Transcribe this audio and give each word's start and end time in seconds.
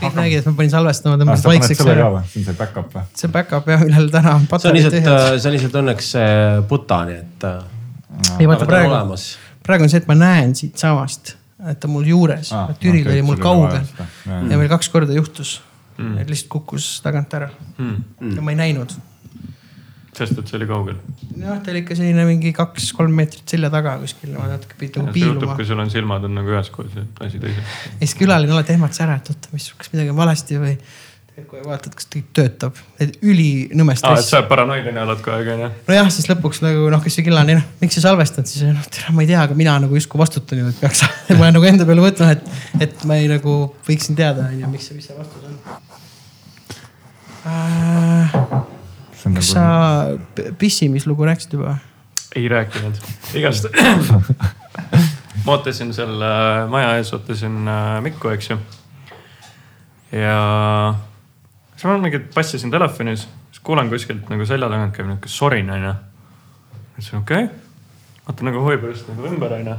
kõik 0.00 0.16
nägid, 0.16 0.40
et 0.40 0.48
ma 0.48 0.54
panin 0.58 0.72
salvestama, 0.72 1.18
tõmbasin 1.20 1.50
vaikseks 1.50 1.84
ära. 1.86 2.08
see 2.30 2.42
on 2.42 2.46
see 2.48 2.56
back-up 2.58 2.96
või? 2.96 3.04
see 3.18 3.32
back-up 3.32 3.68
jah, 3.72 3.84
millel 3.86 4.08
täna 4.12 4.34
on 4.38 4.46
see 4.48 4.70
on 4.70 4.78
lihtsalt, 4.78 4.96
tühjad. 4.98 5.36
see 5.36 5.50
on 5.50 5.56
lihtsalt 5.56 5.78
õnneks 5.82 6.10
see 6.16 6.32
puta, 6.70 7.02
nii 7.08 7.20
et 7.20 7.46
äh, 7.48 7.60
ei 8.38 8.50
vaata 8.50 8.66
on 8.66 8.72
praegu, 8.72 8.92
olemas. 8.92 9.26
praegu 9.66 9.86
on 9.86 9.92
see, 9.92 10.02
et 10.02 10.10
ma 10.10 10.18
näen 10.18 10.56
siitsamast, 10.58 11.34
et 11.70 11.80
ta 11.82 11.90
on 11.90 11.96
mul 11.98 12.10
juures, 12.12 12.52
Aa, 12.56 12.74
Türil 12.80 13.06
okei, 13.06 13.18
oli 13.18 13.26
mul 13.26 13.40
kaugel 13.42 13.86
ja 14.26 14.58
meil 14.58 14.70
kaks 14.72 14.92
korda 14.92 15.16
juhtus 15.16 15.58
mm., 15.98 16.18
et 16.22 16.32
lihtsalt 16.32 16.52
kukkus 16.56 16.92
tagant 17.04 17.34
ära 17.38 17.50
mm.. 17.78 18.36
ja 18.36 18.44
ma 18.44 18.54
ei 18.54 18.60
näinud. 18.66 18.94
Sest 20.16 20.40
et 20.42 20.50
see 20.50 20.58
oli 20.58 20.66
kaugel. 20.68 20.96
noh, 21.40 21.60
ta 21.64 21.72
oli 21.72 21.80
ikka 21.82 21.96
selline 21.96 22.26
mingi 22.28 22.52
kaks-kolm 22.56 23.14
meetrit 23.16 23.54
selja 23.54 23.70
taga 23.72 23.94
kuskil, 24.02 24.34
ma 24.36 24.50
natuke 24.50 24.76
pidin 24.80 25.06
nagu 25.06 25.14
piiluma 25.16 25.56
kui. 25.56 25.68
sul 25.68 25.80
on 25.80 25.92
silmad 25.92 26.26
on 26.28 26.36
nagu 26.36 26.52
üheskoos 26.52 26.98
ja 26.98 27.06
asi 27.24 27.40
teises. 27.40 27.78
ja 27.94 28.02
siis 28.02 28.18
külaline 28.20 28.52
alati 28.52 28.76
ehmatas 28.76 29.00
ära, 29.04 29.16
et 29.20 29.32
oota, 29.32 29.54
mis, 29.56 29.70
kas 29.78 29.88
midagi 29.94 30.12
on 30.12 30.18
valesti 30.20 30.60
või. 30.60 30.74
kui 31.48 31.62
vaatad, 31.64 31.94
kas 31.96 32.04
kõik 32.12 32.26
töötab, 32.36 32.76
et 33.00 33.14
ülinõme 33.24 33.94
aa, 33.94 33.96
et 33.96 34.02
stress. 34.02 34.34
sa 34.34 34.42
paranoiline 34.50 35.00
oled 35.00 35.22
kogu 35.24 35.38
aeg 35.38 35.48
onju. 35.54 35.70
nojah, 35.86 36.10
siis 36.12 36.28
lõpuks 36.28 36.60
nagu 36.60 36.90
noh, 36.92 37.00
kes 37.06 37.16
see 37.16 37.24
külaline, 37.30 37.62
noh, 37.62 37.70
miks 37.80 37.96
sa 37.96 38.04
salvestad, 38.10 38.50
siis 38.50 38.68
noh, 38.68 38.84
tere, 38.92 39.14
ma 39.16 39.24
ei 39.24 39.30
tea, 39.32 39.40
aga 39.48 39.56
mina 39.56 39.78
nagu 39.80 39.96
justkui 39.96 40.20
vastutan 40.20 40.60
ju, 40.60 40.74
et 40.74 40.82
peaks, 40.82 41.06
ma 41.38 41.46
olen 41.46 41.56
nagu 41.56 41.70
enda 41.72 41.88
peale 41.88 42.04
võtnud, 42.04 42.36
et, 42.36 42.44
et 42.84 43.08
ma 43.08 43.16
ei 43.16 43.32
nagu 43.32 43.56
võiksin 43.88 44.20
teada, 44.20 44.50
onju, 44.52 44.74
miks 44.76 44.92
see, 44.92 45.00
mis 45.00 45.08
see 45.08 45.16
vastus 45.16 45.48
on 45.48 45.56
äh,. 47.48 48.80
Kas 49.22 49.30
nagu 49.30 49.42
sa 49.46 49.64
p- 50.34 50.52
pissimislugu 50.58 51.24
rääkisid 51.24 51.52
juba? 51.52 51.76
ei 52.36 52.48
rääkinud, 52.48 52.98
igast. 53.34 53.66
ma 55.44 55.52
ootasin 55.52 55.92
seal 55.94 56.22
äh, 56.22 56.68
maja 56.70 56.96
ees, 56.96 57.12
ootasin 57.12 57.68
äh, 57.68 58.00
Mikku, 58.02 58.32
eks 58.32 58.50
ju. 58.50 58.58
ja 60.12 60.36
siis 61.74 61.84
ma 61.84 61.98
mingi 61.98 62.22
passisin 62.34 62.70
telefonis, 62.70 63.28
siis 63.50 63.62
kuulen 63.64 63.90
kuskilt 63.92 64.30
nagu 64.32 64.46
selja 64.48 64.70
tagant 64.72 64.96
käib 64.96 65.10
nihuke 65.10 65.30
sorin 65.30 65.70
onju. 65.70 65.94
ütlesin 66.92 67.20
okei 67.20 67.44
okay., 67.44 67.58
vaatan 68.26 68.50
nagu 68.50 68.64
huvi 68.64 68.80
pärast 68.82 69.10
nagu 69.12 69.28
ümber 69.28 69.58
onju. 69.60 69.76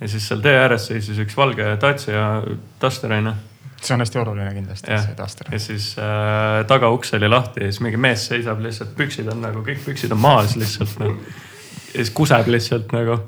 ja 0.00 0.08
siis 0.08 0.28
seal 0.28 0.44
tee 0.44 0.56
ääres 0.58 0.90
seisis 0.90 1.20
üks 1.24 1.36
valge 1.36 1.76
Dacia 1.80 2.42
Duster 2.82 3.16
onju 3.16 3.36
see 3.82 3.94
on 3.94 4.00
hästi 4.02 4.18
oluline 4.18 4.54
kindlasti, 4.54 4.90
jah 4.92 5.04
see 5.04 5.14
taaster, 5.18 5.50
ja 5.52 5.60
siis 5.62 5.92
äh, 6.02 6.64
tagauks 6.70 7.14
oli 7.18 7.28
lahti 7.30 7.62
ja 7.64 7.70
siis 7.70 7.82
mingi 7.84 8.00
mees 8.00 8.26
seisab 8.30 8.60
lihtsalt, 8.64 8.94
püksid 8.98 9.30
on 9.32 9.42
nagu 9.44 9.62
kõik 9.66 9.84
püksid 9.84 10.12
on 10.14 10.20
maas 10.22 10.56
lihtsalt 10.58 10.98
nagu. 11.02 11.16
ja 11.92 11.96
siis 12.00 12.12
kuseb 12.14 12.50
lihtsalt 12.50 12.92
nagu. 12.96 13.18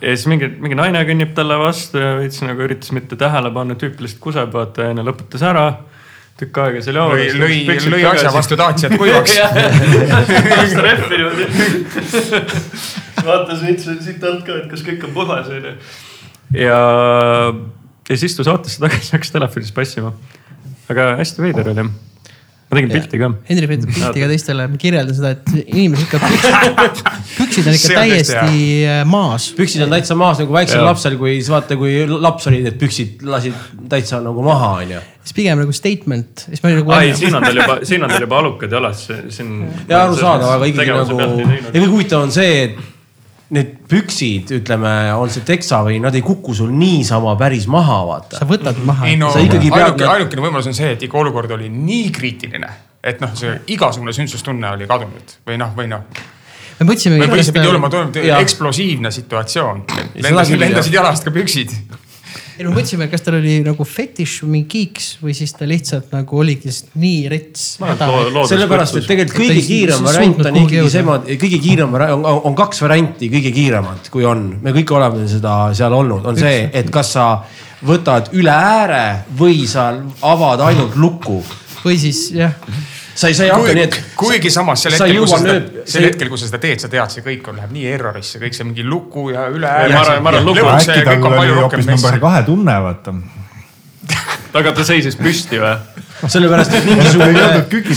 ja 0.00 0.16
siis 0.16 0.26
mingi, 0.32 0.48
mingi 0.58 0.78
naine 0.78 1.04
kõnnib 1.08 1.34
talle 1.36 1.58
vastu 1.60 2.00
ja 2.00 2.14
veits 2.20 2.42
nagu 2.44 2.64
üritas 2.64 2.92
mitte 2.96 3.18
tähele 3.20 3.52
panna, 3.54 3.76
tüüp 3.78 4.00
lihtsalt 4.00 4.22
kuseb, 4.24 4.54
vaata 4.56 4.88
ja 4.88 5.04
lõpetas 5.04 5.44
ära. 5.50 5.66
tükk 6.40 6.62
aega 6.64 6.80
seal 6.82 6.96
lõi, 6.96 7.26
joones. 7.28 7.36
lõi, 7.42 7.92
lõi 7.96 8.06
asja 8.08 8.32
vastu 8.32 8.56
Daciat 8.56 8.96
kuivaks. 8.98 9.36
trehvi 10.80 11.12
niimoodi. 11.12 11.44
vaatas 13.26 13.62
veits 13.62 13.86
siit 14.00 14.24
alt 14.24 14.42
ka, 14.48 14.56
et 14.64 14.72
kas 14.72 14.82
kõik 14.88 15.06
on 15.10 15.14
puhas 15.20 15.52
onju. 15.52 15.76
ja, 16.56 16.80
ja 18.12 18.20
siis 18.20 18.32
istus 18.32 18.48
autosse 18.52 18.80
tagasi, 18.82 19.12
hakkas 19.16 19.32
telefonis 19.34 19.74
passima. 19.74 20.12
aga 20.92 21.12
hästi 21.20 21.44
veider 21.44 21.70
oli. 21.72 21.84
ma 21.86 22.78
tegin 22.78 22.92
pilti 22.92 23.18
ka. 23.20 23.28
Hendrik 23.48 23.70
näitab 23.72 23.92
pilti 23.92 24.22
ka 24.22 24.28
teistele, 24.30 24.66
ma 24.72 24.80
kirjeldan 24.80 25.16
seda, 25.16 25.32
et 25.36 25.50
inimesed 25.62 26.06
ikka 26.06 26.20
püksid, 26.22 27.00
püksid 27.38 27.68
on 27.68 27.76
ikka 27.78 27.96
täiesti 27.98 28.62
äh, 28.88 29.02
maas. 29.08 29.48
püksid 29.56 29.84
on 29.86 29.92
täitsa 29.92 30.16
maas 30.18 30.40
nagu 30.42 30.56
väiksel 30.56 30.84
lapsel, 30.86 31.18
kui 31.20 31.34
siis 31.38 31.50
vaata, 31.52 31.76
kui 31.80 31.98
laps 32.12 32.48
oli, 32.52 32.62
need 32.66 32.78
püksid 32.80 33.24
lasid 33.28 33.56
täitsa 33.92 34.22
nagu 34.24 34.44
maha, 34.44 34.72
onju. 34.84 35.02
siis 35.24 35.36
pigem 35.36 35.60
nagu 35.64 35.76
statement, 35.76 36.46
siis 36.48 36.64
ma 36.64 36.72
olin 36.72 36.82
nagu. 36.82 36.96
ai, 36.96 37.12
siin 37.18 37.36
on 37.36 37.48
tal 37.48 37.62
juba, 37.62 37.78
siin 37.92 38.08
on 38.08 38.16
tal 38.16 38.26
juba 38.28 38.40
alukad 38.40 38.80
jalas, 38.80 39.04
siin. 39.36 39.52
ja 39.88 40.06
arusaadav, 40.06 40.56
aga 40.58 40.72
ikkagi 40.72 40.96
nagu 40.96 41.22
ja 41.44 41.76
kõige 41.76 41.92
huvitavam 41.92 42.28
on 42.28 42.36
see, 42.40 42.66
et 42.68 42.91
need 43.52 43.72
püksid, 43.88 44.50
ütleme, 44.58 44.90
on 45.20 45.30
see 45.32 45.44
teksa 45.46 45.82
või 45.86 45.98
nad 46.02 46.14
ei 46.16 46.24
kuku 46.24 46.54
sul 46.56 46.72
niisama 46.72 47.34
päris 47.40 47.68
maha, 47.70 47.98
vaata 48.08 48.40
sa. 48.40 48.48
võtad 48.48 48.78
maha 48.88 49.10
ei. 49.10 49.18
no 49.20 49.32
ainuke, 49.36 50.06
ainukene 50.08 50.44
võimalus 50.46 50.70
on 50.70 50.76
see, 50.76 50.94
et 50.96 51.04
ikka 51.04 51.20
olukord 51.20 51.52
oli 51.58 51.68
nii 51.72 52.10
kriitiline, 52.16 52.70
et 53.04 53.20
noh, 53.24 53.34
see 53.38 53.58
igasugune 53.74 54.14
sündsustunne 54.16 54.72
oli 54.78 54.88
kadunud 54.90 55.36
või 55.48 55.58
noh, 55.60 55.74
või 55.76 55.90
noh, 55.92 56.06
me 56.78 56.88
mõtlesime. 56.88 57.20
või 57.28 57.44
see 57.44 57.56
pidi 57.56 57.68
olema 57.68 57.92
toimunud 57.92 58.16
eksplosiivne 58.40 59.12
situatsioon. 59.14 59.84
Lendasid, 60.24 60.60
lendasid 60.60 60.96
jalast 60.96 61.28
ka 61.28 61.34
püksid. 61.34 61.76
Ei 62.58 62.66
no 62.66 62.72
mõtlesime, 62.74 63.08
kas 63.12 63.24
tal 63.24 63.38
oli 63.38 63.58
nagu 63.64 63.86
fetiš 63.88 64.38
või 64.44 64.52
mingi 64.56 64.68
kiiks 64.74 65.08
või 65.22 65.34
siis 65.36 65.54
ta 65.56 65.68
lihtsalt 65.68 66.12
nagu 66.14 66.38
oligi 66.42 66.68
lihtsalt 66.68 66.96
nii 67.00 67.22
rets. 67.32 67.64
sellepärast, 67.80 69.00
et 69.00 69.08
tegelikult 69.08 69.40
kõige 69.40 69.64
kiirem 69.66 70.06
variant 70.06 70.46
on 70.50 70.60
ikkagi 70.62 70.92
see, 70.92 71.36
kõige 71.44 71.60
kiirem 71.62 71.98
on, 71.98 72.28
on 72.50 72.56
kaks 72.58 72.82
varianti 72.84 73.30
kõige 73.32 73.52
kiiremat, 73.54 74.12
kui 74.12 74.26
on, 74.28 74.48
me 74.62 74.74
kõik 74.76 74.94
oleme 74.96 75.26
seda 75.30 75.56
seal 75.76 75.96
olnud, 75.96 76.26
on 76.28 76.40
see, 76.40 76.64
et 76.72 76.90
kas 76.92 77.14
sa 77.16 77.28
võtad 77.86 78.30
üle 78.38 78.52
ääre 78.52 79.04
või 79.38 79.66
sa 79.70 79.90
avad 80.28 80.62
ainult 80.68 80.96
lukku. 80.96 81.40
või 81.82 81.98
siis 81.98 82.28
jah, 82.36 82.54
sa 83.14 83.28
ei, 83.28 83.34
sa 83.34 83.44
ei 83.44 83.52
hakka 83.52 83.74
nii, 83.76 83.84
et. 83.88 83.98
kuigi 84.16 84.50
samas 84.52 84.82
sel 84.86 84.96
hetkel, 84.96 85.18
kui 85.20 85.28
sa 85.28 85.40
seda 85.42 85.84
sel 85.94 86.06
hetkel, 86.08 86.30
kui 86.32 86.40
sa 86.40 86.48
seda 86.48 86.62
teed, 86.62 86.82
sa 86.84 86.90
tead, 86.92 87.12
see 87.12 87.24
kõik 87.26 87.50
on, 87.52 87.60
läheb 87.60 87.74
nii 87.76 87.86
errorisse, 87.92 88.40
kõik 88.42 88.56
see 88.56 88.68
mingi 88.68 88.86
luku 88.86 89.30
ja 89.34 89.48
üle 89.52 89.68
ääre. 89.68 89.92
ma 89.94 90.04
arvan- 90.04 90.22
ma 90.22 90.32
arvan, 90.32 90.48
lugu- 90.48 90.66
äkki 90.72 91.04
tal 91.04 91.38
oli 91.38 91.56
hoopis 91.60 91.90
number 91.90 92.18
kahe 92.22 92.42
tunne, 92.48 92.78
vaata. 92.88 93.14
aga 94.58 94.72
ta 94.76 94.84
seisis 94.84 95.16
püsti 95.20 95.60
või? 95.62 95.76
sellepärast, 96.30 96.74
et 96.78 96.84
mingisugune, 96.86 97.46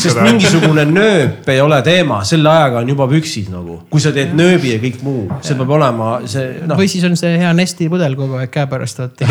sest 0.02 0.20
mingisugune 0.24 0.86
nööp 0.90 1.50
ei 1.54 1.60
ole 1.62 1.78
teema, 1.86 2.24
selle 2.26 2.50
ajaga 2.50 2.82
on 2.82 2.90
juba 2.90 3.08
püksid 3.12 3.52
nagu. 3.54 3.80
kui 3.92 4.02
sa 4.02 4.14
teed 4.16 4.34
nööbi 4.38 4.74
ja 4.74 4.80
kõik 4.82 5.02
muu, 5.06 5.26
see 5.46 5.58
peab 5.60 5.74
olema 5.78 6.12
see 6.30 6.62
noh 6.66 6.80
või, 6.80 6.90
siis 6.92 7.06
on 7.06 7.18
see 7.20 7.36
hea 7.42 7.54
Nesti 7.58 7.90
pudel 7.92 8.18
kogu 8.18 8.40
aeg 8.42 8.54
käepärast, 8.54 9.04
vaata. 9.04 9.30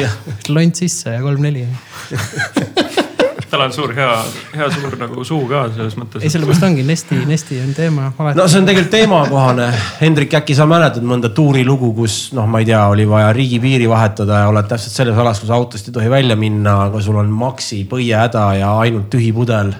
lont 0.54 0.78
sisse 0.84 1.16
ja 1.16 1.22
kolm-neli. 1.24 1.66
tal 3.54 3.64
on 3.68 3.72
suur 3.74 3.94
hea, 3.94 4.14
hea 4.56 4.68
suur 4.74 4.96
nagu 4.98 5.24
suu 5.26 5.44
ka 5.50 5.64
selles 5.74 5.94
mõttes 5.98 6.24
ei, 6.24 6.32
sellepärast 6.32 6.66
ongi 6.66 6.84
Nesti, 6.86 7.20
Nesti 7.28 7.60
on 7.62 7.74
teema 7.76 8.10
no 8.34 8.46
see 8.50 8.60
on 8.60 8.68
tegelikult 8.68 8.92
teemakohane. 8.94 9.68
Hendrik, 10.00 10.34
äkki 10.38 10.56
sa 10.58 10.66
mäletad 10.68 11.04
mõnda 11.06 11.30
tuurilugu, 11.34 11.92
kus 11.96 12.18
noh, 12.36 12.48
ma 12.50 12.62
ei 12.62 12.68
tea, 12.68 12.82
oli 12.90 13.06
vaja 13.08 13.30
riigipiiri 13.36 13.88
vahetada 13.90 14.44
ja 14.44 14.50
oled 14.50 14.68
täpselt 14.70 14.96
selles 14.96 15.18
alas, 15.20 15.42
kus 15.42 15.52
autost 15.54 15.90
ei 15.90 15.94
tohi 15.94 16.10
välja 16.10 16.36
minna, 16.38 16.76
aga 16.88 17.02
sul 17.04 17.18
on 17.20 17.30
maksi 17.34 17.84
põiehäda 17.90 18.46
ja 18.58 18.74
ainult 18.82 19.10
tühi 19.12 19.32
pudel. 19.36 19.74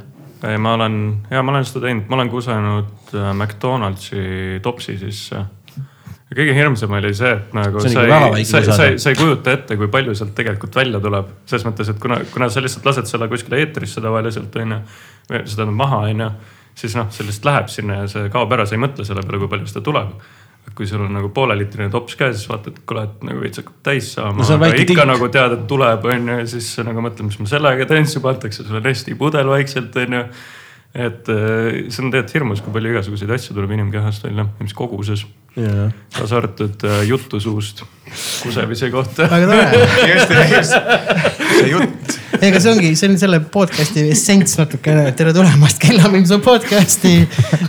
ei, 0.45 0.59
ma 0.59 0.75
olen, 0.79 1.01
ja 1.31 1.43
ma 1.43 1.55
olen 1.55 1.67
seda 1.67 1.87
teinud, 1.87 2.07
ma 2.09 2.19
olen 2.21 2.31
kusenud 2.31 3.15
äh, 3.17 3.31
McDonaldsi 3.33 4.61
topsi 4.63 4.99
sisse. 5.01 5.45
Kõige 6.37 6.55
hirmsam 6.57 6.95
oli 6.99 7.13
see, 7.17 7.33
et 7.39 7.57
nagu 7.57 7.83
See 7.85 7.95
sa 7.95 8.05
ei, 8.05 8.45
sa, 8.49 8.63
sa, 8.67 8.91
sa 9.01 9.13
ei 9.13 9.19
kujuta 9.19 9.55
ette, 9.55 9.79
kui 9.81 9.89
palju 9.93 10.15
sealt 10.19 10.35
tegelikult 10.37 10.77
välja 10.79 11.01
tuleb. 11.03 11.33
selles 11.51 11.67
mõttes, 11.69 11.91
et 11.95 12.01
kuna, 12.03 12.21
kuna 12.33 12.51
sa 12.51 12.63
lihtsalt 12.65 12.87
lased 12.91 13.11
selle 13.11 13.29
kuskile 13.33 13.63
eetrisse 13.63 14.03
tavaliselt 14.05 14.57
onju, 14.63 14.81
seda 15.51 15.67
maha 15.71 16.05
onju, 16.11 16.31
siis 16.79 16.97
noh, 16.99 17.11
see 17.15 17.27
lihtsalt 17.29 17.51
läheb 17.51 17.71
sinna 17.73 18.03
ja 18.03 18.09
see 18.11 18.33
kaob 18.35 18.53
ära, 18.57 18.67
sa 18.67 18.77
ei 18.79 18.83
mõtle 18.87 19.07
selle 19.07 19.23
peale, 19.27 19.43
kui 19.45 19.53
palju 19.57 19.71
seda 19.71 19.85
tuleb 19.87 20.17
kui 20.75 20.87
sul 20.89 21.05
on 21.05 21.13
nagu 21.15 21.29
pooleliitrine 21.35 21.91
tops 21.93 22.17
käes, 22.19 22.39
siis 22.39 22.49
vaatad, 22.51 22.75
et 22.75 22.87
kuule, 22.89 23.05
et 23.07 23.25
nagu 23.29 23.43
veits 23.43 23.61
hakkab 23.61 23.77
täis 23.87 24.11
saama 24.17 24.41
No 24.41 24.47
see 24.49 24.57
aga 24.57 24.71
ikka 24.73 24.87
tilk. 24.91 25.03
nagu 25.13 25.29
tead, 25.35 25.57
et 25.59 25.65
tuleb, 25.71 26.07
onju, 26.15 26.39
ja 26.41 26.47
siis 26.51 26.71
nagu 26.87 27.05
mõtled, 27.05 27.29
mis 27.29 27.41
ma 27.43 27.51
sellega 27.51 27.87
teen, 27.91 28.09
siis 28.09 28.19
juba 28.19 28.33
antakse 28.33 28.65
sulle 28.65 28.81
resti 28.85 29.15
pudel 29.19 29.51
vaikselt, 29.53 29.97
onju. 30.05 30.23
Et 30.95 31.29
eh, 31.29 31.89
see 31.91 32.05
on 32.05 32.13
tegelikult 32.13 32.37
hirmus, 32.37 32.61
kui 32.63 32.75
palju 32.75 32.93
igasuguseid 32.93 33.33
asju 33.35 33.57
tuleb 33.57 33.73
inimkehast 33.75 34.29
välja, 34.29 34.45
mis 34.61 34.75
koguses, 34.79 35.25
kaasa 35.55 36.37
arvatud 36.39 36.85
eh, 36.87 37.01
juttu 37.09 37.41
suust 37.43 37.83
kusemise 38.45 38.91
kohta. 38.95 39.27
väga 39.31 39.49
tore. 39.51 39.81
just, 40.13 40.35
just, 40.53 40.77
see 41.57 41.73
jutt. 41.73 42.15
ega 42.39 42.63
see 42.63 42.75
ongi, 42.77 42.93
see 42.95 43.11
on 43.11 43.19
selle 43.19 43.43
podcast'i 43.57 44.07
essents 44.13 44.55
natukene, 44.61 45.09
tere 45.19 45.35
tulemast 45.35 45.83
Kellamilsu 45.83 46.39
podcast'i. 46.45 47.17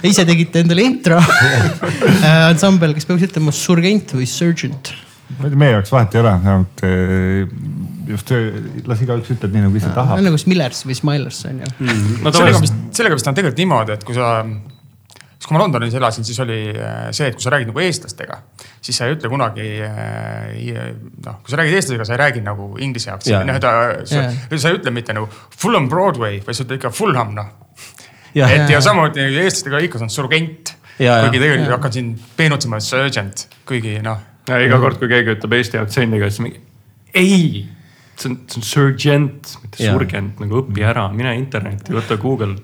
ise 0.06 0.28
tegite 0.30 0.62
endale 0.62 0.86
intro. 0.86 1.18
ansambel, 2.46 2.94
kes 2.94 3.10
peaks 3.10 3.26
ütlema 3.32 3.56
surgent 3.56 4.14
või 4.20 4.30
surgeant. 4.30 4.94
ma 5.40 5.48
ei 5.48 5.50
tea, 5.50 5.64
meie 5.66 5.78
jaoks 5.80 5.98
vahet 5.98 6.14
ei 6.14 6.22
ole, 6.22 6.38
eh, 6.86 7.94
just 8.10 8.32
las 8.88 9.02
igaüks 9.04 9.34
ütleb 9.36 9.54
nii 9.56 9.66
nagu 9.66 9.80
ise 9.80 9.90
see 9.90 9.98
tahab 9.98 10.20
on. 10.20 10.28
nagu 10.30 10.40
Smillers 10.42 10.86
või 10.88 10.98
Smilers 10.98 11.42
on 11.50 11.60
ju. 11.64 11.74
no 12.24 12.32
sellega 12.36 12.62
vist, 12.64 12.80
sellega 12.98 13.18
vist 13.18 13.30
on 13.32 13.38
tegelikult 13.38 13.62
niimoodi, 13.62 13.96
et 13.96 14.06
kui 14.08 14.18
sa, 14.18 14.30
siis 14.46 15.48
kui 15.48 15.56
ma 15.56 15.62
Londonis 15.64 15.98
elasin, 15.98 16.28
siis 16.28 16.40
oli 16.44 16.60
äh, 16.74 17.08
see, 17.16 17.30
et 17.32 17.38
kui 17.38 17.46
sa 17.46 17.54
räägid 17.56 17.72
nagu 17.72 17.84
eestlastega, 17.86 18.40
siis 18.86 19.00
sa 19.00 19.10
ei 19.10 19.16
ütle 19.18 19.32
kunagi 19.32 19.68
äh, 19.88 20.86
noh, 21.26 21.40
kui 21.42 21.54
sa 21.54 21.62
räägid 21.62 21.80
eestlasega, 21.80 22.08
sa 22.08 22.18
ei 22.18 22.22
räägi 22.26 22.46
nagu 22.46 22.72
inglise 22.84 23.14
aktsendi, 23.16 23.50
noh, 23.52 23.60
ta, 23.64 23.74
sa, 24.04 24.28
Jaa. 24.28 24.62
sa 24.62 24.72
ei 24.72 24.80
ütle 24.80 24.94
mitte 24.96 25.16
nagu 25.18 25.30
Fulham 25.56 25.90
Broadway, 25.92 26.42
vaid 26.46 26.58
sa 26.58 26.68
ütled 26.68 26.82
ikka 26.82 26.94
Fulham 26.96 27.36
noh. 27.38 27.52
Et 28.36 28.42
ja 28.68 28.78
Jaa. 28.78 28.86
samuti 28.92 29.24
eestlastega 29.24 29.84
ikka 29.88 30.02
see 30.02 30.10
on 30.10 30.14
surgent, 30.14 30.76
kuigi 30.96 31.40
tegelikult 31.40 31.76
hakkan 31.78 31.94
siin 31.96 32.16
peenutsema 32.38 32.82
surgeant, 32.84 33.48
kuigi 33.68 34.00
noh 34.04 34.32
ja 34.50 34.62
iga 34.62 34.80
kord, 34.82 35.00
kui 35.02 35.10
keegi 35.10 35.36
ütleb 35.36 35.56
eesti 35.58 35.80
aktsendiga, 35.82 36.30
siis 36.30 36.44
mingi 36.46 36.62
ei, 37.16 37.66
see 38.22 38.32
on, 38.32 38.38
see 38.50 38.62
on 38.62 38.68
surgent, 38.70 39.54
mitte 39.64 39.90
surgent 39.92 40.42
nagu 40.44 40.62
õpi 40.62 40.86
ära, 40.88 41.08
mine 41.14 41.36
internetti, 41.40 41.96
võta 41.96 42.18
Google 42.22 42.56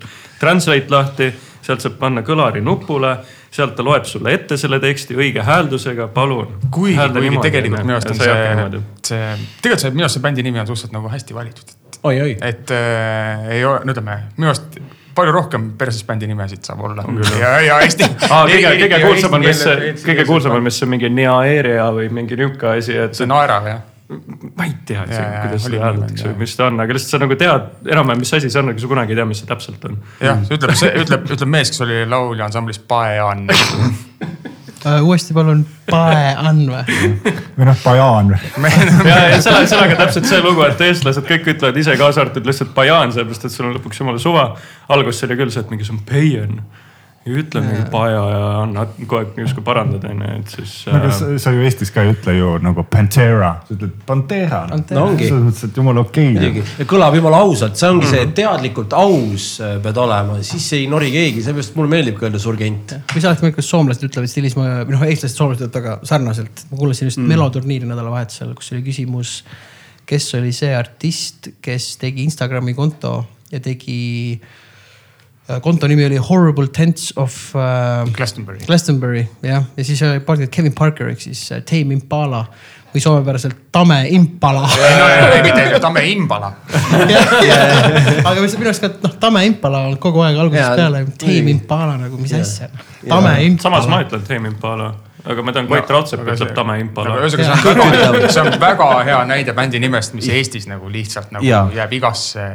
Translate 0.42 0.94
lahti, 0.94 1.30
sealt 1.62 1.84
saab 1.84 2.00
panna 2.02 2.24
kõlari 2.26 2.64
nupule, 2.66 3.18
sealt 3.54 3.76
ta 3.78 3.86
loeb 3.86 4.08
sulle 4.10 4.34
ette 4.38 4.58
selle 4.58 4.80
teksti 4.82 5.18
õige 5.18 5.44
hääldusega, 5.46 6.08
palun. 6.16 6.58
kuigi, 6.72 6.98
kuigi 7.18 7.44
tegelikult 7.44 7.86
minu 7.86 7.98
arust 7.98 8.14
on 8.14 8.22
see, 8.22 8.82
see, 9.12 9.36
tegelikult 9.62 9.86
see 9.86 9.94
minu 9.94 10.08
arust 10.08 10.18
see 10.18 10.26
bändi 10.26 10.48
nimi 10.48 10.64
on 10.64 10.72
suhteliselt 10.72 10.98
nagu 10.98 11.12
hästi 11.12 11.38
valitud. 11.38 11.78
et 12.42 12.74
äh, 12.74 13.46
ei 13.58 13.66
ole, 13.66 13.86
no 13.86 13.94
ütleme 13.94 14.18
minu 14.38 14.50
arust 14.54 14.82
palju 15.16 15.34
rohkem 15.36 15.72
perses 15.78 16.04
bändi 16.08 16.28
nimesid 16.28 16.64
saab 16.66 16.82
olla. 16.88 17.06
ja, 17.40 17.54
ja 17.66 17.80
hästi. 17.84 18.08
aa, 18.32 18.46
kõige, 18.50 18.74
kõige 18.84 19.00
kuulsam 19.06 19.38
on 19.38 19.46
vist 19.46 19.66
see, 19.68 19.94
kõige 20.06 20.26
kuulsam 20.30 20.56
on 20.58 20.68
vist 20.68 20.82
see 20.82 20.90
mingi 20.90 21.12
Neaeria 21.14 21.90
või 21.96 22.10
mingi 22.14 22.40
nihuke 22.40 22.76
asi, 22.78 22.98
et 23.06 23.18
see 23.18 23.30
naerav 23.30 23.68
jah. 23.70 23.82
Ma 24.56 24.66
ei 24.68 24.74
tea 24.86 25.06
jaa, 25.08 25.42
kuidas 25.46 25.66
oli 25.68 25.78
seda 25.78 25.86
hääldatakse 25.88 26.30
või 26.30 26.44
mis 26.44 26.56
ta 26.60 26.68
on, 26.68 26.80
aga 26.84 26.96
lihtsalt 26.98 27.16
sa 27.16 27.20
nagu 27.24 27.38
tead 27.40 27.92
enam-vähem, 27.94 28.24
mis 28.26 28.34
asi 28.38 28.52
see 28.52 28.62
on, 28.62 28.72
aga 28.74 28.84
sa 28.84 28.92
kunagi 28.92 29.16
ei 29.16 29.20
tea, 29.22 29.28
mis 29.30 29.42
see 29.44 29.50
täpselt 29.50 29.88
on. 29.88 29.98
jah, 30.20 30.42
ütleb, 30.52 30.78
see 30.80 30.94
ütleb, 31.04 31.28
ütleb 31.38 31.54
mees, 31.56 31.72
kes 31.72 31.86
oli 31.86 32.02
laulja 32.10 32.50
ansamblis 32.50 32.82
Paean. 32.92 33.48
Uh, 34.82 34.98
uuesti 35.06 35.36
palun, 35.38 35.60
Pae-Ann 35.92 36.64
või? 36.66 37.02
või 37.54 37.66
noh, 37.68 37.82
Bajan 37.84 38.32
või? 38.34 38.70
ja, 39.12 39.18
ja 39.30 39.42
selle, 39.44 39.68
sellega 39.70 40.00
täpselt 40.00 40.26
see 40.26 40.40
lugu, 40.42 40.64
et 40.66 40.82
eestlased 40.82 41.28
kõik 41.28 41.52
ütlevad 41.54 41.78
ise 41.78 41.94
kaasa 42.00 42.24
arvatud 42.24 42.50
lihtsalt 42.50 42.72
Bajan, 42.74 43.14
sellepärast 43.14 43.46
et 43.46 43.54
sul 43.54 43.68
on 43.70 43.76
lõpuks 43.78 44.02
jumala 44.02 44.22
suva. 44.22 44.48
alguses 44.90 45.28
oli 45.28 45.38
küll 45.38 45.54
see, 45.54 45.62
et 45.62 45.70
mingi 45.70 45.86
see 45.86 45.94
on 45.94 46.02
Payan. 46.10 46.64
Ja 47.22 47.34
ütle 47.38 47.62
mingi 47.62 47.84
Paja 47.94 48.22
ja 48.32 48.46
anna 48.64 48.84
kogu 48.96 49.20
aeg 49.20 49.36
justkui 49.44 49.62
parandad, 49.66 50.06
onju, 50.10 50.30
et 50.40 50.54
siis 50.56 50.72
aga 50.90 51.10
äh, 51.12 51.14
sa, 51.14 51.28
sa 51.44 51.52
ju 51.54 51.62
Eestis 51.68 51.92
ka 51.94 52.02
ei 52.02 52.16
ütle 52.16 52.34
ju 52.34 52.54
nagu 52.66 52.82
Pantera, 52.90 53.52
sa 53.68 53.76
ütled 53.76 53.92
Pantera. 54.08 54.64
Pantera. 54.72 54.98
No 54.98 55.12
ongi. 55.12 55.28
selles 55.30 55.44
mõttes, 55.46 55.68
et 55.68 55.78
jumala 55.78 56.02
okei 56.02 56.32
muidugi, 56.32 56.64
kõlab 56.90 57.18
jumala 57.20 57.44
ausalt, 57.46 57.78
see 57.78 57.92
ongi 57.94 58.10
see 58.10 58.24
teadlikult 58.40 58.96
aus 58.98 59.52
äh, 59.62 59.76
pead 59.84 60.00
olema, 60.02 60.40
siis 60.48 60.66
ei 60.80 60.88
nori 60.90 61.12
keegi, 61.14 61.44
seepärast 61.46 61.78
mulle 61.78 61.94
meeldibki 61.94 62.26
öelda 62.26 62.42
surgent. 62.42 62.96
või 63.14 63.22
sa 63.22 63.36
oled, 63.36 63.44
kuidas 63.46 63.70
soomlased 63.70 64.08
ütlevad 64.10 64.34
stiilis, 64.34 64.58
või 64.58 64.96
noh, 64.96 65.06
eestlased, 65.06 65.38
soomlased 65.38 65.68
ütlevad 65.68 65.78
väga 65.78 66.10
sarnaselt. 66.10 66.66
ma 66.72 66.82
kuulasin 66.82 67.12
just 67.12 67.22
mm. 67.22 67.30
meloturniiri 67.36 67.92
nädalavahetusel, 67.92 68.56
kus 68.58 68.74
oli 68.74 68.82
küsimus, 68.88 69.36
kes 70.10 70.32
oli 70.42 70.50
see 70.58 70.74
artist, 70.74 71.54
kes 71.62 71.94
tegi 72.02 72.26
Instagrami 72.26 72.74
konto 72.74 73.20
ja 73.54 73.62
tegi. 73.62 74.02
Konto 75.60 75.88
nimi 75.88 76.06
oli 76.06 76.20
Horrible 76.22 76.68
Tense 76.68 77.14
of 77.16 77.56
äh, 77.56 78.12
Glastonbury. 78.14 78.60
Glastonbury 78.66 79.26
jah, 79.44 79.66
ja 79.78 79.84
siis 79.88 80.02
oli 80.08 80.20
partner 80.26 80.48
Kevin 80.48 80.74
Parker 80.78 81.12
ehk 81.12 81.22
siis 81.22 81.48
äh, 81.52 81.64
Tame 81.68 81.98
Impala 81.98 82.46
või 82.92 83.02
soomepäraselt 83.04 83.56
Tame 83.72 84.02
Impala. 84.12 84.66
ei 84.88 84.96
no 85.00 85.28
ei, 85.32 85.44
mitte 85.46 85.80
Tamme 85.80 86.04
Imbala. 86.12 86.52
aga 88.26 88.42
mis 88.42 88.58
minu 88.60 88.72
arust 88.72 88.84
ka 88.84 88.92
noh, 89.04 89.16
Tame 89.22 89.46
Impala 89.48 89.86
on 89.90 89.98
kogu 90.02 90.24
aeg 90.26 90.40
algusest 90.44 90.76
peale, 90.80 91.06
Tame. 91.22 91.56
Impala 91.56 91.96
nagu 92.02 92.20
mis 92.20 92.36
asja. 92.36 92.68
Tame 93.08 93.36
samas 93.64 93.88
ma 93.88 94.02
Impala. 94.02 94.08
ütlen 94.08 94.28
Tame 94.28 94.52
Impala, 94.52 94.92
aga 95.26 95.44
ma 95.46 95.54
tean, 95.54 95.68
Koit 95.70 95.90
Raudsepp 95.90 96.26
ütleb 96.26 96.54
Tame 96.58 96.78
Impala. 96.82 97.18
ühesõnaga, 97.22 97.56
see 97.62 97.72
on 97.72 97.78
väga, 97.96 98.30
see 98.34 98.44
on 98.44 98.56
väga 98.62 98.88
hea 99.08 99.20
näide 99.30 99.54
bändi 99.58 99.82
nimest, 99.84 100.16
mis 100.18 100.30
Eestis 100.34 100.68
nagu 100.70 100.90
lihtsalt 100.92 101.32
nagu 101.36 101.46
Jaa. 101.46 101.70
jääb 101.76 101.94
igasse 102.00 102.46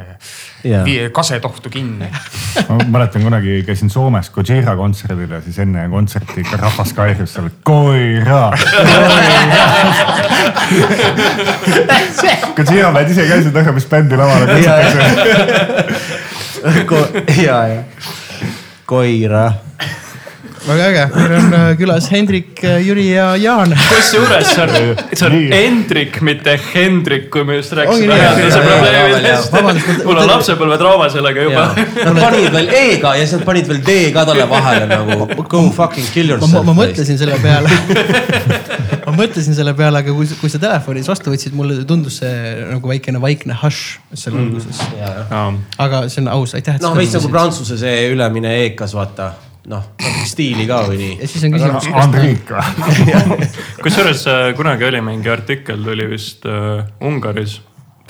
kasetohtu 1.15 1.69
kinni. 1.71 2.09
ma 2.69 2.77
mäletan 2.97 3.23
kunagi 3.23 3.61
käisin 3.67 3.89
Soomes 3.93 4.29
Gojira 4.35 4.75
kontserdil 4.79 5.31
ja 5.37 5.41
siis 5.45 5.59
enne 5.63 5.87
kontserti 5.89 6.41
ikka 6.43 6.57
rahvas 6.65 6.93
kairus 6.97 7.33
seal 7.37 7.49
Koira. 7.67 8.51
Gojira 12.57 12.91
bänd 12.99 13.09
ise 13.15 13.27
käisid 13.31 13.53
näha, 13.55 13.71
mis 13.75 13.87
bändi 13.91 14.15
lavale 14.19 14.45
kutsutakse. 14.51 15.01
ja, 17.43 17.57
ja 17.67 17.81
koira. 18.87 19.51
Väga 20.67 20.87
äge, 20.91 21.03
meil 21.15 21.35
on 21.37 21.53
äh, 21.57 21.65
külas 21.79 22.09
Hendrik, 22.11 22.61
Jüri 22.83 23.07
ja 23.09 23.29
Jaan. 23.39 23.73
kusjuures 23.89 24.51
see 24.53 24.63
on, 24.63 24.73
see 25.11 25.27
on. 25.27 25.37
Hendrik, 25.53 26.19
mitte 26.25 26.57
Hendrik, 26.73 27.29
kui 27.33 27.45
me 27.47 27.59
just 27.59 27.75
rääkisime 27.77 28.17
jah, 28.19 28.35
probleemidest 28.51 29.55
mul 30.05 30.21
on 30.23 30.31
lapsepõlvetrauma 30.33 31.09
sellega 31.13 31.47
juba. 31.47 31.67
Nad 31.77 32.21
panid 32.21 32.49
veel 32.53 32.71
E-ga 32.81 33.15
ja 33.17 33.23
siis 33.25 33.37
nad 33.39 33.47
panid 33.47 33.69
veel 33.71 33.81
D-ga 33.87 34.25
talle 34.27 34.49
vahele 34.49 34.89
nagu 34.91 35.47
go 35.47 35.63
fucking 35.75 36.11
kill 36.13 36.31
ma, 36.31 36.37
yourself. 36.37 36.65
ma 36.69 36.77
mõtlesin 36.81 37.19
selle 37.19 37.39
peale 37.43 37.71
ma 39.07 39.15
mõtlesin 39.15 39.55
selle 39.55 39.73
peale, 39.77 40.01
aga 40.03 40.13
kui, 40.15 40.27
kui 40.41 40.51
sa 40.51 40.59
telefonis 40.61 41.07
vastu 41.09 41.31
võtsid, 41.31 41.55
mulle 41.57 41.79
tundus 41.87 42.19
see 42.21 42.37
nagu 42.73 42.91
väikene 42.91 43.21
vaikne 43.23 43.55
hush 43.63 43.97
selle 44.13 44.43
alguses. 44.43 44.81
aga 45.79 46.05
see 46.11 46.23
on 46.25 46.31
aus, 46.35 46.55
aitäh. 46.57 46.79
noh, 46.83 46.95
veits 46.97 47.15
nagu 47.15 47.31
prantsuse 47.31 47.79
see 47.79 48.07
ülemine 48.11 48.57
E-kas, 48.65 48.95
vaata. 48.97 49.31
noh, 49.67 49.83
natuke 50.17 50.27
stiili 50.27 50.65
ka 50.67 50.81
või 50.87 50.97
nii. 51.01 51.13
ja 51.21 51.29
siis 51.29 51.45
on 51.47 51.55
küsimus, 51.55 51.87
Andriik 52.01 52.51
või? 52.51 53.47
kusjuures 53.83 54.23
äh, 54.31 54.49
kunagi 54.57 54.87
oli 54.87 55.01
mingi 55.05 55.31
artikkel, 55.31 55.83
tuli 55.83 56.07
vist 56.09 56.45
äh, 56.49 56.87
Ungaris, 57.03 57.59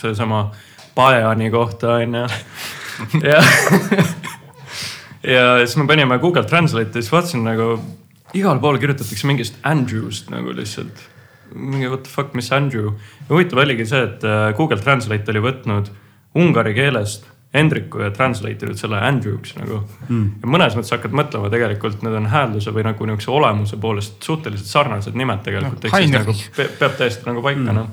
seesama 0.01 0.47
Paeani 0.95 1.51
kohta 1.53 1.99
onju. 1.99 2.23
ja, 3.31 3.43
ja 5.35 5.45
siis 5.63 5.77
me 5.77 5.87
panime 5.89 6.19
Google 6.23 6.45
Translate'i, 6.49 7.01
siis 7.01 7.13
vaatasin 7.13 7.45
nagu 7.45 7.75
igal 8.37 8.59
pool 8.63 8.79
kirjutatakse 8.81 9.29
mingist 9.29 9.61
Andrewst 9.63 10.31
nagu 10.33 10.55
lihtsalt. 10.55 11.05
mingi 11.53 11.87
what 11.87 12.03
the 12.03 12.11
fuck, 12.11 12.33
mis 12.35 12.51
Andrew. 12.51 12.97
huvitav 13.29 13.63
oligi 13.63 13.85
see, 13.85 14.03
et 14.03 14.23
äh, 14.23 14.51
Google 14.57 14.81
Translate 14.83 15.31
oli 15.31 15.43
võtnud 15.45 15.93
ungari 16.37 16.73
keelest 16.75 17.25
Hendriku 17.57 18.01
ja 18.03 18.11
translate 18.15 18.67
inud 18.67 18.79
selle 18.79 18.99
Andrew'ks 19.03 19.55
nagu 19.57 19.81
mm.. 20.07 20.27
ja 20.43 20.51
mõnes 20.53 20.77
mõttes 20.77 20.93
hakkad 20.95 21.15
mõtlema, 21.17 21.49
tegelikult 21.53 22.03
need 22.05 22.17
on 22.19 22.29
häälduse 22.31 22.73
või 22.75 22.85
nagu 22.87 23.09
niisuguse 23.09 23.33
olemuse 23.33 23.79
poolest 23.81 24.23
suhteliselt 24.23 24.69
sarnased 24.69 25.17
nimed 25.17 25.43
tegelikult 25.45 25.83
No, 25.83 25.89
ehk 25.89 25.97
siis 26.05 26.13
nagu 26.13 26.37
pe- 26.55 26.69
peab 26.79 26.95
täiesti 26.99 27.27
nagu 27.27 27.43
paika 27.45 27.63
mm. 27.65 27.75
noh. 27.77 27.89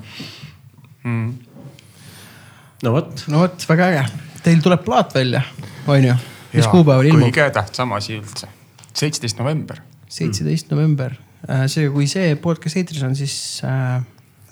no 2.85 2.95
vot, 2.95 3.25
no 3.31 3.43
vot, 3.45 3.67
väga 3.69 3.91
äge. 3.91 4.05
Teil 4.45 4.63
tuleb 4.63 4.83
plaat 4.85 5.13
välja, 5.17 5.41
on 5.89 6.09
ju? 6.09 6.15
mis 6.55 6.71
kuupäeval 6.71 7.11
ilmub? 7.11 7.29
kõige 7.29 7.47
tähtsam 7.55 7.93
asi 7.97 8.19
üldse, 8.19 8.49
seitseteist 8.93 9.39
november. 9.41 9.81
seitseteist 10.11 10.73
november. 10.73 11.15
seega, 11.45 11.93
kui 11.93 12.07
see 12.09 12.35
podcast 12.41 12.79
eetris 12.81 13.03
on, 13.05 13.15
siis 13.17 13.37
äh, 13.67 14.01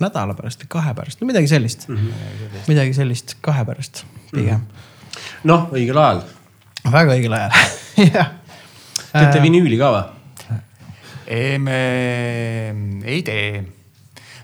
nädala 0.03 0.35
pärast 0.37 0.63
või 0.65 0.71
kahe 0.77 0.95
pärast, 0.97 1.21
no 1.21 1.29
midagi 1.29 1.49
sellist 1.51 1.87
mm. 1.87 1.97
-hmm. 1.97 2.65
midagi 2.67 2.95
sellist 2.97 3.37
kahe 3.41 3.65
pärast 3.65 4.05
pigem 4.31 4.59
mm. 4.59 4.89
noh, 5.49 5.69
õigel 5.73 5.99
ajal. 5.99 6.23
väga 6.91 7.17
õigel 7.17 7.37
ajal, 7.37 7.55
jah. 8.17 8.33
teete 9.13 9.41
vinüüli 9.43 9.79
ka 9.81 9.93
või? 9.95 10.09
me 11.63 11.79
ei 13.05 13.23
tee. 13.25 13.63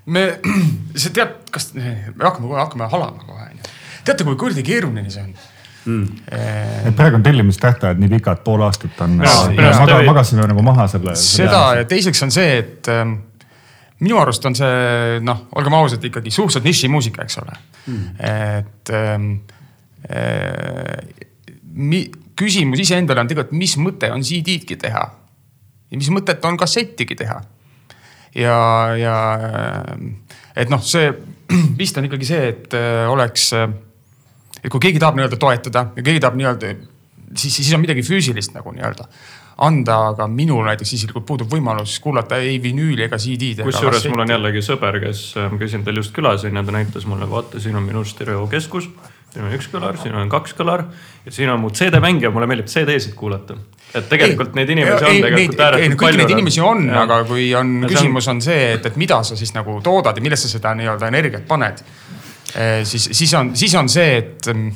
me, 0.05 0.25
sa 1.01 1.13
tead, 1.13 1.38
kas 1.51 1.71
me 1.75 2.11
hakkame 2.17 2.47
kohe, 2.47 2.59
hakkame 2.59 2.89
halama 2.91 3.23
kohe 3.25 3.47
onju. 3.51 3.71
teate, 4.07 4.27
kui 4.27 4.39
kuradi 4.39 4.65
keeruline 4.65 5.09
see 5.11 5.23
on 5.23 5.33
mm.? 5.85 6.21
et 6.89 6.95
praegu 6.97 7.19
on 7.19 7.25
tellimustähtajad 7.25 7.99
nii 8.01 8.11
pikad, 8.17 8.43
pool 8.45 8.63
aastat 8.65 9.01
on. 9.05 9.19
Maga, 9.19 10.01
magasime 10.07 10.47
nagu 10.49 10.63
maha 10.65 10.88
selle. 10.91 11.15
seda 11.19 11.63
ja 11.81 11.88
teiseks 11.89 12.23
on 12.25 12.33
see, 12.33 12.57
et 12.63 12.89
ähm, 12.93 13.17
minu 14.03 14.19
arust 14.21 14.45
on 14.47 14.57
see 14.57 15.19
noh, 15.25 15.45
olgem 15.59 15.77
ausad, 15.79 16.03
ikkagi 16.05 16.31
suhteliselt 16.33 16.67
nišimuusika, 16.67 17.27
eks 17.27 17.39
ole 17.43 17.55
mm.. 17.85 18.03
et 18.31 18.93
ähm, 18.95 19.31
äh, 19.35 19.58
küsimus 22.39 22.79
iseendale 22.84 23.24
on 23.24 23.29
tegelikult, 23.29 23.58
mis 23.60 23.75
mõte 23.82 24.12
on 24.13 24.24
CD-dki 24.25 24.77
teha 24.79 25.03
ja 25.89 25.98
mis 25.98 26.12
mõtet 26.13 26.44
on 26.46 26.58
kassettigi 26.60 27.18
teha. 27.20 27.41
ja, 28.36 28.60
ja 29.00 29.15
ähm, 29.50 30.13
et 30.56 30.70
noh, 30.70 30.82
see 30.86 31.12
vist 31.82 31.98
on 31.98 32.08
ikkagi 32.08 32.29
see, 32.29 32.53
et 32.53 32.77
äh, 32.77 33.10
oleks, 33.10 33.51
et 34.62 34.70
kui 34.70 34.79
keegi 34.79 35.01
tahab 35.01 35.18
nii-öelda 35.18 35.41
toetada 35.41 35.89
ja 35.96 36.06
keegi 36.06 36.22
tahab 36.24 36.38
nii-öelda, 36.39 36.74
siis, 37.34 37.56
siis 37.56 37.74
on 37.74 37.84
midagi 37.84 38.06
füüsilist 38.06 38.53
nagu 38.56 38.74
nii-öelda 38.75 39.10
anda, 39.60 39.96
aga 40.13 40.27
minul 40.32 40.63
näiteks 40.68 40.94
isiklikult 40.96 41.25
puudub 41.27 41.51
võimalus 41.51 41.98
kuulata 42.03 42.38
ei 42.39 42.60
vinüüli 42.63 43.03
ega 43.10 43.18
CD-d. 43.20 43.65
kusjuures 43.68 44.06
mul 44.12 44.24
on 44.24 44.32
jällegi 44.32 44.62
sõber, 44.63 45.01
kes, 45.03 45.24
ma 45.51 45.60
käisin 45.60 45.84
tal 45.84 46.00
just 46.00 46.13
külas 46.15 46.46
onju, 46.48 46.63
ta 46.63 46.75
näitas 46.75 47.08
mulle, 47.10 47.27
vaata, 47.29 47.60
siin 47.60 47.75
on 47.75 47.84
minu 47.84 48.06
stereokeskus. 48.08 48.88
Siin 49.33 49.45
on 49.45 49.55
üks 49.55 49.69
kõlar, 49.71 49.98
siin 50.01 50.15
on 50.17 50.29
kaks 50.31 50.55
kõlar 50.57 50.86
ja 51.25 51.33
siin 51.33 51.51
on 51.53 51.62
mu 51.62 51.71
CD-mängija, 51.75 52.31
mulle 52.33 52.48
meeldib 52.50 52.69
CD-sid 52.71 53.15
kuulata. 53.17 53.55
et 53.93 54.09
tegelikult 54.09 54.55
neid 54.57 54.69
inimesi 54.69 55.05
on 55.05 55.21
tegelikult 55.25 55.63
ääretult 55.65 55.93
kõiki 55.93 56.01
palju. 56.01 56.21
neid 56.24 56.36
inimesi 56.36 56.65
on, 56.65 56.89
aga 57.03 57.21
kui 57.29 57.48
on 57.57 57.75
Ja 57.83 57.93
küsimus 57.93 58.29
on 58.31 58.41
see, 58.41 58.74
et, 58.75 58.86
et 58.86 59.00
mida 59.01 59.21
sa 59.24 59.38
siis 59.39 59.53
nagu 59.55 59.79
toodad 59.86 60.17
ja 60.17 60.25
millesse 60.25 60.50
seda 60.50 60.74
nii-öelda 60.77 61.09
energiat 61.13 61.48
paned. 61.48 61.81
siis, 62.83 63.09
siis 63.12 63.33
on, 63.38 63.55
siis 63.55 63.75
on 63.77 63.89
see, 63.89 64.17
et 64.17 64.50
mm, 64.53 64.69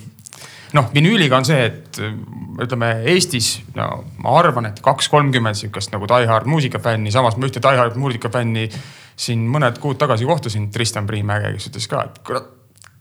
noh, 0.78 0.90
vinüüliga 0.94 1.38
on 1.38 1.46
see, 1.50 1.66
et 1.70 2.02
mm, 2.02 2.58
ütleme 2.66 2.96
Eestis, 3.14 3.56
no 3.78 4.04
ma 4.22 4.38
arvan, 4.40 4.70
et 4.70 4.82
kaks, 4.86 5.10
kolmkümmend 5.10 5.58
sihukest 5.58 5.94
nagu 5.96 6.10
Die 6.10 6.30
Hard 6.30 6.50
muusikafänni, 6.50 7.14
samas 7.14 7.38
ma 7.38 7.50
ühte 7.50 7.62
Die 7.64 7.80
Hard 7.80 7.98
muusikafänni 7.98 8.70
siin 9.16 9.46
mõned 9.50 9.78
kuud 9.82 9.98
tagasi 10.02 10.26
kohtusin, 10.26 10.70
Tristan 10.74 11.10
Priimäge, 11.10 11.54
kes 11.54 11.70
ütles 11.70 11.90
ka, 11.90 12.06
et 12.10 12.22
kurat 12.26 12.50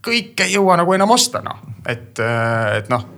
kõike 0.02 0.48
ei 0.48 0.56
jõua 0.56 0.78
nagu 0.80 0.94
enam 0.96 1.14
osta 1.14 1.42
noh, 1.44 1.62
et, 1.86 2.18
et 2.18 2.88
noh 2.92 3.08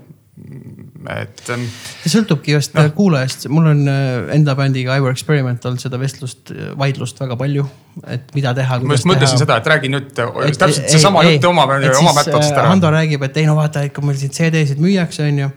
et. 1.10 1.42
ähm, 1.52 1.64
see 2.02 2.12
sõltubki 2.12 2.54
just 2.54 2.74
no. 2.76 2.84
kuulajast, 2.96 3.46
mul 3.52 3.68
on 3.70 3.82
äh, 3.90 4.30
enda 4.34 4.54
bändiga 4.58 4.96
Ivor 4.98 5.14
Experiment 5.14 5.64
olnud 5.68 5.82
seda 5.82 6.00
vestlust, 6.00 6.52
vaidlust 6.80 7.20
väga 7.20 7.36
palju, 7.40 7.66
et 8.10 8.32
mida 8.36 8.54
teha. 8.56 8.80
ma 8.84 8.96
just 8.96 9.08
mõtlesin 9.08 9.40
seda, 9.40 9.58
et 9.60 9.70
räägi 9.74 9.92
nüüd 9.92 10.10
täpselt 10.14 10.88
seesama 10.92 11.24
jutt 11.28 11.48
oma, 11.50 11.68
oma 11.68 12.16
mättotest 12.16 12.56
ära. 12.56 12.70
Hando 12.72 12.92
räägib, 12.94 13.24
et 13.28 13.42
ei 13.42 13.48
no 13.48 13.56
vaata, 13.58 13.84
ikka 13.88 14.04
meil 14.04 14.18
siin 14.20 14.34
CD-sid 14.34 14.82
müüakse, 14.82 15.28
on 15.28 15.44
ju 15.44 15.52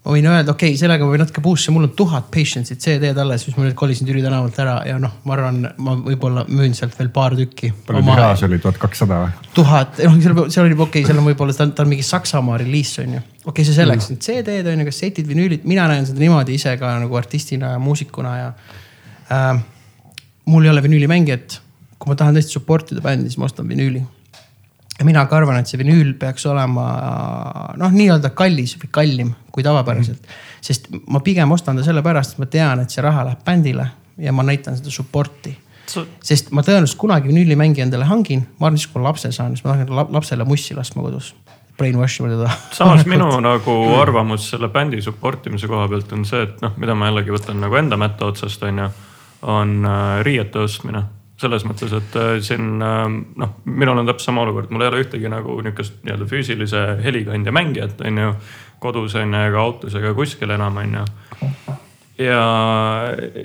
ma 0.00 0.14
võin 0.14 0.26
öelda, 0.30 0.54
okei 0.54 0.70
okay,, 0.72 0.78
sellega 0.80 1.04
ma 1.04 1.12
võin 1.12 1.20
natuke 1.20 1.42
boost'i, 1.44 1.72
mul 1.74 1.84
on 1.84 1.92
tuhat 1.96 2.30
patience'it 2.32 2.80
CD-d 2.80 3.20
alles, 3.20 3.42
mis 3.44 3.56
ma 3.58 3.66
nüüd 3.66 3.76
kolisin 3.76 4.08
Türi 4.08 4.22
tänavalt 4.24 4.56
ära 4.62 4.78
ja 4.88 4.96
noh, 5.00 5.18
ma 5.28 5.34
arvan, 5.36 5.58
ma 5.84 5.96
võib-olla 6.00 6.46
müün 6.48 6.72
sealt 6.76 6.94
veel 6.96 7.10
paar 7.12 7.36
tükki. 7.36 7.72
palju 7.86 8.00
oma... 8.00 8.14
tiraaž 8.16 8.46
oli, 8.48 8.60
tuhat 8.64 8.78
kakssada 8.80 9.18
või? 9.26 9.50
tuhat, 9.56 10.00
noh 10.00 10.16
seal, 10.24 10.38
seal 10.48 10.68
oli 10.70 10.78
okei 10.78 10.86
okay,, 10.86 11.08
seal 11.10 11.20
on 11.20 11.28
võib-olla, 11.28 11.56
ta 11.56 11.66
on, 11.68 11.74
ta 11.76 11.84
on 11.84 11.92
mingi 11.92 12.06
Saksamaa 12.06 12.56
reliis 12.62 12.94
on 13.02 13.18
ju. 13.18 13.24
okei 13.42 13.52
okay,, 13.52 13.66
see 13.68 13.76
selleks 13.76 14.08
mm., 14.08 14.22
CD-d 14.24 14.72
on 14.72 14.84
ju, 14.84 14.86
kassetid, 14.88 15.28
vinüülid, 15.28 15.66
mina 15.68 15.84
näen 15.90 16.08
seda 16.08 16.22
niimoodi 16.22 16.56
ise 16.56 16.72
ka 16.80 16.94
nagu 17.02 17.20
artistina 17.20 17.74
ja 17.74 17.82
muusikuna 17.82 18.36
ja 18.38 18.54
äh,. 19.28 19.60
mul 20.48 20.64
ei 20.64 20.72
ole 20.72 20.86
vinüülimängijat, 20.88 21.60
kui 22.00 22.08
ma 22.08 22.16
tahan 22.16 22.40
tõesti 22.40 22.56
support 22.56 22.94
ida 22.96 23.04
bändi, 23.04 23.28
siis 23.28 23.36
ma 23.36 23.50
ostan 23.52 23.68
vinüüli 23.68 24.00
ja 25.00 25.06
mina 25.08 25.24
ka 25.26 25.38
arvan, 25.40 25.58
et 25.60 25.70
see 25.70 25.80
vinüül 25.80 26.12
peaks 26.20 26.44
olema 26.50 26.84
noh, 27.80 27.94
nii-öelda 27.94 28.34
kallis 28.36 28.76
või 28.80 28.90
kallim 28.92 29.32
kui 29.50 29.64
tavapäraselt 29.64 30.20
mm. 30.20 30.28
-hmm. 30.28 30.60
sest 30.68 30.90
ma 31.08 31.22
pigem 31.24 31.50
ostan 31.56 31.80
ta 31.80 31.86
sellepärast, 31.86 32.36
et 32.36 32.42
ma 32.44 32.46
tean, 32.46 32.84
et 32.84 32.92
see 32.92 33.04
raha 33.04 33.24
läheb 33.30 33.44
bändile 33.44 33.86
ja 34.20 34.32
ma 34.32 34.44
näitan 34.44 34.76
seda 34.76 34.92
support'i. 34.92 35.56
sest 36.22 36.50
ma 36.54 36.62
tõenäoliselt 36.62 37.00
kunagi 37.00 37.28
vinüülimängi 37.28 37.82
endale 37.82 38.04
hangin, 38.04 38.44
ma 38.58 38.68
arvan, 38.68 38.78
siis 38.78 38.92
kui 38.92 39.00
ma 39.02 39.08
lapse 39.08 39.32
saan, 39.32 39.56
siis 39.56 39.64
ma 39.64 39.72
tahan 39.72 40.12
lapsele 40.14 40.44
mussi 40.44 40.74
laskma 40.74 41.02
kodus. 41.02 41.34
Brainwash 41.78 42.20
ima 42.20 42.28
teda. 42.28 42.50
samas 42.72 43.06
minu 43.12 43.40
nagu 43.40 43.76
arvamus 43.96 44.50
selle 44.50 44.68
bändi 44.68 45.00
support 45.02 45.46
imise 45.46 45.66
koha 45.66 45.88
pealt 45.88 46.12
on 46.12 46.24
see, 46.24 46.42
et 46.42 46.60
noh, 46.60 46.76
mida 46.76 46.94
ma 46.94 47.08
jällegi 47.08 47.32
võtan 47.32 47.60
nagu 47.64 47.74
enda 47.80 47.96
mätta 47.96 48.28
otsast 48.28 48.62
on 48.62 48.78
ju, 48.78 48.90
on 49.42 49.72
äh, 49.88 50.20
riiete 50.22 50.58
ostmine 50.58 51.02
selles 51.40 51.64
mõttes, 51.64 51.92
et 51.96 52.16
äh, 52.20 52.32
siin 52.44 52.82
ähm, 52.84 53.20
noh, 53.40 53.54
minul 53.64 54.02
on 54.02 54.08
täpselt 54.08 54.30
sama 54.30 54.44
olukord, 54.44 54.70
mul 54.72 54.84
ei 54.84 54.90
ole 54.92 55.04
ühtegi 55.04 55.30
nagu 55.32 55.56
nihukest 55.64 56.02
nii-öelda 56.04 56.28
füüsilise 56.28 56.82
helikandja 57.04 57.54
mängijat, 57.54 58.02
on 58.06 58.24
ju. 58.24 58.34
kodus 58.80 59.14
on 59.20 59.34
ju, 59.34 59.44
ega 59.50 59.60
autos 59.60 59.94
ega 59.96 60.12
kuskil 60.16 60.52
enam, 60.56 60.76
on 60.80 60.98
ju. 60.98 61.04
ja 62.20 62.42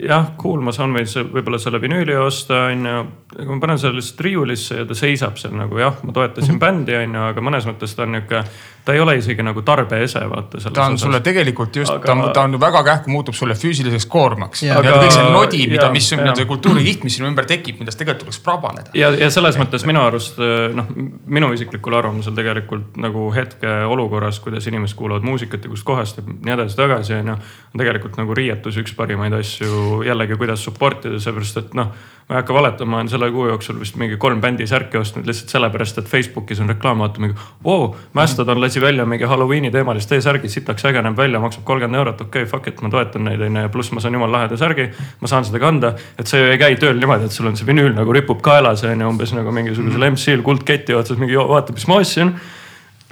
jah, 0.03 0.29
cool, 0.41 0.63
ma 0.63 0.75
saan 0.75 0.95
veel 0.95 1.07
võib-olla 1.07 1.59
selle 1.61 1.79
vinüüli 1.83 2.17
osta, 2.19 2.65
on 2.73 2.87
ju. 2.89 3.01
aga 3.39 3.49
ma 3.51 3.59
panen 3.63 3.81
selle 3.81 3.99
lihtsalt 4.01 4.23
riiulisse 4.27 4.81
ja 4.81 4.87
ta 4.89 4.97
seisab 4.97 5.39
seal 5.39 5.55
nagu 5.55 5.79
jah, 5.79 5.99
ma 6.03 6.15
toetasin 6.15 6.51
mm 6.51 6.55
-hmm. 6.55 6.63
bändi, 6.65 6.97
on 6.99 7.19
ju, 7.19 7.27
aga 7.31 7.47
mõnes 7.47 7.69
mõttes 7.69 7.95
ta 7.95 8.03
on 8.03 8.17
nihuke 8.17 8.43
ta 8.85 8.93
ei 8.93 8.99
ole 8.99 9.15
isegi 9.17 9.43
nagu 9.43 9.61
tarbeese, 9.65 10.21
vaata. 10.29 10.59
ta 10.73 10.85
on 10.85 10.93
osas. 10.93 11.01
sulle 11.01 11.19
tegelikult 11.25 11.75
just 11.75 11.91
aga..., 11.91 12.05
ta 12.05 12.13
on, 12.13 12.23
ta 12.33 12.41
on 12.45 12.59
väga 12.61 12.83
kähku, 12.83 13.09
muutub 13.09 13.35
sulle 13.35 13.55
füüsiliseks 13.57 14.05
koormaks. 14.09 14.63
ja 14.63 14.77
aga... 14.79 14.99
kõik 15.01 15.15
see 15.15 15.29
nodi, 15.33 15.61
mida, 15.71 15.89
mis 15.93 16.09
on 16.13 16.29
see 16.37 16.47
kultuurikiht, 16.49 17.03
mis 17.07 17.17
sinu 17.17 17.29
ümber 17.31 17.47
tekib, 17.49 17.79
millest 17.81 17.99
tegelikult 17.99 18.27
tuleks 18.27 18.41
prabaneda. 18.45 18.93
ja, 18.97 19.09
ja 19.17 19.31
selles 19.33 19.57
mõttes 19.61 19.87
minu 19.89 20.03
arust 20.05 20.37
noh, 20.77 20.91
minu 21.25 21.49
isiklikul 21.57 21.97
arvamusel 21.97 22.37
tegelikult 22.37 22.99
nagu 23.01 23.27
hetkeolukorras, 23.35 24.39
kuidas 24.45 24.69
inimesed 24.69 24.97
kuulavad 24.99 25.25
muusikat 25.25 25.65
ja 25.65 25.73
kustkohast 25.73 26.21
ja 26.21 26.27
nii 26.29 26.57
edasi-tagasi 26.59 27.17
on 27.19 27.33
ju. 27.33 27.39
on 27.73 27.83
tegelikult 27.83 28.21
nagu 28.21 28.37
riietus 28.37 28.77
üks 28.81 28.93
parimaid 28.97 29.33
asju 29.39 30.03
jällegi, 30.05 30.37
kuidas 30.37 30.63
support 30.63 31.09
ida, 31.09 31.19
seepärast 31.23 31.63
et 31.63 31.73
noh 31.77 31.95
ma 32.29 32.35
ei 32.35 32.39
hakka 32.39 32.53
valetama, 32.53 32.97
olen 32.97 33.09
selle 33.09 33.27
kuu 33.31 33.43
jooksul 33.47 33.77
vist 33.79 33.99
mingi 34.01 34.17
kolm 34.17 34.39
bändi 34.41 34.65
särki 34.67 34.97
ostnud 34.97 35.27
lihtsalt 35.29 35.51
sellepärast, 35.53 35.99
et 36.01 36.07
Facebookis 36.09 36.59
on 36.63 36.71
reklaam, 36.71 37.03
vaata 37.03 37.21
mingi. 37.21 37.35
Wow, 37.65 37.91
Mastodon 38.17 38.61
lasi 38.61 38.81
välja 38.81 39.05
mingi 39.05 39.29
Halloweeni 39.29 39.69
teemalist 39.71 40.09
T-särgi, 40.09 40.49
sitaks 40.49 40.87
äge 40.89 41.03
näeb 41.05 41.17
välja, 41.17 41.39
maksab 41.39 41.63
kolmkümmend 41.69 41.99
eurot, 42.01 42.21
okei 42.25 42.47
okay,, 42.47 42.49
fuck 42.49 42.71
it, 42.71 42.81
ma 42.81 42.89
toetan 42.89 43.29
neid 43.29 43.45
onju 43.45 43.67
ja 43.67 43.69
pluss 43.69 43.93
ma 43.93 44.01
saan 44.01 44.17
jumala 44.17 44.39
laheda 44.39 44.57
särgi. 44.57 44.87
ma 45.21 45.29
saan 45.29 45.45
seda 45.45 45.61
kanda, 45.61 45.93
et 46.17 46.27
see 46.27 46.49
ei 46.49 46.57
käi 46.57 46.79
tööl 46.81 46.97
niimoodi, 46.97 47.29
et 47.29 47.37
sul 47.37 47.51
on 47.51 47.59
see 47.59 47.69
vinüül 47.69 47.93
nagu 47.93 48.17
ripub 48.17 48.41
kaelas 48.41 48.81
onju, 48.89 49.11
umbes 49.13 49.35
nagu 49.37 49.53
mingisugusel 49.53 50.09
MC-l 50.09 50.41
kuldketi 50.41 50.97
otsas 50.97 51.21
mingi 51.21 51.37
vaata, 51.37 51.77
mis 51.77 51.85
ma 51.87 52.01
ostsin. 52.01 52.33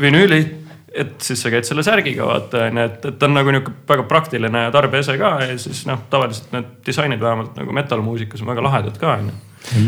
vinüüli 0.01 0.62
et 0.93 1.15
siis 1.25 1.41
sa 1.41 1.49
käid 1.53 1.65
selle 1.67 1.83
särgiga 1.85 2.27
vaata 2.27 2.67
onju, 2.67 2.83
et, 2.83 3.07
et 3.09 3.17
ta 3.19 3.29
on 3.29 3.33
nagu 3.37 3.53
nihuke 3.53 3.73
väga 3.89 4.05
praktiline 4.09 4.67
tarbeese 4.73 5.17
ka 5.21 5.33
ja 5.41 5.57
siis 5.61 5.85
noh, 5.89 6.05
tavaliselt 6.11 6.53
need 6.53 6.69
disainid 6.85 7.23
vähemalt 7.23 7.57
nagu 7.57 7.73
metal-muusikas 7.73 8.45
on 8.45 8.53
väga 8.53 8.65
lahedad 8.67 8.99
ka 9.01 9.17
onju 9.17 9.33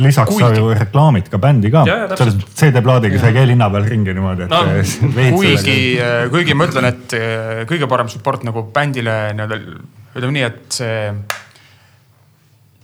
lisaks 0.01 0.31
kuigi... 0.31 0.43
sa 0.43 0.55
ju 0.55 0.73
reklaamid 0.73 1.29
ka 1.29 1.39
bändi 1.41 1.71
ka. 1.71 1.83
selles 2.15 2.37
CD-plaadiga 2.55 3.19
sa 3.19 3.29
ei 3.29 3.37
käi 3.37 3.49
linna 3.51 3.69
peal 3.69 3.87
ringi 3.89 4.13
niimoodi, 4.15 4.47
et 4.47 4.53
no,. 4.53 4.61
kuigi, 5.35 5.79
kuigi 6.31 6.55
ma 6.57 6.69
ütlen, 6.69 6.87
et 6.89 7.17
eh, 7.19 7.63
kõige 7.69 7.89
parem 7.91 8.09
support 8.11 8.45
nagu 8.47 8.65
bändile 8.75 9.17
nii-öelda 9.35 9.59
ütleme 10.15 10.37
nii, 10.37 10.45
et 10.47 10.79
see 10.79 10.95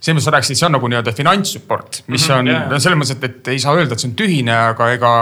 see, 0.02 0.14
mis 0.16 0.24
sa 0.26 0.34
rääkisid, 0.34 0.58
see 0.58 0.68
on 0.68 0.76
nagu 0.76 0.90
nii-öelda 0.90 1.14
finantssupport, 1.16 2.02
mis 2.12 2.24
on 2.30 2.44
mm 2.44 2.50
-hmm, 2.50 2.70
yeah. 2.74 2.82
selles 2.82 2.98
mõttes, 2.98 3.16
et, 3.16 3.24
et 3.24 3.52
ei 3.54 3.62
saa 3.62 3.76
öelda, 3.78 3.94
et 3.94 4.02
see 4.02 4.10
on 4.10 4.16
tühine, 4.18 4.56
aga 4.72 4.90
ega 4.96 5.12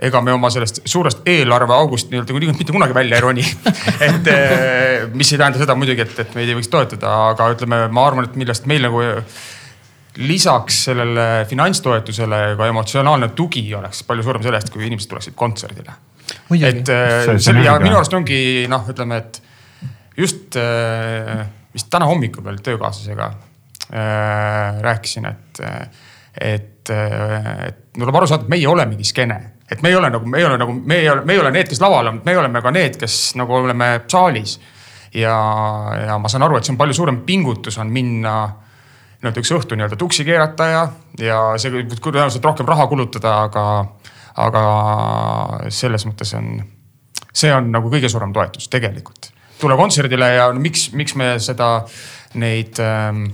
ega 0.00 0.20
me 0.24 0.32
oma 0.32 0.48
sellest 0.52 0.80
suurest 0.88 1.26
eelarveaugust 1.28 2.12
nii-öelda 2.12 2.52
mitte 2.56 2.72
kunagi 2.72 2.94
välja 2.96 3.18
ei 3.18 3.24
roni. 3.24 3.44
Et 4.08 4.30
eh, 4.32 5.08
mis 5.12 5.32
ei 5.32 5.40
tähenda 5.40 5.60
seda 5.60 5.76
muidugi, 5.76 6.04
et, 6.06 6.14
et 6.24 6.36
meid 6.38 6.48
ei 6.48 6.56
võiks 6.56 6.70
toetada, 6.72 7.12
aga 7.32 7.50
ütleme, 7.52 7.84
ma 7.92 8.06
arvan, 8.08 8.28
et 8.28 8.38
millest 8.40 8.68
meil 8.70 8.86
nagu 8.86 9.02
lisaks 10.22 10.82
sellele 10.88 11.26
finantstoetusele 11.48 12.40
ka 12.58 12.68
emotsionaalne 12.68 13.30
tugi 13.36 13.64
oleks 13.76 14.02
palju 14.08 14.24
suurem 14.24 14.44
sellest, 14.44 14.72
kui 14.72 14.84
inimesed 14.88 15.12
tuleksid 15.12 15.36
kontserdile. 15.36 15.94
et 16.56 16.88
eh, 16.88 17.16
see, 17.28 17.38
see 17.50 17.64
ja 17.64 17.78
minu 17.82 18.00
arust 18.00 18.16
ongi 18.16 18.66
noh, 18.72 18.88
ütleme, 18.92 19.20
et 19.20 19.42
just 20.16 20.56
eh, 20.60 21.46
vist 21.72 21.92
täna 21.92 22.08
hommikul 22.08 22.44
veel 22.44 22.60
töökaaslasega 22.64 23.32
rääkisin, 23.92 25.26
et, 25.28 25.58
et, 26.40 26.88
et 26.88 27.80
tuleb 27.92 28.16
aru 28.16 28.28
saada, 28.30 28.46
et 28.46 28.52
meie 28.54 28.68
olemegi 28.70 29.04
skeene 29.04 29.36
et 29.72 29.82
me 29.82 29.92
ei 29.92 29.96
ole 29.96 30.10
nagu, 30.12 30.28
me 30.28 30.38
ei 30.38 30.46
ole 30.46 30.58
nagu, 30.60 30.74
me 30.74 31.00
ei 31.00 31.08
ole, 31.10 31.24
me 31.24 31.36
ei 31.36 31.40
ole 31.40 31.52
need, 31.54 31.68
kes 31.70 31.80
laval 31.80 32.12
on, 32.12 32.20
me 32.24 32.36
oleme 32.36 32.62
ka 32.64 32.72
need, 32.74 32.98
kes 33.00 33.18
nagu 33.40 33.56
oleme 33.56 33.92
saalis. 34.10 34.58
ja, 35.14 35.36
ja 36.06 36.18
ma 36.18 36.28
saan 36.28 36.46
aru, 36.46 36.56
et 36.56 36.68
see 36.68 36.74
on 36.74 36.80
palju 36.80 36.96
suurem 36.96 37.22
pingutus 37.26 37.78
on 37.80 37.90
minna 37.92 38.36
nii-öelda 39.22 39.42
üks 39.42 39.52
õhtu 39.54 39.76
nii-öelda 39.78 39.98
tuksi 40.00 40.24
keerata 40.26 40.66
ja, 40.66 40.86
ja 41.20 41.40
see 41.60 41.84
tõenäoliselt 41.94 42.44
rohkem 42.44 42.66
raha 42.66 42.88
kulutada, 42.90 43.34
aga, 43.46 43.66
aga 44.42 44.62
selles 45.70 46.06
mõttes 46.08 46.32
on, 46.38 46.56
see 47.30 47.52
on 47.54 47.70
nagu 47.74 47.92
kõige 47.92 48.10
suurem 48.10 48.32
toetus 48.34 48.66
tegelikult. 48.72 49.30
tule 49.60 49.76
kontserdile 49.78 50.32
ja 50.34 50.48
no, 50.50 50.60
miks, 50.60 50.88
miks 50.98 51.14
me 51.14 51.36
seda, 51.38 51.84
neid 52.34 52.80
ähm, 52.82 53.28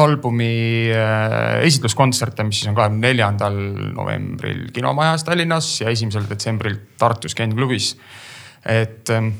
albumi 0.00 0.90
äh, 0.92 1.62
esitluskontserte, 1.66 2.44
mis 2.46 2.60
siis 2.60 2.70
on 2.70 2.76
kahekümne 2.78 3.08
neljandal 3.08 3.56
novembril 3.94 4.68
kinomajas 4.74 5.26
Tallinnas 5.26 5.70
ja 5.82 5.92
esimesel 5.92 6.26
detsembril 6.30 6.78
Tartus 6.98 7.34
Ken 7.34 7.54
klubis. 7.56 7.94
et 8.64 9.10
ähm, 9.10 9.34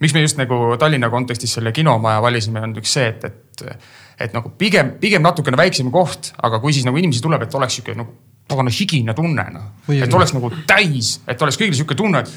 miks 0.00 0.14
me 0.14 0.24
just 0.24 0.40
nagu 0.40 0.76
Tallinna 0.78 1.10
kontekstis 1.10 1.54
selle 1.58 1.72
kinomaja 1.76 2.22
valisime, 2.22 2.62
on 2.64 2.74
üks 2.80 2.96
see, 2.96 3.08
et, 3.10 3.24
et, 3.24 3.76
et 4.26 4.36
nagu 4.36 4.52
pigem, 4.58 4.94
pigem 5.00 5.22
natukene 5.22 5.58
väiksem 5.60 5.90
koht, 5.92 6.32
aga 6.42 6.60
kui 6.62 6.72
siis 6.76 6.86
nagu 6.88 7.00
inimesi 7.00 7.22
tuleb, 7.24 7.44
et 7.44 7.54
oleks 7.60 7.80
sihuke 7.80 7.96
nagu 7.98 8.14
pagana 8.50 8.72
higine 8.74 9.14
tunne 9.14 9.44
noh. 9.54 9.68
et 9.94 10.14
oleks 10.14 10.34
nagu 10.34 10.50
täis, 10.66 11.18
et 11.28 11.42
oleks 11.42 11.60
kõigil 11.60 11.76
sihuke 11.78 11.98
tunne, 11.98 12.24
et 12.24 12.32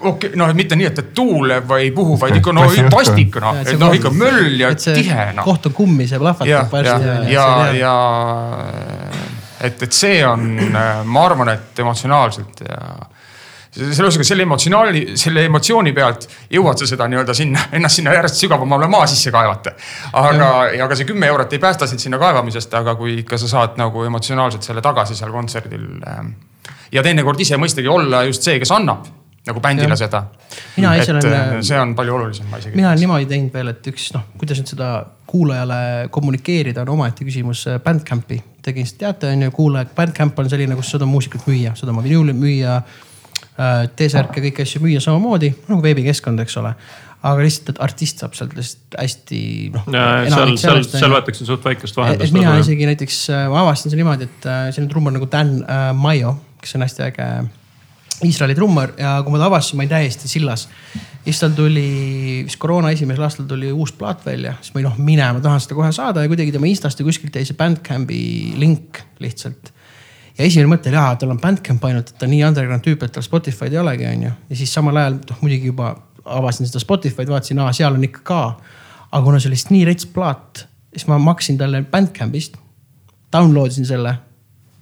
okei 0.00 0.30
okay,, 0.30 0.38
noh, 0.40 0.52
mitte 0.56 0.78
nii, 0.78 0.88
et, 0.90 1.02
et 1.02 1.12
tuuleb 1.16 1.68
või 1.68 1.86
ei 1.88 1.92
puhu, 1.94 2.16
vaid 2.20 2.40
ikka 2.40 2.54
no 2.56 2.66
vastik 2.92 3.36
noh, 3.42 3.60
et 3.62 3.78
noh 3.80 3.94
ikka 3.96 4.12
möll 4.14 4.56
ja 4.60 4.72
tihe 4.74 5.30
noh. 5.36 5.46
koht 5.46 5.70
on 5.70 5.76
kummis 5.76 6.14
ja 6.14 6.20
plahvatab 6.22 6.72
varsti. 6.72 7.10
ja, 7.10 7.22
ja, 7.28 7.46
ja, 7.76 7.78
ja 7.78 7.94
et, 9.60 9.82
et 9.82 9.92
see 9.92 10.20
on, 10.26 10.52
ma 11.04 11.24
arvan, 11.28 11.52
et 11.52 11.82
emotsionaalselt 11.84 12.64
ja 12.64 12.80
selle 13.70 14.08
ühesõnaga 14.08 14.26
selle 14.26 14.42
emotsionaali, 14.42 15.02
selle 15.20 15.44
emotsiooni 15.46 15.92
pealt 15.94 16.24
jõuad 16.50 16.80
sa 16.80 16.88
seda 16.90 17.06
nii-öelda 17.10 17.36
sinna, 17.38 17.68
ennast 17.78 18.00
sinna 18.00 18.14
järjest 18.16 18.42
sügavamale 18.42 18.88
maa 18.90 19.06
sisse 19.10 19.30
kaevata. 19.30 19.76
aga, 20.18 20.48
ja 20.74 20.88
aga 20.88 20.98
see 20.98 21.06
kümme 21.06 21.30
eurot 21.30 21.52
ei 21.54 21.62
päästa 21.62 21.86
sind 21.86 22.02
sinna 22.02 22.18
kaevamisest, 22.18 22.74
aga 22.74 22.96
kui 22.98 23.20
ikka 23.20 23.38
sa 23.38 23.50
saad 23.52 23.78
nagu 23.78 24.02
emotsionaalselt 24.08 24.66
selle 24.66 24.82
tagasi 24.82 25.14
seal 25.14 25.30
kontserdil. 25.30 25.86
Ähm, 26.10 26.34
ja 26.90 27.04
teinekord 27.06 27.40
ise 27.40 27.60
mõistagi 27.62 27.88
olla 27.88 28.24
just 28.26 28.42
see, 28.42 28.58
kes 28.58 28.74
annab 28.74 29.06
nagu 29.50 29.62
bändile 29.64 29.94
ja. 29.94 29.98
seda. 29.98 30.22
mina 30.76 30.94
ise 30.98 31.14
olen. 31.14 31.32
Äh, 31.32 31.56
see 31.66 31.80
on 31.80 31.94
palju 31.98 32.14
olulisem, 32.16 32.48
ma 32.50 32.60
isegi. 32.60 32.76
mina 32.78 32.92
olen 32.92 33.02
niimoodi 33.04 33.28
teinud 33.30 33.56
veel, 33.56 33.72
et 33.74 33.90
üks 33.92 34.10
noh, 34.16 34.26
kuidas 34.40 34.62
nüüd 34.62 34.72
seda 34.72 34.90
kuulajale 35.30 36.08
kommunikeerida 36.14 36.84
on 36.86 36.94
omaette 36.96 37.26
küsimus. 37.26 37.66
Äh, 37.70 37.78
Bandcampi 37.84 38.40
tegin, 38.64 38.88
teate 38.98 39.30
on 39.34 39.46
ju, 39.46 39.52
kuulaja, 39.56 39.90
Bandcamp 39.96 40.38
on 40.42 40.50
selline, 40.52 40.78
kus 40.78 40.90
saad 40.94 41.06
oma 41.06 41.16
muusikat 41.18 41.46
müüa, 41.50 41.76
saad 41.78 41.92
oma 41.92 42.04
vinüüli 42.06 42.34
müüa. 42.36 42.80
Äh, 43.60 43.86
T-särke, 43.96 44.42
kõiki 44.46 44.64
asju 44.66 44.82
müüa 44.84 45.04
samamoodi 45.04 45.52
nagu 45.68 45.80
veebikeskkond, 45.84 46.42
eks 46.46 46.58
ole 46.60 46.74
aga 47.20 47.42
lihtsalt, 47.44 47.74
et 47.74 47.80
artist 47.84 48.22
saab 48.22 48.32
sealt 48.32 48.54
lihtsalt 48.56 48.94
hästi 48.96 49.40
noh. 49.74 49.82
seal, 49.92 50.54
seal, 50.56 50.78
seal 50.88 51.12
võetakse 51.12 51.44
suht 51.44 51.66
väikest 51.68 51.98
vahendust. 51.98 52.30
et 52.30 52.32
mina 52.32 52.54
isegi 52.62 52.86
näiteks, 52.88 53.18
ma 53.52 53.60
avastasin 53.66 53.92
selle 53.92 54.00
niimoodi, 54.00 54.24
et 54.30 54.46
selline 54.72 54.88
trummar 54.88 55.12
nagu 55.12 55.28
Dan 55.28 55.58
Maio 56.00 56.32
kes 56.60 56.76
on 56.76 56.84
hästi 56.84 57.02
äge 57.02 57.26
Iisraeli 58.24 58.54
trummar 58.54 58.92
ja 59.00 59.14
kui 59.24 59.32
ma 59.32 59.40
ta 59.40 59.48
avastasin, 59.48 59.78
ma 59.78 59.84
olin 59.84 59.92
täiesti 59.94 60.28
sillas. 60.28 60.68
siis 61.24 61.40
tal 61.40 61.52
tuli, 61.56 62.42
vist 62.44 62.58
koroona 62.60 62.90
esimesel 62.94 63.24
aastal 63.24 63.46
tuli 63.48 63.72
uus 63.72 63.92
plaat 63.92 64.24
välja, 64.26 64.54
siis 64.60 64.74
ma 64.74 64.80
olin 64.80 64.88
noh, 64.90 64.98
mine, 65.04 65.26
ma 65.36 65.40
tahan 65.44 65.60
seda 65.60 65.76
kohe 65.78 65.90
saada 65.92 66.24
ja 66.24 66.30
kuidagi 66.32 66.52
tema 66.52 66.68
Instast 66.68 67.00
ja 67.00 67.04
kuskilt 67.04 67.36
jäi 67.36 67.48
see 67.48 67.56
Bandcampi 67.56 68.20
link 68.60 69.00
lihtsalt. 69.20 69.72
ja 70.38 70.44
esimene 70.44 70.72
mõte 70.72 70.92
oli, 70.92 71.00
aa, 71.00 71.16
tal 71.20 71.34
on 71.34 71.40
Bandcamp 71.40 71.84
ainult, 71.88 72.12
et 72.12 72.20
ta 72.20 72.28
nii 72.28 72.44
underground 72.48 72.84
tüüp, 72.84 73.04
et 73.04 73.12
tal 73.16 73.24
Spotify'd 73.24 73.76
ei 73.76 73.82
olegi, 73.82 74.08
onju. 74.12 74.32
ja 74.50 74.62
siis 74.62 74.72
samal 74.72 75.00
ajal, 75.00 75.20
noh 75.28 75.44
muidugi 75.44 75.72
juba 75.72 75.94
avasin 76.24 76.68
seda 76.68 76.82
Spotify'd, 76.82 77.28
vaatasin, 77.28 77.60
aa, 77.64 77.72
seal 77.76 77.96
on 77.96 78.04
ikka 78.04 78.24
ka. 78.24 78.42
aga 79.10 79.22
kuna 79.24 79.40
see 79.40 79.48
oli 79.48 79.56
lihtsalt 79.56 79.76
nii 79.76 79.84
rets 79.88 80.08
plaat, 80.08 80.66
siis 80.92 81.08
ma 81.08 81.18
maksin 81.18 81.58
talle 81.58 81.82
Bandcampist. 81.88 82.56
Download 83.32 83.70
isin 83.70 83.86
selle 83.86 84.16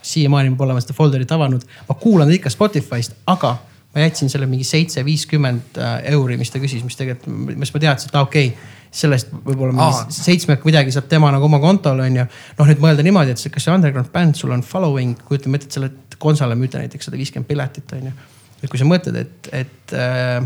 siiamaani 0.03 0.53
ma 0.55 0.61
pole 0.61 0.79
seda 0.83 0.97
folder'it 0.97 1.33
avanud, 1.35 1.65
ma 1.89 1.97
kuulan 1.99 2.31
ikka 2.33 2.53
Spotify'st, 2.53 3.17
aga 3.27 3.57
ma 3.95 4.05
jätsin 4.05 4.31
selle 4.31 4.47
mingi 4.47 4.67
seitse, 4.69 5.05
viiskümmend 5.05 5.79
äh, 5.81 5.95
euri, 6.13 6.37
mis 6.41 6.53
ta 6.53 6.61
küsis, 6.63 6.85
mis 6.85 6.97
tegelikult, 6.99 7.57
mis 7.59 7.73
ma 7.75 7.81
teadsin, 7.83 8.13
et 8.13 8.21
okei 8.21 8.51
okay, 8.53 8.75
sellest 8.95 9.33
võib-olla 9.33 9.75
mingi 9.77 10.17
seitsme 10.17 10.57
midagi 10.65 10.93
saab 10.95 11.09
tema 11.11 11.31
nagu 11.35 11.45
oma 11.49 11.61
kontole 11.61 12.07
on 12.07 12.21
ju. 12.21 12.27
noh, 12.59 12.69
nüüd 12.71 12.83
mõelda 12.85 13.05
niimoodi, 13.05 13.35
et 13.35 13.53
kas 13.53 13.67
see 13.67 13.75
underground 13.75 14.13
bänd, 14.13 14.37
sul 14.39 14.53
on 14.55 14.65
following, 14.65 15.19
kujutame 15.29 15.61
ette, 15.61 15.69
et 15.69 15.77
sa 15.77 15.83
oled 15.83 16.17
Gonzale 16.19 16.57
müüda 16.59 16.81
näiteks 16.83 17.07
sada 17.07 17.19
viiskümmend 17.19 17.47
piletit 17.47 17.93
on 17.95 18.09
ju. 18.09 18.15
et 18.63 18.71
kui 18.71 18.81
sa 18.81 18.89
mõtled, 18.89 19.19
et, 19.21 19.51
et 19.55 19.95
äh, 19.97 20.41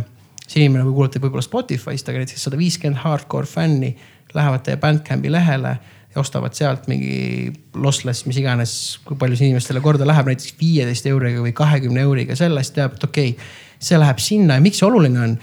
see 0.46 0.60
inimene 0.62 0.84
võib 0.88 0.98
kuulata 1.00 1.22
võib-olla 1.22 1.44
Spotify'st, 1.46 2.10
aga 2.10 2.22
näiteks 2.22 2.48
sada 2.48 2.58
viiskümmend 2.60 3.02
hardcore 3.04 3.48
fänni 3.48 3.94
lähevad 4.34 4.66
teie 4.66 4.78
Bandcampi 4.80 5.32
lehele 5.32 5.76
ja 6.12 6.20
ostavad 6.20 6.54
sealt 6.56 6.88
mingi 6.90 7.50
lossless, 7.74 8.26
mis 8.28 8.38
iganes, 8.42 8.74
kui 9.06 9.16
palju 9.18 9.38
see 9.38 9.48
inimestele 9.50 9.80
korda 9.84 10.06
läheb, 10.08 10.28
näiteks 10.32 10.54
viieteist 10.60 11.08
euriga 11.08 11.42
või 11.44 11.54
kahekümne 11.56 12.04
euriga, 12.04 12.36
sellest 12.38 12.76
teab, 12.76 12.98
et 12.98 13.08
okei 13.08 13.34
okay,, 13.34 13.50
see 13.82 13.98
läheb 13.98 14.20
sinna 14.22 14.58
ja 14.58 14.64
miks 14.64 14.82
see 14.82 14.88
oluline 14.88 15.26
on? 15.26 15.36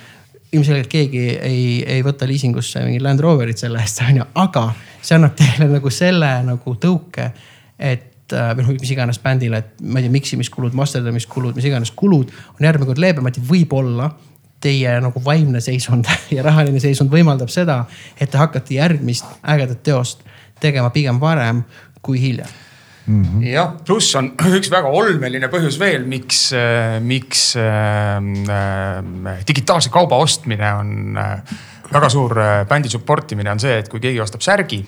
ilmselgelt 0.49 0.89
keegi 0.89 1.19
ei, 1.45 1.63
ei 1.85 1.99
võta 2.01 2.25
liisingusse 2.25 2.81
mingit 2.81 3.03
Land 3.05 3.21
Roverit 3.21 3.61
selle 3.61 3.81
eest, 3.83 4.01
on 4.07 4.21
ju, 4.21 4.29
aga 4.41 4.69
see 4.97 5.17
annab 5.17 5.35
teile 5.37 5.69
nagu 5.69 5.91
selle 5.93 6.31
nagu 6.47 6.73
tõuke, 6.81 7.27
et 7.77 8.33
äh, 8.33 8.49
või 8.57 8.65
noh, 8.65 8.71
mis 8.79 8.93
iganes 8.95 9.21
bändile, 9.21 9.61
et 9.61 9.83
ma 9.85 10.01
ei 10.01 10.07
tea, 10.07 10.15
miksimiskulud, 10.15 10.73
masterdamiskulud, 10.77 11.53
mis 11.57 11.69
iganes 11.69 11.93
kulud 11.97 12.33
on 12.55 12.65
järgmine 12.65 12.89
kord 12.89 13.03
leebemad 13.03 13.37
ja 13.37 13.45
võib-olla 13.45 14.09
teie 14.59 14.97
nagu 15.03 15.21
vaimne 15.23 15.61
seisund 15.63 16.09
ja 16.35 16.43
rahaline 16.45 16.81
seisund 16.83 17.13
võimaldab 17.13 17.51
seda, 17.53 17.83
et 18.19 18.31
te 18.31 18.41
hakkate 18.41 18.79
järgmist 18.79 19.29
ägedat 19.45 19.85
teost 19.85 20.25
tegema 20.59 20.89
pigem 20.95 21.19
varem 21.21 21.63
kui 22.01 22.21
hiljem 22.21 22.49
mm 23.05 23.23
-hmm. 23.23 23.47
jah, 23.47 23.73
pluss 23.85 24.15
on 24.15 24.31
üks 24.59 24.71
väga 24.71 24.87
olmeline 24.87 25.47
põhjus 25.47 25.79
veel, 25.79 26.05
miks, 26.05 26.51
miks 27.01 27.55
äh, 27.55 28.17
äh, 28.49 29.47
digitaalse 29.47 29.89
kauba 29.89 30.15
ostmine 30.15 30.73
on 30.73 31.17
äh, 31.17 31.41
väga 31.93 32.09
suur 32.09 32.37
äh, 32.39 32.67
bändi 32.67 32.89
support 32.89 33.31
imine 33.31 33.51
on 33.51 33.59
see, 33.59 33.77
et 33.79 33.89
kui 33.89 33.99
keegi 33.99 34.21
ostab 34.21 34.41
särgi 34.41 34.83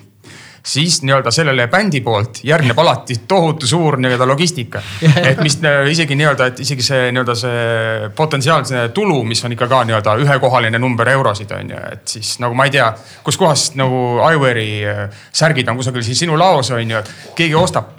siis 0.66 1.02
nii-öelda 1.02 1.30
sellele 1.30 1.66
bändi 1.68 2.00
poolt 2.00 2.40
järgneb 2.46 2.78
alati 2.78 3.16
tohutu 3.28 3.66
suur 3.66 3.96
nii-öelda 3.98 4.26
logistika. 4.28 4.82
et 5.22 5.40
mis 5.42 5.58
isegi 5.90 6.14
nii-öelda, 6.14 6.46
et 6.46 6.60
isegi 6.60 6.82
see 6.86 7.08
nii-öelda 7.12 7.34
see 7.38 8.10
potentsiaalne 8.16 8.88
tulu, 8.94 9.22
mis 9.24 9.44
on 9.44 9.52
ikka 9.56 9.66
ka 9.68 9.82
nii-öelda 9.88 10.14
ühekohaline 10.22 10.78
number 10.78 11.08
eurosid 11.08 11.50
on 11.56 11.74
ju, 11.74 11.82
et 11.92 12.14
siis 12.14 12.36
nagu 12.42 12.54
ma 12.54 12.68
ei 12.68 12.74
tea, 12.76 12.92
kuskohast 13.26 13.74
nagu 13.80 14.20
Iwari 14.22 14.68
äh, 14.86 15.02
särgid 15.32 15.68
on 15.68 15.80
kusagil 15.80 16.06
siis 16.06 16.22
sinu 16.22 16.38
laos 16.38 16.70
on 16.70 16.94
ju, 16.94 17.02
et 17.02 17.34
keegi 17.42 17.58
ostab, 17.58 17.90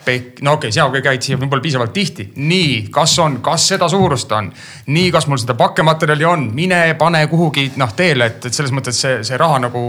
no 0.42 0.56
okei 0.56 0.70
okay,, 0.70 0.72
sina 0.72 1.04
käid 1.04 1.26
siia 1.26 1.40
võib-olla 1.42 1.64
piisavalt 1.64 1.94
tihti. 1.94 2.30
nii, 2.36 2.88
kas 2.94 3.18
on, 3.20 3.42
kas 3.44 3.68
seda 3.74 3.90
suurust 3.92 4.32
on? 4.32 4.52
nii, 4.88 5.12
kas 5.12 5.28
mul 5.28 5.42
seda 5.42 5.58
pakkematerjali 5.60 6.26
on, 6.26 6.50
mine 6.56 6.86
pane 7.00 7.28
kuhugi 7.28 7.74
noh 7.76 7.92
teele, 7.96 8.32
et, 8.32 8.46
et 8.48 8.56
selles 8.56 8.72
mõttes 8.72 9.04
see, 9.04 9.20
see 9.28 9.38
raha 9.40 9.60
nagu 9.68 9.84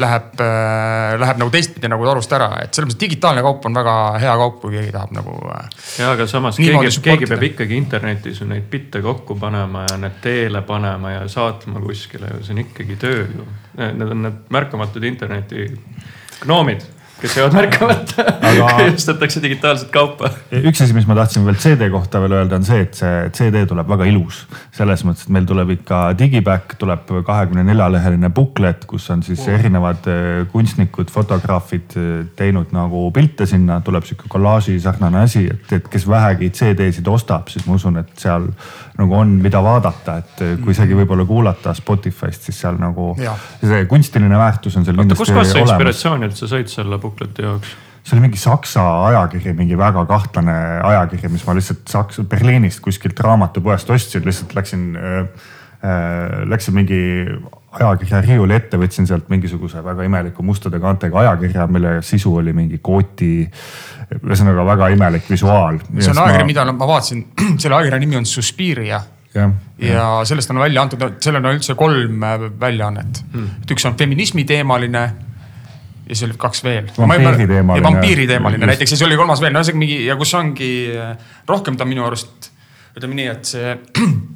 läheb 0.00 0.40
äh,, 0.42 1.14
läheb 1.20 1.40
nagu 1.42 1.52
teistpidi 1.54 1.90
nagu 1.90 2.06
torust 2.06 2.32
ära, 2.36 2.50
et 2.64 2.74
selles 2.74 2.90
mõttes 2.90 3.00
digitaalne 3.04 3.44
kaup 3.44 3.66
on 3.68 3.78
väga 3.78 3.96
hea 4.22 4.34
kaup, 4.40 4.58
kui 4.62 4.74
keegi 4.76 4.94
tahab 4.94 5.14
nagu 5.16 5.36
äh,. 5.54 5.68
ja, 6.00 6.10
aga 6.14 6.26
samas 6.30 6.58
keegi, 6.60 6.92
keegi 7.04 7.30
peab 7.30 7.46
ikkagi 7.50 7.78
internetis 7.78 8.40
ju 8.42 8.48
neid 8.50 8.66
bitte 8.70 9.02
kokku 9.04 9.38
panema 9.40 9.86
ja 9.90 10.00
need 10.00 10.18
teele 10.24 10.64
panema 10.66 11.14
ja 11.16 11.28
saatma 11.30 11.82
kuskile 11.84 12.32
ju, 12.34 12.42
see 12.46 12.56
on 12.56 12.64
ikkagi 12.64 12.98
töö 13.00 13.22
ju. 13.24 13.46
Need 13.74 14.10
on 14.10 14.22
need 14.22 14.52
märkamatud 14.54 15.04
interneti 15.04 15.66
gnoomid 16.44 16.84
kes 17.24 17.36
jäävad 17.38 17.54
märkamata 17.56 18.24
aga 18.44 18.66
ostetakse 18.92 19.40
digitaalset 19.46 19.90
kaupa. 19.94 20.28
üks 20.52 20.82
asi, 20.84 20.94
mis 20.96 21.06
ma 21.08 21.16
tahtsin 21.16 21.44
veel 21.46 21.56
CD 21.60 21.88
kohta 21.92 22.20
veel 22.20 22.36
öelda, 22.36 22.58
on 22.60 22.66
see, 22.66 22.82
et 22.84 22.98
see 22.98 23.30
CD 23.38 23.64
tuleb 23.70 23.88
väga 23.88 24.08
ilus. 24.10 24.42
selles 24.76 25.04
mõttes, 25.06 25.24
et 25.26 25.34
meil 25.34 25.46
tuleb 25.48 25.72
ikka 25.78 26.00
digiback, 26.18 26.76
tuleb 26.80 27.08
kahekümne 27.26 27.64
nelja 27.66 27.88
leheline 27.94 28.30
booklet, 28.34 28.84
kus 28.90 29.08
on 29.14 29.24
siis 29.26 29.40
oh. 29.46 29.54
erinevad 29.56 30.08
eh, 30.10 30.44
kunstnikud, 30.52 31.12
fotograafid 31.14 31.96
eh, 32.00 32.12
teinud 32.36 32.74
nagu 32.76 33.06
pilte 33.14 33.48
sinna, 33.48 33.80
tuleb 33.84 34.04
sihuke 34.08 34.28
kollaaži 34.32 34.76
sarnane 34.84 35.24
asi, 35.24 35.46
et, 35.50 35.78
et 35.78 35.88
kes 35.90 36.08
vähegi 36.08 36.50
CD-sid 36.54 37.08
ostab, 37.10 37.48
siis 37.52 37.64
ma 37.68 37.78
usun, 37.78 38.02
et 38.02 38.12
seal 38.20 38.50
nagu 38.98 39.16
on, 39.18 39.32
mida 39.42 39.58
vaadata, 39.64 40.18
et 40.22 40.42
kui 40.62 40.74
isegi 40.74 40.94
võib-olla 40.94 41.24
kuulata 41.26 41.72
Spotify'st, 41.74 42.46
siis 42.46 42.60
seal 42.62 42.78
nagu 42.78 43.12
ja. 43.18 43.32
see 43.58 43.86
kunstiline 43.90 44.38
väärtus 44.38 44.78
on 44.78 44.86
seal 44.86 45.00
kindlasti 45.00 45.26
olemas. 45.26 45.48
kust 45.50 45.56
sa 45.56 45.64
inspiratsiooni 45.64 46.28
üldse 46.30 46.50
said 46.50 46.70
selle 46.70 47.00
bukleti 47.02 47.46
jaoks? 47.46 47.74
see 48.04 48.18
oli 48.18 48.26
mingi 48.26 48.38
saksa 48.38 48.84
ajakiri, 49.08 49.54
mingi 49.56 49.78
väga 49.80 50.04
kahtlane 50.08 50.54
ajakiri, 50.84 51.30
mis 51.32 51.44
ma 51.46 51.54
lihtsalt 51.56 51.88
Saksa, 51.88 52.24
Berliinist 52.28 52.82
kuskilt 52.84 53.20
raamatupoest 53.24 53.90
ostsin, 53.90 54.24
lihtsalt 54.28 54.52
läksin 54.58 54.90
äh,, 55.00 55.20
äh, 55.80 56.42
läksin 56.50 56.76
mingi 56.76 57.00
ajakirja 57.74 58.20
riiuli 58.24 58.54
ette, 58.54 58.78
võtsin 58.80 59.08
sealt 59.08 59.28
mingisuguse 59.32 59.82
väga 59.84 60.06
imeliku 60.06 60.44
mustade 60.46 60.78
kaantega 60.82 61.20
ajakirja, 61.24 61.66
mille 61.66 61.96
sisu 62.06 62.36
oli 62.40 62.52
mingi 62.56 62.78
kooti. 62.82 63.32
ühesõnaga 64.20 64.66
väga 64.66 64.88
imelik 64.94 65.30
visuaal. 65.30 65.80
see 65.98 66.12
on 66.12 66.22
ajakiri 66.26 66.44
ma..., 66.44 66.50
mida 66.52 66.64
ma 66.72 66.88
vaatasin, 66.88 67.26
selle 67.62 67.76
ajakirja 67.80 68.00
nimi 68.02 68.20
on 68.20 68.26
Suspiria 68.26 69.00
ja, 69.34 69.50
ja 69.78 70.08
sellest 70.24 70.50
on 70.50 70.62
välja 70.62 70.82
antud, 70.82 71.04
sellel 71.20 71.44
on 71.44 71.58
üldse 71.58 71.76
kolm 71.78 72.22
äh, 72.22 72.48
väljaannet 72.60 73.22
hmm.. 73.32 73.62
et 73.64 73.76
üks 73.76 73.86
on 73.88 73.96
feminismi 73.98 74.44
teemaline 74.48 75.04
ja 76.04 76.12
siis 76.12 76.26
oli 76.28 76.38
kaks 76.38 76.64
veel. 76.64 76.90
vampiiriteemaline. 76.98 77.86
vampiiriteemaline 77.88 78.66
näiteks 78.72 78.94
ja 78.94 78.96
siis 78.96 79.06
oli 79.08 79.18
kolmas 79.18 79.42
veel, 79.42 79.54
no 79.54 79.62
ühesõnaga 79.62 79.82
mingi 79.82 80.00
ja 80.06 80.16
kus 80.20 80.34
ongi 80.38 80.70
äh, 80.94 81.14
rohkem 81.48 81.78
ta 81.80 81.88
minu 81.88 82.06
arust 82.06 82.50
ütleme 82.94 83.18
nii, 83.18 83.28
et 83.32 83.50
see, 83.50 83.74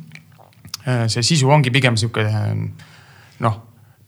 äh, 0.88 1.05
see 1.07 1.27
sisu 1.35 1.51
ongi 1.55 1.70
pigem 1.74 1.98
sihuke 2.01 2.27
noh, 3.44 3.57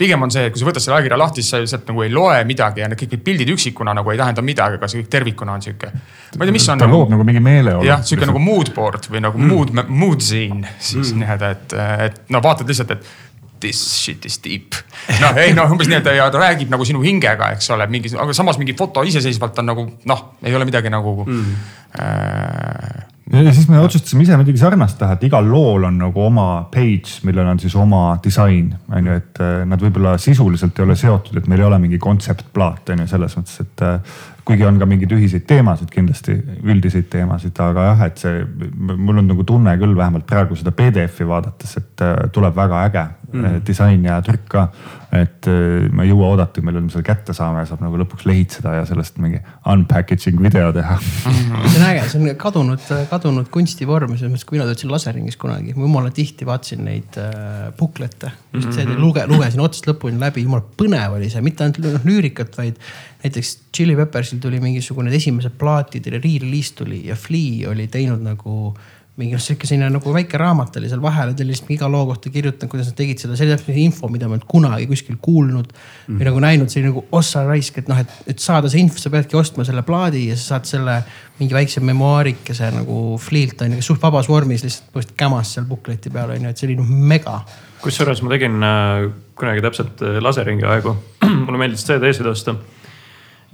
pigem 0.01 0.25
on 0.25 0.33
see, 0.33 0.47
et 0.49 0.55
kui 0.55 0.63
sa 0.63 0.69
võtad 0.69 0.85
selle 0.85 0.99
ajakirja 0.99 1.19
lahti, 1.21 1.45
siis 1.45 1.53
sa 1.53 1.61
sealt 1.75 1.89
nagu 1.91 2.05
ei 2.05 2.13
loe 2.13 2.39
midagi 2.49 2.83
ja 2.83 2.89
need 2.89 3.01
kõik 3.01 3.15
need 3.15 3.25
pildid 3.27 3.53
üksikuna 3.53 3.95
nagu 3.97 4.13
ei 4.13 4.21
tähenda 4.21 4.45
midagi, 4.45 4.79
aga 4.81 4.89
see 4.89 5.03
kõik 5.03 5.11
tervikuna 5.13 5.57
on 5.59 5.65
sihuke. 5.65 5.91
ma 5.93 6.45
ei 6.45 6.51
tea, 6.51 6.57
mis 6.57 6.69
on. 6.73 6.81
ta 6.81 6.89
nagu, 6.89 7.01
loob 7.01 7.13
nagu 7.13 7.27
mingi 7.29 7.43
meeleolu. 7.45 7.85
jah, 7.87 8.05
sihuke 8.07 8.29
nagu 8.31 8.41
mood 8.43 8.73
board 8.77 9.11
või 9.13 9.25
nagu 9.27 9.41
mm. 9.41 9.51
mood, 9.53 9.75
mood 9.89 10.25
scene 10.25 10.77
siis 10.79 11.13
mm. 11.13 11.25
nii-öelda, 11.25 11.51
et, 11.57 11.77
et 12.07 12.23
no 12.33 12.41
vaatad 12.45 12.73
lihtsalt, 12.73 12.97
et 12.97 13.13
this 13.61 13.81
shit 14.01 14.25
is 14.25 14.41
deep. 14.45 14.79
noh, 15.21 15.37
ei 15.37 15.53
noh, 15.57 15.69
umbes 15.75 15.91
nii, 15.91 16.01
et 16.01 16.11
ja 16.17 16.31
ta 16.33 16.41
räägib 16.47 16.73
nagu 16.73 16.89
sinu 16.89 17.05
hingega, 17.05 17.53
eks 17.59 17.69
ole, 17.77 17.87
mingi, 17.93 18.15
aga 18.17 18.37
samas 18.37 18.59
mingi 18.61 18.77
foto 18.79 19.05
iseseisvalt 19.07 19.61
on 19.61 19.73
nagu 19.75 19.87
noh, 20.09 20.27
ei 20.41 20.57
ole 20.57 20.69
midagi 20.69 20.93
nagu 20.93 21.19
mm. 21.27 21.57
äh, 22.01 23.09
ja 23.33 23.53
siis 23.55 23.69
me 23.69 23.79
otsustasime 23.81 24.25
ise 24.25 24.37
muidugi 24.39 24.59
sarnast 24.59 24.99
teha, 24.99 25.15
et 25.15 25.25
igal 25.29 25.47
lool 25.47 25.87
on 25.87 26.01
nagu 26.01 26.25
oma 26.25 26.47
page, 26.73 27.21
millel 27.27 27.53
on 27.53 27.61
siis 27.63 27.77
oma 27.79 28.03
disain, 28.25 28.73
on 28.91 29.07
ju, 29.07 29.19
et 29.21 29.41
äh, 29.45 29.63
nad 29.71 29.83
võib-olla 29.83 30.17
sisuliselt 30.21 30.79
ei 30.79 30.87
ole 30.87 30.97
seotud, 30.99 31.39
et 31.39 31.49
meil 31.51 31.63
ei 31.63 31.69
ole 31.69 31.79
mingi 31.83 32.01
kontseptplaat 32.03 32.91
on 32.95 33.05
ju 33.05 33.09
selles 33.11 33.37
mõttes, 33.39 33.61
et 33.63 33.85
äh, 33.87 34.19
kuigi 34.51 34.67
on 34.67 34.81
ka 34.81 34.89
mingeid 34.91 35.15
ühiseid 35.15 35.47
teemasid 35.47 35.93
kindlasti, 35.95 36.35
üldiseid 36.67 37.07
teemasid, 37.13 37.55
aga 37.63 37.87
jah, 37.93 38.05
et 38.09 38.25
see, 38.25 38.43
mul 38.81 39.23
on 39.23 39.31
nagu 39.31 39.47
tunne 39.47 39.77
küll 39.79 39.95
vähemalt 39.97 40.27
praegu 40.27 40.59
seda 40.59 40.75
PDF-i 40.75 41.29
vaadates, 41.29 41.77
et 41.79 42.07
äh, 42.07 42.17
tuleb 42.35 42.57
väga 42.59 42.85
äge 42.89 43.07
mm. 43.33 43.61
disain 43.67 44.05
ja 44.05 44.21
trükk 44.25 44.49
ka 44.51 44.69
et 45.11 45.47
äh, 45.51 45.89
ma 45.91 46.05
ei 46.05 46.13
jõua 46.13 46.29
oodata, 46.31 46.63
millal 46.63 46.85
me 46.85 46.93
selle 46.93 47.03
kätte 47.07 47.35
saame 47.35 47.65
ja 47.65 47.69
saab 47.71 47.83
nagu 47.83 47.99
lõpuks 47.99 48.27
lehitseda 48.31 48.77
ja 48.79 48.85
sellest 48.87 49.19
mingi 49.23 49.41
unpackaging 49.73 50.39
video 50.39 50.71
teha 50.75 50.99
see 51.03 51.81
on 51.81 51.87
äge, 51.89 52.05
see 52.13 52.21
on 52.21 52.37
kadunud, 52.39 52.85
kadunud 53.11 53.51
kunstivorm, 53.51 54.15
selles 54.15 54.31
mõttes, 54.31 54.47
kui 54.47 54.59
mina 54.59 54.69
töötasin 54.69 54.93
laseringis 54.93 55.39
kunagi, 55.41 55.75
ma 55.75 55.87
jumala 55.89 56.13
tihti 56.15 56.47
vaatasin 56.47 56.85
neid 56.87 57.19
äh, 57.19 57.73
buklette. 57.79 58.31
just 58.55 58.71
see, 58.71 58.87
et 58.87 59.03
luge, 59.03 59.27
lugesin 59.31 59.65
otsast 59.65 59.91
lõpuni 59.91 60.21
läbi, 60.23 60.47
jumala 60.47 60.63
põnev 60.79 61.19
oli 61.19 61.33
see, 61.33 61.43
mitte 61.43 61.67
ainult 61.67 61.83
noh, 61.89 62.07
lüürikat, 62.07 62.55
vaid 62.61 62.79
näiteks 63.25 63.57
Chili 63.75 63.99
Peppersil 63.99 64.39
tuli 64.43 64.63
mingisugune 64.63 65.11
esimesed 65.17 65.59
plaatide 65.59 66.15
re-release 66.21 66.79
tuli 66.79 67.03
ja 67.11 67.19
Flea 67.19 67.67
oli 67.75 67.91
teinud 67.91 68.23
nagu 68.23 68.71
mingi 69.21 69.37
noh, 69.37 69.43
sihuke 69.43 69.69
selline 69.69 69.91
nagu 69.93 70.15
väike 70.15 70.39
raamat 70.41 70.79
oli 70.81 70.91
seal 70.91 71.03
vahel 71.05 71.35
ta 71.37 71.45
oli 71.45 71.53
lihtsalt 71.53 71.73
iga 71.77 71.89
loo 71.93 72.07
kohta 72.09 72.33
kirjutanud, 72.33 72.71
kuidas 72.73 72.91
nad 72.91 72.99
tegid 72.99 73.23
seda, 73.23 73.37
see 73.37 73.47
oli 73.47 73.55
täpselt 73.55 73.81
info, 73.83 74.11
mida 74.13 74.29
ma 74.29 74.35
ei 74.35 74.41
olnud 74.41 74.49
kunagi 74.51 74.89
kuskil 74.91 75.19
kuulnud 75.23 75.71
mm. 75.73 76.17
või 76.17 76.29
nagu 76.31 76.43
näinud, 76.47 76.73
see 76.73 76.83
oli 76.83 76.91
nagu 76.91 77.05
ossa 77.21 77.45
raisk, 77.49 77.83
et 77.83 77.91
noh, 77.93 78.01
et, 78.01 78.17
et 78.33 78.43
saada 78.43 78.71
see 78.73 78.83
info, 78.83 78.99
sa 79.03 79.13
peadki 79.13 79.39
ostma 79.39 79.67
selle 79.69 79.85
plaadi 79.87 80.27
ja 80.31 80.39
sa 80.39 80.57
saad 80.57 80.71
selle 80.71 80.97
mingi 81.41 81.57
väikse 81.57 81.85
memuaarikese 81.85 82.73
nagu 82.75 83.01
fliilt 83.21 83.63
on 83.67 83.79
ju, 83.79 83.85
suht 83.85 84.03
vabas 84.03 84.29
vormis 84.31 84.65
lihtsalt 84.67 84.91
põhimõtteliselt 84.91 85.17
kämas 85.21 85.55
seal 85.57 85.69
bukleti 85.69 86.13
peal 86.13 86.35
on 86.35 86.49
ju, 86.49 86.53
et 86.53 86.61
see 86.61 86.71
oli 86.71 86.81
noh 86.81 86.91
mega. 87.13 87.41
kusjuures 87.85 88.25
ma 88.25 88.35
tegin 88.35 88.61
äh, 88.67 89.07
kunagi 89.39 89.65
täpselt 89.65 90.05
äh, 90.05 90.21
laseringi 90.25 90.69
aegu 90.69 90.97
mulle 91.47 91.61
meeldis 91.61 91.87
CD-sid 91.89 92.29
osta 92.29 92.57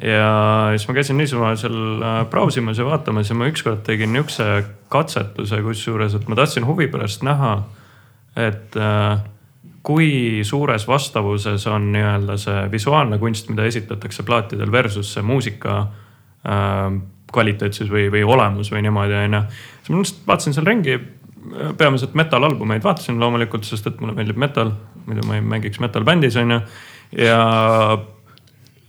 ja 0.03 0.73
siis 0.77 0.89
ma 0.89 0.95
käisin 0.95 1.17
niisama 1.17 1.55
seal 1.57 2.03
äh, 2.03 2.19
brausimas 2.31 2.79
ja 2.79 2.85
vaatamas 2.85 3.31
ja 3.31 3.37
ma 3.39 3.49
ükskord 3.49 3.81
tegin 3.87 4.13
niisuguse 4.13 4.65
katsetuse, 4.93 5.63
kusjuures, 5.65 6.15
et 6.15 6.29
ma 6.29 6.37
tahtsin 6.37 6.67
huvi 6.69 6.89
pärast 6.93 7.25
näha, 7.27 7.57
et 8.37 8.77
äh, 8.77 9.19
kui 9.87 10.43
suures 10.45 10.85
vastavuses 10.89 11.67
on 11.71 11.93
nii-öelda 11.95 12.37
see 12.43 12.65
visuaalne 12.71 13.19
kunst, 13.23 13.49
mida 13.49 13.65
esitatakse 13.65 14.27
plaatidel 14.27 14.73
versus 14.73 15.15
see 15.15 15.25
muusika 15.25 15.79
äh, 15.81 16.99
kvaliteet 17.33 17.79
siis 17.79 17.91
või, 17.91 18.11
või 18.13 18.25
olemus 18.25 18.71
või 18.73 18.85
niimoodi 18.87 19.17
onju. 19.25 19.41
siis 19.81 19.95
ma 19.95 20.03
lihtsalt 20.03 20.27
vaatasin 20.29 20.57
seal 20.57 20.69
ringi, 20.69 20.99
peamiselt 21.79 22.15
metal 22.19 22.45
albumeid 22.45 22.85
vaatasin 22.85 23.21
loomulikult, 23.21 23.65
sest 23.65 23.87
et 23.87 24.01
mulle 24.01 24.15
meeldib 24.17 24.37
metal, 24.37 24.75
muidu 25.07 25.25
ma 25.27 25.39
ei 25.39 25.47
mängiks 25.55 25.81
metal 25.81 26.05
bändis 26.05 26.37
onju. 26.37 26.61
ja 27.23 27.41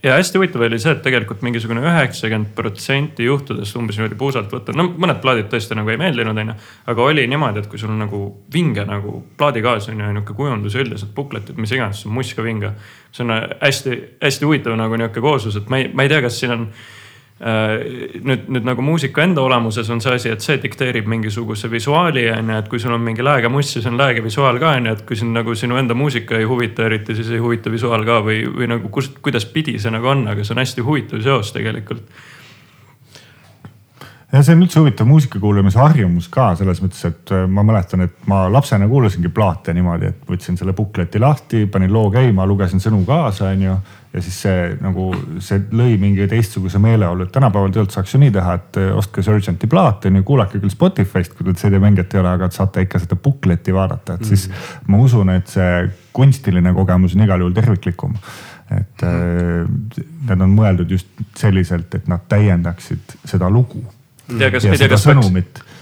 ja 0.07 0.15
hästi 0.17 0.39
huvitav 0.39 0.63
oli 0.65 0.79
see, 0.81 0.93
et 0.95 1.01
tegelikult 1.05 1.41
mingisugune 1.45 1.81
üheksakümmend 1.83 2.53
protsenti 2.57 3.27
juhtudest 3.27 3.77
umbes 3.79 3.99
niimoodi 3.99 4.17
puusalt 4.19 4.53
võtta, 4.53 4.75
no 4.75 4.87
mõned 4.89 5.19
plaadid 5.23 5.49
tõesti 5.51 5.77
nagu 5.77 5.91
ei 5.93 5.99
meeldinud, 6.01 6.37
onju. 6.43 6.55
aga 6.93 7.07
oli 7.07 7.25
niimoodi, 7.29 7.63
et 7.63 7.71
kui 7.71 7.81
sul 7.81 7.91
on 7.93 7.99
nagu 8.05 8.21
vinge 8.53 8.85
nagu 8.87 9.19
plaadikaas 9.39 9.89
on 9.91 9.99
ju, 10.01 10.11
nihuke 10.19 10.37
kujundus 10.37 10.77
üldiselt, 10.79 11.13
bukletid, 11.15 11.59
mis 11.59 11.73
iganes, 11.75 12.03
see 12.03 12.11
on 12.11 12.15
must 12.17 12.37
ka 12.37 12.45
vinge. 12.45 12.73
see 13.11 13.25
on 13.25 13.35
hästi-hästi 13.61 14.47
huvitav 14.47 14.77
nagu 14.79 14.99
nihuke 14.99 15.23
kooslus, 15.23 15.59
et 15.59 15.69
ma 15.69 15.83
ei, 15.83 15.91
ma 15.93 16.07
ei 16.07 16.13
tea, 16.13 16.23
kas 16.25 16.39
siin 16.39 16.55
on 16.55 16.69
nüüd, 17.37 18.47
nüüd 18.49 18.65
nagu 18.65 18.81
muusika 18.81 19.21
enda 19.21 19.43
olemuses 19.45 19.89
on 19.93 19.99
see 20.01 20.15
asi, 20.15 20.31
et 20.33 20.41
see 20.41 20.57
dikteerib 20.61 21.05
mingisuguse 21.09 21.69
visuaali 21.69 22.23
on 22.33 22.49
ju, 22.49 22.61
et 22.63 22.71
kui 22.71 22.81
sul 22.81 22.95
on 22.95 23.03
mingi 23.05 23.25
lääge 23.25 23.51
must, 23.53 23.75
siis 23.75 23.85
on 23.85 23.99
lääge 23.99 24.23
visuaal 24.25 24.57
ka 24.61 24.71
on 24.79 24.89
ju, 24.89 24.95
et 24.97 25.03
kui 25.05 25.19
sind 25.19 25.37
nagu 25.37 25.53
sinu 25.55 25.77
enda 25.77 25.93
muusika 25.97 26.39
ei 26.39 26.47
huvita 26.49 26.87
eriti, 26.87 27.13
siis 27.17 27.29
ei 27.35 27.43
huvita 27.43 27.69
visuaal 27.73 28.07
ka 28.07 28.23
või, 28.25 28.41
või 28.49 28.71
nagu 28.73 28.89
kust, 28.89 29.19
kuidas 29.21 29.45
pidi 29.53 29.77
see 29.77 29.93
nagu 29.93 30.09
on, 30.09 30.25
aga 30.33 30.41
see 30.41 30.57
on 30.57 30.63
hästi 30.63 30.87
huvitav 30.87 31.21
seos 31.25 31.53
tegelikult 31.53 32.09
ja 34.31 34.41
see 34.43 34.55
on 34.57 34.63
üldse 34.65 34.81
huvitav 34.81 35.07
muusika 35.07 35.39
kuulamise 35.39 35.79
harjumus 35.79 36.27
ka 36.31 36.49
selles 36.59 36.81
mõttes, 36.83 37.03
et 37.07 37.31
äh, 37.35 37.45
ma 37.47 37.63
mäletan, 37.67 38.03
et 38.07 38.17
ma 38.27 38.45
lapsena 38.51 38.87
kuulasingi 38.89 39.31
plaate 39.33 39.75
niimoodi, 39.77 40.11
et 40.11 40.27
võtsin 40.27 40.59
selle 40.59 40.75
bukleti 40.75 41.21
lahti, 41.21 41.63
panin 41.71 41.93
loo 41.93 42.09
käima, 42.13 42.47
lugesin 42.49 42.83
sõnu 42.83 43.03
kaasa, 43.07 43.53
onju. 43.53 43.77
Ja 44.17 44.23
siis 44.25 44.39
see 44.47 44.65
nagu, 44.81 45.07
see 45.43 45.61
lõi 45.77 45.95
mingi 46.01 46.27
teistsuguse 46.29 46.81
meeleolu, 46.81 47.27
et 47.27 47.33
tänapäeval 47.35 47.71
tegelikult 47.71 47.97
saaks 47.97 48.15
ju 48.15 48.21
nii 48.23 48.33
teha, 48.35 48.57
et 48.59 48.79
äh, 48.81 48.91
ostke 48.97 49.23
Surgenti 49.25 49.69
plaat 49.71 50.09
onju, 50.09 50.25
kuulake 50.27 50.61
küll 50.61 50.73
Spotify'st, 50.73 51.37
kui 51.37 51.47
teil 51.47 51.59
CD-mängijat 51.61 52.17
ei 52.17 52.23
ole, 52.23 52.35
aga 52.39 52.49
saate 52.53 52.83
ikka 52.87 53.01
seda 53.03 53.19
bukletti 53.21 53.75
vaadata, 53.75 54.17
et 54.17 54.29
siis 54.29 54.47
mm. 54.49 54.91
ma 54.91 55.01
usun, 55.05 55.33
et 55.37 55.53
see 55.53 55.73
kunstiline 56.17 56.73
kogemus 56.73 57.15
on 57.15 57.27
igal 57.27 57.45
juhul 57.45 57.55
terviklikum 57.55 58.17
et 58.73 59.03
mm. 59.05 60.01
need 60.27 60.41
on 60.43 60.57
mõeldud 60.57 60.97
just 60.97 61.21
selliselt, 61.39 61.93
et 61.95 62.09
nad 62.11 62.25
täiendaksid 62.27 63.15
seda 63.23 63.47
lugu 63.53 63.85
tea, 64.27 64.51
kas, 64.51 64.65
ei 64.67 64.79
tea, 64.79 64.89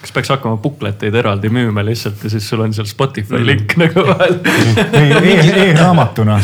kas 0.05 0.13
peaks, 0.13 0.29
hakkama 0.29 0.59
bukleteid 0.61 1.15
eraldi 1.17 1.49
müüma 1.49 1.81
lihtsalt 1.85 2.21
ja 2.23 2.29
siis 2.29 2.45
sul 2.49 2.61
on 2.61 2.73
seal 2.77 2.85
Spotify 2.89 3.39
mm. 3.39 3.47
link 3.49 3.73
nagu 3.81 4.03
vahel 4.05 4.37
e-raamatuna 5.65 6.37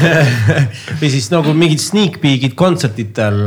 või 1.00 1.10
siis 1.14 1.30
nagu 1.32 1.54
mingid 1.56 1.80
sneak 1.80 2.20
peek'id 2.20 2.56
kontserditel 2.58 3.40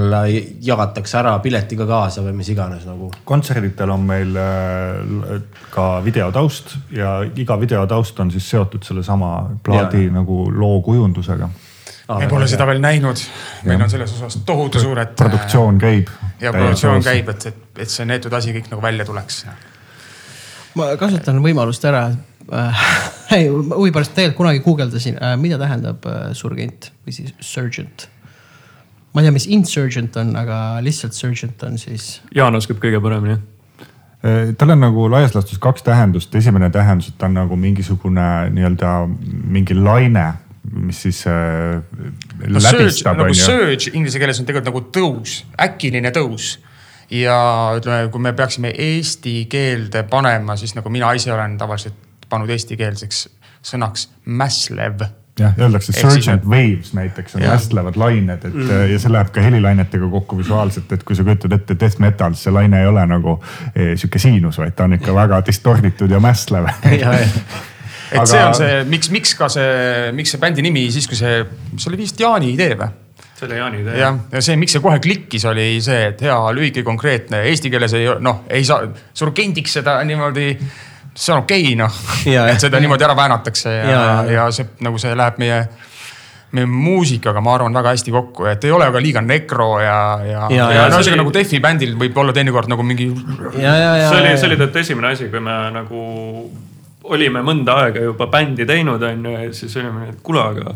jagatakse 0.65 1.19
ära 1.21 1.35
piletiga 1.43 1.85
kaasa 1.89 2.25
või 2.25 2.33
mis 2.39 2.49
iganes 2.53 2.87
nagu. 2.89 3.11
kontserditel 3.29 3.93
on 3.93 4.09
meil 4.09 4.41
äh, 4.41 5.37
ka 5.73 5.87
videotaust 6.05 6.73
ja 6.97 7.19
iga 7.37 7.59
videotaust 7.61 8.19
on 8.23 8.33
siis 8.33 8.49
seotud 8.49 8.87
sellesama 8.87 9.33
plaadi 9.63 10.07
ja. 10.07 10.17
nagu 10.17 10.47
loo 10.49 10.81
kujundusega. 10.81 11.49
Me 12.07 12.27
pole 12.31 12.47
seda 12.49 12.67
veel 12.69 12.79
näinud, 12.83 13.21
meil 13.67 13.81
on 13.83 13.91
selles 13.91 14.13
osas 14.15 14.39
tohutu 14.47 14.79
suured. 14.79 15.15
produktsioon 15.19 15.79
käib. 15.81 16.11
ja 16.41 16.53
produktsioon 16.55 17.03
käib, 17.03 17.31
et, 17.33 17.45
et, 17.51 17.81
et 17.83 17.91
see 17.91 18.07
neetud 18.07 18.33
asi 18.33 18.55
kõik 18.55 18.71
nagu 18.71 18.83
välja 18.83 19.05
tuleks. 19.07 19.43
ma 20.79 20.93
kasutan 20.99 21.41
võimalust 21.43 21.83
ära 21.89 22.05
äh, 22.07 22.85
huvi 23.79 23.91
pärast 23.91 24.15
tegelikult 24.15 24.39
kunagi 24.43 24.63
guugeldasin, 24.65 25.19
äh, 25.19 25.35
mida 25.39 25.59
tähendab 25.61 26.07
äh, 26.07 26.31
surgent 26.37 26.91
või 27.03 27.17
siis 27.19 27.35
surgeon 27.39 27.91
ma 29.11 29.21
ei 29.21 29.27
tea, 29.27 29.35
mis 29.35 29.51
insurgent 29.51 30.15
on, 30.21 30.35
aga 30.37 30.79
lihtsalt 30.85 31.15
surgeon 31.17 31.53
on 31.65 31.77
siis. 31.81 32.17
Jaan 32.35 32.55
oskab 32.55 32.79
kõige 32.83 33.03
paremini 33.03 33.39
tal 34.57 34.71
on 34.73 34.79
nagu 34.81 35.03
laias 35.13 35.35
laastus 35.35 35.59
kaks 35.61 35.83
tähendust, 35.85 36.33
esimene 36.35 36.71
tähendus, 36.73 37.11
et 37.11 37.19
ta 37.21 37.27
on 37.29 37.35
nagu 37.37 37.55
mingisugune 37.55 38.25
nii-öelda 38.49 38.93
mingi 39.53 39.77
laine 39.77 40.23
mis 40.71 41.01
siis 41.01 41.23
äh, 41.27 41.81
no, 42.47 42.61
läbistab. 42.63 43.19
nagu 43.19 43.35
surge 43.37 43.91
inglise 43.93 44.19
keeles 44.19 44.41
on 44.41 44.49
tegelikult 44.49 44.71
nagu 44.71 44.83
tõus, 44.97 45.41
äkiline 45.67 46.11
tõus. 46.15 46.57
ja 47.13 47.37
ütleme, 47.77 48.09
kui 48.11 48.23
me 48.23 48.33
peaksime 48.35 48.73
eesti 48.73 49.45
keelde 49.51 50.03
panema, 50.11 50.57
siis 50.59 50.75
nagu 50.75 50.91
mina 50.91 51.13
ise 51.15 51.31
olen 51.33 51.55
tavaliselt 51.57 51.95
pannud 52.29 52.51
eestikeelseks 52.51 53.27
sõnaks 53.67 54.09
mässlev 54.25 55.07
jah, 55.39 55.53
öeldakse 55.59 55.93
surgent 55.93 56.43
siis... 56.43 56.49
waves 56.49 56.93
näiteks 56.97 57.35
on 57.35 57.45
hästlevad 57.47 57.95
lained, 57.99 58.45
et 58.49 58.53
mm. 58.53 58.91
ja 58.91 58.99
see 58.99 59.13
läheb 59.13 59.31
ka 59.33 59.43
helilainetega 59.45 60.09
kokku 60.11 60.39
visuaalselt, 60.41 60.91
et 60.91 61.03
kui 61.07 61.15
sa 61.15 61.25
kujutad 61.27 61.55
ette 61.57 61.77
death 61.79 62.01
metal, 62.03 62.35
see 62.39 62.53
laine 62.53 62.81
ei 62.81 62.89
ole 62.89 63.05
nagu 63.09 63.37
eh, 63.73 63.93
sihuke 63.95 64.19
siinus, 64.21 64.59
vaid 64.61 64.75
ta 64.77 64.87
on 64.87 64.97
ikka 64.97 65.15
väga 65.21 65.41
distorditud 65.47 66.11
ja 66.11 66.21
mässlev 66.23 66.69
et 68.11 68.21
aga... 68.21 68.29
see 68.29 68.43
on 68.45 68.55
see, 68.57 68.79
miks, 68.91 69.11
miks 69.13 69.35
ka 69.37 69.49
see, 69.51 70.11
miks 70.15 70.33
see 70.35 70.41
bändi 70.41 70.65
nimi 70.65 70.87
siis, 70.93 71.09
kui 71.09 71.19
see, 71.19 71.43
see 71.75 71.91
oli 71.91 72.01
vist 72.03 72.19
Jaani 72.19 72.53
idee 72.55 72.77
või? 72.79 72.89
see 73.37 73.47
oli 73.49 73.59
Jaani 73.59 73.81
idee. 73.83 73.97
jah, 74.01 74.19
ja 74.33 74.43
see, 74.43 74.57
miks 74.59 74.77
see 74.77 74.83
kohe 74.83 74.99
klikkis, 75.03 75.45
oli 75.49 75.69
see, 75.83 76.11
et 76.11 76.21
hea, 76.25 76.37
lühike, 76.57 76.83
konkreetne, 76.87 77.43
eesti 77.51 77.73
keeles 77.73 77.97
ei 77.97 78.07
noh, 78.23 78.45
ei 78.49 78.65
saa, 78.67 78.87
surgendiks 79.17 79.79
seda 79.79 79.99
niimoodi 80.07 80.51
see 81.17 81.33
on 81.33 81.43
okei 81.43 81.73
okay, 81.73 81.75
noh, 81.79 81.99
et 82.51 82.61
seda 82.61 82.79
niimoodi 82.81 83.05
ära 83.07 83.17
väänatakse 83.17 83.73
ja, 83.73 83.83
ja, 83.89 83.99
ja, 83.99 84.31
ja 84.37 84.47
see 84.53 84.69
nagu 84.85 84.99
see 85.01 85.15
läheb 85.17 85.39
meie, 85.41 85.59
meie 86.53 86.69
muusikaga, 86.69 87.41
ma 87.43 87.55
arvan, 87.57 87.75
väga 87.75 87.95
hästi 87.95 88.13
kokku, 88.13 88.45
et 88.51 88.63
ei 88.67 88.73
ole 88.73 88.87
ka 88.93 89.01
liiga 89.01 89.23
nekro 89.25 89.71
ja, 89.81 89.97
ja, 90.21 90.45
ja, 90.45 90.49
ja, 90.53 90.69
ja 90.77 90.87
no 90.91 91.01
ühesõnaga 91.01 91.17
oli... 91.17 91.23
nagu 91.23 91.35
Defi 91.39 91.61
bändil 91.63 91.97
võib 91.99 92.21
olla 92.21 92.35
teinekord 92.37 92.69
nagu 92.71 92.85
mingi. 92.85 93.09
see 93.09 93.67
oli, 93.67 94.33
see 94.37 94.49
oli 94.49 94.55
tegelikult 94.55 94.81
esimene 94.83 95.13
asi, 95.17 95.29
kui 95.33 95.41
me 95.43 95.57
nagu 95.73 96.03
olime 97.13 97.43
mõnda 97.45 97.81
aega 97.83 98.05
juba 98.07 98.29
bändi 98.31 98.65
teinud, 98.67 99.03
on 99.03 99.25
ju, 99.25 99.35
ja 99.35 99.51
siis 99.55 99.75
olime, 99.79 100.09
et 100.11 100.23
kuule, 100.23 100.43
aga 100.43 100.75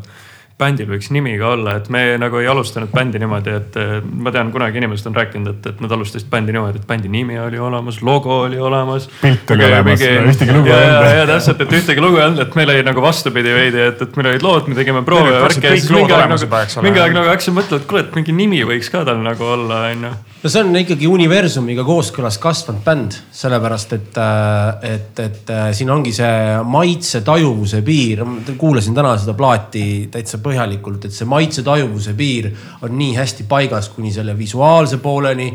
bändil 0.62 0.90
võiks 0.92 1.10
nimi 1.14 1.34
ka 1.40 1.54
olla, 1.56 1.76
et 1.80 1.88
me 1.94 2.02
nagu 2.22 2.38
ei 2.42 2.48
alustanud 2.52 2.92
bändi 2.94 3.20
niimoodi, 3.22 3.54
et 3.58 3.78
ma 4.22 4.34
tean, 4.34 4.52
kunagi 4.54 4.78
inimesed 4.82 5.10
on 5.10 5.18
rääkinud, 5.18 5.50
et, 5.56 5.70
et 5.72 5.82
nad 5.84 5.96
alustasid 5.96 6.30
bändi 6.32 6.54
niimoodi, 6.56 6.82
et 6.82 6.88
bändi 6.90 7.10
nimi 7.12 7.40
oli 7.42 7.60
olemas, 7.62 8.02
logo 8.06 8.42
oli 8.46 8.60
olemas. 8.62 9.08
pilt 9.22 9.54
oli 9.56 9.66
olemas, 9.66 10.04
ühtegi 10.06 10.56
lugu 10.56 10.70
ei 10.70 10.86
olnud. 10.86 11.18
ja 11.18 11.28
täpselt, 11.32 11.64
et 11.66 11.76
ühtegi 11.80 12.04
lugu 12.04 12.22
ei 12.22 12.28
olnud, 12.28 12.44
et 12.46 12.58
meil 12.60 12.74
oli 12.76 12.86
nagu 12.86 13.06
vastupidi 13.06 13.56
veidi, 13.58 13.86
et, 13.90 14.06
et 14.06 14.20
meil 14.20 14.34
olid 14.34 14.46
lood, 14.46 14.70
me 14.70 14.78
tegime 14.78 15.06
proove 15.08 15.34
ja 15.34 15.42
värki 15.48 15.66
ja 15.66 15.78
siis 15.80 15.90
mingi 15.96 16.18
aeg 16.18 16.36
nagu, 16.36 16.52
mingi 16.86 17.06
aeg 17.06 17.18
nagu 17.18 17.34
hakkasin 17.34 17.58
mõtlema, 17.58 17.82
et 17.82 17.90
kuule, 17.90 18.06
et 18.06 18.20
mingi 18.20 18.38
nimi 18.44 18.62
võiks 18.70 18.94
ka 18.94 19.06
tal 19.08 19.24
nagu 19.26 19.50
olla, 19.58 19.86
on 19.90 20.12
ju 20.12 20.14
no 20.42 20.50
see 20.50 20.62
on 20.66 20.78
ikkagi 20.80 21.06
universumiga 21.10 21.84
kooskõlas 21.86 22.40
kasvanud 22.42 22.82
bänd, 22.86 23.18
sellepärast 23.36 23.92
et, 23.98 24.16
äh, 24.18 24.94
et, 24.96 25.20
et 25.22 25.52
äh, 25.54 25.68
siin 25.78 25.92
ongi 25.94 26.14
see 26.16 26.56
maitse 26.66 27.22
tajuvuse 27.26 27.84
piir. 27.86 28.24
kuulasin 28.58 28.98
täna 28.98 29.14
seda 29.22 29.36
plaati 29.38 29.84
täitsa 30.12 30.42
põhjalikult, 30.42 31.06
et 31.06 31.14
see 31.14 31.30
maitse 31.30 31.64
tajuvuse 31.66 32.16
piir 32.18 32.50
on 32.82 32.98
nii 32.98 33.14
hästi 33.20 33.46
paigas 33.50 33.92
kuni 33.94 34.14
selle 34.14 34.38
visuaalse 34.38 34.98
pooleni. 35.04 35.52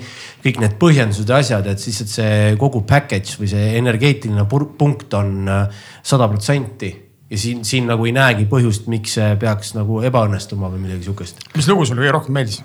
kõik 0.46 0.60
need 0.62 0.78
põhjendused 0.78 1.28
ja 1.28 1.40
asjad, 1.42 1.66
et 1.66 1.82
siis, 1.82 2.00
et 2.04 2.12
see 2.12 2.54
kogu 2.60 2.84
package 2.86 3.40
või 3.40 3.50
see 3.50 3.74
energeetiline 3.80 4.46
punkt 4.46 5.14
on 5.18 5.50
äh, 5.50 5.82
sada 6.02 6.30
protsenti 6.30 6.94
ja 7.30 7.38
siin, 7.38 7.64
siin 7.66 7.90
nagu 7.90 8.06
ei 8.06 8.14
näegi 8.14 8.46
põhjust, 8.46 8.86
miks 8.86 9.18
see 9.18 9.34
peaks 9.40 9.74
nagu 9.74 9.98
ebaõnnestuma 10.06 10.70
või 10.70 10.86
midagi 10.86 11.08
sihukest. 11.08 11.48
mis 11.56 11.74
lugu 11.74 11.88
sulle 11.88 12.04
kõige 12.04 12.18
rohkem 12.20 12.38
meeldis? 12.38 12.62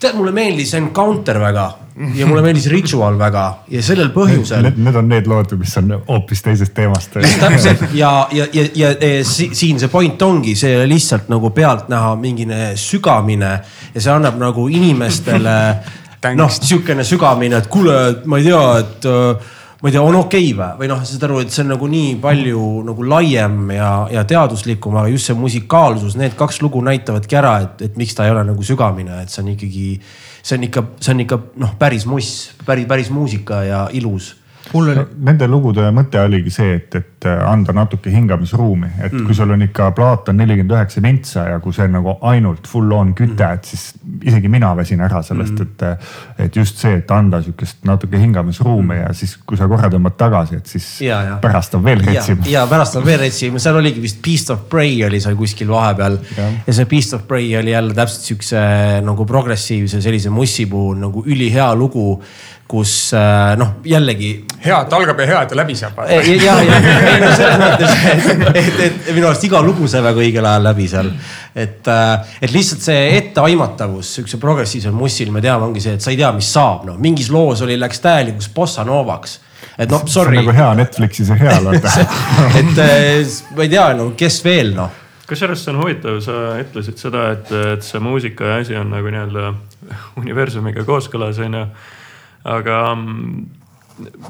Tead, 0.00 0.16
mulle 0.18 0.32
meeldis 0.34 0.74
Encounter 0.78 1.40
väga 1.40 1.66
ja 2.16 2.26
mulle 2.26 2.42
meeldis 2.42 2.66
Ritual 2.72 3.18
väga 3.20 3.44
ja 3.70 3.82
sellel 3.84 4.10
põhjusel. 4.14 4.70
Need 4.76 4.96
on 4.96 5.08
need 5.12 5.28
lood, 5.28 5.52
mis 5.60 5.74
on 5.80 5.92
hoopis 6.08 6.42
teisest 6.44 6.74
teemast. 6.74 7.18
täpselt 7.40 7.88
ja, 7.92 8.12
ja, 8.32 8.46
ja, 8.52 8.66
ja, 8.74 8.92
ja 8.96 9.24
siin 9.24 9.80
see 9.80 9.92
point 9.92 10.22
ongi, 10.22 10.56
see 10.58 10.86
lihtsalt 10.88 11.28
nagu 11.32 11.52
pealtnäha 11.54 12.14
mingine 12.20 12.72
sügamine 12.80 13.52
ja 13.94 14.00
see 14.00 14.12
annab 14.12 14.40
nagu 14.40 14.68
inimestele 14.72 15.56
noh, 16.38 16.52
sihukene 16.54 17.04
sügamine, 17.04 17.58
et 17.58 17.68
kuule, 17.70 17.98
ma 18.30 18.38
ei 18.38 18.46
tea, 18.46 18.62
et 18.78 19.10
äh, 19.10 19.52
ma 19.82 19.88
ei 19.88 19.94
tea, 19.96 20.02
on 20.02 20.14
okei 20.14 20.52
okay 20.52 20.58
või, 20.58 20.66
või 20.78 20.88
noh, 20.92 21.00
saad 21.06 21.24
aru, 21.26 21.40
et 21.42 21.50
see 21.50 21.64
on 21.64 21.72
nagu 21.74 21.88
nii 21.90 22.12
palju 22.22 22.66
nagu 22.86 23.06
laiem 23.12 23.72
ja, 23.74 23.88
ja 24.14 24.22
teaduslikum, 24.30 24.94
aga 25.00 25.10
just 25.10 25.26
see 25.26 25.38
musikaalsus, 25.38 26.14
need 26.20 26.36
kaks 26.38 26.60
lugu 26.62 26.82
näitavadki 26.86 27.38
ära, 27.40 27.56
et, 27.64 27.82
et 27.88 27.98
miks 27.98 28.14
ta 28.14 28.28
ei 28.28 28.34
ole 28.34 28.44
nagu 28.46 28.62
sügamine, 28.66 29.24
et 29.24 29.32
see 29.32 29.42
on 29.42 29.50
ikkagi, 29.56 29.88
see 30.38 30.60
on 30.60 30.68
ikka, 30.68 30.84
see 31.02 31.16
on 31.16 31.24
ikka 31.26 31.40
noh, 31.64 31.74
päris 31.80 32.06
muss, 32.06 32.30
päris, 32.66 32.86
päris 32.90 33.10
muusika 33.10 33.64
ja 33.66 33.82
ilus 33.98 34.36
mul 34.72 34.90
oli, 34.92 35.04
Nende 35.26 35.46
lugude 35.50 35.84
mõte 35.94 36.20
oligi 36.22 36.50
see, 36.52 36.76
et, 36.78 36.94
et 36.98 37.26
anda 37.46 37.74
natuke 37.76 38.10
hingamisruumi, 38.12 38.88
et 38.98 39.12
mm. 39.12 39.26
kui 39.26 39.36
sul 39.36 39.50
on 39.54 39.62
ikka 39.66 39.90
plaat 39.96 40.30
on 40.32 40.38
nelikümmend 40.40 40.74
üheksa 40.74 41.02
vintsa 41.04 41.46
ja 41.52 41.60
kui 41.62 41.74
see 41.74 41.86
on 41.88 41.96
nagu 41.98 42.14
ainult 42.30 42.68
full 42.70 42.94
on 42.96 43.12
küte 43.18 43.36
mm., 43.38 43.58
et 43.58 43.70
siis 43.70 43.84
isegi 44.30 44.50
mina 44.52 44.72
väsin 44.78 45.02
ära 45.04 45.22
sellest 45.26 45.58
mm., 45.58 45.68
et, 45.88 46.46
et 46.46 46.58
just 46.58 46.80
see, 46.82 46.96
et 47.00 47.14
anda 47.14 47.42
sihukest 47.42 47.82
natuke 47.88 48.20
hingamisruumi 48.20 49.00
ja 49.02 49.12
siis, 49.16 49.36
kui 49.46 49.58
sa 49.60 49.68
korra 49.70 49.90
tõmbad 49.92 50.18
tagasi, 50.20 50.60
et 50.62 50.74
siis 50.76 50.88
Ja, 51.02 51.20
ja. 51.26 51.36
pärast 51.42 51.74
on 51.78 51.84
veel 51.84 52.02
retsim., 52.04 52.42
ja 52.50 52.64
pärast 52.70 52.98
on 53.00 53.06
veel 53.06 53.20
retsim, 53.24 53.58
seal 53.62 53.78
oligi 53.80 54.02
vist 54.02 54.22
Beast 54.24 54.50
of 54.54 54.66
Prey 54.70 54.98
oli 55.06 55.20
seal 55.22 55.36
kuskil 55.38 55.70
vahepeal 55.72 56.18
ja. 56.36 56.48
Ja 56.66 56.76
see 56.76 56.88
Beast 56.90 57.14
of 57.16 57.26
Prey 57.28 57.50
oli 57.58 57.74
jälle 57.74 57.94
täpselt 57.96 58.30
siukse 58.32 58.62
nagu 59.02 59.26
progressiivse 59.28 60.02
sellise 60.02 60.30
mussi 60.30 60.66
puhul 60.70 60.98
nagu 61.02 61.24
ülihea 61.26 61.72
lugu, 61.78 62.20
kus 62.72 62.92
äh, 63.16 63.52
noh, 63.60 63.74
jällegi 63.84 64.30
hea, 64.62 64.78
et 64.78 64.94
algab 64.96 65.20
ja 65.20 65.26
hea, 65.28 65.42
et 65.44 65.50
ta 65.52 65.58
läbi 65.58 65.74
saab. 65.76 66.00
ja, 66.08 66.54
ja, 66.64 66.78
ei 67.10 67.20
no 67.20 67.30
selles 67.36 67.60
mõttes, 67.60 68.04
et, 68.08 68.48
et, 68.62 68.80
et 68.86 69.10
minu 69.12 69.28
arust 69.28 69.44
iga 69.48 69.60
lugu 69.64 69.88
sai 69.90 70.00
väga 70.04 70.22
õigel 70.24 70.48
ajal 70.48 70.66
läbi 70.70 70.88
seal. 70.88 71.12
et, 71.52 71.90
et 72.40 72.54
lihtsalt 72.54 72.86
see 72.86 73.04
etteaimatavus 73.18 74.14
siukse 74.18 74.40
progressiivsel 74.40 74.96
mussil, 74.96 75.32
me 75.34 75.44
teame, 75.44 75.68
ongi 75.68 75.84
see, 75.84 75.98
et 75.98 76.04
sa 76.04 76.14
ei 76.14 76.20
tea, 76.20 76.32
mis 76.36 76.48
saab, 76.56 76.86
noh 76.88 77.00
mingis 77.02 77.28
loos 77.34 77.64
oli, 77.66 77.76
läks 77.80 78.00
täielikuks 78.04 78.48
bossa 78.56 78.86
novaks. 78.88 79.38
et 79.76 79.92
noh, 79.92 80.06
see 80.06 80.08
on 80.08 80.16
sorry, 80.16 80.40
nagu 80.40 80.56
hea 80.56 80.72
Netflixi 80.80 81.28
seriaal 81.28 81.68
vaata. 81.68 81.94
et 82.62 82.82
eh, 82.86 83.38
ma 83.56 83.66
ei 83.66 83.72
tea, 83.76 83.86
no 84.00 84.12
kes 84.16 84.40
veel 84.48 84.74
noh 84.78 85.00
kusjuures 85.32 85.62
see 85.64 85.72
on 85.72 85.80
huvitav, 85.80 86.18
sa 86.20 86.38
ütlesid 86.60 86.98
seda, 87.00 87.30
et, 87.32 87.50
et 87.76 87.84
see 87.86 88.00
muusika 88.02 88.48
ja 88.48 88.60
asi 88.60 88.76
on 88.76 88.90
nagu 88.92 89.08
nii-öelda 89.12 89.52
universumiga 90.20 90.84
kooskõlas, 90.88 91.40
onju. 91.40 91.66
Aga 92.48 92.78
mm, 92.94 93.42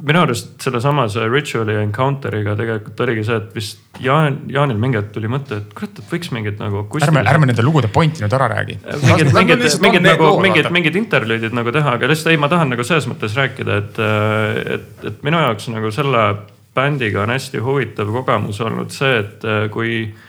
minu 0.03 0.20
arust 0.22 0.55
sellesama 0.62 1.07
see 1.12 1.29
Rituali 1.31 1.77
Encounter'iga 1.81 2.55
tegelikult 2.59 3.01
oligi 3.05 3.25
see, 3.27 3.38
et 3.38 3.55
vist 3.57 4.01
Jaan, 4.03 4.40
Jaanil 4.53 4.81
mingi 4.81 4.98
hetk 4.98 5.12
tuli 5.14 5.31
mõte, 5.31 5.61
et 5.62 5.77
kurat, 5.77 6.01
et 6.03 6.11
võiks 6.11 6.33
mingid 6.35 6.59
nagu. 6.61 6.83
ärme, 7.01 7.22
ärme 7.33 7.48
nende 7.51 7.64
lugude 7.64 7.90
pointi 7.92 8.25
nüüd 8.25 8.35
ära 8.38 8.48
räägi. 8.53 8.79
mingid, 9.05 9.31
mingid, 9.37 9.64
mingid 9.85 10.07
nagu 10.07 10.33
mingid, 10.42 10.70
mingid 10.75 10.98
interlüüdid 11.03 11.55
nagu 11.57 11.75
teha, 11.75 11.96
aga 11.98 12.11
lihtsalt 12.11 12.35
ei, 12.35 12.40
ma 12.42 12.51
tahan 12.53 12.75
nagu 12.75 12.87
selles 12.87 13.09
mõttes 13.11 13.37
rääkida, 13.38 13.79
et, 13.85 14.03
et, 14.77 14.90
et 15.12 15.25
minu 15.27 15.40
jaoks 15.44 15.70
nagu 15.72 15.94
selle 15.94 16.27
bändiga 16.77 17.22
on 17.25 17.33
hästi 17.35 17.62
huvitav 17.62 18.12
kogemus 18.12 18.61
olnud 18.64 18.92
see, 18.94 19.18
et 19.22 19.44
äh, 19.46 19.66
kui 19.72 19.96
äh, 20.09 20.29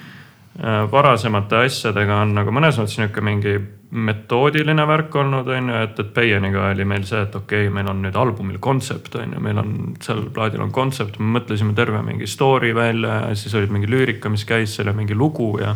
varasemate 0.92 1.64
asjadega 1.66 2.20
on 2.22 2.36
nagu 2.38 2.52
mõnes 2.54 2.78
mõttes 2.78 3.00
nihuke 3.00 3.22
mingi 3.26 3.56
metoodiline 3.94 4.86
värk 4.90 5.16
olnud, 5.22 5.50
on 5.50 5.70
ju, 5.70 5.82
et, 5.86 6.00
et 6.02 6.14
Peianiga 6.14 6.68
oli 6.72 6.86
meil 6.86 7.06
see, 7.10 7.22
et 7.26 7.36
okei 7.36 7.68
okay,, 7.68 7.74
meil 7.74 7.90
on 7.90 8.02
nüüd 8.06 8.18
albumil 8.18 8.58
kontsept 8.62 9.18
on 9.18 9.36
ju, 9.36 9.42
meil 9.42 9.62
on 9.62 9.76
seal 10.02 10.24
plaadil 10.34 10.62
on 10.66 10.74
kontsept, 10.74 11.20
me 11.20 11.40
mõtlesime 11.40 11.74
terve 11.78 12.02
mingi 12.06 12.30
story 12.30 12.74
välja 12.78 13.20
ja 13.28 13.38
siis 13.38 13.54
olid 13.58 13.74
mingi 13.74 13.90
lüürika, 13.90 14.30
mis 14.34 14.46
käis 14.50 14.76
selle 14.78 14.94
mingi 14.98 15.18
lugu 15.18 15.56
ja 15.62 15.76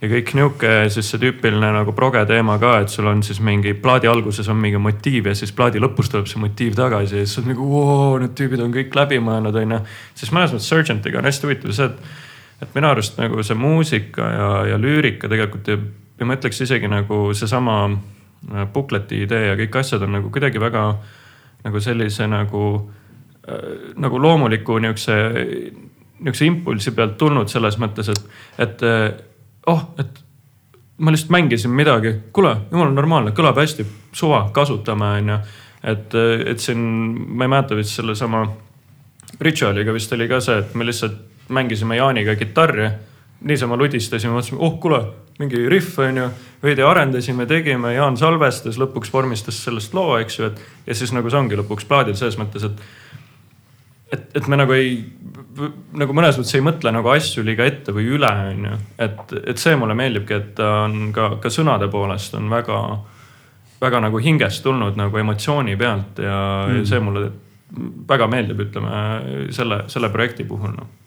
ja 0.00 0.08
kõik 0.08 0.30
nihuke 0.32 0.70
siis 0.92 1.10
see 1.12 1.20
tüüpiline 1.20 1.72
nagu 1.74 1.92
proge 1.92 2.22
teema 2.28 2.56
ka, 2.60 2.78
et 2.80 2.92
sul 2.92 3.08
on 3.10 3.20
siis 3.26 3.42
mingi 3.44 3.74
plaadi 3.76 4.08
alguses 4.08 4.48
on 4.48 4.56
mingi 4.56 4.80
motiiv 4.80 5.28
ja 5.28 5.34
siis 5.36 5.52
plaadi 5.52 5.82
lõpus 5.82 6.08
tuleb 6.12 6.30
see 6.30 6.40
motiiv 6.40 6.78
tagasi 6.78 7.20
ja 7.20 7.26
siis 7.26 7.42
oled 7.42 7.52
nagu 7.52 7.68
voo, 7.68 8.16
need 8.22 8.32
tüübid 8.38 8.62
on 8.64 8.72
kõik 8.74 8.96
läbi 8.96 9.20
mõelnud, 9.20 9.58
onju. 9.60 9.82
siis 10.16 10.32
mõnes 10.32 10.54
mõttes 10.54 10.70
Surgentiga 10.72 11.20
on 11.20 11.28
hästi 11.28 11.46
huvitav 11.46 11.76
see, 11.76 11.90
et, 11.90 12.29
et 12.62 12.74
minu 12.74 12.90
arust 12.90 13.18
nagu 13.20 13.42
see 13.46 13.56
muusika 13.58 14.30
ja, 14.34 14.48
ja 14.72 14.78
lüürika 14.80 15.28
tegelikult 15.30 15.68
ja, 15.68 15.78
ja 16.20 16.28
ma 16.28 16.36
ütleks 16.36 16.62
isegi 16.64 16.88
nagu 16.90 17.22
seesama 17.36 17.76
äh, 17.88 18.66
bukleti 18.72 19.22
idee 19.24 19.50
ja 19.50 19.58
kõik 19.60 19.80
asjad 19.80 20.04
on 20.06 20.16
nagu 20.18 20.32
kuidagi 20.32 20.60
väga 20.62 20.84
nagu 21.64 21.80
sellise 21.80 22.28
nagu 22.30 22.64
äh, 23.48 23.94
nagu 24.00 24.20
loomuliku 24.22 24.78
niisuguse, 24.78 25.18
niisuguse 26.20 26.48
impulsi 26.48 26.94
pealt 26.96 27.16
tulnud 27.20 27.52
selles 27.52 27.78
mõttes, 27.80 28.12
et, 28.12 28.26
et 28.66 28.84
äh, 28.86 29.06
oh, 29.66 29.86
et 29.98 30.24
ma 31.00 31.12
lihtsalt 31.14 31.32
mängisin 31.32 31.72
midagi, 31.72 32.12
kuule, 32.32 32.52
jumala 32.70 32.92
normaalne, 32.92 33.32
kõlab 33.36 33.56
hästi, 33.56 33.86
suva, 34.12 34.42
kasutame, 34.52 35.14
onju. 35.22 35.38
et, 35.88 36.16
et 36.52 36.60
siin, 36.60 36.82
ma 37.24 37.46
ei 37.46 37.52
mäleta 37.54 37.78
vist 37.78 37.96
sellesama 37.96 38.44
Ritualiga 39.40 39.94
vist 39.94 40.12
oli 40.12 40.26
ka 40.28 40.40
see, 40.44 40.58
et 40.60 40.74
me 40.76 40.84
lihtsalt 40.84 41.29
mängisime 41.50 41.96
Jaaniga 41.96 42.36
kitarri. 42.36 42.90
niisama 43.40 43.76
ludistasime, 43.80 44.34
mõtlesime, 44.36 44.58
oh 44.60 44.74
kuule, 44.80 44.98
mingi 45.40 45.62
rihv 45.72 45.94
onju, 46.04 46.26
veidi 46.62 46.84
arendasime, 46.84 47.46
tegime, 47.48 47.94
Jaan 47.94 48.18
salvestas, 48.20 48.76
lõpuks 48.76 49.08
vormistas 49.12 49.62
sellest 49.64 49.94
loo, 49.96 50.18
eks 50.20 50.36
ju, 50.38 50.50
et 50.50 50.60
ja 50.90 50.96
siis 50.98 51.14
nagu 51.16 51.30
see 51.32 51.40
ongi 51.40 51.56
lõpuks 51.56 51.88
plaadil 51.88 52.18
selles 52.20 52.36
mõttes, 52.36 52.66
et 52.68 52.82
et, 54.12 54.36
et 54.36 54.46
me 54.50 54.58
nagu 54.58 54.74
ei, 54.74 54.98
nagu 55.96 56.14
mõnes 56.16 56.36
mõttes 56.36 56.56
ei 56.58 56.64
mõtle 56.66 56.92
nagu 56.92 57.12
asju 57.14 57.44
liiga 57.46 57.64
ette 57.64 57.94
või 57.96 58.10
üle, 58.16 58.30
onju. 58.52 58.76
et, 59.06 59.34
et 59.54 59.62
see 59.62 59.76
mulle 59.78 59.96
meeldibki, 59.96 60.36
et 60.36 60.54
ta 60.58 60.70
on 60.84 61.12
ka, 61.16 61.30
ka 61.40 61.52
sõnade 61.54 61.88
poolest 61.88 62.36
on 62.36 62.50
väga, 62.52 62.80
väga 63.80 64.04
nagu 64.04 64.20
hingest 64.20 64.64
tulnud 64.66 64.98
nagu 65.00 65.24
emotsiooni 65.24 65.78
pealt 65.80 66.20
ja 66.20 66.40
mm. 66.66 66.86
see 66.90 67.00
mulle 67.00 67.30
väga 68.10 68.26
meeldib, 68.28 68.66
ütleme 68.66 69.52
selle, 69.54 69.84
selle 69.88 70.10
projekti 70.12 70.44
puhul 70.44 70.74
noh 70.74 70.99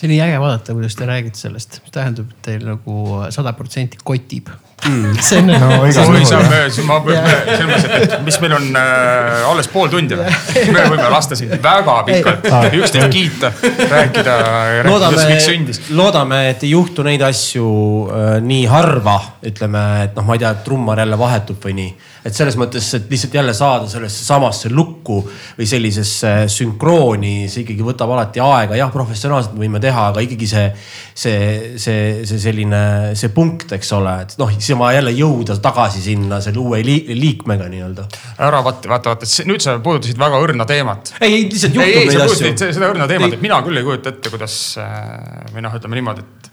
see 0.00 0.08
on 0.08 0.14
nii 0.14 0.22
äge 0.24 0.40
vaadata, 0.40 0.72
kuidas 0.76 0.96
te 0.96 1.06
räägite 1.08 1.36
sellest, 1.36 1.80
mis 1.84 1.92
tähendab, 1.92 2.30
et 2.32 2.44
teil 2.46 2.64
nagu 2.64 2.94
sada 3.34 3.52
protsenti 3.56 4.00
kotib 4.04 4.48
mm.. 4.88 5.18
see 5.20 5.38
on 5.38 5.50
No 5.50 5.86
igal 5.86 5.92
see 5.92 6.04
juhul, 6.04 6.36
on, 6.38 6.70
see 6.72 6.86
ma, 6.86 6.98
selles 7.04 7.68
mõttes, 7.68 8.04
et 8.06 8.14
mis 8.24 8.38
meil 8.42 8.54
on 8.56 8.68
äh, 8.80 9.48
alles 9.50 9.68
pool 9.72 9.90
tundi 9.92 10.18
või? 10.18 10.30
me 10.74 10.84
võime 10.92 11.08
lasta 11.12 11.38
siin 11.38 11.52
väga 11.62 11.96
pikalt 12.08 12.46
üksteist 12.78 13.10
kiita, 13.12 13.50
rääkida, 13.60 14.36
rääkida, 14.44 14.86
loodame 14.88 15.26
miks 15.32 15.48
sündis., 15.48 15.80
loodame, 15.96 16.42
et 16.52 16.64
ei 16.66 16.72
juhtu 16.74 17.04
neid 17.06 17.24
asju 17.26 17.66
äh, 18.06 18.30
nii 18.44 18.64
harva, 18.70 19.16
ütleme, 19.50 19.84
et 20.06 20.16
noh, 20.18 20.26
ma 20.28 20.36
ei 20.36 20.44
tea, 20.44 20.54
et 20.56 20.64
trummar 20.66 21.02
jälle 21.02 21.18
vahetub 21.20 21.60
või 21.66 21.76
nii. 21.80 21.92
et 22.24 22.36
selles 22.36 22.56
mõttes, 22.60 22.90
et 22.96 23.10
lihtsalt 23.10 23.36
jälle 23.40 23.54
saada 23.56 23.88
sellesse 23.90 24.24
samasse 24.26 24.70
lukku 24.72 25.20
või 25.58 25.68
sellisesse 25.68 26.34
sünkrooni, 26.52 27.48
see 27.50 27.64
ikkagi 27.64 27.84
võtab 27.86 28.12
alati 28.14 28.42
aega, 28.44 28.78
jah, 28.78 28.92
professionaalselt 28.92 29.56
me 29.56 29.66
võime 29.66 29.80
teha, 29.82 30.10
aga 30.12 30.24
ikkagi 30.24 30.48
see, 30.50 30.66
see, 31.14 31.38
see, 31.80 32.02
see 32.28 32.42
selline, 32.42 32.82
see 33.18 33.32
punkt, 33.34 33.72
eks 33.76 33.94
ole, 33.96 34.16
et 34.24 34.36
noh, 34.40 34.52
siis 34.70 34.76
on 34.76 34.84
vaja 34.84 35.00
jälle 35.00 35.12
jõuda 35.16 35.56
tagasi 35.62 36.02
sinna 36.04 36.38
selle 36.44 36.60
uue 36.62 36.80
li 36.86 36.96
liikmega 37.18 37.66
nii-öelda. 37.70 38.06
ära 38.38 38.62
vaata, 38.64 38.88
vaata, 38.92 39.14
vaata, 39.14 39.28
nüüd 39.48 39.64
sa 39.64 39.78
puudutasid 39.82 40.18
väga 40.20 40.38
õrna 40.44 40.66
teemat. 40.68 41.14
ei, 41.20 41.34
ei 41.34 41.48
lihtsalt 41.48 41.74
juhtub 41.74 41.98
ei, 41.98 42.06
neid 42.10 42.24
asju 42.26 42.52
seda 42.60 42.90
õrna 42.92 43.08
teemat, 43.10 43.34
et 43.34 43.42
mina 43.42 43.60
küll 43.66 43.80
ei 43.80 43.86
kujuta 43.86 44.14
ette, 44.14 44.30
kuidas 44.32 44.56
äh, 44.78 45.50
või 45.54 45.64
noh, 45.66 45.74
ütleme 45.80 45.98
niimoodi, 45.98 46.22
et 46.26 46.50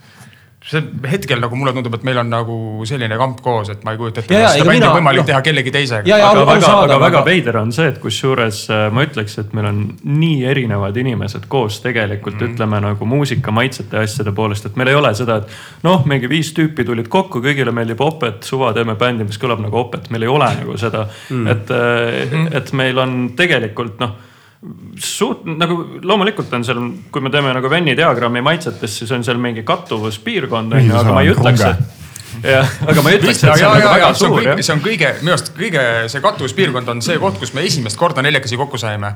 see 0.67 0.82
hetkel 1.08 1.39
nagu 1.39 1.56
mulle 1.56 1.71
tundub, 1.75 1.93
et 1.95 2.03
meil 2.03 2.17
on 2.19 2.27
nagu 2.32 2.56
selline 2.88 3.15
kamp 3.19 3.39
koos, 3.43 3.69
et 3.71 3.86
ma 3.88 3.93
ei 3.93 3.99
kujuta 4.01 4.19
ette, 4.19 4.34
kuidas 4.34 4.58
seda 4.58 4.67
bändi 4.67 4.82
mina- 4.82 4.89
on 4.91 4.97
võimalik 4.99 5.21
noh- 5.23 5.30
teha 5.30 5.39
kellegi 5.45 5.71
teisega. 5.71 6.17
Aga 6.17 6.41
väga, 6.41 6.51
arusaadav, 6.58 6.84
aga 6.84 6.99
väga 7.06 7.19
aga- 7.21 7.30
veider 7.30 7.58
on 7.62 7.71
see, 7.71 7.88
et 7.93 8.01
kusjuures 8.03 8.60
äh, 8.73 8.84
ma 8.91 9.06
ütleks, 9.08 9.38
et 9.39 9.56
meil 9.56 9.69
on 9.71 9.82
nii 10.03 10.43
erinevad 10.51 10.99
inimesed 10.99 11.47
koos 11.47 11.80
tegelikult 11.86 12.36
mm. 12.41 12.51
ütleme 12.51 12.82
nagu 12.84 13.08
muusika 13.08 13.51
maitsete 13.56 13.97
ja 13.97 14.03
asjade 14.03 14.36
poolest, 14.36 14.67
et 14.67 14.75
meil 14.75 14.91
ei 14.91 14.99
ole 14.99 15.13
seda, 15.15 15.39
et 15.41 15.84
noh, 15.88 16.03
mingi 16.06 16.30
viis 16.30 16.51
tüüpi 16.58 16.86
tulid 16.88 17.08
kokku, 17.08 17.39
kõigile 17.43 17.71
meeldib 17.71 18.03
opet, 18.03 18.43
suva, 18.43 18.73
teeme 18.75 18.97
bändi, 18.99 19.23
mis 19.27 19.39
kõlab 19.39 19.63
nagu 19.63 19.80
opet, 19.86 20.12
meil 20.12 20.27
ei 20.27 20.34
ole 20.36 20.51
nagu 20.62 20.77
seda 20.77 21.08
mm., 21.08 21.47
et 21.47 21.69
mm, 21.69 22.32
-hmm. 22.32 22.56
et 22.58 22.73
meil 22.73 22.99
on 22.99 23.19
tegelikult 23.39 24.01
noh 24.03 24.17
suht 25.01 25.45
nagu 25.49 25.77
loomulikult 26.03 26.53
on 26.58 26.65
seal, 26.67 26.82
kui 27.12 27.23
me 27.23 27.32
teeme 27.34 27.53
nagu 27.56 27.69
Venni 27.71 27.95
diagrammi 27.97 28.41
maitsetest, 28.45 29.03
siis 29.03 29.13
on 29.15 29.25
seal 29.25 29.39
mingi 29.41 29.63
kattuvuspiirkond 29.67 30.77
on 30.77 30.89
ju, 30.89 30.95
aga 30.97 31.15
ma 31.15 31.23
ei 31.25 31.34
ütleks, 31.34 31.65
et 31.67 32.49
jah, 32.53 32.71
aga 32.88 33.03
ma 33.03 33.13
ei 33.13 33.19
ütleks, 33.19 33.43
et 33.43 33.51
see 33.60 33.67
on 33.67 33.77
nagu 33.77 33.91
väga 33.91 34.13
suur 34.17 34.39
jah. 34.45 34.62
see 34.62 34.75
on 34.75 34.84
kõige, 34.86 35.12
minu 35.21 35.36
arust 35.36 35.53
kõige 35.58 35.84
see 36.12 36.23
kattuvuspiirkond 36.23 36.95
on 36.95 37.03
see 37.06 37.19
koht, 37.21 37.39
kus 37.41 37.53
me 37.58 37.65
esimest 37.67 37.99
korda 37.99 38.25
neljakesi 38.25 38.60
kokku 38.60 38.80
saime. 38.82 39.15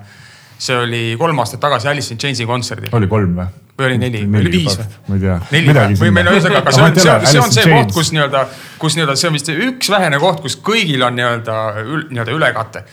see 0.61 0.77
oli 0.77 1.03
kolm 1.17 1.39
aastat 1.41 1.59
tagasi 1.59 1.89
Alice 1.89 2.13
in 2.13 2.19
Chains'i 2.21 2.45
kontserdil 2.45 2.93
oli 2.93 3.07
kolm 3.09 3.37
või? 3.39 3.47
või 3.79 3.87
oli 3.87 3.97
neli 3.97 4.21
või 4.25 4.43
oli 4.43 4.51
viis 4.53 4.77
või? 4.77 4.99
ma 5.07 5.15
ei 5.15 5.23
tea. 5.23 5.37
neli 5.51 5.73
või, 5.73 6.11
või 6.11 6.21
on 6.21 6.29
ühesõnaga, 6.35 6.61
aga 6.61 6.75
see 6.75 6.83
on, 6.83 6.99
see 6.99 7.11
on, 7.13 7.25
see 7.25 7.41
on 7.41 7.55
see 7.55 7.71
koht, 7.71 7.95
kus 7.95 8.11
nii-öelda, 8.15 8.43
kus 8.81 8.97
nii-öelda 8.97 9.17
see 9.17 9.31
on 9.31 9.37
vist 9.37 9.51
üks 9.55 9.89
vähene 9.93 10.21
koht, 10.21 10.43
kus 10.45 10.57
kõigil 10.61 11.03
on 11.07 11.17
nii-öelda, 11.17 11.57
nii-öelda 12.11 12.37
ülekate. 12.37 12.85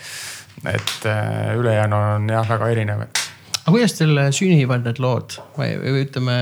Et 0.67 1.07
äh, 1.07 1.55
ülejäänu 1.59 1.97
on 2.17 2.29
jah, 2.33 2.49
väga 2.49 2.71
erinev, 2.75 3.07
aga 3.07 3.73
kuidas 3.73 3.97
teil 3.99 4.21
sünnivad 4.35 4.87
need 4.87 5.01
lood 5.03 5.39
või, 5.59 5.75
või 5.83 6.05
ütleme, 6.07 6.37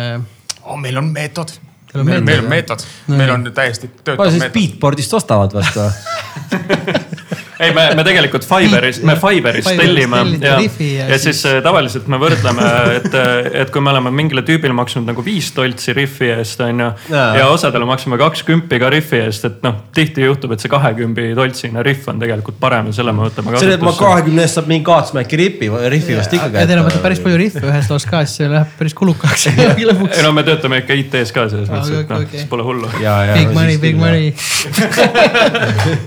oh,. 0.63 0.77
meil 0.81 1.03
on 1.03 1.13
meetod. 1.15 1.57
Meil, 1.97 2.21
meetod, 2.21 2.27
meil 2.27 2.41
on 2.43 2.49
meetod, 2.51 2.83
meil 3.09 3.31
on 3.33 3.45
täiesti 3.57 3.89
töötav 4.05 4.27
meetod. 4.29 4.53
Beatboardist 4.53 5.15
ostavad 5.17 5.55
vastu. 5.57 5.87
ei, 7.61 7.73
me, 7.73 7.87
me 7.97 8.05
tegelikult 8.07 8.45
Fiverris, 8.47 9.01
me 9.07 9.15
Fiverris 9.17 9.65
Fiverris 9.65 9.81
tellime 9.81 10.23
ja, 10.41 10.57
ja 10.61 11.09
ja, 11.13 11.19
siis- 11.19 11.43
äh, 11.49 11.59
tavaliselt 11.65 12.09
me 12.13 12.19
võrdleme, 12.21 12.67
et, 12.99 13.15
et 13.63 13.71
kui 13.73 13.81
me 13.85 13.93
oleme 13.95 14.13
mingile 14.15 14.43
tüübile 14.47 14.77
maksnud 14.77 15.07
nagu 15.09 15.25
viis 15.25 15.49
toltsi 15.57 15.95
riffi 15.97 16.31
eest, 16.35 16.61
on 16.65 16.83
ju. 16.85 16.91
Ja 17.13 17.47
osadele 17.53 17.87
maksame 17.89 18.19
kaks 18.21 18.45
kümpi 18.47 18.81
ka 18.83 18.91
riffi 18.93 19.21
eest, 19.25 19.47
et 19.49 19.63
noh, 19.65 19.79
tihti 19.97 20.25
juhtub, 20.27 20.53
et 20.57 20.63
see 20.63 20.73
kahekümbi 20.73 21.31
toltsine 21.39 21.83
riff 21.87 22.09
on 22.13 22.21
tegelikult 22.23 22.59
parem 22.61 22.91
ja 22.91 22.99
selle 23.01 23.15
me 23.17 23.27
võtame 23.27 23.57
see, 23.57 23.73
et 23.73 23.81
ma 23.81 23.93
kasutusse. 23.93 24.05
kahekümne 24.05 24.45
eest 24.47 24.61
saab 24.61 24.71
mingi 24.73 24.85
Godsmacki 24.87 25.41
ripi, 25.41 25.71
riffi 25.93 26.19
vast 26.19 26.37
ikka 26.37 26.51
ja 26.53 26.67
teil 26.69 26.83
on 26.83 26.89
vaata 26.89 27.01
päris 27.05 27.23
palju 27.25 27.41
rihve 27.41 27.65
ühes 27.71 27.91
loos 27.93 28.07
ka, 28.09 28.23
siis 28.27 28.43
see 28.43 28.51
läheb 28.53 28.75
päris 28.79 28.95
kulukaks 28.97 29.49
lõpuks 29.91 30.19
ei. 30.21 30.27
no 30.27 30.35
me 30.37 30.45
töötame 30.47 30.83
ikka 30.83 30.99
IT-s 31.03 31.35
ka 31.37 31.49
selles 31.53 31.73
mõttes, 31.73 32.05
et 32.05 32.13
noh 32.13 32.27
siis 32.31 32.47
pole 32.51 32.67
hullu. 32.67 32.91
ja, 33.03 33.19
ja. 33.31 33.39
Big 33.41 33.55
money, 33.57 33.81
big 33.83 33.97
money. 34.01 34.35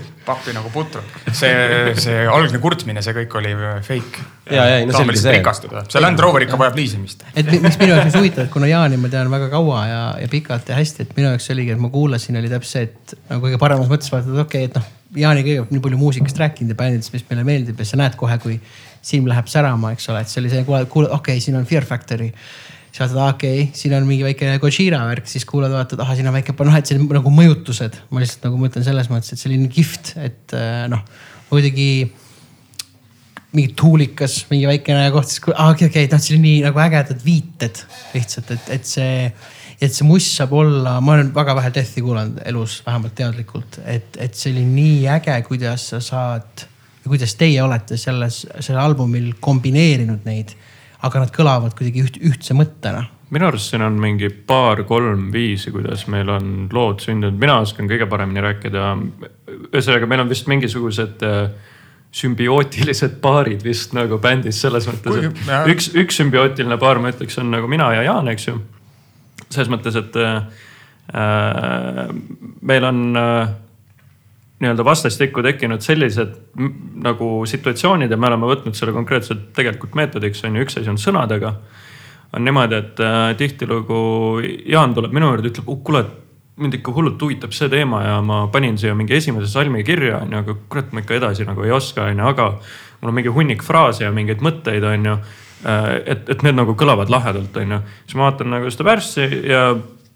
pappi 0.30 0.54
nagu 0.56 0.70
putru. 0.72 1.02
see, 1.32 1.94
see 2.00 2.22
algne 2.30 2.60
kurtmine, 2.62 3.02
see 3.04 3.16
kõik 3.20 3.36
oli 3.40 3.54
fake. 3.86 4.26
Ja, 4.50 4.64
ja, 4.66 4.78
no 4.86 4.94
selge 4.96 5.18
see. 5.20 5.34
rikastuda, 5.36 5.84
see 5.90 6.02
Land 6.02 6.22
Rover 6.22 6.46
ikka 6.46 6.58
vajab 6.58 6.78
liisimist. 6.80 7.26
et 7.34 7.50
mi- 7.50 7.60
miks 7.62 7.78
minu 7.80 7.94
jaoks 7.94 8.14
on 8.14 8.24
huvitav, 8.24 8.48
et 8.48 8.54
kuna 8.54 8.70
Jaani 8.70 8.98
ma 9.00 9.10
tean 9.12 9.30
väga 9.30 9.50
kaua 9.52 9.82
ja, 9.86 10.00
ja 10.22 10.30
pikalt 10.30 10.72
ja 10.72 10.78
hästi, 10.78 11.06
et 11.06 11.18
minu 11.18 11.30
jaoks 11.30 11.50
oligi, 11.54 11.76
et 11.76 11.82
ma 11.82 11.92
kuulasin, 11.92 12.40
oli 12.40 12.50
täpselt 12.50 12.72
see, 12.72 12.88
et 12.88 13.18
nagu 13.30 13.46
kõige 13.46 13.60
paremas 13.62 13.90
mõttes 13.90 14.10
vaata, 14.14 14.30
et 14.30 14.44
okei 14.46 14.64
okay,, 14.66 14.70
et 14.70 14.80
noh. 14.80 14.96
Jaani 15.10 15.42
kõigepealt 15.42 15.72
nii 15.74 15.80
palju 15.82 15.96
muusikast 15.98 16.38
rääkinud 16.38 16.70
ja 16.70 16.76
bändidest, 16.78 17.10
mis 17.10 17.24
meile 17.26 17.42
meeldib 17.42 17.80
ja 17.82 17.86
sa 17.88 17.98
näed 17.98 18.14
kohe, 18.18 18.36
kui 18.38 18.60
silm 19.02 19.26
läheb 19.30 19.48
särama, 19.50 19.90
eks 19.96 20.06
ole, 20.12 20.20
et 20.22 20.30
see 20.30 20.38
oli 20.42 20.52
see, 20.52 20.62
kuulad, 20.66 20.86
kuulad, 20.92 21.10
okei 21.16 21.34
okay,, 21.34 21.42
siin 21.42 21.56
on 21.58 21.66
Fear 21.66 21.86
Factory. 21.88 22.28
Siis 22.90 23.00
vaatad, 23.00 23.34
okei 23.34 23.62
okay,, 23.62 23.74
siin 23.78 23.94
on 23.96 24.06
mingi 24.08 24.26
väike 24.26 24.56
Gojira 24.62 25.02
värk, 25.08 25.28
siis 25.30 25.46
kuulad, 25.48 25.72
vaatad, 25.74 26.00
ahah, 26.02 26.16
siin 26.18 26.28
on 26.30 26.34
väike, 26.34 26.54
noh, 26.66 26.78
et 26.78 26.90
see 26.90 26.98
on 26.98 27.06
nagu 27.16 27.34
mõjutused. 27.34 28.00
ma 28.10 28.22
lihtsalt 28.22 28.48
nagu 28.48 28.58
mõtlen 28.60 28.86
selles 28.86 29.10
mõttes, 29.12 29.36
et 29.36 29.52
nii 29.52 29.70
kihvt, 29.72 30.14
et 30.20 30.56
äh, 30.58 30.88
noh, 30.90 31.04
kuidagi 31.50 31.90
mingi 33.52 33.74
tuulikas, 33.78 34.44
mingi 34.50 34.68
väikene 34.68 35.08
koht, 35.14 35.30
siis 35.30 35.42
kui- 35.42 35.54
ah, 35.56 35.72
okei, 35.74 35.88
okei, 35.90 36.08
noh, 36.10 36.22
see 36.22 36.36
oli 36.36 36.42
nii 36.44 36.60
nagu 36.68 36.82
ägedad 36.82 37.24
viited 37.24 37.82
lihtsalt, 38.14 38.52
et, 38.54 38.68
et 38.76 38.86
see, 38.86 39.14
et 39.80 39.94
see 39.94 40.06
must 40.06 40.36
saab 40.38 40.54
olla, 40.54 40.98
ma 41.02 41.16
olen 41.16 41.32
väga 41.34 41.56
vähe 41.58 41.72
Deathi 41.74 42.04
kuulanud 42.04 42.42
elus, 42.46 42.78
vähemalt 42.86 43.16
teadlikult, 43.18 43.80
et, 43.90 44.18
et 44.22 44.38
see 44.38 44.52
oli 44.54 44.66
nii 44.68 45.08
äge, 45.16 45.34
kuidas 45.48 45.88
sa 45.94 46.02
saad, 46.04 46.66
kuidas 47.06 47.34
teie 47.40 47.62
olete 47.64 47.98
selles, 47.98 48.44
sellel 48.60 48.84
albumil 48.84 49.32
kombineerinud 49.42 50.28
neid, 50.28 50.54
aga 51.06 51.24
nad 51.24 51.32
kõlavad 51.34 51.74
kuidagi 51.78 52.04
üht, 52.06 52.20
ühtse 52.20 52.56
mõttena 52.56 53.06
minu 53.30 53.46
arust 53.46 53.70
siin 53.70 53.82
on 53.86 53.98
mingi 54.02 54.28
paar-kolm 54.28 55.28
viisi, 55.32 55.70
kuidas 55.70 56.06
meil 56.10 56.28
on 56.34 56.68
lood 56.74 57.02
sündinud, 57.04 57.38
mina 57.38 57.60
oskan 57.62 57.86
kõige 57.90 58.08
paremini 58.10 58.42
rääkida. 58.42 58.86
ühesõnaga, 59.70 60.08
meil 60.10 60.24
on 60.24 60.32
vist 60.32 60.50
mingisugused 60.50 61.22
äh, 61.26 61.52
sümbiootilised 62.10 63.20
paarid 63.22 63.62
vist 63.64 63.94
nagu 63.94 64.18
bändis 64.22 64.58
selles 64.62 64.88
mõttes, 64.90 65.20
et 65.20 65.46
jah. 65.46 65.68
üks, 65.70 65.92
üks 65.94 66.18
sümbiootiline 66.18 66.78
paar, 66.82 66.98
ma 66.98 67.12
ütleks, 67.12 67.38
on 67.38 67.52
nagu 67.54 67.70
mina 67.70 67.92
ja 67.94 68.02
Jaan, 68.08 68.30
eks 68.32 68.48
ju. 68.48 68.58
selles 69.46 69.70
mõttes, 69.70 69.98
et 69.98 70.18
äh, 70.18 70.40
äh, 71.14 72.10
meil 72.66 72.88
on 72.90 73.04
äh, 73.20 73.52
nii-öelda 74.60 74.84
vastastikku 74.84 75.42
tekkinud 75.42 75.80
sellised 75.84 76.34
nagu 77.00 77.30
situatsioonid 77.48 78.10
ja 78.12 78.18
me 78.20 78.28
oleme 78.28 78.50
võtnud 78.50 78.76
selle 78.76 78.92
konkreetselt 78.92 79.48
tegelikult 79.56 79.96
meetodiks 79.96 80.44
on 80.44 80.58
ju, 80.58 80.66
üks 80.66 80.80
asi 80.80 80.92
on 80.92 81.00
sõnadega 81.00 81.54
on 82.32 82.44
niimoodi, 82.44 82.78
et 82.78 83.00
äh, 83.00 83.36
tihtilugu 83.36 84.00
Jaan 84.66 84.94
tuleb 84.94 85.14
minu 85.14 85.30
juurde, 85.32 85.50
ütleb 85.50 85.70
oh,, 85.70 85.80
kuule, 85.86 86.04
mind 86.60 86.76
ikka 86.78 86.92
hullult 86.94 87.22
huvitab 87.22 87.54
see 87.56 87.70
teema 87.72 88.02
ja 88.04 88.16
ma 88.24 88.42
panin 88.52 88.76
siia 88.78 88.94
mingi 88.94 89.16
esimese 89.16 89.48
salmi 89.50 89.82
kirja, 89.86 90.20
onju, 90.24 90.42
aga 90.44 90.56
kurat, 90.70 90.90
ma 90.94 91.02
ikka 91.02 91.16
edasi 91.18 91.46
nagu 91.48 91.64
ei 91.66 91.72
oska, 91.74 92.10
onju, 92.10 92.26
aga 92.30 92.50
mul 93.00 93.12
on 93.12 93.16
mingi 93.16 93.32
hunnik 93.34 93.64
fraase 93.66 94.04
ja 94.04 94.12
mingeid 94.14 94.44
mõtteid, 94.44 94.84
onju. 94.84 95.16
et, 95.60 96.28
et 96.32 96.42
need 96.44 96.56
nagu 96.56 96.72
kõlavad 96.76 97.10
lahedalt, 97.12 97.56
onju. 97.56 97.80
siis 98.04 98.16
ma 98.16 98.28
vaatan 98.28 98.52
nagu 98.54 98.70
seda 98.72 98.86
värssi 98.88 99.26
ja 99.48 99.64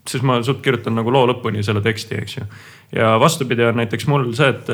siis 0.09 0.23
ma 0.23 0.37
suht 0.45 0.61
kirjutan 0.65 0.95
nagu 0.99 1.13
loo 1.13 1.25
lõpuni 1.31 1.63
selle 1.65 1.81
teksti, 1.85 2.19
eks 2.21 2.37
ju. 2.37 2.45
ja 2.99 3.15
vastupidi 3.21 3.65
on 3.65 3.79
näiteks 3.81 4.07
mul 4.11 4.27
see, 4.37 4.51
et, 4.53 4.71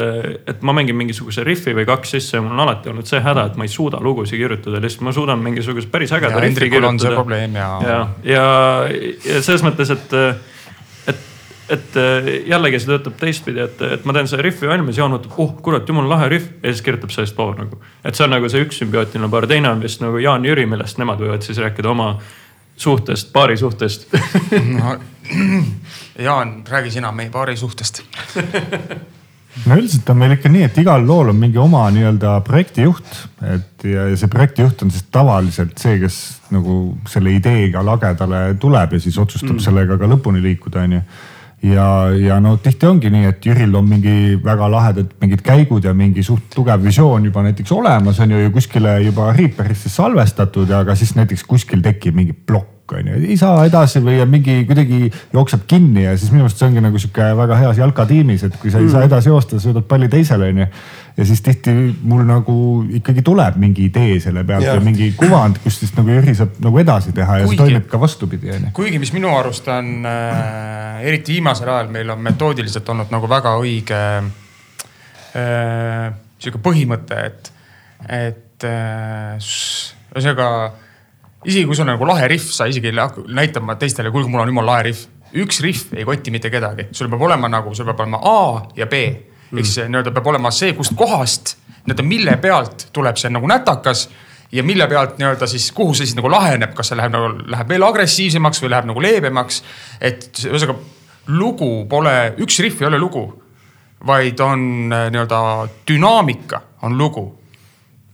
et 0.50 0.62
ma 0.66 0.74
mängin 0.76 0.98
mingisuguse 0.98 1.44
riffi 1.46 1.74
või 1.76 1.86
kaks 1.88 2.16
sisse 2.16 2.38
ja 2.38 2.42
mul 2.44 2.56
on 2.56 2.64
alati 2.66 2.90
olnud 2.90 3.06
see 3.08 3.22
häda, 3.22 3.46
et 3.50 3.58
ma 3.60 3.66
ei 3.66 3.72
suuda 3.72 4.02
lugusid 4.02 4.40
kirjutada, 4.40 4.82
lihtsalt 4.82 5.06
ma 5.06 5.14
suudan 5.14 5.42
mingisuguse 5.44 5.90
päris 5.92 6.14
ägeda 6.16 6.42
see 6.42 6.70
kirjutada 6.72 7.14
probleem 7.14 7.54
ja, 7.60 7.68
ja, 7.86 8.00
ja, 8.26 8.48
ja 9.28 9.42
selles 9.46 9.62
mõttes, 9.66 9.94
et, 9.94 10.18
et, 11.14 11.24
et 11.78 12.02
jällegi 12.50 12.82
see 12.82 12.90
töötab 12.90 13.18
teistpidi, 13.22 13.62
et, 13.68 13.86
et 13.98 14.10
ma 14.10 14.18
teen 14.18 14.30
selle 14.30 14.48
riffi 14.48 14.66
valmis, 14.66 14.98
Jaan 14.98 15.14
mõtleb, 15.14 15.38
oh 15.38 15.54
kurat, 15.62 15.86
jumala 15.86 16.16
lahe 16.16 16.30
riff 16.34 16.50
ja 16.58 16.74
siis 16.74 16.82
kirjutab 16.90 17.14
sellest 17.14 17.38
loo 17.38 17.54
nagu. 17.54 17.78
et 18.02 18.18
see 18.18 18.26
on 18.26 18.34
nagu 18.34 18.50
see 18.50 18.66
üks 18.66 18.82
sümbiootiline 18.82 19.30
paar, 19.30 19.46
teine 19.46 19.70
on 19.70 19.86
vist 19.86 20.02
nagu 20.02 20.18
Jaan 20.18 20.42
Jüri, 20.48 20.66
millest 20.66 20.98
nemad 20.98 21.22
võivad 21.22 21.46
siis 21.46 21.62
rääkida 21.62 21.94
oma 21.94 22.16
suhtest, 22.80 23.32
paari 23.32 23.56
suhtest 23.60 24.08
no. 24.78 24.96
Jaan, 26.26 26.62
räägi 26.68 26.90
sina 26.90 27.12
meie 27.12 27.30
paari 27.30 27.56
suhtest. 27.56 28.02
no 29.66 29.76
üldiselt 29.76 30.08
on 30.10 30.18
meil 30.20 30.34
ikka 30.36 30.50
nii, 30.52 30.66
et 30.68 30.78
igal 30.82 31.04
lool 31.06 31.32
on 31.32 31.38
mingi 31.38 31.58
oma 31.60 31.84
nii-öelda 31.94 32.36
projektijuht, 32.46 33.10
et 33.54 33.84
ja 33.88 34.08
ja 34.10 34.16
see 34.18 34.30
projektijuht 34.30 34.82
on 34.84 34.92
siis 34.92 35.06
tavaliselt 35.12 35.78
see, 35.80 35.98
kes 36.02 36.20
nagu 36.54 36.80
selle 37.10 37.34
ideega 37.36 37.82
lagedale 37.86 38.42
tuleb 38.60 38.96
ja 38.96 39.02
siis 39.02 39.18
otsustab 39.18 39.56
mm. 39.56 39.64
sellega 39.64 39.98
ka 40.00 40.10
lõpuni 40.10 40.42
liikuda, 40.44 40.86
onju 40.88 41.02
ja, 41.62 41.86
ja 42.16 42.40
no 42.40 42.56
tihti 42.56 42.86
ongi 42.86 43.10
nii, 43.12 43.28
et 43.30 43.46
Jüril 43.46 43.74
on 43.76 43.88
mingi 43.88 44.38
väga 44.44 44.68
lahedad 44.70 45.14
mingid 45.20 45.44
käigud 45.44 45.84
ja 45.84 45.94
mingi 45.96 46.24
suht 46.24 46.48
tugev 46.54 46.82
visioon 46.84 47.24
juba 47.28 47.44
näiteks 47.44 47.72
olemas 47.76 48.20
on 48.20 48.30
ju 48.30 48.40
ja 48.40 48.50
kuskile 48.50 48.98
juba 49.04 49.32
Reaperisse 49.36 49.92
salvestatud, 49.92 50.70
aga 50.70 50.94
siis 50.96 51.14
näiteks 51.18 51.44
kuskil 51.48 51.82
tekib 51.84 52.16
mingi 52.16 52.32
plokk 52.32 52.79
on 52.98 53.10
ju, 53.10 53.18
ei 53.28 53.36
saa 53.40 53.64
edasi 53.68 54.02
või 54.04 54.18
on 54.22 54.30
mingi 54.32 54.64
kuidagi 54.68 55.10
jookseb 55.34 55.66
kinni 55.70 56.04
ja 56.04 56.16
siis 56.18 56.32
minu 56.34 56.46
arust 56.46 56.60
see 56.60 56.68
ongi 56.68 56.82
nagu 56.84 57.00
sihuke 57.00 57.28
väga 57.38 57.58
heas 57.60 57.78
jalkatiimis, 57.80 58.44
et 58.48 58.56
kui 58.60 58.72
sa 58.72 58.82
ei 58.82 58.90
saa 58.92 59.04
edasi 59.06 59.30
joosta, 59.30 59.60
sa 59.60 59.70
võtad 59.72 59.86
palli 59.90 60.08
teisele 60.12 60.50
onju. 60.52 60.66
ja 61.16 61.26
siis 61.28 61.42
tihti 61.46 61.74
mul 62.02 62.24
nagu 62.28 62.56
ikkagi 63.00 63.22
tuleb 63.26 63.58
mingi 63.60 63.88
idee 63.90 64.18
selle 64.20 64.44
pealt 64.48 64.64
ja, 64.66 64.74
ja 64.78 64.84
mingi 64.84 65.12
kuvand, 65.18 65.60
kus 65.64 65.80
siis 65.82 65.94
nagu 65.96 66.10
Jüri 66.14 66.34
saab 66.38 66.60
nagu 66.64 66.82
edasi 66.82 67.12
teha 67.16 67.40
ja 67.42 67.46
Kuigi- 67.46 67.56
see 67.56 67.64
toimib 67.64 67.88
ka 67.90 68.00
vastupidi 68.00 68.52
onju. 68.56 68.72
kuigi, 68.76 68.98
mis 69.02 69.12
minu 69.16 69.32
arust 69.36 69.68
on 69.68 70.06
äh,, 70.06 71.02
eriti 71.06 71.38
viimasel 71.38 71.68
ajal 71.70 71.88
meil 71.92 72.10
on 72.10 72.20
metoodiliselt 72.26 72.88
olnud 72.88 73.12
nagu 73.14 73.30
väga 73.30 73.56
õige 73.60 74.02
äh, 75.36 76.12
sihuke 76.40 76.60
põhimõte, 76.64 77.18
et, 77.30 77.52
et 78.08 78.64
äh, 78.68 79.50
ühesõnaga 80.14 80.48
isegi 81.44 81.64
kui 81.66 81.76
sul 81.76 81.86
on 81.86 81.94
nagu 81.94 82.06
lahe 82.08 82.28
rihv, 82.28 82.50
sa 82.52 82.68
isegi 82.68 82.90
ei 82.90 83.00
hakka 83.00 83.24
näitama 83.28 83.76
teistele, 83.80 84.12
kuulge, 84.12 84.28
mul 84.28 84.42
on 84.44 84.52
jumala 84.52 84.74
lahe 84.74 84.90
rihv. 84.90 85.06
üks 85.40 85.60
rihv 85.64 85.94
ei 85.96 86.04
koti 86.04 86.32
mitte 86.34 86.50
kedagi, 86.50 86.88
sul 86.92 87.08
peab 87.08 87.22
olema 87.22 87.48
nagu, 87.48 87.74
sul 87.74 87.86
peab 87.88 88.00
olema 88.04 88.20
A 88.26 88.40
ja 88.76 88.86
B 88.90 89.04
ehk 89.50 89.66
siis 89.66 89.86
nii-öelda 89.88 90.12
peab 90.14 90.26
olema 90.30 90.50
see, 90.54 90.74
kust 90.78 90.94
kohast, 90.98 91.56
nii-öelda 91.84 92.06
mille 92.06 92.36
pealt 92.42 92.88
tuleb 92.94 93.18
see 93.18 93.30
nagu 93.32 93.48
nätakas 93.50 94.08
ja 94.52 94.62
mille 94.66 94.86
pealt 94.90 95.18
nii-öelda 95.18 95.46
siis, 95.50 95.70
kuhu 95.74 95.94
see 95.94 96.06
siis 96.06 96.18
nagu 96.18 96.30
laheneb, 96.30 96.74
kas 96.76 96.92
see 96.92 96.98
läheb 96.98 97.14
nagu, 97.14 97.32
läheb 97.50 97.74
veel 97.74 97.86
agressiivsemaks 97.86 98.62
või 98.62 98.72
läheb 98.74 98.90
nagu 98.90 99.02
leebemaks. 99.02 99.62
et 100.00 100.44
ühesõnaga 100.44 100.78
lugu 101.30 101.86
pole, 101.90 102.34
üks 102.42 102.60
rihv 102.62 102.82
ei 102.82 102.90
ole 102.90 102.98
lugu, 102.98 103.24
vaid 104.06 104.40
on 104.40 104.92
äh, 104.92 105.08
nii-öelda 105.12 105.40
dünaamika 105.88 106.62
on 106.82 106.98
lugu 106.98 107.26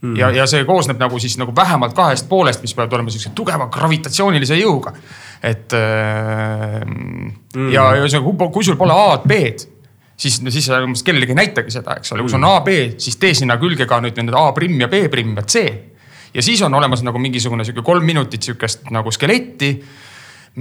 Mm. 0.06 0.16
ja, 0.18 0.30
ja 0.30 0.44
see 0.50 0.64
koosneb 0.68 1.00
nagu 1.00 1.18
siis 1.22 1.34
nagu 1.40 1.54
vähemalt 1.56 1.94
kahest 1.96 2.28
poolest, 2.28 2.62
mis 2.62 2.74
peavad 2.76 2.92
olema 2.98 3.12
siukse 3.12 3.32
tugeva 3.34 3.66
gravitatsioonilise 3.72 4.58
jõuga. 4.60 4.92
et 5.42 5.72
äh, 5.76 6.82
mm. 6.84 7.70
ja, 7.72 7.88
ühesõnaga, 7.98 8.50
kui, 8.52 8.64
sul 8.64 8.78
pole 8.78 8.94
A-d, 8.94 9.26
B-d, 9.28 9.66
siis, 10.16 10.38
siis 10.38 10.68
sa 10.68 10.80
umbes 10.84 11.02
kellelegi 11.06 11.34
ei 11.34 11.40
näitagi 11.42 11.74
seda, 11.74 11.98
eks 12.00 12.14
ole, 12.14 12.24
kui 12.24 12.32
sul 12.32 12.40
on 12.40 12.48
A, 12.50 12.60
B, 12.64 12.78
siis 13.02 13.18
tee 13.20 13.34
sinna 13.36 13.58
külge 13.60 13.88
ka 13.88 14.00
nüüd 14.04 14.18
need 14.20 14.36
A 14.38 14.46
primm 14.56 14.80
ja 14.84 14.90
B 14.92 15.06
primm 15.12 15.36
ja 15.36 15.44
C. 15.44 15.66
ja 16.34 16.44
siis 16.44 16.62
on 16.62 16.74
olemas 16.74 17.02
nagu 17.06 17.20
mingisugune 17.22 17.66
sihuke 17.66 17.84
kolm 17.86 18.06
minutit 18.06 18.46
sihukest 18.46 18.90
nagu 18.94 19.12
skeletti, 19.12 19.74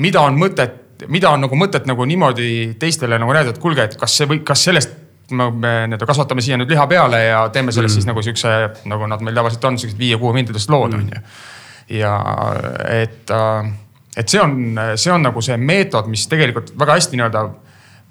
mida 0.02 0.26
on 0.26 0.40
mõtet, 0.42 1.06
mida 1.12 1.32
on 1.36 1.46
nagu 1.46 1.60
mõtet 1.60 1.88
nagu 1.88 2.06
niimoodi 2.08 2.76
teistele 2.80 3.20
nagu 3.22 3.36
näidata, 3.36 3.58
et 3.58 3.64
kuulge, 3.64 3.90
et 3.90 4.00
kas 4.00 4.18
see 4.18 4.32
või 4.32 4.42
kas 4.48 4.68
sellest 4.70 5.05
me, 5.32 5.50
me 5.52 5.74
nii-öelda 5.90 6.08
kasvatame 6.08 6.44
siia 6.44 6.58
nüüd 6.60 6.72
liha 6.72 6.86
peale 6.90 7.22
ja 7.24 7.42
teeme 7.54 7.74
sellest 7.74 7.96
mm. 7.96 8.02
siis 8.02 8.10
nagu 8.10 8.24
siukse, 8.26 8.54
nagu 8.92 9.10
nad 9.10 9.24
meil 9.26 9.38
tavaliselt 9.38 9.68
on, 9.70 9.80
siuksed 9.82 10.00
viie-kuue 10.00 10.34
minutitest 10.38 10.72
lood 10.74 10.98
on 10.98 11.06
ju. 11.10 11.22
ja 12.00 12.16
et, 12.94 13.34
et 14.18 14.32
see 14.32 14.42
on, 14.42 14.58
see 14.96 15.14
on 15.14 15.26
nagu 15.26 15.44
see 15.46 15.58
meetod, 15.58 16.10
mis 16.12 16.26
tegelikult 16.32 16.74
väga 16.80 16.98
hästi 17.00 17.20
nii-öelda, 17.20 17.46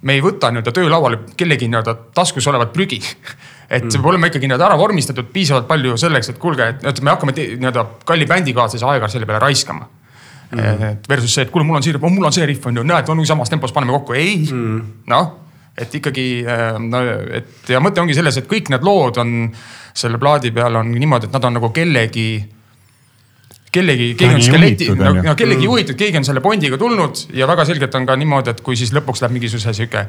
me 0.05 0.19
ei 0.19 0.23
võta 0.25 0.51
nii-öelda 0.53 0.75
töölauale 0.75 1.21
kellegi 1.39 1.71
nii-öelda 1.71 1.97
taskus 2.15 2.47
olevat 2.51 2.73
prügi. 2.75 3.01
et 3.75 3.87
see 3.89 3.99
peab 3.99 4.11
olema 4.13 4.31
ikkagi 4.31 4.51
nii-öelda 4.51 4.71
ära 4.71 4.79
vormistatud 4.79 5.31
piisavalt 5.35 5.69
palju 5.71 5.99
selleks, 6.01 6.35
et 6.35 6.41
kuulge, 6.43 6.73
et 6.83 7.03
me 7.03 7.15
hakkame 7.15 7.37
nii-öelda 7.37 7.87
kalli 8.09 8.27
bändikaaslase 8.31 8.91
aega 8.95 9.13
selle 9.13 9.29
peale 9.31 9.43
raiskama 9.47 9.89
mm.. 10.51 10.83
et 10.91 11.09
versus 11.09 11.33
see, 11.35 11.47
et 11.47 11.51
kuule, 11.53 11.65
mul 11.67 11.79
on 11.79 11.87
see, 11.87 11.97
mul 12.01 12.29
on 12.29 12.35
see 12.35 12.47
riff 12.49 12.67
on 12.69 12.77
ju, 12.79 12.85
näed, 12.87 13.09
on 13.09 13.25
samas 13.27 13.51
tempos, 13.53 13.73
paneme 13.73 13.95
kokku, 13.97 14.17
ei 14.19 14.37
mm., 14.45 14.85
noh 15.11 15.33
et 15.79 15.95
ikkagi 16.01 16.27
äh, 16.47 16.67
no 16.79 17.01
et 17.35 17.71
ja 17.73 17.81
mõte 17.83 18.03
ongi 18.03 18.17
selles, 18.17 18.39
et 18.39 18.51
kõik 18.51 18.71
need 18.73 18.85
lood 18.87 19.19
on 19.23 19.49
selle 19.95 20.19
plaadi 20.23 20.53
peal 20.55 20.81
on 20.81 20.93
niimoodi, 20.95 21.29
et 21.29 21.35
nad 21.35 21.49
on 21.49 21.59
nagu 21.59 21.71
kellegi 21.75 22.29
kellegi, 23.75 24.09
keegi 24.19 24.35
on 24.39 24.43
skeleti, 24.43 24.89
no, 24.95 25.35
kellegi 25.39 25.67
juhitud, 25.67 25.99
keegi 25.99 26.21
on 26.21 26.27
selle 26.27 26.43
Bondiga 26.45 26.79
tulnud 26.79 27.27
ja 27.35 27.49
väga 27.51 27.67
selgelt 27.67 27.95
on 27.99 28.07
ka 28.07 28.17
niimoodi, 28.19 28.55
et 28.55 28.63
kui 28.65 28.79
siis 28.79 28.95
lõpuks 28.95 29.25
läheb 29.25 29.35
mingisuguse 29.39 29.75
sihuke 29.75 30.07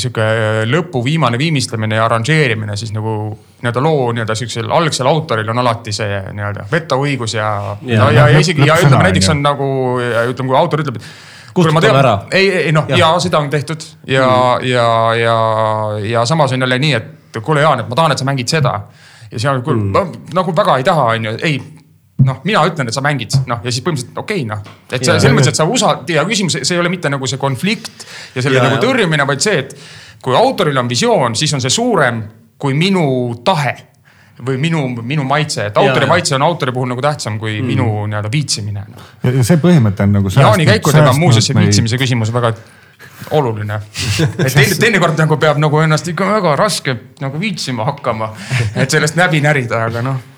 sihuke 0.00 0.24
lõpu 0.64 1.02
viimane 1.04 1.36
viimistlemine 1.38 1.98
ja 1.98 2.06
arranžeerimine, 2.06 2.76
siis 2.80 2.94
nagu 2.96 3.12
nii-öelda 3.60 3.82
loo 3.84 4.06
nii-öelda 4.16 4.36
siuksel 4.38 4.70
algsel 4.72 5.10
autoril 5.10 5.52
on 5.52 5.60
alati 5.60 5.92
see 5.92 6.20
nii-öelda 6.32 6.64
vetoõigus 6.70 7.36
ja, 7.36 7.50
ja, 7.84 7.98
ja, 7.98 8.06
ja, 8.16 8.28
ja 8.32 8.40
isegi 8.40 8.64
ja 8.64 8.78
ütleme 8.80 9.02
näiteks 9.04 9.28
on 9.34 9.44
nagu 9.44 9.68
ütleme, 10.00 10.48
kui 10.48 10.56
autor 10.56 10.80
ütleb, 10.84 10.96
et 10.96 11.10
kustutame 11.54 11.98
ära. 11.98 12.14
ei, 12.32 12.48
ei 12.66 12.72
noh, 12.72 12.88
ja 12.96 13.12
seda 13.22 13.38
on 13.38 13.50
tehtud 13.50 13.84
ja 14.06 14.26
mm., 14.26 14.68
ja, 14.68 14.88
ja, 15.14 15.36
ja 16.10 16.24
samas 16.26 16.52
on 16.52 16.60
jälle 16.60 16.78
nii, 16.78 16.94
et 16.94 17.42
kuule 17.42 17.60
Jaan, 17.64 17.80
et 17.80 17.88
ma 17.88 17.98
tahan, 17.98 18.14
et 18.14 18.22
sa 18.22 18.28
mängid 18.28 18.48
seda. 18.48 18.80
ja 19.30 19.38
siis 19.38 19.50
on, 19.50 19.62
kuule 19.62 19.82
mm. 19.82 20.32
nagu 20.34 20.56
väga 20.56 20.76
ei 20.80 20.86
taha, 20.86 21.04
on 21.14 21.30
ju, 21.30 21.36
ei 21.42 21.60
noh, 22.24 22.40
mina 22.44 22.62
ütlen, 22.68 22.88
et 22.90 22.96
sa 22.96 23.02
mängid, 23.04 23.34
noh 23.48 23.62
ja 23.64 23.72
siis 23.72 23.84
põhimõtteliselt 23.84 24.18
okei 24.22 24.44
okay,, 24.44 24.48
noh. 24.50 24.80
et 24.90 25.04
sa 25.04 25.16
selles 25.18 25.36
mõttes, 25.36 25.54
et 25.54 25.60
sa 25.60 25.66
usaldad 25.68 26.10
ja 26.12 26.24
küsimus, 26.28 26.58
see 26.62 26.76
ei 26.76 26.82
ole 26.82 26.92
mitte 26.92 27.10
nagu 27.12 27.28
see 27.30 27.40
konflikt 27.40 28.04
ja 28.34 28.44
selle 28.44 28.60
ja, 28.60 28.66
nagu 28.68 28.80
tõrjumine, 28.82 29.26
vaid 29.28 29.44
see, 29.44 29.64
et 29.64 29.76
kui 30.22 30.36
autoril 30.36 30.76
on 30.80 30.90
visioon, 30.90 31.36
siis 31.38 31.54
on 31.56 31.64
see 31.64 31.72
suurem 31.72 32.22
kui 32.60 32.76
minu 32.76 33.06
tahe 33.44 33.72
või 34.46 34.58
minu, 34.60 34.82
minu 35.02 35.24
maitse, 35.28 35.68
et 35.70 35.78
autori 35.80 36.06
ja, 36.06 36.10
maitse 36.10 36.36
on 36.36 36.44
autori 36.46 36.72
puhul 36.72 36.90
nagu 36.92 37.04
tähtsam 37.04 37.38
kui 37.40 37.58
mm. 37.58 37.70
minu 37.72 37.86
nii-öelda 38.10 38.32
viitsimine 38.32 38.84
no.. 38.88 39.06
ja 39.26 39.46
see 39.46 39.60
põhimõte 39.62 40.06
on 40.06 40.18
nagu. 40.18 40.32
Jaani 40.34 40.68
käikudega 40.68 41.12
on 41.12 41.20
muuseas 41.20 41.50
see 41.50 41.58
viitsimise 41.58 42.00
küsimus 42.00 42.32
väga 42.34 42.54
oluline. 43.36 43.80
et 44.44 44.52
teine, 44.54 44.76
teinekord 44.80 45.20
nagu 45.20 45.38
peab 45.40 45.60
nagu 45.60 45.80
ennast 45.84 46.08
ikka 46.12 46.28
väga 46.28 46.56
raske 46.60 46.96
nagu 47.20 47.40
viitsima 47.40 47.86
hakkama, 47.92 48.32
et 48.74 48.90
sellest 48.90 49.18
läbi 49.20 49.42
närida, 49.44 49.84
aga 49.90 50.04
noh 50.04 50.29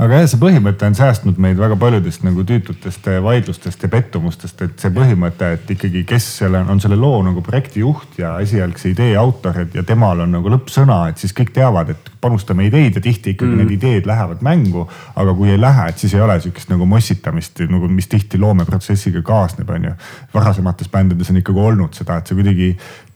aga 0.00 0.22
jah, 0.22 0.28
see 0.30 0.40
põhimõte 0.40 0.86
on 0.88 0.96
säästnud 0.96 1.38
meid 1.42 1.58
väga 1.60 1.76
paljudest 1.80 2.24
nagu 2.24 2.44
tüütutest 2.48 3.08
vaidlustest 3.24 3.82
ja 3.84 3.90
pettumustest, 3.92 4.62
et 4.64 4.80
see 4.80 4.94
põhimõte, 4.94 5.52
et 5.58 5.72
ikkagi, 5.74 6.04
kes 6.08 6.28
selle 6.40 6.62
on 6.62 6.80
selle 6.82 6.96
loo 6.96 7.20
nagu 7.26 7.42
projektijuht 7.44 8.18
ja 8.22 8.34
esialgse 8.42 8.92
idee 8.94 9.12
autor 9.20 9.62
ja 9.74 9.84
temal 9.86 10.24
on 10.24 10.32
nagu 10.38 10.52
lõppsõna, 10.54 11.04
et 11.12 11.22
siis 11.22 11.36
kõik 11.36 11.52
teavad, 11.54 11.92
et 11.92 12.10
panustame 12.22 12.66
ideid 12.68 12.96
ja 12.96 13.04
tihti 13.04 13.34
ikkagi 13.34 13.50
mm. 13.50 13.62
need 13.62 13.76
ideed 13.76 14.08
lähevad 14.08 14.42
mängu. 14.46 14.86
aga 15.16 15.34
kui 15.34 15.50
ei 15.50 15.60
lähe, 15.60 15.88
et 15.90 15.98
siis 15.98 16.14
ei 16.14 16.24
ole 16.24 16.38
sihukest 16.40 16.70
nagu 16.72 16.86
mossitamist 16.88 17.60
nagu, 17.68 17.88
mis 17.88 18.08
tihti 18.08 18.38
loomeprotsessiga 18.40 19.22
kaasneb, 19.26 19.70
on 19.70 19.90
ju. 19.90 19.94
varasemates 20.34 20.88
bändides 20.88 21.30
on 21.30 21.42
ikkagi 21.42 21.66
olnud 21.68 21.94
seda, 21.98 22.16
et 22.18 22.26
sa 22.26 22.38
kuidagi 22.38 22.72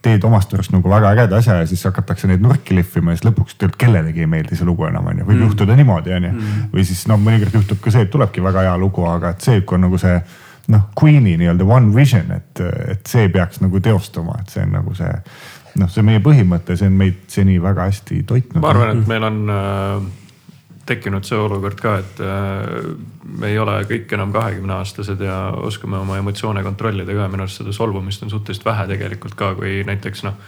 teed 0.07 0.25
omast 0.29 0.55
arust 0.55 0.73
nagu 0.75 0.91
väga 0.91 1.13
ägeda 1.17 1.41
asja 1.43 1.61
ja 1.61 1.69
siis 1.69 1.83
hakatakse 1.89 2.31
neid 2.31 2.45
nurki 2.45 2.77
lihvima 2.79 3.13
ja 3.13 3.19
siis 3.19 3.29
lõpuks 3.29 3.59
tegelikult 3.59 3.81
kellelegi 3.83 4.25
ei 4.25 4.31
meeldi 4.31 4.59
see 4.59 4.69
lugu 4.69 4.87
enam 4.89 5.11
on 5.11 5.21
ju, 5.21 5.29
võib 5.29 5.41
mm. 5.41 5.47
juhtuda 5.49 5.77
niimoodi 5.79 6.17
on 6.17 6.29
ju 6.29 6.33
mm.. 6.33 6.67
või 6.75 6.87
siis 6.89 7.05
noh, 7.11 7.21
mõnikord 7.21 7.61
juhtub 7.61 7.83
ka 7.83 7.95
see, 7.95 8.07
et 8.07 8.13
tulebki 8.13 8.45
väga 8.45 8.67
hea 8.69 8.75
lugu, 8.81 9.05
aga 9.11 9.35
et 9.35 9.47
see, 9.47 9.63
kui 9.67 9.79
on 9.79 9.87
nagu 9.89 10.01
see 10.01 10.17
noh, 10.73 10.89
Queen'i 10.99 11.37
nii-öelda 11.41 11.67
one 11.67 11.95
vision, 11.95 12.31
et, 12.35 12.63
et 12.95 13.07
see 13.11 13.29
peaks 13.33 13.63
nagu 13.63 13.81
teostuma, 13.83 14.39
et 14.43 14.55
see 14.55 14.65
on 14.67 14.75
nagu 14.79 14.95
see 14.99 15.13
noh, 15.81 15.91
see 15.93 16.05
meie 16.07 16.23
põhimõte, 16.25 16.77
see 16.79 16.89
on 16.91 16.97
meid 16.99 17.27
seni 17.33 17.59
väga 17.63 17.91
hästi 17.91 18.23
toitnud. 18.29 18.63
ma 18.63 18.73
arvan, 18.73 18.97
et 18.97 19.11
meil 19.11 19.27
on 19.29 19.43
äh, 19.53 20.07
tekkinud 20.87 21.27
see 21.27 21.39
olukord 21.39 21.81
ka, 21.83 21.97
et 22.03 22.21
äh, 22.23 22.93
me 23.39 23.51
ei 23.51 23.59
ole 23.59 23.81
kõik 23.89 24.13
enam 24.15 24.35
kahekümne 24.35 24.79
aastased 24.79 25.21
ja 25.25 25.41
oskame 25.67 25.99
oma 25.99 26.21
emotsioone 26.21 26.63
kontrollida 26.67 27.17
ka. 27.17 27.27
minu 27.33 27.47
arust 27.47 27.63
seda 27.63 27.75
solvumist 27.75 28.23
on 28.23 28.31
suhteliselt 28.31 28.69
vähe 28.69 28.87
tegelikult 28.95 29.35
ka, 29.39 29.55
kui 29.59 29.81
näiteks 29.87 30.25
noh, 30.27 30.39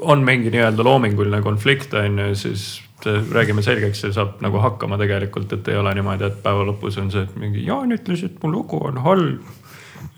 on 0.00 0.24
mingi 0.24 0.50
nii-öelda 0.54 0.84
loominguline 0.84 1.42
konflikt 1.42 1.94
on 1.94 2.18
ju, 2.18 2.34
siis 2.34 2.68
räägime 3.06 3.62
selgeks 3.62 4.02
ja 4.04 4.12
saab 4.12 4.40
nagu 4.42 4.58
hakkama 4.58 4.98
tegelikult, 4.98 5.52
et 5.54 5.68
ei 5.68 5.76
ole 5.78 5.92
niimoodi, 5.94 6.26
et 6.26 6.42
päeva 6.42 6.64
lõpus 6.66 6.98
on 6.98 7.12
see, 7.14 7.22
et 7.22 7.36
mingi 7.38 7.62
Jaan 7.66 7.94
ütles, 7.94 8.24
et 8.26 8.42
mu 8.42 8.50
lugu 8.52 8.80
on 8.90 8.98
halb 9.04 9.57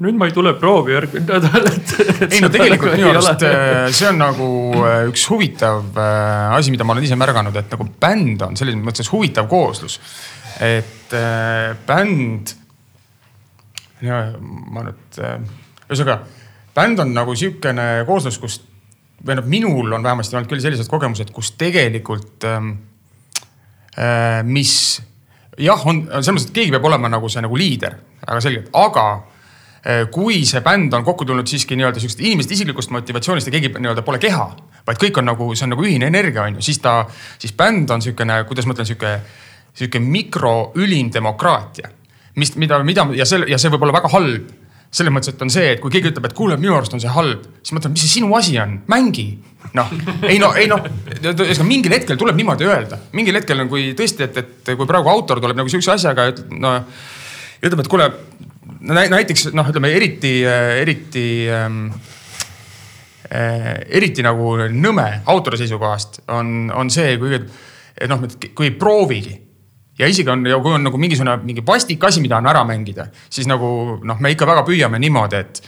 nüüd 0.05 0.19
ma 0.19 0.29
ei 0.29 0.35
tule 0.37 0.55
proovi 0.61 0.95
järgmine 0.95 1.27
nädal, 1.37 1.69
et, 1.71 1.95
ei 2.29 2.41
no 2.43 2.51
tegelikult 2.53 2.97
minu 2.97 3.11
arust 3.13 3.45
äh, 3.47 3.87
see 3.95 4.09
on 4.11 4.21
nagu 4.23 4.49
äh, 4.85 5.05
üks 5.11 5.27
huvitav 5.33 5.99
äh, 5.99 6.57
asi, 6.57 6.75
mida 6.75 6.87
ma 6.87 6.97
olen 6.97 7.07
ise 7.09 7.19
märganud, 7.21 7.57
et 7.61 7.71
nagu 7.75 7.89
bänd 8.03 8.47
on 8.47 8.59
selles 8.61 8.79
mõttes 8.81 9.11
huvitav 9.13 9.49
kooslus. 9.51 10.01
et 10.61 11.15
bänd, 11.89 12.53
ma 14.01 14.85
nüüd 14.87 15.21
ühesõnaga 15.21 16.21
bänd 16.77 17.03
on 17.03 17.15
nagu 17.15 17.35
sihukene 17.37 17.87
kooslus, 18.09 18.39
kus 18.41 18.61
või 19.27 19.37
noh, 19.37 19.49
minul 19.51 19.97
on 19.97 20.05
vähemasti 20.05 20.37
olnud 20.37 20.49
küll 20.51 20.63
sellised 20.63 20.89
kogemused, 20.91 21.33
kus 21.35 21.53
tegelikult 21.61 22.47
ähm, 22.49 22.73
äh, 23.99 24.41
mis 24.47 24.75
jah, 25.61 25.83
on 25.87 26.07
selles 26.09 26.33
mõttes, 26.33 26.49
et 26.49 26.57
keegi 26.57 26.75
peab 26.75 26.89
olema 26.89 27.11
nagu 27.13 27.29
see 27.33 27.43
nagu 27.45 27.59
liider, 27.59 27.99
väga 28.23 28.41
selgelt, 28.45 28.71
aga 28.77 29.07
kui 30.13 30.43
see 30.45 30.61
bänd 30.65 30.93
on 30.93 31.05
kokku 31.05 31.25
tulnud 31.25 31.49
siiski 31.49 31.77
nii-öelda 31.79 32.01
sihukesest 32.03 32.21
inimeste 32.21 32.53
isiklikust 32.55 32.91
motivatsioonist 32.93 33.49
ja 33.49 33.55
keegi 33.55 33.71
nii-öelda 33.79 34.05
pole 34.05 34.19
keha, 34.21 34.45
vaid 34.87 35.01
kõik 35.01 35.21
on 35.23 35.31
nagu, 35.31 35.47
see 35.55 35.65
on 35.65 35.73
nagu 35.75 35.87
ühine 35.87 36.11
energia, 36.13 36.45
on 36.45 36.59
ju, 36.59 36.65
siis 36.69 36.83
ta, 36.85 36.99
siis 37.41 37.55
bänd 37.57 37.91
on 37.91 38.05
sihukene, 38.05 38.43
kuidas 38.49 38.69
ma 38.69 38.77
ütlen, 38.77 38.89
sihuke, 38.91 39.15
sihuke 39.81 40.03
mikroülim 40.05 41.09
demokraatia. 41.15 41.89
mis, 42.37 42.53
mida, 42.57 42.79
mida 42.85 43.07
ja 43.17 43.25
see, 43.27 43.41
ja 43.49 43.59
see 43.59 43.73
võib 43.73 43.89
olla 43.89 43.97
väga 43.97 44.13
halb 44.13 44.53
selles 44.91 45.15
mõttes, 45.15 45.31
et 45.31 45.43
on 45.45 45.51
see, 45.53 45.69
et 45.77 45.81
kui 45.83 45.93
keegi 45.93 46.11
ütleb, 46.11 46.27
et 46.27 46.35
kuule, 46.35 46.57
minu 46.59 46.75
arust 46.75 46.95
on 46.97 47.03
see 47.03 47.11
halb, 47.15 47.45
siis 47.63 47.75
ma 47.75 47.83
ütlen, 47.83 47.95
mis 47.95 48.03
see 48.05 48.17
sinu 48.17 48.35
asi 48.35 48.57
on, 48.59 48.75
mängi. 48.91 49.29
noh, 49.79 49.91
ei 50.27 50.41
no, 50.43 50.51
ei 50.59 50.67
noh, 50.71 50.83
ühesõnaga 51.21 51.67
mingil 51.69 51.95
hetkel 51.95 52.19
tuleb 52.19 52.39
niimoodi 52.41 52.67
öelda, 52.67 52.99
mingil 53.15 53.39
hetkel 53.39 53.63
on, 53.63 53.71
kui 53.71 53.93
tõesti, 53.99 54.27
et, 54.27 54.41
et 54.43 54.73
kui 54.75 54.89
praegu 54.89 55.13
autor 55.13 55.39
tuleb 55.43 55.61
nagu 55.61 55.71
sihukese 55.71 55.95
asjaga, 55.95 56.27
et 56.33 56.43
no 56.51 56.75
ütleb, 57.61 57.85
et 57.85 57.91
kuule, 57.93 58.09
näiteks 58.81 59.51
noh, 59.57 59.69
ütleme 59.69 59.93
eriti, 59.97 60.33
eriti 60.81 61.27
ähm, 61.53 61.83
äh, 63.29 63.75
eriti 63.99 64.25
nagu 64.25 64.57
nõme 64.73 65.07
autori 65.31 65.61
seisukohast 65.61 66.23
on, 66.33 66.71
on 66.75 66.91
see, 66.93 67.17
kui, 67.21 67.37
et 67.37 68.11
noh, 68.11 68.25
kui 68.57 68.71
ei 68.71 68.77
proovigi 68.79 69.37
ja 70.01 70.09
isegi 70.09 70.33
on, 70.33 70.47
kui 70.49 70.79
on 70.79 70.87
nagu 70.89 71.01
mingisugune 71.01 71.37
mingi 71.45 71.65
vastik 71.67 72.05
asi, 72.09 72.23
mida 72.25 72.41
on 72.41 72.49
ära 72.49 72.65
mängida, 72.69 73.11
siis 73.29 73.49
nagu 73.51 74.01
noh, 74.05 74.21
me 74.21 74.33
ikka 74.33 74.49
väga 74.49 74.65
püüame 74.69 75.01
niimoodi, 75.03 75.45
et, 75.45 75.63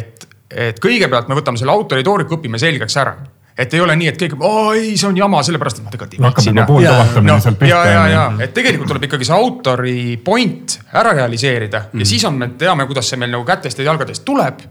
et, 0.00 0.28
et 0.68 0.80
kõigepealt 0.82 1.30
me 1.30 1.38
võtame 1.38 1.60
selle 1.60 1.72
autori 1.72 2.04
tooriku, 2.06 2.38
õpime 2.38 2.60
selgeks 2.60 3.00
ära 3.00 3.16
et 3.58 3.74
ei 3.74 3.80
ole 3.82 3.96
nii, 3.98 4.08
et 4.12 4.18
keegi, 4.20 4.38
aa 4.46 4.72
ei, 4.78 4.94
see 4.96 5.08
on 5.08 5.16
jama, 5.18 5.42
sellepärast 5.46 5.80
et 5.80 5.86
ma 5.86 5.92
tegelikult 5.94 6.14
ei 6.14 6.22
viitsi. 6.22 6.28
hakkab 6.28 6.50
juba 6.52 6.66
pooltuvastamine 6.70 7.32
no, 7.32 7.38
sealt 7.42 7.58
pihta. 7.58 7.74
ja, 7.74 7.92
ja, 7.92 8.02
ja, 8.12 8.24
et 8.46 8.54
tegelikult 8.54 8.92
tuleb 8.92 9.08
ikkagi 9.08 9.28
see 9.28 9.38
autori 9.38 10.00
point 10.24 10.78
ära 10.94 11.14
realiseerida 11.18 11.88
mm. 11.88 12.02
ja 12.04 12.10
siis 12.12 12.26
on, 12.28 12.38
me 12.38 12.52
teame, 12.60 12.86
kuidas 12.90 13.10
see 13.10 13.20
meil 13.20 13.34
nagu 13.34 13.46
kätest 13.48 13.82
ja 13.82 13.88
jalgadest 13.90 14.24
tuleb 14.28 14.62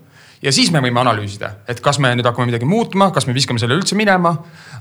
ja 0.44 0.54
siis 0.54 0.70
me 0.74 0.82
võime 0.84 1.02
analüüsida, 1.02 1.50
et 1.70 1.80
kas 1.84 2.00
me 2.04 2.12
nüüd 2.16 2.28
hakkame 2.28 2.52
midagi 2.52 2.68
muutma, 2.70 3.10
kas 3.16 3.28
me 3.28 3.36
viskame 3.36 3.62
selle 3.62 3.78
üldse 3.78 3.98
minema. 3.98 4.36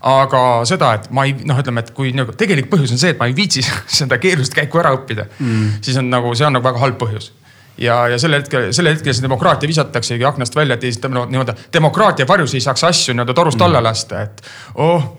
aga 0.07 0.41
seda, 0.69 0.93
et 0.99 1.07
ma 1.17 1.25
ei 1.25 1.33
noh, 1.49 1.57
ütleme, 1.59 1.81
et 1.81 1.91
kui 1.97 2.13
nagu 2.15 2.35
tegelik 2.37 2.69
põhjus 2.71 2.93
on 2.93 3.01
see, 3.01 3.15
et 3.15 3.19
ma 3.21 3.31
ei 3.31 3.35
viitsi 3.37 3.65
seda 4.01 4.21
keerulist 4.23 4.55
käiku 4.55 4.83
ära 4.83 4.93
õppida 4.95 5.25
mm., 5.39 5.81
siis 5.83 5.97
on 5.99 6.11
nagu, 6.13 6.35
see 6.37 6.47
on 6.47 6.59
nagu 6.59 6.67
väga 6.67 6.83
halb 6.83 7.01
põhjus 7.01 7.33
ja, 7.79 7.97
ja 8.09 8.19
sel 8.19 8.37
hetkel, 8.39 8.71
sel 8.77 8.91
hetkel 8.91 9.15
see 9.15 9.25
demokraatia 9.25 9.69
visataksegi 9.69 10.25
aknast 10.25 10.57
välja, 10.57 10.77
et 10.77 10.85
ei 10.85 10.95
niimoodi 11.13 11.57
demokraatia 11.73 12.29
varjus 12.29 12.55
ei 12.57 12.65
saaks 12.65 12.85
asju 12.89 13.15
nii-öelda 13.15 13.37
torust 13.37 13.63
alla 13.63 13.81
mm. 13.81 13.89
lasta, 13.89 14.23
et 14.23 14.43
oh 14.83 15.11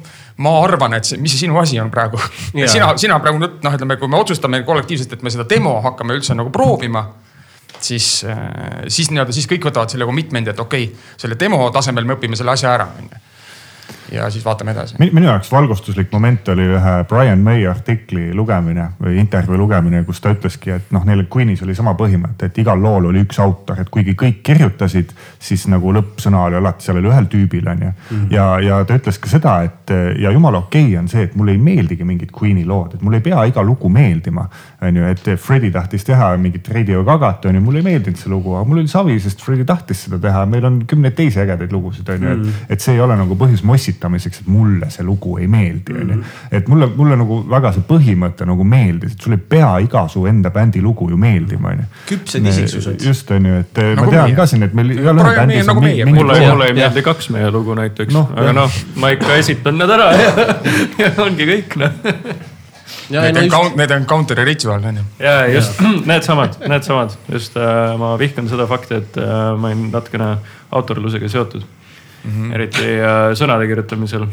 ma 0.44 0.54
arvan, 0.64 0.94
et 0.98 1.08
see, 1.08 1.22
mis 1.22 1.34
see 1.34 1.46
sinu 1.46 1.58
asi 1.62 1.80
on 1.82 1.92
praegu? 1.94 2.20
Yeah.. 2.54 2.70
sina, 2.72 2.92
sina 2.98 3.20
praegu 3.22 3.42
noh, 3.42 3.78
ütleme, 3.78 3.98
kui 4.02 4.10
me 4.12 4.20
otsustame 4.22 4.62
kollektiivselt, 4.66 5.18
et 5.18 5.26
me 5.26 5.34
seda 5.34 5.48
demo 5.50 5.78
hakkame 5.86 6.18
üldse 6.18 6.38
nagu 6.38 6.54
proovima 6.54 7.08
siis, 7.80 8.26
äh, 8.26 8.44
siis 8.88 9.12
nii-öelda, 9.12 9.34
siis 9.34 9.50
kõik 9.50 9.70
võtavad 9.70 9.94
selle 9.94 10.06
commitment'i, 10.10 10.54
et 10.54 10.60
okei 10.62 10.92
okay,, 10.92 11.16
selle 11.18 11.38
demo 11.40 11.68
tasemel 11.74 12.06
me 12.06 12.18
õpime 12.18 12.38
selle 12.38 12.54
asja 12.54 12.74
ära, 12.74 12.90
onju 13.02 13.26
ja 14.12 14.30
siis 14.30 14.46
vaatame 14.46 14.72
edasi. 14.72 14.96
minu 15.00 15.26
jaoks 15.28 15.52
valgustuslik 15.52 16.12
moment 16.12 16.48
oli 16.54 16.66
ühe 16.78 16.94
Brian 17.10 17.40
May 17.44 17.68
artikli 17.68 18.34
lugemine 18.36 18.90
või 19.02 19.18
intervjuu 19.22 19.58
lugemine, 19.58 20.04
kus 20.08 20.22
ta 20.22 20.32
ütleski, 20.36 20.72
et 20.78 20.92
noh, 20.96 21.06
neil 21.06 21.26
Queen'is 21.34 21.64
oli 21.66 21.76
sama 21.76 21.94
põhimõte, 22.00 22.50
et 22.50 22.58
igal 22.62 22.82
lool 22.82 23.10
oli 23.12 23.24
üks 23.26 23.40
autor, 23.44 23.82
et 23.82 23.90
kuigi 23.94 24.16
kõik 24.20 24.42
kirjutasid, 24.48 25.14
siis 25.40 25.68
nagu 25.72 25.94
lõppsõna 25.96 26.46
oli 26.48 26.60
alati 26.60 26.88
sellel 26.88 27.10
ühel 27.12 27.30
tüübil 27.32 27.68
on 27.68 27.84
ju 27.84 27.92
mm. 27.92 28.08
-hmm. 28.10 28.32
ja, 28.34 28.48
ja 28.64 28.80
ta 28.86 28.98
ütles 29.00 29.20
ka 29.20 29.30
seda, 29.30 29.58
et 29.68 29.94
ja 30.20 30.32
jumala 30.32 30.64
okei 30.66 30.88
okay 30.88 30.98
on 31.00 31.08
see, 31.08 31.24
et 31.28 31.36
mulle 31.36 31.52
ei 31.52 31.62
meeldigi 31.62 32.04
mingid 32.04 32.32
Queen'i 32.42 32.66
lood, 32.66 32.96
et 32.96 33.02
mulle 33.02 33.22
ei 33.22 33.28
pea 33.30 33.44
iga 33.46 33.64
lugu 33.64 33.90
meeldima. 33.90 34.48
on 34.82 34.96
ju, 34.96 35.04
et 35.04 35.30
Freddie 35.42 35.72
tahtis 35.72 36.04
teha 36.06 36.38
mingit 36.38 36.68
Radio 36.70 37.04
Gagat 37.04 37.46
on 37.46 37.56
ju, 37.56 37.62
mulle 37.62 37.80
ei 37.80 37.84
meeldinud 37.84 38.18
see 38.18 38.30
lugu, 38.30 38.56
aga 38.56 38.66
mul 38.66 38.78
oli 38.78 38.88
savi, 38.88 39.20
sest 39.20 39.42
Freddie 39.42 39.66
tahtis 39.66 40.04
seda 40.06 40.20
teha, 40.20 40.46
meil 40.46 40.66
on 40.66 40.84
kümneid 40.88 41.16
teisi 41.16 41.40
ägedaid 41.42 41.72
lugusid 41.72 42.10
on 42.10 42.24
ju, 42.24 42.32
et, 42.32 42.38
mhm. 42.38 42.66
et 42.70 42.82
see 42.82 42.94
ei 42.94 43.02
ole 43.02 43.18
nagu 43.18 43.36
põhjus 43.36 43.64
mossitada 43.64 43.97
esitamiseks, 43.98 44.42
et 44.42 44.48
mulle 44.48 44.90
see 44.94 45.06
lugu 45.06 45.38
ei 45.42 45.48
meeldi, 45.50 45.96
onju. 45.98 46.18
et 46.52 46.68
mulle, 46.70 46.88
mulle 46.96 47.18
nagu 47.20 47.40
väga 47.50 47.72
see 47.76 47.86
põhimõte 47.88 48.46
nagu 48.48 48.66
meeldis, 48.68 49.16
et 49.16 49.26
sul 49.26 49.36
ei 49.36 49.42
pea 49.54 49.72
iga 49.84 50.06
su 50.12 50.26
enda 50.30 50.52
bändi 50.54 50.82
lugu 50.82 51.10
ju 51.10 51.18
meeldima, 51.18 51.74
onju. 51.74 51.88
küpsed 52.10 52.50
isiksused. 52.52 53.06
just 53.06 53.32
onju, 53.32 53.62
et 53.64 53.78
Nagu 53.78 54.06
ma 54.06 54.12
tean 54.12 54.30
meie. 54.30 54.36
ka 54.38 54.46
siin, 54.50 54.68
et 54.68 54.76
meil 54.78 54.94
igalühel 54.96 55.40
bändis 55.42 55.72
nagu 55.72 55.82
on 55.82 55.88
mingi 55.88 56.12
mulle, 56.12 56.42
mulle 56.44 56.68
ei 56.70 56.76
meeldi 56.78 57.06
kaks 57.06 57.32
meie 57.36 57.50
lugu 57.54 57.78
näiteks 57.78 58.14
no,, 58.14 58.28
aga 58.36 58.54
noh, 58.56 58.84
ma 59.02 59.14
ikka 59.16 59.40
esitan 59.42 59.80
need 59.82 59.96
ära 59.98 60.12
ja, 60.18 60.52
ja 61.02 61.12
ongi 61.26 61.50
kõik 61.50 61.80
noh. 61.82 61.98
ja 63.10 63.24
Need 63.24 63.38
no 63.38 63.40
on 63.40 63.46
just, 63.46 63.56
count, 63.56 63.80
need 63.80 63.92
on 63.96 64.06
counter'i 64.10 64.46
ritual 64.48 64.84
on 64.84 65.02
ju. 65.02 65.08
ja 65.24 65.40
just 65.52 65.82
needsamad, 66.12 66.60
needsamad, 66.68 67.18
just 67.32 67.58
äh, 67.58 67.96
ma 68.00 68.14
vihkan 68.20 68.50
seda 68.52 68.68
fakti, 68.70 69.02
et 69.02 69.18
äh, 69.22 69.34
ma 69.58 69.72
olen 69.72 69.90
natukene 69.94 70.36
autorlusega 70.76 71.30
seotud 71.32 71.66
mm. 72.24 72.32
-hmm. 72.32 72.56
eriti 72.56 72.90
äh, 72.98 73.30
sõnade 73.38 73.68
kirjutamisel. 73.68 74.28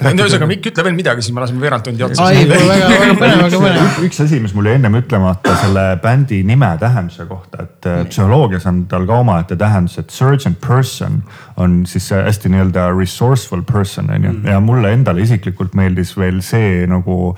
ühesõnaga, 0.00 0.46
Mikk, 0.48 0.70
ütle 0.70 0.84
veel 0.86 0.94
midagi, 0.96 1.22
siis 1.24 1.34
me 1.36 1.42
laseme 1.42 1.60
veerand 1.60 1.84
tundi 1.84 2.04
otsa. 2.06 2.24
ai, 2.24 2.46
väga, 2.48 2.86
väga 2.88 3.16
põnev, 3.20 3.42
väga 3.44 3.58
põnev. 3.64 3.98
üks 4.06 4.22
asi, 4.24 4.38
mis 4.40 4.54
mul 4.56 4.70
jäi 4.70 4.78
ennem 4.78 4.96
ütlemata 4.96 5.56
selle 5.60 5.84
bändi 6.00 6.40
nime 6.46 6.70
tähenduse 6.80 7.26
kohta, 7.28 7.66
et 7.66 7.88
äh, 7.90 8.00
psühholoogias 8.08 8.64
on 8.70 8.86
tal 8.88 9.04
ka 9.10 9.20
omaette 9.20 9.58
tähendus, 9.60 9.98
et 10.00 10.10
surgeon 10.14 10.56
person 10.66 11.20
on 11.60 11.82
siis 11.90 12.08
hästi 12.16 12.52
nii-öelda 12.54 12.88
resourceful 12.96 13.62
person 13.68 14.10
on 14.14 14.24
ju. 14.24 14.34
ja 14.48 14.60
mulle 14.64 14.94
endale 14.96 15.20
isiklikult 15.26 15.76
meeldis 15.76 16.16
veel 16.16 16.40
see 16.40 16.86
nagu, 16.88 17.36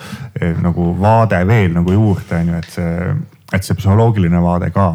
nagu 0.63 0.95
vaade 1.01 1.43
veel 1.47 1.73
nagu 1.75 1.99
juurde 1.99 2.39
on 2.39 2.55
ju, 2.55 2.63
et 2.63 2.71
see, 2.79 3.15
et 3.53 3.67
see 3.67 3.77
psühholoogiline 3.79 4.41
vaade 4.43 4.71
ka. 4.75 4.89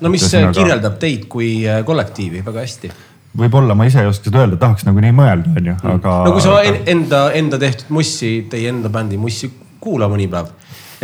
no 0.00 0.12
mis 0.12 0.26
kirjeldab 0.30 0.98
teid 1.02 1.26
kui 1.32 1.50
äh, 1.66 1.82
kollektiivi 1.86 2.44
väga 2.46 2.64
hästi. 2.64 2.90
võib-olla 3.36 3.74
ma 3.76 3.84
ise 3.88 4.00
ei 4.04 4.10
oska 4.10 4.30
seda 4.30 4.44
öelda, 4.44 4.56
tahaks 4.60 4.86
nagu 4.88 5.02
nii 5.02 5.14
mõelda, 5.16 5.54
on 5.58 5.72
ju, 5.72 5.78
aga. 5.96 6.18
no 6.26 6.36
kui 6.36 6.44
sa 6.44 6.60
en- 6.64 6.82
enda, 6.96 7.26
enda 7.36 7.58
tehtud 7.60 7.90
mussi, 7.98 8.36
teie 8.50 8.70
enda 8.72 8.92
bändi 8.92 9.18
mussi 9.20 9.50
kuula 9.82 10.08
mõni 10.08 10.24
päev, 10.32 10.48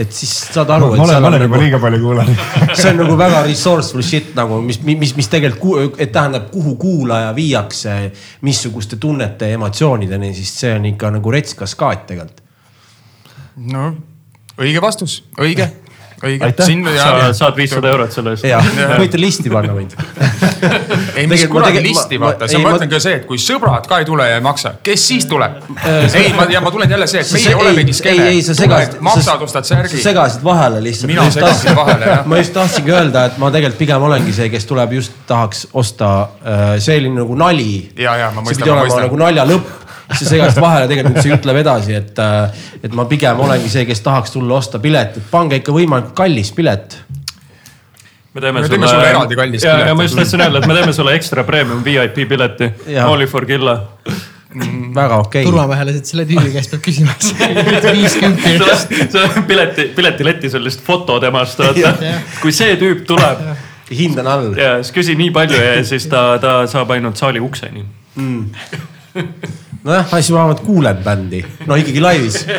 et 0.01 0.15
siis 0.17 0.31
saad 0.55 0.71
aru, 0.73 0.89
ma 0.97 1.05
olen, 1.05 1.19
ma 1.23 1.29
olen 1.29 1.43
juba 1.45 1.57
nagu, 1.59 1.65
liiga 1.67 1.81
palju 1.83 1.99
kuulanud 2.01 2.45
see 2.81 2.93
on 2.95 3.03
nagu 3.03 3.19
väga 3.21 3.43
resourceful 3.45 4.07
shit 4.07 4.31
nagu, 4.39 4.63
mis, 4.65 4.81
mis, 4.87 5.13
mis 5.19 5.29
tegelikult, 5.33 5.99
et 6.01 6.15
tähendab, 6.15 6.49
kuhu 6.55 6.77
kuulaja 6.81 7.35
viiakse, 7.37 7.99
missuguste 8.49 8.97
tunnete 9.03 9.51
ja 9.53 9.59
emotsioonideni, 9.61 10.33
siis 10.39 10.55
see 10.65 10.73
on 10.79 10.89
ikka 10.95 11.13
nagu 11.19 11.35
rets 11.37 11.59
kaskaad 11.59 12.07
tegelikult. 12.09 12.41
no 13.75 13.91
õige 14.63 14.81
vastus, 14.85 15.21
õige, 15.41 15.69
õige. 16.23 16.45
Aitäh. 16.47 16.66
sa 16.97 17.33
saad 17.37 17.57
viissada 17.57 17.91
eurot 17.93 18.12
selle 18.14 18.35
eest. 18.37 18.47
võite 18.99 19.20
listi 19.20 19.51
panna 19.53 19.75
võid. 19.77 19.95
ei, 21.18 21.27
mis 21.31 21.45
kuradi 21.51 21.83
listi 21.85 22.18
vaata, 22.20 22.49
see 22.51 22.61
ma 22.62 22.75
ütlen 22.77 22.91
ka 22.93 23.01
see, 23.03 23.18
et 23.20 23.27
kui 23.29 23.41
sõbrad 23.43 23.87
ka 23.91 24.01
ei 24.03 24.09
tule 24.09 24.27
ja 24.29 24.39
ei 24.39 24.45
maksa, 24.45 24.75
kes 24.85 25.07
siis 25.12 25.27
tuleb? 25.31 25.59
ei, 25.87 26.33
ma 26.37 26.47
ja 26.53 26.62
ma 26.64 26.73
tulen 26.75 26.91
jälle 26.91 27.09
see, 27.11 27.23
et 27.25 27.31
Sa- 27.31 27.39
meie 27.39 27.53
ei- 27.53 27.59
olemegi 27.64 27.97
skeene 27.97 28.29
ei, 28.29 28.39
ei, 28.39 28.43
sa. 28.47 28.57
segasid- 28.59 28.99
maksad, 29.01 29.27
sa- 29.29 29.37
ostad 29.49 29.68
sa 29.68 29.77
särgi. 29.77 30.03
segasid 30.03 30.45
vahele 30.45 30.83
lihtsalt. 30.85 31.11
Mina 31.12 31.29
segasin 31.31 31.77
vahele, 31.77 32.07
jah. 32.07 32.27
ma 32.27 32.41
just 32.41 32.55
tahtsingi 32.57 32.95
öelda, 32.95 33.27
et 33.31 33.39
ma 33.43 33.51
tegelikult 33.55 33.79
pigem 33.83 34.09
olengi 34.09 34.35
see, 34.37 34.49
kes 34.53 34.66
tuleb 34.70 34.97
just 34.99 35.16
tahaks 35.27 35.66
osta, 35.73 36.12
see 36.79 36.99
oli 37.03 37.12
nagu 37.16 37.37
nali. 37.39 37.70
Ja, 37.99 38.16
ja, 38.20 38.31
ma 38.35 38.45
see 38.47 38.61
pidi 38.61 38.70
ma 38.70 38.83
olema 38.83 39.01
nagu 39.07 39.20
nalja 39.25 39.47
lõpp, 39.49 39.82
sa 40.11 40.25
segasid 40.27 40.61
vahele, 40.63 40.89
tegelikult 40.91 41.23
see 41.25 41.35
ütleb 41.37 41.63
edasi, 41.63 41.97
et, 41.97 42.21
et 42.83 42.95
ma 42.97 43.07
pigem 43.11 43.41
olengi 43.47 43.71
see, 43.73 43.87
kes 43.89 44.03
tahaks 44.05 44.35
tulla 44.35 44.59
osta 44.59 44.81
piletit, 44.83 45.25
pange 45.31 45.61
ikka 45.63 45.75
võimalikult 45.77 46.17
kallis 46.19 46.53
pilet 46.57 46.99
me 48.33 48.41
teeme 48.41 48.61
Me 48.61 48.69
teeme 48.69 48.89
sulle 48.89 49.09
eraldi 49.11 49.37
kallist 49.37 49.65
ja, 49.65 49.71
ja 49.71 49.77
piletit. 49.77 49.97
ma 49.97 50.05
just 50.07 50.17
tahtsin 50.17 50.41
öelda, 50.41 50.61
et 50.63 50.67
me 50.67 50.77
teeme 50.79 50.93
sulle 50.97 51.17
ekstra 51.19 51.45
premium 51.45 51.83
VIP 51.85 52.23
pileti. 52.29 52.71
Only 53.07 53.27
for 53.27 53.47
Killa. 53.47 53.81
väga 54.95 55.17
okei 55.17 55.43
okay.. 55.43 55.45
turvamehelased 55.49 56.09
selle 56.11 56.27
tüübi 56.29 56.51
käest 56.53 56.73
peab 56.75 56.83
küsima, 56.85 57.15
kas 57.17 57.87
viiskümmend. 57.97 59.47
pileti, 59.49 59.87
piletiletis 59.97 60.57
on 60.59 60.65
lihtsalt 60.65 60.85
foto 60.87 61.17
temast, 61.21 61.61
vaata. 61.61 62.13
kui 62.43 62.53
see 62.53 62.77
tüüp 62.81 63.07
tuleb 63.09 63.41
hind 63.97 64.21
on 64.21 64.29
all. 64.29 64.53
ja 64.57 64.75
siis 64.83 64.93
küsi 64.97 65.17
nii 65.17 65.33
palju 65.33 65.61
ja 65.61 65.81
siis 65.89 66.05
ta, 66.13 66.37
ta 66.41 66.55
saab 66.69 66.93
ainult 66.97 67.21
saali 67.21 67.41
ukseni. 67.41 67.85
nojah, 69.85 70.07
ma 70.11 70.20
siis 70.20 70.33
vähemalt 70.35 70.62
kuulen 70.66 71.03
bändi, 71.05 71.43
no 71.66 71.78
ikkagi 71.80 72.03
laivis. 72.03 72.43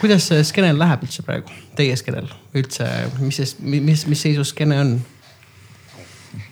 kuidas 0.00 0.28
see 0.30 0.42
skeenel 0.46 0.78
läheb 0.78 1.04
üldse 1.06 1.24
praegu, 1.26 1.54
teie 1.78 1.96
skeenel 1.98 2.28
üldse, 2.56 2.88
mis, 3.20 3.56
mis, 3.60 4.04
mis 4.08 4.26
seisus 4.26 4.54
skeene 4.54 4.82
on? 4.82 4.98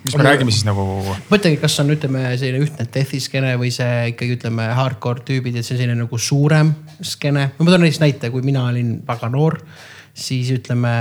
mis 0.07 0.17
me 0.17 0.25
räägime 0.25 0.55
siis 0.55 0.65
nagu, 0.67 0.85
mõtlengi, 1.31 1.59
kas 1.61 1.77
on, 1.83 1.93
ütleme 1.95 2.25
selline 2.41 2.65
ühtne 2.65 2.87
death'i 2.93 3.21
skeene 3.23 3.55
või 3.61 3.71
see 3.75 4.11
ikkagi 4.13 4.39
ütleme 4.39 4.69
hardcore 4.79 5.25
tüübid, 5.27 5.59
et 5.59 5.67
see 5.67 5.77
on 5.77 5.83
selline 5.83 5.99
nagu 6.01 6.19
suurem 6.19 6.73
skeene. 7.05 7.51
ma 7.59 7.71
toon 7.71 7.85
näiteks 7.85 8.03
näite, 8.03 8.33
kui 8.35 8.45
mina 8.47 8.67
olin 8.71 8.97
väga 9.07 9.31
noor, 9.33 9.59
siis 10.17 10.51
ütleme, 10.55 10.95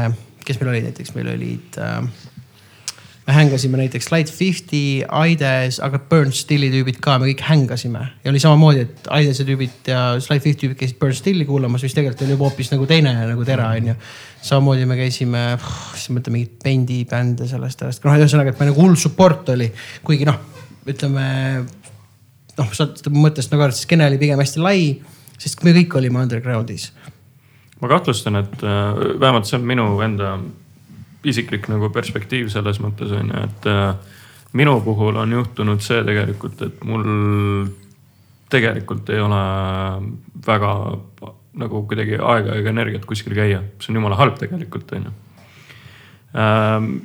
kes 0.45 0.61
meil 0.61 0.73
olid 0.73 0.89
näiteks, 0.89 1.15
meil 1.17 1.31
olid 1.33 1.79
äh, 1.81 2.01
me 3.27 3.33
hängasime 3.33 3.77
näiteks 3.77 4.11
Light 4.11 4.29
Fifty, 4.33 5.01
Aides, 5.09 5.79
aga 5.81 5.99
Burn 6.09 6.33
Stilli 6.33 6.69
tüübid 6.69 6.99
ka, 7.01 7.17
me 7.19 7.29
kõik 7.31 7.41
hängasime 7.47 8.03
ja 8.21 8.29
oli 8.29 8.41
samamoodi, 8.41 8.83
et 8.85 9.07
Aidese 9.17 9.45
tüübid 9.47 9.89
ja 9.89 10.01
Light 10.19 10.43
Fifty 10.43 10.65
tüübid 10.65 10.77
käisid 10.81 10.99
Burn 11.01 11.15
Stilli 11.17 11.47
kuulamas, 11.47 11.83
mis 11.85 11.95
tegelikult 11.97 12.21
oli 12.25 12.35
juba 12.35 12.49
hoopis 12.49 12.69
nagu 12.73 12.85
teine 12.89 13.15
nagu 13.31 13.47
tera 13.47 13.71
onju. 13.73 13.95
samamoodi 14.45 14.85
me 14.85 14.97
käisime, 14.99 15.45
siis 15.95 16.11
ma 16.11 16.19
mõtlen 16.19 16.37
mingeid 16.37 16.59
bendi 16.63 16.99
bände 17.09 17.47
sellest 17.49 17.81
ajast, 17.81 18.05
noh 18.05 18.19
ühesõnaga, 18.19 18.53
et 18.53 18.61
me 18.61 18.69
nagu 18.69 18.85
hull 18.85 18.99
support 18.99 19.49
oli, 19.55 19.71
kuigi 20.05 20.27
noh, 20.29 20.37
ütleme 20.85 21.25
noh, 22.59 22.75
saad 22.77 23.01
mõttest 23.09 23.53
nagu 23.53 23.65
et 23.65 23.79
skeene 23.79 24.05
oli 24.11 24.21
pigem 24.21 24.41
hästi 24.41 24.61
lai, 24.61 24.91
sest 25.37 25.65
me 25.65 25.73
kõik 25.79 25.97
olime 25.97 26.21
underground'is. 26.21 26.91
ma 27.81 27.89
kahtlustan, 27.89 28.37
et 28.43 28.61
äh, 28.61 29.01
vähemalt 29.19 29.49
see 29.49 29.57
on 29.57 29.65
minu 29.65 29.89
enda 30.05 30.37
isiklik 31.25 31.69
nagu 31.71 31.89
perspektiiv 31.93 32.51
selles 32.53 32.79
mõttes 32.83 33.11
on 33.15 33.31
ju, 33.33 33.47
et 33.47 33.67
äh, 33.71 34.21
minu 34.55 34.77
puhul 34.85 35.17
on 35.19 35.33
juhtunud 35.35 35.83
see 35.83 36.03
tegelikult, 36.07 36.61
et 36.63 36.85
mul 36.87 37.03
tegelikult 38.51 39.09
ei 39.09 39.19
ole 39.23 39.41
väga 40.45 40.71
nagu 41.59 41.83
kuidagi 41.87 42.17
aega 42.19 42.57
ega 42.59 42.71
energiat 42.71 43.05
kuskil 43.07 43.35
käia, 43.35 43.61
see 43.79 43.93
on 43.93 44.01
jumala 44.01 44.19
halb 44.19 44.39
tegelikult 44.39 44.91
on 44.95 45.07
ju. 45.07 45.13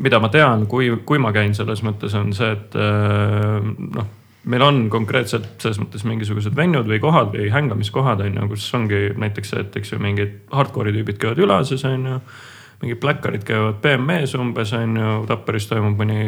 mida 0.02 0.18
ma 0.18 0.28
tean, 0.28 0.66
kui, 0.66 0.90
kui 1.06 1.20
ma 1.22 1.30
käin 1.30 1.54
selles 1.54 1.84
mõttes 1.86 2.16
on 2.18 2.32
see, 2.34 2.50
et 2.50 2.74
äh, 2.74 3.68
noh, 3.98 4.08
meil 4.50 4.64
on 4.64 4.80
konkreetselt 4.90 5.60
selles 5.62 5.78
mõttes 5.78 6.02
mingisugused 6.08 6.56
venjud 6.56 6.88
või 6.88 6.98
kohad 7.02 7.34
või 7.34 7.50
hängamiskohad 7.52 8.24
on 8.24 8.40
ju, 8.40 8.48
kus 8.54 8.66
ongi 8.74 9.02
näiteks 9.20 9.52
see, 9.52 9.62
et 9.62 9.76
eks 9.78 9.92
ju 9.94 10.00
mingid 10.02 10.40
hardcore'i 10.54 10.96
tüübid 10.96 11.20
käivad 11.22 11.42
Ülases 11.44 11.84
on 11.88 12.08
ju 12.08 12.18
mingid 12.80 13.00
pläkkarid 13.00 13.44
käivad 13.44 13.80
BM-is 13.82 14.34
umbes 14.34 14.72
on 14.72 14.96
ju, 14.96 15.08
Tapperis 15.28 15.66
toimub 15.68 15.98
mõni 16.00 16.20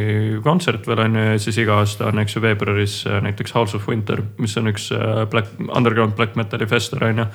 kontsert 0.45 0.87
veel 0.89 1.01
on 1.07 1.17
ju 1.17 1.25
ja 1.31 1.39
siis 1.41 1.59
iga 1.63 1.79
aasta 1.81 2.11
on, 2.11 2.21
eks 2.21 2.37
ju 2.37 2.43
veebruaris 2.45 2.97
äh, 3.09 3.23
näiteks 3.25 3.55
House 3.57 3.77
of 3.77 3.89
Winter, 3.89 4.21
mis 4.39 4.57
on 4.61 4.69
üks 4.69 4.91
äh, 4.93 5.23
black, 5.33 5.55
underground 5.63 6.17
black 6.19 6.37
metal'i 6.37 6.69
festival 6.69 7.09
on 7.09 7.25
ju. 7.25 7.27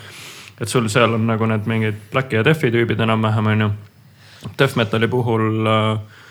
et 0.61 0.69
sul 0.69 0.89
seal 0.89 1.17
on 1.17 1.25
nagu 1.29 1.49
need 1.49 1.65
mingid 1.69 1.97
black'i 2.13 2.37
ja 2.37 2.45
death'i 2.45 2.71
tüübid 2.73 3.01
enam-vähem 3.01 3.51
on 3.53 3.65
ju. 3.65 3.71
Death 4.59 4.77
metal'i 4.77 5.09
puhul 5.09 5.65
äh, 5.65 6.21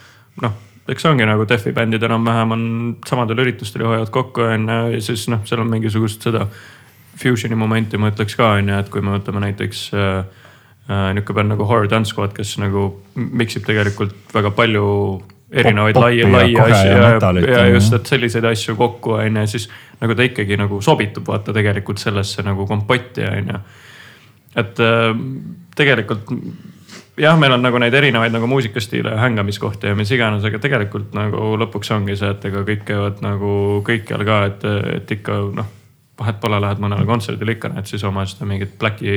noh, 0.46 0.56
eks 0.86 1.02
see 1.02 1.10
ongi 1.10 1.26
nagu 1.26 1.46
death'i 1.48 1.74
bändid 1.74 2.06
enam-vähem 2.06 2.54
on 2.54 2.64
samadel 3.06 3.42
üritustel 3.42 3.82
ja 3.82 3.92
hoiavad 3.92 4.14
kokku 4.14 4.46
on 4.46 4.70
ju 4.70 4.80
ja 4.94 5.04
siis 5.10 5.26
noh, 5.32 5.42
seal 5.44 5.66
on 5.66 5.74
mingisugust 5.74 6.22
seda 6.22 6.46
fusion'i 7.18 7.58
momenti 7.58 7.98
ma 7.98 8.12
ütleks 8.12 8.38
ka 8.38 8.54
on 8.60 8.70
ju, 8.70 8.78
et 8.78 8.90
kui 8.92 9.02
me 9.02 9.18
võtame 9.18 9.42
näiteks 9.42 9.88
äh, 9.96 10.44
äh, 10.88 11.08
nihuke 11.16 11.34
bänd 11.36 11.54
nagu 11.54 11.66
Horror 11.68 11.90
Dance 11.90 12.12
Squad, 12.12 12.34
kes 12.36 12.56
nagu 12.62 12.88
mix 13.14 13.58
ib 13.58 13.66
tegelikult 13.68 14.14
väga 14.34 14.52
palju 14.56 14.86
erinevaid 15.52 15.98
laia, 15.98 16.28
laia 16.30 16.62
asju 16.64 16.90
ja 16.90 17.10
ja, 17.14 17.42
ja 17.46 17.66
just, 17.70 17.94
et 17.94 18.08
selliseid 18.10 18.46
asju 18.50 18.76
kokku 18.76 19.14
on 19.20 19.42
ju, 19.42 19.46
siis 19.54 19.68
nagu 20.00 20.16
ta 20.18 20.26
ikkagi 20.26 20.58
nagu 20.58 20.80
sobitub 20.82 21.28
vaata 21.30 21.54
tegelikult 21.54 22.02
sellesse 22.02 22.42
nagu 22.46 22.66
kompotti 22.66 23.26
on 23.26 23.52
ju. 23.54 23.60
et 24.62 24.82
äh, 24.82 25.12
tegelikult 25.76 26.32
jah, 27.20 27.38
meil 27.38 27.54
on 27.56 27.62
nagu 27.64 27.78
neid 27.80 27.94
erinevaid 27.94 28.34
nagu 28.34 28.48
muusikastiile 28.50 29.14
ja 29.14 29.22
hängamiskohti 29.22 29.92
ja 29.92 29.96
mis 29.98 30.10
iganes, 30.12 30.44
aga 30.44 30.60
tegelikult 30.62 31.14
nagu 31.16 31.54
lõpuks 31.62 31.94
ongi 31.96 32.18
see, 32.18 32.30
et 32.34 32.44
ega 32.50 32.66
kõik 32.66 32.84
käivad 32.88 33.22
nagu 33.24 33.82
kõikjal 33.86 34.26
ka, 34.26 34.42
et, 34.50 34.68
et 34.98 35.18
ikka 35.18 35.40
noh 35.56 35.72
vahet 36.16 36.38
pole, 36.40 36.60
lähed 36.62 36.80
mõnele 36.80 37.04
kontserdile 37.08 37.56
ikka 37.56 37.70
näed 37.74 37.88
siis 37.90 38.04
oma 38.08 38.24
seda 38.28 38.48
mingit 38.48 38.78
Blacki 38.80 39.12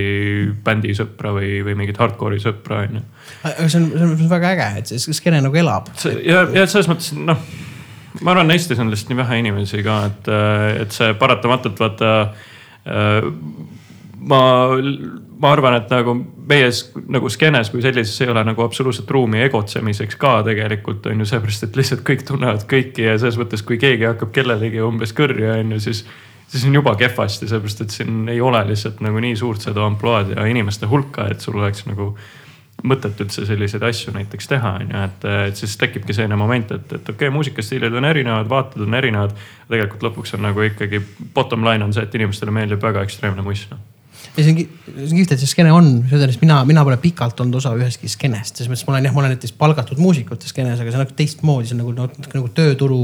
bändi 0.66 0.91
sõpra 0.97 1.32
või, 1.36 1.60
või 1.64 1.78
mingit 1.80 2.00
hardcore'i 2.02 2.41
sõpra 2.43 2.84
on 2.88 3.00
ju. 3.00 3.06
aga 3.43 3.70
see 3.72 3.80
on, 3.80 3.88
see 3.93 4.10
on 4.10 4.34
väga 4.34 4.54
äge, 4.56 4.70
et 4.82 4.91
see 4.91 5.16
skeene 5.16 5.39
nagu 5.45 5.62
elab. 5.62 5.88
ja, 6.26 6.43
ja 6.56 6.68
selles 6.68 6.91
mõttes 6.91 7.14
noh, 7.16 7.39
ma 8.22 8.36
arvan, 8.36 8.52
Eestis 8.52 8.82
on 8.84 8.91
lihtsalt 8.91 9.14
nii 9.14 9.22
vähe 9.22 9.39
inimesi 9.45 9.84
ka, 9.86 10.02
et, 10.12 10.30
et 10.84 10.95
see 10.95 11.16
paratamatult 11.20 11.80
vaata. 11.80 12.14
ma 14.20 14.43
ma 15.39 15.54
arvan, 15.54 15.78
et 15.80 15.91
nagu 15.93 16.16
meie 16.50 16.70
nagu 17.12 17.30
skeenes 17.32 17.70
kui 17.72 17.84
sellises 17.84 18.26
ei 18.26 18.32
ole 18.32 18.43
nagu 18.43 18.64
absoluutselt 18.66 19.12
ruumi 19.14 19.39
egotsemiseks 19.45 20.18
ka 20.20 20.39
tegelikult 20.47 21.08
on 21.08 21.24
ju, 21.24 21.28
seepärast 21.30 21.68
et 21.70 21.80
lihtsalt 21.80 22.04
kõik 22.08 22.26
tunnevad 22.28 22.66
kõiki 22.70 23.08
ja 23.08 23.16
selles 23.22 23.39
mõttes, 23.39 23.64
kui 23.64 23.80
keegi 23.80 24.08
hakkab 24.10 24.34
kellelegi 24.36 24.84
umbes 24.84 25.16
kõrja, 25.16 25.60
on 25.62 25.78
ju, 25.78 25.84
siis. 25.89 26.04
Siis 26.50 26.66
on 26.66 26.76
juba 26.76 26.95
kehvasti, 26.97 27.47
sellepärast 27.47 27.82
et 27.86 27.93
siin 27.93 28.30
ei 28.30 28.41
ole 28.41 28.62
lihtsalt 28.68 29.02
nagu 29.06 29.22
nii 29.22 29.36
suurt 29.38 29.62
seda 29.68 29.86
ampluaad 29.86 30.34
ja 30.36 30.45
inimeste 30.50 30.89
hulka, 30.89 31.28
et 31.32 31.41
sul 31.45 31.60
oleks 31.60 31.86
nagu 31.89 32.14
mõtet 32.86 33.20
üldse 33.20 33.43
selliseid 33.47 33.84
asju 33.84 34.14
näiteks 34.16 34.47
teha, 34.47 34.74
on 34.80 34.93
ju, 34.93 35.04
et, 35.04 35.28
et 35.50 35.60
siis 35.60 35.76
tekibki 35.80 36.16
selline 36.16 36.38
moment, 36.39 36.72
et, 36.72 36.86
et 36.88 37.02
okei 37.12 37.28
okay, 37.28 37.36
muusikastiilid 37.36 37.95
on 38.00 38.08
erinevad, 38.08 38.50
vaated 38.50 38.86
on 38.86 38.95
erinevad. 38.95 39.36
tegelikult 39.70 40.06
lõpuks 40.10 40.36
on 40.38 40.45
nagu 40.47 40.64
ikkagi 40.64 41.02
bottom 41.36 41.66
line 41.68 41.86
on 41.86 41.95
see, 41.95 42.06
et 42.08 42.16
inimestele 42.16 42.54
meeldib 42.56 42.84
väga 42.84 43.04
ekstreemne 43.06 43.43
muss 43.45 43.66
noh. 43.74 43.82
ja 44.38 44.45
see 44.45 44.54
on, 44.54 44.62
ki- 44.62 44.70
see 44.88 45.10
on 45.10 45.18
kihvt, 45.18 45.36
et 45.36 45.43
see 45.43 45.52
skeene 45.52 45.76
on, 45.76 45.91
selles 46.12 46.39
mina, 46.41 46.62
mina 46.70 46.86
pole 46.88 46.97
pikalt 47.04 47.43
olnud 47.43 47.60
osa 47.60 47.76
ühestki 47.76 48.12
skeenest, 48.12 48.56
selles 48.56 48.72
mõttes 48.72 48.88
ma 48.88 48.95
olen 48.95 49.10
jah, 49.10 49.18
ma 49.18 49.26
olen 49.26 49.36
näiteks 49.36 49.58
palgatud 49.60 50.00
muusikute 50.00 50.47
skeenes, 50.47 50.80
aga 50.80 50.93
see 50.93 51.02
on 51.02 51.06
nagu 51.06 51.20
teistmoodi, 51.20 51.70
see 51.70 51.78
on 51.78 51.84
nagu 51.84 51.95
natuke 52.00 52.39
nagu 52.39 52.54
tööturu 52.56 53.04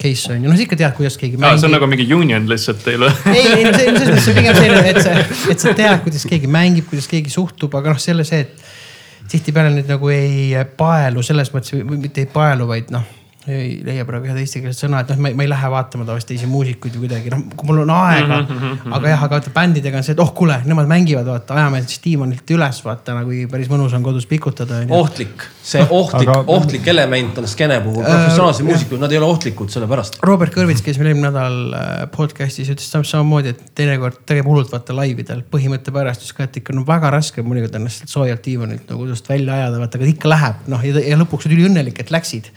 case 0.00 0.32
on 0.32 0.40
ju, 0.40 0.48
noh 0.48 0.58
sa 0.58 0.66
ikka 0.66 0.80
tead, 0.80 0.96
kuidas 0.96 1.18
keegi 1.20 1.40
aa, 1.40 1.54
see 1.60 1.68
on 1.68 1.76
nagu 1.76 1.88
mingi 1.90 2.08
union 2.16 2.48
lihtsalt 2.50 2.82
teil 2.86 3.04
või? 3.04 3.12
ei, 3.34 3.46
ei 3.60 3.64
no 3.68 3.72
see, 3.76 3.94
selles 3.94 4.12
mõttes 4.16 4.40
pigem 4.40 4.58
selline, 4.58 4.92
et 4.94 5.00
sa, 5.04 5.14
et 5.54 5.64
sa 5.64 5.76
tead, 5.76 6.02
kuidas 6.06 6.26
keegi 6.30 6.50
mängib, 6.50 6.88
kuidas 6.90 7.08
keegi 7.10 7.32
suhtub, 7.32 7.76
aga 7.78 7.94
noh, 7.94 8.02
selle 8.02 8.26
see, 8.28 8.44
et 8.46 9.30
tihtipeale 9.30 9.70
nüüd 9.76 9.90
nagu 9.90 10.10
ei 10.12 10.52
paelu 10.80 11.22
selles 11.26 11.52
mõttes 11.54 11.76
või 11.76 12.00
mitte 12.08 12.24
ei 12.24 12.30
paelu, 12.30 12.66
vaid 12.70 12.92
noh 12.94 13.19
ei 13.54 13.70
leia 13.84 14.04
praegu 14.08 14.28
head 14.30 14.38
eestikeelset 14.40 14.86
sõna, 14.86 15.02
et 15.02 15.10
noh, 15.12 15.20
ma 15.22 15.30
ei, 15.30 15.36
ma 15.38 15.44
ei 15.44 15.50
lähe 15.50 15.70
vaatama 15.72 16.06
tavaliselt 16.08 16.32
teisi 16.32 16.48
muusikuid 16.50 16.96
või 16.96 17.06
kuidagi 17.06 17.32
noh, 17.32 17.42
kui 17.56 17.68
mul 17.68 17.82
on 17.84 17.92
aega 17.94 18.40
mm. 18.40 18.50
-hmm. 18.50 18.94
aga 18.98 19.12
jah, 19.12 19.24
aga 19.26 19.38
vaata 19.38 19.52
bändidega 19.54 20.00
on 20.00 20.06
see, 20.06 20.14
et 20.16 20.22
oh 20.24 20.32
kuule, 20.36 20.56
nemad 20.68 20.88
mängivad, 20.90 21.26
vaata 21.26 21.56
ajame 21.58 21.82
siis 21.86 22.02
diivanilt 22.04 22.54
üles, 22.56 22.80
vaata 22.84 23.16
nagu 23.18 23.36
päris 23.52 23.70
mõnus 23.72 23.94
on 23.96 24.06
kodus 24.06 24.26
pikutada 24.30 24.80
ohtlik, 24.96 25.46
see 25.62 25.84
ohtlik 25.88 26.28
Aga- 26.28 26.44
ohtlik 26.56 26.88
element 26.92 27.38
on 27.42 27.48
skeene 27.50 27.80
puhul, 27.84 28.04
professionaalsed 28.04 28.66
muusikud, 28.66 29.02
nad 29.02 29.12
ei 29.12 29.20
ole 29.20 29.30
ohtlikud 29.30 29.72
selle 29.72 29.88
pärast. 29.90 30.20
Robert 30.26 30.54
Kõrvits 30.54 30.84
käis 30.84 30.98
meil 31.00 31.12
eelmine 31.12 31.30
nädal 31.30 31.76
äh, 31.76 31.92
podcast'is 32.14 32.70
ütles 32.72 32.90
samamoodi, 33.10 33.54
et 33.54 33.62
teinekord 33.78 34.22
teeb 34.28 34.46
hullult 34.48 34.72
vaata 34.72 34.96
laividel 34.96 35.44
põhimõtte 35.52 35.94
pärast, 35.94 36.24
ütles 36.24 36.36
ka, 36.36 36.48
et 36.48 36.60
ikka 36.62 36.76
no 36.76 36.84
väga 36.88 37.12
raske 37.14 37.42
on 37.42 37.48
mõnikord 37.50 37.78
ennast 37.80 38.04
sealt 38.04 38.14
soojalt 38.14 38.44
diivanilt 38.44 38.90
nagu 38.90 39.04
kodust 39.04 39.28
välja 39.30 39.56
ajada, 39.58 39.80
vaata, 39.82 39.98
aga 40.00 40.10
ikka 40.10 40.30
läheb 40.30 40.68
noh 40.70 40.84
ja, 40.84 41.06
ja 41.12 41.18
lõpuks 41.20 41.48
olid 41.48 41.58
üliõnnelik, 41.58 42.00
et 42.02 42.12
läksid 42.14 42.50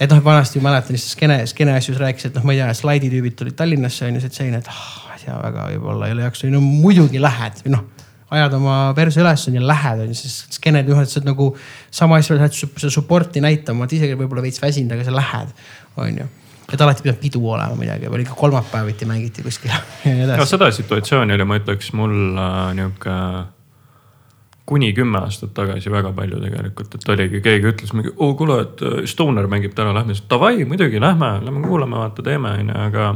et 0.00 0.10
noh, 0.10 0.20
vanasti 0.24 0.62
mäletan 0.64 0.96
lihtsalt 0.96 1.16
skeene, 1.16 1.40
skeene 1.50 1.78
asjus 1.78 1.98
rääkis, 2.00 2.28
et 2.30 2.38
noh, 2.38 2.44
ma 2.46 2.54
ei 2.54 2.62
tea, 2.62 2.70
slaiditüübid 2.80 3.38
tulid 3.38 3.56
Tallinnasse 3.58 4.08
on 4.08 4.18
ju, 4.18 4.24
siis 4.24 4.38
selline, 4.40 4.62
et 4.62 4.70
ah, 4.72 5.14
tea 5.24 5.40
väga 5.40 5.66
võib-olla 5.72 6.08
ei 6.08 6.16
ole 6.16 6.24
jaksu, 6.26 6.48
no 6.52 6.60
muidugi 6.62 7.20
lähed 7.22 7.64
või 7.64 7.74
noh. 7.76 7.84
ajad 8.34 8.56
oma 8.56 8.76
perse 8.96 9.20
üles 9.22 9.48
on 9.48 9.58
ju, 9.58 9.64
lähed 9.68 10.04
on 10.04 10.12
ju, 10.12 10.18
siis 10.18 10.38
skeened 10.56 10.88
ühed, 10.90 11.10
sa 11.10 11.20
oled 11.20 11.28
nagu 11.30 11.50
sama 11.94 12.18
asja, 12.20 12.38
lähed 12.38 12.56
su- 12.56 12.70
seda 12.72 12.92
support'i 12.92 13.42
näitama, 13.44 13.84
oled 13.84 13.96
ise 13.96 14.14
võib-olla 14.14 14.44
veits 14.44 14.62
väsinud, 14.62 14.94
aga 14.96 15.06
sa 15.06 15.14
lähed, 15.14 15.54
on 16.00 16.22
ju 16.22 16.30
et 16.72 16.80
alati 16.80 17.04
pidanud 17.04 17.20
pidu 17.20 17.42
olema 17.52 17.76
midagi 17.76 18.08
või 18.08 18.22
ikka 18.24 18.34
kolmapäeviti 18.38 19.04
mängiti 19.04 19.42
kuskil 19.44 19.68
ja 19.74 19.82
nii 20.06 20.24
edasi. 20.24 20.48
seda 20.54 20.70
situatsiooni 20.72 21.36
oli, 21.36 21.44
ma 21.46 21.58
ütleks 21.60 21.92
mul 21.96 22.14
äh, 22.40 22.70
nihuke 22.78 23.16
kuni 24.66 24.92
kümme 24.96 25.20
aastat 25.20 25.52
tagasi 25.56 25.92
väga 25.92 26.12
palju 26.16 26.40
tegelikult, 26.40 26.94
et 26.96 27.08
oligi, 27.12 27.40
keegi 27.44 27.68
ütles 27.68 27.92
mingi, 27.96 28.14
oo 28.16 28.32
kuule, 28.38 28.60
et 28.64 28.84
äh, 28.84 29.02
Stoner 29.08 29.48
mängib 29.50 29.74
täna, 29.76 29.92
lähme 29.96 30.16
siis 30.16 30.24
davai, 30.30 30.64
muidugi 30.68 31.00
lähme, 31.02 31.34
lähme 31.44 31.66
kuulame, 31.66 32.00
vaata 32.00 32.24
teeme 32.24 32.54
onju, 32.60 32.78
aga. 32.86 33.10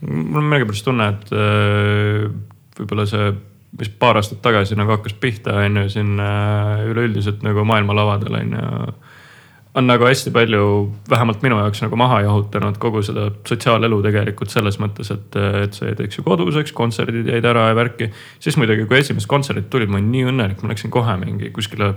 mul 0.00 0.42
on 0.42 0.50
millegipärast 0.50 0.88
tunne, 0.88 1.08
et 1.14 1.32
äh, 1.36 2.26
võib-olla 2.80 3.06
see, 3.06 3.30
mis 3.78 3.92
paar 4.02 4.18
aastat 4.18 4.42
tagasi 4.42 4.78
nagu 4.78 4.96
hakkas 4.96 5.14
pihta, 5.22 5.54
on 5.62 5.84
ju 5.84 5.94
siin 5.94 6.18
äh, 6.18 6.82
üleüldiselt 6.90 7.44
nagu 7.46 7.64
maailmalavadel 7.68 8.40
on 8.40 8.58
ju 8.58 8.94
on 9.74 9.86
nagu 9.86 10.06
hästi 10.06 10.32
palju, 10.34 10.62
vähemalt 11.10 11.44
minu 11.46 11.58
jaoks 11.60 11.82
nagu 11.84 11.98
maha 11.98 12.20
jahutanud 12.26 12.78
kogu 12.82 13.02
seda 13.06 13.28
sotsiaalelu 13.46 14.00
tegelikult 14.02 14.50
selles 14.50 14.80
mõttes, 14.82 15.12
et, 15.14 15.38
et 15.64 15.76
see 15.78 15.94
teeks 15.98 16.18
ju 16.18 16.26
koduseks, 16.26 16.74
kontserdid 16.76 17.30
jäid 17.30 17.46
ära 17.46 17.68
ja 17.70 17.76
värki. 17.78 18.10
siis 18.42 18.58
muidugi, 18.58 18.88
kui 18.90 18.98
esimesed 18.98 19.30
kontserdid 19.30 19.70
tulid, 19.70 19.92
ma 19.92 20.00
olin 20.00 20.10
nii 20.10 20.26
õnnelik, 20.32 20.62
ma 20.62 20.72
läksin 20.72 20.90
kohe 20.94 21.16
mingi 21.22 21.52
kuskile. 21.54 21.94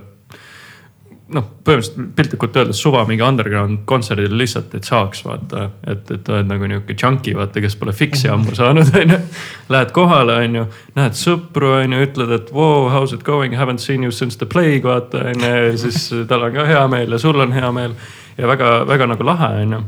noh, 1.35 1.45
põhimõtteliselt 1.65 2.11
piltlikult 2.17 2.57
öeldes 2.61 2.81
suva 2.81 3.03
mingi 3.09 3.23
underground 3.25 3.83
kontserdile 3.89 4.37
lihtsalt, 4.39 4.73
et 4.77 4.87
saaks 4.87 5.23
vaata, 5.25 5.69
et, 5.87 6.11
et 6.13 6.29
oled 6.33 6.49
nagu 6.49 6.69
nihuke 6.69 6.95
junkie 6.99 7.35
vaata, 7.37 7.63
kes 7.63 7.77
pole 7.79 7.95
fix'i 7.95 8.29
ammu 8.33 8.55
saanud, 8.57 8.91
onju. 9.01 9.19
Lähed 9.73 9.95
kohale, 9.95 10.37
onju, 10.45 10.67
näed 10.99 11.17
sõpru, 11.17 11.73
onju, 11.79 12.03
ütled, 12.07 12.35
et 12.37 12.53
wow, 12.55 12.89
how's 12.93 13.15
it 13.15 13.25
going, 13.27 13.57
haven't 13.57 13.83
seen 13.83 14.03
you 14.03 14.11
since 14.11 14.37
the 14.37 14.49
plague 14.49 14.87
vaata 14.87 15.27
onju 15.31 15.51
ja 15.69 15.73
siis 15.77 16.07
tal 16.29 16.47
on 16.49 16.55
ka 16.55 16.67
hea 16.69 16.85
meel 16.91 17.17
ja 17.17 17.21
sul 17.21 17.39
on 17.39 17.53
hea 17.55 17.71
meel 17.75 17.97
ja 18.37 18.49
väga-väga 18.49 19.09
nagu 19.13 19.27
lahe 19.27 19.51
onju 19.63 19.83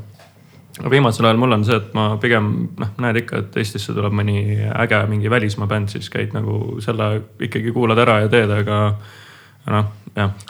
aga 0.79 0.91
viimasel 0.91 1.25
ajal 1.25 1.39
mul 1.39 1.55
on 1.55 1.63
see, 1.67 1.77
et 1.79 1.93
ma 1.95 2.07
pigem 2.21 2.49
noh, 2.79 2.89
näed 3.03 3.21
ikka, 3.21 3.43
et 3.43 3.59
Eestisse 3.61 3.95
tuleb 3.95 4.15
mõni 4.15 4.41
äge 4.67 4.99
mingi 5.07 5.31
välismaa 5.31 5.69
bänd, 5.71 5.91
siis 5.93 6.09
käid 6.11 6.35
nagu 6.35 6.81
selle 6.83 7.09
ikkagi 7.47 7.71
kuulad 7.75 8.01
ära 8.03 8.19
ja 8.25 8.31
teed, 8.31 8.51
aga 8.51 8.79
noh. 9.71 9.93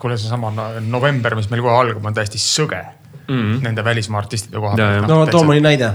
kuule, 0.02 0.18
seesama 0.18 0.52
no- 0.52 0.68
november, 0.80 1.36
mis 1.36 1.50
meil 1.50 1.64
kohe 1.66 1.78
algab, 1.80 2.06
on 2.06 2.14
täiesti 2.14 2.42
sõge 2.42 2.82
mm. 3.28 3.36
-hmm. 3.36 3.64
Nende 3.64 3.84
välismaa 3.84 4.20
artistide 4.20 4.60
koha 4.60 4.76
pealt. 4.76 5.08
no 5.08 5.26
too 5.26 5.44
mõni 5.44 5.62
näide. 5.62 5.94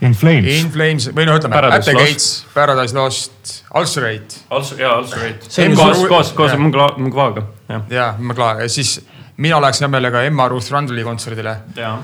In 0.00 0.14
Flames, 0.16 0.62
In 0.62 0.70
Flames 0.72 1.10
või 1.12 1.26
no 1.28 1.34
ütleme, 1.36 1.52
Paradise 1.52 1.78
At 1.78 1.84
the 1.84 1.92
Lost. 1.92 2.06
Gates, 2.06 2.46
Paradise 2.54 2.96
Lost, 2.96 3.64
Ulcerate 3.76 4.40
Also, 4.50 4.76
jaa, 4.80 4.94
on 4.96 5.76
koos 5.76 6.06
koos, 6.08 6.32
koos 6.32 6.52
jah. 6.52 6.60
Mugvaga, 6.96 7.42
jah. 7.68 7.82
ja 7.90 8.68
siis 8.68 9.00
mina 9.36 9.60
läheks 9.60 9.80
hea 9.80 9.88
meelega 9.88 10.22
Emma 10.22 10.48
Ruth 10.48 10.72
Rundle'i 10.72 11.04
kontserdile 11.04 11.56
jaa. 11.76 11.98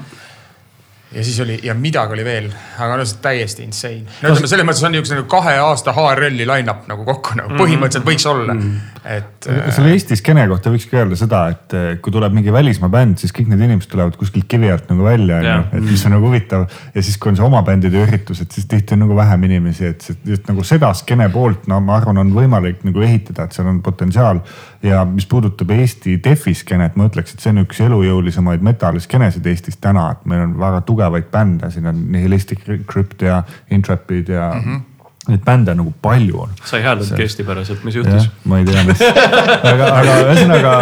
Ja 1.16 1.24
siis 1.24 1.40
oli 1.40 1.58
ja 1.64 1.74
midagi 1.74 2.16
oli 2.16 2.24
veel, 2.24 2.48
aga 2.78 2.98
no 3.00 3.06
see 3.08 3.20
täiesti 3.24 3.64
insane. 3.64 4.04
no 4.22 4.32
ütleme 4.34 4.50
selles 4.50 4.68
mõttes 4.68 4.84
on 4.86 4.94
niisugune 4.94 5.22
nagu 5.22 5.30
kahe 5.32 5.56
aasta 5.62 5.94
HRL-i 5.96 6.48
line-up 6.48 6.86
nagu 6.90 7.06
kokku 7.08 7.38
nagu 7.40 7.56
põhimõtteliselt 7.56 8.06
võiks 8.06 8.26
olla 8.30 8.54
mm, 8.54 8.60
-hmm. 8.62 9.14
et. 9.16 9.48
selle 9.74 9.94
Eesti 9.94 10.18
skeene 10.20 10.46
kohta 10.50 10.72
võikski 10.74 11.00
öelda 11.00 11.18
seda, 11.18 11.46
et 11.54 11.76
eh, 11.76 11.88
kui 12.04 12.14
tuleb 12.14 12.36
mingi 12.36 12.52
välismaa 12.52 12.92
bänd, 12.92 13.18
siis 13.22 13.34
kõik 13.36 13.48
need 13.52 13.64
inimesed 13.68 13.90
tulevad 13.92 14.18
kuskilt 14.20 14.48
kivi 14.50 14.70
alt 14.72 14.90
nagu 14.92 15.06
välja, 15.06 15.40
onju 15.40 15.56
et 15.72 15.86
mis 15.86 16.04
on 16.06 16.14
nagu 16.16 16.28
huvitav 16.28 16.66
ja 16.94 17.02
siis, 17.02 17.16
kui 17.20 17.32
on 17.32 17.38
see 17.38 17.46
oma 17.46 17.62
bändide 17.66 18.02
üritused, 18.04 18.50
siis 18.52 18.68
tihti 18.70 18.96
on 18.96 19.04
nagu 19.04 19.16
vähem 19.16 19.48
inimesi, 19.48 19.90
et 19.92 20.04
see- 20.04 20.18
just 20.32 20.48
nagu 20.50 20.64
seda 20.66 20.92
skeene 20.96 21.28
poolt, 21.32 21.66
no 21.70 21.80
ma 21.84 21.96
arvan, 22.00 22.20
on 22.22 22.32
võimalik 22.34 22.84
nagu 22.86 23.04
ehitada, 23.06 23.46
et 23.46 23.56
seal 23.56 23.68
on 23.70 23.80
potentsiaal. 23.84 24.40
Ja 24.82 25.04
mis 25.04 25.26
puudutab 25.26 25.70
Eesti 25.70 26.18
defi 26.24 26.54
skeenet, 26.54 26.96
ma 26.96 27.08
ütleks, 27.10 27.34
et 27.34 27.44
see 27.44 27.52
on 27.54 27.62
üks 27.64 27.80
elujõulisemaid 27.84 28.64
metalliskenesid 28.66 29.46
Eestis 29.46 29.80
täna, 29.82 30.10
et 30.16 30.26
meil 30.28 30.44
on 30.46 30.58
väga 30.60 30.82
tugevaid 30.88 31.30
bände, 31.32 31.70
siin 31.70 31.86
on 31.90 32.04
Nihilistic 32.12 32.66
Crypt 32.90 33.22
ja 33.22 33.42
Intrepid 33.70 34.28
ja 34.28 34.52
mm. 34.54 34.68
-hmm. 34.68 34.84
Neid 35.26 35.42
bände 35.42 35.74
nagu 35.74 35.90
palju 36.02 36.38
on 36.38 36.52
sa 36.62 36.76
ei 36.78 36.84
hääldanudki 36.84 37.24
eestipäraselt, 37.24 37.80
mis 37.84 37.96
juhtus?, 37.98 38.28
ma 38.44 38.60
ei 38.60 38.66
tea, 38.68 38.82
mis, 38.86 39.00
aga, 39.72 39.88
aga 39.98 40.12
ühesõnaga 40.22 40.74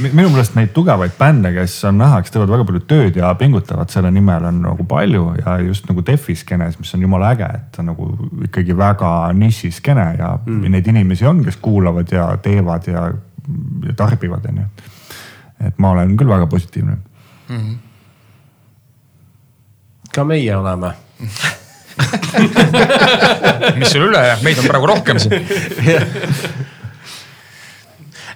mi- 0.00 0.12
minu 0.14 0.30
meelest 0.32 0.56
neid 0.56 0.72
tugevaid 0.72 1.12
bände, 1.18 1.52
kes 1.52 1.74
on 1.84 1.98
näha, 2.00 2.22
kes 2.24 2.32
teevad 2.32 2.48
väga 2.54 2.64
palju 2.70 2.80
tööd 2.88 3.18
ja 3.20 3.34
pingutavad 3.36 3.92
selle 3.92 4.08
nimel 4.14 4.46
on 4.48 4.62
nagu 4.64 4.86
palju 4.88 5.34
ja 5.42 5.58
just 5.66 5.88
nagu 5.90 6.04
defi 6.06 6.32
skeenes, 6.34 6.78
mis 6.80 6.94
on 6.96 7.04
jumala 7.04 7.34
äge, 7.34 7.50
et 7.58 7.68
ta 7.76 7.84
on 7.84 7.90
nagu 7.92 8.08
ikkagi 8.48 8.76
väga 8.78 9.12
niši 9.36 9.70
skeene 9.82 10.06
ja 10.16 10.32
mm. 10.38 10.64
neid 10.72 10.88
inimesi 10.94 11.28
on, 11.28 11.44
kes 11.44 11.60
kuulavad 11.60 12.16
ja 12.16 12.30
teevad 12.40 12.88
ja, 12.88 13.10
ja 13.86 13.94
tarbivad, 13.96 14.46
onju. 14.48 14.66
et 15.66 15.78
ma 15.78 15.94
olen 15.94 16.16
küll 16.16 16.30
väga 16.30 16.46
positiivne. 16.50 16.96
ka 20.14 20.24
meie 20.24 20.56
oleme. 20.56 20.94
mis 23.78 23.92
sul 23.92 24.08
üle 24.08 24.20
jääb, 24.24 24.44
meid 24.46 24.60
on 24.60 24.68
praegu 24.70 24.88
rohkem 24.90 25.20
siin. 25.20 25.44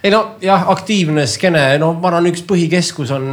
ei 0.05 0.11
no 0.13 0.19
jah, 0.43 0.67
aktiivne 0.69 1.25
skeene, 1.29 1.63
no 1.81 1.87
ma 1.97 2.11
arvan, 2.11 2.27
üks 2.29 2.43
põhikeskus 2.45 3.09
on, 3.15 3.25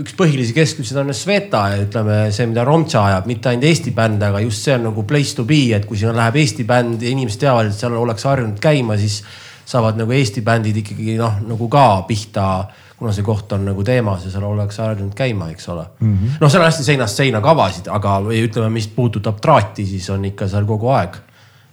üks 0.00 0.14
põhilisi 0.16 0.54
keskusi 0.56 0.96
on 1.00 1.12
Sveta 1.16 1.66
ja 1.74 1.82
ütleme 1.84 2.16
see, 2.32 2.46
mida 2.48 2.64
Romtsa 2.64 3.00
ajab, 3.10 3.28
mitte 3.28 3.50
ainult 3.50 3.68
Eesti 3.68 3.92
bände, 3.96 4.24
aga 4.30 4.40
just 4.44 4.64
see 4.64 4.74
on 4.78 4.86
nagu 4.88 5.04
place 5.08 5.36
to 5.36 5.44
be, 5.48 5.62
et 5.76 5.84
kui 5.88 6.00
sinna 6.00 6.14
läheb 6.16 6.40
Eesti 6.42 6.64
bänd 6.68 7.04
ja 7.04 7.12
inimesed 7.12 7.40
teavad, 7.44 7.68
et 7.68 7.76
seal 7.76 7.96
ollakse 7.98 8.30
harjunud 8.30 8.58
käima, 8.62 8.96
siis 9.00 9.20
saavad 9.64 9.98
nagu 10.00 10.12
Eesti 10.12 10.42
bändid 10.42 10.76
ikkagi 10.82 11.16
noh, 11.20 11.40
nagu 11.46 11.68
ka 11.72 12.02
pihta 12.08 12.46
kuna 13.02 13.12
see 13.14 13.26
koht 13.26 13.50
on 13.56 13.66
nagu 13.66 13.82
teemas 13.86 14.24
ja 14.26 14.30
seal 14.30 14.46
ollakse 14.46 14.82
harjunud 14.84 15.14
käima, 15.18 15.50
eks 15.50 15.68
ole 15.72 15.84
mm 15.98 16.14
-hmm.. 16.14 16.38
noh, 16.40 16.50
seal 16.50 16.62
on 16.62 16.68
hästi 16.70 16.86
seinast 16.86 17.18
seina 17.18 17.40
kavasid, 17.42 17.90
aga 17.90 18.20
või 18.28 18.42
ütleme, 18.46 18.70
mis 18.70 18.86
puudutab 18.88 19.40
traati, 19.42 19.86
siis 19.86 20.08
on 20.14 20.24
ikka 20.30 20.48
seal 20.48 20.68
kogu 20.68 20.90
aeg. 20.94 21.16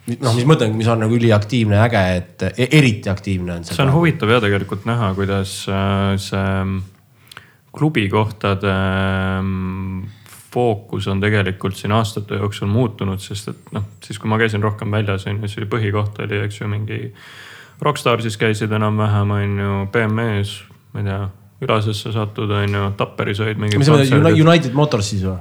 noh, 0.09 0.33
mis 0.33 0.45
ma 0.45 0.55
mõtlen, 0.55 0.73
mis 0.73 0.87
on 0.89 1.03
nagu 1.05 1.13
üliaktiivne 1.13 1.75
ja 1.77 1.83
äge, 1.85 2.05
et 2.17 2.45
e- 2.49 2.69
eriti 2.79 3.09
aktiivne 3.09 3.59
on 3.59 3.63
see. 3.63 3.75
see 3.75 3.85
on 3.85 3.93
huvitav 3.93 4.29
ja 4.29 4.39
tegelikult 4.41 4.87
näha, 4.89 5.13
kuidas 5.13 5.65
äh, 5.69 6.15
see 6.17 6.63
klubikohtade 7.77 8.73
ähm, 8.73 10.07
fookus 10.51 11.07
on 11.07 11.21
tegelikult 11.21 11.77
siin 11.77 11.93
aastate 11.93 12.41
jooksul 12.41 12.67
muutunud, 12.67 13.21
sest 13.21 13.53
et 13.53 13.71
noh, 13.75 13.85
siis 14.03 14.17
kui 14.19 14.29
ma 14.31 14.41
käisin 14.41 14.65
rohkem 14.65 14.91
väljas 14.91 15.27
on 15.29 15.37
ju, 15.37 15.47
siis 15.47 15.61
oli 15.61 15.69
põhikoht 15.75 16.17
oli, 16.25 16.41
eks 16.47 16.61
ju, 16.61 16.71
mingi 16.71 17.13
Rockstarsis 17.81 18.37
käisid 18.39 18.71
enam-vähem 18.75 19.35
on 19.35 19.59
ju 19.63 19.75
BME-s, 19.93 20.63
ma 20.93 21.03
ei 21.03 21.11
tea, 21.11 21.19
Ülasesse 21.59 22.11
satud 22.15 22.51
on 22.55 22.75
ju, 22.75 22.89
Tapperis 22.99 23.39
olid 23.43 23.59
mingid 23.59 23.81
mis 23.81 23.89
sa 23.89 23.97
mõtled. 23.97 24.39
United 24.39 24.75
Motors 24.75 25.11
siis 25.11 25.25
või? 25.27 25.39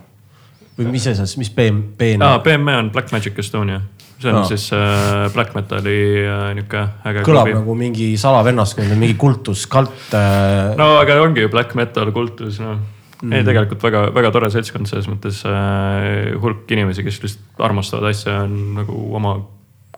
või 0.79 0.93
mis 0.95 1.07
asjas, 1.11 1.35
mis 1.41 1.51
BM, 1.55 1.81
BN 1.99 2.23
aa, 2.23 2.43
BME 2.43 2.77
on 2.79 2.91
Black 2.95 3.11
Magic 3.15 3.39
Estonia, 3.43 3.81
see 4.19 4.31
on 4.31 4.41
Aa. 4.41 4.45
siis 4.47 4.69
äh, 4.75 5.27
black 5.35 5.57
metal'i 5.57 5.97
äh, 6.23 6.45
niuke 6.59 6.85
äge 7.11 7.25
kõlab 7.27 7.49
klubi. 7.49 7.57
nagu 7.59 7.75
mingi 7.79 8.07
salavennaskond, 8.21 8.95
mingi 9.01 9.19
kultus, 9.19 9.67
kalt 9.71 10.15
äh,. 10.15 10.77
no 10.79 10.93
aga 11.01 11.19
ongi 11.25 11.47
ju 11.47 11.51
black 11.53 11.75
metal 11.79 12.13
kultus 12.15 12.61
noh 12.63 12.79
mm.. 13.23 13.35
ei, 13.35 13.47
tegelikult 13.47 13.83
väga, 13.89 14.05
väga 14.15 14.33
tore 14.35 14.51
seltskond 14.55 14.91
selles 14.91 15.11
mõttes 15.11 15.43
äh, 15.51 16.35
hulk 16.39 16.71
inimesi, 16.75 17.07
kes 17.07 17.23
lihtsalt 17.25 17.67
armastavad 17.69 18.13
asja, 18.13 18.43
on 18.47 18.59
nagu 18.79 19.03
oma 19.19 19.39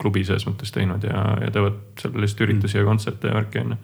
klubi 0.00 0.24
selles 0.26 0.46
mõttes 0.48 0.72
teinud 0.74 1.04
ja, 1.06 1.24
ja 1.44 1.50
teevad 1.54 1.78
seal 2.00 2.16
lihtsalt 2.16 2.46
üritusi 2.46 2.78
ja 2.78 2.86
kontserte 2.86 3.30
ja 3.30 3.36
värki 3.36 3.62
onju. 3.62 3.78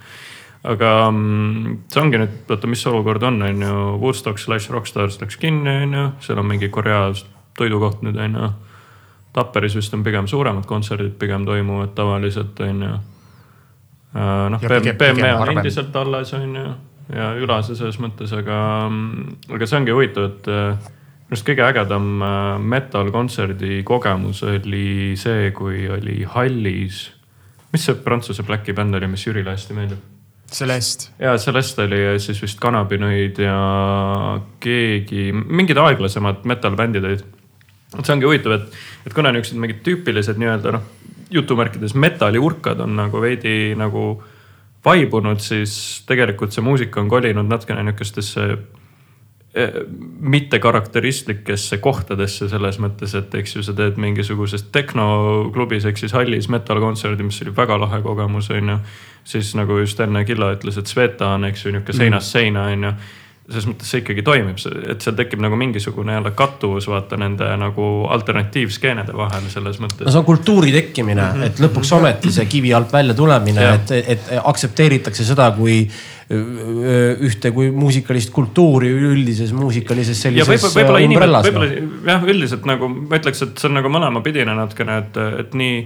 aga 0.72 0.92
mm, 1.10 1.76
see 1.92 2.02
ongi 2.02 2.22
nüüd, 2.22 2.38
vaata, 2.48 2.70
mis 2.70 2.86
olukord 2.90 3.26
on, 3.28 3.42
on 3.46 3.66
ju, 3.66 3.82
Woodstock 4.02 4.40
slash 4.42 4.72
Rockstars 4.72 5.20
läks 5.22 5.38
kinni, 5.42 5.76
on 5.86 5.98
ju, 5.98 6.06
seal 6.26 6.42
on 6.42 6.48
mingi 6.48 6.70
Korea 6.72 7.10
toidukoht 7.56 8.02
nüüd 8.04 8.18
on 8.20 8.40
ju. 8.40 8.50
Tapperis 9.36 9.76
vist 9.76 9.92
on 9.92 10.00
pigem 10.04 10.28
suuremad 10.28 10.64
kontserdid 10.64 11.18
pigem 11.20 11.44
toimuvad 11.44 11.92
tavaliselt 11.96 12.60
on 12.64 12.82
ju. 12.88 12.98
noh, 14.16 14.60
BME 14.60 14.96
pigem 14.96 15.40
on 15.40 15.56
endiselt 15.58 15.96
alles 15.96 16.32
on 16.36 16.54
ju 16.56 16.68
ja 17.14 17.30
Ülase 17.38 17.76
selles 17.78 17.98
mõttes, 18.02 18.32
aga, 18.34 18.58
aga 19.54 19.68
see 19.68 19.78
ongi 19.78 19.94
huvitav, 19.94 20.30
et 20.30 20.48
äh, 20.50 20.92
minu 21.26 21.34
arust 21.34 21.46
kõige 21.48 21.64
ägedam 21.66 22.10
äh, 22.22 22.58
metal 22.62 23.08
kontserdi 23.10 23.80
kogemus 23.84 24.44
oli 24.46 25.16
see, 25.18 25.50
kui 25.50 25.88
oli 25.90 26.20
hallis. 26.22 27.08
mis 27.72 27.86
see 27.88 27.96
prantsuse 27.98 28.44
Blacki 28.46 28.72
bänd 28.72 28.94
oli, 28.94 29.08
mis 29.10 29.26
Jürile 29.26 29.50
hästi 29.50 29.74
meeldib? 29.74 30.04
Celeste. 30.46 31.10
ja 31.18 31.36
Celeste 31.38 31.82
oli 31.82 31.98
ja 31.98 32.18
siis 32.22 32.38
vist 32.42 32.60
Kanabinõid 32.62 33.40
ja 33.42 33.56
keegi, 34.62 35.32
mingid 35.32 35.76
aeglasemad 35.82 36.46
metal-bändid 36.46 37.04
olid. 37.10 37.26
et 37.98 38.04
see 38.06 38.14
ongi 38.14 38.30
huvitav, 38.30 38.60
et, 38.60 38.78
et 39.06 39.14
kuna 39.14 39.34
niuksed 39.34 39.58
mingid 39.58 39.82
tüüpilised 39.82 40.38
nii-öelda 40.38 40.76
noh, 40.78 40.86
jutumärkides 41.34 41.96
metalliurkad 41.98 42.86
on 42.86 42.94
nagu 43.02 43.20
veidi 43.20 43.74
nagu 43.74 44.22
vaibunud, 44.86 45.42
siis 45.42 46.04
tegelikult 46.06 46.54
see 46.54 46.62
muusika 46.62 47.02
on 47.02 47.10
kolinud 47.10 47.50
natukene 47.50 47.82
niukestesse 47.88 48.46
eh, 49.56 49.80
mitte 50.20 50.60
karakteristlikesse 50.62 51.80
kohtadesse 51.82 52.48
selles 52.52 52.80
mõttes, 52.82 53.16
et 53.18 53.34
eks 53.40 53.56
ju 53.56 53.64
sa 53.66 53.74
teed 53.76 53.98
mingisuguses 54.00 54.68
tehnoklubis 54.72 55.88
ehk 55.88 56.00
siis 56.00 56.14
hallis 56.16 56.50
metal-kontserdi, 56.52 57.26
mis 57.26 57.42
oli 57.44 57.54
väga 57.56 57.80
lahe 57.80 58.02
kogemus, 58.04 58.50
on 58.54 58.74
ju. 58.76 58.80
siis 59.24 59.54
nagu 59.58 59.78
just 59.82 60.00
enne 60.00 60.24
Killa 60.24 60.52
ütles, 60.54 60.78
et 60.78 60.86
Sveta 60.86 61.34
on, 61.34 61.48
eks 61.48 61.66
ju 61.66 61.72
nihuke 61.74 61.96
seinast 61.96 62.36
seina, 62.36 62.68
on 62.72 62.90
ju 62.90 62.96
selles 63.46 63.66
mõttes 63.70 63.90
see 63.90 64.02
ikkagi 64.02 64.24
toimib, 64.26 64.58
et 64.90 65.04
seal 65.04 65.14
tekib 65.18 65.42
nagu 65.42 65.56
mingisugune 65.58 66.16
jälle 66.16 66.32
kattuvus 66.34 66.88
vaata 66.90 67.18
nende 67.20 67.46
nagu 67.60 67.84
alternatiivskeenede 68.10 69.14
vahel 69.14 69.46
selles 69.52 69.78
mõttes 69.82 70.02
no 70.02 70.14
see 70.14 70.22
on 70.22 70.26
kultuuri 70.26 70.72
tekkimine 70.74 71.22
mm, 71.22 71.38
-hmm. 71.38 71.46
et 71.46 71.62
lõpuks 71.62 71.92
ometi 71.94 72.32
see 72.34 72.48
kivi 72.50 72.74
alt 72.74 72.92
välja 72.92 73.14
tulemine, 73.14 73.68
et, 73.74 73.94
et 74.16 74.32
aktsepteeritakse 74.42 75.24
seda 75.24 75.50
kui 75.54 75.84
ühte 76.26 77.52
kui 77.54 77.68
muusikalist 77.70 78.32
kultuuri 78.34 78.88
üldises 78.90 79.52
muusikalises 79.54 80.24
sellises 80.26 80.48
võib-olla, 80.48 80.74
võib-olla 80.74 81.02
inimesed, 81.04 81.20
umbrellas, 81.20 81.46
võib-olla 81.46 81.68
noh. 81.70 82.10
jah, 82.10 82.26
üldiselt 82.32 82.66
nagu 82.66 82.88
ma 82.90 83.20
ütleks, 83.20 83.42
et 83.46 83.62
see 83.62 83.68
on 83.70 83.78
nagu 83.78 83.92
mõlemapidine 83.94 84.56
natukene, 84.58 84.98
et, 85.04 85.20
et 85.44 85.54
nii, 85.54 85.76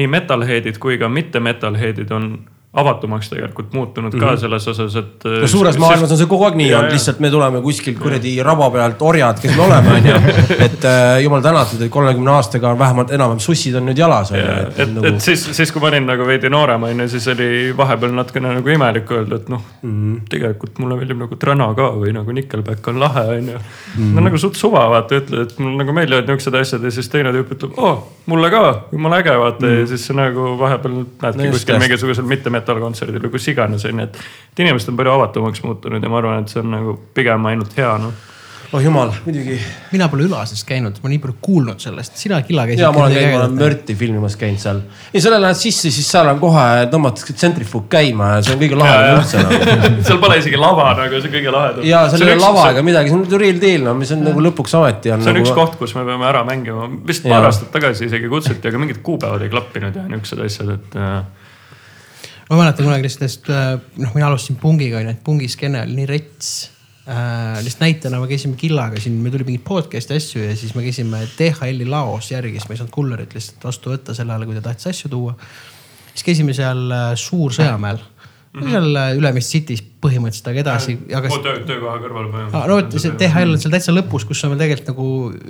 nii 0.00 0.08
metalhead'id 0.14 0.80
kui 0.80 0.96
ka 1.00 1.10
mitte 1.12 1.42
metalhead'id 1.44 2.14
on 2.16 2.30
avatumaks 2.74 3.28
tegelikult 3.30 3.72
muutunud 3.72 4.12
mm 4.14 4.20
-hmm. 4.20 4.30
ka 4.30 4.36
selles 4.36 4.68
osas, 4.68 4.96
et. 4.96 5.24
Mhm. 5.24 5.40
no 5.40 5.46
suures 5.46 5.78
maailmas 5.78 6.10
on 6.12 6.18
see 6.18 6.26
kogu 6.26 6.44
aeg 6.44 6.54
nii 6.54 6.68
Ja, 6.70 6.78
olnud, 6.78 6.90
ja. 6.90 6.94
lihtsalt 6.94 7.20
me 7.20 7.30
tuleme 7.30 7.60
kuskilt 7.62 7.98
kuradi 7.98 8.42
raba 8.42 8.70
pealt 8.70 9.02
orjad, 9.02 9.40
kes 9.40 9.56
me 9.56 9.62
oleme, 9.62 9.90
onju. 9.98 10.14
et 10.66 10.84
äh, 10.84 11.22
jumal 11.22 11.42
tänatud, 11.42 11.82
et 11.82 11.90
kolmekümne 11.90 12.30
aastaga 12.30 12.70
on 12.70 12.78
vähemalt 12.78 13.10
enam-vähem 13.10 13.38
sussid 13.40 13.74
on 13.74 13.86
nüüd 13.86 13.98
jalas, 13.98 14.32
onju. 14.32 14.44
et, 14.44 14.78
et, 14.80 15.04
et 15.04 15.20
siis, 15.20 15.48
siis 15.56 15.72
kui 15.72 15.80
ma 15.80 15.88
olin 15.88 16.06
nagu 16.06 16.26
veidi 16.26 16.50
noorem 16.50 16.82
onju, 16.82 17.08
siis 17.08 17.28
oli 17.28 17.74
vahepeal 17.76 18.14
natukene 18.14 18.54
nagu 18.54 18.68
imelik 18.68 19.10
öelda, 19.10 19.36
et 19.36 19.48
noh 19.48 19.62
mm, 19.82 19.94
Mhm. 19.94 20.16
-hmm. 20.16 20.20
tegelikult 20.28 20.78
mulle 20.78 20.96
meeldib 20.96 21.18
nagu 21.18 21.36
Trana 21.36 21.74
ka 21.74 21.88
või 22.00 22.12
nagu 22.12 22.32
Nickelback 22.32 22.88
on 22.88 23.00
lahe 23.00 23.20
onju 23.20 23.52
mm. 23.52 23.60
Mhm. 23.94 24.02
-hmm. 24.02 24.14
no 24.14 24.20
nagu 24.20 24.38
suht 24.38 24.54
suva 24.56 24.88
vaata, 24.90 25.14
ütled, 25.20 25.42
et 25.42 25.58
mulle 25.58 25.76
nagu 25.84 25.92
meeldivad 25.92 26.28
niuksed 26.28 26.54
asjad 26.54 26.84
ja 26.84 26.90
siis 26.90 27.08
teine 27.08 27.32
tüüp 27.32 27.52
ütleb, 27.56 27.72
oo 27.76 28.08
mulle 28.26 28.50
ka, 28.50 28.62
jumala 28.92 29.18
äge 29.18 29.38
vaata 29.38 29.66
mm 29.66 29.72
-hmm. 29.72 29.80
ja 29.80 29.86
siis 29.86 30.06
sa 30.06 30.14
nagu 30.14 30.58
vahepeal 30.58 30.94
näedki 31.22 31.38
Mhm. 31.38 31.46
No 31.46 31.52
kuskil 31.52 31.78
mingisugusel 31.78 32.24
mitte 32.24 32.50
metal 32.64 32.80
kontserdil 32.82 33.24
või 33.26 33.36
kus 33.36 33.50
iganes 33.52 33.84
onju, 33.88 34.08
et. 34.08 34.20
et 34.54 34.66
inimesed 34.66 34.92
on 34.92 35.00
palju 35.00 35.16
avatumaks 35.18 35.64
muutunud 35.66 36.02
ja 36.02 36.12
ma 36.12 36.22
arvan, 36.22 36.44
et 36.44 36.54
see 36.54 36.62
on 36.64 36.72
nagu 36.72 37.00
pigem 37.16 37.50
ainult 37.50 37.76
hea 37.76 37.90
noh. 38.00 38.30
oh 38.74 38.82
jumal, 38.82 39.12
muidugi. 39.26 39.58
mina 39.92 40.08
pole 40.10 40.24
Ülases 40.24 40.64
käinud, 40.66 40.96
ma 41.02 41.10
nii 41.12 41.20
palju 41.22 41.36
kuulnud 41.44 41.82
sellest, 41.82 42.16
sina 42.18 42.40
Killa 42.46 42.64
käisid. 42.66 42.82
ja 42.82 42.90
ma 42.94 43.04
olen 43.04 43.14
käinud, 43.14 43.34
ma 43.34 43.42
olen 43.42 43.58
Mörti 43.60 43.96
filmimas 43.98 44.38
käinud 44.40 44.62
seal. 44.62 44.80
ja 45.12 45.22
sellele 45.26 45.44
lähed 45.44 45.60
sisse, 45.60 45.92
siis 45.94 46.08
seal 46.10 46.30
on 46.32 46.40
kohe 46.42 46.64
tõmmatakse 46.94 47.36
tsentrifuug 47.36 47.86
käima 47.92 48.32
ja 48.38 48.40
see 48.46 48.56
on 48.56 48.64
kõige 48.64 48.80
lahedam 48.80 49.20
üldse 49.20 49.44
nagu. 49.44 50.00
seal 50.08 50.22
pole 50.24 50.40
isegi 50.40 50.60
lava 50.64 50.88
nagu 51.02 51.20
see 51.20 51.30
on 51.30 51.36
kõige 51.36 51.54
lahedam. 51.58 51.88
ja 51.90 52.02
seal 52.14 52.26
ei 52.26 52.34
ole 52.34 52.42
lava 52.46 52.66
ega 52.72 52.88
midagi, 52.88 53.12
see 53.12 53.20
on 53.20 53.40
real 53.44 53.62
deal, 53.68 53.88
no 53.90 53.96
mis 54.00 54.16
on 54.16 54.24
nagu 54.30 54.48
lõpuks 54.48 54.78
ometi 54.80 55.14
on. 55.14 55.22
see 55.22 55.34
on 55.34 55.40
nagu... 55.42 55.50
üks 55.50 55.58
koht, 55.60 55.78
kus 55.82 55.94
me 55.98 56.08
peame 56.08 56.30
ära 56.32 56.42
mängima, 56.48 56.88
vist 57.06 57.28
paar 57.28 57.50
aastat 57.50 57.70
tagasi 57.74 58.08
isegi 58.08 58.32
kutsuti, 58.32 58.72
aga 58.72 58.82
mingid 58.82 59.04
kuupäevad 59.04 59.44
ei 59.44 59.52
klappinud 59.52 60.00
ja 60.00 60.08
niuksed 60.10 60.40
asjad, 60.48 60.76
et 60.78 60.98
äh, 60.98 61.43
ma 62.50 62.60
mäletan 62.60 62.86
kunagi 62.86 63.06
lihtsalt, 63.06 63.50
noh, 63.96 64.14
mina 64.14 64.28
alustasin 64.28 64.60
pungiga 64.60 65.00
onju, 65.00 65.14
et 65.14 65.24
pungiskeene 65.26 65.82
oli 65.86 65.98
nii 66.00 66.08
rets 66.10 66.54
äh,. 67.08 67.60
lihtsalt 67.64 67.84
näitena 67.84 68.20
me 68.20 68.28
käisime 68.28 68.56
Killaga 68.60 69.00
siin, 69.00 69.20
meil 69.22 69.34
tuli 69.34 69.48
mingeid 69.48 69.66
podcast'i 69.68 70.16
asju 70.16 70.44
ja 70.44 70.56
siis 70.56 70.74
me 70.76 70.84
käisime 70.84 71.24
DHL-i 71.38 71.86
laos 71.88 72.30
järgi, 72.32 72.58
siis 72.58 72.68
me 72.68 72.76
ei 72.76 72.82
saanud 72.82 72.94
kullerit 72.94 73.36
lihtsalt 73.36 73.64
vastu 73.70 73.94
võtta 73.94 74.16
sel 74.16 74.32
ajal, 74.32 74.48
kui 74.48 74.58
ta 74.58 74.64
tahtis 74.68 74.92
asju 74.92 75.12
tuua. 75.12 75.36
siis 76.12 76.26
käisime 76.30 76.56
seal 76.56 76.84
äh, 76.92 77.12
Suur-Sõjamäel 77.20 78.00
mm, 78.00 78.60
-hmm. 78.60 78.70
seal 78.70 78.96
äh, 78.96 79.10
Ülemiste 79.18 79.58
City's 79.58 79.84
põhimõtteliselt, 80.04 80.48
aga 80.52 80.60
edasi, 80.64 80.96
aga 81.16 81.28
mu 81.32 81.42
töö, 81.44 81.60
töökoha 81.68 81.98
kõrval 82.02 82.30
Ah, 82.52 82.66
no 82.68 82.78
vot, 82.78 82.96
see 82.96 83.12
DHL 83.20 83.56
on 83.56 83.60
seal 83.60 83.72
täitsa 83.74 83.94
lõpus, 83.94 84.26
kus 84.28 84.44
on 84.44 84.54
veel 84.54 84.64
tegelikult 84.64 84.90
nagu 84.92 85.06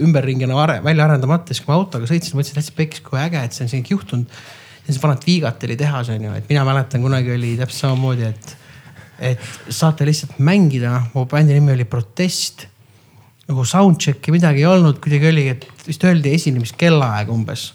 ümberringi 0.08 0.50
nagu 0.50 0.62
are, 0.62 0.80
välja 0.84 1.08
arendamata, 1.08 1.54
siis 1.54 1.64
kui 1.64 1.72
ma 1.72 1.78
autoga 1.80 2.10
sõitsin, 2.10 2.38
mõtlesin 2.38 2.60
täitsa 2.60 2.76
pekkis, 2.76 3.02
kui 3.06 3.18
äge, 3.20 3.42
et 3.44 3.56
see 3.56 3.66
on 3.66 3.72
siin 3.72 3.86
juhtunud. 3.90 4.42
On 4.84 4.94
see 4.94 5.02
vanad 5.02 5.24
Viigateli 5.26 5.76
tehas 5.80 6.10
on 6.12 6.24
ju, 6.24 6.32
et 6.36 6.48
mina 6.48 6.64
mäletan 6.66 7.02
kunagi 7.02 7.32
oli 7.34 7.54
täpselt 7.56 7.80
samamoodi, 7.86 8.28
et, 8.28 8.56
et 9.32 9.46
saate 9.68 10.06
lihtsalt 10.08 10.38
mängida, 10.44 10.92
noh, 10.92 11.06
mu 11.14 11.26
bändi 11.30 11.56
nimi 11.56 11.72
oli 11.72 11.86
Protest. 11.88 12.66
nagu 13.48 13.64
soundcheck'i 13.68 14.32
midagi 14.32 14.62
ei 14.62 14.66
olnud, 14.66 15.00
kuidagi 15.04 15.28
oli, 15.28 15.48
et 15.52 15.66
vist 15.86 16.04
öeldi 16.04 16.32
esinemiskellaeg 16.34 17.32
umbes. 17.32 17.72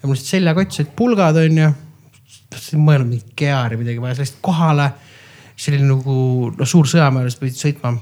ja 0.00 0.08
mul 0.08 0.14
lihtsalt 0.14 0.36
seljakott 0.36 0.74
said 0.74 0.92
pulgad 0.96 1.36
on 1.36 1.62
ju, 1.62 1.70
mõelnud 2.78 3.08
mingit 3.08 3.32
geaari 3.36 3.78
midagi 3.78 4.02
vaja, 4.02 4.18
läksid 4.18 4.42
kohale 4.42 4.90
see 5.60 5.76
oli 5.76 5.84
nagu 5.84 6.14
no 6.56 6.68
suur 6.68 6.88
sõjamäe, 6.88 7.28
siis 7.28 7.40
pidid 7.40 7.58
sõitma 7.58 7.92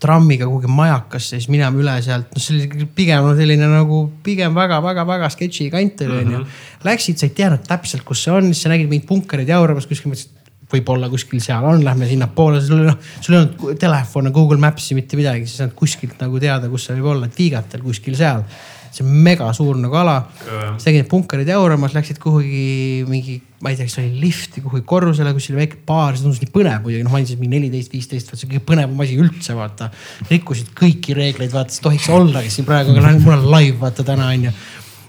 trammiga 0.00 0.48
kuhugi 0.48 0.70
majakasse, 0.72 1.36
siis 1.36 1.48
minema 1.52 1.76
üle 1.80 1.94
sealt, 2.04 2.30
noh, 2.32 2.42
see 2.42 2.56
oli 2.56 2.88
pigem 2.96 3.24
no 3.26 3.34
selline 3.38 3.68
nagu 3.70 4.02
pigem 4.24 4.56
väga-väga-väga 4.56 5.30
sketši 5.34 5.70
kant 5.72 6.04
oli 6.06 6.18
onju. 6.24 6.42
Läksid, 6.88 7.20
sa 7.20 7.28
ei 7.28 7.34
teadnud 7.36 7.66
täpselt, 7.68 8.04
kus 8.08 8.24
see 8.24 8.34
on, 8.34 8.50
siis 8.50 8.64
sa 8.64 8.72
nägid 8.72 8.90
mingeid 8.90 9.08
punkareid 9.10 9.52
jauramas 9.52 9.88
kuskil, 9.90 10.14
mõtlesid, 10.14 10.36
võib-olla 10.70 11.10
kuskil 11.10 11.42
seal 11.42 11.66
on, 11.66 11.84
lähme 11.84 12.08
sinnapoole, 12.08 12.60
sul 12.64 12.84
noh, 12.86 12.98
sul 13.20 13.36
ei 13.36 13.40
olnud 13.40 13.80
telefone, 13.80 14.32
Google 14.34 14.60
Maps'i 14.62 14.96
mitte 14.98 15.18
midagi, 15.18 15.46
siis 15.46 15.56
sa 15.56 15.64
ei 15.64 15.66
saanud 15.66 15.78
kuskilt 15.78 16.20
nagu 16.22 16.42
teada, 16.42 16.70
kus 16.70 16.86
see 16.88 16.98
võib 16.98 17.10
olla, 17.14 17.30
et 17.30 17.38
Viigatel 17.38 17.82
kuskil 17.84 18.16
seal. 18.18 18.44
See 18.90 19.04
on 19.06 19.12
mega 19.24 19.52
suur 19.56 19.78
nagu 19.78 19.94
ala. 20.00 20.16
siis 20.42 20.88
nägid 20.90 21.08
punkareid 21.10 21.48
jauramas, 21.48 21.94
läksid 21.96 22.18
kuhugi 22.22 23.04
mingi, 23.08 23.38
ma 23.62 23.70
ei 23.70 23.78
tea, 23.78 23.86
kas 23.86 24.00
oli 24.02 24.20
lifti 24.24 24.64
kuhugi 24.64 24.84
korrusele, 24.88 25.32
kus 25.36 25.50
oli 25.52 25.62
väike 25.62 25.80
baar, 25.86 26.16
see 26.16 26.26
tundus 26.26 26.42
nii 26.42 26.52
põnev 26.54 26.84
muidugi, 26.84 27.06
noh, 27.06 27.14
ma 27.14 27.22
siis 27.22 27.38
mingi 27.40 27.56
neliteist, 27.56 27.94
viisteist, 27.94 28.34
see 28.34 28.48
on 28.48 28.54
kõige 28.54 28.66
põnevam 28.72 29.06
asi 29.06 29.16
üldse, 29.20 29.56
vaata. 29.58 29.90
rikkusid 30.30 30.74
kõiki 30.78 31.16
reegleid, 31.18 31.54
vaata, 31.54 31.74
see 31.74 31.86
tohiks 31.86 32.10
ollagi 32.14 32.52
siin 32.52 32.68
praegu, 32.68 32.94
aga 32.96 33.06
noh, 33.06 33.24
mul 33.24 33.38
on 33.38 33.50
live, 33.54 33.78
vaata 33.82 34.06
täna 34.06 34.30
on 34.34 34.50
ju 34.50 34.54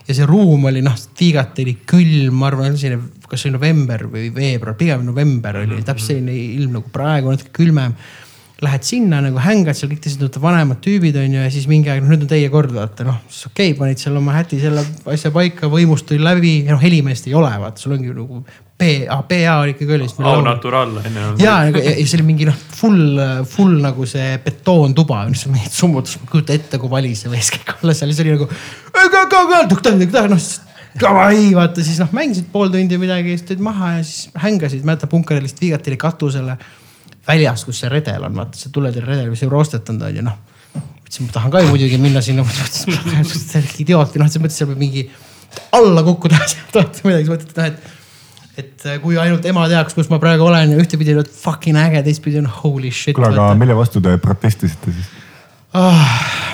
ja 0.07 0.17
see 0.17 0.27
ruum 0.27 0.65
oli 0.69 0.81
noh, 0.83 0.97
Tiigat 1.17 1.59
oli 1.63 1.77
külm, 1.87 2.35
ma 2.41 2.49
arvan, 2.49 2.75
selline, 2.79 3.23
kas 3.29 3.43
see 3.43 3.51
oli 3.51 3.57
november 3.57 4.07
või 4.11 4.27
veebruar, 4.35 4.75
pigem 4.79 5.05
november 5.07 5.61
oli 5.63 5.81
täpselt 5.85 6.17
selline 6.17 6.35
ilm 6.57 6.77
nagu 6.79 6.91
praegu, 6.93 7.31
natuke 7.31 7.53
külmem. 7.55 7.95
Lähed 8.61 8.83
sinna 8.85 9.17
nagu 9.25 9.39
hängad 9.41 9.73
seal 9.73 9.89
kõik 9.89 10.03
teised 10.03 10.35
vanemad 10.41 10.77
tüübid 10.85 11.15
on 11.17 11.33
ju 11.33 11.41
ja 11.41 11.49
siis 11.53 11.65
mingi 11.69 11.89
aeg, 11.89 12.03
noh 12.03 12.11
nüüd 12.13 12.27
on 12.27 12.29
teie 12.29 12.49
kord 12.53 12.73
vaata 12.75 13.07
noh, 13.07 13.17
siis 13.25 13.47
okei 13.49 13.71
okay,, 13.71 13.77
panid 13.79 14.01
seal 14.01 14.19
oma 14.19 14.35
häti 14.35 14.59
selle 14.61 14.83
asja 15.09 15.31
paika, 15.33 15.69
võimust 15.71 16.05
tuli 16.09 16.21
läbi 16.21 16.59
ja 16.67 16.75
noh, 16.75 16.83
helimeest 16.83 17.25
ei 17.29 17.33
ole, 17.37 17.49
vaata 17.63 17.81
sul 17.81 17.95
ongi 17.97 18.13
nagu 18.13 18.43
PA, 18.81 19.17
PA 19.29 19.55
oli 19.61 19.73
ikkagi 19.73 19.95
oli. 19.97 20.09
au 20.29 20.41
natural 20.45 20.93
on 21.01 21.17
ju. 21.17 21.27
ja 21.41 21.55
nagu 21.67 21.81
ja, 21.81 21.93
ja 21.97 22.05
see 22.05 22.19
oli 22.19 22.27
mingi 22.29 22.47
noh, 22.49 22.57
full, 22.77 23.21
full 23.49 23.81
nagu 23.81 24.05
see 24.09 24.35
betoontuba, 24.45 25.23
mis 25.29 25.45
on 25.49 25.55
mingid 25.55 25.73
summutus, 25.75 26.17
ma 26.17 26.27
ei 26.27 26.33
kujuta 26.35 26.57
ette, 26.57 26.81
kui 26.81 26.89
vali 26.89 27.15
see 27.17 27.33
võis 27.33 27.49
kõik 27.53 27.75
olla 27.79 27.97
seal, 27.97 28.13
siis 28.13 28.25
oli 28.25 28.35
nagu. 28.35 28.49
noh, 30.33 30.43
davai, 31.01 31.49
vaata 31.55 31.85
siis 31.85 32.01
noh, 32.01 32.09
mängisid 32.15 32.49
pool 32.53 32.69
tundi 32.73 32.97
midagi, 33.01 33.35
siis 33.35 33.47
tulid 33.47 33.63
maha 33.63 33.97
ja 33.97 34.05
siis 34.05 34.29
hängasid, 34.43 34.85
mäletad 34.87 35.11
punkaril 35.11 35.45
lihtsalt 35.45 35.65
viigati 35.65 35.97
katusele 35.97 36.57
väljas, 37.27 37.65
kus 37.67 37.83
see 37.83 37.91
redel 37.91 38.25
on, 38.27 38.39
vaata 38.41 38.57
see 38.57 38.73
tuletõrje 38.73 39.07
redel, 39.07 39.29
mis 39.33 39.43
on 39.45 39.53
roostetanud 39.53 40.07
on 40.07 40.19
ju 40.21 40.25
noh 40.25 40.39
mõtlesin, 41.11 41.27
ma 41.27 41.33
tahan 41.35 41.51
ka 41.51 41.61
ju 41.61 41.71
muidugi 41.71 41.97
minna 41.99 42.21
sinna, 42.23 42.45
mõtlesin, 42.47 43.65
idioot 43.83 44.13
või 44.13 44.21
noh, 44.21 44.29
selles 44.31 44.43
mõttes 44.45 44.59
seal 44.61 44.69
võib 44.71 44.79
mingi 44.79 45.09
alla 45.75 46.03
kukkuda, 46.07 46.39
tahate 46.73 47.03
midagi, 47.07 47.27
siis 47.27 47.33
mõtled, 47.33 47.49
et 47.51 47.57
noh, 47.57 47.65
et 47.71 47.99
et 48.61 48.83
kui 49.01 49.15
ainult 49.17 49.45
ema 49.47 49.63
teaks, 49.71 49.95
kus 49.95 50.09
ma 50.11 50.19
praegu 50.21 50.43
olen 50.43 50.73
ja 50.73 50.79
ühtepidi 50.83 51.15
on 51.15 51.25
fucking 51.25 51.79
äge, 51.79 52.01
teistpidi 52.03 52.41
on 52.41 52.49
holy 52.51 52.91
shit. 52.91 53.15
kuule, 53.15 53.31
aga 53.31 53.53
mille 53.57 53.75
vastu 53.77 54.01
te 54.03 54.17
protestisite 54.21 54.91
siis? 54.91 55.07
ah,. 55.77 56.03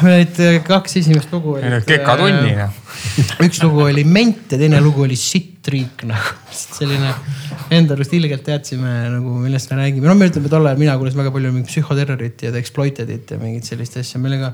meil 0.05 0.21
olid 0.21 0.63
kaks 0.67 0.99
esimest 1.01 1.31
lugu. 1.33 1.57
kekatunni. 1.87 2.53
üks 3.45 3.61
lugu 3.63 3.87
oli 3.87 4.05
ment 4.05 4.53
ja 4.53 4.61
teine 4.61 4.81
lugu 4.83 5.05
oli 5.07 5.17
sitt-riik 5.17 6.05
nagu, 6.09 6.37
selline 6.53 7.13
enda 7.73 7.97
arust 7.97 8.13
ilgelt 8.13 8.45
teadsime 8.45 8.93
nagu, 9.17 9.35
millest 9.41 9.73
me 9.73 9.81
räägime. 9.81 10.07
no 10.07 10.15
me 10.15 10.29
ütleme 10.29 10.53
tol 10.53 10.65
ajal, 10.69 10.79
mina 10.81 10.97
kuulasin 10.99 11.23
väga 11.23 11.33
palju 11.35 11.53
mingit 11.55 11.73
psühhoterrorit 11.73 12.47
ja 12.47 12.53
The 12.53 12.63
Exploitedit 12.63 13.35
ja 13.35 13.41
mingit 13.41 13.69
sellist 13.69 13.97
asja, 13.99 14.21
millega 14.21 14.53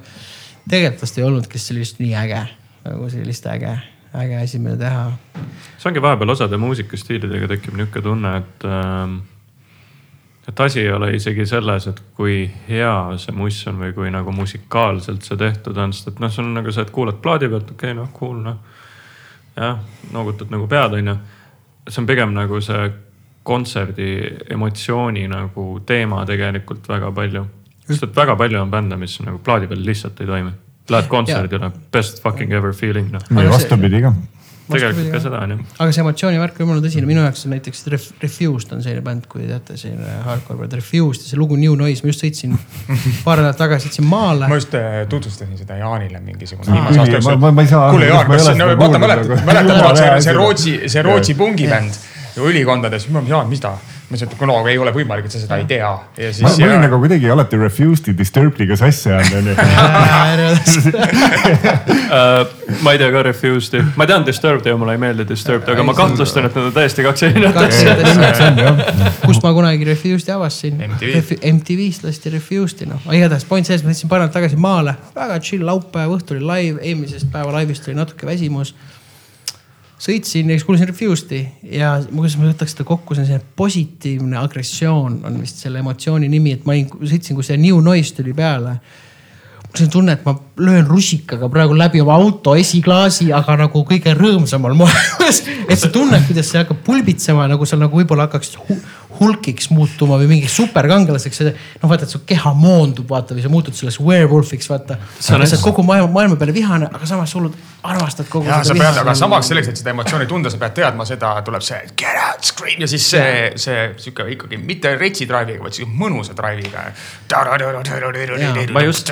tegelikult 0.70 1.04
vast 1.04 1.20
ei 1.20 1.28
olnud, 1.28 1.50
kes 1.52 1.72
sellist 1.72 2.00
nii 2.04 2.16
äge 2.24 2.44
nagu 2.84 3.10
sellist 3.12 3.46
äge, 3.48 3.74
äge 4.20 4.40
asi, 4.42 4.60
mida 4.60 4.78
teha. 4.80 5.04
see 5.78 5.92
ongi 5.92 6.04
vahepeal 6.04 6.34
osade 6.36 6.60
muusikastiilidega 6.62 7.50
tekib 7.56 7.78
niisugune 7.80 8.08
tunne, 8.08 8.34
et 8.42 8.68
ähm, 8.68 9.20
et 10.48 10.60
asi 10.60 10.82
ei 10.82 10.92
ole 10.92 11.14
isegi 11.16 11.46
selles, 11.48 11.88
et 11.88 12.02
kui 12.18 12.44
hea 12.68 12.96
see 13.22 13.36
muss 13.36 13.62
on 13.72 13.80
või 13.80 13.94
kui 13.96 14.12
nagu 14.12 14.32
musikaalselt 14.36 15.24
see 15.24 15.40
tehtud 15.40 15.78
on, 15.80 15.94
sest 15.96 16.12
et 16.12 16.20
noh, 16.20 16.32
sul 16.32 16.50
on 16.50 16.60
nagu 16.60 16.74
see, 16.74 16.84
et 16.84 16.92
kuulad 16.92 17.22
plaadi 17.24 17.50
pealt, 17.52 17.72
okei 17.72 17.94
okay, 17.94 18.00
noh, 18.00 18.12
cool 18.18 18.42
noh. 18.44 18.60
jah, 19.56 19.80
noogutad 20.12 20.52
nagu 20.52 20.68
pead, 20.68 21.00
onju. 21.00 21.16
see 21.88 22.04
on 22.04 22.10
pigem 22.10 22.36
nagu 22.36 22.62
see 22.62 22.92
kontserdi 23.44 24.10
emotsiooni 24.56 25.28
nagu 25.28 25.80
teema 25.86 26.26
tegelikult 26.26 26.88
väga 26.90 27.12
palju. 27.12 27.46
sest 27.88 28.04
et 28.04 28.16
väga 28.16 28.36
palju 28.40 28.62
on 28.62 28.72
bände, 28.72 29.00
mis 29.00 29.20
nagu 29.24 29.40
plaadi 29.44 29.68
peal 29.68 29.86
lihtsalt 29.86 30.22
ei 30.22 30.28
toimi. 30.28 30.54
Lähed 30.90 31.08
kontserdile, 31.08 31.72
best 31.92 32.20
fucking 32.24 32.52
ever 32.52 32.74
feeling 32.74 33.12
noh. 33.12 33.24
ja 33.32 33.50
vastupidi 33.52 34.02
ka. 34.04 34.14
Tegelikult 34.72 35.12
ka 35.12 35.22
seda 35.24 35.42
onju. 35.44 35.58
aga 35.78 35.96
see 35.96 36.04
emotsioonivärk 36.04 36.60
on 36.60 36.66
jumala 36.66 36.84
tõsine, 36.86 37.08
minu 37.10 37.24
jaoks 37.26 37.46
on 37.48 37.54
näiteks 37.56 37.84
Ref, 37.94 38.08
Refused 38.22 38.72
on 38.76 38.84
selline 38.86 39.04
bänd, 39.06 39.28
kui 39.32 39.48
teate, 39.50 39.78
selline 39.80 40.18
hardcore 40.28 40.62
bänd, 40.62 40.78
Refused 40.80 41.26
ja 41.26 41.34
see 41.34 41.40
lugu 41.42 41.58
New 41.60 41.76
Noise, 41.80 42.06
ma 42.06 42.14
just 42.14 42.24
sõitsin 42.24 42.56
paar 43.26 43.42
nädalat 43.42 43.60
tagasi, 43.60 43.90
sõitsin 43.90 44.08
maale 44.08 44.50
ma 44.52 44.60
just 44.60 44.76
äh, 44.80 45.04
tutvustasin 45.12 45.60
seda 45.60 45.80
Jaanile 45.82 46.24
mingisugune 46.24 46.72
viimase 46.72 47.04
aasta 47.04 47.84
aru, 47.84 47.98
kuule 47.98 48.12
Jaan, 48.12 48.32
kas 48.32 48.52
no 48.60 48.70
vaata 48.80 49.04
mäletad, 49.04 49.46
mäletad 49.48 50.04
see. 50.24 50.38
Rootsi, 50.38 50.76
see 50.88 51.06
Rootsi 51.06 51.36
pungibänd 51.40 52.00
ülikondades, 52.44 53.10
ma 53.14 53.22
Jaan, 53.28 53.50
mis 53.52 53.62
ta? 53.64 53.76
Ma 54.14 54.20
ütlesin, 54.20 54.38
et 54.38 54.46
no 54.48 54.60
ei 54.70 54.78
ole 54.78 54.94
võimalik, 54.94 55.26
et 55.26 55.34
sa 55.34 55.42
seda 55.42 55.58
ei 55.58 55.66
tea. 55.70 55.90
ja 55.90 56.30
ma 56.30 56.34
siis 56.38 56.60
ma 56.62 56.70
olin 56.70 56.84
nagu 56.86 57.00
kuidagi 57.02 57.32
alati 57.34 57.58
Refused'i 57.58 58.14
Disturbed'iga 58.18 58.78
sassi 58.80 59.10
ajanud 59.10 59.36
onju. 59.42 59.54
Uh, 62.14 62.46
ma 62.86 62.94
ei 62.94 63.00
tea 63.02 63.10
ka 63.12 63.24
Refused'i, 63.26 63.82
ma 63.98 64.06
tean 64.10 64.26
Disturbed 64.26 64.68
ja 64.70 64.76
mulle 64.78 64.96
ei 64.96 65.02
meeldi 65.02 65.26
Disturbed, 65.28 65.68
aga 65.74 65.86
ma 65.86 65.96
kahtlustan, 65.98 66.48
et 66.48 66.56
need 66.58 66.70
on 66.70 66.76
täiesti 66.76 67.06
kaks 67.06 67.26
erinevat 67.28 67.58
asja. 67.64 67.96
erinevat 67.96 68.42
asja, 68.44 68.74
kus 69.28 69.42
ma 69.44 69.54
kunagi 69.56 69.88
Refused'i 69.88 70.36
avastasin 70.36 70.82
MTV.. 70.88 71.40
MTV-st 71.54 72.08
lasti 72.08 72.34
Refused'i 72.34 72.90
noh, 72.90 73.08
igatahes 73.16 73.48
point 73.50 73.68
selles, 73.68 73.84
ma 73.86 73.94
sõitsin 73.94 74.12
paar 74.12 74.24
nädalat 74.24 74.38
tagasi 74.38 74.60
maale, 74.62 74.96
väga 75.16 75.40
chill 75.44 75.66
laupäev 75.68 76.14
õhtul 76.18 76.42
oli 76.42 76.50
live, 76.50 76.84
eelmisest 76.84 77.32
päeva 77.34 77.56
laivist 77.58 77.90
oli 77.90 77.98
natuke 77.98 78.30
väsimus. 78.30 78.76
Sõitsin 80.04 80.52
siis 80.52 80.66
kuulasin 80.68 80.90
Refused'i 80.90 81.42
ja 81.78 81.96
ma- 82.04 82.24
kuidas 82.24 82.36
ma 82.40 82.50
võtaks 82.50 82.76
seda 82.76 82.88
kokku, 82.88 83.16
see 83.16 83.24
on 83.24 83.30
selline 83.30 83.56
positiivne 83.56 84.40
agressioon 84.42 85.22
on 85.30 85.40
vist 85.42 85.64
selle 85.64 85.80
emotsiooni 85.84 86.30
nimi, 86.32 86.58
et 86.58 86.68
ma 86.68 86.76
olin, 86.76 86.92
sõitsin, 87.02 87.38
kui 87.38 87.48
see 87.48 87.60
New 87.62 87.80
Noise 87.84 88.20
tuli 88.20 88.36
peale 88.36 88.78
mul 89.74 89.88
on 89.88 89.90
tunne, 89.90 90.14
et 90.14 90.26
ma 90.26 90.36
löön 90.58 90.86
rusikaga 90.86 91.48
praegu 91.50 91.74
läbi 91.74 92.02
oma 92.02 92.14
auto 92.14 92.54
esiklaasi, 92.56 93.32
aga 93.34 93.56
nagu 93.64 93.82
kõige 93.90 94.14
rõõmsamal 94.14 94.76
moel. 94.78 95.00
et 95.72 95.80
sa 95.80 95.90
tunned, 95.90 96.28
kuidas 96.28 96.52
see 96.52 96.62
hakkab 96.62 96.84
pulbitsema 96.86 97.48
nagu 97.50 97.66
seal 97.66 97.82
nagu 97.82 97.98
võib-olla 97.98 98.28
hakkaks 98.28 98.54
hu 98.68 98.78
hulkiks 99.18 99.70
muutuma 99.74 100.18
või 100.22 100.30
mingiks 100.30 100.56
superkangelaseks. 100.58 101.42
noh, 101.82 101.90
vaata, 101.90 102.06
et 102.06 102.14
su 102.14 102.22
keha 102.26 102.54
moondub, 102.58 103.10
vaata 103.10 103.34
või 103.34 103.46
sa 103.46 103.50
muutud 103.50 103.78
selleks 103.78 104.00
werewolfiks, 104.02 104.70
vaata. 104.70 104.98
sa 105.20 105.38
oled 105.38 105.58
kogu 105.62 105.86
maailma, 105.86 106.10
maailma 106.20 106.38
peale 106.38 106.54
vihane, 106.54 106.90
aga 106.94 107.10
samas 107.10 107.34
sa 107.34 107.40
hullult 107.40 107.58
armastad 107.84 108.28
kogu 108.32 108.48
ja 108.48 108.62
sa 108.62 108.72
seda 108.72 108.80
pead, 108.80 109.00
aga 109.02 109.14
samaks 109.18 109.50
selleks, 109.52 109.70
et 109.74 109.80
seda 109.82 109.92
emotsiooni 109.92 110.28
tunda, 110.30 110.52
sa 110.52 110.60
pead 110.62 110.76
teadma 110.78 111.06
seda, 111.08 111.34
tuleb 111.46 111.64
see 111.66 111.80
get 112.00 112.20
out, 112.22 112.46
scream 112.48 112.84
ja 112.84 112.88
siis 112.88 113.08
see, 113.12 113.34
see 113.60 113.82
sihuke 114.00 114.26
ikkagi 114.36 114.60
mitte 114.62 114.94
retsi 115.00 115.28
drive'iga, 115.30 115.66
vaid 115.66 115.76
sihuke 115.78 115.98
mõnusa 116.00 116.36
drive'iga. 116.38 116.86
ma 118.76 118.86
just, 118.86 119.12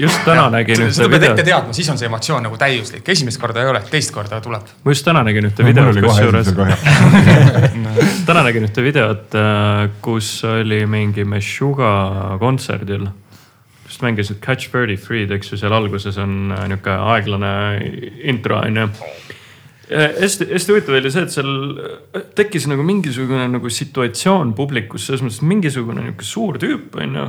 just 0.00 0.24
täna 0.24 0.48
nägin 0.54 0.86
ühte 0.86 0.96
seda 0.96 1.10
pead 1.12 1.28
ette 1.28 1.34
videot, 1.42 1.52
teadma, 1.52 1.76
siis 1.76 1.92
on 1.92 2.00
see 2.00 2.08
emotsioon 2.08 2.48
nagu 2.48 2.60
täiuslik, 2.60 3.04
esimest 3.16 3.40
korda 3.42 3.64
ei 3.64 3.72
ole, 3.74 3.84
teist 3.92 4.14
korda 4.16 4.40
tuleb. 4.44 4.72
ma 4.84 4.96
just 4.96 5.08
täna 5.08 5.24
nägin 5.28 5.50
ühte 5.50 5.68
videot, 5.68 6.00
kusjuures 6.08 6.52
täna 8.28 8.44
nägin 8.48 8.68
ühte 8.68 8.84
videot, 8.84 9.38
kus 10.04 10.32
oli 10.48 10.84
mingi 10.88 11.28
Meshuga 11.28 12.38
kontserdil. 12.40 13.08
Just 13.98 14.02
mängisid 14.02 14.40
Catch 14.40 14.70
Birdie 14.70 14.96
Freed, 14.96 15.30
eks 15.30 15.52
ju, 15.52 15.58
seal 15.58 15.72
alguses 15.74 16.18
on 16.18 16.52
äh, 16.52 16.68
nihuke 16.70 16.90
aeglane 16.90 17.50
intro 18.22 18.60
on 18.62 18.76
ju. 18.76 18.88
hästi, 19.88 20.50
hästi 20.52 20.72
huvitav 20.72 20.98
oli 20.98 21.10
see, 21.10 21.24
et 21.24 21.32
seal 21.32 21.52
äh, 21.82 22.24
tekkis 22.36 22.68
nagu 22.68 22.84
mingisugune 22.86 23.48
nagu 23.50 23.70
situatsioon 23.70 24.54
publikus, 24.54 25.06
selles 25.06 25.24
mõttes, 25.24 25.42
mingisugune 25.42 26.04
nihuke 26.04 26.26
suur 26.26 26.60
tüüp 26.60 26.98
on 27.00 27.18
ju 27.18 27.28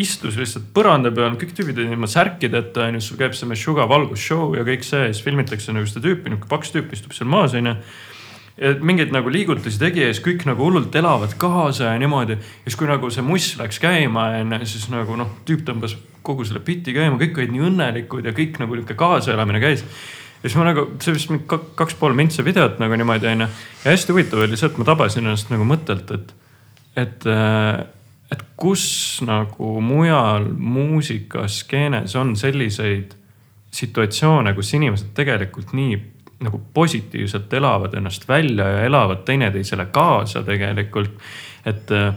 istus 0.00 0.36
lihtsalt 0.38 0.68
põranda 0.74 1.10
peal, 1.10 1.34
kõik 1.34 1.56
tüübid 1.56 1.80
olid 1.80 1.96
ilma 1.96 2.06
särkideta 2.06 2.86
onju, 2.86 3.02
sul 3.02 3.18
käib 3.18 3.34
see 3.34 3.48
Meshuga 3.50 3.88
valgusshow 3.90 4.54
ja 4.54 4.62
kõik 4.66 4.86
see 4.86 5.08
ja 5.08 5.10
siis 5.10 5.24
filmitakse 5.26 5.74
nagu 5.74 5.88
seda 5.90 6.04
tüüpi, 6.06 6.30
nihuke 6.30 6.50
paks 6.50 6.70
tüüp 6.76 6.94
istub 6.94 7.16
seal 7.16 7.30
maas 7.32 7.56
onju 7.58 7.74
ja 8.60 8.74
mingeid 8.84 9.12
nagu 9.14 9.32
liigutusi 9.32 9.80
tegi 9.80 10.02
ja 10.04 10.12
siis 10.12 10.22
kõik 10.24 10.44
nagu 10.48 10.66
hullult 10.66 10.94
elavad 10.96 11.32
kaasa 11.40 11.94
ja 11.94 11.98
niimoodi. 12.00 12.36
ja 12.36 12.68
siis, 12.68 12.76
kui 12.76 12.88
nagu 12.90 13.10
see 13.10 13.24
muss 13.24 13.54
läks 13.58 13.80
käima 13.80 14.26
onju, 14.40 14.66
siis 14.68 14.88
nagu 14.92 15.16
noh, 15.16 15.30
tüüp 15.48 15.64
tõmbas 15.68 15.96
kogu 16.26 16.44
selle 16.44 16.60
biti 16.64 16.92
käima, 16.96 17.16
kõik 17.20 17.40
olid 17.40 17.54
nii 17.54 17.68
õnnelikud 17.70 18.28
ja 18.28 18.34
kõik 18.36 18.60
nagu 18.60 18.76
nihuke 18.76 18.96
kaasaelamine 19.00 19.62
käis. 19.62 19.84
ja 20.42 20.48
siis 20.48 20.58
ma 20.60 20.68
nagu, 20.68 20.90
see 21.00 21.16
vist 21.16 21.32
mingi 21.32 21.46
kak- 21.48 21.72
kaks 21.78 21.96
pool 22.00 22.16
mintse 22.16 22.44
videot 22.44 22.76
nagu 22.82 23.00
niimoodi 23.00 23.32
onju. 23.32 23.48
ja 23.84 23.94
hästi 23.94 24.12
huvitav 24.12 24.44
oli 24.44 24.60
see, 24.60 24.68
et 24.68 24.78
ma 24.82 24.88
tabasin 24.92 25.24
ennast 25.24 25.54
nagu 25.54 25.64
mõttelt, 25.64 26.12
et, 26.12 26.36
et, 27.00 27.28
et 28.30 28.44
kus 28.60 28.84
nagu 29.24 29.72
mujal 29.80 30.50
muusikaskeenes 30.52 32.16
on 32.20 32.36
selliseid 32.36 33.16
situatsioone, 33.72 34.52
kus 34.52 34.74
inimesed 34.74 35.14
tegelikult 35.16 35.72
nii 35.72 35.96
nagu 36.40 36.60
positiivselt 36.74 37.52
elavad 37.52 37.94
ennast 37.94 38.28
välja 38.28 38.68
ja 38.68 38.84
elavad 38.84 39.24
teineteisele 39.24 39.86
kaasa 39.92 40.42
tegelikult. 40.42 41.10
et 41.66 41.90
eh, 41.90 42.12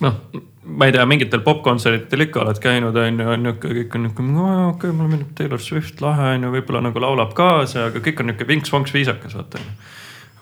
noh, 0.00 0.20
ma 0.64 0.86
ei 0.86 0.92
tea, 0.92 1.06
mingitel 1.06 1.42
popkontsertidel 1.44 2.26
ikka 2.26 2.40
oled 2.44 2.60
käinud, 2.62 2.96
on 2.96 3.20
ju, 3.20 3.28
on 3.34 3.42
nihuke, 3.42 3.72
kõik 3.80 3.98
on 3.98 4.06
nihuke, 4.06 4.22
okei 4.22 4.70
okay,, 4.70 4.92
mulle 4.92 5.10
meeldib 5.10 5.34
Taylor 5.36 5.60
Swift, 5.60 6.00
lahe 6.04 6.34
on 6.36 6.46
ju, 6.46 6.54
võib-olla 6.54 6.84
nagu 6.86 7.02
laulab 7.02 7.34
kaasa, 7.36 7.88
aga 7.90 8.02
kõik 8.04 8.22
on 8.22 8.30
nihuke 8.30 8.48
vinks-vonks 8.48 8.94
viisakas, 8.94 9.36
vaata 9.38 9.60
on 9.60 9.68
ju. 9.68 9.76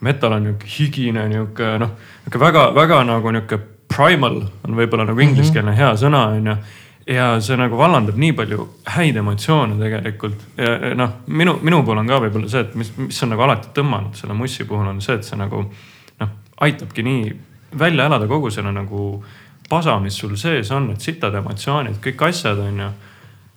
Metal 0.03 0.35
on 0.35 0.49
nihuke 0.49 0.69
higine, 0.77 1.27
nihuke 1.31 1.75
noh, 1.79 1.97
nihuke 2.25 2.41
väga-väga 2.43 3.03
nagu 3.09 3.35
nihuke 3.35 3.59
primal 3.93 4.41
on 4.67 4.77
võib-olla 4.77 5.07
nagu 5.09 5.21
ingliskeelne 5.21 5.75
hea 5.77 5.93
sõna 6.01 6.27
on 6.33 6.49
ju 6.53 6.57
ja 7.07 7.41
see 7.43 7.57
nagu 7.59 7.79
vallandab 7.79 8.19
nii 8.21 8.35
palju 8.39 8.67
häid 8.95 9.17
emotsioone 9.19 9.79
tegelikult. 9.81 10.45
Noh, 10.99 11.15
minu, 11.27 11.57
minu 11.63 11.83
puhul 11.83 12.03
on 12.03 12.11
ka 12.11 12.21
võib-olla 12.23 12.51
see, 12.51 12.65
et 12.67 12.75
mis, 12.79 12.93
mis 12.99 13.23
on 13.25 13.33
nagu 13.35 13.47
alati 13.47 13.73
tõmmanud 13.77 14.19
selle 14.19 14.37
mussi 14.39 14.67
puhul 14.69 14.91
on 14.93 15.01
see, 15.05 15.19
et 15.19 15.27
see 15.27 15.39
nagu 15.41 15.65
noh, 15.67 16.35
aitabki 16.63 17.05
nii 17.07 17.33
välja 17.79 18.07
elada 18.07 18.29
kogu 18.31 18.51
selle 18.55 18.73
nagu 18.75 19.23
pasa, 19.69 19.97
mis 20.03 20.19
sul 20.19 20.37
sees 20.37 20.71
on, 20.75 20.91
need 20.91 21.01
sitad 21.01 21.35
emotsioonid, 21.39 21.99
kõik 22.05 22.27
asjad 22.29 22.61
on 22.61 22.85
ju 22.85 22.91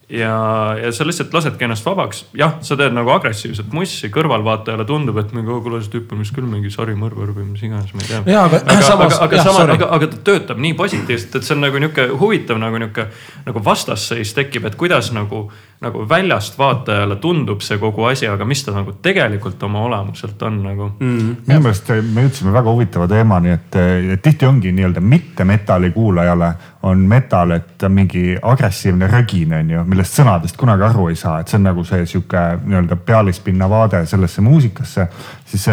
ja, 0.10 0.76
ja 0.78 0.91
sa 0.93 1.06
lihtsalt 1.08 1.34
lasedki 1.34 1.66
ennast 1.66 1.86
vabaks, 1.86 2.24
jah, 2.38 2.58
sa 2.66 2.78
teed 2.78 2.93
nagu 2.93 3.10
agressiivset 3.16 3.72
mussi, 3.74 4.10
kõrvalvaatajale 4.14 4.86
tundub, 4.86 5.18
et 5.22 5.32
mingi, 5.34 5.49
kuule 5.66 5.82
see 5.82 5.95
tüüp 5.95 6.14
on 6.14 6.22
vist 6.22 6.36
küll 6.36 6.45
mingi 6.49 6.70
sarimõrvar 6.74 7.32
või 7.34 7.47
mis 7.49 7.64
iganes, 7.66 7.93
ma 7.95 8.03
ei 8.03 8.12
tea. 8.12 8.22
Aga 8.43 8.60
aga, 8.62 8.82
samas- 8.86 9.20
aga, 9.22 9.39
jah, 9.39 9.49
sorry. 9.49 9.78
aga, 9.80 9.89
aga 9.97 10.10
ta 10.14 10.22
töötab 10.30 10.62
nii 10.62 10.76
positiivselt, 10.78 11.39
et 11.39 11.47
see 11.47 11.56
on 11.58 11.66
nagu 11.66 11.82
nihuke 11.82 12.08
huvitav 12.22 12.62
nagu 12.62 12.82
nihuke 12.82 13.08
nagu 13.47 13.66
vastasseis 13.66 14.36
tekib, 14.38 14.70
et 14.70 14.78
kuidas 14.78 15.10
nagu, 15.16 15.47
nagu 15.84 16.05
väljast 16.09 16.57
vaatajale 16.57 17.17
tundub 17.21 17.61
see 17.61 17.78
kogu 17.82 18.05
asi, 18.07 18.28
aga 18.32 18.45
mis 18.47 18.63
ta 18.63 18.71
nagu 18.76 18.93
tegelikult 19.03 19.63
oma 19.67 19.82
olemuselt 19.86 20.41
on 20.47 20.61
nagu 20.63 20.88
mm.. 20.99 21.34
minu 21.47 21.65
meelest 21.65 21.91
me 22.13 22.23
jõudsime 22.26 22.53
väga 22.55 22.71
huvitava 22.71 23.07
teemani, 23.11 23.51
et, 23.57 23.78
et 24.15 24.23
tihti 24.23 24.47
ongi 24.47 24.71
nii-öelda 24.76 25.03
mitte 25.03 25.47
metalli 25.47 25.91
kuulajale 25.95 26.53
on 26.86 27.01
metal, 27.09 27.51
et 27.51 27.84
mingi 27.89 28.36
agressiivne 28.41 29.07
rögin 29.09 29.55
on 29.57 29.71
ju, 29.73 29.84
millest 29.89 30.19
sõnadest 30.19 30.57
kunagi 30.59 30.86
aru 30.86 31.09
ei 31.09 31.17
saa, 31.19 31.39
et 31.41 31.51
see 31.51 31.57
on 31.59 31.65
nagu 31.67 31.84
see 31.88 32.05
sihuke 32.07 32.43
nii-öelda 32.61 32.99
pealispinna 33.07 33.69
vaade 33.69 34.05
sellesse 34.09 34.43
muusikasse. 34.45 35.07
siis 35.45 35.65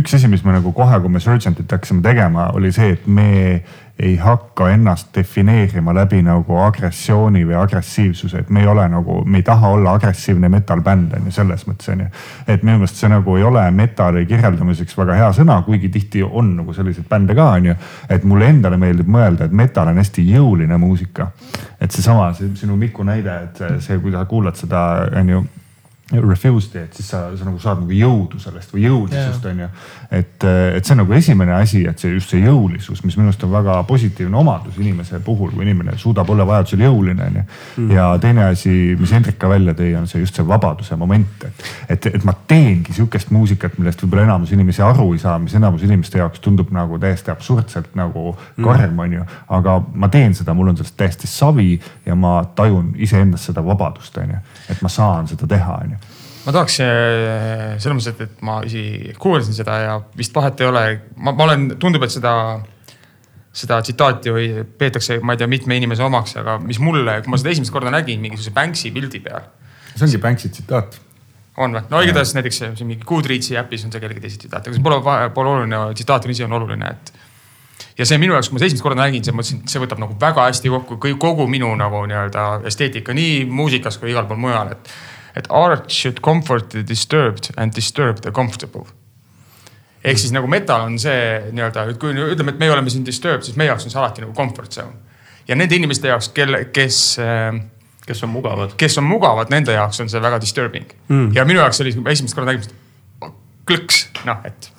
üks 0.00 0.14
asi, 0.16 0.30
mis 0.32 0.44
me 0.44 0.54
nagu 0.56 0.72
kohe, 0.72 1.00
kui 1.00 1.12
me 1.12 1.20
Surgentit 1.20 1.72
hakkasime 1.72 2.02
tegema, 2.02 2.50
oli 2.54 2.72
see, 2.72 2.94
et 2.94 3.06
me 3.06 3.62
ei 3.98 4.16
hakka 4.16 4.68
ennast 4.70 5.08
defineerima 5.14 5.94
läbi 5.94 6.18
nagu 6.22 6.58
agressiooni 6.60 7.46
või 7.48 7.56
agressiivsuse, 7.56 8.42
et 8.44 8.50
me 8.52 8.60
ei 8.60 8.68
ole 8.68 8.84
nagu, 8.92 9.22
me 9.24 9.40
ei 9.40 9.46
taha 9.46 9.70
olla 9.72 9.94
agressiivne 9.96 10.50
metal-bänd 10.52 11.16
on 11.16 11.30
ju 11.30 11.32
selles 11.32 11.64
mõttes 11.68 11.88
on 11.92 12.04
ju. 12.04 12.08
et 12.46 12.62
minu 12.62 12.76
meelest 12.82 13.00
see 13.00 13.08
nagu 13.08 13.36
ei 13.36 13.44
ole 13.48 13.64
metalli 13.70 14.26
kirjeldamiseks 14.28 14.98
väga 14.98 15.16
hea 15.16 15.30
sõna, 15.40 15.62
kuigi 15.64 15.88
tihti 15.88 16.22
on 16.22 16.52
nagu 16.58 16.76
selliseid 16.76 17.08
bände 17.08 17.34
ka 17.34 17.50
on 17.56 17.70
ju. 17.72 17.76
et 18.08 18.24
mulle 18.24 18.50
endale 18.52 18.76
meeldib 18.76 19.08
mõelda, 19.08 19.48
et 19.48 19.52
metal 19.52 19.88
on 19.88 20.02
hästi 20.02 20.28
jõuline 20.28 20.76
muusika. 20.78 21.30
et 21.80 21.90
seesama, 21.90 22.32
see 22.34 22.52
sinu 22.54 22.76
Miku 22.76 23.04
näide, 23.04 23.40
et 23.48 23.80
see, 23.80 23.98
kui 23.98 24.12
sa 24.12 24.24
kuulad 24.24 24.60
seda 24.60 24.82
on 25.16 25.28
ju 25.28 25.46
refuse 26.12 26.70
teed, 26.70 26.92
siis 26.94 27.08
sa, 27.10 27.24
sa 27.34 27.46
nagu 27.48 27.58
saad 27.58 27.80
nagu 27.80 27.90
jõudu 27.90 28.38
sellest 28.38 28.70
või 28.70 28.84
jõulisust 28.84 29.42
yeah. 29.42 29.50
on 29.50 29.62
ju. 29.64 29.66
et, 30.14 30.44
et 30.78 30.86
see 30.86 30.94
on 30.94 31.00
nagu 31.02 31.14
esimene 31.16 31.54
asi, 31.56 31.80
et 31.90 31.98
see 31.98 32.12
just 32.12 32.30
see 32.30 32.44
jõulisus, 32.44 33.00
mis 33.02 33.16
minu 33.18 33.32
arust 33.32 33.42
on 33.42 33.50
väga 33.50 33.80
positiivne 33.88 34.38
omadus 34.38 34.78
inimese 34.78 35.18
puhul, 35.26 35.50
kui 35.50 35.66
inimene 35.66 35.96
suudab 35.98 36.30
olla 36.30 36.46
vajadusel 36.46 36.84
jõuline 36.86 37.26
on 37.26 37.40
ju 37.40 37.42
mm.. 37.42 37.90
ja 37.96 38.04
teine 38.22 38.44
asi, 38.52 38.74
mis 39.00 39.14
Hendrik 39.16 39.40
ka 39.42 39.50
välja 39.50 39.74
tõi, 39.74 39.88
on 39.98 40.06
see 40.06 40.22
just 40.22 40.38
see 40.38 40.46
vabaduse 40.46 40.98
moment, 41.00 41.48
et, 41.48 41.66
et, 41.96 42.08
et 42.20 42.28
ma 42.28 42.36
teengi 42.46 42.94
sihukest 42.94 43.34
muusikat, 43.34 43.74
millest 43.80 44.06
võib-olla 44.06 44.28
enamus 44.28 44.54
inimesi 44.54 44.86
aru 44.86 45.08
ei 45.16 45.24
saa, 45.24 45.40
mis 45.42 45.58
enamus 45.58 45.82
inimeste 45.88 46.22
jaoks 46.22 46.44
tundub 46.44 46.70
nagu 46.76 47.00
täiesti 47.02 47.34
absurdselt 47.34 47.98
nagu 47.98 48.28
mm. 48.30 48.62
karm 48.62 49.02
on 49.02 49.18
ju. 49.18 49.26
aga 49.58 49.80
ma 49.90 50.12
teen 50.12 50.38
seda, 50.38 50.54
mul 50.54 50.70
on 50.70 50.78
sellest 50.78 50.98
täiesti 51.02 51.26
savi 51.26 51.80
ja 52.06 52.14
ma 52.14 52.38
tajun 52.54 52.94
iseendas 52.94 53.50
seda 53.50 53.66
vabadust 53.66 54.22
on 54.22 54.36
ju, 54.36 54.42
et 54.70 54.86
ma 54.86 54.92
saan 54.92 55.26
seda 55.26 55.50
teha 55.50 55.82
on 55.82 55.90
ju 55.90 55.95
ma 56.46 56.54
tahaks 56.54 56.78
äh, 56.84 57.74
selles 57.82 57.98
mõttes, 57.98 58.12
et, 58.14 58.22
et 58.28 58.46
ma 58.46 58.60
isegi 58.66 59.14
kuulasin 59.20 59.56
seda 59.56 59.80
ja 59.82 59.96
vist 60.18 60.34
vahet 60.34 60.62
ei 60.62 60.70
ole, 60.70 60.84
ma, 61.18 61.34
ma 61.34 61.48
olen, 61.48 61.72
tundub, 61.82 62.06
et 62.06 62.14
seda, 62.14 62.34
seda 63.56 63.80
tsitaati 63.82 64.34
või 64.34 64.50
peetakse, 64.78 65.18
ma 65.26 65.34
ei 65.34 65.42
tea, 65.42 65.50
mitme 65.50 65.78
inimese 65.80 66.06
omaks, 66.06 66.36
aga 66.42 66.60
mis 66.62 66.78
mulle, 66.82 67.18
kui 67.24 67.34
ma 67.34 67.40
seda 67.40 67.50
esimest 67.54 67.74
korda 67.74 67.90
nägin 67.94 68.22
mingisuguse 68.22 68.54
Banksy 68.54 68.94
pildi 68.94 69.22
peal. 69.24 69.50
see 69.96 70.06
ongi 70.06 70.22
Banksy 70.22 70.52
tsitaat 70.54 71.00
on 71.56 71.74
või? 71.74 71.82
no 71.90 72.02
igatahes 72.04 72.34
näiteks 72.36 72.62
siin 72.62 72.86
mingi 72.86 73.06
Goodreadsi 73.08 73.58
äpis 73.58 73.86
on 73.86 73.94
see 73.94 74.02
kellegi 74.02 74.22
teise 74.22 74.38
tsitaat, 74.38 74.68
aga 74.68 74.76
see 74.76 74.84
pole, 74.84 75.00
pole 75.34 75.54
oluline, 75.54 75.80
tsitaat 75.98 76.28
on 76.28 76.34
ise 76.36 76.46
on 76.46 76.54
oluline, 76.60 76.92
et. 76.92 77.12
ja 77.98 78.06
see 78.06 78.20
minu 78.22 78.36
jaoks, 78.36 78.50
kui 78.52 78.58
ma 78.58 78.62
seda 78.62 78.70
esimest 78.70 78.86
korda 78.86 79.02
nägin, 79.02 79.24
siis 79.24 79.34
mõtlesin, 79.34 79.64
et 79.64 79.74
see 79.74 79.82
võtab 79.82 80.04
nagu 80.04 80.14
väga 80.20 80.46
hästi 80.46 80.72
kokku 80.76 81.12
kogu 81.26 81.50
minu 81.50 81.72
nagu 81.80 82.06
nii-öelda 82.06 82.46
esteetika 82.70 83.16
nii 83.16 83.44
muusikas 83.50 83.98
kui 83.98 84.12
igal 84.12 84.28
pool 84.30 84.40
mujal, 84.46 84.76
et 84.76 84.94
et 85.36 85.48
art 85.50 85.90
should 85.92 86.22
comfort 86.24 86.70
the 86.72 86.84
disturbed 86.86 87.50
and 87.56 87.74
disturb 87.76 88.22
the 88.24 88.32
comfortable. 88.32 88.86
ehk 90.04 90.18
siis 90.18 90.32
nagu 90.32 90.46
metal 90.46 90.86
on 90.86 90.98
see 91.02 91.50
nii-öelda, 91.50 91.88
et 91.90 91.98
kui 91.98 92.14
ütleme, 92.14 92.54
et 92.54 92.60
me 92.62 92.70
oleme 92.70 92.90
siin 92.90 93.06
disturbed, 93.06 93.42
siis 93.44 93.56
meie 93.58 93.72
jaoks 93.72 93.88
on 93.88 93.94
see 93.94 94.00
alati 94.00 94.22
nagu 94.22 94.34
comfort 94.36 94.72
zone. 94.72 94.92
ja 95.48 95.56
nende 95.56 95.76
inimeste 95.76 96.08
jaoks, 96.08 96.30
kelle, 96.34 96.64
kes 96.74 97.18
äh, 97.22 97.58
kes 98.06 98.22
on 98.22 98.30
mugavad. 98.30 98.76
kes 98.76 98.98
on 98.98 99.04
mugavad, 99.04 99.50
nende 99.50 99.74
jaoks 99.74 100.00
on 100.00 100.10
see 100.10 100.22
väga 100.22 100.40
disturbing 100.40 100.86
mm. 101.08 101.32
ja 101.34 101.44
minu 101.44 101.60
jaoks 101.60 101.80
oli 101.82 101.94
esimest 102.12 102.34
korda 102.34 102.52
nägimist 102.52 102.74
klõks, 103.66 104.06
noh, 104.24 104.44
et 104.46 104.70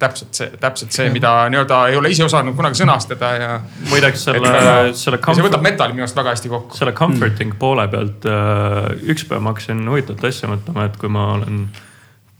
täpselt 0.00 0.36
see, 0.36 0.48
täpselt 0.60 0.94
see, 0.96 1.10
mida 1.12 1.32
nii-öelda 1.52 1.80
ei 1.90 1.98
ole 1.98 2.10
ise 2.12 2.24
osanud 2.24 2.56
kunagi 2.56 2.80
sõnastada 2.80 3.30
ja. 3.36 3.50
muideks 3.90 4.24
selle, 4.28 4.52
selle. 4.96 5.20
see 5.20 5.44
võtab 5.44 5.64
metalli 5.64 5.96
minu 5.96 6.06
arust 6.06 6.16
väga 6.16 6.34
hästi 6.34 6.52
kokku. 6.52 6.78
selle 6.78 6.94
comforting 6.96 7.52
mm. 7.52 7.60
poole 7.60 7.86
pealt 7.92 8.26
äh, 8.28 8.88
üks 9.12 9.26
päev 9.28 9.44
ma 9.44 9.54
hakkasin 9.54 9.84
huvitavat 9.88 10.24
asja 10.30 10.50
mõtlema, 10.50 10.88
et 10.88 10.96
kui 11.00 11.12
ma 11.12 11.26
olen 11.36 11.62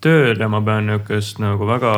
tööl 0.00 0.40
ja 0.40 0.48
ma 0.48 0.62
pean 0.64 0.88
nihukest 0.88 1.40
nagu 1.42 1.68
väga 1.68 1.94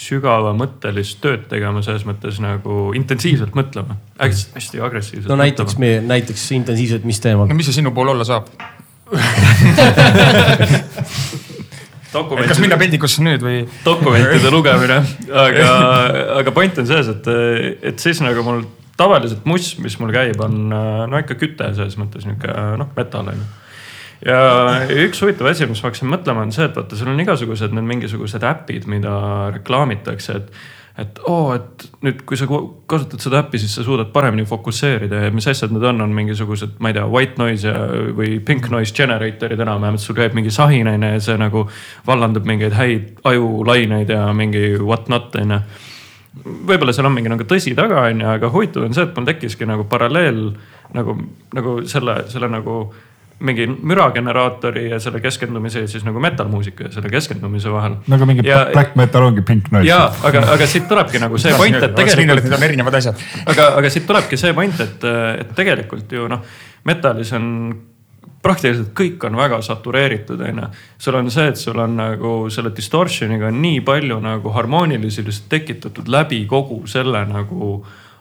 sügavamõttelist 0.00 1.20
tööd 1.20 1.44
tegema, 1.50 1.82
selles 1.84 2.06
mõttes 2.08 2.38
nagu 2.42 2.90
intensiivselt 2.96 3.54
mõtlema, 3.58 3.98
hästi, 4.18 4.80
agressiivselt. 4.80 5.30
no 5.30 5.38
näiteks 5.40 5.78
me, 5.82 5.98
näiteks 6.06 6.50
intensiivselt, 6.56 7.06
mis 7.08 7.20
teemal? 7.22 7.50
no 7.50 7.58
mis 7.58 7.70
see 7.70 7.80
sinu 7.82 7.94
pool 7.94 8.14
olla 8.14 8.26
saab 8.26 8.50
dokumentide. 12.12 12.50
kas 12.52 12.62
minna 12.62 12.80
peldikusse 12.80 13.24
nüüd 13.24 13.44
või? 13.44 13.62
dokumentide 13.84 14.52
lugemine, 14.52 15.00
aga, 15.44 15.70
aga 16.40 16.54
point 16.56 16.82
on 16.82 16.90
selles, 16.90 17.10
et, 17.12 17.32
et 17.92 18.02
siis 18.02 18.22
nagu 18.24 18.44
mul 18.46 18.64
tavaliselt 19.00 19.46
muss, 19.48 19.72
mis 19.80 19.96
mul 20.00 20.12
käib, 20.14 20.40
on 20.44 20.68
no 20.70 21.22
ikka 21.22 21.38
küte 21.40 21.72
selles 21.76 21.96
mõttes 22.00 22.26
nihuke 22.28 22.52
noh, 22.80 22.92
metal 22.98 23.32
on 23.32 23.40
ju 23.40 23.48
ja 24.26 24.40
üks 25.06 25.22
huvitav 25.24 25.48
asi, 25.50 25.68
mis 25.68 25.80
ma 25.80 25.88
hakkasin 25.88 26.10
mõtlema, 26.12 26.44
on 26.44 26.52
see, 26.54 26.66
et 26.68 26.76
vaata, 26.76 26.98
sul 26.98 27.12
on 27.12 27.22
igasugused 27.22 27.72
need 27.76 27.88
mingisugused 27.88 28.44
äpid, 28.44 28.88
mida 28.90 29.14
reklaamitakse, 29.54 30.36
et 30.42 30.52
et 31.00 31.20
oo 31.24 31.36
oh,, 31.48 31.52
et 31.56 31.84
nüüd, 32.04 32.22
kui 32.28 32.36
sa 32.36 32.46
kasutad 32.90 33.22
seda 33.22 33.40
äppi, 33.40 33.60
siis 33.60 33.72
sa 33.76 33.84
suudad 33.86 34.10
paremini 34.12 34.44
fokusseerida 34.48 35.24
ja 35.24 35.30
mis 35.34 35.46
asjad 35.48 35.72
need 35.72 35.84
on, 35.88 36.02
on 36.04 36.14
mingisugused, 36.16 36.76
ma 36.82 36.90
ei 36.90 36.96
tea, 36.98 37.06
white 37.08 37.40
noise 37.40 37.68
ja, 37.68 37.84
või 38.16 38.36
pink 38.44 38.68
noise 38.72 38.94
generator'id 38.96 39.62
enam-vähem, 39.64 39.96
et 39.96 40.04
sul 40.04 40.18
käib 40.18 40.36
mingi 40.36 40.52
sahinaine 40.54 41.14
ja 41.14 41.22
see 41.24 41.38
nagu 41.40 41.64
vallandab 42.08 42.48
mingeid 42.48 42.76
häid 42.76 43.22
ajulaineid 43.30 44.12
ja 44.12 44.26
mingi 44.36 44.74
what 44.78 45.08
not 45.12 45.36
on 45.40 45.56
ju. 45.56 45.60
võib-olla 46.68 46.92
seal 46.94 47.08
on 47.08 47.16
mingi 47.16 47.32
nagu 47.32 47.46
tõsi 47.48 47.72
taga 47.78 48.04
on 48.10 48.20
ju, 48.20 48.32
aga 48.36 48.52
huvitav 48.52 48.84
on 48.86 48.96
see, 48.96 49.08
et 49.08 49.16
mul 49.16 49.30
tekkiski 49.30 49.68
nagu 49.68 49.88
paralleel 49.90 50.50
nagu, 50.94 51.16
nagu 51.56 51.78
selle, 51.88 52.24
selle 52.30 52.50
nagu 52.52 52.82
mingi 53.40 53.66
mürageneraatori 53.66 54.90
ja 54.90 54.98
selle 55.00 55.20
keskendumise 55.24 55.86
siis 55.88 56.04
nagu 56.04 56.20
metal-muusika 56.20 56.84
ja 56.86 56.92
selle 56.92 57.10
keskendumise 57.12 57.72
vahel. 57.72 57.96
nagu 58.12 58.26
mingi 58.28 58.44
ja, 58.44 58.66
black 58.72 58.96
metal 59.00 59.24
ongi 59.30 59.44
pink 59.46 59.70
noise. 59.72 59.88
ja, 59.88 60.02
aga, 60.28 60.42
aga 60.54 60.66
siit 60.68 60.88
tulebki 60.88 61.22
nagu 61.22 61.38
see 61.40 61.54
point, 61.56 61.76
et 61.76 61.94
tegelikult. 61.96 62.50
Need 62.50 62.58
on 62.58 62.66
erinevad 62.68 62.98
asjad. 63.00 63.22
aga, 63.46 63.70
aga 63.80 63.92
siit 63.92 64.06
tulebki 64.08 64.36
see 64.40 64.52
point, 64.56 64.82
et, 64.84 65.08
et 65.44 65.54
tegelikult 65.56 66.12
ju 66.12 66.28
noh, 66.28 66.44
metalis 66.88 67.32
on 67.36 67.48
praktiliselt 68.42 68.92
kõik 68.96 69.24
on 69.28 69.36
väga 69.36 69.60
satureeritud, 69.64 70.40
onju. 70.40 70.68
sul 70.98 71.16
on 71.16 71.32
see, 71.32 71.48
et 71.52 71.60
sul 71.60 71.80
on 71.80 71.96
nagu 71.96 72.34
selle 72.52 72.72
distortion'iga 72.76 73.48
on 73.48 73.60
nii 73.62 73.80
palju 73.84 74.20
nagu 74.24 74.52
harmoonilisust 74.56 75.48
tekitatud 75.48 76.08
läbi 76.08 76.44
kogu 76.48 76.82
selle 76.88 77.24
nagu 77.28 77.74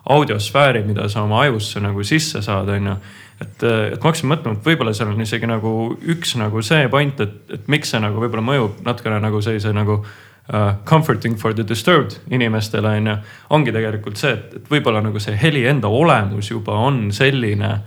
audiosfääri, 0.10 0.84
mida 0.88 1.10
sa 1.12 1.24
oma 1.24 1.44
ajusse 1.44 1.80
nagu 1.84 2.04
sisse 2.04 2.42
saad, 2.42 2.72
onju 2.76 2.96
et, 3.40 3.64
et 3.64 4.00
ma 4.00 4.10
hakkasin 4.10 4.30
mõtlema, 4.30 4.58
et 4.58 4.66
võib-olla 4.68 4.94
seal 4.96 5.12
on 5.14 5.22
isegi 5.24 5.48
nagu 5.50 5.74
üks 6.14 6.36
nagu 6.40 6.64
see 6.66 6.88
point, 6.92 7.22
et, 7.24 7.38
et 7.56 7.70
miks 7.72 7.94
see 7.94 8.02
nagu 8.04 8.20
võib-olla 8.22 8.44
mõjub 8.46 8.82
natukene 8.86 9.20
nagu 9.24 9.42
sellise 9.44 9.72
nagu 9.76 10.00
uh, 10.02 10.74
comforting 10.90 11.38
for 11.40 11.56
the 11.56 11.66
disturbed 11.68 12.18
inimestele 12.32 12.96
on 13.00 13.12
ju. 13.12 13.20
ongi 13.58 13.76
tegelikult 13.76 14.20
see, 14.20 14.34
et, 14.36 14.58
et 14.60 14.74
võib-olla 14.74 15.04
nagu 15.06 15.22
see 15.24 15.38
heli 15.40 15.64
enda 15.70 15.92
olemus 15.92 16.52
juba 16.52 16.76
on 16.88 17.08
selline, 17.16 17.78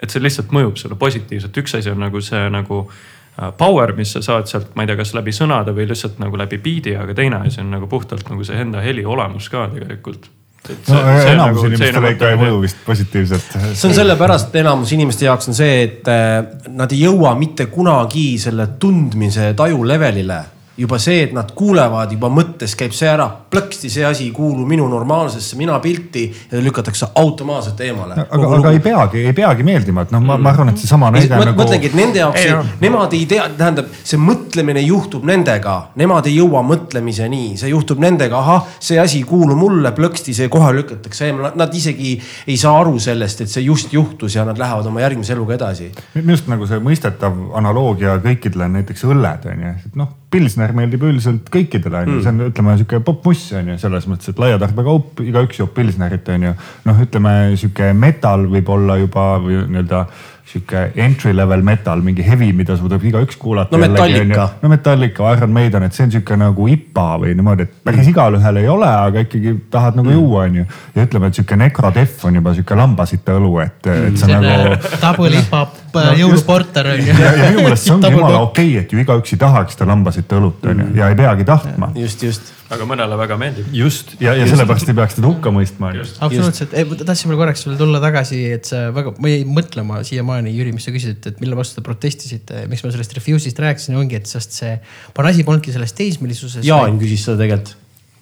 et 0.00 0.12
see 0.12 0.22
lihtsalt 0.22 0.52
mõjub 0.56 0.76
sulle 0.80 0.98
positiivselt, 1.00 1.56
üks 1.62 1.78
asi 1.80 1.92
on 1.92 2.04
nagu 2.04 2.20
see 2.24 2.42
nagu 2.52 2.82
uh, 2.84 3.48
power, 3.56 3.94
mis 3.96 4.12
sa 4.16 4.24
saad 4.24 4.52
sealt, 4.52 4.74
ma 4.76 4.84
ei 4.84 4.92
tea, 4.92 4.98
kas 5.00 5.14
läbi 5.16 5.32
sõnade 5.36 5.76
või 5.76 5.88
lihtsalt 5.88 6.20
nagu 6.20 6.40
läbi 6.40 6.60
beat'i, 6.60 6.98
aga 7.00 7.16
teine 7.16 7.40
asi 7.46 7.64
on 7.64 7.72
nagu 7.72 7.88
puhtalt 7.88 8.28
nagu 8.28 8.44
see 8.44 8.60
enda 8.60 8.84
heli 8.84 9.06
olemus 9.06 9.48
ka 9.52 9.68
tegelikult 9.72 10.28
no 10.68 11.00
enamus 11.00 11.56
nagu, 11.56 11.66
inimestele 11.70 12.00
nagu 12.00 12.14
ikka 12.14 12.30
ei 12.30 12.38
mõju 12.40 12.60
vist 12.64 12.80
positiivselt. 12.86 13.58
see 13.72 13.88
on 13.88 13.96
sellepärast, 13.96 14.50
et 14.50 14.60
enamus 14.62 14.92
inimeste 14.96 15.26
jaoks 15.26 15.50
on 15.50 15.56
see, 15.56 15.82
et 15.86 16.10
äh, 16.12 16.38
nad 16.76 16.92
ei 16.92 17.04
jõua 17.06 17.34
mitte 17.38 17.66
kunagi 17.72 18.34
selle 18.42 18.72
tundmise 18.80 19.52
taju 19.58 19.84
levelile 19.88 20.40
juba 20.80 20.98
see, 20.98 21.24
et 21.26 21.32
nad 21.36 21.50
kuulevad, 21.56 22.12
juba 22.14 22.30
mõttes 22.32 22.72
käib 22.78 22.94
see 22.96 23.08
ära, 23.10 23.26
plõksti, 23.52 23.90
see 23.92 24.04
asi 24.06 24.26
ei 24.28 24.32
kuulu 24.34 24.64
minu 24.68 24.86
normaalsesse 24.88 25.58
mina 25.60 25.76
pilti 25.82 26.24
ja 26.50 26.60
lükatakse 26.64 27.10
automaatselt 27.20 27.80
eemale. 27.84 28.16
aga, 28.22 28.50
aga 28.56 28.72
ei 28.72 28.80
peagi, 28.84 29.24
ei 29.28 29.34
peagi 29.36 29.66
meeldima, 29.66 30.06
et 30.06 30.14
noh, 30.14 30.22
ma, 30.24 30.38
ma 30.40 30.52
arvan, 30.54 30.72
et 30.72 30.80
seesama 30.80 31.10
näide 31.12 31.36
nagu. 31.36 31.56
mõtlengi, 31.58 31.90
et 31.90 31.98
nende 31.98 32.22
jaoks, 32.22 32.70
nemad 32.80 33.16
ei 33.16 33.26
tea, 33.28 33.48
tähendab, 33.58 33.90
see 34.00 34.20
mõtlemine 34.20 34.84
juhtub 34.86 35.26
nendega, 35.28 35.76
nemad 36.00 36.30
ei 36.30 36.38
jõua 36.38 36.62
mõtlemiseni, 36.66 37.42
see 37.60 37.72
juhtub 37.74 38.00
nendega, 38.00 38.40
ahah, 38.40 38.70
see 38.80 39.00
asi 39.02 39.20
ei 39.20 39.28
kuulu 39.28 39.58
mulle, 39.58 39.92
plõksti, 39.96 40.36
see 40.36 40.48
kohe 40.52 40.72
lükatakse 40.78 41.28
eemale, 41.28 41.52
nad 41.60 41.76
isegi 41.76 42.14
ei 42.46 42.56
saa 42.60 42.78
aru 42.80 42.96
sellest, 43.02 43.44
et 43.44 43.52
see 43.52 43.66
just 43.66 43.92
juhtus 43.92 44.38
ja 44.38 44.46
nad 44.48 44.58
lähevad 44.60 44.88
oma 44.88 45.04
järgmise 45.04 45.36
eluga 45.36 45.58
edasi. 45.58 45.90
minu 46.16 46.32
arust 46.38 46.48
nagu 46.48 46.70
see 46.70 46.80
mõistetav 46.88 47.36
analoogia 47.60 48.16
kõikidele 48.24 48.70
näiteks 48.78 49.04
õlled 49.10 49.48
on 49.50 49.68
ju, 49.68 49.76
et 49.90 50.00
noh 50.00 50.19
pilsner 50.30 50.72
meeldib 50.76 51.02
üldiselt 51.08 51.48
kõikidele 51.52 52.04
on 52.04 52.10
ju 52.10 52.16
mm., 52.16 52.24
see 52.24 52.32
on, 52.32 52.42
ütleme 52.52 52.74
sihuke 52.78 53.00
popmuss 53.06 53.54
on 53.58 53.72
ju 53.72 53.78
selles 53.82 54.06
mõttes, 54.10 54.30
et 54.30 54.42
laia 54.42 54.58
tarbekaup, 54.62 55.22
igaüks 55.26 55.58
joob 55.58 55.72
pilsnerit 55.76 56.28
on 56.34 56.50
ju. 56.50 56.52
noh, 56.86 57.00
ütleme 57.06 57.34
sihuke 57.56 57.90
metal 57.98 58.46
võib 58.50 58.70
olla 58.70 58.98
juba 59.00 59.32
või 59.42 59.62
nii-öelda 59.64 60.04
sihuke 60.50 60.84
entry 60.98 61.32
level 61.36 61.62
metal, 61.66 62.02
mingi 62.04 62.24
heavy, 62.26 62.50
mida 62.56 62.76
suudab 62.78 63.04
igaüks 63.06 63.38
kuulata. 63.40 63.76
No 63.76 63.82
Metallica. 63.82 64.48
no 64.62 64.68
Metallica, 64.72 65.32
Iron 65.36 65.52
Maiden, 65.54 65.86
et 65.86 65.96
see 65.96 66.06
on 66.08 66.14
sihuke 66.14 66.38
nagu 66.40 66.68
IPA 66.70 67.06
või 67.22 67.34
niimoodi, 67.38 67.68
et 67.68 67.76
päris 67.86 68.10
igalühel 68.10 68.62
ei 68.62 68.70
ole, 68.70 68.88
aga 68.90 69.24
ikkagi 69.26 69.54
tahad 69.70 69.98
nagu 70.00 70.14
juua, 70.14 70.46
onju. 70.48 70.66
ja 70.96 71.06
ütleme, 71.06 71.30
et 71.30 71.38
sihuke 71.38 71.60
Necrodef 71.60 72.24
on 72.28 72.40
juba 72.40 72.54
sihuke 72.56 72.78
lambasite 72.78 73.38
õlu, 73.38 73.54
et, 73.64 73.78
et 73.86 74.18
see 74.18 74.26
selline 74.26 74.58
nagu. 74.64 74.96
double 75.04 75.32
hip-hop 75.36 75.78
No 75.94 76.02
just. 76.12 76.20
jõuluporter 76.20 76.86
on 76.92 77.02
ju. 77.02 77.14
ja, 77.14 77.32
ja 77.34 77.50
minu 77.50 77.64
meelest 77.64 77.86
see 77.86 77.94
ongi 77.94 78.10
jumala 78.14 78.40
okei 78.44 78.70
okay,, 78.70 78.84
et 78.84 78.92
ju 78.94 79.02
igaüks 79.02 79.34
ei 79.34 79.40
tahaks 79.40 79.76
seda 79.76 79.88
lambasite 79.90 80.38
õlut 80.38 80.66
onju 80.72 80.88
ja 80.98 81.10
ei 81.10 81.18
peagi 81.18 81.46
tahtma. 81.48 81.90
just, 81.98 82.22
just. 82.22 82.52
aga 82.70 82.86
mõnele 82.86 83.18
väga 83.18 83.38
meeldib. 83.40 83.70
just 83.74 84.14
ja, 84.22 84.34
ja 84.38 84.46
sellepärast 84.46 84.90
ei 84.90 84.98
peaks 84.98 85.18
teda 85.18 85.30
hukka 85.30 85.52
mõistma 85.54 85.90
onju. 85.90 86.06
absoluutselt, 86.26 86.76
tahtsin 87.02 87.32
veel 87.32 87.40
korraks 87.42 87.66
veel 87.66 87.78
tulla 87.80 88.02
tagasi, 88.02 88.42
et 88.58 88.70
sa 88.70 88.86
väga, 88.94 89.16
ma 89.18 89.32
jäin 89.32 89.50
mõtlema 89.56 90.02
siiamaani, 90.06 90.39
Jüri, 90.48 90.72
mis 90.72 90.86
sa 90.86 90.94
küsisid, 90.94 91.20
et 91.28 91.42
mille 91.42 91.58
vastu 91.58 91.78
te 91.78 91.84
protestisite, 91.84 92.64
miks 92.70 92.84
ma 92.86 92.94
sellest 92.94 93.12
refuse'ist 93.18 93.60
rääkisin, 93.60 93.98
ongi, 94.00 94.16
et 94.20 94.30
sest 94.30 94.56
see, 94.56 94.72
pahan 95.16 95.30
asi 95.34 95.44
polnudki 95.44 95.74
selles 95.74 95.92
teismelisuses. 95.98 96.64
Jaan 96.66 96.98
küsis 97.02 97.26
seda 97.28 97.42
tegelikult. 97.42 97.76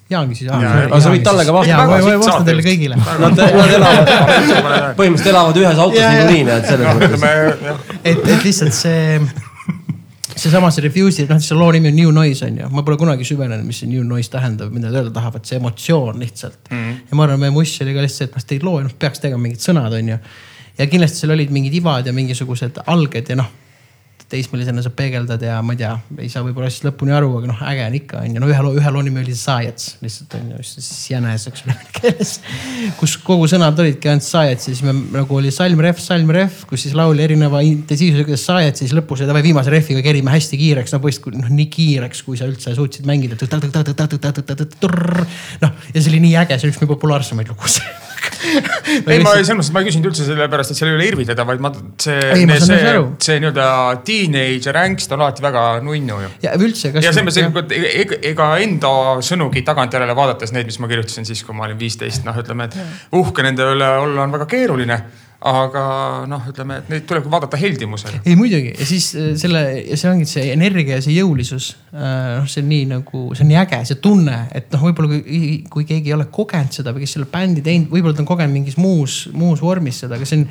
Jaan 0.08 0.30
küsis. 0.32 0.48
Aga 0.48 1.00
sa 1.04 1.10
võid 1.12 1.24
talle 1.26 1.44
ka 1.44 1.52
vastata. 1.52 1.84
ma 1.84 1.98
vastan 2.00 2.40
siit 2.40 2.48
teile 2.48 2.64
kõigile. 2.64 2.96
Nad, 2.96 3.36
nad 3.36 3.74
elavad, 3.76 4.12
põhimõtteliselt 4.98 5.34
elavad 5.34 5.60
ühes 5.60 5.82
autos 5.84 6.00
niikuinii, 6.00 6.46
nii 6.48 6.56
et 6.56 6.70
selles 6.72 6.96
mõttes. 6.96 7.92
et, 8.00 8.22
et 8.24 8.46
lihtsalt 8.48 8.76
see, 8.78 9.18
seesama 10.38 10.70
see 10.72 10.86
refuse'i, 10.86 11.26
noh, 11.28 11.40
see 11.42 11.58
loo 11.58 11.68
nimi 11.74 11.90
on 11.90 11.98
New 11.98 12.12
Noise 12.14 12.48
on 12.48 12.60
ju, 12.62 12.68
ma 12.72 12.84
pole 12.86 12.98
kunagi 13.00 13.26
süvenenud, 13.28 13.66
mis 13.68 13.82
see 13.82 13.90
New 13.90 14.04
Noise 14.06 14.32
tähendab, 14.32 14.72
mida 14.74 14.88
nad 14.88 15.00
öelda 15.00 15.12
tahavad, 15.18 15.44
see 15.48 15.58
emotsioon 15.58 16.20
lihtsalt 16.22 16.70
mm. 16.70 16.78
-hmm. 16.78 17.00
ja 17.10 17.18
ma 17.18 17.26
arvan, 17.26 17.42
meie 17.42 17.54
muss 17.54 17.74
oli 17.84 17.96
ka 17.96 18.04
lihtsalt 18.04 18.22
see, 18.22 18.30
et 18.30 18.38
noh, 18.38 18.46
teid 18.52 18.66
loo, 18.66 18.80
noh 18.84 18.94
peaks 19.04 19.24
tegema 19.24 19.42
mingid 19.44 19.64
sõnad, 19.64 19.98
on 19.98 20.14
ju. 20.14 20.18
Ja 20.78 20.86
kindlasti 20.90 21.24
seal 21.24 21.34
olid 21.36 21.54
mingid 21.54 21.80
ivad 21.80 22.06
ja 22.06 22.14
mingisugused 22.16 22.82
alged 22.86 23.34
ja 23.34 23.38
noh 23.42 23.56
teismelisena 24.28 24.82
sa 24.84 24.90
peegeldad 24.92 25.42
ja 25.42 25.56
ma 25.64 25.72
ei 25.72 25.78
tea, 25.80 25.94
ei 26.20 26.28
saa 26.28 26.42
võib-olla 26.44 26.68
asjast 26.68 26.84
lõpuni 26.84 27.14
aru, 27.16 27.30
aga 27.38 27.48
noh, 27.48 27.60
äge 27.70 27.84
on 27.86 27.94
ikka 27.96 28.18
on 28.20 28.34
ju, 28.34 28.42
no 28.42 28.48
ühe 28.50 28.64
loo, 28.64 28.74
ühe 28.76 28.90
loo 28.92 29.02
nimi 29.04 29.22
oli 29.22 29.36
Science 29.36 29.96
lihtsalt 30.04 30.34
on 30.36 30.50
ju, 30.52 30.64
siis 30.68 30.88
jänes, 31.14 31.46
eks 31.48 31.64
ole, 31.64 31.76
keeles. 31.96 32.34
kus 33.00 33.14
kogu 33.24 33.48
sõnad 33.48 33.80
olidki 33.80 34.10
ainult 34.12 34.26
Science 34.26 34.68
ja 34.68 34.74
siis 34.74 34.82
me 34.84 34.92
nagu 35.16 35.38
oli 35.38 35.52
salm, 35.54 35.80
ref, 35.84 36.02
salm, 36.04 36.28
ref, 36.36 36.66
kus 36.68 36.84
siis 36.84 36.96
laul 36.98 37.24
erineva 37.24 37.62
intensiivsusega 37.64 38.36
Science 38.40 38.84
siis 38.84 38.92
lõpus 38.96 39.22
oli 39.24 39.30
davai 39.30 39.44
viimase 39.46 39.72
refiga 39.72 40.04
kerime 40.04 40.34
hästi 40.34 40.60
kiireks, 40.60 40.92
no 40.92 41.00
põhimõtteliselt 41.04 41.46
noh, 41.46 41.54
nii 41.62 41.70
kiireks, 41.72 42.20
kui 42.26 42.36
sa 42.40 42.50
üldse 42.50 42.74
suutsid 42.76 43.08
mängida. 43.08 43.38
noh, 45.64 45.72
ja 45.94 46.04
see 46.04 46.12
oli 46.12 46.20
nii 46.26 46.36
äge, 46.44 46.60
see 46.60 46.68
oli 46.68 46.76
üks 46.76 46.84
meie 46.84 46.92
populaarsemaid 46.92 47.54
lugusid. 47.54 47.88
ei 49.12 49.20
ma 49.22 49.34
selles 49.36 49.50
mõttes, 49.52 49.70
ma 49.74 49.82
ei 49.82 49.88
küsinud 49.88 50.10
üldse 50.10 50.26
sellepärast, 50.26 50.72
et 50.72 50.80
seal 50.80 50.90
ei 50.92 50.96
ole 50.98 51.06
irvitada, 51.10 51.46
vaid 51.48 51.62
ma, 51.62 51.72
see 52.02 52.46
see 52.64 52.80
aru., 52.92 53.04
see 53.22 53.38
nii-öelda 53.42 53.68
teenager 54.06 54.80
angst 54.80 55.14
on 55.14 55.24
alati 55.24 55.44
väga 55.44 55.64
nunnu 55.84 56.20
ju. 56.24 56.32
ja 56.44 56.54
üldse, 56.58 56.92
ja 56.94 57.12
selles 57.12 57.38
mõttes, 57.42 57.78
et 57.78 57.94
ega, 58.04 58.20
ega 58.32 58.50
enda 58.64 58.92
sõnugi 59.24 59.64
tagantjärele 59.66 60.16
vaadates 60.18 60.54
neid, 60.56 60.70
mis 60.70 60.80
ma 60.82 60.90
kirjutasin 60.90 61.28
siis, 61.28 61.44
kui 61.46 61.56
ma 61.56 61.68
olin 61.68 61.80
viisteist, 61.80 62.26
noh, 62.28 62.36
ütleme, 62.42 62.68
et 62.68 63.16
uhke 63.18 63.46
nende 63.46 63.66
üle 63.74 63.94
olla 64.04 64.26
on 64.26 64.36
väga 64.38 64.48
keeruline. 64.50 65.02
Aga 65.38 65.82
noh, 66.26 66.46
ütleme, 66.50 66.80
et 66.80 66.88
neid 66.90 67.04
tuleb 67.06 67.28
vaadata 67.30 67.58
heldimusega. 67.60 68.24
ei 68.26 68.34
muidugi 68.34 68.72
ja 68.72 68.86
siis 68.88 69.12
äh, 69.14 69.28
selle 69.38 69.60
ja 69.76 69.98
see 70.00 70.10
ongi 70.10 70.26
see 70.26 70.48
energia 70.50 70.96
ja 70.98 71.04
see 71.04 71.14
jõulisus. 71.14 71.68
noh, 71.92 72.48
see 72.50 72.64
on 72.64 72.68
nii 72.72 72.88
nagu, 72.90 73.20
see 73.38 73.44
on 73.44 73.52
nii 73.52 73.60
äge, 73.60 73.78
see 73.86 74.00
tunne, 74.02 74.40
et 74.58 74.66
noh, 74.74 74.82
võib-olla 74.88 75.12
kui, 75.12 75.52
kui 75.70 75.86
keegi 75.86 76.10
ei 76.10 76.16
ole 76.16 76.26
kogenud 76.34 76.74
seda 76.74 76.90
või 76.94 77.04
kes 77.04 77.14
ei 77.14 77.22
ole 77.22 77.30
bändi 77.30 77.62
teinud, 77.62 77.86
võib-olla 77.92 78.18
ta 78.18 78.24
on 78.24 78.30
kogenud 78.32 78.56
mingis 78.56 78.80
muus, 78.82 79.20
muus 79.30 79.62
vormis 79.62 80.02
seda, 80.02 80.18
aga 80.18 80.26
see 80.26 80.42
on. 80.42 80.44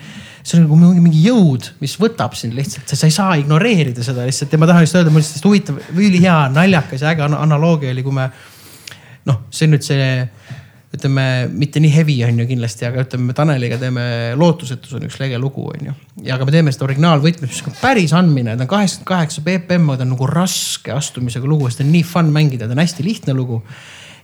see 0.48 0.56
on 0.56 0.64
nagu 0.64 0.80
mingi, 0.80 1.04
mingi 1.04 1.26
jõud, 1.26 1.74
mis 1.84 1.98
võtab 2.00 2.38
sind 2.40 2.56
lihtsalt, 2.56 2.88
sa 2.88 3.10
ei 3.10 3.12
saa 3.12 3.36
ignoreerida 3.42 4.06
seda 4.08 4.24
lihtsalt 4.24 4.56
ja 4.56 4.62
ma 4.62 4.72
tahan 4.72 4.86
lihtsalt 4.86 5.02
öelda, 5.02 5.12
mul 5.12 5.26
lihtsalt 5.26 5.50
huvitav, 5.50 5.82
ülihea, 6.00 6.38
naljakas 6.56 7.04
ja 7.04 7.12
äge 7.12 7.28
ana- 7.28 7.44
analoogia 7.44 7.92
oli, 7.92 8.08
kui 8.08 8.16
me. 8.16 8.30
noh, 9.28 9.44
see 9.52 9.68
on 9.68 9.76
nüüd 9.76 9.84
see 9.84 10.08
ütleme 10.96 11.24
mitte 11.52 11.82
nii 11.84 11.92
heavy 11.92 12.16
on 12.24 12.40
ju 12.40 12.48
kindlasti, 12.48 12.86
aga 12.88 13.04
ütleme, 13.04 13.36
Taneliga 13.36 13.80
teeme 13.82 14.08
Lootusetus 14.40 14.96
on 14.96 15.06
üks 15.10 15.20
lege 15.20 15.40
lugu, 15.42 15.66
on 15.74 15.90
ju. 15.90 15.96
ja 16.24 16.38
aga 16.38 16.48
me 16.48 16.56
teeme 16.56 16.72
seda 16.72 16.88
originaalvõtmes, 16.88 17.52
mis 17.52 17.64
on 17.68 17.76
päris 17.82 18.16
andmine, 18.16 18.56
ta 18.56 18.64
on 18.64 18.72
kaheksakümmend 18.72 19.12
kaheksa 19.12 19.44
BPM, 19.46 19.92
ta 19.94 20.08
on 20.08 20.14
nagu 20.16 20.30
raske 20.32 20.96
astumisega 20.96 21.50
lugu, 21.50 21.68
sest 21.68 21.84
ta 21.84 21.88
on 21.88 21.94
nii 21.96 22.06
fun 22.08 22.32
mängida, 22.36 22.70
ta 22.70 22.78
on 22.78 22.84
hästi 22.84 23.08
lihtne 23.08 23.36
lugu 23.36 23.62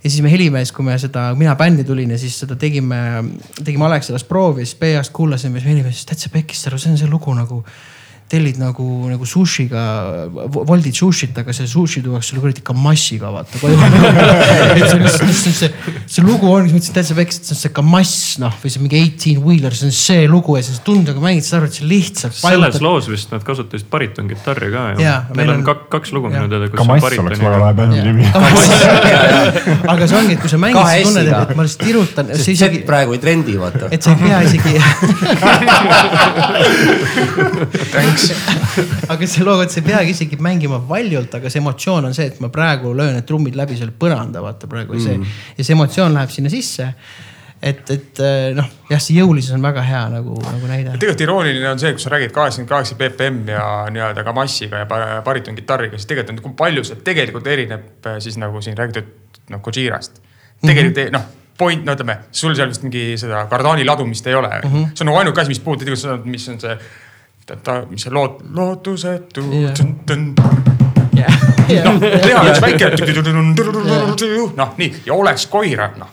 ja 0.04 0.10
siis 0.10 0.22
me 0.24 0.32
Helimees, 0.32 0.72
kui 0.76 0.86
me 0.88 0.96
seda, 1.00 1.30
mina 1.40 1.56
bändi 1.60 1.84
tulin 1.88 2.12
ja 2.12 2.20
siis 2.20 2.36
seda 2.44 2.56
tegime, 2.60 3.00
tegime 3.64 3.88
Alexelas 3.88 4.24
proovi, 4.28 4.66
siis 4.68 4.80
PA-st 4.80 5.16
kuulasime, 5.16 5.60
siis 5.60 5.72
Helimees 5.72 6.00
ütles 6.00 6.10
täitsa 6.12 6.32
pekkis, 6.34 6.64
see 6.64 6.92
on 6.92 7.00
see 7.00 7.12
lugu 7.12 7.36
nagu 7.36 7.64
tellid 8.34 8.58
nagu, 8.58 8.86
nagu 9.12 9.26
sushiga, 9.30 9.82
voldid 10.54 10.96
sushit, 10.98 11.36
aga 11.38 11.54
see 11.54 11.68
sushi 11.70 12.02
tuuakse 12.06 12.32
sulle 12.32 12.42
kuradi 12.42 12.64
kamassiga 12.66 13.30
vaata 13.34 13.60
koju. 13.62 13.78
see 14.90 15.00
lihtsalt 15.04 15.58
see, 15.60 15.70
see 16.16 16.24
lugu 16.26 16.50
on, 16.50 16.66
siis 16.66 16.74
mõtlesin 16.74 16.96
täitsa 16.98 17.18
peks, 17.18 17.36
et 17.42 17.46
see 17.50 17.54
on 17.56 17.60
see 17.62 17.74
kamass 17.78 18.14
noh, 18.42 18.54
või 18.64 18.70
see 18.74 18.82
mingi 18.84 18.98
eighteen 19.02 19.40
wheeler, 19.46 19.74
see 19.78 19.90
on 19.92 19.96
see 19.98 20.24
lugu 20.32 20.58
ja 20.58 20.64
siis 20.66 20.80
tundega 20.86 21.22
mängid, 21.24 21.46
saad 21.46 21.60
aru, 21.62 21.70
et 21.70 21.78
see 21.78 21.88
lihtsalt. 21.92 22.36
selles 22.40 22.80
loos 22.84 23.06
vist 23.12 23.30
nad 23.36 23.44
kasutasid 23.46 23.88
baritonkitarri 23.94 24.70
ka 24.74 24.82
ju 24.96 25.04
Jaa,. 25.06 25.20
Neil 25.30 25.38
meil 25.38 25.50
on 25.54 25.60
on- 25.62 25.68
kak- 25.70 25.86
kaks 25.94 26.10
lugu 26.18 26.28
minu 26.34 26.48
teada, 26.50 26.66
kus 26.72 26.78
ka 26.80 26.84
on 26.84 26.90
mass 26.94 27.06
oleks 27.22 27.44
väga 27.44 27.58
lahe 27.62 27.74
bändi 27.78 28.00
nimi. 28.08 28.26
aga 29.94 30.04
see 30.10 30.18
ongi, 30.24 30.34
et 30.38 30.42
kui 30.42 30.50
sa 30.52 30.58
mängid, 30.62 30.82
siis 30.90 31.08
tunned, 31.12 31.30
et 31.44 31.54
ma 31.60 31.68
lihtsalt 31.68 31.86
tirutan, 31.86 32.26
see 32.42 32.54
isegi 32.58 32.82
praegu 32.88 33.14
ei 33.18 33.22
trendi, 33.24 33.54
vaata. 33.62 33.86
et 33.94 34.02
sa 34.02 34.10
ei 34.16 34.20
pea 34.26 34.38
isegi 34.50 34.72
aga 39.14 39.28
see 39.30 39.46
loo, 39.46 39.60
et 39.64 39.74
sa 39.74 39.82
ei 39.82 39.86
peagi 39.88 40.16
isegi 40.16 40.40
mängima 40.44 40.80
valjult, 40.90 41.36
aga 41.40 41.52
see 41.52 41.62
emotsioon 41.62 42.10
on 42.10 42.16
see, 42.16 42.30
et 42.32 42.40
ma 42.44 42.50
praegu 42.54 42.94
löön 42.98 43.14
need 43.18 43.28
trummid 43.30 43.58
läbi 43.60 43.78
selle 43.80 43.94
põranda, 44.00 44.42
vaata 44.44 44.70
praegu 44.72 44.98
mm. 44.98 45.04
see 45.06 45.60
ja 45.60 45.68
see 45.68 45.76
emotsioon 45.78 46.16
läheb 46.18 46.34
sinna 46.34 46.52
sisse. 46.54 46.90
et, 47.64 47.92
et 47.96 48.20
eh, 48.20 48.50
noh, 48.58 48.68
jah, 48.90 49.00
see 49.00 49.16
jõulisus 49.22 49.56
on 49.56 49.62
väga 49.64 49.84
hea 49.88 50.02
nagu, 50.12 50.36
nagu 50.44 50.72
näide. 50.72 50.98
tegelikult 50.98 51.22
irooniline 51.28 51.70
on 51.70 51.80
see, 51.80 51.94
kui 51.96 52.04
sa 52.04 52.12
räägid 52.12 52.34
kaheksakümmend 52.36 52.72
kaheksa 52.74 52.98
BPM 53.00 53.38
ja 53.54 53.68
nii-öelda 53.94 54.26
ka 54.28 54.34
massiga 54.36 54.82
ja 54.84 54.90
ba- 54.90 55.22
baritonkitarriga, 55.26 55.96
siis 56.00 56.10
tegelikult 56.10 56.36
on, 56.36 56.44
kui 56.50 56.58
palju 56.66 56.84
see 56.90 57.00
tegelikult 57.08 57.48
erineb 57.48 58.10
äh, 58.10 58.20
siis 58.24 58.36
nagu 58.42 58.62
siin 58.66 58.76
räägitud 58.78 59.40
noh, 59.54 59.64
Gojirast. 59.64 60.20
tegelikult 60.66 60.98
mm 60.98 61.08
-hmm. 61.08 61.16
noh, 61.16 61.32
point, 61.58 61.86
no 61.86 61.96
ütleme, 61.96 62.18
sul 62.32 62.56
seal 62.58 62.70
vist 62.72 62.84
mingi 62.86 63.14
seda 63.20 63.46
kardaani 63.52 63.86
ladumist 63.86 64.28
ei 64.28 64.36
ole 64.36 64.50
mm. 64.50 64.70
-hmm. 64.70 64.94
see 64.94 65.06
on 65.06 65.12
nagu 65.12 65.20
ainuke 65.22 65.42
asi, 65.42 65.54
mis 65.54 65.60
puudutab, 65.60 66.26
mis 66.26 66.50
on 66.50 66.60
see, 66.60 66.78
mis 67.90 68.06
see 68.06 68.14
loot-, 68.14 68.44
lootusetu 68.56 69.44
Jah. 71.14 71.34
noh, 71.86 72.00
teha 72.02 72.40
üks 72.50 72.62
väike, 72.64 72.88
noh 74.58 74.72
nii 74.80 75.04
ja 75.06 75.14
oleks 75.14 75.46
koira, 75.52 75.92
noh. 76.00 76.10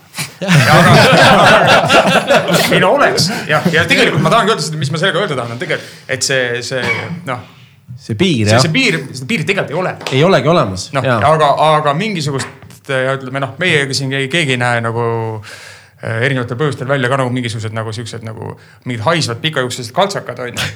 ei 2.71 2.79
no 2.83 2.91
oleks 2.99 3.31
ja, 3.49 3.63
ja 3.73 3.85
tegelikult 3.89 4.21
ma 4.21 4.29
tahangi 4.33 4.53
öelda 4.53 4.65
seda, 4.67 4.77
mis 4.81 4.93
ma 4.93 5.01
sellega 5.01 5.23
öelda 5.23 5.39
tahan, 5.39 5.55
on 5.55 5.61
tegelikult, 5.61 5.89
et 6.11 6.25
see, 6.25 6.61
see 6.65 6.85
noh, 7.27 7.41
see 7.97 8.17
piir 8.19 8.45
see, 8.45 8.53
jah 8.55 8.63
see, 8.63 8.73
piir, 8.75 8.99
seda 9.09 9.29
piiri 9.33 9.47
tegelikult 9.49 9.73
ei 9.73 9.81
ole. 9.81 9.95
ei 10.19 10.23
olegi 10.27 10.53
olemas. 10.53 10.87
noh, 10.95 11.09
aga, 11.31 11.51
aga 11.71 11.95
mingisugust 11.97 12.91
ja 12.91 13.17
ütleme 13.17 13.41
noh, 13.41 13.57
meiega 13.61 13.97
siin 13.97 14.13
ei- 14.17 14.29
keegi 14.31 14.57
ei 14.57 14.61
näe 14.61 14.81
nagu 14.85 15.03
äh, 15.41 15.70
erinevatel 16.01 16.57
põhjustel 16.57 16.89
välja 16.89 17.09
ka 17.11 17.19
nagu 17.21 17.29
mingisugused 17.33 17.75
nagu 17.77 17.93
siuksed 17.93 18.25
nagu 18.25 18.55
mingid 18.85 19.03
haisvad 19.05 19.41
pikajuukselised 19.43 19.93
kaltsakad 19.93 20.39
on 20.39 20.55
ju. 20.55 20.69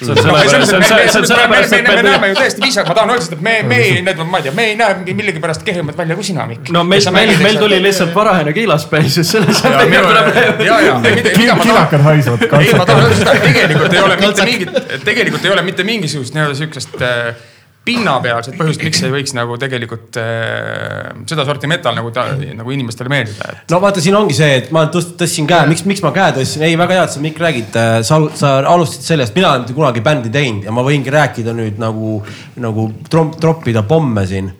see 0.00 0.10
on 0.10 0.16
sellepärast, 0.16 0.70
see 0.70 0.76
on 0.76 0.84
see 0.84 1.20
on 1.20 1.26
sellepärast, 1.28 1.74
et 1.76 1.88
me 1.88 1.96
me 1.96 2.04
näeme 2.06 2.30
ju 2.30 2.36
tõesti 2.38 2.64
viisakalt, 2.64 2.88
ma 2.88 2.96
tahan 2.96 3.12
öelda 3.12 3.26
seda, 3.26 3.36
et 3.36 3.42
me, 3.44 3.54
me 3.68 3.80
ei, 3.84 3.98
need, 4.06 4.22
ma 4.24 4.40
ei 4.40 4.46
tea, 4.46 4.54
me 4.56 4.66
ei 4.70 4.78
näe 4.80 4.96
mingi 5.02 5.16
millegipärast 5.18 5.66
kehvemad 5.66 5.98
välja 6.00 6.16
kui 6.16 6.24
sina, 6.30 6.46
Mikk. 6.48 6.72
no 6.72 6.84
meil, 6.88 7.04
meil, 7.12 7.34
meil 7.44 7.60
tuli 7.60 7.82
lihtsalt 7.84 8.14
varajane 8.16 8.56
kiilaspäis, 8.56 9.12
siis 9.18 9.34
selles 9.36 9.60
on 9.68 9.76
väike 9.76 10.00
probleem. 10.06 10.64
ja, 10.70 10.80
ja, 10.88 11.60
kilakad 11.60 12.06
haisvad 12.08 12.48
ei, 12.48 12.72
ma 12.72 12.88
tahan 12.88 13.04
öelda 13.04 13.20
seda, 13.20 13.36
et 13.36 13.48
tegelikult 13.50 13.92
ei 13.98 14.04
ole 14.06 14.16
mitte 14.24 14.48
mingit, 14.48 14.76
tegelikult 15.04 15.44
ei 15.44 15.56
ole 15.58 15.68
mitte 15.68 15.88
mingisugust 15.92 16.38
nii-öelda 16.38 16.60
siukest 16.64 17.02
äh, 17.04 17.34
pinnapealset 17.84 18.56
põhjust, 18.58 18.82
miks 18.84 19.00
ei 19.06 19.12
võiks 19.12 19.32
nagu 19.36 19.56
tegelikult 19.60 20.18
äh, 20.20 21.10
sedasorti 21.28 21.70
metal 21.70 21.96
nagu 21.96 22.12
ta 22.14 22.26
nagu 22.36 22.74
inimestele 22.74 23.12
meeldida, 23.12 23.48
et. 23.54 23.62
no 23.72 23.80
vaata, 23.82 24.02
siin 24.04 24.16
ongi 24.18 24.36
see, 24.36 24.58
et 24.60 24.70
ma 24.74 24.84
tõst- 24.92 25.16
tõstsin 25.20 25.48
käe, 25.48 25.66
miks, 25.70 25.86
miks 25.88 26.04
ma 26.04 26.12
käe 26.16 26.36
tõstsin, 26.36 26.64
ei 26.68 26.76
väga 26.80 26.98
hea, 26.98 27.08
et 27.08 27.16
sa 27.16 27.24
Mikk 27.24 27.40
räägid, 27.40 27.78
sa, 28.06 28.20
sa 28.36 28.54
alustasid 28.74 29.08
sellest, 29.14 29.36
mina 29.36 29.52
olen 29.52 29.64
mitte 29.64 29.76
kunagi 29.76 30.04
bändi 30.04 30.32
teinud 30.34 30.68
ja 30.68 30.74
ma 30.76 30.84
võingi 30.86 31.12
rääkida 31.14 31.56
nüüd 31.56 31.80
nagu, 31.80 32.18
nagu 32.60 32.88
trom-, 33.10 33.32
troppida 33.40 33.82
pomme 33.88 34.26
siin 34.28 34.52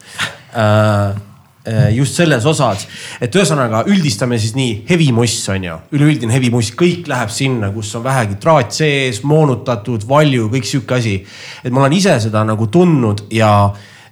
äh,. 0.57 1.27
Just 1.93 2.17
selles 2.17 2.47
osas, 2.49 2.87
et 3.21 3.35
ühesõnaga 3.37 3.83
üldistame 3.91 4.39
siis 4.41 4.55
nii, 4.57 4.79
heavy 4.89 5.11
muss 5.13 5.37
on 5.53 5.67
ju, 5.67 5.77
üleüldine 5.93 6.33
heavy 6.33 6.49
muss, 6.55 6.73
kõik 6.73 7.09
läheb 7.11 7.33
sinna, 7.35 7.69
kus 7.75 7.93
on 7.99 8.05
vähegi 8.07 8.39
traat 8.41 8.73
sees, 8.73 9.21
moonutatud, 9.29 10.07
valju, 10.09 10.49
kõik 10.55 10.69
sihuke 10.69 10.97
asi. 10.97 11.19
et 11.65 11.73
ma 11.73 11.85
olen 11.85 11.99
ise 11.99 12.17
seda 12.25 12.45
nagu 12.49 12.71
tundnud 12.73 13.27
ja 13.37 13.53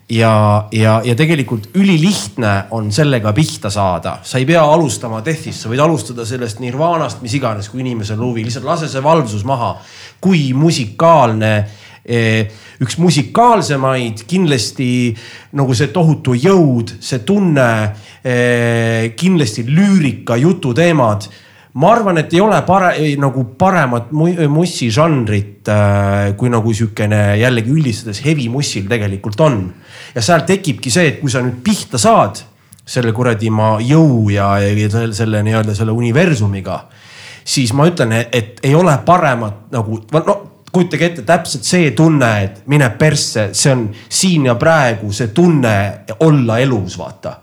ja, 0.09 0.67
ja, 0.73 1.01
ja 1.05 1.15
tegelikult 1.17 1.69
ülilihtne 1.77 2.53
on 2.71 2.93
sellega 2.93 3.33
pihta 3.37 3.71
saada, 3.71 4.19
sa 4.25 4.41
ei 4.41 4.47
pea 4.49 4.63
alustama 4.65 5.21
Death'ist, 5.25 5.63
sa 5.63 5.73
võid 5.73 5.83
alustada 5.85 6.25
sellest 6.29 6.63
Nirvanast, 6.65 7.21
mis 7.25 7.35
iganes, 7.37 7.69
kui 7.69 7.83
inimesel 7.85 8.21
huvi, 8.23 8.47
lihtsalt 8.47 8.67
lase 8.69 8.89
see 8.89 9.05
valvsus 9.05 9.45
maha. 9.49 9.77
kui 10.21 10.53
musikaalne 10.53 11.53
üks 12.09 12.97
musikaalsemaid 12.99 14.25
kindlasti 14.29 14.91
nagu 15.59 15.75
see 15.77 15.91
tohutu 15.93 16.37
jõud, 16.39 16.95
see 17.05 17.21
tunne, 17.29 17.69
eh, 18.25 19.13
kindlasti 19.19 19.67
lüürika, 19.69 20.39
jututeemad 20.41 21.29
ma 21.79 21.93
arvan, 21.93 22.19
et 22.19 22.33
ei 22.35 22.41
ole 22.43 22.59
pare, 22.67 22.93
nagu 23.21 23.45
paremat 23.59 24.11
mussi 24.51 24.89
žanrit 24.95 25.69
äh, 25.71 26.33
kui 26.39 26.51
nagu 26.51 26.73
sihukene 26.75 27.39
jällegi 27.39 27.73
üldistades 27.75 28.23
heavy 28.25 28.49
mussil 28.53 28.89
tegelikult 28.91 29.41
on. 29.45 29.61
ja 30.15 30.25
seal 30.25 30.47
tekibki 30.49 30.91
see, 30.91 31.13
et 31.13 31.21
kui 31.21 31.31
sa 31.31 31.43
nüüd 31.45 31.61
pihta 31.65 32.01
saad 32.01 32.41
selle 32.89 33.13
kuradi 33.13 33.51
ma 33.53 33.77
jõu 33.85 34.31
ja, 34.33 34.55
ja 34.65 34.91
selle, 34.91 35.15
selle 35.15 35.43
nii-öelda 35.45 35.77
selle 35.77 35.93
universumiga, 35.93 36.81
siis 37.45 37.75
ma 37.77 37.87
ütlen, 37.91 38.17
et 38.33 38.63
ei 38.65 38.75
ole 38.75 38.95
paremat 39.07 39.69
nagu 39.75 40.01
no 40.17 40.39
kujutage 40.73 41.07
ette 41.07 41.23
täpselt 41.27 41.65
see 41.65 41.91
tunne, 41.97 42.31
et 42.45 42.63
mine 42.69 42.91
persse, 42.99 43.51
see 43.57 43.73
on 43.73 43.89
siin 44.09 44.49
ja 44.51 44.55
praegu 44.61 45.13
see 45.13 45.33
tunne 45.35 45.77
olla 46.25 46.59
elus, 46.63 46.99
vaata 47.01 47.39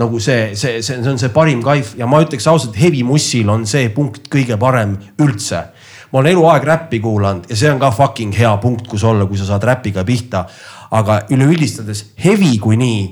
nagu 0.00 0.20
see, 0.22 0.54
see, 0.54 0.82
see, 0.82 1.00
see 1.02 1.10
on 1.10 1.18
see 1.18 1.32
parim 1.34 1.62
kaif 1.64 1.94
ja 1.98 2.06
ma 2.08 2.20
ütleks 2.22 2.46
ausalt, 2.50 2.76
Heavy 2.78 3.02
Mussil 3.06 3.48
on 3.50 3.66
see 3.68 3.88
punkt 3.94 4.28
kõige 4.32 4.58
parem 4.60 4.94
üldse. 5.20 5.64
ma 6.10 6.18
olen 6.18 6.32
eluaeg 6.32 6.64
räppi 6.66 7.00
kuulanud 7.02 7.50
ja 7.50 7.56
see 7.58 7.70
on 7.70 7.80
ka 7.82 7.90
fucking 7.94 8.34
hea 8.34 8.52
punkt, 8.62 8.86
kus 8.88 9.04
olla, 9.04 9.26
kui 9.26 9.38
sa 9.38 9.48
saad 9.50 9.66
räpiga 9.66 10.04
pihta. 10.04 10.46
aga 10.90 11.20
üleüldistades 11.30 12.04
Heavy 12.18 12.56
kui 12.58 12.76
nii, 12.76 13.02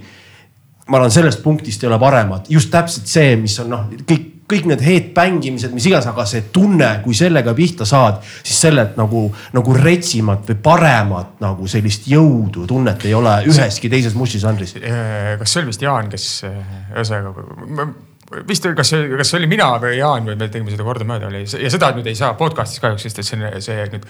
ma 0.88 0.98
arvan, 0.98 1.10
sellest 1.10 1.42
punktist 1.42 1.82
ei 1.82 1.90
ole 1.90 1.98
paremat, 1.98 2.48
just 2.50 2.70
täpselt 2.70 3.06
see, 3.06 3.36
mis 3.36 3.58
on 3.62 3.70
noh, 3.74 3.86
kõik 4.06 4.37
kõik 4.48 4.68
need 4.70 4.82
headbängimised, 4.84 5.72
mis 5.76 5.86
iganes, 5.90 6.08
aga 6.08 6.24
see 6.28 6.46
tunne, 6.54 6.88
kui 7.04 7.16
sellega 7.16 7.52
pihta 7.56 7.86
saad, 7.88 8.22
siis 8.40 8.62
sellelt 8.64 8.96
nagu, 9.00 9.26
nagu 9.56 9.76
retsimat 9.76 10.46
või 10.48 10.58
paremat 10.64 11.42
nagu 11.44 11.68
sellist 11.68 12.08
jõudu, 12.08 12.66
tunnet 12.68 13.04
ei 13.08 13.16
ole 13.16 13.34
üheski 13.48 13.90
teises 13.92 14.16
mustižanris. 14.18 14.78
kas 14.78 15.52
see 15.52 15.62
oli 15.62 15.72
vist 15.72 15.84
Jaan, 15.84 16.08
kes 16.12 16.28
ühesõnaga 16.44 17.44
vist 18.48 18.64
kas, 18.76 18.90
kas 18.92 19.30
see 19.30 19.38
oli 19.40 19.50
mina 19.50 19.68
või 19.80 19.98
Jaan 19.98 20.26
või 20.28 20.36
me 20.40 20.48
tegime 20.48 20.72
seda 20.72 20.84
kordamööda 20.84 21.28
oli 21.28 21.44
ja 21.44 21.70
seda 21.72 21.92
nüüd 21.96 22.08
ei 22.08 22.16
saa 22.16 22.34
podcast'is 22.40 22.80
kahjuks, 22.82 23.06
sest 23.06 23.22
et 23.22 23.28
see, 23.28 23.52
see 23.64 23.86
nüüd, 23.92 24.08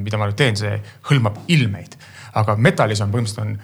mida 0.00 0.20
ma 0.20 0.28
nüüd 0.28 0.40
teen, 0.40 0.56
see 0.56 0.74
hõlmab 1.10 1.44
ilmeid 1.52 1.96
aga 2.40 2.56
metalis 2.56 3.00
on 3.04 3.12
põhimõtteliselt 3.12 3.44
on, 3.44 3.56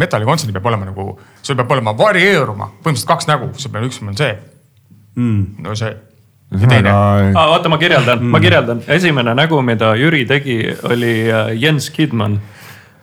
metallikontserdil 0.00 0.56
peab 0.58 0.72
olema 0.72 0.88
nagu, 0.90 1.12
sul 1.40 1.56
peab 1.56 1.70
olema 1.76 1.94
varieeruma, 1.96 2.74
põhimõtteliselt 2.80 3.08
kaks 3.08 3.28
nägu, 3.30 3.52
sul 3.56 3.72
peab, 3.72 3.86
üks 3.88 4.00
on 4.04 4.18
see 4.18 4.34
mm.. 5.14 5.46
no 5.64 5.74
see. 5.74 5.96
Teine. 6.50 6.90
Ah, 6.90 7.52
oota, 7.52 7.70
ma 7.70 7.78
kirjeldan 7.78 8.18
mm., 8.18 8.30
ma 8.34 8.40
kirjeldan. 8.42 8.80
esimene 8.88 9.34
nägu, 9.38 9.60
mida 9.62 9.92
Jüri 9.94 10.24
tegi, 10.26 10.64
oli 10.82 11.12
äh, 11.30 11.52
Jens 11.54 11.90
Kidman 11.94 12.40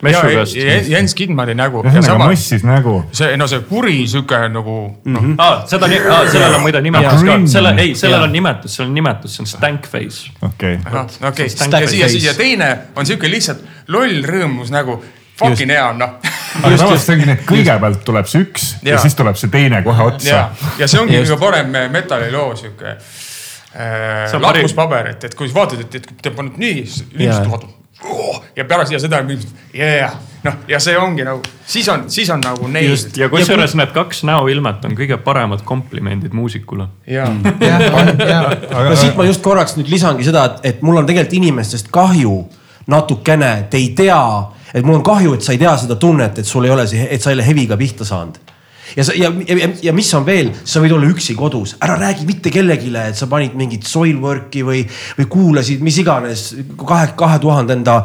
messukast. 0.02 0.56
Jens 0.88 1.14
Kidmani 1.14 1.54
nägu. 1.58 1.82
ühesõnaga 1.86 2.28
mossis 2.30 2.64
nägu. 2.66 2.94
see, 3.12 3.36
no 3.40 3.48
see 3.50 3.62
kuri 3.68 3.98
sihuke 4.08 4.40
nagu 4.52 4.76
mm. 5.04 5.16
-hmm. 5.16 5.34
Ah, 5.38 5.62
seda 5.66 5.86
ah,, 5.86 6.24
sellel 6.30 6.54
on 6.54 6.62
muide 6.62 6.80
nimetus 6.80 7.24
ka, 7.24 7.38
selle, 7.46 7.74
ei, 7.78 7.94
sellel 7.94 8.22
on 8.22 8.32
nimetus, 8.32 8.76
sellel 8.76 8.90
on 8.90 8.94
nimetus, 8.94 9.36
see 9.36 9.42
on 9.42 9.46
stank 9.46 9.86
face. 9.86 10.30
okei. 10.42 10.78
okei, 11.28 11.46
ja 11.80 11.88
siia, 11.88 12.08
siia 12.08 12.34
teine 12.34 12.78
on 12.96 13.06
sihuke 13.06 13.30
lihtsalt 13.30 13.64
loll 13.88 14.22
rõõmus 14.24 14.70
nägu 14.70 15.02
fucking 15.38 15.70
hea 15.70 15.86
on 15.86 15.98
noh. 16.02 16.18
aga 16.62 16.76
samas 16.80 17.06
see 17.06 17.16
ongi 17.16 17.28
nii, 17.28 17.38
et 17.38 17.48
kõigepealt 17.48 18.04
tuleb 18.06 18.28
see 18.30 18.44
üks 18.46 18.68
ja, 18.82 18.94
ja 18.94 19.00
siis 19.02 19.16
tuleb 19.18 19.38
see 19.40 19.52
teine 19.52 19.82
kohe 19.86 20.10
otsa. 20.12 20.44
ja 20.80 20.90
see 20.90 21.02
ongi 21.02 21.18
kõige 21.20 21.40
parem 21.40 21.74
metalliloo 21.94 22.52
sihuke 22.58 22.94
äh, 22.94 24.38
lakmuspaber, 24.42 25.12
et, 25.14 25.28
et 25.30 25.36
kui 25.38 25.50
sa 25.50 25.60
vaatad, 25.62 25.84
et, 25.86 26.00
et 26.00 26.14
te 26.22 26.34
paned 26.34 26.58
nii, 26.60 26.80
inimesed 27.14 27.50
vaatavad 27.50 27.76
oh, 28.04 28.42
ja 28.56 28.64
pärast 28.64 28.92
ja 28.92 29.00
seda 29.02 29.22
on 29.22 29.30
inimesed 29.30 29.74
yeah. 29.74 30.18
noh, 30.44 30.58
ja 30.70 30.80
see 30.82 30.98
ongi 30.98 31.26
nagu, 31.26 31.42
siis 31.66 31.88
on, 31.92 32.06
siis 32.10 32.30
on 32.34 32.42
nagu 32.44 32.68
neil. 32.70 32.94
ja 33.16 33.30
kusjuures 33.32 33.74
need 33.78 33.94
kaks 33.94 34.24
näoilmet 34.28 34.84
on 34.88 34.98
kõige 34.98 35.18
paremad 35.22 35.64
komplimendid 35.68 36.34
muusikule. 36.36 36.88
ja, 37.06 37.26
ja, 37.60 37.80
ja. 38.28 38.42
no 38.90 38.94
siit 38.96 39.18
ma 39.18 39.26
just 39.28 39.42
korraks 39.44 39.78
nüüd 39.78 39.90
lisangi 39.90 40.26
seda, 40.26 40.44
et, 40.50 40.70
et 40.74 40.86
mul 40.86 41.02
on 41.02 41.08
tegelikult 41.08 41.38
inimestest 41.40 41.90
kahju 41.94 42.38
natukene, 42.88 43.68
te 43.70 43.76
ei 43.76 43.90
tea 43.96 44.22
et 44.74 44.84
mul 44.84 44.98
on 44.98 45.06
kahju, 45.06 45.34
et 45.34 45.44
sa 45.44 45.54
ei 45.54 45.60
tea 45.60 45.74
seda 45.80 45.96
tunnet, 46.00 46.38
et 46.38 46.46
sul 46.46 46.66
ei 46.68 46.74
ole 46.74 46.86
see, 46.88 47.08
et 47.10 47.22
sa 47.22 47.32
ei 47.32 47.38
ole 47.38 47.46
heviga 47.46 47.76
pihta 47.80 48.06
saanud. 48.08 48.38
Ja 48.96 49.04
sa 49.04 49.12
ja, 49.16 49.28
ja, 49.48 49.68
ja 49.82 49.92
mis 49.92 50.08
on 50.16 50.24
veel, 50.24 50.50
sa 50.64 50.80
võid 50.80 50.94
olla 50.96 51.10
üksi 51.12 51.36
kodus, 51.36 51.74
ära 51.84 51.98
räägi 52.00 52.24
mitte 52.28 52.52
kellelegi, 52.52 52.88
et 52.96 53.18
sa 53.18 53.28
panid 53.28 53.56
mingit 53.58 53.84
Soilworki 53.84 54.64
või, 54.64 54.80
või 55.18 55.28
kuulasid 55.28 55.84
mis 55.84 55.98
iganes 56.00 56.48
kahe, 56.80 57.12
kahe 57.18 57.38
tuhandenda 57.42 58.00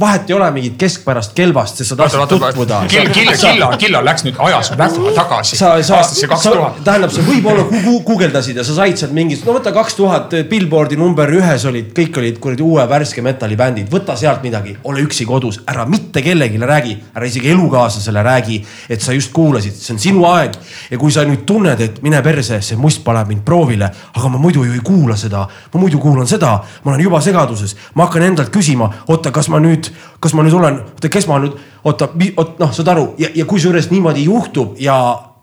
vahet 0.00 0.30
ei 0.30 0.34
ole 0.34 0.50
mingit 0.50 0.74
keskpärast 0.78 1.30
kelbast, 1.34 1.78
sest 1.78 1.92
sa 1.92 1.96
tahtsid 1.96 2.26
tutvuda. 2.28 2.80
Kill, 2.90 3.10
Kill, 3.14 3.30
Killa, 3.38 3.68
Killa 3.78 4.00
läks 4.04 4.24
nüüd 4.26 4.38
ajas 4.42 4.72
väga 4.72 5.12
tagasi. 5.14 5.58
aastasse 5.64 6.26
kaks 6.26 6.42
tuhat. 6.42 6.80
tähendab, 6.84 7.12
sa 7.14 7.22
võib-olla 7.22 7.68
guugeldasid 8.04 8.58
ja 8.58 8.64
sa 8.66 8.74
said 8.74 8.98
sealt 8.98 9.14
mingit, 9.14 9.44
no 9.46 9.54
võta 9.54 9.70
kaks 9.72 9.94
tuhat 9.94 10.34
Billboardi 10.50 10.98
number 10.98 11.30
ühes 11.30 11.64
olid, 11.70 11.92
kõik 11.94 12.18
olid 12.18 12.40
kuradi 12.42 12.66
uue 12.66 12.86
värske 12.90 13.22
metallibändid, 13.22 13.86
võta 13.92 14.16
sealt 14.18 14.42
midagi, 14.42 14.74
ole 14.84 15.04
üksi 15.06 15.24
kodus, 15.28 15.60
ära 15.70 15.86
mitte 15.86 16.22
kellelegi 16.22 16.58
räägi, 16.58 16.98
ära 17.14 17.30
isegi 17.30 17.54
elukaaslasele 17.54 18.26
räägi, 18.26 18.58
et 18.90 19.00
sa 19.00 19.14
just 19.14 19.30
kuulasid, 19.32 19.78
see 19.78 19.94
on 19.94 20.02
sinu 20.02 20.26
aeg. 20.32 20.58
ja 20.90 20.98
kui 20.98 21.14
sa 21.14 21.22
nüüd 21.22 21.46
tunned, 21.46 21.80
et 21.80 22.02
mine 22.02 22.22
perse, 22.26 22.58
see 22.60 22.76
must 22.76 23.04
paneb 23.04 23.30
mind 23.30 23.46
proovile, 23.46 23.92
aga 24.14 24.34
ma 24.34 24.42
muidu 24.42 24.66
ju 24.66 24.74
ei 24.74 24.82
kuula 24.82 25.16
seda, 25.16 25.46
ma 25.46 25.80
muidu 25.80 26.02
kuulan 26.02 26.26
seda, 26.26 26.58
ma 26.82 26.92
olen 26.92 27.06
juba 27.06 27.22
segaduses, 27.22 27.76
ma 27.94 28.10
hakkan 28.10 28.26
endalt 28.32 28.50
küsima, 28.50 28.90
oota, 29.06 29.30
kas 29.30 29.48
ma 29.48 29.62
nüüd 29.62 29.75
nüüd, 29.76 29.92
kas 30.20 30.34
ma 30.34 30.44
nüüd 30.46 30.56
olen, 30.58 30.80
oota, 30.96 31.12
kes 31.12 31.28
ma 31.30 31.38
nüüd, 31.42 31.56
oota, 31.84 32.10
oot 32.36 32.58
noh, 32.62 32.74
saad 32.74 32.92
aru 32.92 33.06
ja, 33.20 33.30
ja 33.36 33.46
kusjuures 33.48 33.90
niimoodi 33.92 34.26
juhtub 34.26 34.76
ja 34.82 34.96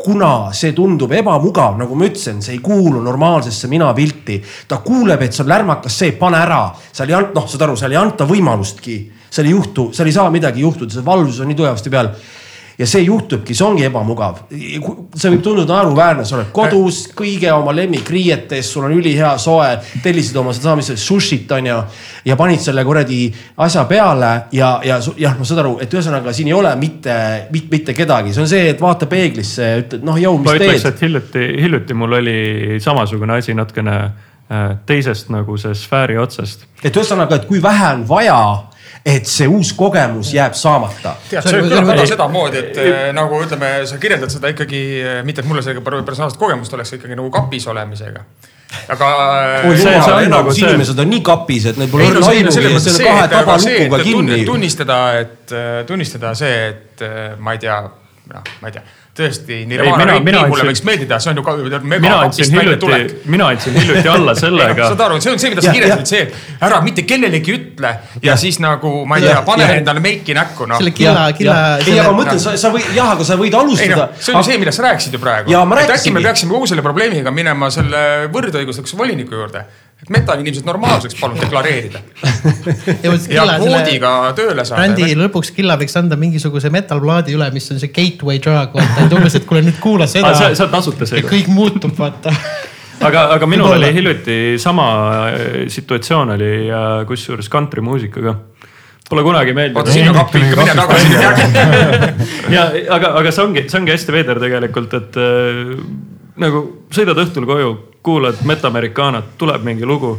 kuna 0.03 0.51
see 0.55 0.73
tundub 0.75 1.11
ebamugav, 1.15 1.77
nagu 1.79 1.95
ma 1.95 2.09
ütlesin, 2.09 2.41
see 2.43 2.57
ei 2.57 2.61
kuulu 2.63 2.99
normaalsesse 3.03 3.69
minapilti. 3.71 4.41
ta 4.67 4.81
kuuleb, 4.83 5.21
et 5.21 5.33
see 5.33 5.43
on 5.45 5.51
lärmakas 5.53 5.99
see, 5.99 6.11
pane 6.19 6.41
ära, 6.43 6.65
seal 6.91 7.09
ei 7.13 7.15
anta, 7.15 7.37
noh, 7.37 7.47
saad 7.47 7.67
aru, 7.67 7.77
seal 7.79 7.95
ei 7.95 8.01
anta 8.01 8.27
võimalustki, 8.27 8.97
seal 9.31 9.47
ei 9.47 9.55
juhtu, 9.55 9.91
seal 9.95 10.09
ei 10.09 10.15
saa 10.15 10.29
midagi 10.33 10.65
juhtuda, 10.65 10.91
see 10.91 11.05
valvsus 11.05 11.39
on 11.43 11.51
nii 11.51 11.59
tugevasti 11.61 11.93
peal 11.93 12.11
ja 12.77 12.87
see 12.89 13.03
juhtubki, 13.05 13.53
see 13.55 13.65
ongi 13.65 13.85
ebamugav. 13.85 14.43
see 14.49 15.31
võib 15.33 15.43
tunduda 15.45 15.75
naeruväärne, 15.75 16.25
sa 16.25 16.37
oled 16.39 16.49
kodus 16.55 17.03
kõige 17.15 17.51
oma 17.53 17.73
lemmikriietes, 17.75 18.71
sul 18.73 18.87
on 18.87 18.95
ülihea 18.97 19.35
soe, 19.41 19.69
tellisid 20.03 20.37
oma 20.41 20.53
sedasama, 20.55 20.81
mis 20.81 20.89
see 20.93 21.01
sushit 21.01 21.51
on 21.53 21.69
ju. 21.69 21.77
ja 22.25 22.37
panid 22.39 22.63
selle 22.63 22.85
kuradi 22.85 23.27
asja 23.65 23.85
peale 23.89 24.31
ja, 24.55 24.73
ja 24.85 24.99
jah, 25.17 25.37
ma 25.37 25.45
saan 25.45 25.63
aru, 25.65 25.77
et 25.83 25.93
ühesõnaga 25.93 26.33
siin 26.33 26.49
ei 26.49 26.57
ole 26.57 26.73
mitte, 26.79 27.15
mitte, 27.53 27.69
mitte 27.71 27.97
kedagi, 27.97 28.33
see 28.33 28.45
on 28.45 28.51
see, 28.51 28.67
et 28.73 28.81
vaata 28.81 29.09
peeglisse, 29.11 29.69
ütled 29.85 30.05
noh, 30.07 30.19
jõu, 30.19 30.39
mis 30.41 30.49
ma 30.49 30.57
teed. 30.57 30.67
ma 30.67 30.73
ütleks, 30.73 30.89
et 30.89 31.07
hiljuti, 31.07 31.47
hiljuti 31.61 31.97
mul 31.97 32.19
oli 32.21 32.37
samasugune 32.83 33.37
asi 33.37 33.53
natukene 33.57 33.97
äh, 34.01 34.69
teisest 34.89 35.29
nagu 35.33 35.57
see 35.61 35.77
sfääri 35.77 36.17
otsast. 36.21 36.65
et 36.81 36.93
ühesõnaga, 36.93 37.41
et 37.41 37.49
kui 37.49 37.61
vähe 37.61 37.93
on 37.93 38.07
vaja 38.09 38.39
et 39.05 39.27
see 39.27 39.47
uus 39.51 39.73
kogemus 39.77 40.33
jääb 40.33 40.55
saamata. 40.57 41.15
tead, 41.29 41.47
see 41.47 41.61
kõlab 41.65 41.91
ka 41.99 42.07
sedamoodi, 42.13 42.63
et 42.63 42.81
äh, 42.83 43.03
nagu 43.15 43.41
ütleme, 43.43 43.75
sa 43.89 43.99
kirjeldad 44.01 44.33
seda 44.33 44.51
ikkagi 44.53 44.81
äh, 45.01 45.21
mitte, 45.27 45.43
et 45.43 45.49
mul 45.49 45.61
sellega 45.61 45.83
personaalset 46.05 46.39
kogemust 46.39 46.73
oleks 46.77 46.95
ikkagi 46.99 47.19
nagu 47.19 47.31
kapis 47.33 47.67
olemisega 47.71 48.23
aga. 48.93 49.09
jumal, 49.67 50.23
enamus 50.23 50.57
nagu 50.57 50.57
inimesed 50.57 51.03
on 51.03 51.13
nii 51.13 51.21
kapis, 51.25 51.69
et 51.71 51.79
neil 51.81 51.91
pole 51.91 52.09
õrna 52.09 52.31
aimugi 52.31 52.65
ja 52.73 52.81
see 52.81 52.95
on 52.95 53.05
kahe 53.11 53.29
tabalukuga 53.35 54.03
kinni. 54.07 54.41
tunnistada, 54.47 54.99
et 55.21 55.55
tunnistada 55.87 56.33
see, 56.37 56.59
et 56.71 57.07
ma 57.43 57.57
ei 57.57 57.63
tea, 57.63 57.79
noh, 58.33 58.51
ma 58.61 58.71
ei 58.71 58.77
tea 58.79 58.85
tõesti, 59.13 59.59
Nirvana 59.69 60.15
Riigikogule 60.15 60.63
võiks 60.71 60.81
meeldida, 60.87 61.19
see 61.21 61.29
on 61.29 61.37
ju 61.37 61.43
ka 61.45 61.53
mina 61.83 62.15
andsin 62.23 62.55
hiljuti, 62.57 63.19
mina 63.29 63.49
andsin 63.53 63.75
hiljuti 63.77 64.09
alla 64.09 64.33
sellega 64.39 64.87
saad 64.89 65.03
aru, 65.05 65.19
see 65.21 65.33
on 65.35 65.41
see, 65.43 65.51
mida 65.53 65.61
sa 65.61 65.73
kirjeldasid, 65.75 66.09
see 66.09 66.63
ära 66.65 66.79
mitte 66.85 67.05
kellelegi 67.05 67.53
ütle 67.53 67.91
ja, 67.91 68.31
ja 68.31 68.37
siis 68.41 68.57
nagu 68.63 68.95
ma 69.09 69.19
ei 69.21 69.27
tea, 69.27 69.43
pane 69.45 69.69
endale 69.75 70.01
meiki 70.01 70.33
näkku 70.37 70.65
noh. 70.69 70.81
selle 70.81 70.95
killa, 70.97 71.27
killa. 71.37 71.59
ei, 71.85 71.99
aga 72.01 72.09
ma 72.09 72.23
mõtlen, 72.23 72.41
sa, 72.41 72.55
sa 72.57 72.73
võid 72.73 72.89
jah, 72.97 73.13
aga 73.13 73.27
sa 73.27 73.37
võid 73.37 73.57
alustada. 73.59 74.09
No, 74.09 74.17
see 74.17 74.33
on 74.33 74.41
ju 74.41 74.49
see, 74.49 74.59
millest 74.63 74.81
sa 74.81 74.87
rääkisid 74.87 75.13
ju 75.13 75.21
praegu. 75.21 75.53
et 75.83 75.95
äkki 75.99 76.15
me 76.15 76.25
peaksime 76.25 76.57
kogu 76.57 76.73
selle 76.73 76.85
probleemiga 76.85 77.33
minema 77.35 77.69
selle 77.73 78.03
võrdõiguslikkuse 78.33 78.97
voliniku 78.97 79.37
juurde 79.37 79.67
et 80.03 80.11
metainimesed 80.11 80.65
normaalseks 80.67 81.15
palun 81.15 81.39
deklareerida 81.39 82.01
ja 83.31 83.45
kvoodiga 83.55 84.11
tööle 84.35 84.65
saada. 84.67 84.81
brändi 84.81 85.15
lõpuks 85.15 85.53
Killa 85.55 85.77
võiks 85.79 85.95
anda 85.99 86.17
mingisuguse 86.19 86.71
metal-plaadi 86.73 87.35
üle, 87.37 87.47
mis 87.55 87.69
on 87.71 87.79
see 87.79 87.93
gateway 87.95 88.41
drug, 88.43 88.75
vaata, 88.75 89.05
et 89.05 89.15
umbes, 89.15 89.37
et 89.39 89.47
kuule 89.47 89.63
nüüd 89.63 89.79
kuula 89.83 90.07
seda. 90.11 90.33
sa, 90.35 90.51
sa 90.51 90.65
oled 90.65 90.75
tasuta 90.75 91.07
seega. 91.07 91.29
kõik 91.31 91.47
muutub, 91.53 91.95
vaata 91.95 92.33
aga, 93.07 93.27
aga 93.37 93.47
minul 93.47 93.77
oli 93.77 93.93
hiljuti 93.95 94.39
sama 94.61 94.87
äh, 95.31 95.63
situatsioon 95.71 96.35
oli 96.35 96.51
kusjuures 97.07 97.47
kantrimuusikaga. 97.49 98.35
pole 99.09 99.23
kunagi 99.23 99.55
meeldinud. 99.55 99.87
sinna 99.87 100.13
kappi 100.19 100.43
ikka 100.43 100.59
mine 100.59 100.75
tagasi. 100.75 101.15
ja 102.55 102.67
aga, 102.89 103.15
aga 103.21 103.31
see 103.31 103.47
ongi, 103.47 103.65
see 103.69 103.79
ongi 103.79 103.95
hästi 103.95 104.19
veider 104.19 104.43
tegelikult, 104.43 104.99
et 104.99 105.23
äh, 105.23 105.73
nagu 106.43 106.67
sõidad 106.91 107.23
õhtul 107.23 107.47
koju, 107.47 107.73
kuulad 108.03 108.43
Metamerikaanat, 108.45 109.33
tuleb 109.37 109.65
mingi 109.65 109.85
lugu. 109.85 110.17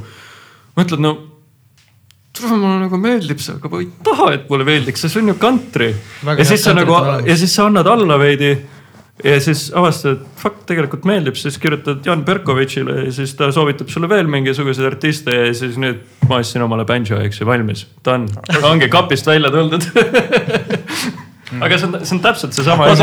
mõtled, 0.75 1.01
no 1.01 1.15
tule 2.35 2.57
mulle 2.59 2.79
nagu 2.83 2.99
meeldib 2.99 3.43
see, 3.43 3.55
aga 3.59 3.71
ma 3.71 3.81
ei 3.83 3.91
taha, 4.05 4.31
et 4.35 4.49
mulle 4.51 4.67
meeldiks, 4.67 5.05
see 5.07 5.21
on 5.21 5.31
ju 5.31 5.35
country. 5.41 5.93
Ja 6.27 6.47
siis 6.47 6.65
sa 6.67 6.75
nagu 6.75 6.95
on 6.95 7.03
olemas. 7.03 7.29
ja 7.31 7.37
siis 7.39 7.55
sa 7.55 7.69
annad 7.69 7.87
alla 7.87 8.19
veidi 8.19 8.51
ja 9.23 9.41
siis 9.41 9.69
avastad, 9.77 10.19
et 10.19 10.41
fuck, 10.43 10.65
tegelikult 10.67 11.07
meeldib, 11.07 11.39
siis 11.39 11.59
kirjutad 11.63 12.03
Jan 12.07 12.25
Berkovitšile 12.27 13.05
ja 13.05 13.13
siis 13.15 13.37
ta 13.39 13.53
soovitab 13.55 13.93
sulle 13.93 14.09
veel 14.11 14.27
mingisuguseid 14.31 14.89
artiste 14.89 15.37
ja 15.37 15.53
siis 15.55 15.79
nüüd 15.79 16.03
ma 16.29 16.41
ostsin 16.43 16.65
omale 16.67 16.87
banjo, 16.89 17.21
eks 17.23 17.41
ju, 17.41 17.47
valmis, 17.47 17.87
done, 18.05 18.27
ongi 18.67 18.91
kapist 18.91 19.31
välja 19.31 19.53
tuldud. 19.55 19.87
aga 21.65 21.79
see 21.79 21.87
on, 21.87 22.01
see 22.03 22.17
on 22.17 22.23
täpselt 22.25 22.57
seesama 22.57 22.89
on 22.91 22.99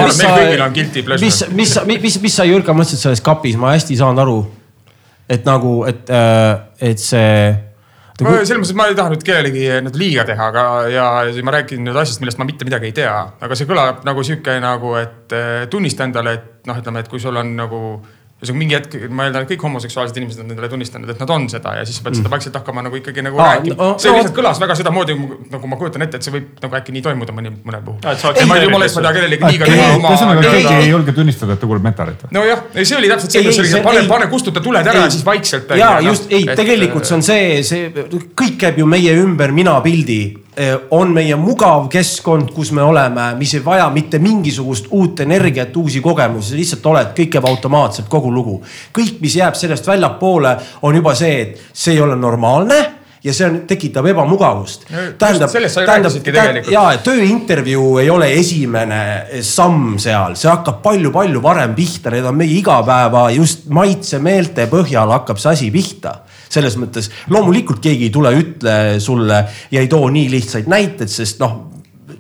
pleasure. 1.08 1.24
mis, 1.24 1.44
mis, 1.56 1.78
mis, 1.88 2.02
mis, 2.04 2.20
mis 2.26 2.36
sa 2.36 2.48
Jürka 2.50 2.76
mõtlesid 2.76 3.06
selles 3.06 3.24
kapis, 3.24 3.56
ma 3.56 3.78
hästi 3.78 3.96
ei 3.96 4.02
saanud 4.04 4.26
aru. 4.26 4.42
Et 5.32 5.46
nagu, 5.48 5.82
et, 5.90 6.10
et 6.82 7.02
see. 7.02 7.52
ma 8.22 8.34
selles 8.44 8.60
mõttes, 8.60 8.74
et 8.74 8.78
ma 8.78 8.88
ei 8.92 8.98
taha 8.98 9.14
nüüd 9.14 9.26
kellelegi 9.26 9.68
nüüd 9.86 9.98
liiga 9.98 10.26
teha, 10.28 10.50
aga 10.52 10.64
ja 10.92 11.06
ma 11.48 11.56
räägin 11.56 11.86
nüüd 11.88 11.98
asjast, 11.98 12.22
millest 12.22 12.42
ma 12.42 12.48
mitte 12.50 12.68
midagi 12.68 12.92
ei 12.92 12.98
tea, 13.02 13.14
aga 13.42 13.58
see 13.58 13.70
kõlab 13.70 14.04
nagu 14.08 14.26
sihuke 14.28 14.58
nagu, 14.64 14.96
et 15.00 15.38
eh, 15.38 15.68
tunnista 15.72 16.06
endale, 16.08 16.36
et 16.38 16.70
noh, 16.70 16.82
ütleme, 16.84 17.02
et 17.02 17.12
kui 17.12 17.24
sul 17.24 17.40
on 17.42 17.56
nagu 17.58 17.82
ühesõnaga 18.42 18.58
mingi 18.58 18.74
hetk, 18.74 18.96
ma 19.14 19.28
eeldan, 19.28 19.44
et 19.46 19.52
kõik 19.54 19.64
homoseksuaalsed 19.68 20.18
inimesed 20.18 20.42
on 20.42 20.50
endale 20.50 20.70
tunnistanud, 20.72 21.10
et 21.14 21.20
nad 21.22 21.34
on 21.36 21.44
seda 21.52 21.76
ja 21.78 21.86
siis 21.86 22.00
sa 22.00 22.06
pead 22.08 22.18
seda 22.18 22.32
vaikselt 22.34 22.56
hakkama 22.58 22.82
nagu 22.88 22.98
ikkagi 22.98 23.22
nagu 23.26 23.38
Aa, 23.38 23.52
rääkima 23.60 23.78
no- 23.78 23.90
see 24.02 24.10
no- 24.10 24.18
lihtsalt 24.18 24.36
kõlas 24.38 24.62
väga 24.64 24.78
sedamoodi, 24.80 25.18
nagu 25.54 25.70
ma 25.70 25.78
kujutan 25.78 26.06
ette, 26.08 26.18
et 26.18 26.26
see 26.26 26.34
võib 26.34 26.64
nagu 26.64 26.78
äkki 26.80 26.96
nii 26.96 27.06
toimuda 27.06 27.36
mõni, 27.38 27.54
mõnel 27.62 27.84
puhul. 27.86 28.02
Ma 28.50 28.58
jumala 28.64 28.88
eest, 28.88 28.98
ei 28.98 29.06
taha 29.06 29.14
kellelegi 29.20 29.52
liiga 29.52 29.70
keegi, 29.70 29.78
teha 29.78 30.00
oma. 30.00 30.14
ühesõnaga 30.16 30.46
keegi 30.48 30.74
ei 30.80 30.90
julge 30.90 31.16
tunnistada, 31.20 31.54
et 31.54 31.62
ta 31.62 31.70
kuuleb 31.70 31.86
metalit 31.86 32.26
nojah, 32.34 32.66
ei 32.74 32.90
see 32.90 32.98
oli 32.98 33.12
täpselt 33.14 33.38
see, 33.38 33.46
kus 33.46 33.62
oli 33.62 33.84
pane 33.86 34.06
pane, 34.10 34.30
kustuta 34.32 34.64
tuled 34.64 34.88
ära 34.94 35.06
ja 35.06 35.14
siis 35.14 35.26
vaikselt. 35.26 35.76
ja 35.78 35.92
just, 36.06 36.32
ei, 36.34 36.46
tegelikult 36.58 37.06
see 37.06 37.18
on 37.20 37.26
see, 37.26 37.62
see 37.68 37.90
kõik 38.42 38.58
käib 38.66 38.82
ju 38.82 38.90
meie 38.90 39.16
ümber 39.22 39.54
minapildi. 39.56 40.22
On 40.92 41.14
meie 41.14 41.36
mugav 41.40 41.88
keskkond, 41.92 42.52
kus 42.56 42.72
me 42.76 42.84
oleme, 42.84 43.32
mis 43.40 43.54
ei 43.58 43.66
vaja 43.66 43.90
mitte 43.94 44.20
mingisugust 44.20 44.92
uut 44.92 45.20
energiat, 45.26 45.76
uusi 45.78 46.02
kogemusi, 46.04 46.56
lihtsalt 46.60 46.86
oled, 46.92 47.12
kõik 47.18 47.36
käib 47.36 47.48
automaatselt, 47.50 48.10
kogu 48.12 48.32
lugu. 48.34 48.62
kõik, 48.98 49.20
mis 49.22 49.36
jääb 49.36 49.56
sellest 49.56 49.88
väljapoole, 49.88 50.56
on 50.82 50.96
juba 50.96 51.16
see, 51.16 51.42
et 51.42 51.62
see 51.74 51.96
ei 51.96 52.02
ole 52.02 52.16
normaalne 52.16 52.80
ja 53.24 53.34
see 53.34 53.48
on, 53.48 53.60
tekitab 53.70 54.06
ebamugavust. 54.12 54.88
Sa 54.90 55.86
rääkisidki 55.86 56.32
tegelikult. 56.32 56.74
ja 56.74 56.86
tööintervjuu 57.04 57.98
ei 58.02 58.10
ole 58.10 58.32
esimene 58.34 59.02
samm 59.46 59.98
seal, 60.02 60.36
see 60.40 60.50
hakkab 60.50 60.82
palju-palju 60.86 61.44
varem 61.44 61.76
pihta, 61.78 62.14
need 62.14 62.26
on 62.26 62.38
meie 62.38 62.58
igapäeva 62.58 63.28
just 63.36 63.68
maitsemeelte 63.70 64.68
põhjal 64.72 65.14
hakkab 65.18 65.42
see 65.42 65.56
asi 65.56 65.72
pihta 65.74 66.20
selles 66.52 66.78
mõttes 66.80 67.10
loomulikult 67.32 67.82
keegi 67.84 68.10
ei 68.10 68.14
tule, 68.14 68.34
ütle 68.38 68.78
sulle 69.04 69.44
ja 69.72 69.82
ei 69.82 69.90
too 69.92 70.10
nii 70.12 70.30
lihtsaid 70.34 70.70
näiteid, 70.72 71.12
sest 71.12 71.40
noh, 71.44 71.58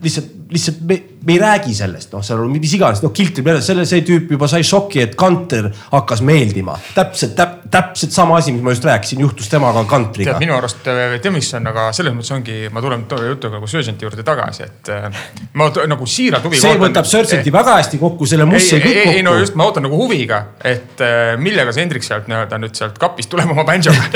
lihtsalt, 0.02 0.32
lihtsalt 0.52 0.84
me, 0.88 1.00
me 1.26 1.34
ei 1.34 1.40
räägi 1.40 1.74
sellest, 1.76 2.12
noh, 2.14 2.24
seal 2.26 2.42
on 2.42 2.52
mis 2.54 2.74
iganes, 2.76 3.02
noh, 3.04 3.12
kiltri 3.14 3.44
peale, 3.46 3.62
selle, 3.66 3.86
see 3.90 4.04
tüüp 4.06 4.32
juba 4.36 4.48
sai 4.50 4.64
šoki, 4.66 5.02
et 5.04 5.16
kanter 5.20 5.70
hakkas 5.92 6.24
meeldima. 6.26 6.78
täpselt 6.96 7.36
täp,, 7.38 7.60
täpselt 7.72 8.12
sama 8.16 8.38
asi, 8.40 8.54
mis 8.56 8.64
ma 8.66 8.74
just 8.74 8.86
rääkisin, 8.86 9.22
juhtus 9.22 9.50
temaga 9.52 9.84
kantriga 9.90 10.38
minu 10.42 10.56
arust 10.58 10.82
tead, 10.86 11.28
mis 11.34 11.50
on, 11.58 11.68
aga 11.72 11.88
selles 11.96 12.16
mõttes 12.16 12.34
ongi, 12.36 12.58
ma 12.74 12.82
tulen 12.84 13.06
to- 13.10 13.20
jutuga 13.22 13.60
nagu 13.60 13.70
Surgeonti 13.70 14.08
juurde 14.08 14.26
tagasi, 14.26 14.66
et 14.66 14.92
äh, 14.94 15.22
ma 15.54 15.70
nagu 15.92 16.08
siiralt 16.10 16.48
huviga 16.48 16.64
see 16.64 16.82
võtab 16.82 17.08
Surgeonti 17.10 17.54
väga 17.54 17.78
hästi 17.78 18.02
kokku, 18.02 18.28
selle 18.30 18.48
mussi 18.50 18.76
ei, 18.80 18.84
kõik 18.86 19.00
ei, 19.04 19.16
ei 19.20 19.26
no 19.26 19.36
kokku 19.36 19.46
just, 19.46 19.58
ma 19.60 19.68
ootan 19.70 19.86
nagu 19.86 20.00
huviga, 20.02 20.42
et 20.66 21.06
äh, 21.06 21.36
millega 21.42 21.76
see 21.76 21.86
Hendrik 21.86 22.06
sealt 22.06 22.30
nii-öelda 22.32 22.60
nüüd 22.62 22.78
sealt 22.78 22.98
kapist 23.02 23.30
tuleb 23.32 23.54
oma 23.54 23.66
bändžoga. 23.68 24.10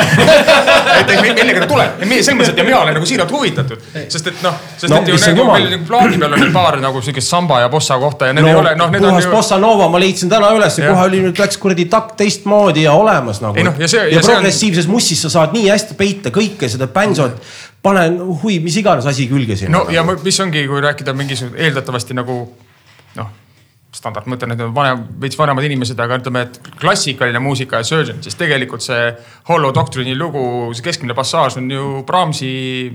et 1.00 1.14
millega 1.14 1.64
ta 1.64 1.70
tuleb, 1.70 2.02
selles 2.02 2.34
mõttes, 2.34 2.54
et 2.54 2.62
ja 2.62 2.68
mina 2.68 2.82
olen 2.82 2.98
nagu 2.98 3.10
siiralt 3.10 3.32
huvitatud, 3.36 3.86
sest 4.10 4.34
et 4.34 4.44
noh, 4.46 4.58
sest 4.76 4.92
No 4.92 5.02
et 5.02 5.10
ju 5.10 5.18
nagu 5.22 5.46
meil 5.50 5.80
plaadi 5.88 6.20
peal 6.22 6.36
on 6.38 6.54
paar 6.56 6.78
nagu 6.82 6.95
siukest 7.02 7.28
samba 7.28 7.60
ja 7.62 7.70
bossa 7.70 7.98
kohta 8.00 8.28
ja 8.28 8.34
need 8.34 8.46
no, 8.46 8.50
ei 8.50 8.56
ole, 8.56 8.76
noh, 8.76 8.90
need 8.92 9.04
on 9.04 9.20
ju. 9.22 9.30
bossa 9.32 9.58
nova, 9.58 9.88
ma 9.90 10.00
leidsin 10.00 10.30
täna 10.30 10.50
üles 10.56 10.78
ja 10.80 10.90
kohe 10.94 11.04
oli 11.10 11.22
nüüd 11.26 11.40
läks 11.40 11.58
kuradi 11.62 11.86
takk 11.92 12.16
teistmoodi 12.20 12.84
ja 12.84 12.94
olemas 12.94 13.42
nagu. 13.42 13.64
Noh, 13.64 13.74
ja 13.80 13.88
see- 13.88 14.08
ja, 14.10 14.16
ja 14.18 14.22
see 14.22 14.36
on- 14.36 14.42
progressiivses 14.42 14.88
mussis 14.88 15.22
sa 15.22 15.30
saad 15.30 15.54
nii 15.54 15.70
hästi 15.70 15.94
peita 16.00 16.30
kõike 16.36 16.70
seda 16.70 16.88
bänsot, 16.88 17.40
pane 17.86 18.08
hui, 18.44 18.60
mis 18.60 18.76
iganes 18.78 19.06
asi 19.06 19.28
külge 19.28 19.56
sinna. 19.56 19.78
no 19.78 19.90
ja 19.92 20.04
ma- 20.04 20.18
mis 20.24 20.40
ongi, 20.40 20.68
kui 20.68 20.82
rääkida 20.82 21.14
mingisugune 21.14 21.62
eeldatavasti 21.68 22.14
nagu 22.18 22.38
noh, 23.16 23.28
standard, 23.96 24.28
ma 24.28 24.36
ütlen, 24.38 24.54
et 24.54 24.60
need 24.60 24.68
on 24.68 24.74
vanem, 24.76 25.04
veits 25.22 25.38
vanemad 25.40 25.66
inimesed, 25.68 26.00
aga 26.04 26.18
ütleme, 26.20 26.44
et 26.46 26.60
klassikaline 26.82 27.40
muusika 27.44 27.80
ja 27.80 27.88
Surgeon, 27.88 28.20
siis 28.24 28.36
tegelikult 28.40 28.84
see 28.84 29.08
Hollow 29.50 29.74
Doctrine'i 29.76 30.16
lugu, 30.20 30.44
see 30.76 30.86
keskmine 30.86 31.16
passaaž 31.18 31.60
on 31.62 31.70
ju 31.72 31.86
Brahmsi 32.08 32.50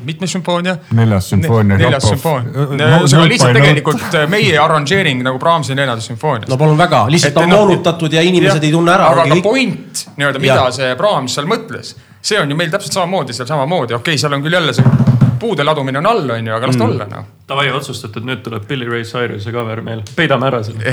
mitmes 0.06 0.34
sümfoonia. 0.36 0.76
Neljas 0.96 1.30
sümfoonia, 1.32 1.78
neljas 1.80 2.04
Rokov. 2.04 2.16
sümfoonia. 2.16 2.52
No- 2.52 2.66
ühesõnaga 3.00 3.22
note 3.22 3.32
lihtsalt 3.32 3.54
note. 3.54 3.62
tegelikult 3.62 4.18
äh, 4.20 4.28
meie 4.30 4.58
arranžeering 4.60 5.24
nagu 5.26 5.40
Brahmsi 5.42 5.76
neljandas 5.78 6.10
sümfoonias. 6.10 6.50
no 6.50 6.60
palun 6.60 6.78
väga, 6.78 7.06
lihtsalt 7.12 7.40
on 7.40 7.48
moonutatud 7.54 8.12
ja 8.12 8.24
inimesed 8.26 8.64
ei 8.64 8.74
tunne 8.74 8.94
ära. 8.94 9.10
aga 9.14 9.28
ka 9.30 9.40
point 9.44 10.04
nii-öelda, 10.16 10.42
mida 10.42 10.60
Jah. 10.60 10.70
see 10.74 10.92
Brahms 11.00 11.38
seal 11.38 11.48
mõtles, 11.50 11.94
see 12.20 12.40
on 12.40 12.50
ju 12.50 12.58
meil 12.58 12.70
täpselt 12.72 13.00
samamoodi 13.00 13.36
seal 13.36 13.48
samamoodi, 13.48 13.96
okei 13.96 14.14
okay,, 14.14 14.20
seal 14.20 14.36
on 14.36 14.44
küll 14.44 14.60
jälle 14.60 14.76
see 14.76 15.18
puude 15.40 15.64
ladumine 15.64 15.98
on 15.98 16.06
all, 16.06 16.30
on 16.30 16.46
ju, 16.46 16.54
aga 16.54 16.68
las 16.70 16.78
ta 16.78 16.86
olla 16.86 17.06
noh. 17.10 17.28
Davai, 17.50 17.66
otsustatud, 17.74 18.22
nüüd 18.26 18.44
tuleb 18.44 18.66
Billy 18.68 18.86
Ray 18.86 19.02
Cyrus'e 19.08 19.50
cover 19.54 19.80
meil, 19.82 20.04
peidame 20.16 20.46
ära 20.46 20.60
selle. 20.66 20.92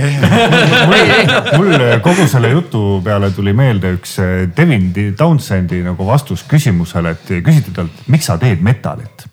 mul 1.60 1.76
kogu 2.06 2.26
selle 2.32 2.50
jutu 2.56 2.82
peale 3.06 3.30
tuli 3.36 3.54
meelde 3.58 3.94
üks 3.98 4.18
eh, 4.24 4.48
Devin 4.58 4.90
Townsendi 5.18 5.84
nagu 5.86 6.08
vastus 6.08 6.46
küsimusele, 6.50 7.14
et 7.14 7.36
küsiti 7.46 7.76
talt, 7.76 8.02
miks 8.10 8.32
sa 8.32 8.40
teed 8.42 8.64
metalit. 8.66 9.28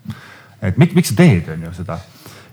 et 0.61 0.77
miks, 0.81 0.93
miks 0.99 1.15
sa 1.15 1.19
teed, 1.23 1.49
on 1.55 1.65
ju 1.69 1.73
seda. 1.78 1.99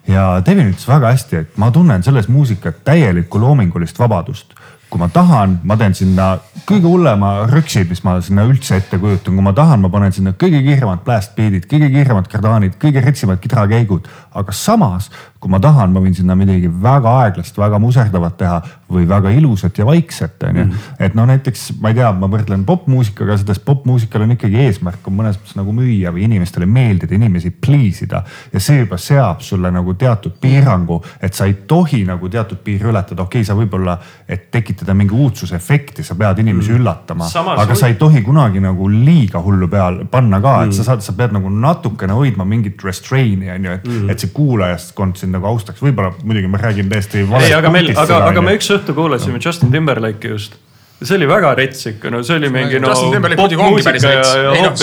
ja 0.08 0.26
Devin 0.46 0.72
ütles 0.72 0.88
väga 0.88 1.12
hästi, 1.18 1.44
et 1.44 1.60
ma 1.62 1.72
tunnen 1.76 2.04
selles 2.04 2.32
muusikas 2.32 2.80
täielikku 2.88 3.42
loomingulist 3.44 4.00
vabadust 4.00 4.56
kui 4.92 5.00
ma 5.00 5.08
tahan, 5.08 5.62
ma 5.64 5.78
teen 5.80 5.94
sinna 5.96 6.34
kõige 6.68 6.90
hullema 6.92 7.46
rüksid, 7.48 7.88
mis 7.90 8.04
ma 8.04 8.18
sinna 8.24 8.44
üldse 8.50 8.76
ette 8.82 9.00
kujutan, 9.00 9.38
kui 9.38 9.46
ma 9.46 9.54
tahan, 9.56 9.80
ma 9.80 9.92
panen 9.94 10.12
sinna 10.12 10.34
kõige 10.36 10.60
kiiremad 10.66 11.06
blast 11.06 11.32
beat'id, 11.38 11.68
kõige 11.72 11.88
kiiremad 11.94 12.28
kardaanid, 12.32 12.76
kõige 12.82 13.04
retsimad 13.06 13.40
kidrakäigud. 13.44 14.10
aga 14.36 14.52
samas, 14.52 15.10
kui 15.42 15.50
ma 15.50 15.58
tahan, 15.58 15.90
ma 15.90 16.02
võin 16.04 16.14
sinna 16.14 16.36
midagi 16.38 16.70
väga 16.70 17.12
aeglast, 17.24 17.56
väga 17.58 17.80
muserdavat 17.82 18.36
teha 18.38 18.60
või 18.92 19.08
väga 19.10 19.32
ilusat 19.34 19.80
ja 19.80 19.86
vaikset, 19.88 20.44
onju. 20.46 20.66
et 21.02 21.16
no 21.18 21.26
näiteks 21.26 21.64
ma 21.82 21.90
ei 21.90 21.96
tea, 21.98 22.12
ma 22.14 22.28
võrdlen 22.30 22.62
popmuusikaga, 22.68 23.40
sest 23.40 23.64
popmuusikal 23.66 24.22
on 24.28 24.36
ikkagi 24.36 24.60
eesmärk 24.68 25.08
on 25.10 25.16
mõnes 25.18 25.40
mõttes 25.40 25.58
nagu 25.58 25.74
müüa 25.74 26.12
või 26.14 26.28
inimestele 26.28 26.68
meeldida, 26.70 27.16
inimesi 27.18 27.50
please 27.52 28.06
ida. 28.06 28.22
ja 28.54 28.62
see 28.62 28.84
juba 28.84 29.00
seab 29.02 29.42
sulle 29.42 29.72
nagu 29.74 29.96
teatud 29.98 30.36
piirangu, 30.42 31.00
et 31.22 31.34
sa 31.34 31.48
ei 31.50 31.56
tohi 31.68 32.04
nagu 32.06 32.30
teatud 32.30 32.62
piiri 32.62 32.92
ületada, 32.92 33.26
okei 33.26 33.42
okay,, 33.42 33.48
sa 33.48 33.58
võib-olla, 33.58 33.98
et 34.30 34.52
tekitada 34.54 34.94
mingi 34.94 35.18
uudsuse-efekti, 35.18 36.06
sa 36.06 36.20
pead 36.20 36.44
inimesi 36.46 36.76
üllatama, 36.78 37.26
Samas 37.32 37.64
aga 37.64 37.74
või- 37.74 37.82
sa 37.82 37.90
ei 37.90 37.98
tohi 37.98 38.22
kunagi 38.22 38.62
nagu 38.62 38.92
liiga 38.94 39.42
hullu 39.42 39.72
peal 39.72 40.04
panna 40.12 40.42
ka, 40.42 40.56
et 40.68 40.78
sa 40.78 40.86
saad, 40.92 41.02
sa 41.02 41.18
pead 41.18 41.34
nagu 41.34 41.50
natukene 41.50 42.14
hoidma 42.14 42.46
mingit 42.46 42.86
restrain'i 42.86 43.50
on 43.56 43.66
ju, 43.66 43.80
et 43.80 43.90
mm., 43.90 44.10
et 44.12 44.20
see 44.20 44.30
kuulajaskond 44.36 45.18
sind 45.18 45.31
nagu 45.34 45.48
austaks, 45.52 45.82
võib-olla 45.84 46.12
muidugi 46.24 46.50
ma 46.52 46.60
räägin 46.62 46.90
täiesti 46.92 47.24
valest 47.30 47.50
ei, 47.50 47.56
aga 47.58 47.72
meil, 47.74 47.94
aga, 47.98 48.26
aga 48.32 48.44
me 48.46 48.58
üks 48.58 48.70
õhtu 48.76 48.96
kuulasime 48.98 49.42
Justin 49.44 49.72
Timberlake'i 49.74 50.32
just. 50.34 50.58
see 51.02 51.16
oli 51.18 51.26
väga 51.26 51.56
rets 51.58 51.88
ikka, 51.90 52.12
no 52.14 52.20
see 52.22 52.36
oli 52.38 52.50
mingi 52.54 52.78
no 52.80 52.92
hoopis 52.94 53.88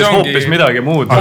hoopis 0.02 0.48
midagi 0.50 0.82
muud. 0.82 1.12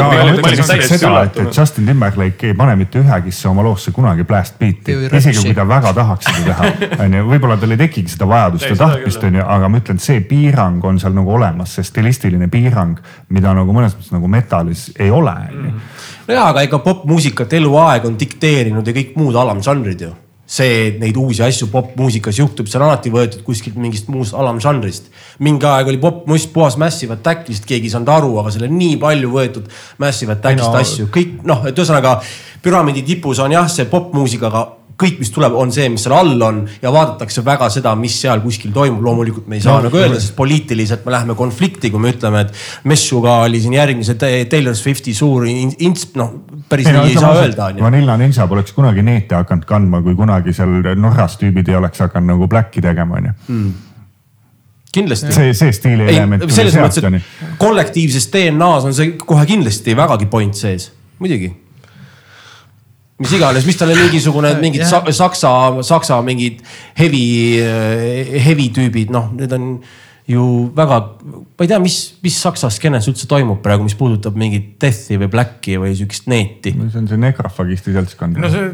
seda, 0.89 1.11
et, 1.27 1.37
et 1.43 1.59
Justin 1.59 1.85
Timberlake 1.85 2.49
ei 2.49 2.57
pane 2.57 2.73
mitte 2.79 3.03
ühegisse 3.03 3.49
oma 3.51 3.65
loosse 3.67 3.93
kunagi 3.93 4.25
blast 4.25 4.57
beat'i 4.57 4.97
isegi 5.19 5.45
kui 5.45 5.53
ta 5.57 5.67
väga 5.69 5.93
tahaks 5.99 6.31
seda 6.31 6.47
teha, 6.49 6.73
onju, 7.05 7.23
võib-olla 7.29 7.59
tal 7.61 7.77
ei 7.77 7.81
tekigi 7.83 8.15
seda 8.15 8.29
vajadust 8.33 8.65
ja 8.65 8.73
seda 8.73 8.89
tahtmist, 8.95 9.29
onju, 9.29 9.45
aga 9.57 9.69
ma 9.69 9.83
ütlen, 9.83 10.01
see 10.01 10.25
piirang 10.33 10.89
on 10.89 10.97
seal 11.03 11.13
nagu 11.17 11.37
olemas, 11.37 11.77
see 11.77 11.85
stilistiline 11.93 12.49
piirang, 12.53 12.97
mida 13.29 13.53
nagu 13.57 13.77
mõnes 13.77 13.93
mõttes 13.97 14.13
nagu 14.17 14.33
metalis 14.39 14.89
ei 14.97 15.13
ole, 15.13 15.37
onju. 15.53 15.79
nojaa, 16.27 16.47
aga 16.51 16.63
ega 16.67 16.79
popmuusikat 16.83 17.53
eluaeg 17.59 18.07
on 18.09 18.15
dikteerinud 18.19 18.87
ja 18.87 18.95
kõik 18.95 19.13
muud 19.19 19.37
alamžanrid 19.39 20.07
ju. 20.07 20.13
see, 20.47 20.75
et 20.87 20.99
neid 21.01 21.17
uusi 21.19 21.41
asju 21.43 21.65
popmuusikas 21.67 22.37
juhtub, 22.39 22.69
see 22.71 22.77
on 22.79 22.85
alati 22.85 23.11
võetud 23.11 23.41
kuskilt 23.43 23.75
mingist 23.75 24.07
muust 24.07 24.33
alamžanrist. 24.33 25.09
mingi 25.43 25.67
aeg 25.67 25.91
oli 25.91 25.99
popmust 25.99 26.53
puhas 26.53 26.77
Massive 26.77 27.13
Attack, 27.13 27.49
lihtsalt 27.49 27.67
keegi 27.67 27.89
ei 27.89 27.95
saanud 27.95 28.13
aru, 28.15 28.31
aga 28.39 28.53
seal 28.55 28.67
on 28.69 28.77
nii 28.79 28.95
palju 29.01 29.31
võetud 29.33 29.67
Massive 29.99 30.37
Attackist 30.37 30.71
no... 30.71 30.79
asju, 30.79 31.09
kõik 31.11 31.41
noh, 31.43 31.65
et 31.67 31.75
ühesõnaga 31.75 32.21
püramiidi 32.63 33.03
tipus 33.07 33.43
on 33.43 33.51
jah, 33.51 33.67
see 33.71 33.89
popmuusika, 33.91 34.47
aga 34.47 34.63
kõik, 34.97 35.19
mis 35.21 35.29
tuleb, 35.33 35.53
on 35.53 35.69
see, 35.71 35.85
mis 35.93 36.01
seal 36.07 36.15
all 36.17 36.41
on 36.41 36.63
ja 36.81 36.89
vaadatakse 36.93 37.43
väga 37.45 37.67
seda, 37.69 37.91
mis 37.99 38.15
seal 38.21 38.41
kuskil 38.41 38.71
toimub. 38.73 39.03
loomulikult 39.05 39.47
me 39.47 39.59
ei 39.59 39.61
saa 39.61 39.75
No, 39.77 39.83
no, 39.83 39.89
nagu 39.91 39.97
öelda, 40.01 40.19
sest 40.19 40.33
poliitiliselt 40.35 41.03
me 41.05 41.11
läheme 41.13 41.35
konflikti, 41.37 41.91
kui 41.93 42.01
me 42.01 42.09
ütleme, 42.15 42.41
et 42.47 42.53
Messuga 42.89 43.35
oli 43.45 43.59
siin 43.61 43.75
järgmise 43.77 44.15
Taylor 44.17 44.75
Swifti 44.75 45.13
suur 45.13 45.45
in- 45.47 45.75
ins-, 45.85 46.07
noh 46.17 46.31
päris 46.69 46.89
nii 46.89 47.11
ei 47.11 47.17
saa 47.19 47.35
öelda, 47.43 47.65
onju. 47.71 47.83
Vanilla 47.83 48.17
Ninja 48.17 48.47
poleks 48.49 48.73
kunagi 48.73 49.03
neete 49.05 49.35
hakanud 49.37 49.67
kandma, 49.69 50.01
kui 50.01 50.15
kunagi 50.17 50.53
seal 50.53 50.95
Norras 50.97 51.37
tüübid 51.37 51.69
ei 51.69 51.77
oleks 51.77 52.01
hakanud 52.01 52.33
nagu 52.33 52.47
Blacki 52.49 52.81
tegema, 52.81 53.21
onju. 53.21 53.35
kindlasti. 54.97 55.33
see, 55.33 55.53
see 55.53 55.71
stiili 55.75 56.07
ei 56.07 56.17
element, 56.17 56.49
selles 56.49 56.75
mõttes, 56.79 57.03
et 57.05 57.57
kollektiivses 57.61 58.29
DNA-s 58.33 58.89
on 58.89 58.93
see 58.97 59.13
kohe 59.21 59.45
kindlasti 59.45 59.93
vägagi 59.97 60.25
point 60.31 60.57
sees, 60.57 60.89
muidugi. 61.21 61.53
Mis 63.19 63.31
iganes, 63.34 63.65
mis 63.65 63.77
tal 63.80 63.89
on 63.94 63.98
mingisugune 63.98 64.52
mingid 64.61 64.84
Jah. 64.84 64.89
sa- 65.02 65.14
saksa, 65.23 65.53
saksa 65.84 66.19
mingid 66.26 66.60
heavy, 66.99 67.23
heavy 68.45 68.69
tüübid, 68.76 69.10
noh, 69.14 69.31
need 69.38 69.53
on 69.57 69.72
ju 70.27 70.44
väga, 70.76 70.98
ma 71.23 71.64
ei 71.64 71.69
tea, 71.72 71.80
mis, 71.80 71.98
mis 72.22 72.35
saksa 72.44 72.68
skeenes 72.73 73.07
üldse 73.07 73.30
toimub 73.31 73.61
praegu, 73.64 73.85
mis 73.88 73.95
puudutab 73.95 74.35
mingit 74.38 74.73
death'i 74.84 75.15
või 75.22 75.30
black'i 75.31 75.77
või 75.80 75.94
siukest 75.95 76.27
neeti. 76.27 76.73
see 76.76 76.99
on 76.99 77.07
see 77.07 77.18
nekrafagisti 77.22 77.95
seltskond. 77.95 78.38
no 78.44 78.49
see, 78.52 78.68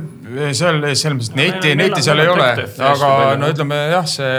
seal 0.57 0.81
selles 0.95 1.29
mõttes 1.29 1.29
on- 1.29 1.77
neiti 1.77 2.01
seal 2.01 2.19
ei 2.25 2.31
ole, 2.33 2.49
aga 2.89 3.35
no 3.37 3.51
ütleme 3.53 3.79
jah, 3.93 4.07
see 4.09 4.33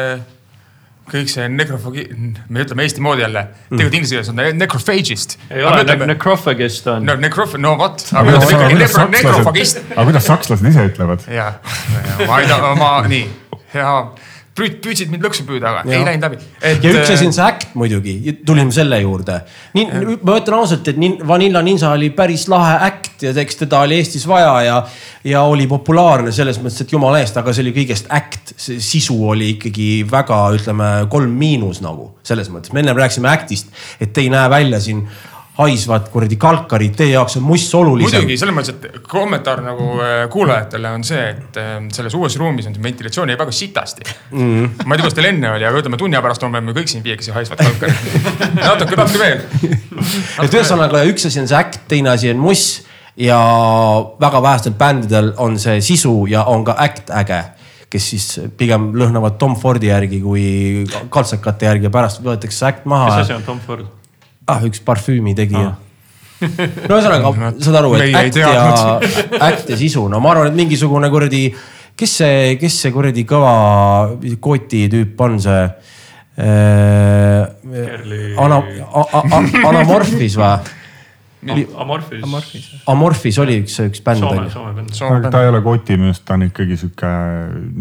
kõik 1.11 1.29
see 1.29 1.45
nekrofogi, 1.53 2.05
me 2.49 2.63
ütleme 2.65 2.83
Eesti 2.87 3.03
moodi 3.05 3.21
jälle, 3.25 3.43
tegelikult 3.69 3.95
inglise 3.99 4.15
keeles 4.17 4.29
on 4.33 4.39
ne- 4.41 4.53
necrophagist. 4.57 5.37
ei 5.51 5.63
ole, 5.63 5.85
necrophagist 6.07 6.87
on. 6.93 7.05
No 7.05 7.17
necroph-, 7.21 7.59
no 7.61 7.75
vot, 7.81 8.05
aga 8.13 8.25
kuidas- 8.31 8.47
ütleme 8.49 8.61
ikkagi 8.61 8.79
necro- 8.81 9.09
necrophagist. 9.13 9.77
sakslased, 9.81 9.97
aga 9.99 10.05
kuidas 10.11 10.27
sakslased 10.31 10.71
ise 10.73 10.87
ütlevad? 10.91 11.27
ja, 11.29 11.51
ma 12.27 12.41
ei 12.41 12.47
tea, 12.49 12.75
ma 12.81 12.93
nii, 13.09 13.27
ja 13.75 13.91
püüd-, 14.59 14.77
püüdsid 14.85 15.11
mind 15.13 15.25
lõksu 15.27 15.45
püüda, 15.49 15.71
aga 15.71 15.83
ei 15.91 15.99
Jah. 15.99 16.07
läinud 16.09 16.27
läbi. 16.29 16.39
ja 16.63 16.93
üks 16.93 17.11
asi 17.15 17.27
on 17.29 17.35
see 17.37 17.45
äkt 17.47 17.75
muidugi, 17.79 18.15
tulime 18.47 18.73
selle 18.75 19.01
juurde. 19.03 19.41
nii, 19.75 19.87
ma 20.23 20.39
ütlen 20.41 20.59
ausalt, 20.59 20.89
et 20.93 21.01
nin- 21.01 21.19
Vanilla 21.27 21.63
Ninja 21.63 21.91
oli 21.97 22.11
päris 22.15 22.47
lahe 22.53 22.77
äkt 22.89 23.27
ja 23.27 23.35
eks 23.45 23.61
teda 23.65 23.83
oli 23.87 23.99
Eestis 23.99 24.27
vaja 24.29 24.55
ja, 24.67 24.79
ja 25.25 25.43
oli 25.49 25.67
populaarne 25.71 26.33
selles 26.33 26.61
mõttes, 26.63 26.85
et 26.85 26.93
jumala 26.95 27.21
eest, 27.23 27.37
aga 27.41 27.53
see 27.53 27.67
oli 27.67 27.75
kõigest 27.77 28.11
äkt. 28.15 28.55
see 28.57 28.81
sisu 28.81 29.19
oli 29.35 29.55
ikkagi 29.57 29.91
väga, 30.11 30.41
ütleme 30.57 30.91
kolm 31.11 31.35
miinus 31.39 31.83
nagu 31.85 32.13
selles 32.23 32.51
mõttes, 32.53 32.73
me 32.73 32.85
ennem 32.85 32.97
rääkisime 32.97 33.31
äktist, 33.33 33.73
et 34.01 34.19
ei 34.19 34.31
näe 34.33 34.51
välja 34.51 34.81
siin 34.81 35.07
haisvad 35.55 36.09
kuradi 36.11 36.37
kalkarid, 36.41 36.97
teie 36.99 37.13
jaoks 37.13 37.37
on 37.39 37.45
muss 37.47 37.69
olulisem 37.79 38.25
muidugi, 38.25 38.39
selles 38.41 38.57
mõttes, 38.57 38.75
et 38.75 39.05
kommentaar 39.07 39.63
nagu 39.63 39.87
äh, 40.03 40.15
kuulajatele 40.33 40.91
on 40.97 41.05
see, 41.07 41.29
et 41.31 41.59
äh, 41.63 41.77
selles 41.95 42.17
uues 42.19 42.35
ruumis 42.41 42.67
on 42.71 42.75
ventilatsioon 42.83 43.31
jäi 43.31 43.39
väga 43.39 43.55
sitasti 43.55 44.07
mm.. 44.09 44.83
ma 44.83 44.97
ei 44.97 44.99
tea, 44.99 45.05
kuidas 45.05 45.19
teil 45.21 45.31
enne 45.31 45.53
oli, 45.55 45.69
aga 45.69 45.83
ütleme 45.85 46.01
tunni 46.01 46.19
aja 46.19 46.25
pärast 46.27 46.47
oleme 46.49 46.75
kõik 46.75 46.91
siin 46.91 47.07
viiekesi 47.07 47.35
haisvad 47.37 47.63
kalkarid. 47.63 48.27
natuke, 48.59 48.99
natuke 48.99 49.23
veel. 49.23 49.45
et 50.43 50.59
ühesõnaga 50.59 51.07
üks 51.13 51.31
asi 51.31 51.45
on 51.45 51.51
see 51.51 51.61
äkt, 51.61 51.85
teine 51.91 52.11
asi 52.17 52.35
on 52.35 52.43
muss 52.43 52.69
ja 53.15 53.39
väga 54.21 54.43
vähestel 54.43 54.75
bändidel 54.79 55.37
on 55.39 55.59
see 55.63 55.79
sisu 55.87 56.25
ja 56.31 56.49
on 56.51 56.67
ka 56.67 56.75
äkt 56.83 57.15
äge 57.15 57.45
kes 57.95 58.07
siis 58.11 58.29
pigem 58.59 58.91
lõhnavad 58.99 59.39
Tom 59.39 59.55
Fordi 59.55 59.87
järgi 59.87 60.19
kui 60.19 60.47
kaltsakate 61.15 61.71
järgi 61.71 61.87
ja 61.87 61.95
pärast 61.95 62.25
võetakse 62.27 62.67
äkt 62.67 62.89
mis 62.89 62.91
maha 62.91 63.21
asi. 63.21 63.37
on 63.37 63.47
Tom 63.47 63.63
Ford? 63.63 63.87
ah, 64.51 64.61
üks 64.66 64.83
parfüümi 64.85 65.35
tegija 65.39 65.73
ah.. 65.73 65.79
no 66.45 66.99
ühesõnaga, 66.99 67.33
saad 67.65 67.81
aru, 67.81 67.95
et 68.01 68.19
äkt 68.21 68.41
ja 68.43 68.53
äkt 69.49 69.73
ja 69.73 69.81
sisu, 69.81 70.07
no 70.12 70.21
ma 70.25 70.35
arvan, 70.35 70.53
et 70.53 70.59
mingisugune 70.59 71.11
kuradi, 71.12 71.47
kes 71.97 72.16
see, 72.23 72.55
kes 72.61 72.79
see 72.85 72.95
kuradi 72.95 73.27
kõva 73.29 73.55
koti 74.45 74.87
tüüp 74.93 75.27
on 75.27 75.41
see 75.43 75.61
äh, 75.65 77.45
Kerli-? 77.75 78.35
Ana-, 78.41 78.62
Anamorphis 79.69 80.39
või? 80.41 80.83
Amorphis. 81.53 82.23
Amorphis. 82.25 82.69
Amorphis 82.87 83.39
oli 83.43 83.59
üks, 83.62 83.77
üks 83.85 84.01
bänd 84.05 84.23
Soome. 84.25 84.51
Soome 84.51 84.73
bänd. 84.79 84.95
aga 85.11 85.31
ta 85.31 85.43
ei 85.45 85.49
ole 85.53 85.61
koti 85.65 85.97
minu 85.99 86.11
arust, 86.12 86.25
ta 86.25 86.35
on 86.39 86.47
ikkagi 86.49 86.77
sihuke 86.81 87.11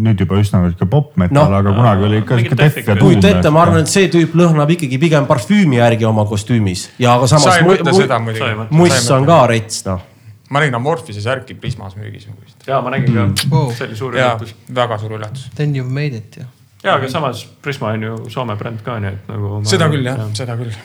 nüüd 0.07 0.19
juba 0.25 0.39
üsna 0.41 0.63
sihuke 0.67 0.87
pop-metal 0.91 1.37
No. 1.37 1.49
no,, 1.49 1.59
aga 1.61 1.73
kunagi 1.77 2.07
oli 2.09 2.21
ikka 2.23 2.37
sihuke 2.39 2.57
def 2.59 2.77
ja 2.81 2.95
tuum. 2.95 3.03
kujuta 3.13 3.29
ette, 3.33 3.49
ma 3.53 3.61
arvan, 3.65 3.83
et 3.83 3.91
see 3.91 4.09
tüüp 4.13 4.33
lõhnab 4.37 4.73
ikkagi 4.75 4.99
pigem 5.01 5.27
parfüümi 5.29 5.79
järgi 5.79 6.05
oma 6.09 6.25
kostüümis 6.29 6.89
ja 6.99 7.13
aga 7.17 7.27
sa 7.31 7.39
samas 7.39 7.61
ei 7.61 7.67
mõtle 7.67 7.93
seda 7.95 8.17
Sa 8.17 8.19
muidugi 8.23 8.79
muss 8.81 9.11
on 9.15 9.25
ka 9.29 9.37
rets 9.51 9.85
noh. 9.87 10.01
ma 10.49 10.59
nägin 10.63 10.75
Amorphise 10.79 11.21
särki 11.23 11.55
Prismas 11.59 11.95
müügis. 11.99 12.27
ja 12.67 12.81
ma 12.81 12.91
nägin 12.93 13.13
ka 13.13 13.29
Wow., 13.55 13.71
see 13.73 13.87
oli 13.87 13.95
suur 13.95 14.13
üllatus. 14.17 14.55
väga 14.75 14.97
suur 15.01 15.15
üllatus. 15.17 15.47
Then 15.55 15.75
you 15.75 15.87
made 15.87 16.15
it 16.17 16.37
ju. 16.37 16.43
ja, 16.83 16.97
aga 16.97 17.09
samas 17.09 17.45
Prisma 17.61 17.93
on 17.93 18.03
ju 18.03 18.17
Soome 18.29 18.55
bränd 18.59 18.83
ka, 18.83 18.99
nii 18.99 19.09
et 19.15 19.31
nagu. 19.31 19.61
seda 19.65 19.87
küll 19.89 20.05
jah, 20.05 20.19
seda 20.33 20.57
küll. 20.59 20.75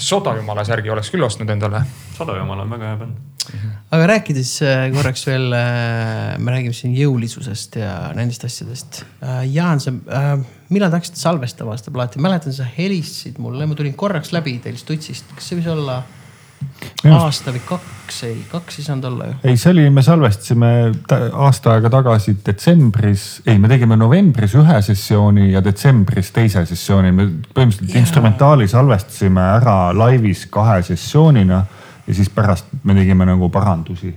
Soda 0.00 0.34
jumala 0.38 0.64
särgi 0.66 0.90
oleks 0.90 1.10
küll 1.12 1.24
ostnud 1.26 1.50
endale. 1.50 1.84
Sada 2.16 2.36
Jumal 2.38 2.64
on 2.64 2.74
väga 2.74 2.90
hea 2.90 2.98
bänd. 3.04 3.22
aga 3.94 4.06
rääkides 4.08 4.50
äh, 4.64 4.86
korraks 4.94 5.26
veel, 5.28 5.50
me 5.52 6.54
räägime 6.54 6.74
siin 6.74 6.94
jõulisusest 6.96 7.76
ja 7.78 7.92
nendest 8.16 8.46
asjadest. 8.48 9.02
Jaan, 9.52 9.82
sa, 9.84 9.92
millal 10.72 10.90
te 10.90 10.98
hakkasite 10.98 11.20
salvestama 11.20 11.76
seda 11.78 11.92
plaati, 11.94 12.22
mäletan, 12.24 12.56
sa 12.56 12.66
helistasid 12.66 13.38
mulle, 13.42 13.68
ma 13.68 13.76
tulin 13.78 13.94
korraks 13.98 14.32
läbi 14.34 14.56
teil 14.64 14.80
Stutsist, 14.80 15.28
kas 15.36 15.50
see 15.50 15.60
võis 15.60 15.70
olla 15.76 16.00
aasta 17.12 17.52
või 17.52 17.62
kaks, 17.68 18.18
ei 18.28 18.36
kaks 18.50 18.78
ei 18.78 18.86
saanud 18.86 19.08
olla 19.10 19.28
ju. 19.28 19.36
ei, 19.44 19.56
see 19.60 19.72
oli, 19.72 19.86
me 19.90 20.02
salvestasime 20.02 20.70
ta- 21.08 21.20
aasta 21.46 21.74
aega 21.74 21.90
tagasi 21.92 22.36
detsembris, 22.46 23.26
ei, 23.46 23.58
me 23.58 23.70
tegime 23.70 23.96
novembris 24.00 24.56
ühe 24.60 24.80
sessiooni 24.82 25.50
ja 25.52 25.62
detsembris 25.64 26.32
teise 26.34 26.64
sessiooni, 26.66 27.12
me 27.12 27.28
põhimõtteliselt 27.54 27.94
Jaa. 27.94 28.04
instrumentaali 28.04 28.68
salvestasime 28.68 29.48
ära 29.60 29.78
laivis 29.96 30.46
kahe 30.52 30.82
sessioonina 30.86 31.64
ja 32.06 32.14
siis 32.14 32.30
pärast 32.30 32.72
me 32.84 32.96
tegime 32.96 33.26
nagu 33.28 33.48
parandusi 33.52 34.14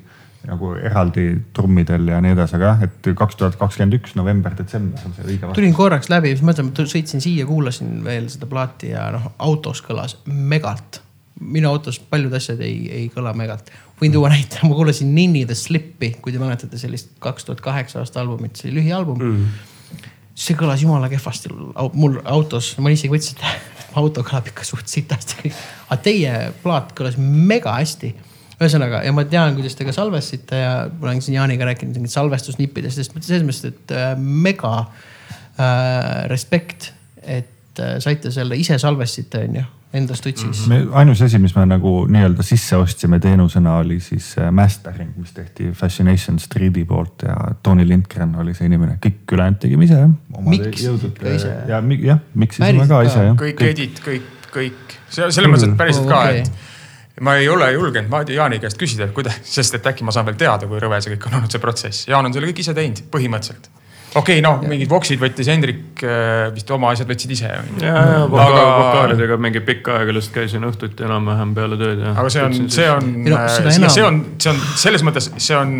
nagu 0.47 0.69
eraldi 0.79 1.25
trummidel 1.55 2.07
ja 2.07 2.21
nii 2.23 2.31
edasi, 2.31 2.55
aga 2.55 2.69
jah, 2.69 2.83
et 2.87 3.09
kaks 3.19 3.35
tuhat 3.39 3.57
kakskümmend 3.59 3.97
üks 3.97 4.13
november-detsember 4.15 5.09
on 5.09 5.15
see 5.15 5.25
õige 5.25 5.41
vastus. 5.43 5.57
tulin 5.59 5.75
korraks 5.75 6.07
läbi, 6.13 6.31
siis 6.31 6.45
mõtlen, 6.47 6.71
sõitsin 6.87 7.23
siia, 7.23 7.45
kuulasin 7.49 7.99
veel 8.05 8.29
seda 8.31 8.47
plaati 8.47 8.93
ja 8.93 9.09
noh, 9.11 9.33
autos 9.43 9.81
kõlas 9.83 10.15
megalt. 10.25 11.01
Minu 11.39 11.69
autos 11.69 11.99
paljud 11.99 12.33
asjad 12.37 12.61
ei, 12.65 12.77
ei 12.91 13.07
kõla 13.13 13.33
megalt. 13.37 13.71
võin 14.01 14.13
tuua 14.13 14.29
näite, 14.33 14.61
ma 14.63 14.75
kuulasin 14.77 15.13
Ninni 15.15 15.45
The 15.45 15.57
Slip'i, 15.57 16.13
kui 16.21 16.33
te 16.33 16.41
mäletate 16.41 16.79
sellist 16.81 17.15
kaks 17.23 17.47
tuhat 17.47 17.61
kaheksa 17.65 18.01
aasta 18.03 18.21
albumit, 18.21 18.57
see 18.59 18.73
lühialbum 18.73 19.19
mm.. 19.21 20.05
see 20.37 20.57
kõlas 20.57 20.83
jumala 20.85 21.09
kehvasti 21.11 21.53
mul 21.93 22.21
autos, 22.25 22.75
ma 22.81 22.93
isegi 22.93 23.13
mõtlesin, 23.13 23.41
et 23.41 23.75
auto 24.01 24.23
kõlab 24.25 24.49
ikka 24.51 24.65
suht 24.67 24.89
sitasti. 24.91 25.53
aga 25.87 26.01
teie 26.01 26.33
plaat 26.63 26.93
kõlas 26.97 27.19
mega 27.21 27.77
hästi 27.79 28.15
ühesõnaga, 28.57 29.03
ja 29.05 29.13
ma 29.13 29.25
tean, 29.29 29.53
kuidas 29.57 29.75
te 29.77 29.85
ka 29.85 29.93
salvestasite 29.93 30.61
ja 30.61 30.71
ma 30.89 31.09
olen 31.09 31.21
siin 31.21 31.37
Jaaniga 31.37 31.67
rääkinud 31.69 31.97
mingit 31.99 32.13
salvestusnippidest, 32.13 32.97
sest 32.97 33.17
selles 33.21 33.45
mõttes, 33.45 33.67
et 33.69 33.93
äh, 33.93 34.13
mega 34.17 34.73
äh, 34.81 36.25
respekt, 36.31 36.91
et 37.21 37.81
äh, 37.81 37.97
saite 38.03 38.33
selle 38.33 38.57
ise 38.57 38.79
salvestasite, 38.81 39.43
onju, 39.45 39.65
enda 39.97 40.15
stutsis 40.15 40.63
mm. 40.67 40.73
-hmm. 40.73 40.85
me 40.89 40.99
ainus 41.01 41.21
asi, 41.21 41.39
mis 41.39 41.55
me 41.55 41.65
nagu 41.65 41.93
nii-öelda 42.09 42.45
sisse 42.45 42.77
ostsime 42.77 43.19
teenusena 43.19 43.77
oli 43.83 43.99
siis 43.99 44.35
äh, 44.37 44.51
mastering, 44.51 45.13
mis 45.17 45.31
tehti 45.35 45.71
Fascination 45.71 46.39
Street'i 46.39 46.85
poolt 46.85 47.27
ja 47.27 47.35
Tony 47.63 47.87
Lindgren 47.87 48.35
oli 48.35 48.53
see 48.57 48.69
inimene, 48.71 48.97
kõik 49.05 49.35
ülejäänud 49.37 49.61
tegime 49.61 49.85
ise 49.85 50.01
jah. 50.01 50.09
Miks? 50.47 50.87
Ka 51.21 51.35
ise? 51.35 51.53
ja 51.67 51.81
jah, 52.11 52.19
miksisime 52.33 52.67
Päriselt 52.67 52.89
ka 52.89 53.01
ka? 53.01 53.03
ise 53.11 53.27
jah. 53.29 53.37
kõik 53.43 53.63
edit, 53.69 54.01
kõik, 54.05 54.33
kõik, 54.53 54.97
selles 55.09 55.49
mõttes, 55.49 55.69
et 55.69 55.77
päriselt 55.77 56.07
Oh, 56.07 56.09
ka, 56.09 56.21
okei. 56.23 56.39
et 56.39 57.21
ma 57.21 57.35
ei 57.35 57.49
ole 57.49 57.71
julgenud 57.71 58.09
Maadi 58.09 58.37
Jaani 58.37 58.59
käest 58.63 58.77
küsida, 58.79 59.07
et 59.07 59.15
kuidas, 59.15 59.39
sest 59.43 59.75
et 59.77 59.89
äkki 59.91 60.05
ma 60.05 60.13
saan 60.15 60.27
veel 60.27 60.37
teada, 60.39 60.69
kui 60.69 60.79
rõve 60.79 60.99
see 61.01 61.15
kõik 61.15 61.27
on 61.29 61.39
olnud, 61.39 61.51
see 61.51 61.63
protsess. 61.63 62.07
Jaan 62.07 62.29
on 62.29 62.35
selle 62.35 62.49
kõik 62.51 62.61
ise 62.63 62.75
teinud, 62.77 63.03
põhimõtteliselt. 63.13 63.69
Okei 64.15 64.39
okay,, 64.39 64.43
noh, 64.45 64.61
mingid 64.67 64.89
voksid 64.91 65.19
võttis 65.21 65.49
Hendrik 65.51 66.03
äh, 66.05 66.47
vist 66.55 66.71
oma 66.73 66.93
asjad 66.95 67.09
võtsid 67.11 67.33
ise. 67.35 67.51
ja, 67.83 67.93
ja 67.93 68.23
voka-, 68.31 68.63
vokaalidega 68.63 69.37
mingi 69.41 69.61
pikka 69.67 69.99
aega 69.99 70.15
lihtsalt 70.15 70.39
käisin 70.39 70.67
õhtuti 70.67 71.05
enam-vähem 71.07 71.53
peale 71.57 71.79
tööd 71.79 72.03
ja. 72.05 72.15
aga 72.15 72.33
see 72.33 72.47
on, 72.47 72.57
see 72.73 72.89
on 72.91 73.13
no,, 73.27 73.43
see, 73.51 73.75
enam- 73.75 73.93
see 73.93 74.07
on, 74.07 74.19
see 74.39 74.53
on 74.53 74.65
selles 74.87 75.05
mõttes, 75.07 75.31
see 75.35 75.57
on, 75.57 75.77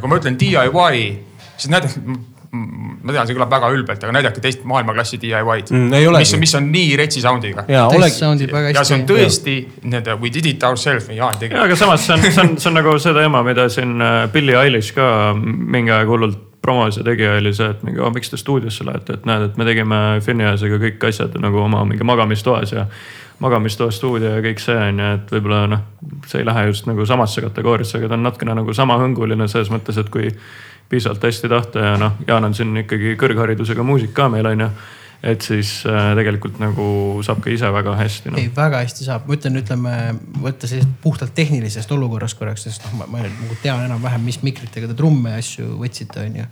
kui 0.00 0.12
ma 0.12 0.22
ütlen 0.22 0.38
DIY, 0.40 1.02
siis 1.56 1.70
näidake, 1.72 2.02
ma 2.54 3.12
tean, 3.12 3.26
see 3.28 3.36
kõlab 3.36 3.52
väga 3.52 3.70
ülbelt, 3.74 4.04
aga 4.06 4.14
näidake 4.14 4.42
teist 4.44 4.64
maailmaklassi 4.68 5.18
DIY-d 5.22 5.74
Mm, 5.74 6.16
mis, 6.18 6.34
mis 6.40 6.54
on 6.58 6.68
nii 6.72 6.94
retsi 7.00 7.22
sound'iga. 7.24 7.66
ja 7.70 8.84
see 8.84 8.98
on 8.98 9.06
tõesti 9.08 9.56
nii-öelda 9.82 10.18
we 10.22 10.30
did 10.34 10.46
it 10.50 10.66
ourselves 10.66 11.08
või 11.10 11.18
Jaan 11.18 11.38
tegi 11.40 11.56
ja, 11.56 11.64
aga 11.66 11.78
samas 11.78 12.06
see 12.06 12.16
on, 12.16 12.24
see 12.26 12.42
on, 12.42 12.56
see 12.58 12.70
on 12.70 12.78
nagu 12.78 12.96
see 13.02 13.14
teema, 13.16 13.42
mida 13.46 13.68
siin 13.72 13.96
äh, 14.02 14.24
Billie 14.32 14.58
Eilish 14.60 14.94
ka 14.96 15.06
mingi 15.38 15.94
aeg 15.94 16.10
hullult 16.10 16.53
promos 16.64 16.96
ja 16.96 17.04
tegija 17.04 17.34
oli 17.36 17.52
see, 17.52 17.68
et 17.74 17.82
mingi, 17.84 18.00
miks 18.14 18.32
te 18.32 18.40
stuudiosse 18.40 18.86
lähete, 18.88 19.18
et 19.18 19.26
näed, 19.28 19.50
et 19.50 19.58
me 19.60 19.66
tegime 19.68 20.00
Finniasega 20.24 20.80
kõik 20.80 21.04
asjad 21.10 21.36
nagu 21.42 21.60
oma 21.60 21.82
mingi 21.84 22.06
magamistoas 22.08 22.72
ja 22.72 22.86
magamistoa 23.44 23.92
stuudio 23.92 24.30
ja 24.36 24.42
kõik 24.44 24.62
see 24.62 24.76
on 24.78 25.02
ju, 25.02 25.10
et 25.18 25.34
võib-olla 25.34 25.64
noh, 25.74 25.82
see 26.30 26.40
ei 26.40 26.48
lähe 26.48 26.68
just 26.70 26.88
nagu 26.88 27.04
samasse 27.06 27.44
kategooriasse, 27.44 27.98
aga 27.98 28.08
ta 28.08 28.16
on 28.16 28.24
natukene 28.24 28.56
nagu 28.56 28.76
samahõnguline 28.76 29.48
selles 29.52 29.72
mõttes, 29.74 29.98
et 30.00 30.08
kui 30.14 30.30
piisavalt 30.88 31.28
hästi 31.28 31.50
tahta 31.52 31.88
ja 31.88 31.94
noh, 32.00 32.16
Jaan 32.28 32.48
on 32.48 32.56
siin 32.56 32.72
ikkagi 32.84 33.16
kõrgharidusega 33.20 33.84
muusik 33.84 34.14
ka 34.16 34.30
meil 34.32 34.48
on 34.48 34.64
ju 34.66 34.70
et 35.24 35.42
siis 35.42 35.70
äh, 35.88 36.10
tegelikult 36.18 36.58
nagu 36.60 36.86
saab 37.24 37.40
ka 37.44 37.52
ise 37.52 37.70
väga 37.72 37.96
hästi 37.96 38.32
no.. 38.32 38.40
ei, 38.40 38.50
väga 38.54 38.82
hästi 38.84 39.06
saab, 39.06 39.24
ma 39.28 39.38
ütlen, 39.38 39.56
ütleme 39.62 39.94
võtta 40.44 40.68
sellisest 40.68 40.92
puhtalt 41.02 41.34
tehnilisest 41.36 41.92
olukorrast 41.96 42.38
korraks, 42.38 42.66
sest 42.68 42.84
noh, 42.84 42.98
ma, 43.00 43.08
ma 43.08 43.24
nagu 43.24 43.58
tean 43.62 43.84
enam-vähem, 43.86 44.24
mis 44.26 44.42
mikritega 44.44 44.90
te 44.90 44.98
trumme 44.98 45.34
ja 45.34 45.40
asju 45.40 45.78
võtsite, 45.80 46.26
onju. 46.28 46.46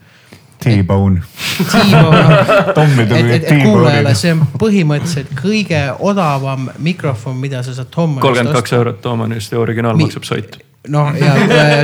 T-Bone. 0.62 1.20
T-Bone'iga. 2.76 3.54
kuulajale, 3.64 4.12
see 4.14 4.34
on 4.36 4.44
põhimõtteliselt 4.62 5.32
kõige 5.40 5.80
odavam 6.06 6.68
mikrofon, 6.80 7.40
mida 7.42 7.64
sa 7.66 7.74
saad 7.76 7.90
Tom. 7.92 8.20
kolmkümmend 8.22 8.54
kaks 8.56 8.76
eurot 8.78 9.00
Toomann 9.04 9.34
just 9.36 9.52
ja 9.52 9.58
originaal 9.60 9.98
Mi 9.98 10.06
maksab 10.06 10.28
sait 10.28 10.60
noh, 10.88 11.10
ja 11.18 11.34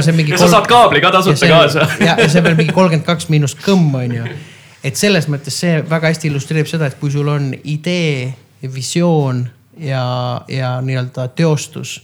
see 0.02 0.12
on 0.12 0.16
mingi. 0.18 0.32
ja 0.32 0.38
sa 0.44 0.48
saad 0.54 0.70
kaabli 0.70 1.02
ka 1.02 1.10
tasuta 1.14 1.50
kaasa. 1.50 1.88
ja, 2.00 2.14
ja 2.18 2.28
see 2.28 2.40
on 2.40 2.48
veel 2.48 2.56
mingi 2.62 2.74
kolmkümmend 2.74 3.06
kaks 3.06 3.28
miinus 3.34 3.58
kõmm 3.58 3.98
on 3.98 4.14
ju 4.14 4.30
et 4.88 4.98
selles 4.98 5.28
mõttes 5.30 5.60
see 5.62 5.78
väga 5.88 6.12
hästi 6.12 6.30
illustreerib 6.30 6.68
seda, 6.70 6.88
et 6.88 6.98
kui 7.00 7.12
sul 7.12 7.28
on 7.30 7.52
idee, 7.62 8.32
visioon 8.74 9.44
ja, 9.78 10.04
ja 10.50 10.78
nii-öelda 10.84 11.28
teostus 11.38 11.98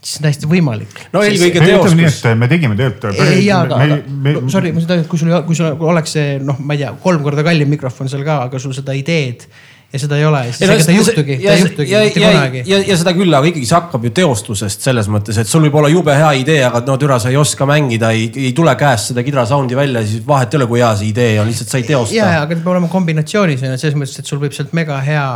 siis 0.00 0.20
on 0.20 0.26
täiesti 0.26 0.48
võimalik. 0.48 1.00
no 1.12 1.22
eelkõige 1.24 1.60
teostus. 1.60 1.96
nii, 1.98 2.08
et 2.08 2.38
me 2.40 2.48
tegime 2.48 2.76
tegelikult. 2.78 3.18
jaa, 3.44 3.60
aga, 3.66 3.80
aga 3.84 3.98
no, 4.38 4.44
sorry, 4.52 4.72
ma 4.72 4.84
seda, 4.84 5.00
kui 5.08 5.20
sul, 5.20 5.34
kui 5.46 5.58
sul 5.58 5.84
oleks 5.90 6.16
see 6.16 6.38
noh, 6.44 6.60
ma 6.64 6.76
ei 6.76 6.84
tea, 6.84 6.94
kolm 7.02 7.24
korda 7.26 7.44
kallim 7.46 7.68
mikrofon 7.72 8.08
seal 8.12 8.24
ka, 8.26 8.40
aga 8.48 8.62
sul 8.62 8.74
seda 8.76 8.96
ideed 8.96 9.44
ja 9.92 9.98
seda 9.98 10.18
ei 10.20 10.24
ole, 10.24 10.40
siis 10.52 10.60
ega 10.62 10.76
ta 10.78 10.92
ei 10.92 10.98
juhtugi, 11.00 11.36
ta 11.42 11.54
ei 11.54 11.62
juhtugi 11.64 11.94
mitte 12.04 12.20
kunagi. 12.22 12.62
ja, 12.70 12.78
ja 12.86 12.96
seda 13.00 13.14
küll, 13.16 13.34
aga 13.34 13.50
ikkagi 13.50 13.66
see 13.66 13.76
hakkab 13.76 14.06
ju 14.06 14.12
teostusest 14.20 14.86
selles 14.86 15.08
mõttes, 15.10 15.40
et 15.42 15.50
sul 15.50 15.64
võib 15.66 15.78
olla 15.80 15.90
jube 15.90 16.14
hea 16.14 16.30
idee, 16.44 16.60
aga 16.68 16.82
no 16.86 16.94
türa, 17.00 17.18
sa 17.22 17.32
ei 17.32 17.38
oska 17.40 17.66
mängida, 17.66 18.12
ei, 18.14 18.28
ei 18.38 18.52
tule 18.56 18.74
käest 18.78 19.10
seda 19.10 19.24
kidra 19.26 19.44
sound'i 19.50 19.78
välja, 19.78 20.04
siis 20.06 20.22
vahet 20.26 20.54
ei 20.54 20.60
ole, 20.60 20.70
kui 20.70 20.82
hea 20.82 20.92
see 21.00 21.10
idee 21.10 21.34
on, 21.42 21.50
lihtsalt 21.50 21.74
sa 21.74 21.82
ei 21.82 21.88
teosta. 21.88 22.14
ja, 22.14 22.30
ja, 22.36 22.44
aga 22.44 22.54
ta 22.54 22.60
peab 22.60 22.72
olema 22.76 22.92
kombinatsioonis 22.92 23.66
on 23.66 23.74
ju, 23.74 23.82
selles 23.82 23.98
mõttes, 23.98 24.22
et 24.22 24.30
sul 24.30 24.42
võib 24.42 24.54
sealt 24.54 24.76
mega 24.78 25.00
hea 25.02 25.26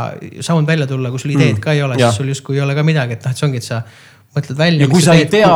sound 0.47 0.71
välja 0.71 0.87
tulla, 0.87 1.11
kui 1.11 1.25
sul 1.25 1.35
ideed 1.35 1.57
mm. 1.57 1.63
ka 1.65 1.75
ei 1.75 1.83
ole, 1.83 1.99
siis 1.99 2.21
sul 2.21 2.31
justkui 2.31 2.55
ei 2.55 2.63
ole 2.63 2.77
ka 2.79 2.87
midagi, 2.87 3.19
et 3.19 3.27
noh, 3.27 3.35
et 3.35 3.43
see 3.43 3.49
ongi, 3.49 3.59
et 3.59 3.67
sa 3.67 3.83
mõtled 4.35 4.57
välja. 4.59 4.85
ja 4.85 4.91
kui 4.91 5.03
sa 5.03 5.15
ei 5.17 5.27
tea, 5.31 5.51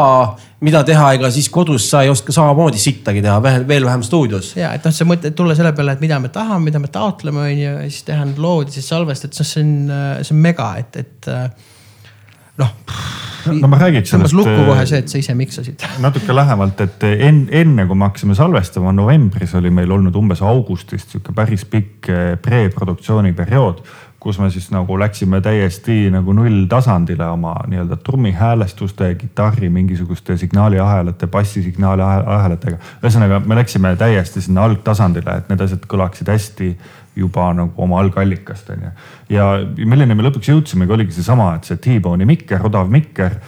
mida 0.65 0.83
teha, 0.87 1.11
ega 1.17 1.31
siis 1.33 1.49
kodus 1.53 1.87
sa 1.91 2.03
ei 2.05 2.11
oska 2.11 2.33
samamoodi 2.35 2.81
sittagi 2.81 3.23
teha, 3.25 3.37
veel, 3.43 3.65
veel 3.67 3.87
vähem 3.87 4.03
stuudios. 4.05 4.53
ja 4.59 4.73
et 4.77 4.85
noh, 4.87 4.95
sa 4.95 5.07
mõtled 5.07 5.37
tulla 5.37 5.57
selle 5.57 5.73
peale, 5.77 5.97
et 5.97 6.03
mida 6.03 6.19
me 6.23 6.31
tahame, 6.33 6.69
mida 6.69 6.81
me 6.81 6.91
taotleme, 6.93 7.45
on 7.45 7.55
ju, 7.55 7.73
ja 7.83 7.89
siis 7.89 8.07
teha 8.07 8.27
need 8.29 8.41
lood 8.41 8.71
ja 8.71 8.79
siis 8.79 8.89
salvestada, 8.91 9.33
et 9.35 9.41
see 9.53 9.65
on, 9.65 9.73
see 10.23 10.35
on 10.35 10.43
mega, 10.47 10.69
et, 10.81 11.01
et 11.03 11.31
noh. 12.59 12.73
no 13.55 13.69
ma 13.71 13.79
räägiks 13.79 14.11
sellest. 14.13 14.35
lukku 14.35 14.65
kohe 14.67 14.83
see, 14.89 14.99
et 15.03 15.11
sa 15.11 15.21
ise 15.21 15.35
miksasid. 15.37 15.87
natuke 16.05 16.35
lähemalt, 16.35 16.83
et 16.85 17.07
enne, 17.11 17.47
enne 17.61 17.87
kui 17.87 17.99
me 17.99 18.09
hakkasime 18.09 18.37
salvestama, 18.37 18.93
novembris 18.95 19.55
oli 19.59 19.71
meil 19.73 19.91
olnud 19.95 20.15
umbes 20.19 20.43
augustist 20.45 21.15
sihuke 21.15 21.35
päris 21.35 21.65
pikk 21.69 22.11
preproduktsiooni 22.45 23.35
periood 23.37 23.83
kus 24.19 24.39
me 24.39 24.49
siis 24.51 24.67
nagu 24.71 24.97
läksime 24.99 25.39
täiesti 25.41 26.09
nagu 26.11 26.33
nulltasandile 26.35 27.25
oma 27.31 27.53
nii-öelda 27.71 27.97
trummihäälestuste, 28.03 29.13
kitarri 29.15 29.69
mingisuguste 29.69 30.37
signaaliahelate, 30.37 31.27
bassisignaali 31.27 32.03
ahelatega. 32.25 32.77
ühesõnaga, 33.03 33.39
me 33.45 33.55
läksime 33.55 33.95
täiesti 33.95 34.41
sinna 34.41 34.65
algtasandile, 34.67 35.37
et 35.37 35.49
need 35.49 35.63
asjad 35.63 35.87
kõlaksid 35.87 36.31
hästi 36.31 36.73
juba 37.15 37.47
nagu 37.53 37.83
oma 37.83 37.99
algallikast 37.99 38.69
on 38.75 38.83
ju. 38.83 38.91
ja 39.29 39.47
milleni 39.85 40.15
me 40.15 40.27
lõpuks 40.27 40.51
jõudsimegi, 40.51 40.93
oligi 40.93 41.15
seesama, 41.15 41.53
et 41.55 41.71
see 41.71 41.79
T-Bone'i 41.79 42.27
mikker, 42.27 42.63
odav 42.67 42.91
mikker 42.91 43.39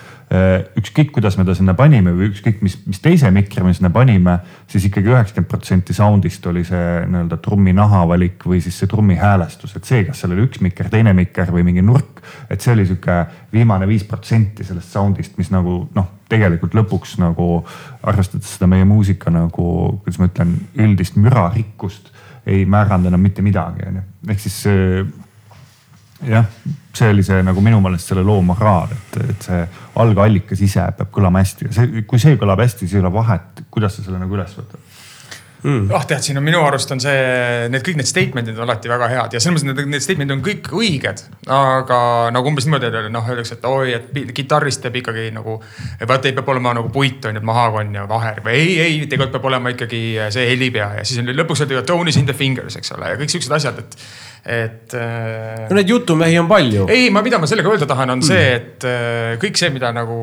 ükskõik, 0.80 1.10
kuidas 1.12 1.36
me 1.36 1.44
ta 1.44 1.52
sinna 1.58 1.74
panime 1.76 2.14
või 2.16 2.30
ükskõik, 2.30 2.62
mis, 2.64 2.78
mis 2.88 3.02
teise 3.04 3.28
mikri 3.36 3.66
me 3.66 3.74
sinna 3.76 3.90
panime, 3.92 4.38
siis 4.72 4.86
ikkagi 4.88 5.12
üheksakümmend 5.12 5.50
protsenti 5.52 5.96
sound'ist 5.96 6.46
oli 6.48 6.64
see 6.68 7.02
nii-öelda 7.04 7.40
trummi 7.44 7.74
nahavalik 7.76 8.46
või 8.48 8.62
siis 8.64 8.78
see 8.80 8.88
trummi 8.92 9.18
häälestus, 9.20 9.76
et 9.76 9.90
see, 9.90 10.06
kas 10.08 10.22
seal 10.24 10.32
oli 10.32 10.46
üks 10.48 10.62
mikker, 10.64 10.88
teine 10.94 11.12
mikker 11.18 11.52
või 11.52 11.66
mingi 11.68 11.84
nurk. 11.84 12.22
et 12.50 12.62
see 12.64 12.72
oli 12.72 12.86
sihuke 12.88 13.18
viimane 13.52 13.88
viis 13.90 14.06
protsenti 14.08 14.64
sellest 14.64 14.96
sound'ist, 14.96 15.36
mis 15.42 15.52
nagu 15.52 15.82
noh, 15.96 16.08
tegelikult 16.32 16.78
lõpuks 16.80 17.18
nagu 17.20 17.66
arvestades 18.08 18.56
seda 18.56 18.70
meie 18.72 18.86
muusika 18.88 19.34
nagu, 19.34 19.66
kuidas 20.06 20.22
ma 20.22 20.30
ütlen, 20.32 20.56
üldist 20.80 21.20
mürarikkust 21.20 22.08
ei 22.48 22.64
määranud 22.66 23.12
enam 23.12 23.22
mitte 23.22 23.44
midagi, 23.44 23.84
onju. 23.90 24.06
ehk 24.32 24.40
siis 24.48 24.64
jah, 26.28 26.46
see 26.94 27.10
oli 27.10 27.24
see 27.26 27.42
nagu 27.46 27.62
minu 27.64 27.80
meelest 27.84 28.12
selle 28.12 28.24
loo 28.26 28.42
moraal, 28.46 28.92
et, 28.96 29.20
et 29.34 29.48
see 29.48 29.62
algallikas 30.02 30.62
ise 30.62 30.86
peab 30.98 31.12
kõlama 31.14 31.42
hästi. 31.44 31.70
Ja 31.70 31.78
see, 31.80 32.04
kui 32.08 32.22
see 32.22 32.40
kõlab 32.42 32.62
hästi, 32.64 32.86
siis 32.86 33.00
ei 33.00 33.04
ole 33.04 33.14
vahet, 33.14 33.64
kuidas 33.74 33.98
sa 33.98 34.06
selle 34.06 34.22
nagu 34.22 34.38
üles 34.38 34.56
võtad 34.58 34.81
mm.. 35.64 35.92
oh 35.94 36.06
tead, 36.08 36.24
siin 36.26 36.40
on 36.42 36.46
minu 36.46 36.62
arust 36.66 36.92
on 36.96 37.02
see, 37.04 37.18
need 37.72 37.86
kõik 37.86 38.00
need 38.02 38.10
statement'id 38.10 38.58
on 38.58 38.66
alati 38.66 38.92
väga 38.92 39.10
head 39.12 39.38
ja 39.38 39.44
selles 39.44 39.66
mõttes 39.66 39.82
need, 39.82 39.94
need 39.96 40.06
statement'id 40.06 40.36
on 40.38 40.44
kõik 40.46 40.72
õiged. 40.78 41.24
aga 41.52 42.00
nagu 42.36 42.52
umbes 42.52 42.68
niimoodi, 42.68 42.90
et 42.90 43.12
noh, 43.14 43.30
öeldakse, 43.34 43.60
et 43.60 43.70
oi, 43.70 43.94
et 43.98 44.34
kitarrist 44.38 44.84
teeb 44.86 45.00
ikkagi 45.02 45.30
nagu. 45.36 45.60
vaata, 46.08 46.30
ei 46.30 46.38
peab 46.38 46.52
olema 46.54 46.76
nagu 46.78 46.92
puit 46.94 47.26
on 47.30 47.38
ju, 47.40 47.46
mahakonn 47.52 48.02
ja 48.02 48.08
vaher 48.10 48.42
või 48.46 48.58
ei, 48.58 48.76
ei, 48.88 49.00
tegelikult 49.06 49.38
peab 49.38 49.50
olema 49.52 49.74
ikkagi 49.76 50.02
see 50.34 50.50
helipea 50.54 50.92
ja 51.00 51.08
siis 51.08 51.22
on 51.22 51.32
lõpuks 51.36 51.66
öeldakse 51.66 51.88
tone 51.90 52.10
is 52.10 52.20
in 52.20 52.28
the 52.30 52.38
fingers, 52.38 52.78
eks 52.80 52.94
ole, 52.98 53.14
ja 53.14 53.22
kõik 53.22 53.34
siuksed 53.34 53.58
asjad, 53.60 53.82
et 53.82 53.98
et. 54.42 54.94
Äh, 54.98 55.68
no 55.70 55.78
neid 55.78 55.90
jutumehi 55.90 56.40
on 56.42 56.50
palju. 56.50 56.88
ei, 56.90 57.10
ma, 57.14 57.22
mida 57.22 57.38
ma 57.42 57.50
sellega 57.50 57.70
öelda 57.70 57.88
tahan, 57.90 58.16
on 58.16 58.24
mm. 58.24 58.28
see, 58.28 58.54
et 58.58 58.88
äh, 58.90 59.34
kõik 59.42 59.60
see, 59.60 59.70
mida 59.74 59.92
nagu 59.94 60.18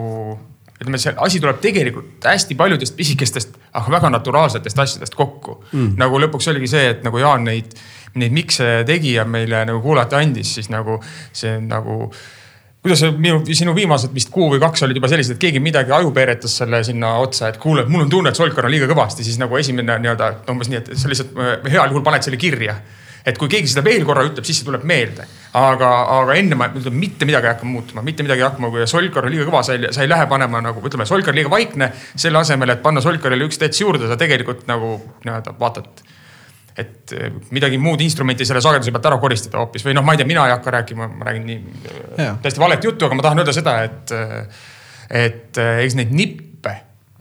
ütleme, 0.79 0.99
see 1.03 1.15
asi 1.17 1.41
tuleb 1.43 1.61
tegelikult 1.63 2.27
hästi 2.29 2.57
paljudest 2.59 2.97
pisikestest, 2.97 3.57
aga 3.73 3.93
väga 3.99 4.11
naturaalsetest 4.15 4.79
asjadest 4.85 5.17
kokku. 5.19 5.59
Mm.. 5.73 5.95
nagu 6.01 6.21
lõpuks 6.23 6.51
oligi 6.53 6.71
see, 6.71 6.91
et 6.95 7.07
nagu 7.07 7.19
Jaan 7.19 7.47
neid, 7.49 7.75
neid 8.19 8.35
mikse 8.35 8.83
tegi 8.89 9.17
ja 9.17 9.27
meile 9.29 9.65
nagu 9.69 9.83
kuulata 9.85 10.21
andis, 10.23 10.55
siis 10.59 10.71
nagu 10.73 11.01
see 11.33 11.59
nagu 11.65 12.05
kuidas 12.79 13.03
minu, 13.19 13.41
sinu 13.59 13.75
viimased 13.75 14.15
vist 14.15 14.31
kuu 14.33 14.47
või 14.53 14.61
kaks 14.63 14.85
olid 14.87 14.97
juba 15.01 15.11
sellised, 15.11 15.35
et 15.35 15.43
keegi 15.43 15.61
midagi 15.61 15.93
aju 15.93 16.13
peeretas 16.15 16.55
selle 16.61 16.81
sinna 16.87 17.17
otsa, 17.23 17.51
et 17.51 17.59
kuule, 17.61 17.85
mul 17.91 18.07
on 18.07 18.13
tunne, 18.13 18.31
et 18.31 18.39
Solkar 18.39 18.69
on 18.69 18.73
liiga 18.73 18.87
kõvasti, 18.91 19.27
siis 19.27 19.41
nagu 19.43 19.59
esimene 19.59 19.99
nii-öelda 19.99 20.31
umbes 20.53 20.71
nii, 20.71 20.81
et 20.85 20.95
sa 20.95 21.11
lihtsalt 21.11 21.35
heal 21.69 21.91
juhul 21.91 22.07
paned 22.07 22.25
selle 22.25 22.39
kirja 22.41 22.79
et 23.29 23.39
kui 23.39 23.51
keegi 23.53 23.71
seda 23.73 23.85
veel 23.85 24.07
korra 24.09 24.25
ütleb, 24.27 24.47
siis 24.47 24.61
see 24.61 24.69
tuleb 24.69 24.85
meelde. 24.89 25.27
aga, 25.59 25.89
aga 26.19 26.37
enne 26.39 26.59
ma 26.59 26.69
ütlen, 26.71 26.95
mitte 26.97 27.27
midagi 27.29 27.49
ei 27.49 27.55
hakka 27.55 27.67
muutuma, 27.69 28.05
mitte 28.05 28.25
midagi 28.25 28.45
ei 28.45 28.47
hakka, 28.49 28.71
kui 28.73 28.87
Solkar 28.91 29.27
on 29.27 29.35
liiga 29.35 29.49
kõva, 29.49 29.63
sa 29.67 29.75
ei, 29.77 29.89
sa 29.95 30.05
ei 30.05 30.11
lähe 30.11 30.29
panema 30.31 30.61
nagu 30.65 30.83
ütleme, 30.85 31.07
Solkar 31.09 31.37
liiga 31.37 31.51
vaikne. 31.53 31.91
selle 32.17 32.41
asemel, 32.41 32.75
et 32.75 32.83
panna 32.85 33.03
Solkarile 33.05 33.49
üks 33.49 33.61
tets 33.61 33.81
juurde, 33.81 34.09
sa 34.09 34.17
tegelikult 34.21 34.67
nagu 34.71 34.97
nii-öelda 35.25 35.57
vaatad 35.61 36.07
et 36.79 37.13
eh, 37.17 37.33
midagi 37.51 37.79
muud 37.83 38.01
instrumenti 38.05 38.47
selle 38.47 38.63
sageduse 38.63 38.93
pealt 38.95 39.09
ära 39.11 39.19
koristada 39.19 39.59
hoopis 39.59 39.83
või 39.87 39.97
noh, 39.99 40.05
ma 40.07 40.15
ei 40.15 40.21
tea, 40.21 40.29
mina 40.31 40.45
ei 40.47 40.55
hakka 40.55 40.75
rääkima, 40.77 41.09
ma 41.11 41.27
räägin 41.27 41.49
nii 41.49 41.89
täiesti 42.45 42.63
valet 42.63 42.85
juttu, 42.87 43.09
aga 43.09 43.19
ma 43.19 43.25
tahan 43.27 43.43
öelda 43.43 43.55
seda, 43.57 43.75
et, 43.89 44.13
et 45.11 45.59
eh, 45.65 45.81
eks 45.87 45.99
neid 45.99 46.15
nippe 46.15 46.48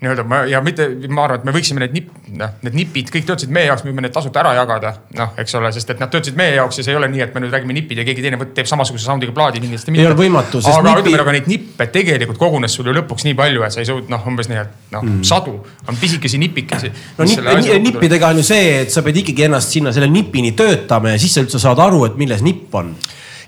nii-öelda 0.02 0.24
ma 0.30 0.44
ja 0.46 0.60
mitte, 0.62 0.86
ma 1.10 1.24
arvan, 1.26 1.40
et 1.40 1.46
me 1.48 1.54
võiksime 1.56 1.82
need 1.82 1.94
nipp, 1.96 2.10
noh, 2.38 2.52
need 2.62 2.76
nipid 2.78 3.08
kõik 3.14 3.26
töötasid 3.26 3.50
meie 3.54 3.66
jaoks, 3.66 3.82
me 3.82 3.90
võime 3.90 4.04
need 4.06 4.14
tasuta 4.14 4.44
ära 4.44 4.52
jagada. 4.60 4.92
noh, 5.18 5.32
eks 5.42 5.58
ole, 5.58 5.72
sest 5.74 5.90
et 5.90 6.04
nad 6.04 6.12
töötasid 6.14 6.38
meie 6.38 6.54
jaoks 6.54 6.78
ja 6.78 6.86
see 6.86 6.94
ei 6.94 7.00
ole 7.00 7.10
nii, 7.10 7.24
et 7.26 7.34
me 7.34 7.42
nüüd 7.42 7.56
räägime 7.56 7.74
nipid 7.74 7.98
ja 7.98 8.06
keegi 8.06 8.22
teine 8.22 8.38
teeb 8.54 8.70
samasuguse 8.70 9.08
sound'iga 9.10 9.34
plaadi 9.34 9.64
kindlasti 9.64 9.96
mitte. 9.96 10.06
ei 10.06 10.12
ole 10.12 10.20
võimatu, 10.20 10.62
aga 10.62 10.84
nipi... 10.86 11.02
ütleme, 11.02 11.24
aga 11.26 11.36
neid 11.40 11.50
nippe 11.50 11.90
tegelikult 11.98 12.38
kogunes 12.44 12.78
sul 12.78 12.92
ju 12.92 12.94
lõpuks 13.00 13.26
nii 13.26 13.40
palju, 13.42 13.66
et 13.66 13.74
sa 13.74 13.82
ei 13.82 13.90
suutnud 13.90 14.14
noh, 14.14 14.30
umbes 14.30 14.52
nii, 14.54 14.62
et 14.62 14.94
noh 14.94 15.02
mm., 15.02 15.26
sadu 15.26 15.58
on 15.66 15.98
pisikesi 15.98 16.38
nipikesi. 16.46 16.94
no 17.18 17.26
nip, 17.26 17.74
nippidega 17.90 18.30
on 18.36 18.44
ju 18.44 18.48
see, 18.54 18.70
et 18.84 18.94
sa 18.94 19.02
pead 19.02 19.24
ikkagi 19.24 19.50
ennast 19.50 19.74
sinna 19.74 19.96
selle 19.96 20.12
nipini 20.14 20.54
töötama 20.58 21.16
ja 21.16 21.26
siis 21.26 21.34
sa 21.40 21.46
üldse 21.48 21.64
saad 21.64 21.82
aru, 21.82 22.06
et 22.06 22.22
milles 22.22 22.46
nipp 22.46 22.78
on 22.78 22.94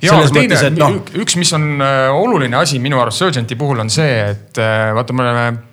ja 0.02 0.18
teine, 0.34 0.58
no. 0.82 0.92
üks, 1.22 1.38
mis 1.38 1.54
on 1.54 1.76
äh, 1.78 2.10
oluline 2.10 2.58
asi 2.58 2.82
minu 2.82 2.98
arust 3.04 3.22
Surgenti 3.22 3.58
puhul 3.60 3.86
on 3.86 3.94
see, 3.94 4.22
et 4.32 4.58
äh, 4.58 4.90
vaata, 4.98 5.14
me 5.14 5.28
oleme 5.28 5.69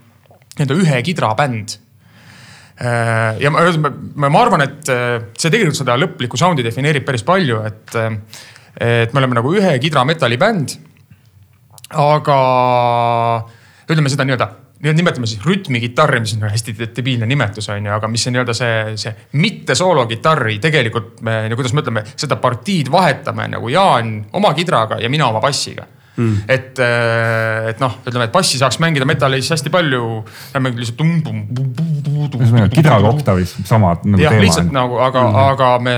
nii-öelda 0.57 0.79
ühe 0.83 1.03
kidra 1.07 1.33
bänd. 1.39 1.77
Äh, 2.77 3.39
ja 3.41 3.53
ma, 3.53 3.65
ma, 3.81 4.29
ma 4.29 4.43
arvan, 4.43 4.67
et 4.67 4.91
äh, 4.93 5.31
see 5.39 5.53
tegelikult 5.53 5.79
seda 5.79 5.97
lõplikku 6.01 6.41
sound'i 6.41 6.65
defineerib 6.67 7.07
päris 7.09 7.25
palju, 7.25 7.63
et, 7.69 7.97
äh, 7.97 8.19
et 8.85 9.17
me 9.17 9.23
oleme 9.23 9.39
nagu 9.39 9.55
ühe 9.57 9.79
kidra 9.81 10.05
metallibänd. 10.09 10.79
aga 11.97 12.37
ütleme 13.87 14.11
seda 14.11 14.25
nii-öelda 14.27 14.49
nimetame 14.83 15.27
siis 15.31 15.45
rütmikitarri, 15.47 16.19
mis 16.21 16.35
on 16.37 16.49
hästi 16.51 16.75
debiilne 16.97 17.27
nimetus 17.31 17.69
on 17.73 17.87
ju, 17.87 17.93
aga 17.95 18.09
mis 18.11 18.27
on 18.27 18.35
nii-öelda 18.35 18.55
see, 18.55 18.97
see 19.01 19.13
mitte 19.41 19.75
soolokitarri, 19.79 20.59
tegelikult 20.63 21.23
me, 21.25 21.39
kuidas 21.55 21.73
me 21.73 21.85
ütleme, 21.85 22.03
seda 22.19 22.37
partiid 22.43 22.91
vahetame 22.93 23.47
nagu 23.55 23.71
Jaan 23.73 24.19
oma 24.37 24.53
kidraga 24.59 24.99
ja 25.01 25.09
mina 25.09 25.31
oma 25.31 25.41
bassiga 25.41 25.87
mm.. 26.17 26.43
et, 26.49 26.83
et 27.73 27.81
noh, 27.83 27.97
ütleme, 28.07 28.27
et 28.29 28.35
bassi 28.35 28.61
saaks 28.61 28.81
mängida 28.83 29.09
metallis 29.09 29.51
hästi 29.53 29.73
palju. 29.73 30.03
mängida 30.57 30.83
lihtsalt 30.83 31.01
ühesõnaga 32.41 32.73
kidraga 32.75 33.13
oktavis 33.13 33.57
sama 33.69 33.95
nagu 34.03 34.23
jah, 34.23 34.37
lihtsalt 34.41 34.73
nagu, 34.75 35.01
aga 35.03 35.25
mm, 35.27 35.41
aga 35.47 35.73
me 35.85 35.97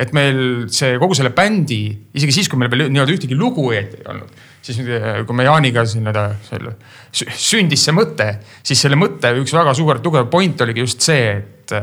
et 0.00 0.10
meil 0.16 0.38
see 0.74 0.96
kogu 0.98 1.14
selle 1.14 1.30
bändi, 1.36 1.84
isegi 2.18 2.34
siis, 2.34 2.48
kui 2.50 2.58
meil 2.58 2.72
veel 2.72 2.88
nii-öelda 2.88 3.14
ühtegi 3.14 3.36
lugu 3.38 3.68
ei 3.74 3.84
olnud, 4.10 4.32
siis 4.64 4.80
kui 4.80 5.36
me 5.38 5.46
Jaaniga 5.46 5.84
siin 5.86 6.10
selle 6.48 6.74
sündis 7.14 7.84
see 7.86 7.94
mõte, 7.94 8.26
siis 8.66 8.80
selle 8.82 8.98
mõtte 8.98 9.30
üks 9.38 9.54
väga 9.54 9.76
suur 9.78 10.02
tugev 10.02 10.26
point 10.32 10.66
oligi 10.66 10.82
just 10.82 11.04
see, 11.06 11.36
et, 11.38 11.76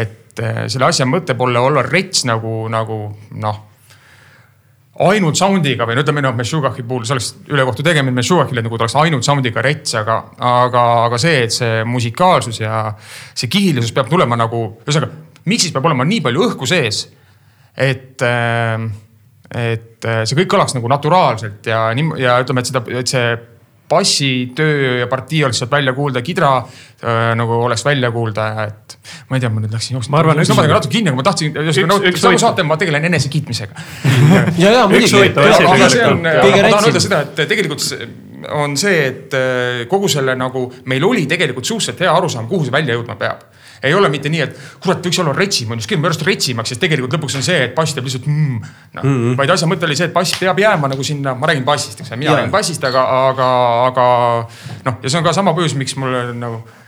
et 0.00 0.42
selle 0.72 0.88
asja 0.88 1.04
mõte 1.08 1.36
pole 1.36 1.60
olla 1.60 1.84
rets 1.84 2.24
nagu, 2.28 2.64
nagu 2.72 3.04
noh 3.42 3.60
ainult 5.00 5.38
sound'iga 5.40 5.86
või 5.88 5.96
no 5.96 6.02
ütleme 6.04 6.20
noh, 6.24 6.34
Meshugachi 6.36 6.84
puhul 6.84 7.06
see 7.08 7.14
oleks 7.16 7.30
ülekohtu 7.48 7.84
tegemine 7.86 8.12
Meshugachile 8.18 8.64
nagu 8.64 8.76
ta 8.76 8.84
oleks 8.84 8.96
ainult 9.00 9.24
sound'iga 9.24 9.64
rets, 9.64 9.94
aga, 9.96 10.18
aga, 10.36 10.82
aga 11.06 11.20
see, 11.20 11.46
et 11.46 11.54
see 11.54 11.80
musikaalsus 11.88 12.60
ja 12.60 12.84
see 13.32 13.48
kihilisus 13.52 13.94
peab 13.96 14.10
tulema 14.12 14.36
nagu, 14.36 14.64
ühesõnaga 14.84 15.48
miksis 15.48 15.72
peab 15.72 15.88
olema 15.88 16.04
nii 16.08 16.20
palju 16.26 16.44
õhku 16.50 16.68
sees 16.68 17.06
et, 17.72 18.20
äh, 18.20 18.84
et 19.62 20.10
see 20.28 20.38
kõik 20.42 20.52
kõlaks 20.52 20.76
nagu 20.76 20.92
naturaalselt 20.92 21.66
ja 21.72 21.86
nii 21.96 22.20
ja 22.20 22.36
ütleme, 22.44 22.60
et 22.60 22.68
seda, 22.68 22.84
et 22.92 23.08
see 23.08 23.32
bassitöö 23.92 24.98
ja 25.02 25.06
partii 25.10 25.44
oleks 25.46 25.62
sealt 25.62 25.70
välja 25.72 25.94
kuulda, 25.96 26.22
kidra 26.24 26.56
äh, 26.58 27.32
nagu 27.38 27.60
oleks 27.68 27.84
välja 27.84 28.10
kuulda 28.14 28.48
et 28.66 28.98
ma 29.28 29.38
ei 29.38 29.44
tea, 29.44 29.52
ma 29.52 29.62
nüüd 29.62 29.74
läksin 29.74 29.98
jooksma. 29.98 30.16
ma 30.16 30.22
arvan, 30.22 30.42
üks. 30.42 30.52
natuke 30.56 30.96
kinni, 30.96 31.12
aga 31.12 31.20
ma 31.20 31.26
tahtsin, 31.28 31.54
nagu 31.92 32.42
saate, 32.42 32.66
ma 32.66 32.78
tegelen 32.80 33.08
enesekiitmisega. 33.10 33.86
ja, 34.62 34.74
ja 34.78 34.84
muidugi. 34.90 35.24
aga 35.36 35.88
see 35.92 36.04
on, 36.08 36.22
ma 36.24 36.68
tahan 36.68 36.90
öelda 36.90 37.06
seda, 37.06 37.22
et 37.26 37.42
tegelikult 37.54 37.86
on 38.58 38.76
see, 38.80 39.06
et 39.10 39.40
kogu 39.90 40.10
selle 40.10 40.34
nagu 40.38 40.66
meil 40.90 41.04
oli 41.06 41.26
tegelikult 41.30 41.68
suhteliselt 41.68 42.06
hea 42.06 42.14
arusaam, 42.14 42.48
kuhu 42.50 42.66
see 42.66 42.74
välja 42.74 42.98
jõudma 42.98 43.18
peab 43.20 43.46
ei 43.82 43.94
ole 43.94 44.10
mitte 44.12 44.30
nii, 44.32 44.42
et 44.44 44.58
kurat, 44.82 45.00
võiks 45.04 45.20
olla 45.22 45.34
retsim, 45.36 45.70
on 45.70 45.80
ju, 45.80 45.84
siis 45.84 45.92
käime 45.92 46.06
pärast 46.06 46.26
retsimaks, 46.26 46.74
sest 46.74 46.82
tegelikult 46.82 47.16
lõpuks 47.16 47.38
on 47.38 47.46
see, 47.46 47.58
et 47.68 47.74
bass 47.76 47.96
teeb 47.96 48.06
lihtsalt 48.08 48.28
mm, 48.28 48.60
no, 48.94 49.00
mm. 49.02 49.16
-hmm. 49.16 49.40
vaid 49.40 49.54
asja 49.54 49.70
mõte 49.70 49.88
oli 49.88 49.96
see, 49.98 50.10
et 50.10 50.14
bass 50.14 50.38
peab 50.40 50.60
jääma 50.62 50.92
nagu 50.92 51.06
sinna, 51.06 51.34
ma 51.38 51.50
räägin 51.50 51.66
bassist, 51.66 52.00
eks 52.00 52.12
ole, 52.12 52.20
mina 52.22 52.36
räägin 52.36 52.54
bassist, 52.54 52.84
aga, 52.84 53.02
aga, 53.30 53.48
aga 53.88 54.06
noh, 54.86 55.02
ja 55.02 55.08
see 55.08 55.18
on 55.18 55.26
ka 55.26 55.34
sama 55.36 55.56
põhjus, 55.56 55.76
miks 55.78 55.96
mul 55.98 56.14
nagu 56.38 56.62
Äh, 56.62 56.81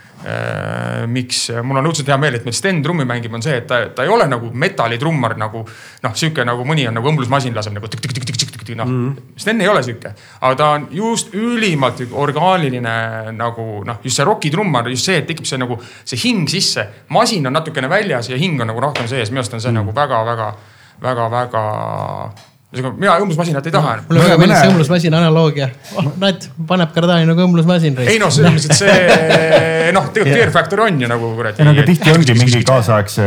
miks 1.07 1.51
mul 1.63 1.79
on 1.81 1.89
õudselt 1.91 2.09
hea 2.09 2.17
meel, 2.21 2.39
et 2.39 2.47
meil 2.47 2.57
Sten 2.57 2.83
trummi 2.83 3.05
mängib, 3.09 3.35
on 3.37 3.43
see, 3.45 3.59
et 3.61 3.67
ta, 3.69 3.81
ta 3.95 4.07
ei 4.07 4.13
ole 4.13 4.27
nagu 4.31 4.51
metallitrummar 4.53 5.37
nagu 5.41 5.65
noh, 5.67 6.15
sihuke 6.17 6.47
nagu 6.47 6.65
mõni 6.65 6.87
on 6.89 6.97
nagu 6.97 7.11
õmblusmasin 7.11 7.57
laseb 7.57 7.77
nagu 7.77 7.91
tükk-tükk-tükk-tükk-tükk 7.93 8.79
noh 8.79 8.87
mm 8.89 9.09
-hmm.. 9.09 9.35
Sten 9.37 9.61
ei 9.61 9.69
ole 9.69 9.83
sihuke, 9.83 10.15
aga 10.41 10.55
ta 10.55 10.71
on 10.79 10.89
just 10.91 11.35
ülimalt 11.35 12.01
orgaaniline 12.13 12.95
nagu 13.33 13.85
noh, 13.85 14.01
just 14.05 14.17
see 14.17 14.25
rokitrummar, 14.25 14.89
just 14.89 15.05
see, 15.05 15.19
et 15.19 15.27
tekib 15.27 15.47
see 15.47 15.59
nagu 15.59 15.79
see 16.05 16.21
hing 16.25 16.49
sisse. 16.49 16.89
masin 17.09 17.47
on 17.47 17.53
natukene 17.53 17.89
väljas 17.89 18.31
ja 18.31 18.37
hing 18.37 18.61
on 18.61 18.67
nagu 18.67 18.81
rohkem 18.81 19.09
sees, 19.09 19.31
minu 19.31 19.45
arust 19.45 19.55
on 19.55 19.61
see 19.61 19.71
mm 19.71 19.77
-hmm. 19.77 19.85
nagu 19.85 19.95
väga-väga, 19.95 20.55
väga-väga 21.03 22.54
mina 22.83 23.17
õmblusmasinat 23.23 23.67
ei 23.71 23.75
taha. 23.75 23.97
mulle 24.09 24.25
väga 24.25 24.39
meeldis 24.41 24.61
see 24.61 24.73
õmblusmasina 24.73 25.21
analoogia 25.23 25.71
oh,. 25.97 26.11
näed, 26.21 26.49
paneb 26.69 26.95
kardani 26.95 27.29
nagu 27.29 27.45
õmblusmasin. 27.47 27.99
ei 28.05 28.19
noh, 28.23 28.33
selles 28.35 28.55
mõttes, 28.55 28.71
et 28.71 28.79
see 28.83 29.93
noh, 29.95 30.09
tegelikult 30.15 30.41
Fear 30.41 30.53
Factor 30.55 30.81
on 30.87 31.01
ju 31.01 31.09
nagu 31.09 31.31
kuradi. 31.37 31.61
ei 31.61 31.69
no 31.69 31.75
aga 31.75 31.85
tihti 31.89 32.13
ongi 32.13 32.37
mingi 32.39 32.63
kaasaegse 32.67 33.25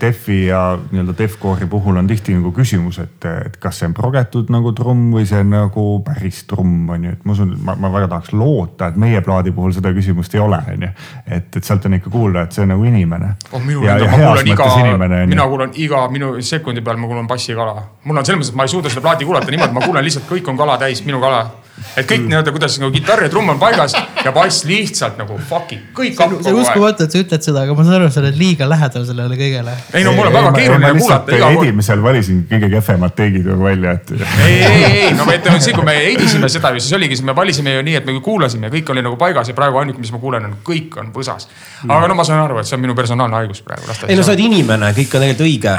Defi 0.00 0.38
ja 0.48 0.62
nii-öelda 0.80 1.14
Defcore'i 1.18 1.68
puhul 1.70 2.00
on 2.00 2.08
tihti 2.10 2.34
nagu 2.36 2.52
küsimus, 2.56 3.00
et, 3.02 3.28
et 3.46 3.56
kas 3.62 3.80
see 3.80 3.88
on 3.90 3.94
progetud 3.96 4.50
nagu 4.52 4.72
trumm 4.76 5.10
või 5.14 5.26
see 5.28 5.42
on 5.44 5.52
nagu 5.54 5.86
päris 6.06 6.42
trumm 6.50 6.88
on 6.94 7.06
ju, 7.08 7.14
et 7.16 7.24
ma 7.26 7.36
usun, 7.36 7.54
ma, 7.66 7.76
ma 7.80 7.92
väga 7.92 8.10
tahaks 8.14 8.34
loota, 8.36 8.90
et 8.90 9.00
meie 9.00 9.22
plaadi 9.24 9.54
puhul 9.56 9.74
seda 9.76 9.92
küsimust 9.96 10.34
ei 10.36 10.42
ole, 10.44 10.60
on 10.74 10.86
ju. 10.88 10.92
et, 11.26 11.50
et 11.56 11.64
sealt 11.64 11.86
on 11.88 11.98
ikka 11.98 12.12
kuulda, 12.12 12.46
et 12.46 12.56
see 12.56 12.64
on 12.66 12.72
nagu 12.74 12.86
inimene. 12.88 13.34
oh 13.52 13.64
minu 13.64 13.84
enda, 13.86 14.10
ma 14.10 14.20
kuulan 14.24 14.52
iga, 14.54 14.70
mina 15.34 15.48
kuulan 15.52 15.74
iga 15.86 16.04
minu 16.12 16.32
sekundi 16.44 16.84
peal, 16.84 17.00
ma 17.00 17.10
kuulan 17.10 17.30
bassikala. 17.30 17.76
mul 18.04 18.22
on 18.22 18.26
selles 18.26 18.42
mõttes, 18.42 18.54
et 18.54 18.60
ma 18.60 18.68
ei 18.68 18.74
suuda 18.74 18.89
seda 18.90 19.04
plaati 19.04 19.26
kuulata 19.28 19.50
niimoodi, 19.52 19.76
ma 19.76 19.82
kuulen 19.84 20.06
lihtsalt, 20.06 20.28
kõik 20.28 20.48
on 20.50 20.58
kala 20.58 20.76
täis, 20.80 21.02
minu 21.06 21.20
kala. 21.22 21.40
et 21.96 22.04
kõik 22.04 22.20
mm. 22.20 22.28
nii-öelda, 22.28 22.52
kuidas 22.52 22.74
nagu 22.76 22.92
kitarr 22.92 23.22
ja 23.24 23.28
trumm 23.32 23.54
on 23.54 23.58
paigas 23.60 23.94
ja 24.24 24.32
bass 24.36 24.66
lihtsalt 24.68 25.16
nagu 25.16 25.38
fuck 25.48 25.72
it, 25.72 25.86
kõik 25.96 26.18
hakkab 26.18 26.42
see 26.44 26.52
on 26.52 26.58
uskumatu, 26.60 27.06
et 27.06 27.14
sa 27.14 27.22
ütled 27.22 27.46
seda, 27.46 27.62
aga 27.64 27.76
ma 27.78 27.86
saan 27.86 27.96
aru, 27.96 28.10
sa 28.12 28.20
oled 28.20 28.36
liiga 28.36 28.68
lähedal 28.68 29.06
sellele 29.08 29.38
kõigele. 29.40 29.76
ei 29.96 30.04
no 30.04 30.12
mul 30.16 30.28
on 30.28 30.34
väga 30.34 30.50
keeruline 30.58 30.90
kuulata 30.98 31.38
edimisel 31.50 32.02
valisin 32.04 32.42
kõige 32.50 32.70
kehvemad 32.74 33.14
teigid 33.16 33.48
nagu 33.48 33.64
välja, 33.64 33.94
et. 33.96 34.12
ei, 34.44 34.58
ei, 34.58 34.84
ei, 34.90 35.14
no 35.16 35.24
ma 35.28 35.36
ütlen, 35.38 35.56
et 35.56 35.64
siis 35.64 35.78
kui 35.78 35.86
me 35.88 35.94
edisime 36.10 36.50
seda 36.52 36.74
ju, 36.76 36.82
siis 36.84 36.98
oligi, 36.98 37.16
siis 37.16 37.28
me 37.30 37.36
valisime 37.38 37.78
ju 37.78 37.86
nii, 37.86 37.96
et 38.02 38.10
me 38.10 38.18
kuulasime 38.24 38.68
ja 38.68 38.74
kõik 38.74 38.92
oli 38.92 39.06
nagu 39.06 39.16
paigas 39.20 39.48
ja 39.48 39.56
praegu 39.56 39.80
ainuke, 39.80 40.02
mis 40.04 40.12
ma 40.12 40.20
kuulen, 40.20 40.50
on 40.50 40.58
kõik 40.66 41.00
on 41.00 41.14
võsas. 41.16 41.48
aga 41.88 42.12
no 42.12 42.18
ma 42.18 42.28
saan 42.28 42.44
aru, 42.44 42.60
et 42.60 42.68
see 42.68 42.76
on 42.76 42.84
minu 42.84 42.98
personaalne 42.98 43.40
haigus 43.40 43.64
praegu. 43.64 43.88
ei 44.04 44.20
no 44.20 44.26
sa 44.26 44.34
oled 44.34 44.44
inimene, 44.50 44.92
kõik 45.00 45.16
on 45.16 45.24
tegelikult 45.24 45.48
õige 45.48 45.78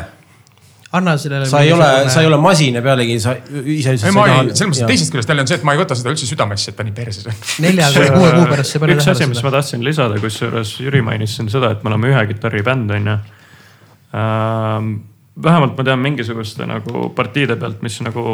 anna 0.92 1.18
sellele. 1.18 1.46
sa 1.46 1.60
ei 1.60 1.74
ole, 1.74 2.10
sa 2.10 2.22
ei 2.22 2.28
ole 2.28 2.38
masin 2.38 2.76
ja 2.76 2.82
pealegi 2.82 3.20
sa 3.20 3.36
ise 3.64 3.94
ei, 3.96 4.12
ma 4.16 4.26
ei, 4.28 4.50
selles 4.52 4.68
mõttes, 4.68 4.82
et 4.84 4.90
teisest 4.92 5.14
küljest 5.14 5.30
jälle 5.32 5.46
on 5.46 5.52
see, 5.52 5.60
et 5.62 5.68
ma 5.68 5.76
ei 5.76 5.80
võta 5.80 5.96
seda 5.96 6.12
üldse 6.12 6.28
südamesse, 6.28 6.74
et 6.74 6.78
ta 6.78 6.86
nii 6.88 6.96
perses 6.96 7.30
on. 7.32 7.38
nelja 7.64 7.88
kuni 7.96 8.10
kuue 8.16 8.34
kuu 8.36 8.50
pärast 8.52 8.76
see 8.76 8.92
üks 8.98 9.08
asi, 9.14 9.30
mis 9.32 9.44
ma 9.46 9.54
tahtsin 9.56 9.86
lisada, 9.88 10.20
kusjuures 10.24 10.74
Jüri 10.84 11.04
mainis 11.06 11.38
siin 11.38 11.48
seda, 11.54 11.72
et 11.76 11.86
me 11.86 11.94
oleme 11.94 12.12
ühe 12.12 12.26
kitarribänd, 12.34 12.92
on 12.98 13.08
ju 13.14 13.16
ähm,. 14.20 14.92
vähemalt 15.42 15.80
ma 15.80 15.88
tean 15.88 16.04
mingisuguste 16.04 16.68
nagu 16.68 17.08
partiide 17.16 17.56
pealt, 17.56 17.80
mis 17.88 18.02
nagu, 18.04 18.26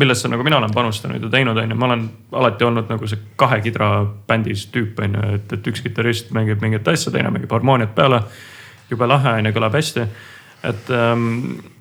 millesse 0.00 0.32
nagu 0.32 0.42
mina 0.42 0.56
olen 0.56 0.72
panustanud 0.72 1.22
ja 1.22 1.28
teinud, 1.36 1.60
on 1.60 1.76
ju, 1.76 1.76
ma 1.76 1.90
olen 1.90 2.10
alati 2.32 2.64
olnud 2.64 2.88
nagu 2.88 3.12
see 3.12 3.20
kahe 3.36 3.60
kidra 3.60 3.90
bändis 4.28 4.70
tüüp, 4.72 5.04
on 5.04 5.20
ju, 5.20 5.30
et, 5.36 5.58
et 5.58 5.68
üks 5.68 5.84
kitarrist 5.84 6.32
mängib 6.32 6.64
mingit 6.64 6.88
asja, 6.88 7.12
teine 7.12 7.28
mängib 7.34 7.52
harmooniat 7.52 7.92
peale. 7.94 8.24
jube 8.90 9.06
lahe 9.08 9.40
on 9.40 9.46
ju, 9.46 9.52
kõlab 9.52 9.76
hästi 9.76 10.08
et 10.64 10.90
ähm, 10.90 11.28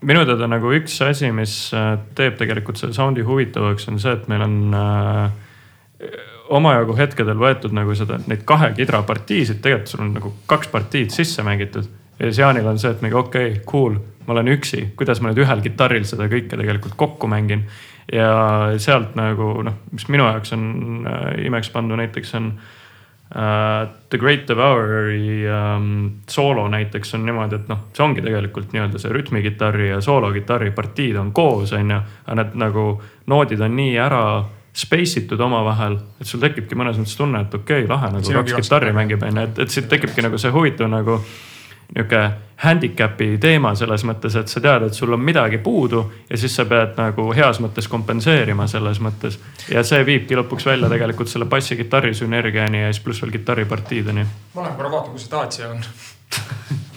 minu 0.03 0.25
teada 0.27 0.47
nagu 0.51 0.71
üks 0.75 0.97
asi, 1.05 1.31
mis 1.35 1.55
äh, 1.75 1.95
teeb 2.17 2.35
tegelikult 2.39 2.79
selle 2.81 2.95
sound'i 2.95 3.23
huvitavaks, 3.25 3.87
on 3.91 3.99
see, 4.01 4.15
et 4.17 4.27
meil 4.31 4.43
on 4.45 4.57
äh, 4.77 6.17
omajagu 6.53 6.97
hetkedel 6.97 7.39
võetud 7.39 7.75
nagu 7.75 7.95
seda, 7.97 8.19
neid 8.27 8.43
kahe 8.49 8.73
kidra 8.77 9.03
partiisid, 9.07 9.61
tegelikult 9.63 9.93
sul 9.93 10.03
on 10.05 10.11
nagu 10.17 10.33
kaks 10.51 10.71
partiid 10.73 11.15
sisse 11.15 11.45
mängitud. 11.47 11.87
ja 12.19 12.27
siis 12.27 12.43
Jaanil 12.43 12.67
on 12.67 12.79
see, 12.81 12.91
et 12.91 13.01
mingi 13.05 13.17
okei 13.19 13.55
okay,, 13.55 13.63
cool, 13.69 13.97
ma 14.27 14.35
olen 14.35 14.51
üksi, 14.57 14.89
kuidas 14.99 15.23
ma 15.23 15.31
nüüd 15.31 15.43
ühel 15.45 15.63
kitarril 15.63 16.05
seda 16.07 16.27
kõike 16.31 16.59
tegelikult 16.59 16.99
kokku 16.99 17.31
mängin. 17.31 17.65
ja 18.11 18.29
sealt 18.83 19.15
nagu 19.15 19.55
noh, 19.63 19.79
mis 19.95 20.09
minu 20.11 20.27
jaoks 20.27 20.53
on 20.57 21.07
äh, 21.07 21.45
imeks 21.47 21.71
pandu 21.71 21.95
näiteks 21.99 22.35
on 22.39 22.51
äh, 22.51 22.71
Uh, 23.33 23.89
The 24.09 24.17
Great 24.21 24.43
Devour'i 24.45 25.41
um, 25.49 26.11
soolo 26.29 26.67
näiteks 26.69 27.15
on 27.17 27.23
niimoodi, 27.25 27.57
et 27.57 27.71
noh, 27.71 27.79
see 27.89 28.03
ongi 28.05 28.21
tegelikult 28.21 28.75
nii-öelda 28.75 28.99
see 29.01 29.09
rütmikitarri 29.09 29.87
ja 29.89 30.01
soolokitarri 30.05 30.69
partiid 30.75 31.17
on 31.17 31.31
koos, 31.33 31.73
on 31.73 31.95
ju. 31.95 31.97
aga 32.27 32.35
need 32.37 32.59
nagu 32.61 32.83
noodid 33.33 33.63
on 33.65 33.73
nii 33.79 33.95
ära 33.97 34.21
space 34.73 35.23
itud 35.23 35.41
omavahel, 35.41 35.97
et 36.21 36.29
sul 36.29 36.41
tekibki 36.45 36.77
mõnes 36.77 36.99
mõttes 37.01 37.17
tunne, 37.17 37.41
et 37.41 37.57
okei 37.57 37.87
okay,, 37.87 37.89
lahe 37.89 38.11
nagu 38.13 38.37
kaks 38.37 38.53
kitarri 38.61 38.93
mängib, 38.93 39.25
on 39.25 39.41
ju, 39.41 39.47
et, 39.49 39.63
et 39.65 39.73
siit 39.73 39.89
tekibki 39.89 40.25
nagu 40.25 40.37
see 40.37 40.53
huvitav 40.53 40.93
nagu 40.93 41.17
nihuke 41.95 42.23
handicap'i 42.63 43.37
teema 43.41 43.73
selles 43.75 44.05
mõttes, 44.07 44.35
et 44.39 44.51
sa 44.51 44.61
tead, 44.63 44.85
et 44.87 44.95
sul 44.95 45.13
on 45.13 45.21
midagi 45.21 45.59
puudu 45.63 46.03
ja 46.29 46.37
siis 46.39 46.55
sa 46.55 46.65
pead 46.69 46.95
nagu 46.97 47.25
heas 47.35 47.59
mõttes 47.63 47.89
kompenseerima 47.91 48.67
selles 48.71 49.01
mõttes. 49.03 49.39
ja 49.71 49.83
see 49.83 50.05
viibki 50.05 50.37
lõpuks 50.39 50.65
välja 50.69 50.89
tegelikult 50.89 51.31
selle 51.31 51.45
bassi-kitarri 51.49 52.13
sünergiani 52.15 52.85
ja 52.85 52.93
siis 52.93 53.03
pluss 53.03 53.21
veel 53.21 53.35
kitarripartiideni. 53.35 54.25
ma 54.55 54.65
lähen 54.65 54.75
korra 54.79 54.91
vaatan, 54.91 55.11
kus 55.11 55.27
see 55.27 55.31
Dacia 55.35 55.69
on 55.69 55.83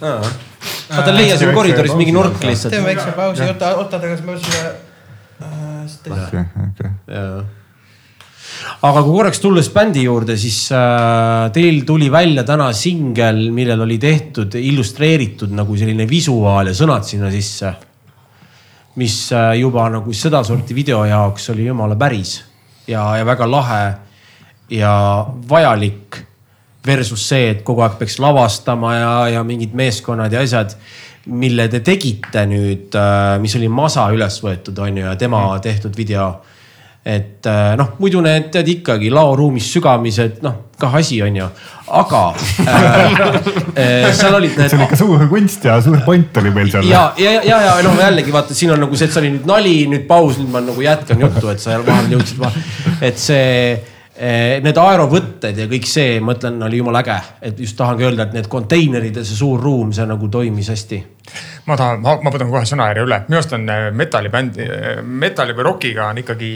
vaata 0.01 1.15
leia 1.15 1.37
siin 1.39 1.55
koridoris 1.55 1.95
mingi 1.99 2.13
nurk 2.13 2.43
lihtsalt. 2.45 2.75
teeme 2.75 2.93
väikse 2.93 3.13
pausi, 3.13 3.43
oota, 3.51 3.77
oota, 3.77 3.97
aga 3.97 4.17
siis 4.17 4.27
me 4.27 4.39
selle 4.39 4.75
äh,. 5.43 6.27
okei, 6.27 6.45
okei 6.71 7.56
aga 8.87 9.03
kui 9.03 9.15
korraks 9.15 9.41
tulles 9.43 9.69
bändi 9.75 10.05
juurde, 10.07 10.37
siis 10.41 10.67
äh, 10.75 11.49
teil 11.55 11.83
tuli 11.89 12.11
välja 12.13 12.45
täna 12.47 12.71
singel, 12.77 13.49
millel 13.55 13.85
oli 13.87 13.99
tehtud 14.03 14.55
illustreeritud 14.61 15.55
nagu 15.57 15.77
selline 15.79 16.09
visuaal 16.11 16.73
ja 16.73 16.77
sõnad 16.77 17.07
sinna 17.09 17.31
sisse. 17.33 17.75
mis 18.97 19.33
äh, 19.33 19.59
juba 19.61 19.89
nagu 19.93 20.13
sedasorti 20.13 20.75
video 20.75 21.05
jaoks 21.05 21.51
oli 21.53 21.67
jumala 21.67 21.97
päris 21.97 22.39
ja, 22.89 23.17
ja 23.17 23.27
väga 23.27 23.51
lahe 23.51 23.95
ja 24.71 25.27
vajalik. 25.49 26.23
Versus 26.87 27.25
see, 27.29 27.49
et 27.51 27.63
kogu 27.67 27.83
aeg 27.83 27.97
peaks 27.99 28.21
lavastama 28.23 28.93
ja, 28.95 29.15
ja 29.35 29.41
mingid 29.43 29.73
meeskonnad 29.75 30.33
ja 30.33 30.45
asjad 30.47 30.77
mille 31.27 31.67
te 31.69 31.81
tegite 31.83 32.45
nüüd, 32.47 32.95
äh, 32.95 33.39
mis 33.43 33.57
oli 33.59 33.69
Masa 33.69 34.07
üles 34.15 34.39
võetud, 34.43 34.79
on 34.79 35.01
ju, 35.01 35.07
ja 35.09 35.17
tema 35.19 35.41
tehtud 35.63 35.97
video 35.99 36.29
et 37.07 37.47
äh, 37.47 37.73
noh, 37.79 37.95
muidu 38.03 38.21
need 38.25 38.51
tead 38.55 38.67
ikkagi 38.67 39.13
laoruumis 39.15 39.69
sügamised, 39.77 40.41
noh 40.43 40.67
kah 40.77 40.95
asi, 40.99 41.23
on 41.23 41.37
ju. 41.37 41.47
aga 41.87 42.23
äh, 42.67 44.07
äh, 44.07 44.13
seal 44.13 44.35
olid 44.35 44.57
need. 44.59 44.69
see 44.69 44.77
oli 44.77 44.89
ikka 44.89 44.99
suur 44.99 45.23
kunst 45.31 45.65
ja 45.65 45.79
suur 45.81 46.01
point 46.05 46.37
oli 46.43 46.51
meil 46.53 46.73
seal. 46.73 46.89
ja, 46.91 47.05
ja, 47.17 47.37
ja, 47.47 47.61
ja 47.63 47.77
noh, 47.87 47.97
jällegi 48.01 48.35
vaata, 48.35 48.57
siin 48.59 48.75
on 48.75 48.83
nagu 48.85 48.99
see, 48.99 49.09
et 49.09 49.15
see 49.15 49.23
oli 49.23 49.33
nüüd 49.37 49.47
nali, 49.49 49.77
nüüd 49.93 50.09
paus, 50.11 50.41
nüüd 50.41 50.51
ma 50.53 50.65
nagu 50.67 50.83
jätkan 50.85 51.23
juttu, 51.23 51.49
et 51.53 51.63
sa 51.63 51.79
vahel 51.87 52.11
jõudsid 52.17 52.43
vahele. 52.43 52.65
et 53.09 53.23
see 53.23 53.53
need 54.17 54.79
aerovõtted 54.81 55.59
ja 55.61 55.67
kõik 55.69 55.89
see, 55.89 56.21
ma 56.25 56.33
ütlen, 56.37 56.57
oli 56.65 56.79
jumala 56.81 57.03
äge, 57.05 57.17
et 57.51 57.59
just 57.61 57.77
tahangi 57.77 58.07
öelda, 58.07 58.25
et 58.25 58.37
need 58.39 58.49
konteinerid 58.49 59.19
ja 59.21 59.25
see 59.27 59.37
suur 59.37 59.61
ruum, 59.61 59.91
see 59.93 60.07
nagu 60.09 60.31
toimis 60.33 60.71
hästi. 60.73 61.01
ma 61.67 61.77
tahan, 61.77 62.01
ma 62.01 62.33
võtan 62.33 62.49
kohe 62.49 62.65
sõnajärje 62.69 63.05
üle, 63.05 63.19
minu 63.27 63.41
arust 63.41 63.53
on 63.53 63.69
eh, 63.69 63.91
metallibänd, 63.93 64.61
eh, 64.63 65.03
metalli 65.03 65.57
või 65.59 65.69
rokiga 65.69 66.09
on 66.09 66.23
ikkagi 66.23 66.53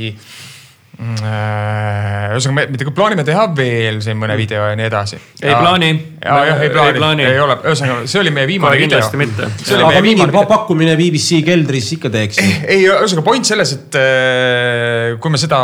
ühesõnaga, 1.01 2.55
me 2.57 2.65
tegelikult 2.75 2.97
plaanime 2.99 3.25
teha 3.25 3.47
veel 3.57 4.01
siin 4.05 4.19
mõne 4.21 4.37
video 4.37 4.67
ja 4.69 4.77
nii 4.77 4.85
edasi. 4.85 5.17
ei 5.41 5.55
plaani. 5.55 5.89
ja, 6.21 6.35
jah, 6.51 6.61
ei 6.61 6.73
plaani, 6.75 6.93
ei, 6.93 6.99
plaani. 6.99 7.27
ei 7.31 7.41
ole, 7.41 7.57
ühesõnaga, 7.65 8.03
see 8.11 8.21
oli 8.21 8.35
meie 8.37 8.51
viimane 8.51 8.75
Kohe 8.75 8.83
video. 8.83 8.99
kindlasti 8.99 9.21
mitte. 9.21 9.49
aga 9.79 10.03
mingi 10.05 10.27
viimane... 10.27 10.45
pakkumine 10.51 10.99
BBC 11.01 11.41
keldris 11.47 11.89
ikka 11.97 12.13
teeks. 12.13 12.43
ei, 12.43 12.85
ühesõnaga 12.85 13.25
point 13.31 13.49
selles, 13.49 13.73
et 13.79 13.99
äh, 14.01 15.17
kui 15.23 15.33
me 15.33 15.41
seda, 15.41 15.63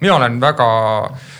mina 0.00 0.16
olen 0.16 0.40
väga, 0.40 0.68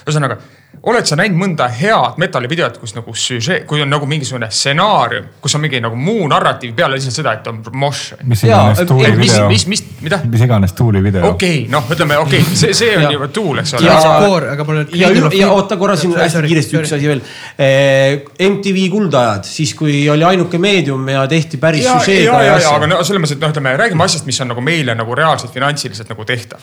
ühesõnaga 0.05 0.41
oled 0.83 1.07
sa 1.09 1.17
näinud 1.19 1.39
mõnda 1.41 1.67
head 1.73 2.19
metallivideot, 2.21 2.79
kus 2.81 2.95
nagu 2.97 3.15
süžee, 3.17 3.61
kui 3.69 3.83
on 3.83 3.91
nagu 3.91 4.07
mingisugune 4.09 4.49
stsenaarium, 4.53 5.29
kus 5.43 5.57
on 5.59 5.63
mingi 5.65 5.81
nagu 5.83 5.99
muu 5.99 6.27
narratiiv 6.31 6.75
peale 6.79 6.99
lihtsalt 6.99 7.19
seda, 7.19 7.35
et 7.39 7.47
on 7.51 7.61
mošš. 7.83 8.21
mis 8.29 8.45
iganes 8.47 8.83
tuuli 8.89 9.13
video. 9.17 9.49
mis, 9.51 9.67
mis, 9.71 9.85
mida? 10.05 10.21
mis 10.25 10.45
iganes 10.47 10.75
tuuli 10.79 11.03
video. 11.05 11.33
okei 11.33 11.63
okay,, 11.65 11.73
noh, 11.73 11.91
ütleme 11.95 12.19
okei 12.23 12.43
okay,, 12.45 12.57
see, 12.63 12.75
see 12.77 12.97
on 12.99 13.07
juba 13.13 13.31
tuul, 13.35 13.63
eks 13.63 13.75
ole. 13.79 13.87
ja, 13.89 13.99
aga, 14.15 14.53
aga 14.55 14.69
mul 14.69 14.83
on. 14.85 14.91
ja, 15.03 15.13
ja 15.41 15.53
oota 15.55 15.79
korra 15.81 15.97
siin 15.99 16.17
hästi 16.19 16.45
kiiresti 16.47 16.81
üks 16.83 16.97
asi 16.99 17.13
veel 17.13 17.23
eh,. 17.59 18.25
MTV 18.49 18.89
kuldajad, 18.93 19.47
siis 19.49 19.75
kui 19.79 20.03
oli 20.11 20.25
ainuke 20.25 20.61
meedium 20.63 21.09
ja 21.11 21.27
tehti 21.31 21.61
päris 21.61 21.87
süžeega. 21.87 22.33
ja, 22.33 22.43
ja, 22.53 22.59
ja, 22.63 22.75
aga 22.77 22.91
no 22.91 23.03
selles 23.03 23.25
mõttes, 23.25 23.39
et 23.39 23.43
noh, 23.43 23.55
ütleme 23.55 23.77
räägime 23.81 24.07
asjast, 24.07 24.27
mis 24.29 24.41
on 24.45 24.53
nagu 24.55 24.65
meile 24.65 24.95
nagu 24.99 25.17
reaalselt 25.19 25.55
finantsiliselt 25.55 26.11
nagu 26.15 26.27
tehtav 26.29 26.63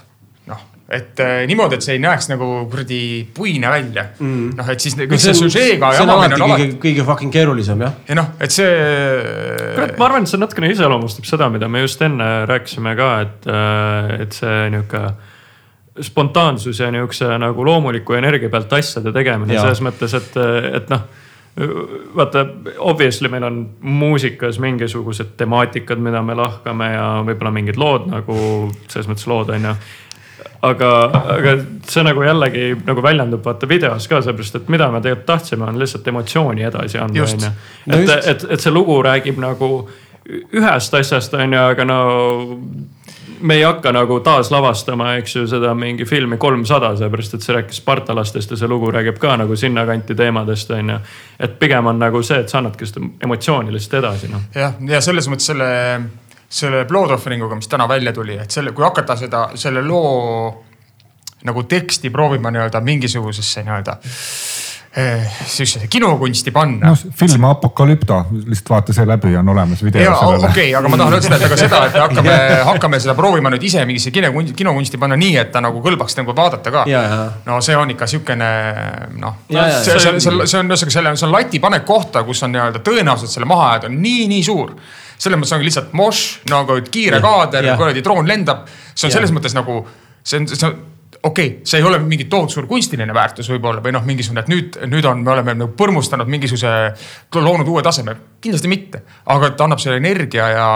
et 0.86 1.20
äh, 1.20 1.48
niimoodi, 1.49 1.80
et 1.80 1.86
see 1.86 1.95
ei 1.98 2.02
näeks 2.02 2.28
nagu 2.30 2.48
kuradi 2.70 2.99
puine 3.34 3.72
välja 3.74 4.03
mm.. 4.20 4.52
noh, 4.60 4.68
et 4.70 4.84
siis 4.84 4.94
kõik 4.99 5.18
see, 5.22 5.34
süžeega. 5.34 5.90
see 5.98 6.06
on 6.06 6.14
alati 6.14 6.38
kõige 6.41 6.68
kõige 6.84 7.06
fucking 7.07 7.34
keerulisem 7.34 7.82
jah. 7.82 7.95
ja 8.06 8.18
noh, 8.20 8.30
et 8.38 8.53
see. 8.53 8.70
kurat, 9.74 9.95
ma 9.98 10.10
arvan, 10.12 10.28
et 10.28 10.34
see 10.34 10.41
natukene 10.41 10.70
iseloomustab 10.76 11.26
seda, 11.26 11.49
mida 11.53 11.70
me 11.72 11.82
just 11.82 12.06
enne 12.06 12.30
rääkisime 12.52 12.94
ka, 12.99 13.10
et, 13.26 13.49
äh, 13.49 14.14
et 14.28 14.38
see 14.38 14.70
nihuke 14.76 15.03
spontaansus 16.06 16.84
ja 16.84 16.91
nihukese 16.94 17.34
nagu 17.41 17.66
loomuliku 17.66 18.20
energia 18.20 18.52
pealt 18.53 18.78
asjade 18.78 19.16
tegemine 19.16 19.57
selles 19.57 19.82
mõttes, 19.82 20.14
et, 20.20 20.41
et 20.82 20.91
noh 20.94 21.06
vaata, 22.16 22.41
obviously 22.84 23.30
meil 23.32 23.45
on 23.48 23.62
muusikas 23.80 24.60
mingisugused 24.60 25.38
temaatikad, 25.40 26.02
mida 26.03 26.20
me 26.22 26.36
lahkame 26.36 26.90
ja 26.91 27.06
võib-olla 27.24 27.52
mingid 27.56 27.80
lood 27.80 28.10
nagu 28.12 28.36
selles 28.90 29.07
mõttes 29.07 29.28
lood 29.32 29.53
on 29.56 29.70
ju 29.70 29.76
aga, 30.62 30.92
aga 31.36 31.56
see 31.90 32.04
nagu 32.06 32.24
jällegi 32.26 32.72
nagu 32.86 33.04
väljendub 33.04 33.46
vaata 33.46 33.70
videos 33.70 34.08
ka, 34.08 34.22
sellepärast 34.22 34.60
et 34.62 34.74
mida 34.74 34.90
me 34.94 35.02
tegelikult 35.04 35.30
tahtsime, 35.30 35.68
on 35.70 35.80
lihtsalt 35.80 36.08
emotsiooni 36.08 36.66
edasi 36.70 37.00
anda, 37.02 37.28
onju. 37.28 37.54
et, 37.88 38.18
et, 38.34 38.50
et 38.58 38.66
see 38.66 38.74
lugu 38.74 38.98
räägib 39.06 39.40
nagu 39.42 39.72
ühest 40.26 40.94
asjast, 40.98 41.34
onju, 41.38 41.62
aga 41.62 41.86
no 41.86 42.00
me 43.46 43.56
ei 43.60 43.64
hakka 43.64 43.92
nagu 43.94 44.20
taaslavastama, 44.26 45.16
eks 45.20 45.36
ju, 45.36 45.46
seda 45.48 45.74
mingi 45.78 46.06
filmi 46.06 46.38
kolmsada, 46.42 46.96
sellepärast 46.98 47.38
et 47.38 47.46
see 47.46 47.56
rääkis 47.56 47.82
spartalastest 47.84 48.56
ja 48.56 48.60
see 48.60 48.70
lugu 48.72 48.92
räägib 48.94 49.20
ka 49.22 49.36
nagu 49.38 49.56
sinnakanti 49.60 50.16
teemadest, 50.16 50.72
onju. 50.72 51.00
et 51.40 51.58
pigem 51.60 51.92
on 51.92 52.00
nagu 52.00 52.24
see, 52.24 52.40
et 52.42 52.50
sa 52.50 52.62
annadki 52.62 52.88
seda 52.90 53.06
emotsiooni 53.24 53.74
lihtsalt 53.76 54.00
edasi, 54.04 54.32
noh. 54.34 54.48
jah, 54.56 54.78
ja 54.90 55.02
selles 55.04 55.30
mõttes 55.30 55.52
selle 55.52 55.70
selle 56.50 56.86
Blood 56.86 57.12
Offering 57.12 57.44
uga, 57.44 57.56
mis 57.56 57.68
täna 57.68 57.88
välja 57.90 58.14
tuli, 58.14 58.38
et 58.42 58.52
selle, 58.52 58.72
kui 58.72 58.86
hakata 58.86 59.16
seda, 59.20 59.48
selle 59.56 59.82
loo 59.86 60.64
nagu 61.46 61.64
teksti 61.70 62.10
proovima 62.10 62.52
nii-öelda 62.52 62.82
mingisugusesse 62.82 63.64
nii-öelda 63.64 63.98
sihukese 64.96 65.88
kinokunsti 65.92 66.52
panna. 66.52 66.90
no 66.90 66.96
film 67.20 67.44
Apokalüpto, 67.44 68.26
lihtsalt 68.32 68.70
vaata 68.70 68.94
see 68.96 69.06
läbi, 69.08 69.34
on 69.38 69.50
olemas 69.50 69.84
video 69.84 70.16
sellele. 70.20 70.48
okei 70.48 70.70
okay,, 70.70 70.76
aga 70.80 70.90
ma 70.90 70.98
tahan 70.98 71.18
öelda 71.18 71.28
seda, 71.28 71.40
et 71.40 71.48
aga 71.50 71.58
seda, 71.60 71.82
et 71.86 71.94
me 71.94 72.04
hakkame, 72.06 72.36
hakkame 72.72 73.00
seda 73.04 73.16
proovima 73.18 73.52
nüüd 73.52 73.66
ise 73.68 73.84
mingisse 73.86 74.14
kinokunsti, 74.16 74.56
kinokunsti 74.56 75.00
panna 75.02 75.20
nii, 75.20 75.36
et 75.42 75.52
ta 75.52 75.64
nagu 75.66 75.84
kõlbaks 75.84 76.16
nagu 76.22 76.36
vaadata 76.38 76.72
ka. 76.72 76.86
no 77.46 77.60
see 77.66 77.76
on 77.76 77.92
ikka 77.92 78.08
sihukene 78.08 78.50
noh, 79.20 79.42
see, 79.52 80.00
see, 80.00 80.16
see, 80.16 80.48
see 80.48 80.62
on 80.62 80.72
ühesõnaga 80.72 80.98
selle, 81.00 81.16
see 81.20 81.28
on 81.28 81.36
lati 81.36 81.64
panek 81.68 81.86
kohta, 81.86 82.24
kus 82.24 82.46
on 82.48 82.56
nii-öelda 82.56 82.84
tõenäosus 82.86 83.36
selle 83.36 83.52
maha 83.52 83.74
jääda 83.74 83.92
on 83.92 84.00
nii, 84.02 84.26
nii 84.32 84.48
suur 84.48 84.76
selles 85.20 85.40
mõttes 85.40 85.56
ongi 85.56 85.68
lihtsalt 85.70 85.94
mošš 85.96 86.26
nagu 86.52 86.80
kiire 86.92 87.20
kaader, 87.24 87.74
kuradi 87.80 88.04
droon 88.04 88.28
lendab. 88.28 88.66
see 88.94 89.08
on 89.08 89.12
ja. 89.12 89.20
selles 89.20 89.36
mõttes 89.36 89.56
nagu, 89.56 89.82
see 90.24 90.40
on, 90.40 90.48
see 90.52 90.68
on 90.68 90.76
okei 91.26 91.47
okay,, 91.47 91.65
see 91.65 91.80
ei 91.81 91.84
ole 91.84 91.97
mingi 91.99 92.27
tohutu 92.30 92.53
suur 92.53 92.68
kunstiline 92.69 93.14
väärtus 93.14 93.47
võib-olla 93.49 93.81
või 93.84 93.93
noh, 93.95 94.03
mingisugune, 94.06 94.43
et 94.43 94.49
nüüd, 94.52 94.77
nüüd 94.91 95.06
on, 95.10 95.23
me 95.26 95.31
oleme 95.34 95.56
nagu 95.57 95.73
põrmustanud 95.77 96.30
mingisuguse, 96.30 96.72
loonud 97.34 97.69
uue 97.72 97.81
taseme. 97.85 98.15
kindlasti 98.45 98.69
mitte, 98.69 99.02
aga 99.34 99.49
ta 99.57 99.65
annab 99.65 99.81
selle 99.81 99.97
energia 99.97 100.47
ja. 100.53 100.68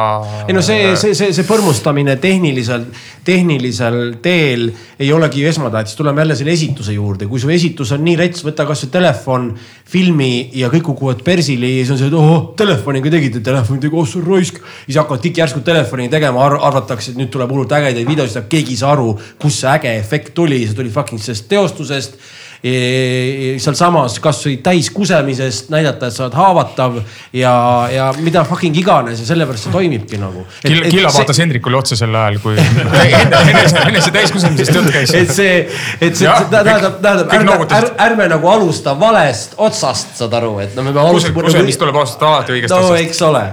ei 0.47 0.55
no 0.57 0.63
see, 0.65 0.95
see, 0.97 1.13
see, 1.17 1.35
see 1.37 1.45
põrmustamine 1.45 2.15
tehnilisel, 2.21 2.87
tehnilisel 3.25 3.99
teel 4.25 4.71
ei 4.97 5.11
olegi 5.13 5.43
ju 5.43 5.51
esmatähtis, 5.51 5.93
tuleme 5.99 6.25
jälle 6.25 6.39
selle 6.39 6.55
esituse 6.57 6.97
juurde, 6.97 7.29
kui 7.29 7.39
su 7.39 7.53
esitus 7.53 7.93
on 7.93 8.01
nii 8.07 8.17
rets, 8.17 8.41
võta 8.47 8.65
kasvõi 8.69 8.93
telefon, 8.97 9.51
filmi 9.89 10.49
ja 10.53 10.69
kõik 10.69 10.85
kukuvad 10.91 11.23
persili 11.25 11.71
ja 11.79 11.85
siis 11.85 11.93
on 11.95 11.99
see, 12.01 12.09
et 12.11 12.17
oh, 12.17 12.51
telefoniga 12.57 13.11
tegite, 13.13 13.41
telefon 13.45 13.79
tegi, 13.81 13.97
oh 13.97 14.07
sul 14.07 14.25
raisk. 14.27 14.59
siis 14.85 14.99
hakkavad 15.01 15.23
kõik 15.25 15.41
järsku 15.41 15.63
telefoni 15.65 16.09
tegema 16.13 16.43
ar, 16.45 16.59
arvatakse, 16.69 17.13
et 17.13 17.21
nüüd 17.21 17.31
tuleb 17.33 17.53
hullult 17.53 17.73
ägedaid 17.79 18.07
videosid, 18.07 18.45
keegi 18.51 18.75
ei 18.75 18.81
saa 18.83 18.93
aru, 18.93 19.15
kus 19.41 19.61
see 19.63 19.71
äge 19.71 19.95
efekt 19.97 20.35
tuli, 20.37 20.61
see 20.67 20.77
tuli 20.77 20.93
fucking 20.93 21.21
sellest 21.23 21.49
teostusest 21.49 22.19
sealsamas 22.59 24.17
kasvõi 24.19 24.57
täis 24.63 24.89
kusemisest 24.91 25.69
näidata, 25.71 26.09
et 26.09 26.15
sa 26.15 26.25
oled 26.25 26.35
haavatav 26.35 26.97
ja, 27.31 27.53
ja 27.93 28.09
mida 28.19 28.43
fucking 28.47 28.75
iganes 28.81 29.21
ja 29.23 29.27
sellepärast 29.29 29.67
see 29.67 29.75
toimibki 29.75 30.19
nagu. 30.19 30.43
Killa, 30.65 30.89
Killa 30.91 31.13
vaatas 31.13 31.37
see... 31.37 31.45
Hendrikule 31.45 31.79
otsa 31.79 31.95
sel 31.99 32.15
ajal, 32.19 32.41
kui 32.43 32.57
enese, 32.59 33.85
enese 33.85 34.11
täiskusemisest 34.15 34.75
jutt 34.75 34.91
käis. 34.91 35.15
et 35.15 35.31
see, 35.31 35.55
et 36.01 36.19
see 36.19 36.35
tähendab, 36.51 36.99
tähendab 36.99 37.33
ärme, 37.39 37.55
ärme, 37.63 37.95
ärme 38.09 38.27
nagu 38.35 38.51
alusta 38.51 38.97
valest 38.99 39.55
otsast, 39.57 40.17
saad 40.19 40.35
aru, 40.41 40.57
et 40.65 40.75
no 40.75 40.83
me 40.83 40.91
peame 40.91 41.15
alustama. 41.15 41.47
kusemist 41.47 41.79
tuleb 41.79 42.01
alustada 42.03 42.33
alati 42.33 42.57
õigest 42.57 42.75
no, 42.75 42.83
otsast. 42.83 43.05
eks 43.05 43.23
ole 43.29 43.47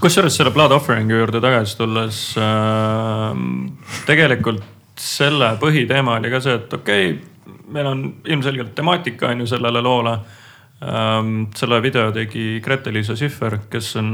kusjuures 0.00 0.34
selle 0.34 0.50
Blood 0.54 0.72
Offering'i 0.74 1.20
juurde 1.20 1.42
tagasi 1.44 1.76
tulles 1.78 2.24
äh, 2.40 3.38
tegelikult 4.08 4.77
selle 5.02 5.54
põhiteema 5.60 6.18
oli 6.18 6.30
ka 6.32 6.40
see, 6.44 6.58
et 6.58 6.72
okei 6.74 7.10
okay,, 7.12 7.56
meil 7.72 7.86
on 7.86 8.02
ilmselgelt 8.24 8.74
temaatika 8.74 9.32
on 9.32 9.44
ju 9.44 9.46
sellele 9.46 9.82
loole. 9.84 10.18
Ähm, 10.78 11.48
selle 11.58 11.80
video 11.82 12.12
tegi 12.14 12.60
Grete-Liisa 12.64 13.16
Sihver, 13.18 13.58
kes 13.70 13.96
on 13.98 14.10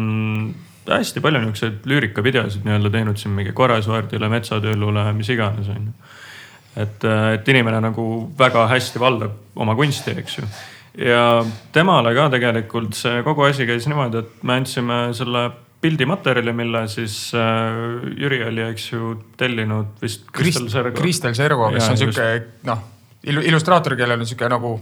hästi 0.89 1.20
palju 1.20 1.40
niisuguseid 1.40 1.89
lüürikavideosid 1.89 2.65
nii-öelda 2.65 2.90
teinud 2.93 3.20
siin 3.20 3.35
mingi 3.36 3.52
Korrasvaardile, 3.56 4.28
Metsatöölule, 4.28 5.05
mis 5.16 5.28
iganes 5.32 5.69
on 5.69 5.90
ju. 5.90 5.93
et, 6.77 7.05
et 7.35 7.48
inimene 7.48 7.81
nagu 7.81 8.06
väga 8.39 8.66
hästi 8.69 9.01
valdab 9.01 9.36
oma 9.56 9.74
kunsti, 9.74 10.16
eks 10.20 10.39
ju. 10.39 10.48
ja 11.09 11.44
temale 11.73 12.15
ka 12.15 12.28
tegelikult 12.32 12.97
see 12.97 13.23
kogu 13.24 13.47
asi 13.48 13.66
käis 13.66 13.89
niimoodi, 13.89 14.24
et 14.24 14.43
me 14.43 14.59
andsime 14.61 15.01
selle 15.16 15.51
pildimaterjali, 15.85 16.56
mille 16.56 16.86
siis 16.89 17.19
äh, 17.36 18.09
Jüri 18.20 18.40
oli, 18.48 18.65
eks 18.73 18.89
ju, 18.94 19.12
tellinud 19.40 20.01
vist 20.02 20.27
Kristel 20.32 20.70
Sergo. 20.73 20.97
Kristel 20.98 21.36
Sergo, 21.36 21.69
kes 21.77 21.93
on 21.93 22.01
sihuke 22.01 22.28
noh 22.69 22.90
illustraator, 23.24 23.97
kellel 23.97 24.20
on 24.20 24.28
sihuke 24.28 24.48
nagu 24.52 24.74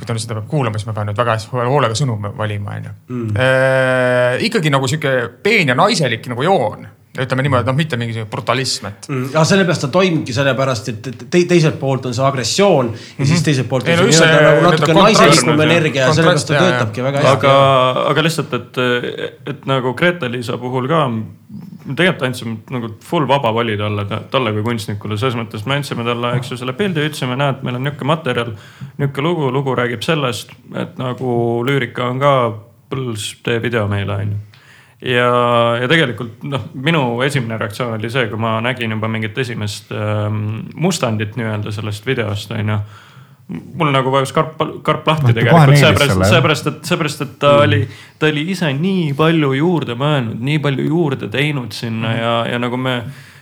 kui 0.00 0.06
ta 0.08 0.14
nüüd 0.16 0.22
seda 0.22 0.38
peab 0.38 0.46
kuulama, 0.48 0.78
siis 0.80 0.88
ma 0.88 0.94
pean 0.96 1.10
nüüd 1.10 1.18
väga 1.18 1.36
hoolega 1.52 1.96
sõnu 1.98 2.16
valima, 2.38 2.78
onju. 2.78 2.92
Mm. 3.10 3.34
Äh, 3.36 4.46
ikkagi 4.48 4.72
nagu 4.72 4.88
sihuke 4.88 5.12
peen 5.44 5.68
ja 5.68 5.76
naiselik 5.76 6.24
nagu 6.32 6.46
joon 6.46 6.86
ütleme 7.18 7.42
niimoodi, 7.42 7.66
noh, 7.66 7.74
mitte 7.74 7.98
mingisugune 7.98 8.30
brutalism, 8.30 8.86
et 8.86 9.08
mm,. 9.10 9.32
aga 9.32 9.42
sellepärast 9.50 9.82
ta 9.82 9.88
toimibki, 9.96 10.34
sellepärast 10.34 10.90
et 10.92 11.08
te, 11.18 11.40
teiselt 11.50 11.80
poolt 11.80 12.04
on 12.06 12.14
see 12.14 12.22
agressioon 12.26 12.86
ja 12.86 12.92
mm 12.92 13.00
-hmm. 13.18 13.30
siis 13.32 13.42
teiselt 13.42 13.68
poolt 13.68 13.88
on 13.88 13.96
see 13.98 14.06
nii-öelda 14.06 14.42
nagu 14.44 14.62
natuke 14.68 14.94
naiselikum 14.94 15.60
energia 15.60 16.04
ja 16.04 16.12
sellepärast 16.14 16.46
ta 16.48 16.60
töötabki 16.60 17.02
väga 17.02 17.18
hästi. 17.18 17.32
aga, 17.32 17.54
aga 18.12 18.22
lihtsalt, 18.22 18.54
et, 18.54 18.78
et 19.46 19.66
nagu 19.66 19.94
Grete-Liisa 19.94 20.58
puhul 20.58 20.86
ka 20.88 21.08
tegelikult 21.96 22.22
andsime 22.22 22.56
nagu 22.70 22.92
full 23.02 23.26
vaba 23.28 23.50
vali 23.54 23.76
talle, 23.76 24.06
talle 24.30 24.52
kui 24.52 24.62
kunstnikule, 24.62 25.18
selles 25.18 25.34
mõttes 25.34 25.66
me 25.66 25.80
andsime 25.80 26.04
talle, 26.06 26.36
eks 26.36 26.52
ju, 26.52 26.60
selle 26.60 26.76
pildi, 26.78 27.08
ütlesime, 27.10 27.34
näed, 27.36 27.64
meil 27.66 27.80
on 27.80 27.82
nihuke 27.88 28.06
materjal, 28.06 28.52
nihuke 28.98 29.22
lugu, 29.22 29.50
lugu 29.50 29.74
räägib 29.74 30.06
sellest, 30.06 30.54
et 30.78 30.94
nagu 31.00 31.34
lüürika 31.66 32.06
on 32.06 32.22
ka 32.22 32.34
põls, 32.90 33.32
tee 33.42 33.58
video 33.62 33.88
meile, 33.90 34.14
onju 34.14 34.38
ja, 35.00 35.28
ja 35.80 35.88
tegelikult 35.88 36.42
noh, 36.48 36.66
minu 36.74 37.04
esimene 37.24 37.58
reaktsioon 37.60 37.96
oli 37.96 38.10
see, 38.12 38.26
kui 38.30 38.40
ma 38.40 38.58
nägin 38.64 38.92
juba 38.96 39.08
mingit 39.08 39.38
esimest 39.38 39.92
ähm, 39.96 40.42
mustandit 40.74 41.38
nii-öelda 41.40 41.72
sellest 41.74 42.06
videost, 42.06 42.52
onju. 42.56 42.78
mul 43.50 43.90
nagu 43.94 44.12
vajus 44.12 44.32
karp, 44.36 44.60
karp 44.86 45.08
lahti 45.08 45.32
kohe 45.32 45.38
tegelikult, 45.40 45.78
seepärast 45.80 46.24
seepärast, 46.34 46.70
et, 46.70 46.82
seepärast, 46.92 47.24
et 47.26 47.38
ta 47.42 47.56
oli, 47.64 47.80
ta 48.18 48.28
oli 48.30 48.44
ise 48.52 48.72
nii 48.76 49.10
palju 49.18 49.54
juurde 49.58 49.96
mõelnud, 49.98 50.42
nii 50.50 50.60
palju 50.62 50.86
juurde 50.86 51.30
teinud 51.32 51.72
sinna 51.74 52.14
ja, 52.14 52.34
ja 52.52 52.60
nagu 52.62 52.78
me 52.80 53.00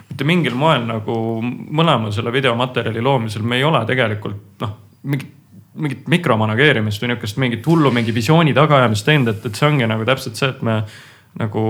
mitte 0.09 0.25
mingil 0.25 0.55
moel 0.57 0.87
nagu 0.89 1.17
mõlema 1.43 2.13
selle 2.15 2.33
videomaterjali 2.33 3.03
loomisel 3.05 3.43
me 3.45 3.59
ei 3.59 3.67
ole 3.69 3.83
tegelikult 3.89 4.63
noh, 4.63 4.79
mingit 5.03 5.35
mingit 5.79 6.09
mikromanageerimist 6.11 7.03
või 7.03 7.13
niisugust 7.13 7.37
mingit 7.39 7.67
hullu 7.69 7.93
mingi 7.95 8.11
visiooni 8.15 8.51
tagaajamist 8.57 9.07
teinud, 9.07 9.29
et, 9.31 9.45
et 9.47 9.59
see 9.59 9.69
ongi 9.69 9.87
nagu 9.87 10.03
täpselt 10.09 10.39
see, 10.39 10.49
et 10.51 10.65
me 10.67 10.81
nagu 11.39 11.63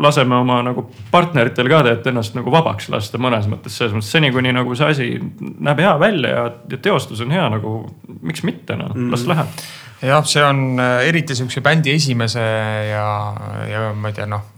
laseme 0.00 0.36
oma 0.36 0.62
nagu 0.64 0.86
partneritel 1.12 1.68
ka 1.68 1.82
tead 1.86 2.06
ennast 2.08 2.36
nagu 2.38 2.52
vabaks 2.52 2.88
lasta 2.92 3.20
mõnes 3.20 3.48
mõttes 3.50 3.76
selles 3.76 3.92
mõttes 3.96 4.12
seni, 4.14 4.32
kuni 4.32 4.54
nagu 4.56 4.76
see 4.78 4.88
asi 4.94 5.08
näeb 5.40 5.82
hea 5.84 5.92
välja 6.00 6.32
ja, 6.32 6.46
ja 6.72 6.80
teostus 6.80 7.20
on 7.24 7.34
hea 7.34 7.44
nagu 7.52 7.74
miks 8.24 8.44
mitte 8.48 8.78
noh, 8.80 8.94
las 9.12 9.26
läheb. 9.28 9.60
jah, 10.00 10.24
see 10.24 10.44
on 10.46 10.80
äh, 10.80 11.02
eriti 11.10 11.36
sihukese 11.36 11.60
bändi 11.64 11.92
esimese 11.98 12.46
ja, 12.88 13.04
ja 13.68 13.84
ma 13.92 14.08
ei 14.08 14.16
tea, 14.16 14.26
noh. 14.30 14.48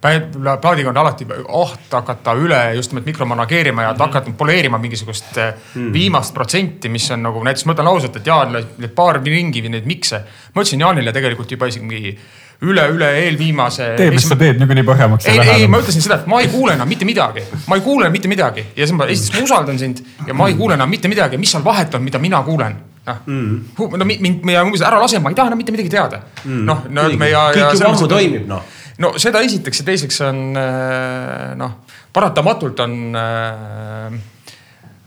plaadiga 0.00 0.94
on 0.94 1.04
alati 1.04 1.28
oht 1.60 1.92
hakata 1.92 2.32
üle 2.40 2.62
just 2.78 2.94
nimelt 2.94 3.12
mikromanageerima 3.12 3.90
ja 3.90 3.94
hakata 3.98 4.32
poleerima 4.32 4.80
mingisugust 4.80 5.36
mm. 5.36 5.92
viimast 5.92 6.32
protsenti, 6.34 6.88
mis 6.88 7.12
on 7.12 7.28
nagu 7.28 7.44
näiteks 7.44 7.68
ma 7.68 7.76
ütlen 7.76 7.92
ausalt, 7.92 8.16
et 8.16 8.32
Jaan, 8.32 8.56
need 8.56 8.96
paar 8.96 9.20
ringi 9.20 9.60
või 9.60 9.76
neid 9.76 9.88
mikse. 9.90 10.24
ma 10.54 10.62
ütlesin 10.64 10.88
Jaanile 10.88 11.12
tegelikult 11.12 11.58
juba 11.58 11.68
isegi 11.68 12.16
üle-üle 12.60 13.08
eelviimase. 13.22 13.94
tee, 13.96 14.10
mis 14.12 14.26
sa 14.28 14.36
teed, 14.40 14.58
niikuinii 14.60 14.84
põhjamaks 14.84 15.28
ei, 15.32 15.40
ei, 15.54 15.66
ma 15.70 15.80
ütlesin 15.80 16.04
seda, 16.04 16.20
et 16.20 16.28
ma 16.30 16.42
ei 16.44 16.50
kuule 16.52 16.74
enam 16.76 16.88
mitte 16.90 17.08
midagi, 17.08 17.44
ma 17.70 17.78
ei 17.78 17.84
kuule 17.84 18.10
mitte 18.12 18.28
midagi 18.28 18.66
ja 18.76 18.84
siis 18.84 18.96
ma 18.96 19.06
esiteks 19.08 19.38
ma 19.38 19.46
usaldan 19.48 19.80
sind 19.80 20.02
ja 20.28 20.36
ma 20.36 20.48
ei 20.50 20.56
kuule 20.58 20.76
enam 20.76 20.90
mitte 20.92 21.08
midagi, 21.08 21.40
mis 21.40 21.52
seal 21.54 21.64
vahet 21.64 21.96
on, 21.96 22.04
mida 22.04 22.20
mina 22.20 22.42
kuulen. 22.44 22.76
noh 23.06 23.22
mm., 23.26 23.94
no 23.96 24.04
mi- 24.04 24.18
mind, 24.20 24.44
ja 24.52 24.64
umbes 24.66 24.84
ära 24.84 25.00
lase, 25.00 25.22
ma 25.24 25.32
ei 25.32 25.38
taha 25.38 25.48
enam 25.48 25.60
mitte 25.62 25.72
midagi 25.72 25.92
teada 25.94 26.20
mm.. 26.44 26.66
noh, 26.68 26.84
no 26.92 27.06
me 27.16 27.30
ja. 27.30 27.46
kõik 27.56 27.78
juba 27.78 27.94
ammu 27.94 28.10
toimib 28.12 28.44
noh. 28.50 28.76
no 29.00 29.14
seda 29.16 29.40
esiteks 29.46 29.80
ja 29.80 29.86
teiseks 29.88 30.20
on 30.28 30.42
äh, 30.60 31.54
noh, 31.56 31.78
paratamatult 32.12 32.84
on 32.84 32.98
äh, 33.16 34.20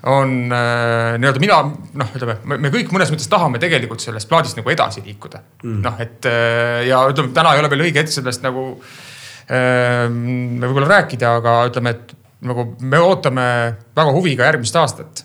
on 0.03 0.51
äh, 0.51 1.15
nii-öelda 1.19 1.39
mina 1.39 1.59
noh, 1.99 2.09
ütleme, 2.17 2.57
me 2.59 2.71
kõik 2.73 2.91
mõnes 2.91 3.11
mõttes 3.13 3.29
tahame 3.31 3.59
tegelikult 3.61 4.03
sellest 4.03 4.27
plaadist 4.31 4.57
nagu 4.59 4.71
edasi 4.73 5.03
liikuda 5.05 5.39
mm.. 5.63 5.77
noh, 5.85 6.01
et 6.03 6.27
äh, 6.27 6.81
ja 6.89 7.05
ütleme, 7.07 7.31
täna 7.35 7.53
ei 7.55 7.63
ole 7.63 7.69
veel 7.71 7.85
õige 7.87 8.03
hetk 8.03 8.11
sellest 8.11 8.43
nagu 8.43 8.65
äh, 8.73 10.09
võib-olla 10.09 10.89
rääkida, 10.97 11.37
aga 11.39 11.61
ütleme, 11.69 11.95
et 11.95 12.17
nagu 12.43 12.73
me 12.83 12.99
ootame 12.99 13.45
väga 13.95 14.15
huviga 14.17 14.49
järgmist 14.49 14.75
aastat. 14.75 15.23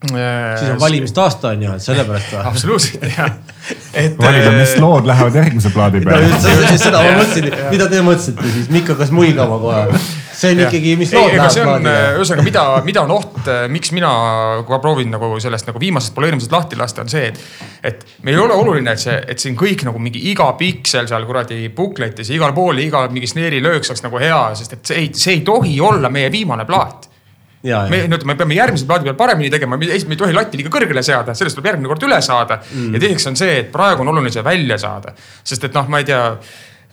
siis 0.00 0.70
on 0.70 0.80
valimiste 0.80 1.20
aasta 1.20 1.52
on 1.52 1.66
ju, 1.66 1.74
et 1.76 1.84
sellepärast 1.84 2.32
või? 2.32 2.44
absoluutselt 2.54 3.04
jah, 3.10 3.34
et. 3.92 4.16
valida, 4.16 4.54
mis 4.56 4.72
lood 4.80 5.04
lähevad 5.10 5.36
järgmise 5.42 5.74
plaadi 5.74 6.00
no 6.00 6.14
peale. 6.14 6.32
just 6.32 6.86
seda, 6.86 7.04
ma 7.04 7.20
mõtlesin, 7.20 7.52
mida 7.74 7.92
te 7.92 8.00
mõtlesite 8.08 8.56
siis, 8.56 8.72
Mikko 8.72 8.96
hakkas 8.96 9.12
muigama 9.12 9.60
kohe. 9.60 10.00
See 10.40 10.54
on 10.54 10.62
Jah. 10.62 10.70
ikkagi, 10.70 10.94
mis 11.00 11.12
lood 11.14 11.28
lähevad 11.34 11.58
on, 11.60 11.68
plaadile. 11.68 11.96
ühesõnaga, 12.18 12.44
mida, 12.46 12.64
mida 12.86 13.02
on 13.04 13.12
oht, 13.16 13.50
miks 13.72 13.92
mina 13.96 14.10
ka 14.68 14.80
proovin 14.82 15.12
nagu 15.12 15.30
sellest 15.42 15.68
nagu 15.68 15.82
viimasest 15.82 16.14
poleerimisest 16.16 16.54
lahti 16.54 16.80
lasta, 16.80 17.04
on 17.04 17.12
see, 17.12 17.28
et. 17.28 17.42
et 17.92 18.06
meil 18.26 18.38
ei 18.38 18.44
ole 18.46 18.56
oluline, 18.56 18.96
et 18.96 19.02
see, 19.02 19.18
et 19.34 19.42
siin 19.42 19.58
kõik 19.58 19.84
nagu 19.88 20.00
mingi 20.02 20.22
iga 20.32 20.48
piksel 20.60 21.10
seal 21.10 21.28
kuradi 21.28 21.62
bukletis 21.76 22.32
ja 22.32 22.38
igal 22.38 22.56
pool 22.56 22.80
ja 22.80 22.86
iga 22.88 23.04
mingi 23.12 23.28
sneerilöök 23.30 23.86
saaks 23.86 24.04
nagu 24.06 24.20
hea, 24.22 24.40
sest 24.58 24.78
et 24.78 24.92
see 24.92 25.04
ei, 25.04 25.12
see 25.14 25.38
ei 25.38 25.46
tohi 25.46 25.76
olla 25.84 26.12
meie 26.12 26.32
viimane 26.32 26.66
plaat 26.68 27.10
ja, 27.62 27.84
me 27.90 28.02
ja, 28.02 28.08
no 28.08 28.16
ütleme, 28.16 28.32
me 28.32 28.38
peame 28.40 28.56
järgmise 28.56 28.88
plaadi 28.88 29.08
peal 29.08 29.18
paremini 29.18 29.50
tegema, 29.52 29.76
me 29.80 29.92
ei 29.92 30.18
tohi 30.18 30.36
latti 30.36 30.60
liiga 30.60 30.72
kõrgele 30.72 31.02
seada, 31.04 31.34
sellest 31.36 31.58
tuleb 31.58 31.70
järgmine 31.72 31.90
kord 31.92 32.08
üle 32.08 32.20
saada 32.24 32.60
mm.. 32.62 32.96
ja 32.96 33.02
teiseks 33.02 33.30
on 33.30 33.38
see, 33.40 33.60
et 33.64 33.70
praegu 33.74 34.04
on 34.04 34.12
oluline 34.14 34.32
see 34.32 34.44
välja 34.46 34.78
saada, 34.80 35.12
sest 35.44 35.68
et 35.68 35.76
noh, 35.76 35.88
ma 35.92 36.00
ei 36.00 36.08
tea 36.08 36.22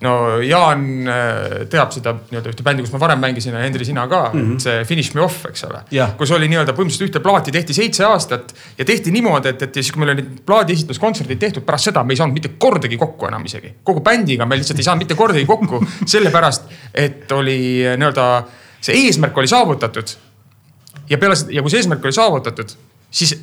no 0.06 0.14
Jaan 0.46 0.84
äh, 1.10 1.66
teab 1.72 1.94
seda 1.96 2.14
nii-öelda 2.18 2.52
ühte 2.52 2.66
bändi, 2.66 2.84
kus 2.86 2.94
ma 2.94 3.02
varem 3.02 3.22
mängisin 3.24 3.56
ja 3.56 3.64
Hendri, 3.64 3.86
sina 3.86 4.06
ka 4.08 4.28
mm, 4.34 4.44
-hmm. 4.44 4.60
see 4.62 4.84
Finish 4.86 5.16
Me 5.16 5.24
Off, 5.26 5.46
eks 5.50 5.64
ole 5.70 5.82
Jah.. 5.92 6.14
kus 6.18 6.32
oli 6.36 6.50
nii-öelda 6.52 6.76
põhimõtteliselt 6.78 7.10
ühte 7.10 7.24
plaati 7.24 7.54
tehti 7.56 7.74
seitse 7.74 8.06
aastat 8.06 8.54
ja 8.78 8.86
tehti 8.86 9.12
niimoodi, 9.12 9.56
et, 9.56 9.62
et 9.62 9.76
ja 9.76 9.84
siis, 9.84 9.92
kui 9.96 10.04
meil 10.04 10.14
olid 10.14 10.44
plaadi 10.46 10.78
esituskontserdid 10.78 11.42
tehtud, 11.42 11.66
pärast 11.66 11.90
seda 11.90 12.04
me 12.04 12.14
ei 12.14 12.22
saanud 12.22 12.38
mitte 12.38 12.54
kordagi 12.58 12.98
kokku 12.98 13.28
enam 13.32 13.46
isegi. 13.46 13.74
kogu 13.84 14.06
bändiga 14.06 14.46
me 14.46 14.60
lihtsalt 14.60 14.80
ei 14.80 14.88
saanud 14.90 15.06
mitte 15.06 15.16
kordagi 15.16 15.46
kokku, 15.46 15.82
sellepärast 16.14 16.72
et 16.94 17.32
oli 17.32 17.60
nii-öelda 17.98 18.30
see 18.82 19.06
eesmärk 19.08 19.38
oli 19.38 19.50
saavutatud 19.50 20.18
ja 21.10 21.18
peale 21.18 21.36
seda 21.36 21.56
ja 21.56 21.64
kui 21.64 21.74
see 21.74 21.82
eesmärk 21.82 22.06
oli 22.06 22.16
saavutatud, 22.16 22.74
siis 23.12 23.34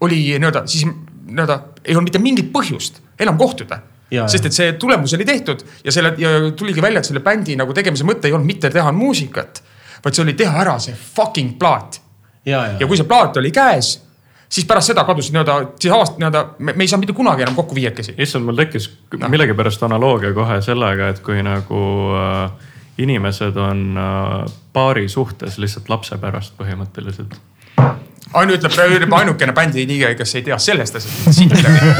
oli 0.00 0.24
nii-öelda, 0.38 0.64
siis 0.66 0.86
nii-öelda 0.86 1.58
ei 1.84 1.96
olnud 1.96 2.10
mitte 2.10 2.22
mingit 2.22 2.52
põhjust 2.54 3.00
enam 3.20 3.38
kohtuda. 3.38 3.80
Sest 4.28 4.48
et 4.48 4.56
see 4.56 4.72
tulemus 4.80 5.14
oli 5.16 5.24
tehtud 5.24 5.64
ja 5.84 5.92
selle 5.94 6.14
ja 6.20 6.32
tuligi 6.56 6.82
välja, 6.84 7.00
et 7.00 7.08
selle 7.08 7.22
bändi 7.24 7.56
nagu 7.56 7.74
tegemise 7.76 8.04
mõte 8.04 8.28
ei 8.28 8.36
olnud 8.36 8.48
mitte 8.48 8.70
teha 8.70 8.92
muusikat, 8.92 9.62
vaid 10.04 10.16
see 10.16 10.24
oli 10.26 10.34
teha 10.38 10.64
ära 10.64 10.78
see 10.82 10.94
fucking 10.94 11.56
plaat. 11.58 12.00
ja, 12.44 12.66
ja 12.66 12.80
ja, 12.80 12.86
kui 12.86 12.98
see 13.00 13.08
plaat 13.08 13.36
oli 13.40 13.52
käes, 13.54 13.94
siis 14.52 14.66
pärast 14.68 14.92
seda 14.92 15.04
kadus 15.08 15.30
nii-öelda, 15.32 15.56
siis 15.80 15.94
aasta 15.94 16.20
nii-öelda, 16.20 16.44
me 16.58 16.74
me 16.76 16.84
ei 16.84 16.90
saanud 16.90 17.06
mitte 17.06 17.16
kunagi 17.16 17.46
enam 17.46 17.56
kokku 17.56 17.74
viiekesi. 17.74 18.14
issand, 18.18 18.44
mul 18.44 18.58
tekkis 18.60 18.90
millegipärast 19.28 19.82
analoogia 19.88 20.34
kohe 20.36 20.60
sellega, 20.62 21.08
et 21.14 21.22
kui 21.24 21.40
nagu 21.42 21.84
äh, 22.18 22.68
inimesed 22.98 23.56
on 23.56 23.96
äh, 23.96 24.52
paari 24.72 25.08
suhtes 25.08 25.58
lihtsalt 25.58 25.88
lapse 25.88 26.18
pärast 26.18 26.54
põhimõtteliselt. 26.60 27.38
Ainu 28.40 28.54
ütleb, 28.56 28.72
ütleb 28.96 29.12
ainukene 29.16 29.52
bändi 29.56 29.84
liige, 29.88 30.14
kes 30.18 30.34
ei 30.38 30.44
tea 30.46 30.56
sellest 30.62 30.96
asjast 31.00 31.34
siit 31.36 31.52
midagi. 31.52 31.90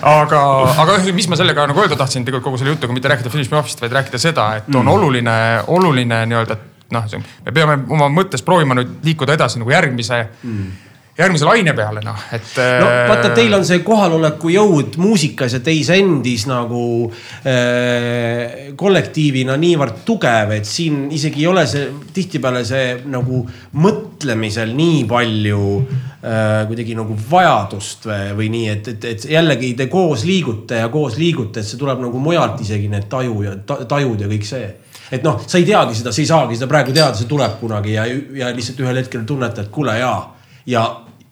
aga, 0.00 0.40
aga 0.84 0.96
mis 1.16 1.28
ma 1.28 1.38
sellega 1.38 1.66
nagu 1.68 1.84
öelda 1.84 1.98
tahtsin 2.00 2.24
tegelikult 2.24 2.46
kogu 2.48 2.60
selle 2.62 2.72
jutuga, 2.76 2.96
mitte 2.96 3.12
rääkida 3.12 3.32
Me 3.50 3.60
Offist, 3.60 3.82
vaid 3.84 3.92
rääkida 3.92 4.18
seda, 4.20 4.48
et 4.60 4.72
on 4.74 4.84
mm. 4.84 4.94
oluline, 4.94 5.36
oluline 5.76 6.22
nii-öelda 6.30 6.56
noh, 6.94 7.06
me 7.44 7.52
peame 7.54 7.78
oma 7.92 8.08
mõttes 8.12 8.44
proovima 8.46 8.76
nüüd 8.78 8.98
liikuda 9.06 9.36
edasi 9.36 9.60
nagu 9.62 9.72
järgmise 9.74 10.22
mm., 10.42 10.74
järgmise 11.16 11.46
laine 11.48 11.72
peale 11.76 12.02
noh, 12.04 12.24
et. 12.36 12.48
no 12.80 12.88
vaata, 13.08 13.30
teil 13.36 13.54
on 13.56 13.64
see 13.64 13.80
kohaloleku 13.84 14.50
jõud 14.52 14.98
muusikas 15.00 15.56
ja 15.56 15.60
teis 15.64 15.88
endis 15.94 16.44
nagu 16.48 16.82
äh, 17.08 18.74
kollektiivina 18.76 19.56
niivõrd 19.60 20.02
tugev, 20.08 20.52
et 20.58 20.68
siin 20.68 21.06
isegi 21.16 21.44
ei 21.44 21.48
ole 21.48 21.64
see 21.70 21.88
tihtipeale 22.16 22.64
see 22.68 22.98
nagu 23.12 23.40
mõtlemisel 23.80 24.76
nii 24.76 25.06
palju 25.08 25.62
äh, 25.80 26.66
kuidagi 26.68 26.98
nagu 26.98 27.16
vajadust 27.30 28.08
või, 28.10 28.30
või 28.42 28.52
nii, 28.58 28.68
et, 28.76 28.92
et, 28.92 29.10
et 29.14 29.28
jällegi 29.38 29.72
te 29.78 29.88
koos 29.92 30.26
liigute 30.28 30.84
ja 30.84 30.92
koos 30.92 31.16
liigute, 31.20 31.64
et 31.64 31.70
see 31.70 31.80
tuleb 31.80 32.04
nagu 32.04 32.20
mujalt 32.20 32.60
isegi 32.66 32.92
need 32.92 33.08
taju 33.12 33.40
ja 33.46 33.56
ta, 33.64 33.80
tajud 33.88 34.26
ja 34.26 34.28
kõik 34.36 34.48
see 34.48 34.68
et 35.16 35.24
noh, 35.24 35.40
sa 35.46 35.56
ei 35.56 35.64
teagi 35.64 35.96
seda, 35.96 36.12
sa 36.12 36.20
ei 36.20 36.28
saagi 36.28 36.56
seda 36.58 36.68
praegu 36.68 36.92
teada, 36.92 37.16
see 37.16 37.28
tuleb 37.30 37.60
kunagi 37.60 37.94
ja, 37.96 38.04
ja 38.36 38.52
lihtsalt 38.52 38.84
ühel 38.84 39.00
hetkel 39.00 39.24
tunnetad, 39.24 39.64
et 39.64 39.72
kuule 39.72 39.96
jaa 39.96 40.18
ja, 40.66 40.82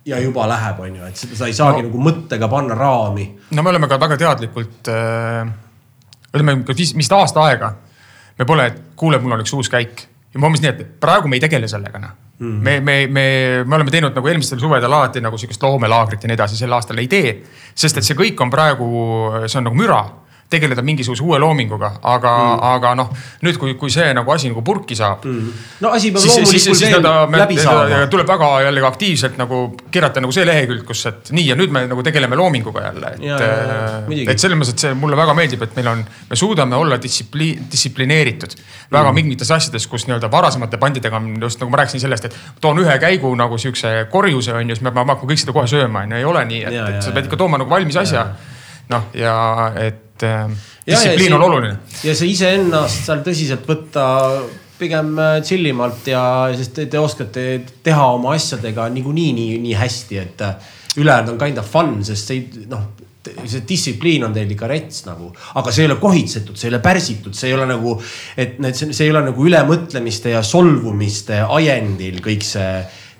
ja 0.07 0.21
juba 0.21 0.49
läheb, 0.49 0.81
on 0.81 0.97
ju, 0.97 1.05
et 1.09 1.21
sa 1.21 1.49
ei 1.49 1.57
saagi 1.57 1.83
no. 1.83 1.89
nagu 1.89 2.03
mõttega 2.09 2.49
panna 2.53 2.77
raami. 2.79 3.29
no 3.57 3.63
me 3.63 3.73
oleme 3.73 3.89
ka 3.89 4.01
väga 4.01 4.19
teadlikult 4.21 4.91
äh,, 4.93 5.53
ütleme 6.35 6.59
vist, 6.69 7.13
aasta 7.13 7.47
aega. 7.49 7.75
me 8.39 8.49
pole, 8.49 8.67
et 8.73 8.83
kuule, 8.97 9.19
mul 9.23 9.39
on 9.39 9.45
üks 9.45 9.55
uus 9.57 9.73
käik 9.73 10.05
ja 10.35 10.41
ma 10.41 10.51
umbes 10.51 10.63
nii, 10.65 10.75
et 10.75 11.01
praegu 11.01 11.31
me 11.31 11.39
ei 11.39 11.45
tegele 11.45 11.71
sellega 11.71 12.03
noh 12.03 12.15
mm.. 12.39 12.61
me, 12.67 12.81
me, 12.81 12.97
me, 13.07 13.27
me 13.65 13.79
oleme 13.79 13.95
teinud 13.95 14.17
nagu 14.17 14.29
eelmistel 14.29 14.61
suvedel 14.61 14.93
alati 14.93 15.23
nagu 15.25 15.39
sihukest 15.39 15.63
loomelaagrit 15.63 16.25
ja 16.25 16.31
nii 16.31 16.39
edasi, 16.39 16.59
sel 16.59 16.73
aastal 16.77 17.01
ei 17.03 17.09
tee. 17.09 17.37
sest 17.75 18.01
et 18.01 18.07
see 18.07 18.19
kõik 18.19 18.41
on 18.45 18.53
praegu, 18.53 18.91
see 19.47 19.61
on 19.61 19.69
nagu 19.71 19.79
müra 19.79 20.03
tegeleda 20.55 20.85
mingisuguse 20.87 21.25
uue 21.25 21.39
loominguga, 21.43 21.91
aga 22.15 22.33
mm., 22.33 22.65
aga 22.75 22.95
noh, 22.99 23.11
nüüd, 23.45 23.59
kui, 23.61 23.75
kui 23.81 23.93
see 23.93 24.13
nagu 24.17 24.33
asi 24.35 24.51
nagu 24.53 24.63
purki 24.67 24.97
saab 24.99 25.27
mm.. 25.29 25.65
no 25.85 25.93
asi 25.97 26.13
peab 26.15 26.29
loomulikult 26.31 26.83
veel 26.85 27.09
läbi 27.41 27.59
saama. 27.61 28.01
tuleb 28.13 28.31
väga 28.31 28.51
jällegi 28.69 28.89
aktiivselt 28.89 29.39
nagu 29.41 29.61
keerata 29.91 30.23
nagu 30.25 30.35
see 30.35 30.47
lehekülg, 30.49 30.85
kus, 30.89 31.05
et 31.11 31.33
nii 31.35 31.49
ja 31.51 31.59
nüüd 31.59 31.75
me 31.75 31.85
nagu 31.91 32.05
tegeleme 32.07 32.39
loominguga 32.39 32.87
jälle, 32.89 33.13
et 33.19 34.07
muidugi. 34.09 34.29
et 34.31 34.43
selles 34.43 34.59
mõttes, 34.61 34.75
et 34.77 34.87
see 34.87 34.95
mulle 34.99 35.19
väga 35.19 35.37
meeldib, 35.37 35.67
et 35.67 35.77
meil 35.79 35.93
on, 35.95 36.05
me 36.31 36.39
suudame 36.39 36.79
olla 36.79 36.99
distsipliin, 37.03 37.67
distsiplineeritud 37.73 38.57
väga 38.93 39.11
mm. 39.11 39.15
mingites 39.21 39.51
asjades, 39.55 39.89
kus 39.91 40.07
nii-öelda 40.09 40.31
varasemate 40.33 40.81
bandidega 40.81 41.21
on 41.21 41.35
just 41.43 41.63
nagu 41.63 41.73
ma 41.73 41.83
rääkisin 41.83 42.05
sellest, 42.05 42.31
et 42.31 42.61
toon 42.65 42.81
ühe 42.85 42.97
käigu 43.03 43.33
nagu 43.39 43.59
siukse 43.59 43.95
korjuse 44.13 44.55
on 44.55 44.71
ju, 44.71 44.77
siis 44.77 44.85
me 44.87 44.95
peame 44.95 45.15
hakkama 45.15 45.33
kõik 45.33 45.45
seda 45.45 45.57
kohe 45.57 45.71
sööma 45.71 46.05
on 46.05 46.15
ju, 46.15 46.23
ei 46.23 46.31
ole 46.31 46.45
nii, 46.51 46.65
et, 46.71 46.81
et 46.95 47.03
sa 47.05 47.15
pead 47.15 47.29
ikka 47.31 47.41
tooma 47.41 47.61
nagu 47.61 47.71
valmis 47.71 47.99
asja. 48.01 48.27
noh, 48.93 49.09
ja 49.17 49.35
et 49.81 50.04
äh, 50.29 50.51
Ja, 50.85 50.93
ja 50.93 50.99
distsipliin 50.99 51.33
on 51.33 51.43
oluline. 51.47 51.77
ja 52.05 52.13
see 52.15 52.29
iseennast 52.35 53.07
seal 53.07 53.23
tõsiselt 53.25 53.65
võtta 53.69 54.03
pigem 54.79 55.15
äh, 55.19 55.39
chill 55.47 55.65
imalt 55.71 56.07
ja, 56.11 56.25
sest 56.57 56.75
te, 56.77 56.85
te 56.93 56.99
oskate 57.01 57.45
teha 57.87 58.07
oma 58.19 58.35
asjadega 58.37 58.89
niikuinii 58.93 59.31
nii, 59.37 59.55
nii 59.65 59.79
hästi, 59.81 60.19
et 60.21 60.45
äh, 60.45 60.73
ülejäänud 61.01 61.33
on 61.35 61.39
kind 61.41 61.59
of 61.63 61.71
fun, 61.71 61.97
sest 62.05 62.29
see 62.31 62.67
noh, 62.71 62.83
see 63.49 63.63
distsipliin 63.69 64.27
on 64.27 64.35
teil 64.37 64.51
ikka 64.53 64.69
rets 64.69 65.07
nagu, 65.07 65.31
aga 65.57 65.73
see 65.73 65.87
ei 65.87 65.89
ole 65.89 65.97
kohitsetud, 66.03 66.59
see 66.61 66.69
ei 66.69 66.75
ole 66.75 66.83
pärsitud, 66.85 67.33
see 67.39 67.49
ei 67.49 67.55
ole 67.57 67.65
nagu, 67.71 67.95
et 68.37 68.59
need, 68.61 68.77
see 68.77 69.07
ei 69.07 69.15
ole 69.15 69.23
nagu 69.31 69.47
ülemõtlemiste 69.49 70.35
ja 70.35 70.43
solvumiste 70.45 71.41
ajendil 71.49 72.21
kõik 72.25 72.45
see 72.45 72.69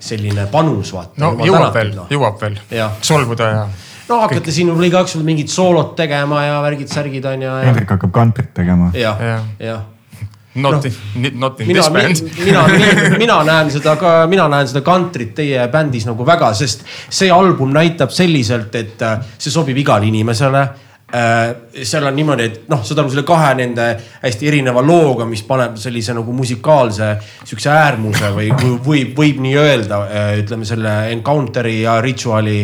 selline 0.05 0.45
panus, 0.53 0.91
vaata. 0.93 1.17
no 1.23 1.33
jõuab 1.41 1.73
veel 1.73 1.91
no., 1.97 2.05
jõuab 2.13 2.37
veel 2.43 2.59
Ja. 2.77 2.91
solvuda 3.01 3.49
ja. 3.49 3.65
No 4.09 4.19
hakkate 4.21 4.51
siin 4.53 4.69
võib-olla 4.69 4.91
igaüks 4.91 5.17
mingid 5.25 5.49
soolot 5.51 5.95
tegema 5.97 6.43
ja 6.45 6.61
värgid-särgid 6.65 7.25
on 7.31 7.41
ju. 7.47 7.57
Hendrik 7.65 7.91
hakkab 7.97 8.13
kantrit 8.15 8.53
tegema. 8.53 8.91
jah, 8.93 9.21
Jah. 9.21 9.51
jah 9.59 9.83
Not 10.55 10.85
in, 10.85 10.93
not 11.35 11.59
in 11.59 11.67
mina, 11.67 11.81
this 11.81 11.89
band. 11.91 12.45
mina, 12.45 12.61
mina, 12.71 13.17
mina 13.19 13.39
näen 13.43 13.71
seda 13.73 13.97
ka, 13.99 14.13
mina 14.31 14.45
näen 14.47 14.69
seda 14.71 14.79
kantrit 14.87 15.33
teie 15.35 15.65
bändis 15.67 16.05
nagu 16.07 16.23
väga, 16.27 16.53
sest 16.55 16.85
see 17.11 17.27
album 17.27 17.73
näitab 17.75 18.13
selliselt, 18.15 18.71
et 18.79 19.03
äh, 19.03 19.17
see 19.35 19.51
sobib 19.51 19.75
igale 19.83 20.07
inimesele 20.07 20.61
äh, 21.11 21.43
seal 21.83 22.07
on 22.07 22.15
niimoodi, 22.15 22.47
et 22.47 22.71
noh, 22.71 22.85
saad 22.87 23.03
aru 23.03 23.11
selle 23.11 23.25
kahe 23.27 23.51
nende 23.59 23.89
hästi 24.23 24.47
erineva 24.53 24.79
looga, 24.85 25.27
mis 25.27 25.43
paneb 25.43 25.75
sellise 25.81 26.15
nagu 26.15 26.31
musikaalse 26.39 27.11
sihukese 27.43 27.75
äärmuse 27.75 28.31
või 28.39 28.53
võib, 28.55 29.11
võib 29.19 29.43
nii 29.43 29.57
öelda, 29.59 29.99
ütleme 30.39 30.63
selle 30.71 30.95
Encounter'i 31.17 31.81
ja 31.81 31.99
Rituali 31.99 32.61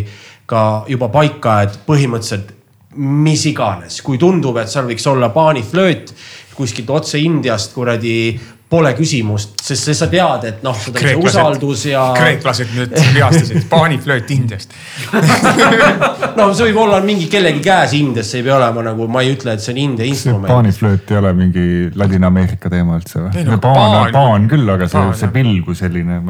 ka 0.51 0.83
juba 0.91 1.07
paika, 1.13 1.61
et 1.65 1.79
põhimõtteliselt 1.87 2.57
mis 2.99 3.45
iganes, 3.47 4.01
kui 4.03 4.19
tundub, 4.19 4.57
et 4.59 4.71
seal 4.71 4.89
võiks 4.89 5.07
olla 5.07 5.31
paaniflööt 5.31 6.11
kuskilt 6.57 6.89
otse 6.91 7.19
Indiast 7.23 7.71
kuradi 7.73 8.35
pole 8.72 8.93
küsimust, 8.95 9.57
sest 9.60 9.89
sa 9.99 10.07
tead, 10.11 10.45
et 10.48 10.61
noh, 10.64 10.77
seda 10.80 11.15
usaldus 11.19 11.84
ja. 11.89 12.06
kreeklased 12.15 12.72
nüüd 12.77 12.93
vihastasid, 13.18 13.65
paaniflööt 13.72 14.31
Indiast 14.31 14.72
no 16.38 16.45
see 16.56 16.69
võib 16.69 16.80
olla 16.85 17.02
mingi 17.03 17.27
kellegi 17.31 17.60
käes 17.65 17.95
Indias, 17.98 18.30
see 18.31 18.39
ei 18.39 18.48
pea 18.48 18.56
olema 18.56 18.85
nagu, 18.85 19.07
ma 19.11 19.26
ei 19.26 19.34
ütle, 19.35 19.57
et 19.57 19.64
see 19.64 19.76
on 19.76 19.81
India 19.84 20.07
instrument. 20.07 20.48
paaniflööt 20.48 21.11
ei 21.11 21.19
ole 21.19 21.34
mingi 21.35 21.65
Ladina-Ameerika 21.99 22.72
teema 22.72 22.95
üldse 23.02 23.26
või? 23.26 23.45
no, 23.49 23.60
paan, 23.60 23.81
paan- 23.81 24.15
paan 24.15 24.48
küll, 24.56 24.73
aga 24.77 24.88
see, 24.91 25.03
see 25.19 25.45
kui 25.68 25.76
selline 25.77 26.22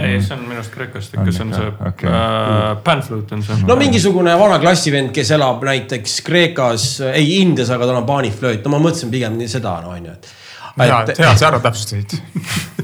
ei, 0.00 0.18
see 0.24 0.36
on 0.38 0.44
minu 0.46 0.56
arust 0.56 0.72
Kreekast 0.74 1.14
ikka, 1.14 1.26
On 1.26 1.32
see 1.36 1.44
on 1.44 1.54
see 1.58 1.70
Okei. 1.90 2.10
äh, 2.10 2.66
panflute 2.84 3.36
on 3.36 3.44
see. 3.44 3.60
no 3.68 3.76
mingisugune 3.80 4.34
vana 4.40 4.56
klassivend, 4.62 5.12
kes 5.12 5.36
elab 5.36 5.64
näiteks 5.68 6.20
Kreekas, 6.24 6.90
ei 7.12 7.42
Indias, 7.42 7.70
aga 7.76 7.88
tal 7.90 8.00
on 8.00 8.08
paaniflööt, 8.08 8.64
no 8.64 8.72
ma 8.72 8.80
mõtlesin 8.88 9.12
pigem 9.12 9.36
nii 9.36 9.52
seda, 9.52 9.76
no 9.84 9.92
on 9.92 10.08
ju, 10.08 10.16
et. 10.16 10.36
hea, 10.78 11.04
hea, 11.18 11.30
et 11.32 11.40
sa 11.40 11.50
ära 11.50 11.60
täpsustasid. 11.64 12.16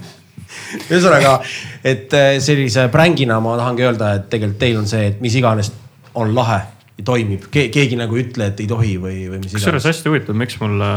ühesõnaga, 0.91 1.39
et 1.87 2.15
äh, 2.17 2.37
sellise 2.43 2.89
prängina 2.93 3.39
ma 3.43 3.57
tahangi 3.61 3.87
öelda, 3.87 4.15
et 4.19 4.31
tegelikult 4.33 4.61
teil 4.63 4.81
on 4.81 4.89
see, 4.91 5.11
et 5.13 5.21
mis 5.25 5.37
iganes 5.39 5.73
on 6.17 6.35
lahe 6.37 6.61
ja 6.97 7.05
toimib 7.07 7.49
Ke, 7.53 7.69
keegi 7.73 7.99
nagu 7.99 8.17
ei 8.17 8.27
ütle, 8.27 8.51
et 8.53 8.63
ei 8.63 8.69
tohi 8.71 8.97
või, 9.01 9.27
või 9.31 9.43
mis 9.43 9.53
kusjuures 9.53 9.85
iganes. 9.85 9.91
hästi 9.93 10.13
huvitav, 10.13 10.39
miks 10.39 10.61
mulle 10.63 10.91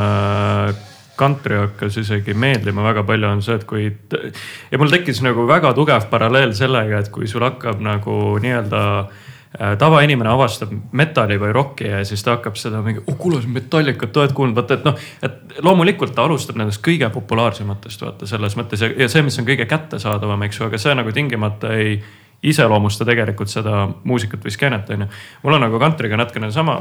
kantri 1.19 1.57
hakkas 1.59 1.97
isegi 1.99 2.33
meeldima 2.33 2.85
väga 2.85 3.03
palju, 3.07 3.27
on 3.27 3.41
see, 3.43 3.57
et 3.59 3.65
kui 3.67 3.89
ja 3.89 4.79
mul 4.79 4.93
tekkis 4.93 5.19
nagu 5.25 5.43
väga 5.49 5.73
tugev 5.77 6.07
paralleel 6.11 6.55
sellega, 6.57 7.03
et 7.03 7.11
kui 7.13 7.27
sul 7.27 7.43
hakkab 7.43 7.83
nagu 7.83 8.15
nii-öelda 8.39 8.83
äh, 9.01 9.25
tavainimene 9.57 10.29
avastab 10.29 10.69
metalli 10.93 11.39
või 11.41 11.49
rokki 11.55 11.87
ja 11.89 12.03
siis 12.05 12.21
ta 12.23 12.35
hakkab 12.35 12.57
seda 12.59 12.83
mingi, 12.85 13.01
oh 13.07 13.15
kuule, 13.17 13.41
Metallicat, 13.49 14.17
oled 14.21 14.33
kuulnud, 14.37 14.55
vaata, 14.59 14.77
et 14.77 14.83
noh, 14.85 15.05
et 15.25 15.61
loomulikult 15.65 16.13
ta 16.13 16.27
alustab 16.27 16.59
nendest 16.59 16.83
kõige 16.85 17.09
populaarsematest 17.13 18.03
vaata 18.05 18.29
selles 18.29 18.53
mõttes 18.59 18.83
ja, 18.85 18.91
ja 18.93 19.07
see, 19.09 19.23
mis 19.25 19.39
on 19.41 19.47
kõige 19.47 19.65
kättesaadavam, 19.69 20.43
eks 20.45 20.59
ju, 20.59 20.67
aga 20.69 20.81
see 20.81 20.93
nagu 20.99 21.13
tingimata 21.15 21.73
ei 21.73 21.97
iseloomusta 22.45 23.07
tegelikult 23.09 23.49
seda 23.51 23.87
muusikat 24.07 24.45
või 24.45 24.53
skeenet, 24.53 24.91
onju. 24.93 25.07
mul 25.43 25.57
on 25.57 25.65
nagu 25.65 25.79
kantriga 25.81 26.19
natukene 26.19 26.51
sama 26.53 26.77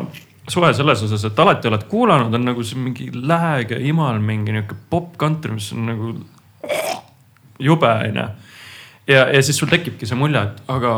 suhe 0.48 0.68
selles 0.76 1.02
osas, 1.02 1.24
et 1.24 1.40
alati 1.40 1.70
oled 1.70 1.86
kuulanud, 1.88 2.34
on 2.36 2.44
nagu 2.50 2.64
see 2.64 2.78
mingi 2.80 3.08
lääg 3.14 3.72
ja 3.74 3.78
imal 3.80 4.20
mingi 4.20 4.52
nihuke 4.54 4.76
popp-kantri, 4.90 5.56
mis 5.56 5.70
on 5.72 5.88
nagu 5.88 6.12
jube, 7.58 7.94
onju. 8.10 8.28
ja, 9.08 9.24
ja 9.24 9.42
siis 9.42 9.56
sul 9.56 9.72
tekibki 9.72 10.06
see 10.06 10.20
mulje, 10.20 10.44
et 10.44 10.62
aga 10.76 10.94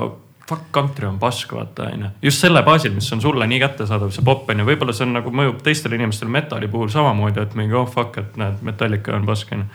fuck 0.51 0.71
country 0.75 1.07
on 1.07 1.19
pask, 1.23 1.53
vaata 1.55 1.89
onju. 1.93 2.11
just 2.23 2.43
selle 2.43 2.63
baasil, 2.67 2.95
mis 2.95 3.11
on 3.15 3.23
sulle 3.23 3.47
nii 3.51 3.61
kättesaadav, 3.63 4.13
see 4.15 4.27
popp 4.27 4.51
onju, 4.51 4.67
võib-olla 4.67 4.95
see 4.97 5.07
on 5.07 5.15
nagu 5.21 5.33
mõjub 5.41 5.61
teistele 5.67 5.99
inimestele 5.99 6.33
metalli 6.35 6.71
puhul 6.71 6.91
samamoodi, 6.93 7.45
et 7.45 7.59
mingi 7.59 7.77
oh 7.79 7.87
fuck, 7.91 8.19
et 8.23 8.41
näed, 8.41 8.63
Metallica 8.67 9.15
on 9.17 9.29
pask 9.29 9.53
onju. 9.55 9.69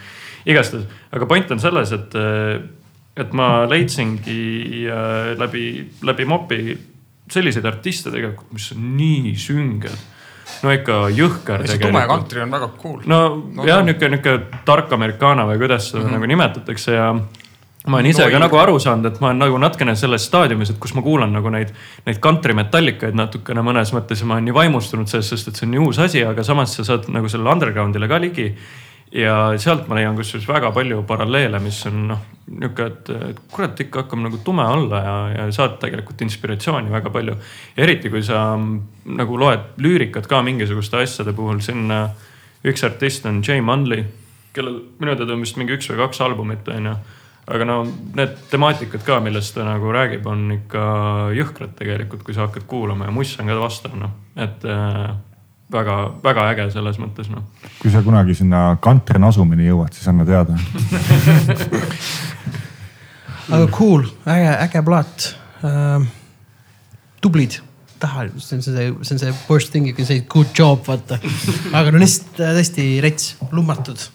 igastahes, 0.52 0.90
aga 1.16 1.30
point 1.30 1.54
on 1.56 1.64
selles, 1.64 1.94
et, 1.96 2.18
et 3.24 3.38
ma 3.38 3.54
leidsingi 3.72 4.42
äh, 4.92 5.32
läbi, 5.40 5.70
läbi 6.06 6.28
mopi 6.30 6.60
selliseid 7.32 7.66
artiste 7.66 8.12
tegelikult, 8.14 8.52
mis 8.54 8.68
on 8.76 8.92
nii 8.98 9.34
sünged. 9.40 10.04
no 10.62 10.74
ikka 10.76 11.00
jõhker 11.16 11.64
see 11.66 11.80
tume 11.82 12.04
kantri 12.10 12.44
on 12.44 12.52
väga 12.54 12.68
cool. 12.78 13.00
no, 13.06 13.24
No 13.30 13.64
no 13.64 13.66
jah 13.66 13.80
ta-, 13.80 13.88
nihuke, 13.88 14.12
nihuke 14.14 14.62
tark 14.68 14.94
americana 14.94 15.48
või 15.50 15.58
kuidas 15.64 15.90
seda 15.90 16.04
mm 16.04 16.06
-hmm. 16.06 16.20
nagu 16.20 16.32
nimetatakse 16.34 16.94
ja 16.94 17.08
ma 17.88 18.00
olen 18.00 18.10
ise 18.10 18.24
No 18.26 18.32
ka 18.32 18.40
nagu 18.42 18.58
aru 18.60 18.80
saanud, 18.82 19.10
et 19.10 19.20
ma 19.22 19.30
olen 19.32 19.44
nagu 19.46 19.60
natukene 19.62 19.96
selles 20.00 20.26
staadiumis, 20.30 20.72
et 20.74 20.80
kus 20.82 20.96
ma 20.98 21.04
kuulan 21.06 21.34
nagu 21.36 21.52
neid, 21.54 21.74
neid 22.08 22.22
kantrimetallikaid 22.24 23.18
natukene 23.18 23.64
mõnes 23.66 23.94
mõttes 23.96 24.24
ja 24.24 24.30
ma 24.30 24.40
olen 24.40 24.50
nii 24.50 24.58
vaimustunud 24.58 25.12
sellest, 25.12 25.36
sest 25.36 25.52
et 25.52 25.60
see 25.60 25.68
on 25.68 25.76
nii 25.76 25.86
uus 25.86 26.02
asi, 26.02 26.24
aga 26.26 26.44
samas 26.48 26.74
sa 26.78 26.88
saad 26.88 27.10
nagu 27.14 27.30
sellele 27.32 27.54
underground'ile 27.54 28.10
ka 28.12 28.20
ligi. 28.24 28.50
ja 29.16 29.54
sealt 29.62 29.86
ma 29.88 29.96
leian 29.96 30.16
kusjuures 30.18 30.48
väga 30.50 30.72
palju 30.76 31.04
paralleele, 31.08 31.60
mis 31.64 31.78
on 31.88 32.08
noh, 32.10 32.24
nihuke, 32.52 32.88
et 32.90 33.10
et 33.30 33.42
kurat 33.52 33.80
ikka 33.80 34.04
hakkab 34.04 34.20
nagu 34.20 34.40
tume 34.44 34.66
olla 34.66 35.02
ja, 35.04 35.16
ja 35.38 35.46
saad 35.56 35.78
tegelikult 35.80 36.22
inspiratsiooni 36.26 36.92
väga 36.92 37.14
palju. 37.14 37.38
eriti, 37.78 38.10
kui 38.10 38.24
sa 38.24 38.56
mm, 38.58 38.80
nagu 39.22 39.38
loed 39.40 39.78
lüürikat 39.78 40.28
ka 40.28 40.42
mingisuguste 40.42 40.98
asjade 41.04 41.34
puhul, 41.38 41.62
siin 41.62 41.86
üks 42.66 42.84
artist 42.86 43.26
on 43.30 43.44
Jay 43.46 43.62
Munley, 43.62 44.06
kellel 44.56 44.80
minu 45.00 45.16
teada 45.16 45.36
on 45.36 45.44
vist 45.46 45.60
mingi 45.60 45.76
üks 45.78 45.90
või 45.92 46.02
kaks 46.02 46.22
albumit 46.26 46.68
on 46.74 46.90
ju. 46.90 46.96
Aga 47.46 47.66
no 47.68 47.76
need 48.18 48.34
temaatikad 48.50 49.04
ka, 49.06 49.20
millest 49.24 49.54
ta 49.56 49.66
nagu 49.68 49.92
räägib, 49.94 50.26
on 50.30 50.48
ikka 50.56 50.86
jõhkrad 51.38 51.76
tegelikult, 51.78 52.24
kui 52.26 52.34
sa 52.34 52.48
hakkad 52.48 52.66
kuulama 52.70 53.10
ja 53.10 53.14
muss 53.14 53.36
on 53.42 53.52
ka 53.52 53.58
vastav 53.60 53.94
noh, 54.00 54.16
et 54.34 54.66
äh, 54.66 55.12
väga, 55.76 55.98
väga 56.26 56.48
äge 56.54 56.68
selles 56.74 56.98
mõttes 57.02 57.30
noh. 57.30 57.46
kui 57.82 57.94
sa 57.94 58.02
kunagi 58.06 58.38
sinna 58.38 58.64
kantri 58.82 59.22
nasumini 59.22 59.70
jõuad, 59.70 59.94
siis 59.94 60.10
anna 60.10 60.26
teada. 60.28 60.58
aga 63.54 63.66
cool, 63.78 64.10
äge, 64.26 64.52
äge 64.66 64.86
plaat 64.86 65.30
uh,. 65.62 66.02
tublid, 67.22 67.62
taha, 68.02 68.30
see 68.42 68.58
on 68.58 68.66
see, 68.66 68.92
see 69.06 69.18
on 69.18 69.22
see 69.22 69.34
worst 69.50 69.74
thing 69.74 69.86
you 69.86 69.98
can 69.98 70.10
say, 70.10 70.26
good 70.30 70.50
job, 70.58 70.82
vaata. 70.90 71.22
aga 71.78 71.94
no 71.94 72.02
lihtsalt 72.02 72.42
äh, 72.42 72.58
tõesti 72.58 72.94
rets, 73.06 73.36
lummatud 73.54 74.10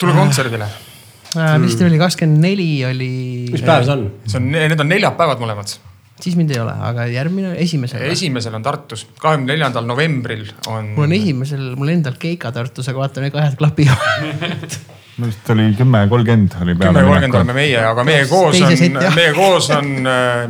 tule 0.00 0.16
kontserdile, 0.16 0.64
uh,. 0.64 0.89
Mis 1.36 1.76
teil 1.78 1.90
oli, 1.90 2.00
kakskümmend 2.00 2.42
neli 2.42 2.70
oli. 2.88 3.12
mis 3.52 3.62
päev 3.66 3.86
see 3.86 3.94
on? 3.94 4.04
see 4.26 4.40
on, 4.40 4.50
need 4.56 4.82
on 4.82 4.90
neljapäevad 4.90 5.42
mõlemad. 5.42 5.74
siis 6.20 6.36
mind 6.38 6.54
ei 6.54 6.60
ole, 6.62 6.74
aga 6.90 7.06
järgmine, 7.10 7.52
esimesel. 7.62 8.02
esimesel 8.10 8.56
on 8.58 8.64
Tartus, 8.66 9.06
kahekümne 9.20 9.52
neljandal 9.52 9.86
novembril 9.88 10.48
on. 10.66 10.94
mul 10.96 11.08
on 11.08 11.14
esimesel, 11.18 11.68
mul 11.78 11.94
endal 11.94 12.18
keika 12.20 12.52
Tartus, 12.54 12.88
aga 12.90 13.04
vaata, 13.04 13.24
need 13.24 13.36
kahed 13.36 13.58
klapivad. 13.60 14.80
minu 15.20 15.28
arust 15.28 15.54
oli 15.54 15.70
kümme 15.76 16.02
kolmkümmend 16.08 16.58
oli 16.62 16.74
peale. 16.74 16.98
kümme 16.98 17.06
kolmkümmend 17.12 17.40
oleme 17.42 17.56
meie, 17.60 17.80
aga 17.84 18.04
meie 18.08 18.26
koos 18.30 18.60
on 18.60 18.76
jah. 18.76 19.16
meie 19.16 19.32
koos 19.36 19.70
on, 19.76 19.96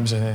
mis 0.00 0.16
see. 0.16 0.34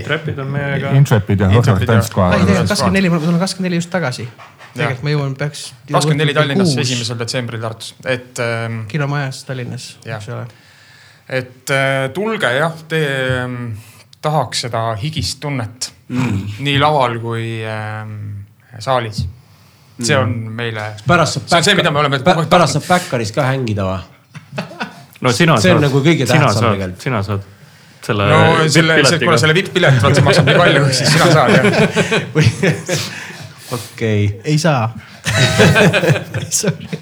Trapid 0.00 0.38
on 0.40 0.48
meiega. 0.48 0.90
Intrepid 0.96 1.40
ja 1.40 1.48
Horror 1.50 1.58
Intrepid 1.60 1.88
ja- 1.88 1.94
Dance 1.94 2.12
kohe 2.14 2.28
ei, 2.30 2.38
Ai, 2.38 2.46
tegelikult 2.46 2.68
kakskümmend 2.72 2.96
neli, 2.96 3.10
ma 3.12 3.18
tulen 3.20 3.40
kakskümmend 3.42 3.68
neli 3.68 3.80
just 3.82 3.90
tagasi. 3.92 4.24
Tegelikult 4.72 5.04
ma 5.04 5.12
jõuan, 5.12 5.32
peaks. 5.36 5.62
kakskümmend 5.88 6.22
neli 6.22 6.34
Tallinnas, 6.36 6.74
esimesel 6.80 7.18
detsembril 7.20 7.60
Tartus, 7.60 7.92
et 8.08 8.40
ähm, 8.40 8.82
kilomajas 8.88 9.42
Tallinnas, 9.44 9.88
eks 10.06 10.28
ole. 10.32 10.46
et 11.28 11.72
äh, 11.76 12.06
tulge 12.16 12.52
jah, 12.56 12.78
te 12.88 13.02
ähm, 13.42 13.58
tahaks 14.24 14.64
seda 14.66 14.86
higist 15.02 15.40
tunnet 15.42 15.90
mm. 16.08 16.40
nii 16.64 16.78
laval 16.80 17.18
kui 17.20 17.46
ähm, 17.68 18.16
saalis. 18.78 19.26
see 20.02 20.16
on 20.16 20.32
meile, 20.56 20.94
pärast 21.06 21.36
saab 21.36 21.50
See 21.50 21.60
on 21.60 21.66
see, 21.68 21.76
mida 21.78 21.92
me 21.92 22.00
oleme 22.00 22.22
pärast 22.24 22.78
saab 22.78 22.88
Backeris 22.88 23.34
ka 23.36 23.44
hängida 23.50 23.88
või? 23.90 24.00
no 25.20 25.32
sina 25.36 25.58
See 25.60 25.74
on 25.74 25.82
saad, 25.82 25.88
nagu 25.88 26.00
kõige 26.06 26.24
tähtsam 26.24 26.70
tegelikult., 26.72 27.04
sina 27.04 27.20
saad 27.26 27.44
selle. 28.02 28.30
no 28.30 28.70
selle, 28.72 28.96
kuna 29.20 29.36
selle 29.38 29.58
vipp-pilet, 29.60 30.00
vaat 30.02 30.16
see 30.16 30.24
maksab 30.26 30.48
nii 30.48 30.58
palju, 30.62 30.86
siis 30.96 31.12
sina 31.12 31.28
saad 31.36 31.58
jah. 31.58 33.04
okei, 33.72 34.40
ei 34.44 34.58
saa 34.58 34.92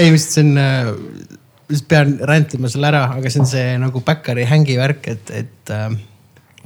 ei, 0.00 0.10
vist 0.14 0.36
see 0.36 0.44
on, 0.44 0.52
vist 1.70 1.86
pean 1.90 2.18
rändima 2.28 2.68
selle 2.72 2.90
ära, 2.90 3.02
aga 3.16 3.30
see 3.32 3.42
on 3.42 3.48
see 3.50 3.66
nagu 3.82 4.02
Backari 4.06 4.44
hängi 4.48 4.76
värk, 4.80 5.02
et, 5.12 5.32
et 5.42 5.72
äh, 5.74 5.88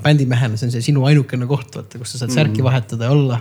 bändimehena 0.04 0.58
see 0.58 0.68
on 0.68 0.74
see 0.74 0.84
sinu 0.88 1.06
ainukene 1.08 1.48
koht, 1.50 1.70
vaata, 1.76 2.00
kus 2.00 2.14
sa 2.14 2.24
saad 2.24 2.34
särki 2.34 2.64
vahetada 2.64 3.08
ja 3.08 3.14
olla. 3.14 3.40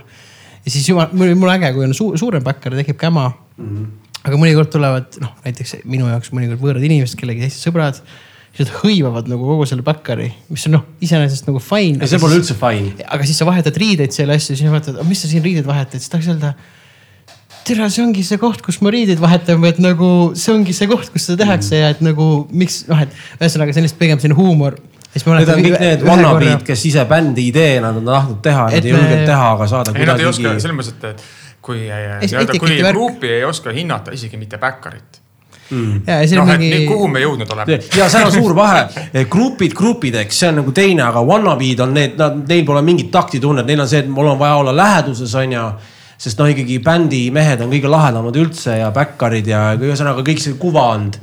ja 0.64 0.68
siis 0.70 0.88
jumal, 0.88 1.08
mul 1.12 1.34
mul 1.38 1.52
äge, 1.54 1.72
kui 1.76 1.86
on 1.86 1.94
suur, 1.96 2.18
suurem 2.20 2.44
Backar, 2.44 2.76
tekib 2.78 2.98
käma 3.00 3.30
mm. 3.30 3.64
-hmm. 3.64 4.20
aga 4.22 4.40
mõnikord 4.40 4.70
tulevad, 4.72 5.08
noh 5.22 5.32
näiteks 5.46 5.70
minu 5.84 6.08
jaoks 6.10 6.32
mõnikord 6.36 6.62
võõrad 6.62 6.84
inimesed, 6.86 7.18
kellegi 7.20 7.46
teised 7.46 7.62
sõbrad. 7.68 8.00
Siis 8.54 8.68
nad 8.68 8.76
hõivavad 8.84 9.28
nagu 9.30 9.48
kogu 9.48 9.66
selle 9.66 9.82
Backari, 9.86 10.28
mis 10.52 10.64
on 10.68 10.76
noh, 10.76 10.86
iseenesest 11.02 11.48
nagu 11.48 11.60
fine. 11.62 12.06
see 12.06 12.20
pole 12.22 12.38
üldse 12.38 12.54
fine. 12.58 12.94
aga 13.02 13.26
siis 13.26 13.40
sa 13.40 13.48
vahetad 13.48 13.76
riideid 13.80 14.14
selle 14.14 14.36
asja, 14.38 14.54
siis 14.54 14.70
vaatad, 14.70 15.00
mis 15.08 15.24
sa 15.24 15.30
siin 15.30 15.42
riideid 15.44 15.66
vahetad, 15.66 15.98
siis 15.98 16.12
tahaks 16.12 16.30
öelda. 16.30 16.54
tere, 17.66 17.88
see 17.90 18.04
ongi 18.04 18.22
see 18.26 18.38
koht, 18.38 18.62
kus 18.62 18.78
ma 18.84 18.92
riideid 18.94 19.22
vahetan 19.22 19.58
või 19.62 19.72
et 19.72 19.80
nagu 19.82 20.08
see 20.38 20.52
ongi 20.54 20.76
see 20.76 20.90
koht, 20.90 21.10
kus 21.10 21.26
seda 21.26 21.42
tehakse 21.44 21.80
ja 21.80 21.90
et 21.94 22.02
nagu 22.04 22.28
miks 22.52 22.84
noh, 22.90 23.00
et 23.02 23.14
ühesõnaga 23.40 23.74
lihtsalt 23.74 23.98
pigem 24.00 24.20
selline 24.22 24.38
huumor. 24.38 24.78
Need 25.14 25.50
on 25.50 25.60
kõik 25.62 25.78
need 25.78 26.00
wannabe'd, 26.02 26.62
kes 26.66 26.80
ise 26.90 27.04
bändi 27.06 27.48
idee 27.52 27.78
nad 27.82 27.94
on 28.00 28.08
tahtnud 28.08 28.40
teha, 28.42 28.64
nad 28.66 28.78
ei 28.82 28.90
julgenud 28.90 29.20
me- 29.20 29.26
teha, 29.30 29.50
aga 29.54 29.68
saada 29.70 29.92
ei, 29.94 30.06
nad 30.10 30.22
ei 30.22 30.26
oska 30.26 30.54
selles 30.58 30.74
mõttes, 30.74 31.10
et 31.14 31.26
kui 31.64 31.84
nii-öelda, 31.86 32.58
kui 32.60 32.80
grupi 32.82 33.30
ei 33.30 33.44
oska 33.46 33.72
hinnata 33.74 34.14
isegi 34.14 34.36
mitte 34.40 34.58
backerit. 34.62 35.23
On 36.40 36.46
noh, 36.46 36.54
et 36.54 36.60
mingi 36.60 36.82
nii,. 36.82 36.86
kuhu 36.90 37.08
me 37.08 37.22
jõudnud 37.22 37.52
oleme. 37.56 37.78
ja 37.96 38.08
seal 38.12 38.28
on 38.28 38.34
suur 38.34 38.54
vahe, 38.56 39.08
grupid 39.30 39.74
grupideks, 39.76 40.38
see 40.42 40.52
on 40.52 40.60
nagu 40.60 40.74
teine, 40.76 41.02
aga 41.06 41.22
wannabe'd 41.24 41.80
on 41.84 41.94
need, 41.96 42.18
nad, 42.20 42.36
neil 42.48 42.64
pole 42.68 42.82
mingit 42.84 43.10
taktitunnet, 43.14 43.66
neil 43.66 43.84
on 43.84 43.90
see, 43.90 44.04
et 44.04 44.10
mul 44.12 44.28
on 44.34 44.40
vaja 44.40 44.60
olla 44.62 44.76
läheduses, 44.76 45.34
on 45.40 45.56
ju 45.56 45.66
sest 46.24 46.40
noh, 46.40 46.50
ikkagi 46.50 46.78
bändi 46.84 47.22
mehed 47.34 47.64
on 47.64 47.72
kõige 47.72 47.90
lahedamad 47.90 48.36
üldse 48.38 48.78
ja 48.78 48.90
bäkkarid 48.94 49.48
ja 49.50 49.64
ühesõnaga 49.76 50.22
kõik 50.26 50.42
see 50.42 50.56
kuvand 50.60 51.18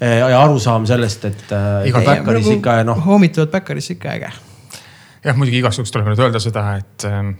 eh, 0.00 0.20
ja 0.20 0.40
arusaam 0.40 0.86
sellest, 0.88 1.26
et 1.28 1.52
äh, 1.54 1.90
iga 1.90 2.02
bäkkaris 2.06 2.46
nagu 2.46 2.56
ikka 2.58 2.78
noh, 2.88 3.04
hoomituvad 3.04 3.52
bäkkarisse 3.52 3.98
ikka 3.98 4.16
äge. 4.16 4.32
jah, 5.24 5.36
muidugi 5.36 5.60
igaks 5.60 5.80
juhuks 5.80 5.94
tuleb 5.94 6.10
nüüd 6.10 6.24
öelda 6.24 6.42
seda, 6.42 6.66
et 6.80 7.06
ähm, 7.08 7.36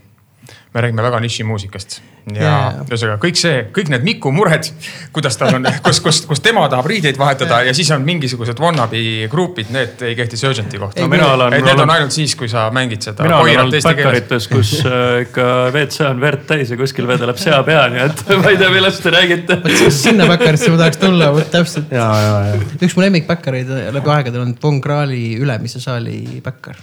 me 0.75 0.81
räägime 0.81 1.03
väga 1.03 1.21
nišimuusikast 1.25 2.01
ja 2.37 2.51
ühesõnaga 2.85 3.19
kõik 3.23 3.39
see, 3.39 3.63
kõik 3.75 3.89
need 3.91 4.05
Miku 4.07 4.31
mured, 4.35 4.69
kuidas 5.15 5.39
tal 5.41 5.57
on, 5.57 5.67
kus, 5.85 6.01
kus, 6.05 6.21
kus 6.29 6.43
tema 6.45 6.67
tahab 6.71 6.87
riideid 6.91 7.19
vahetada 7.19 7.63
ja 7.67 7.73
siis 7.75 7.91
on 7.95 8.05
mingisugused 8.07 8.61
wannabe 8.63 9.01
grupid, 9.33 9.73
need 9.75 10.03
ei 10.07 10.15
kehti 10.19 10.39
Surgenti 10.39 10.79
kohta 10.79 11.03
no 11.03 11.11
mina 11.11 11.31
olen, 11.35 11.57
et 11.59 11.67
need 11.67 11.83
on 11.83 11.95
ainult 11.95 12.15
siis, 12.15 12.37
kui 12.39 12.51
sa 12.53 12.69
mängid 12.75 13.03
seda 13.07 13.27
mina 13.27 13.41
olen 13.43 13.63
olnud 13.65 13.87
backerites, 13.87 14.49
kus 14.53 14.75
äh, 14.87 15.23
ikka 15.25 15.47
WC 15.73 16.05
on 16.11 16.23
verd 16.23 16.45
täis 16.51 16.71
ja 16.71 16.79
kuskil 16.81 17.09
vedeleb 17.11 17.41
sea 17.41 17.63
pea, 17.67 17.87
nii 17.95 18.05
et 18.05 18.23
ma 18.43 18.53
ei 18.53 18.61
tea, 18.61 18.71
millest 18.75 19.03
te 19.07 19.15
räägite. 19.15 19.59
sinna 19.97 20.29
bäkkarisse 20.31 20.71
ma 20.75 20.83
tahaks 20.85 21.01
tulla, 21.03 21.33
vot 21.35 21.51
täpselt. 21.51 21.91
ja, 21.97 22.07
ja, 22.27 22.37
ja. 22.53 22.61
üks 22.79 22.95
mu 22.95 23.07
lemmikbäkkareid 23.07 23.75
läbi 23.97 24.15
aegade 24.15 24.45
on 24.45 24.55
Von 24.63 24.79
Krahli 24.85 25.35
Ülemise 25.41 25.83
saali 25.83 26.23
bäkkar. 26.45 26.79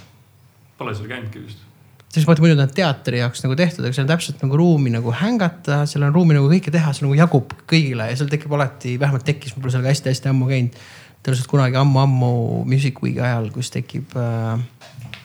Pole 0.78 0.94
seal 0.94 1.08
käinudki 1.10 1.46
vist. 1.46 1.67
Siis 2.12 2.26
vaata 2.26 2.42
muidu 2.42 2.56
nad 2.58 2.72
teatri 2.74 3.20
jaoks 3.20 3.42
nagu 3.44 3.56
tehtud, 3.58 3.84
aga 3.84 3.96
seal 3.96 4.06
on 4.06 4.12
täpselt 4.12 4.40
nagu 4.44 4.58
ruumi 4.58 4.92
nagu 4.92 5.12
hängata, 5.14 5.82
seal 5.90 6.06
on 6.06 6.14
ruumi 6.14 6.36
nagu 6.36 6.48
kõike 6.50 6.72
teha, 6.74 6.92
seal 6.96 7.08
nagu 7.08 7.18
jagub 7.18 7.52
kõigile 7.68 8.08
ja 8.10 8.16
seal 8.18 8.30
tekib 8.32 8.54
alati, 8.56 8.96
vähemalt 9.00 9.26
tekkis, 9.28 9.54
ma 9.56 9.64
pole 9.64 9.74
seal 9.74 9.84
ka 9.84 9.92
hästi-hästi 9.92 10.32
ammu 10.32 10.48
käinud. 10.48 10.80
tõenäoliselt 11.18 11.50
kunagi 11.50 11.76
ammu-ammu 11.76 12.32
Music 12.70 13.02
Weeki 13.02 13.20
ajal, 13.20 13.50
kus 13.52 13.72
tekib 13.74 14.16
äh,. 14.16 14.60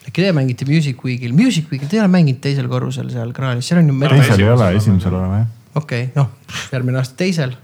äkki 0.09 0.25
te 0.25 0.31
mängite 0.35 0.67
Music 0.67 0.99
Weekil, 1.05 1.33
Music 1.37 1.71
Weekil 1.71 1.87
te 1.87 1.97
ei 1.97 2.03
ole 2.03 2.11
mänginud 2.11 2.41
teisel 2.43 2.67
korrusel 2.67 3.09
seal 3.13 3.31
Krahlis, 3.33 3.67
seal 3.67 3.79
on 3.79 3.93
ju. 3.93 3.99
teisel 4.09 4.43
ei 4.43 4.49
ole, 4.49 4.71
esimesel 4.75 5.13
oleme 5.13 5.43
jah. 5.43 5.47
okei 5.75 6.09
okay,, 6.09 6.11
noh 6.19 6.73
järgmine 6.73 6.99
aasta 6.99 7.15
teisel. 7.23 7.55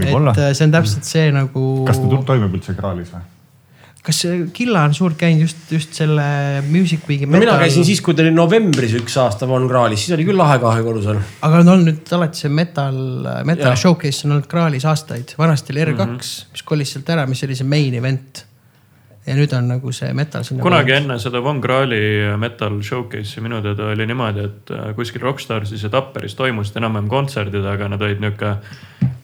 Et 0.00 0.06
äh, 0.06 0.52
see 0.54 0.64
on 0.64 0.72
täpselt 0.72 1.04
see 1.04 1.28
nagu. 1.34 1.62
kas 1.88 1.98
ta 1.98 2.22
toimub 2.28 2.54
üldse 2.56 2.76
Kraalis 2.78 3.10
või? 3.12 3.26
Kas 4.04 4.20
Killa 4.56 4.82
on 4.88 4.94
suurt 4.96 5.18
käinud 5.20 5.44
just, 5.44 5.64
just 5.72 5.96
selle 5.96 6.24
Music 6.68 7.04
Weeki. 7.08 7.26
no 7.28 7.40
mina 7.40 7.56
käisin 7.60 7.84
siis, 7.84 8.00
kui 8.04 8.16
ta 8.16 8.24
oli 8.24 8.32
novembris 8.32 8.94
üks 8.96 9.16
aasta 9.20 9.48
Von 9.48 9.68
Krahlis, 9.68 10.06
siis 10.06 10.16
oli 10.16 10.24
küll 10.28 10.40
lahe 10.40 10.56
kahe 10.62 10.84
korrusel. 10.86 11.20
aga 11.44 11.60
on 11.60 11.72
olnud 11.74 11.90
nüüd 11.90 12.12
alati 12.16 12.44
see 12.44 12.52
metal, 12.52 13.00
metal 13.48 13.74
Jah. 13.74 13.80
showcase 13.80 14.24
on 14.26 14.36
olnud 14.36 14.48
Kraalis 14.50 14.86
aastaid, 14.88 15.34
vanasti 15.38 15.74
oli 15.76 15.84
R2 15.84 15.96
mm, 15.96 16.14
-hmm. 16.14 16.54
mis 16.54 16.64
kolis 16.72 16.94
sealt 16.96 17.12
ära, 17.12 17.26
mis 17.28 17.44
oli 17.44 17.58
see 17.58 17.68
main 17.68 17.98
event. 18.00 18.46
ja 19.26 19.36
nüüd 19.36 19.52
on 19.52 19.68
nagu 19.68 19.92
see 19.92 20.14
metal 20.16 20.48
sinna. 20.48 20.64
kunagi 20.64 20.96
enne 20.96 21.18
seda 21.20 21.44
Von 21.44 21.60
Krahli 21.60 22.00
metal 22.40 22.80
showcase'i 22.80 23.44
minu 23.44 23.60
teada 23.62 23.92
oli 23.92 24.06
niimoodi, 24.08 24.48
et 24.48 24.72
äh, 24.72 24.94
kuskil 24.96 25.20
Rockstarsis 25.20 25.82
ja 25.82 25.92
Tapperis 25.92 26.34
toimusid 26.40 26.80
enam-vähem 26.80 27.08
kontserdid, 27.08 27.68
aga 27.68 27.92
nad 27.92 28.00
olid 28.00 28.24
nihuke 28.24 28.56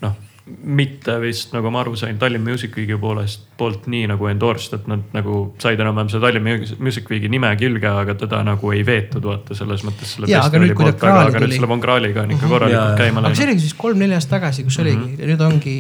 noh, 0.05 0.20
mitte 0.47 1.16
vist 1.18 1.51
nagu 1.56 1.70
ma 1.74 1.81
aru 1.82 1.97
sain 1.98 2.18
Tallinn 2.20 2.44
Music 2.47 2.77
Weeki 2.78 2.94
poolest, 3.02 3.40
poolt 3.59 3.89
nii 3.90 4.05
nagu 4.06 4.28
endorsed, 4.31 4.77
et 4.78 4.85
nad 4.86 5.02
nagu 5.16 5.39
said 5.62 5.81
enam-vähem 5.82 6.10
selle 6.12 6.28
Tallinn 6.28 6.77
Music 6.86 7.09
Weeki 7.10 7.27
nime 7.32 7.51
külge, 7.59 7.89
aga 7.90 8.14
teda 8.14 8.43
nagu 8.47 8.70
ei 8.70 8.85
veetud, 8.86 9.24
vaata 9.27 9.56
selles 9.59 9.82
mõttes 9.86 10.12
selle 10.14 10.31
Jaa, 10.31 10.44
aga 10.47 10.60
nüüd, 10.62 10.74
kui 10.78 10.86
ta 10.86 10.93
Kraali 11.01 11.32
aga 11.32 11.40
nüüd 11.40 11.48
tuli- 11.48 11.59
selle 11.59 11.70
Von 11.73 11.82
Krahliga 11.82 12.23
on 12.23 12.31
ikka 12.36 12.47
Jaa, 12.47 12.52
korralikult 12.52 12.93
jaa. 12.93 12.98
käima 13.01 13.24
aga 13.24 13.32
see 13.35 13.43
läinud. 13.43 13.51
oligi 13.56 13.64
siis 13.66 13.74
kolm-neli 13.81 14.14
aastat 14.14 14.36
tagasi, 14.36 14.64
kus 14.68 14.78
Mhm. 14.78 14.86
oligi 14.86 15.23
ja 15.23 15.27
nüüd 15.32 15.43
ongi, 15.48 15.77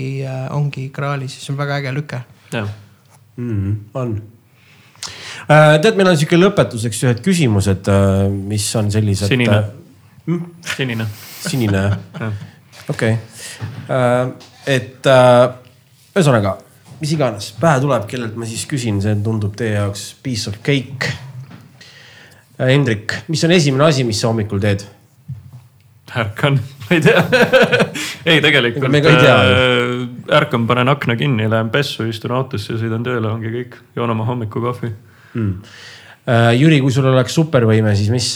ongi 0.58 0.88
Kraalis, 0.98 1.38
see 1.44 1.52
on 1.54 1.58
väga 1.62 1.78
äge 1.78 1.94
lüke. 1.94 2.20
jah, 2.52 2.68
mm,. 3.36 3.76
on. 3.94 4.16
tead, 5.46 5.94
meil 5.96 6.08
on 6.10 6.16
sihuke 6.18 6.36
lõpetuseks 6.42 7.04
ühed 7.06 7.22
küsimused, 7.22 7.86
mis 8.50 8.66
on 8.74 8.90
sellised. 8.90 9.28
sinine, 9.30 9.62
sinine, 10.74 11.06
sinine 11.46 11.78
jah 11.86 11.96
jah. 12.18 12.32
okei 12.88 13.14
okay., 13.86 14.34
et 14.66 15.06
äh, 15.10 15.44
ühesõnaga, 16.16 16.56
mis 17.00 17.14
iganes 17.16 17.52
pähe 17.60 17.80
tuleb, 17.84 18.06
kellelt 18.10 18.36
ma 18.38 18.48
siis 18.48 18.66
küsin, 18.68 19.00
see 19.04 19.14
tundub 19.24 19.56
teie 19.58 19.76
jaoks 19.76 20.10
piece 20.24 20.50
of 20.50 20.58
cake. 20.66 21.12
Hendrik, 22.56 23.12
mis 23.28 23.42
on 23.44 23.52
esimene 23.52 23.90
asi, 23.90 24.04
mis 24.08 24.20
sa 24.22 24.30
hommikul 24.32 24.62
teed? 24.62 24.86
ärkan, 26.16 26.54
ma 26.56 26.94
ei 26.96 27.00
tea 27.02 27.22
ei, 28.30 28.38
tegelikult 28.40 28.88
me 28.88 29.02
ka 29.04 29.10
ei 29.10 29.18
tea 29.20 29.36
ju. 29.36 29.56
äh, 29.56 30.36
ärkan, 30.38 30.64
panen 30.68 30.88
akna 30.88 31.16
kinni, 31.18 31.48
lähen 31.50 31.70
pessu, 31.74 32.06
istun 32.08 32.32
autosse 32.38 32.72
ja 32.72 32.80
sõidan 32.80 33.04
tööle, 33.04 33.28
ongi 33.28 33.52
kõik. 33.52 33.76
joon 33.98 34.14
oma 34.14 34.24
hommikukohvi. 34.28 34.92
Hmm. 35.34 35.58
Jüri, 36.56 36.80
kui 36.82 36.94
sul 36.94 37.06
oleks 37.06 37.34
supervõime, 37.36 37.92
siis 37.98 38.08
mis? 38.10 38.30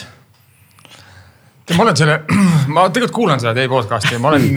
Ma 1.76 1.84
olen 1.86 1.98
selle, 1.98 2.16
ma 2.74 2.86
tegelikult 2.88 3.16
kuulan 3.16 3.42
seda 3.42 3.54
teie 3.56 3.70
podcast'i 3.70 4.18
ma 4.22 4.32
olen, 4.32 4.48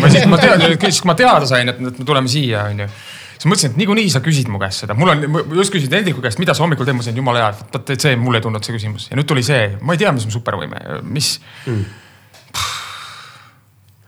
ma 0.00 0.10
siis, 0.12 0.26
ma 0.30 0.40
tean, 0.40 0.64
siis 0.80 1.02
kui 1.02 1.10
ma 1.12 1.18
teada 1.18 1.48
sain, 1.48 1.72
et, 1.72 1.82
me 1.82 1.92
tuleme 2.06 2.30
siia, 2.30 2.66
onju. 2.72 2.88
siis 3.36 3.48
mõtlesin, 3.50 3.74
et 3.74 3.82
niikuinii 3.82 4.08
sa 4.12 4.22
küsid 4.24 4.50
mu 4.52 4.60
käest 4.62 4.84
seda, 4.84 4.96
mul 4.98 5.12
on, 5.14 5.26
just 5.60 5.74
küsisid 5.74 5.94
Hendriku 5.98 6.24
käest, 6.24 6.40
mida 6.42 6.56
sa 6.56 6.64
hommikul 6.64 6.88
teed, 6.88 6.96
ma 6.96 7.02
mõtlesin, 7.02 7.20
jumala 7.22 7.44
hea, 7.44 7.68
et 7.78 7.94
see 8.08 8.16
mulle 8.20 8.40
ei 8.40 8.48
tulnud 8.48 8.66
see 8.66 8.76
küsimus. 8.78 9.10
Ja 9.12 9.20
nüüd 9.20 9.28
tuli 9.30 9.44
see, 9.46 9.70
ma 9.82 9.96
ei 9.96 10.02
tea, 10.02 10.12
mis 10.16 10.26
on 10.28 10.34
supervõime, 10.34 10.82
mis 11.06 11.36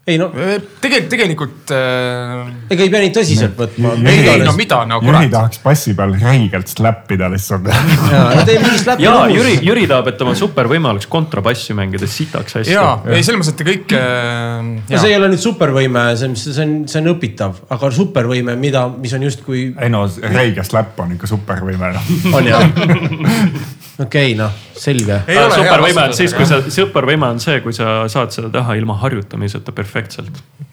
ei 0.09 0.17
no, 0.21 0.29
tegelikult, 0.33 1.09
tegelikult 1.13 1.73
äh, 1.77 2.49
ega 2.73 2.85
ei 2.85 2.93
pea 2.93 3.01
nii 3.03 3.13
tõsiselt 3.13 3.59
võtma. 3.59 3.93
ei, 4.09 4.23
ei 4.33 4.45
no 4.45 4.55
mida, 4.57 4.81
no 4.89 5.01
Jüri 5.03 5.13
kurat. 5.13 5.33
tahaks 5.35 5.61
bassi 5.65 5.95
peal 5.99 6.15
räigelt 6.19 6.73
släppida 6.73 7.29
lihtsalt. 7.33 7.69
ja 9.05 9.15
Jüri, 9.33 9.59
Jüri 9.67 9.87
tahab, 9.91 10.13
et 10.13 10.25
oma 10.25 10.35
supervõime 10.39 10.93
oleks 10.95 11.09
kontrabassi 11.13 11.77
mängida 11.77 12.09
sitaks 12.09 12.61
hästi. 12.61 12.77
ja, 12.77 12.87
ei 13.11 13.25
selles 13.27 13.43
mõttes, 13.43 13.53
et 13.53 13.61
te 13.61 13.69
kõik 13.69 13.97
äh,. 13.99 14.71
no 14.89 15.03
see 15.03 15.13
ei 15.13 15.19
ole 15.19 15.33
nüüd 15.35 15.45
supervõime, 15.45 16.07
see 16.21 16.31
on, 16.31 16.39
see 16.41 16.65
on, 16.65 16.77
see 16.89 17.03
on 17.03 17.13
õpitav, 17.13 17.65
aga 17.77 17.93
supervõime, 17.99 18.57
mida, 18.61 18.87
mis 18.95 19.17
on 19.19 19.29
justkui, 19.29 19.69
ei 19.77 19.93
no 19.93 20.07
räige 20.25 20.65
släpp 20.65 21.05
on 21.05 21.19
ikka 21.19 21.29
supervõime 21.31 21.93
noh. 21.99 22.15
on 22.39 22.49
jah? 22.49 22.65
okei, 24.05 24.35
noh, 24.39 24.53
selge. 24.79 25.19
Supervõime 25.27 26.05
on 26.07 26.15
siis, 26.17 26.35
kui 26.37 26.47
sa, 26.49 26.61
supervõime 26.71 27.33
on 27.35 27.41
see, 27.43 27.59
kui 27.65 27.75
sa 27.75 28.05
saad 28.11 28.35
seda 28.35 28.51
teha 28.55 28.77
ilma 28.79 28.95
harjutamiseta 29.03 29.75
perfektselt. 29.75 29.98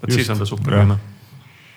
Vot 0.02 0.11
siis 0.14 0.30
on 0.30 0.38
ta 0.41 0.45
supervõime. 0.49 0.97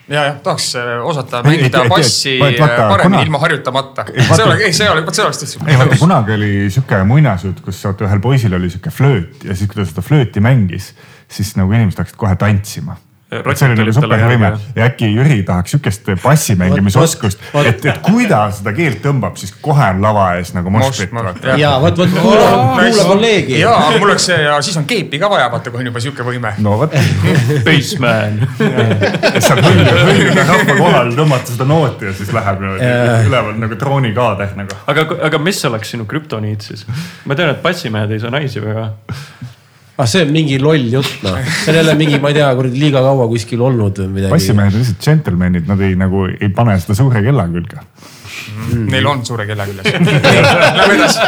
ja, 0.09 0.23
jah, 0.29 0.37
tahaks 0.45 0.69
äh, 0.81 0.93
osata 1.05 1.43
mängida 1.47 1.83
bassi 1.91 2.37
äh, 2.41 2.55
paremini 2.61 3.03
kuna- 3.03 3.23
ilma 3.27 3.39
harjutamata. 3.43 4.05
see 4.13 4.45
oleks, 4.45 4.63
ei 4.69 4.73
see 4.73 4.91
oleks, 4.91 5.07
vot 5.07 5.15
see 5.21 5.25
oleks 5.25 5.43
ei 5.45 5.61
vaata, 5.65 5.91
tõesti. 5.91 6.01
kunagi 6.05 6.37
oli 6.39 6.53
sihuke 6.71 7.03
muinasjutt, 7.09 7.61
kus 7.65 7.83
vaata 7.85 8.09
ühel 8.09 8.21
poisil 8.25 8.57
oli 8.61 8.71
sihuke 8.73 8.91
flööt 8.95 9.45
ja 9.45 9.55
siis, 9.57 9.69
kui 9.71 9.81
ta 9.83 9.89
seda 9.89 10.05
flööti 10.07 10.41
mängis, 10.45 10.93
siis 11.29 11.55
nagu 11.61 11.73
inimesed 11.73 11.99
hakkasid 12.05 12.21
kohe 12.21 12.37
tantsima. 12.41 12.97
Nagu 13.29 14.61
ja 14.77 14.85
äkki 14.89 15.11
Jüri 15.13 15.43
tahaks 15.45 15.75
sihukest 15.75 16.07
bassi 16.23 16.55
mängimisoskust, 16.57 17.43
et, 17.61 17.85
et 17.85 17.99
kui 18.01 18.25
ta 18.29 18.47
seda 18.57 18.73
keelt 18.73 19.03
tõmbab, 19.05 19.35
siis 19.37 19.53
kohe 19.61 19.85
on 19.93 20.01
lava 20.01 20.31
ees 20.39 20.55
nagu 20.57 20.73
moshpit. 20.73 21.13
jah. 21.13 21.59
ja 21.61 21.75
vot, 21.83 22.01
vot 22.01 22.15
kuula, 22.15 22.47
kuula 22.79 23.05
kolleegi. 23.11 23.59
ja 23.61 23.75
mul 23.99 24.09
oleks 24.09 24.31
see 24.31 24.39
ja 24.47 24.55
siis 24.65 24.79
on 24.81 24.87
keepi 24.89 25.21
ka 25.21 25.29
vaja, 25.29 25.51
vaata 25.53 25.75
kui 25.75 25.83
on 25.83 25.91
juba 25.91 26.01
sihuke 26.01 26.25
võime. 26.25 26.55
no 26.65 26.79
vot, 26.81 26.97
Baseman. 27.69 28.41
saab 29.45 29.61
hõljuda 29.67 29.99
hõljuda 30.09 30.49
rahva 30.49 30.79
kohal, 30.81 31.13
tõmmata 31.21 31.53
seda 31.53 31.69
nooti 31.69 32.09
ja 32.09 32.17
siis 32.17 32.33
läheb 32.33 32.65
niimoodi 32.65 33.29
üleval 33.29 33.61
nagu 33.61 33.81
troonikaader 33.85 34.57
nagu. 34.57 34.81
aga, 34.89 35.05
aga 35.29 35.45
mis 35.45 35.61
oleks 35.69 35.93
sinu 35.93 36.09
krüptoniit 36.09 36.65
siis? 36.65 36.89
ma 37.29 37.37
tean, 37.37 37.53
et 37.53 37.61
bassimehed 37.61 38.17
ei 38.17 38.25
saa 38.25 38.33
naisi 38.33 38.65
väga. 38.65 38.89
ah, 39.99 40.07
see 40.07 40.23
on 40.25 40.33
mingi 40.35 40.59
loll 40.63 40.87
jutt 40.93 41.25
noh, 41.27 41.39
see 41.63 41.73
on 41.73 41.81
jälle 41.81 41.95
mingi, 41.99 42.21
ma 42.23 42.31
ei 42.33 42.39
tea, 42.39 42.51
kuradi 42.59 42.83
liiga 42.83 43.03
kaua 43.05 43.27
kuskil 43.31 43.65
olnud 43.69 43.99
või 44.05 44.13
midagi. 44.19 44.33
bassimehed 44.35 44.75
on 44.75 44.85
lihtsalt 44.85 45.03
džentelmenid, 45.09 45.67
nad 45.71 45.83
ei 45.87 45.99
nagu 45.99 46.27
ei 46.31 46.53
pane 46.55 46.79
seda 46.83 46.99
suure 46.99 47.23
kella 47.25 47.49
külge. 47.53 47.83
Neil 48.93 49.07
on 49.09 49.25
suure 49.27 49.47
kella 49.49 49.67
küljes. 49.69 49.87
Lähme 50.79 50.95
edasi. 50.99 51.19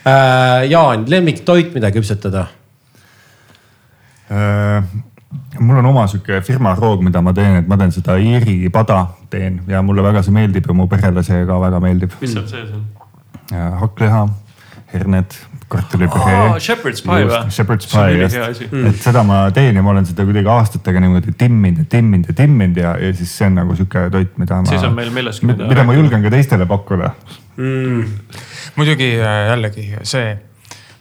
Äh, 0.00 0.70
Jaan, 0.70 1.04
lemmiktoit, 1.12 1.74
mida 1.74 1.90
küpsetada? 1.92 2.46
Äh, 4.32 4.84
mul 5.58 5.76
on 5.76 5.86
oma 5.90 6.06
sihuke 6.08 6.40
firma 6.46 6.72
roog, 6.78 7.02
mida 7.04 7.20
ma 7.22 7.34
teen, 7.36 7.58
et 7.60 7.68
ma 7.68 7.76
teen 7.76 7.92
seda 7.92 8.16
Iiri 8.16 8.70
pada 8.72 9.02
teen 9.30 9.60
ja 9.68 9.82
mulle 9.84 10.02
väga 10.04 10.22
see 10.24 10.34
meeldib 10.34 10.70
ja 10.70 10.76
mu 10.76 10.88
perele 10.88 11.22
see 11.26 11.44
ka 11.46 11.58
väga 11.60 11.82
meeldib. 11.84 12.16
mis 12.22 12.32
seal 12.32 12.46
sees 12.48 12.70
on? 12.72 12.86
hakkliha, 13.50 14.22
herned, 14.94 15.36
kartulipüree 15.70 16.36
oh,. 16.48 16.56
Shepherd's 16.62 17.02
pie 17.04 17.24
või? 17.28 17.40
Shepherd's 17.54 17.88
pie 17.90 18.18
just 18.18 18.38
asi., 18.42 18.68
et 18.90 19.00
seda 19.02 19.22
ma 19.26 19.42
teen 19.54 19.78
ja 19.78 19.84
ma 19.86 19.92
olen 19.94 20.06
seda 20.08 20.26
kuidagi 20.28 20.50
aastatega 20.50 21.02
niimoodi 21.02 21.34
timminud 21.38 21.84
ja 21.84 21.88
timminud 21.94 22.30
ja 22.32 22.36
timminud 22.42 22.80
ja, 22.80 22.94
ja 23.00 23.10
siis 23.16 23.32
see 23.38 23.48
on 23.50 23.58
nagu 23.60 23.76
sihuke 23.78 24.06
toit, 24.12 24.36
mida 24.40 24.60
siis 24.68 24.82
on 24.82 24.94
ma, 24.94 25.00
meil 25.00 25.12
millestki. 25.14 25.50
mida 25.60 25.84
ma 25.86 25.96
julgen 25.96 26.24
ka 26.26 26.32
teistele 26.34 26.66
pakkuda. 26.70 27.12
muidugi 28.76 29.10
äh, 29.18 29.42
jällegi 29.50 29.86
see, 30.02 30.32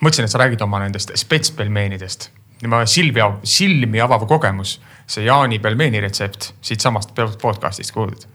mõtlesin, 0.04 0.28
et 0.28 0.34
sa 0.34 0.44
räägid 0.44 0.66
oma 0.66 0.82
nendest 0.84 1.16
spetspelmeenidest. 1.18 2.30
ma 2.68 2.84
silmi, 2.90 3.24
silmi 3.44 4.02
avav 4.04 4.28
kogemus, 4.28 4.78
see 5.08 5.26
Jaani 5.26 5.60
pelmeeni 5.64 6.02
retsept 6.04 6.54
siitsamast 6.62 7.16
podcast'ist 7.42 7.96
kuuldud. 7.96 8.28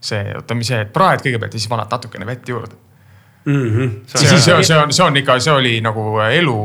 see, 0.00 0.24
oota, 0.36 0.56
mis 0.58 0.72
see, 0.72 0.86
praed 0.94 1.24
kõigepealt 1.26 1.52
ja 1.54 1.60
siis 1.60 1.70
paned 1.70 1.92
natukene 1.92 2.26
vett 2.26 2.48
juurde. 2.48 2.80
see, 3.44 4.26
see, 4.26 4.38
see 4.38 4.54
on, 4.54 4.64
see 4.64 4.78
on, 4.78 4.92
see 4.92 5.04
on 5.04 5.16
ikka, 5.22 5.40
see 5.42 5.52
oli 5.52 5.76
nagu 5.84 6.16
elu 6.30 6.58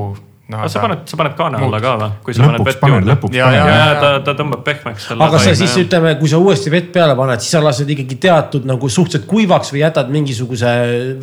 no,. 0.48 0.58
aga 0.62 0.70
sa 0.72 0.82
paned, 0.84 1.04
sa 1.10 1.18
paned 1.20 1.34
kaane 1.38 1.60
alla 1.60 1.80
ka 1.84 1.94
või? 2.00 2.10
kui 2.24 2.36
sa 2.36 2.46
paned 2.46 2.62
lõpuks 2.62 2.70
vett 2.70 2.80
panen, 2.82 2.96
juurde. 2.96 3.10
lõpuks 3.12 3.38
Ja, 3.38 3.48
ja, 3.52 3.64
panen. 3.64 3.80
ja 3.80 3.96
ta, 4.02 4.12
ta 4.24 4.36
tõmbab 4.40 4.62
pehmeks 4.68 5.08
selle. 5.10 5.26
aga 5.28 5.42
sa 5.44 5.54
siis. 5.60 5.74
ütleme, 5.82 6.14
kui 6.22 6.32
sa 6.32 6.40
uuesti 6.44 6.72
vett 6.74 6.90
peale 6.96 7.16
paned, 7.20 7.44
siis 7.44 7.56
sa 7.58 7.62
lased 7.64 7.92
ikkagi 7.96 8.18
teatud 8.28 8.68
nagu 8.70 8.90
suhteliselt 8.92 9.28
kuivaks 9.30 9.74
või 9.76 9.84
jätad 9.84 10.12
mingisuguse 10.14 10.74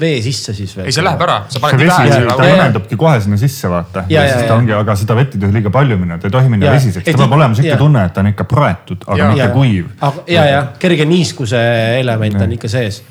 vee 0.00 0.20
sisse 0.24 0.56
siis 0.56 0.74
veel? 0.76 0.90
ei, 0.90 0.96
see 0.96 1.06
läheb 1.06 1.24
ära, 1.26 1.38
sa 1.48 1.56
see 1.56 1.64
paned 1.64 1.84
vesi, 1.84 2.20
ta 2.28 2.50
õmmeldubki 2.50 3.00
kohe 3.00 3.16
sinna 3.24 3.40
sisse, 3.40 3.70
vaata. 3.72 4.04
Ja, 4.12 4.20
ja 4.20 4.26
ja, 4.28 4.36
siis 4.36 4.44
ja. 4.44 4.52
ta 4.52 4.58
ongi, 4.60 4.76
aga 4.76 4.98
seda 5.00 5.18
vett 5.18 5.38
ei 5.38 5.44
tohi 5.46 5.58
liiga 5.58 5.72
palju 5.74 5.98
minna, 6.00 6.20
ta 6.20 6.28
ei 6.28 6.36
tohi 6.36 6.52
minna 6.52 6.68
Ja. 6.68 6.76
vesiseks, 6.76 7.04
ta 7.08 7.18
peab 7.24 7.34
olema 7.36 7.56
sihuke 7.56 7.72
ja. 7.72 7.80
tunne, 7.80 8.04
et 8.08 8.14
ta 8.16 8.22
on 8.24 8.30
ikka 8.32 8.46
praetud, 8.48 9.08
aga 9.08 9.32
mitte 9.32 9.50
kuiv. 9.56 9.90
ja, 10.28 10.46
ja 10.48 10.62
kerge 10.80 11.08
niiskuse 11.08 11.60
element 12.00 12.40
on 12.44 12.56
ikka 12.58 12.68
sees. 12.72 13.02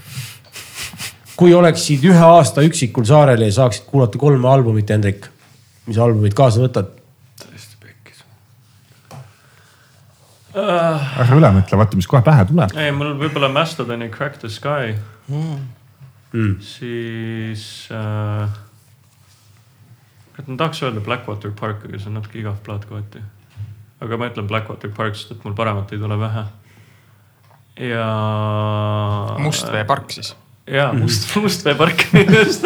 Kui 1.43 1.51
oleksid 1.51 2.05
ühe 2.07 2.23
aasta 2.23 2.63
üksikul 2.63 3.03
saarel 3.03 3.41
ja 3.43 3.51
saaksid 3.51 3.83
kuulata 3.89 4.19
kolme 4.21 4.47
albumit, 4.47 4.91
Hendrik, 4.93 5.25
mis 5.89 5.97
albumid 5.99 6.35
kaasa 6.37 6.61
võtad? 6.63 6.93
täiesti 7.41 7.75
pekkis. 7.83 8.21
ära 10.55 11.35
üle 11.35 11.49
mõtle, 11.57 11.79
vaata, 11.81 11.99
mis 11.99 12.07
kohe 12.07 12.23
pähe 12.23 12.45
tuleb. 12.47 12.71
ei, 12.79 12.93
mul 12.95 13.17
võib-olla 13.19 13.49
Mastodoni 13.51 14.07
Crack 14.13 14.39
the 14.39 14.51
Sky 14.51 14.95
Mm. 16.33 16.55
siis 16.59 17.89
äh,. 17.91 18.49
ma 20.47 20.55
tahaks 20.57 20.81
öelda 20.83 21.03
Blackwater 21.03 21.51
Park, 21.59 21.83
aga 21.85 21.99
see 21.99 22.09
on 22.09 22.17
natuke 22.17 22.39
igav 22.41 22.55
plaat 22.65 22.87
kohati. 22.89 23.21
aga 24.01 24.17
ma 24.17 24.31
ütlen 24.31 24.47
Blackwater 24.47 24.91
Park, 24.95 25.15
sest 25.19 25.35
et 25.35 25.43
mul 25.43 25.53
paremat 25.59 25.91
ei 25.91 25.99
tule 25.99 26.17
pähe. 26.23 26.45
ja. 27.89 28.07
Mustveepark 29.43 30.11
siis. 30.11 30.33
Ja 30.67 30.91
Must, 30.93 31.27
Mustveepark 31.41 32.05
just. 32.13 32.65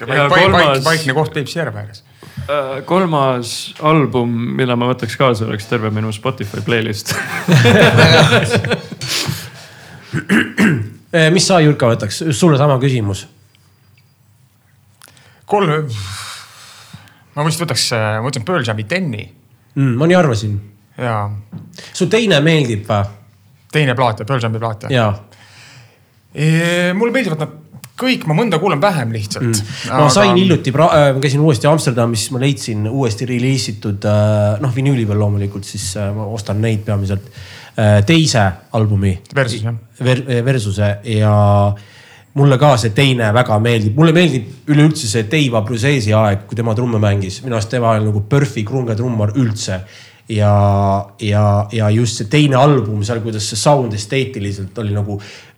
Ja 0.00 0.04
paik, 0.06 0.30
paik 0.30 0.46
kolmas-, 0.52 0.84
paikne 0.84 1.14
koht 1.16 1.34
Peipsi 1.34 1.58
järve 1.58 1.82
ääres. 1.82 2.04
Äh, 2.50 2.80
kolmas 2.88 3.74
album, 3.84 4.32
mille 4.56 4.76
ma 4.78 4.88
võtaks 4.90 5.16
kaasa, 5.20 5.46
oleks 5.48 5.68
terve 5.70 5.90
minu 5.94 6.12
Spotify 6.14 6.64
playlist. 6.64 7.14
Eh, 11.10 11.26
mis 11.34 11.42
sa, 11.46 11.56
Jürka, 11.62 11.88
võtaks, 11.90 12.16
sulle 12.38 12.54
sama 12.58 12.76
küsimus. 12.82 13.24
kolm, 15.50 15.86
ma 17.34 17.44
vist 17.46 17.62
võtaks, 17.62 17.84
ma 17.94 18.22
võtan 18.22 18.44
Pearl 18.46 18.66
Jam'i 18.66 18.84
Tenni 18.90 19.24
Mm, 19.74 19.94
ma 19.96 20.06
nii 20.06 20.16
arvasin. 20.18 20.60
ja 20.98 21.30
su 21.92 22.06
teine 22.10 22.40
meeldib 22.40 22.88
või? 22.88 23.04
teine 23.72 23.94
plaat 23.94 24.18
ja 24.20 24.26
Pearl 24.26 24.42
Jam'i 24.42 24.58
plaat 24.58 24.82
ja. 24.82 24.90
jaa. 24.90 25.12
Mulle 26.34 27.14
meeldivad 27.14 27.42
nad 27.42 27.58
kõik, 28.00 28.24
ma 28.28 28.36
mõnda 28.38 28.60
kuulan 28.60 28.80
vähem 28.82 29.12
lihtsalt 29.14 29.46
mm.. 29.48 29.92
ma 29.92 30.08
sain 30.12 30.32
hiljuti, 30.38 30.72
ma 30.72 30.88
käisin 31.20 31.42
uuesti 31.44 31.68
Amsterdamis, 31.70 32.28
ma 32.34 32.42
leidsin 32.42 32.88
uuesti 32.88 33.28
reliisitud, 33.28 34.08
noh 34.62 34.74
vinüüli 34.74 35.06
peal 35.08 35.20
loomulikult, 35.20 35.68
siis 35.68 35.92
äh, 36.00 36.10
ma 36.16 36.28
ostan 36.30 36.62
neid 36.62 36.84
peamiselt. 36.86 37.32
teise 38.06 38.42
albumi. 38.76 39.12
Versus, 39.34 39.62
jah. 39.62 39.74
Ver,. 40.04 40.18
Versuse 40.44 40.88
ja 41.06 41.34
mulle 42.34 42.58
ka 42.58 42.74
see 42.78 42.92
teine 42.94 43.30
väga 43.34 43.56
meeldib, 43.62 43.96
mulle 43.96 44.12
meeldib 44.12 44.70
üleüldse 44.70 45.08
see 45.08 45.26
Dave 45.30 45.58
Abruzzesi 45.58 46.12
aeg, 46.14 46.44
kui 46.46 46.58
tema 46.58 46.74
trumme 46.76 47.00
mängis, 47.02 47.40
minu 47.44 47.56
arust 47.56 47.70
tema 47.72 47.94
oli 47.94 48.06
nagu 48.06 48.22
PERFi 48.28 48.64
krungetrummar 48.68 49.32
üldse 49.38 49.80
ja, 50.30 51.06
ja, 51.18 51.66
ja 51.72 51.90
just 51.90 52.20
see 52.20 52.28
teine 52.30 52.56
album 52.58 53.02
seal, 53.06 53.20
kuidas 53.24 53.48
see 53.50 53.58
sound 53.58 53.94
esteetiliselt 53.96 54.78
oli 54.78 54.94
nagu, 54.94 55.16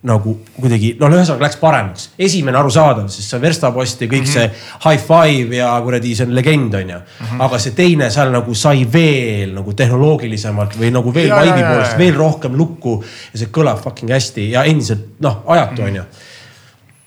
nagu 0.09 0.33
kuidagi 0.55 0.93
no 0.99 1.09
ühesõnaga 1.11 1.45
läks 1.45 1.59
paremaks. 1.61 2.07
esimene 2.17 2.57
arusaadav, 2.57 3.07
sest 3.13 3.35
see 3.35 3.41
verstapost 3.43 4.01
ja 4.01 4.09
kõik 4.09 4.25
mm 4.25 4.31
-hmm. 4.31 4.33
see 4.33 4.87
high 4.87 5.05
five 5.05 5.55
ja 5.55 5.69
kuradi, 5.85 6.15
see 6.15 6.25
on 6.25 6.35
legend, 6.35 6.73
onju. 6.81 6.99
aga 7.39 7.59
see 7.59 7.77
teine 7.77 8.09
seal 8.09 8.33
nagu 8.33 8.55
sai 8.55 8.85
veel 8.93 9.53
nagu 9.53 9.73
tehnoloogilisemalt 9.73 10.77
või 10.79 10.91
nagu 10.91 11.13
veel 11.13 11.29
vibe'i 11.29 11.63
poolest 11.69 11.97
veel 11.97 12.15
rohkem 12.15 12.57
lukku 12.57 13.03
ja 13.33 13.39
see 13.39 13.53
kõlab 13.53 13.81
fucking 13.83 14.09
hästi 14.09 14.49
ja 14.51 14.63
endiselt 14.63 15.19
noh, 15.19 15.43
ajatu 15.45 15.81
onju. 15.81 16.03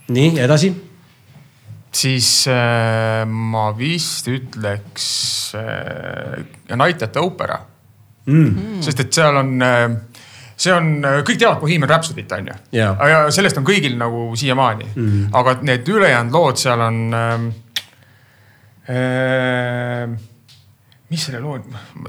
nii 0.09 0.39
edasi. 0.39 0.86
Siis 1.97 2.31
äh, 2.51 3.25
ma 3.27 3.71
vist 3.77 4.29
ütleks 4.29 5.07
äh, 5.57 6.45
Night 6.77 7.03
at 7.03 7.15
the 7.17 7.23
Opera 7.25 7.59
mm.. 8.27 8.81
sest 8.85 9.01
et 9.07 9.17
seal 9.17 9.41
on 9.41 9.57
äh, 9.65 9.87
see 10.57 10.73
on, 10.73 10.95
kõik 11.27 11.41
teavad 11.41 11.61
Bohemian 11.63 11.91
Rhapsody't 11.91 12.33
on 12.37 12.51
ju 12.51 12.57
Jaa. 12.79 13.11
ja 13.11 13.21
sellest 13.35 13.61
on 13.61 13.67
kõigil 13.67 13.97
nagu 14.01 14.29
siiamaani 14.39 14.89
mm., 14.93 15.29
aga 15.37 15.59
need 15.67 15.89
ülejäänud 15.93 16.37
lood 16.37 16.61
seal 16.63 16.89
on 16.89 17.05
ähm,. 17.17 17.53
Äh, 18.87 20.07
mis 21.11 21.25
selle 21.27 21.41
loo, 21.43 21.57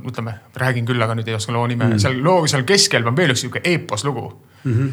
ütleme, 0.06 0.36
räägin 0.58 0.86
küll, 0.86 1.02
aga 1.02 1.16
nüüd 1.18 1.30
ei 1.30 1.34
oska 1.38 1.54
loo 1.54 1.64
nime 1.70 1.88
mm., 1.88 2.02
seal 2.02 2.20
loo, 2.22 2.44
seal 2.50 2.66
keskel 2.70 3.06
on 3.10 3.18
veel 3.18 3.34
üks 3.34 3.42
sihuke 3.46 3.64
eeposlugu 3.66 4.28
mm. 4.64 4.74
-hmm. 4.74 4.92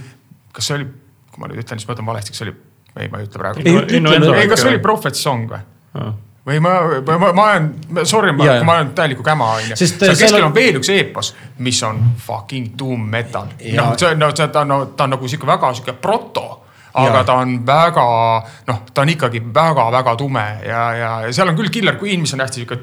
kas 0.52 0.70
see 0.70 0.78
oli, 0.78 0.86
kui 1.32 1.42
ma 1.42 1.50
nüüd 1.50 1.60
ütlen, 1.60 1.80
siis 1.80 1.88
ma 1.88 1.96
ütlen 1.96 2.08
valesti, 2.08 2.32
kas 2.32 2.40
see 2.40 2.48
oli, 2.48 2.56
ei, 3.00 3.08
ma 3.10 3.18
ei 3.18 3.26
ütle 3.28 3.38
praegu. 3.42 3.62
Ei, 3.64 3.74
ütle- 3.80 3.96
Innuendo 3.98 4.34
ei, 4.34 4.48
kas 4.48 4.60
see 4.62 4.70
oli 4.74 4.78
Prophet 4.82 5.14
Song 5.18 5.48
või? 5.50 5.60
või? 6.46 6.58
ma, 6.60 6.74
ma, 7.06 7.18
ma, 7.18 7.32
ma 7.32 7.44
olen, 7.52 7.70
sorry, 8.06 8.32
ma, 8.36 8.44
ma 8.64 8.76
olen 8.78 8.90
täieliku 8.96 9.22
käma 9.26 9.52
onju. 9.58 9.76
Sest, 9.76 9.98
seal 9.98 10.12
äh, 10.12 10.18
keskel 10.18 10.42
on- 10.42 10.50
on 10.52 10.54
veel 10.54 10.76
üks 10.80 10.90
eepos, 10.92 11.32
mis 11.58 11.82
on 11.82 12.02
fucking 12.26 12.74
doom 12.78 13.00
metal. 13.10 13.48
Noh, 13.74 13.94
see 13.98 14.10
on, 14.12 14.18
no 14.20 14.30
see 14.36 14.48
ta 14.52 14.60
on, 14.66 14.68
no 14.74 14.78
ta 14.96 15.04
on 15.08 15.16
nagu 15.16 15.28
sihuke 15.28 15.46
väga 15.48 15.72
sihuke 15.74 15.96
proto, 16.04 16.46
aga 16.94 17.16
Jaa. 17.16 17.24
ta 17.26 17.34
on 17.42 17.56
väga, 17.66 18.04
noh, 18.68 18.80
ta 18.94 19.02
on 19.02 19.08
ikkagi 19.10 19.40
väga-väga 19.54 20.12
tume 20.20 20.44
ja, 20.66 20.82
ja, 20.94 21.08
ja 21.24 21.32
seal 21.34 21.48
on 21.50 21.56
küll 21.58 21.72
Killer 21.74 21.96
Queen, 21.98 22.20
mis 22.22 22.34
on 22.36 22.40
hästi 22.44 22.60
sihuke 22.62 22.76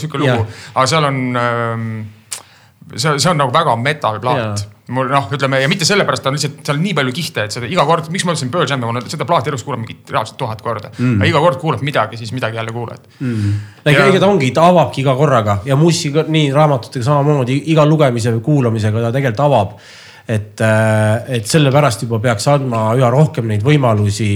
sihuke 0.00 0.18
lugu, 0.22 0.46
aga 0.74 0.86
seal 0.88 1.04
on 1.10 1.18
ähm, 1.36 1.90
see, 2.96 3.18
see 3.18 3.30
on 3.30 3.40
nagu 3.40 3.52
väga 3.54 3.74
metal 3.80 4.18
plaat 4.22 4.40
Jaa. 4.40 4.70
mul 4.92 5.08
noh, 5.12 5.28
ütleme 5.32 5.60
ja 5.62 5.68
mitte 5.70 5.86
sellepärast, 5.88 6.24
ta 6.24 6.30
on 6.32 6.36
lihtsalt 6.36 6.60
seal 6.66 6.80
nii 6.82 6.94
palju 6.98 7.14
kihte, 7.16 7.46
et 7.46 7.54
seda 7.54 7.68
iga 7.70 7.84
kord, 7.88 8.08
miks 8.12 8.26
ma 8.28 8.34
ütlesin 8.34 8.50
Pearl 8.52 8.68
Jam'i, 8.68 8.84
ma 8.84 8.94
olen 8.96 9.08
seda 9.12 9.26
plaati 9.28 9.52
elus 9.52 9.64
kuulanud 9.66 9.86
mingi 9.86 10.12
reaalselt 10.12 10.38
tuhat 10.40 10.64
korda 10.64 10.90
mm.. 10.92 11.20
aga 11.20 11.30
iga 11.30 11.42
kord 11.44 11.60
kuulad 11.62 11.84
midagi, 11.86 12.18
siis 12.20 12.34
midagi 12.36 12.60
jälle 12.60 12.74
kuulad 12.74 13.06
mm.. 13.20 13.54
ega 13.84 13.96
Ja- 13.96 14.10
ega 14.12 14.22
ta 14.24 14.30
ongi, 14.32 14.50
ta 14.56 14.66
avabki 14.72 15.04
iga 15.04 15.16
korraga 15.18 15.60
ja 15.68 15.78
muusika 15.80 16.26
nii 16.28 16.50
raamatutega 16.54 17.06
samamoodi 17.08 17.60
iga 17.72 17.86
lugemise 17.88 18.34
või 18.36 18.44
kuulamisega 18.50 19.06
ta 19.06 19.14
tegelikult 19.14 19.46
avab. 19.46 19.78
et, 20.28 20.60
et 21.38 21.48
sellepärast 21.50 22.04
juba 22.06 22.20
peaks 22.22 22.46
andma 22.52 22.92
üha 22.98 23.08
rohkem 23.10 23.48
neid 23.50 23.64
võimalusi 23.66 24.34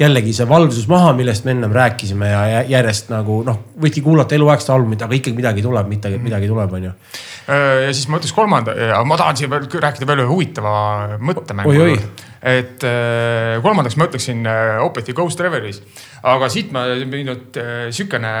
jällegi 0.00 0.32
see 0.36 0.46
valvsus 0.48 0.86
maha, 0.90 1.12
millest 1.16 1.44
me 1.44 1.52
ennem 1.54 1.72
rääkisime 1.72 2.28
ja 2.30 2.40
jä- 2.48 2.64
järjest 2.72 3.10
nagu 3.12 3.42
noh, 3.46 3.58
võidki 3.80 4.02
kuulata 4.04 4.34
eluaeg 4.34 4.62
seda 4.64 4.76
albumit, 4.78 5.02
aga 5.04 5.16
ikkagi 5.18 5.36
midagi 5.36 5.64
tuleb, 5.64 5.88
midagi, 5.90 6.18
midagi 6.22 6.48
tuleb, 6.50 6.72
onju. 6.78 6.92
Äh, 6.92 7.64
ja 7.86 7.92
siis 7.92 8.08
ma 8.08 8.20
ütleks 8.20 8.34
kolmanda, 8.36 8.74
ma 9.08 9.18
tahan 9.20 9.38
siin 9.38 9.50
veel 9.52 9.66
rääkida 9.86 10.08
veel 10.08 10.24
ühe 10.24 10.30
huvitava 10.30 10.74
mõttemängu 11.20 11.74
juurde. 11.76 12.28
et 12.42 12.84
äh, 12.88 13.58
kolmandaks 13.62 13.96
ma 14.00 14.08
ütleksin 14.08 14.46
äh, 14.46 14.78
Opeth 14.84 15.12
Ghost 15.14 15.40
Reveries, 15.40 15.82
aga 16.22 16.48
siit 16.48 16.72
ma 16.72 16.86
nüüd 17.02 17.58
sihukene 17.90 18.32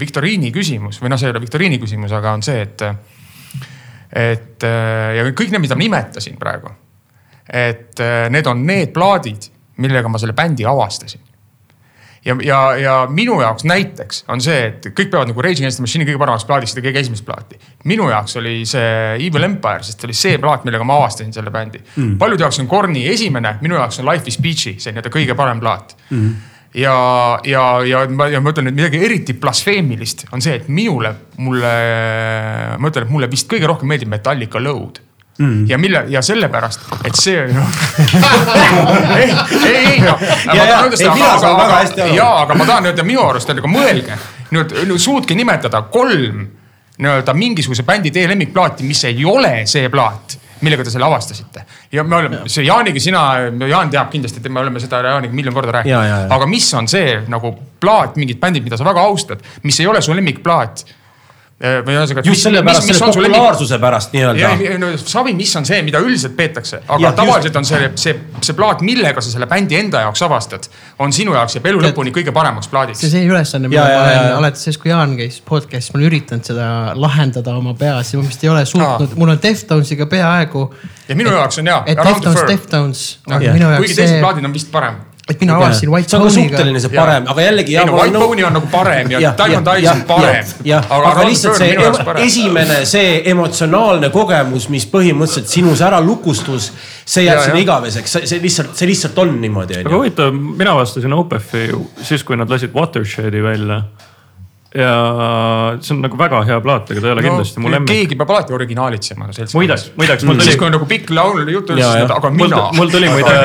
viktoriini 0.00 0.50
küsimus 0.54 1.02
või 1.02 1.12
noh, 1.12 1.20
see 1.20 1.28
ei 1.28 1.34
ole 1.34 1.44
viktoriini 1.44 1.78
küsimus, 1.82 2.14
aga 2.16 2.32
on 2.34 2.42
see, 2.42 2.62
et, 2.64 2.82
et 4.10 4.66
ja 4.66 5.26
kõik 5.30 5.52
need, 5.52 5.62
mida 5.62 5.76
ma 5.78 5.84
nimetasin 5.84 6.38
praegu, 6.40 6.72
et 7.46 8.02
need 8.34 8.48
on 8.50 8.64
need 8.66 8.90
plaadid, 8.94 9.50
millega 9.82 10.08
ma 10.08 10.20
selle 10.20 10.36
bändi 10.36 10.66
avastasin 10.68 11.22
ja, 12.26 12.36
ja, 12.42 12.76
ja 12.76 12.94
minu 13.10 13.38
jaoks 13.40 13.64
näiteks 13.68 14.24
on 14.32 14.42
see, 14.42 14.58
et 14.70 14.88
kõik 14.90 15.10
peavad 15.12 15.30
nagu 15.30 15.44
Rage 15.44 15.62
Against 15.62 15.78
the 15.78 15.84
Machine'i 15.84 16.08
kõige 16.08 16.20
paremaks 16.22 16.46
plaadiks 16.48 16.74
seda 16.74 16.84
kõige 16.86 17.02
esimest 17.04 17.26
plaati. 17.26 17.60
minu 17.86 18.08
jaoks 18.10 18.36
oli 18.40 18.58
see 18.68 18.90
Evil 19.28 19.46
Empire, 19.46 19.84
sest 19.86 20.02
see 20.02 20.10
oli 20.10 20.18
see 20.18 20.42
plaat, 20.42 20.66
millega 20.66 20.86
ma 20.86 20.98
avastasin 21.02 21.32
selle 21.36 21.54
bändi 21.54 21.80
mm.. 21.84 22.18
paljude 22.20 22.46
jaoks 22.46 22.60
on 22.62 22.70
Korni 22.70 23.06
esimene, 23.12 23.56
minu 23.62 23.78
jaoks 23.78 24.02
on 24.02 24.10
Life 24.10 24.28
is 24.30 24.40
Peachy, 24.42 24.76
see 24.82 24.92
nii-öelda 24.94 25.14
kõige 25.14 25.38
parem 25.38 25.62
plaat 25.62 25.94
mm.. 26.10 26.34
ja, 26.82 26.96
ja, 27.46 27.64
ja 27.86 28.04
ma, 28.10 28.30
ja 28.32 28.42
ma 28.42 28.54
ütlen, 28.54 28.72
et 28.72 28.78
midagi 28.78 29.02
eriti 29.06 29.36
blasfeemilist 29.40 30.26
on 30.32 30.44
see, 30.44 30.58
et 30.60 30.70
minule, 30.72 31.14
mulle, 31.38 31.74
ma 32.78 32.92
ütlen, 32.92 33.06
et 33.06 33.14
mulle 33.18 33.30
vist 33.30 33.50
kõige 33.50 33.70
rohkem 33.70 33.92
meeldib 33.92 34.10
Metallica 34.12 34.62
Load 34.62 35.04
mm. 35.38 35.66
ja 35.68 35.78
mille 35.78 36.04
ja 36.08 36.22
sellepärast, 36.22 36.86
et 37.04 37.18
see 37.18 37.46
no. 37.52 37.64
ei, 39.20 39.30
ei, 39.30 39.74
ei 39.76 40.00
noh. 40.04 40.22
Ja, 40.54 40.64
ja, 40.64 40.78
ei, 40.84 41.10
mina 41.14 41.34
saan 41.38 41.58
väga 41.58 41.80
hästi 41.82 42.06
aru. 42.06 42.16
ja, 42.16 42.30
aga 42.44 42.58
ma 42.58 42.68
tahan 42.68 42.90
öelda 42.92 43.06
minu 43.06 43.24
arust, 43.26 43.50
et 43.50 43.60
nagu 43.60 43.70
mõelge 43.70 44.18
nüüd, 44.54 44.96
suutke 45.02 45.36
nimetada 45.38 45.82
kolm 45.92 46.46
nii-öelda 46.96 47.34
mingisuguse 47.36 47.84
bändi 47.84 48.10
teie 48.10 48.28
lemmikplaati, 48.30 48.86
mis 48.88 49.04
ei 49.04 49.24
ole 49.28 49.62
see 49.68 49.90
plaat 49.92 50.38
millega 50.64 50.84
te 50.86 50.92
selle 50.92 51.04
avastasite 51.04 51.64
ja 51.92 52.04
me 52.04 52.16
oleme, 52.16 52.38
see 52.50 52.64
Jaaniga, 52.64 53.00
sina, 53.02 53.22
Jaan 53.68 53.90
teab 53.92 54.08
kindlasti, 54.12 54.40
et 54.40 54.52
me 54.52 54.62
oleme 54.62 54.80
seda 54.80 55.02
Jaaniga 55.04 55.36
miljon 55.36 55.54
korda 55.56 55.78
rääkinud. 55.78 56.30
aga 56.32 56.48
mis 56.48 56.68
on 56.78 56.88
see 56.88 57.18
nagu 57.32 57.52
plaat, 57.80 58.16
mingid 58.20 58.40
bändid, 58.40 58.64
mida 58.64 58.78
sa 58.80 58.86
väga 58.86 59.04
austad, 59.04 59.44
mis 59.66 59.80
ei 59.80 59.90
ole 59.90 60.00
su 60.04 60.16
lemmikplaat 60.16 60.86
või 61.56 61.94
ühesõnaga. 61.96 62.22
just 62.28 62.44
sellepärast, 62.44 62.90
selle 62.90 63.06
populaarsuse 63.16 63.78
pärast 63.80 64.12
nii-öelda. 64.12 64.50
No, 64.80 64.90
savi, 65.00 65.32
mis 65.36 65.54
on 65.56 65.64
see, 65.64 65.78
mida 65.86 66.02
üldiselt 66.04 66.34
peetakse, 66.36 66.82
aga 66.84 67.00
ja, 67.00 67.12
tavaliselt 67.16 67.54
just. 67.54 67.56
on 67.56 67.68
see, 67.68 67.88
see, 68.02 68.42
see 68.44 68.56
plaat, 68.58 68.84
millega 68.84 69.24
sa 69.24 69.32
selle 69.32 69.48
bändi 69.48 69.78
enda 69.78 70.02
jaoks 70.04 70.20
avastad, 70.26 70.68
on 71.00 71.16
sinu 71.16 71.32
jaoks 71.32 71.56
jääb 71.56 71.70
elu 71.72 71.80
lõpuni 71.86 72.12
kõige 72.12 72.34
paremaks 72.36 72.68
plaadiks. 72.72 73.00
see, 73.00 73.14
see 73.14 73.24
ülesanne, 73.24 73.72
mida 73.72 73.86
ma 73.88 74.04
olen 74.04 74.36
alates 74.42 74.68
sellest, 74.68 74.82
kui 74.84 74.92
Jaan 74.92 75.16
käis 75.16 75.40
podcast'is, 75.48 75.94
ma 75.94 76.02
olen 76.02 76.10
üritanud 76.10 76.52
seda 76.52 76.68
lahendada 77.00 77.56
oma 77.56 77.72
peas 77.78 78.12
ja 78.12 78.20
ma 78.20 78.28
vist 78.28 78.44
ei 78.44 78.52
ole 78.52 78.68
suutnud, 78.68 79.16
mul 79.16 79.32
on 79.32 79.42
Deftonsiga 79.48 80.10
peaaegu. 80.12 80.68
ja 81.08 81.16
minu 81.16 81.32
jaoks 81.32 81.64
on 81.64 81.72
hea. 81.72 81.82
et 81.88 82.04
Deftones, 82.04 82.46
Deftones. 82.52 83.04
kuigi 83.24 83.94
teised 83.96 84.20
plaadid 84.20 84.44
on 84.44 84.60
vist 84.60 84.68
parem 84.74 85.00
et 85.30 85.40
mina 85.40 85.56
avastasin 85.56 85.90
White 85.90 86.18
Bone'iga. 86.18 86.30
see 86.30 86.42
on 86.42 86.48
ka 86.50 86.56
suhteline 86.56 86.80
see 86.80 86.92
parem, 86.94 87.24
aga 87.32 87.42
jällegi. 87.42 87.76
ei 87.76 87.86
no 87.86 87.96
White 87.96 88.18
Bone'i 88.18 88.44
on 88.46 88.54
nagu 88.54 88.68
parem 88.70 89.10
ja, 89.10 89.20
ja 89.20 89.32
Diamond 89.38 89.70
Eyes 89.72 89.90
on 89.90 90.02
parem. 90.06 90.52
aga, 90.76 91.10
aga 91.10 91.26
lihtsalt 91.26 91.58
see 91.58 91.72
esimene, 92.22 92.78
see 92.86 93.22
emotsionaalne 93.32 94.10
kogemus, 94.14 94.68
mis 94.70 94.86
põhimõtteliselt 94.92 95.50
sinus 95.50 95.82
ära 95.82 95.98
lukustus, 96.04 96.70
see 97.04 97.26
jääb 97.26 97.42
sinna 97.42 97.62
igaveseks, 97.64 98.18
see 98.22 98.42
lihtsalt, 98.42 98.76
see 98.78 98.90
lihtsalt 98.92 99.18
on 99.24 99.34
niimoodi. 99.42 99.80
aga 99.82 99.96
huvitav, 99.96 100.30
mina 100.34 100.76
avastasin 100.78 101.16
Opeth-i 101.16 101.68
siis, 102.06 102.22
kui 102.26 102.38
nad 102.38 102.50
lasid 102.52 102.74
Watershed'i 102.76 103.42
välja 103.42 103.82
ja 104.76 105.76
see 105.80 105.94
on 105.94 106.02
nagu 106.04 106.18
väga 106.20 106.42
hea 106.48 106.56
plaat, 106.64 106.90
aga 106.92 107.02
ta 107.02 107.08
ei 107.08 107.14
ole 107.14 107.22
no, 107.22 107.28
kindlasti 107.30 107.62
mu 107.64 107.70
lemmik. 107.72 107.92
keegi 107.92 108.18
peab 108.20 108.32
alati 108.34 108.56
originaalitsema 108.56 109.28
seltskonnas. 109.30 109.54
muideks, 109.56 109.86
muideks 109.96 110.26
mul 110.28 110.36
tuli. 110.36 110.48
siis 110.48 110.58
kui 110.60 110.68
on 110.68 110.76
nagu 110.76 110.88
pikk 110.90 111.12
laul 111.16 111.40
jutu 111.52 111.76
ütles, 111.76 112.12
aga 112.16 112.32
mina. 112.34 112.62
mul 112.76 112.92
tuli 112.92 113.08
muide, 113.12 113.36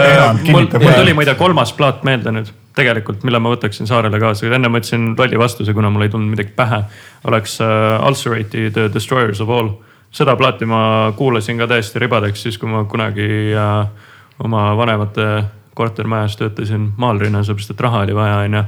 mul, 0.49 0.67
mul 0.67 0.97
tuli 0.97 1.15
muide 1.15 1.35
kolmas 1.39 1.71
plaat 1.77 2.03
meelde 2.07 2.35
nüüd 2.35 2.51
tegelikult, 2.75 3.23
mille 3.27 3.39
ma 3.43 3.51
võtaksin 3.53 3.87
saarele 3.87 4.19
kaasa, 4.19 4.47
enne 4.47 4.71
ma 4.71 4.79
ütlesin 4.79 5.11
lolli 5.19 5.39
vastuse, 5.39 5.75
kuna 5.75 5.91
mul 5.91 6.07
ei 6.07 6.11
tulnud 6.11 6.31
midagi 6.31 6.53
pähe. 6.55 6.83
oleks 7.27 7.57
uh, 7.63 7.97
Ulcerated 8.07 8.79
Destroyers 8.93 9.41
of 9.43 9.51
All, 9.51 9.73
seda 10.11 10.35
plaati 10.39 10.67
ma 10.67 10.83
kuulasin 11.17 11.59
ka 11.59 11.67
täiesti 11.71 11.99
ribadeks 12.03 12.47
siis, 12.47 12.59
kui 12.59 12.71
ma 12.71 12.83
kunagi 12.83 13.27
uh, 13.55 13.85
oma 14.43 14.71
vanemate 14.77 15.27
kortermajas 15.75 16.35
töötasin 16.39 16.91
maalrina, 16.99 17.43
sellepärast 17.43 17.71
et 17.75 17.85
raha 17.87 18.03
oli 18.07 18.15
vaja, 18.15 18.41
onju 18.47 18.65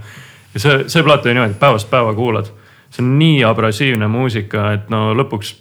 ja 0.53 0.59
see, 0.59 0.83
see 0.87 1.03
plaat 1.03 1.25
oli 1.25 1.33
niimoodi, 1.33 1.55
et 1.55 1.59
päevast 1.59 1.89
päeva 1.89 2.13
kuulad. 2.13 2.51
see 2.93 3.03
on 3.05 3.17
nii 3.19 3.43
abrasiivne 3.47 4.07
muusika, 4.07 4.71
et 4.77 4.89
no 4.93 5.11
lõpuks 5.17 5.55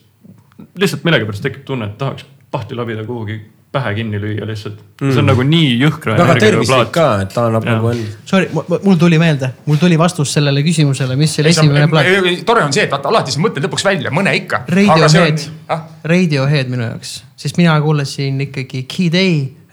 lihtsalt 0.79 1.05
millegipärast 1.05 1.43
tekib 1.43 1.65
tunne, 1.69 1.91
et 1.91 1.99
tahaks 1.99 2.27
pahti 2.53 2.77
labida 2.77 3.05
kuhugi 3.05 3.41
pähe 3.73 3.95
kinni 3.95 4.21
lüüa 4.21 4.47
lihtsalt 4.47 4.77
mm.. 5.01 5.13
see 5.13 5.21
on 5.23 5.29
nagu 5.31 5.45
nii 5.49 5.71
jõhkra. 5.81 6.17
väga 6.21 6.35
tervislik 6.41 6.91
ka, 6.93 7.07
et 7.25 7.33
ta 7.33 7.47
annab 7.49 7.65
nagu 7.67 7.93
enda. 7.95 8.19
Sorry, 8.29 8.51
mul 8.53 8.99
tuli 9.01 9.19
meelde, 9.21 9.49
mul 9.67 9.81
tuli 9.81 9.97
vastus 10.01 10.35
sellele 10.37 10.65
küsimusele, 10.67 11.17
mis 11.17 11.39
oli 11.41 11.53
esimene 11.55 11.87
plaat. 11.89 12.11
tore 12.49 12.67
on 12.67 12.75
see, 12.77 12.85
et 12.85 12.93
vaata 12.93 13.09
alati 13.09 13.33
sa 13.33 13.41
mõtled 13.41 13.65
lõpuks 13.69 13.87
välja 13.89 14.13
mõne 14.13 14.35
ikka. 14.43 14.65
Radiohead 14.69 15.47
ah?, 15.73 15.87
Radiohead 16.13 16.73
minu 16.73 16.85
jaoks, 16.91 17.15
sest 17.41 17.61
mina 17.61 17.79
kuulasin 17.81 18.45
ikkagi 18.49 18.85
Kid 18.91 19.17
A, 19.17 19.27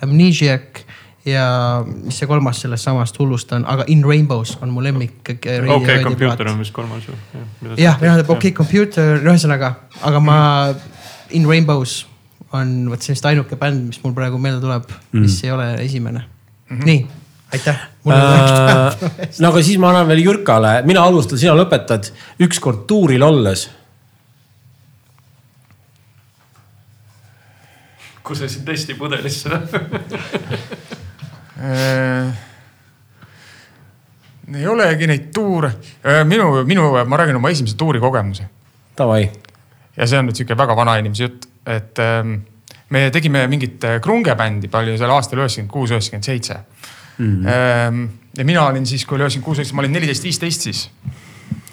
Amnesiac 0.08 0.86
ja 1.28 1.46
mis 1.86 2.20
see 2.20 2.28
kolmas 2.30 2.62
sellest 2.64 2.88
samast 2.88 3.18
hullust 3.20 3.52
on, 3.56 3.66
aga 3.68 3.86
In 3.91 4.04
Rainbows 4.06 4.58
on 4.62 4.72
mu 4.74 4.84
lemmik. 4.84 5.20
okei 5.24 5.60
okay,, 5.76 6.04
Computer 6.04 6.48
on 6.48 6.60
vist 6.60 6.74
kolmas 6.74 7.08
ju. 7.08 7.16
jah, 7.78 8.00
mina 8.02 8.16
ütlen 8.18 8.36
okei 8.36 8.54
Computer, 8.56 9.20
ühesõnaga, 9.24 9.74
aga 10.02 10.24
ma 10.24 10.40
In 11.36 11.48
Rainbows 11.50 12.06
on 12.56 12.90
vot 12.90 13.04
sellist 13.06 13.26
ainuke 13.30 13.60
bänd, 13.60 13.90
mis 13.91 14.00
mul 14.04 14.16
praegu 14.18 14.40
meelde 14.41 14.64
tuleb 14.64 14.88
mm., 14.90 15.26
mis 15.26 15.38
ei 15.44 15.52
ole 15.54 15.68
esimene 15.84 16.24
mm. 16.24 16.78
-hmm. 16.78 16.86
nii, 16.86 17.08
aitäh 17.54 17.84
äh,. 18.10 19.10
no 19.40 19.52
aga 19.52 19.64
siis 19.64 19.78
ma 19.78 19.91
annan 19.91 20.08
veel 20.08 20.24
Jürkale, 20.24 20.80
mina 20.86 21.04
alustan, 21.04 21.38
sina 21.38 21.54
lõpetad. 21.58 22.12
ükskord 22.48 22.88
tuuril 22.88 23.24
olles 23.24 23.68
kusesin 28.30 28.65
testipudelisse 28.65 29.60
Äh, 31.60 32.34
ei 34.56 34.68
olegi 34.68 35.07
neid 35.10 35.27
tuure, 35.35 35.73
äh, 36.07 36.22
minu, 36.27 36.64
minu, 36.65 36.88
ma 37.06 37.18
räägin 37.19 37.35
oma 37.35 37.51
esimese 37.51 37.76
tuuri 37.77 37.99
kogemuse. 37.99 38.47
Davai. 38.97 39.30
ja 39.97 40.07
see 40.07 40.19
on 40.19 40.30
nüüd 40.30 40.39
sihuke 40.39 40.56
väga 40.56 40.76
vanainimese 40.80 41.26
jutt, 41.26 41.47
et 41.68 41.99
ähm, 41.99 42.38
me 42.95 43.10
tegime 43.11 43.41
mingit 43.51 43.84
äh, 43.84 43.97
krungebändi 44.03 44.69
palju 44.72 44.95
seal 44.97 45.11
aastal 45.11 45.41
üheksakümmend 45.41 45.73
kuus, 45.73 45.91
üheksakümmend 45.91 46.30
seitse. 46.30 46.61
Mhm. 47.18 47.47
Ähm, 47.51 48.06
ja 48.38 48.45
mina 48.47 48.64
olin 48.69 48.88
siis, 48.88 49.03
kui 49.06 49.18
oli 49.18 49.27
üheksakümmend 49.27 49.49
kuus, 49.49 49.60
üheksakümmend, 49.60 49.81
ma 49.81 49.88
olin 49.88 49.97
neliteist, 49.99 50.23
viisteist 50.23 50.69
siis. 50.69 50.85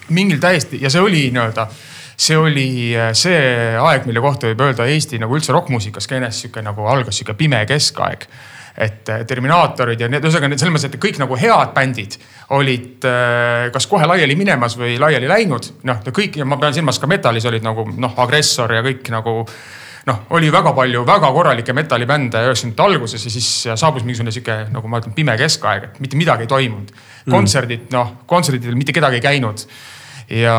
mingil 0.09 0.43
täiesti 0.43 0.79
ja 0.83 0.91
see 0.91 1.03
oli 1.03 1.29
nii-öelda 1.35 1.69
see 2.17 2.37
oli 2.41 2.69
see 3.13 3.41
aeg, 3.77 4.07
mille 4.09 4.23
kohta 4.25 4.49
võib 4.49 4.63
öelda 4.69 4.87
Eesti 4.89 5.21
nagu 5.21 5.37
üldse 5.37 5.53
rokkmuusika 5.53 6.01
skeenes 6.01 6.43
sihuke 6.43 6.63
nagu 6.65 6.87
algas 6.89 7.19
sihuke 7.19 7.37
pime 7.37 7.61
keskaeg 7.69 8.29
et 8.77 9.09
äh, 9.09 9.25
Terminaatorid 9.27 10.01
ja 10.01 10.09
need, 10.11 10.25
ühesõnaga 10.25 10.59
selles 10.59 10.75
mõttes, 10.75 10.91
et 10.91 11.01
kõik 11.01 11.19
nagu 11.21 11.39
head 11.41 11.73
bändid 11.77 12.19
olid 12.57 13.07
äh, 13.09 13.71
kas 13.75 13.89
kohe 13.89 14.07
laiali 14.09 14.37
minemas 14.39 14.77
või 14.79 14.99
laiali 15.01 15.29
läinud. 15.31 15.73
noh, 15.89 16.05
kõik 16.05 16.37
ja 16.41 16.47
ma 16.49 16.61
pean 16.61 16.77
silmas 16.77 17.01
ka 17.01 17.09
metallis 17.11 17.49
olid 17.49 17.65
nagu 17.65 17.87
noh, 17.97 18.15
Agressor 18.23 18.77
ja 18.77 18.85
kõik 18.85 19.09
nagu 19.15 19.39
noh, 20.07 20.21
oli 20.37 20.53
väga 20.53 20.75
palju 20.77 21.05
väga 21.09 21.33
korralikke 21.35 21.75
metallibände 21.77 22.45
üheksakümnendate 22.51 22.85
alguses 22.85 23.25
ja 23.27 23.33
siis 23.33 23.51
saabus 23.73 24.05
mingisugune 24.05 24.35
sihuke 24.35 24.59
nagu 24.75 24.93
ma 24.93 25.01
ütlen, 25.01 25.17
pime 25.17 25.39
keskaeg, 25.41 25.89
et 25.91 26.01
mitte 26.05 26.21
midagi 26.21 26.47
ei 26.47 26.53
toimunud. 26.53 26.93
Mm. 27.27 27.33
kontserdid, 27.33 27.89
noh, 27.91 28.13
kontserdidel 28.31 28.77
mitte 28.79 28.93
kedagi 28.95 29.19
ei 29.19 29.25
käinud 29.25 29.65
ja 30.31 30.59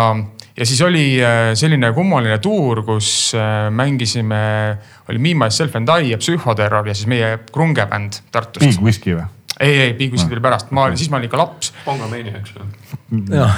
ja 0.58 0.66
siis 0.66 0.82
oli 0.82 1.06
äh, 1.24 1.52
selline 1.54 1.92
kummaline 1.94 2.38
tuur, 2.42 2.82
kus 2.86 3.32
äh, 3.38 3.68
mängisime, 3.72 4.42
oli 5.10 5.22
Me, 5.22 5.34
Myself 5.46 5.76
and 5.76 5.90
I 5.90 6.12
ja 6.12 6.18
Psühhoterror 6.18 6.88
ja 6.88 6.96
siis 6.98 7.08
meie 7.08 7.38
krunge 7.54 7.86
bänd 7.86 8.22
Tartust. 8.32 8.66
Big 8.66 8.82
Whisky 8.82 9.16
või? 9.16 9.28
ei, 9.60 9.80
ei, 9.82 9.94
Big 9.94 10.12
Whisky 10.14 10.30
tuli 10.34 10.42
pärast, 10.42 10.72
ma, 10.72 10.90
siis 10.96 11.10
ma 11.10 11.20
olin 11.20 11.30
ikka 11.30 11.42
laps. 11.42 11.74
Pangomania, 11.86 12.42
eks 12.42 12.58
ole. 12.58 13.50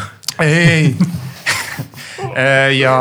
ei, 0.44 0.50
ei 0.50 0.96
äh, 2.36 2.72
ja, 2.78 2.96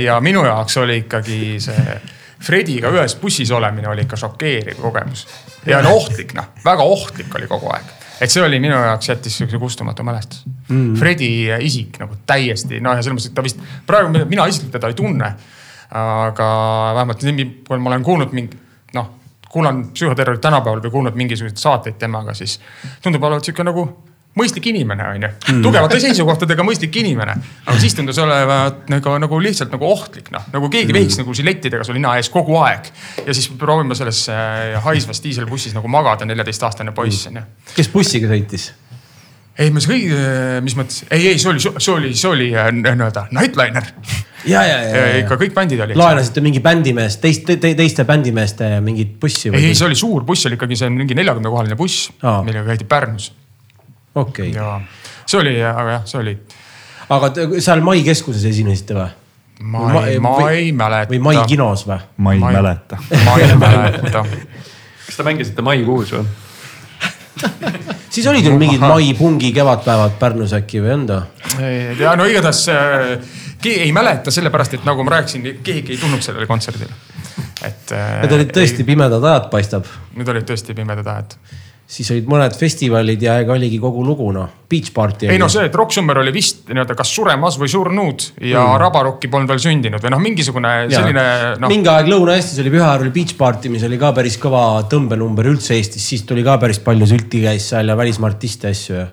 ja 0.00 0.20
minu 0.24 0.44
jaoks 0.46 0.76
oli 0.82 1.02
ikkagi 1.04 1.56
see 1.62 2.00
Frediga 2.46 2.90
ühes 2.92 3.16
bussis 3.18 3.50
olemine 3.50 3.88
oli 3.88 4.04
ikka 4.04 4.16
šokeeriv 4.20 4.80
kogemus. 4.80 5.26
ja 5.66 5.80
ohtlik 5.88 6.34
noh, 6.36 6.52
väga 6.64 6.84
ohtlik 6.84 7.32
oli 7.34 7.48
kogu 7.50 7.72
aeg 7.72 7.95
et 8.20 8.32
see 8.32 8.42
oli 8.44 8.60
minu 8.62 8.74
jaoks 8.74 9.10
jättis 9.10 9.36
sihukese 9.38 9.58
kustumatu 9.60 10.04
mälestus 10.06 10.46
mm.. 10.68 10.94
Fredi 11.00 11.30
isik 11.66 12.00
nagu 12.02 12.16
täiesti 12.26 12.80
noh, 12.80 12.96
ja 12.96 13.04
selles 13.04 13.18
mõttes, 13.18 13.30
et 13.30 13.36
ta 13.36 13.44
vist 13.44 13.60
praegu 13.86 14.12
mina 14.14 14.48
isiklikult 14.48 14.78
teda 14.78 14.92
ei 14.92 14.98
tunne. 14.98 15.34
aga 15.96 16.46
vähemalt 16.96 17.22
kui 17.68 17.78
ma 17.78 17.90
olen 17.92 18.02
kuulnud 18.02 18.32
mingi 18.34 18.58
noh, 18.94 19.10
kuulan 19.48 19.84
psühhoterrorit 19.92 20.40
tänapäeval 20.42 20.82
või 20.82 20.90
kuulnud 20.90 21.14
mingisuguseid 21.16 21.60
saateid 21.60 21.98
temaga, 21.98 22.34
siis 22.34 22.58
tundub 23.02 23.22
olevat 23.22 23.44
sihuke 23.44 23.64
nagu 23.64 23.86
mõistlik 24.36 24.68
inimene, 24.70 25.08
onju. 25.14 25.30
Mm. 25.48 25.60
tugevate 25.64 25.98
seisukohtadega 26.02 26.64
mõistlik 26.66 26.96
inimene. 27.00 27.36
aga 27.64 27.76
siis 27.80 27.96
tundus 27.96 28.18
olevat 28.22 28.90
nagu, 28.92 29.16
nagu 29.22 29.40
lihtsalt 29.42 29.72
nagu 29.72 29.88
ohtlik, 29.88 30.30
noh, 30.34 30.44
nagu 30.52 30.70
keegi 30.72 30.90
mm. 30.90 30.98
vehiks 30.98 31.20
nagu 31.20 31.36
žilettidega 31.36 31.86
sul 31.86 31.96
nina 31.96 32.16
ees 32.20 32.30
kogu 32.32 32.58
aeg. 32.60 32.90
ja 33.24 33.36
siis 33.36 33.48
proovime 33.58 33.96
selles 33.98 34.26
äh, 34.32 34.76
haisvas 34.84 35.22
diiselbussis 35.24 35.76
nagu 35.76 35.88
magada, 35.88 36.28
neljateistaastane 36.28 36.92
poiss, 36.96 37.30
onju. 37.30 37.46
kes 37.76 37.88
bussiga 37.94 38.28
sõitis? 38.32 38.74
ei, 39.56 39.72
me 39.72 39.80
kõik, 39.80 40.04
äh, 40.12 40.58
mis 40.64 40.76
mõttes, 40.76 41.06
ei, 41.08 41.30
ei, 41.32 41.40
see 41.40 41.54
oli, 41.54 41.64
see 41.64 41.94
oli, 41.94 42.12
see 42.12 42.28
oli 42.28 42.50
äh, 42.52 42.68
nii-öelda 42.76 43.30
Nightliner. 43.32 43.88
ja, 44.44 44.66
ja, 44.68 44.76
ja, 44.84 45.00
ja. 45.00 45.16
ikka 45.22 45.40
kõik 45.40 45.56
bändid 45.56 45.80
olid. 45.86 45.96
laenasite 45.96 46.44
mingi 46.44 46.60
bändimeest, 46.60 47.22
teist 47.24 47.48
te,, 47.48 47.56
teiste 47.64 48.04
bändimeeste 48.04 48.74
mingit 48.84 49.16
bussi? 49.22 49.48
ei, 49.48 49.70
ei, 49.70 49.80
see 49.80 49.88
oli 49.88 49.96
suur 49.96 50.28
buss, 50.28 50.44
oli 50.44 50.60
ikkagi 50.60 50.76
see 50.84 50.92
mingi 50.92 51.16
neljakümne 51.16 51.56
kohaline 51.56 51.80
buss, 51.80 52.10
millega 52.20 52.68
käidi 52.68 52.84
Pärnus 52.92 53.32
okei 54.16 54.50
okay.. 54.50 54.56
ja 54.56 54.80
see 55.26 55.40
oli, 55.40 55.54
aga 55.62 55.98
jah, 55.98 56.08
see 56.08 56.20
oli. 56.22 56.34
aga 57.16 57.30
seal 57.60 57.84
Mai 57.86 58.02
keskuses 58.06 58.44
esinesite 58.50 58.96
või? 58.96 59.08
ma 59.72 60.02
ei, 60.06 60.18
ma 60.20 60.34
ei 60.52 60.72
mäleta. 60.76 61.12
või 61.14 61.22
Mai 61.28 61.44
kinos 61.48 61.86
või? 61.88 62.00
ma 62.24 62.34
ei 62.36 62.42
mäleta. 62.44 63.00
ma 63.24 63.38
ei 63.40 63.54
mäleta. 63.64 64.24
kas 65.06 65.20
te 65.20 65.26
mängisite 65.26 65.64
maikuus 65.66 66.14
või? 66.16 66.26
siis 68.14 68.26
olid 68.30 68.46
ju 68.48 68.54
mingid 68.56 68.80
maipungi 68.80 69.52
kevadpäevad 69.56 70.16
Pärnus 70.20 70.54
äkki 70.56 70.80
või 70.84 70.94
on 70.96 71.10
ta? 71.10 71.22
ja 72.00 72.16
no 72.16 72.28
igatahes 72.28 72.62
äh, 72.72 73.34
ei 73.66 73.90
mäleta 73.92 74.30
sellepärast, 74.30 74.76
et 74.78 74.84
nagu 74.86 75.02
ma 75.02 75.16
rääkisin, 75.16 75.58
keegi 75.64 75.96
ei 75.96 76.00
tulnud 76.00 76.22
sellele 76.22 76.46
kontserdile 76.46 76.94
et. 77.66 77.92
äh, 77.92 78.22
Need 78.22 78.34
olid 78.36 78.52
tõesti. 78.54 78.86
pimedad 78.86 79.24
ajad, 79.24 79.48
paistab. 79.52 79.88
Need 80.16 80.30
olid 80.32 80.46
tõesti 80.48 80.76
pimedad 80.76 81.08
ajad. 81.12 81.36
Siis 81.86 82.08
olid 82.10 82.26
mõned 82.26 82.54
festivalid 82.58 83.20
ja 83.22 83.36
ega 83.42 83.54
oligi 83.54 83.78
kogu 83.78 84.02
lugu 84.02 84.26
noh, 84.34 84.48
Beach 84.66 84.90
Party. 84.94 85.28
ei 85.30 85.38
no 85.38 85.46
see, 85.52 85.68
et 85.68 85.74
Rock 85.78 85.94
Summer 85.94 86.18
oli 86.18 86.32
vist 86.34 86.64
nii-öelda 86.66 86.96
kas 86.98 87.12
suremas 87.14 87.58
või 87.60 87.70
surnud 87.70 88.24
ja 88.42 88.64
mm. 88.64 88.80
Rabarocki 88.82 89.30
polnud 89.30 89.52
veel 89.52 89.62
sündinud 89.62 90.02
või 90.02 90.14
noh, 90.16 90.22
mingisugune 90.24 90.72
selline 90.90 91.26
noh, 91.62 91.70
mingi 91.70 91.90
aeg 91.92 92.10
Lõuna-Eestis 92.10 92.58
oli 92.64 92.74
Pühajärvel 92.74 93.06
oli 93.06 93.14
Beach 93.14 93.38
Party, 93.38 93.70
mis 93.70 93.86
oli 93.86 94.00
ka 94.02 94.10
päris 94.18 94.38
kõva 94.42 94.64
tõmbenumber 94.90 95.46
üldse 95.52 95.78
Eestis, 95.78 96.08
siis 96.10 96.26
tuli 96.26 96.42
ka 96.46 96.58
päris 96.62 96.82
palju 96.82 97.06
sülti 97.06 97.46
käis 97.46 97.70
seal 97.70 97.94
ja 97.94 97.98
välismaa 97.98 98.34
artiste 98.34 98.74
ja 98.74 98.74
asju 98.74 98.98
ja. 98.98 99.08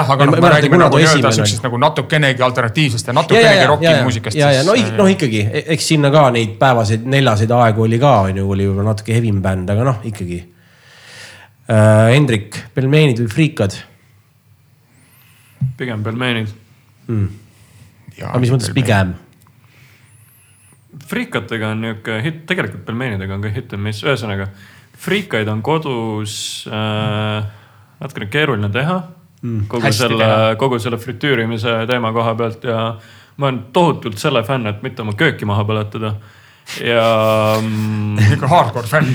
jah, 0.00 0.14
aga 0.18 0.26
noh, 0.26 0.42
me 0.42 0.54
räägime 0.58 0.82
nagu 0.82 0.98
nii-öelda 0.98 1.36
siuksest 1.38 1.70
nagu 1.70 1.78
natukenegi 1.78 2.42
alternatiivsest 2.42 3.06
ja 3.06 3.12
ja, 3.12 3.14
ja, 3.14 3.22
natukenegi 3.22 3.54
ja, 3.54 3.62
ja 3.62 3.70
rocki 3.70 3.92
ja, 3.92 3.98
muusikast. 4.02 4.42
ja, 4.42 4.54
ja 4.58 4.66
no, 4.66 4.74
noh 4.98 5.14
ikkagi, 5.14 5.46
eks 5.62 5.92
sinna 5.94 6.10
ka 6.10 6.32
neid 6.34 6.58
päevaseid 6.58 7.06
neljaseid 7.06 7.54
aegu 7.54 7.86
oli 7.86 8.02
ka 8.02 8.16
on 8.26 8.42
ju, 8.42 8.50
oli 8.50 8.66
võib-olla 8.66 8.96
natuke 8.96 9.14
heavy 9.14 9.38
bänd, 9.38 9.70
aga 9.70 9.92
noh, 9.94 10.08
ikkagi. 10.10 10.48
Hendrik, 11.70 12.56
pelmeenid 12.74 13.20
või 13.22 13.30
friikad? 13.30 13.76
pigem 15.78 16.02
pelmeenid. 16.04 16.50
aga 18.26 18.40
mis 18.42 18.50
mõttes? 18.52 18.72
pigem? 18.74 19.14
friikatega 21.10 21.70
on 21.74 21.84
nihuke 21.84 22.18
hitt, 22.24 22.42
tegelikult 22.50 22.84
pelmeenidega 22.88 23.36
on 23.36 23.44
ka 23.44 23.52
hit 23.54 23.72
and 23.76 23.86
miss, 23.86 24.02
ühesõnaga 24.04 24.50
friikaid 25.00 25.48
on 25.48 25.62
kodus 25.64 26.34
äh, 26.68 27.46
natukene 28.00 28.28
keeruline 28.32 28.70
teha 28.74 28.98
mm,. 29.42 29.64
kogu 29.70 29.86
hästi 29.86 30.06
selle 30.08 30.28
kogu 30.60 30.78
selle 30.82 30.98
fritüürimise 31.00 31.84
teema 31.90 32.12
koha 32.16 32.34
pealt 32.38 32.66
ja 32.68 32.82
ma 33.40 33.48
olen 33.48 33.62
tohutult 33.72 34.20
selle 34.20 34.42
fänn, 34.44 34.68
et 34.68 34.82
mitte 34.84 35.02
oma 35.02 35.14
kööki 35.16 35.48
maha 35.48 35.64
põletada. 35.64 36.14
Ja 36.78 37.06
mm, 37.60 38.18
ikka 38.36 38.50
hardcore 38.50 38.86
fänn. 38.86 39.14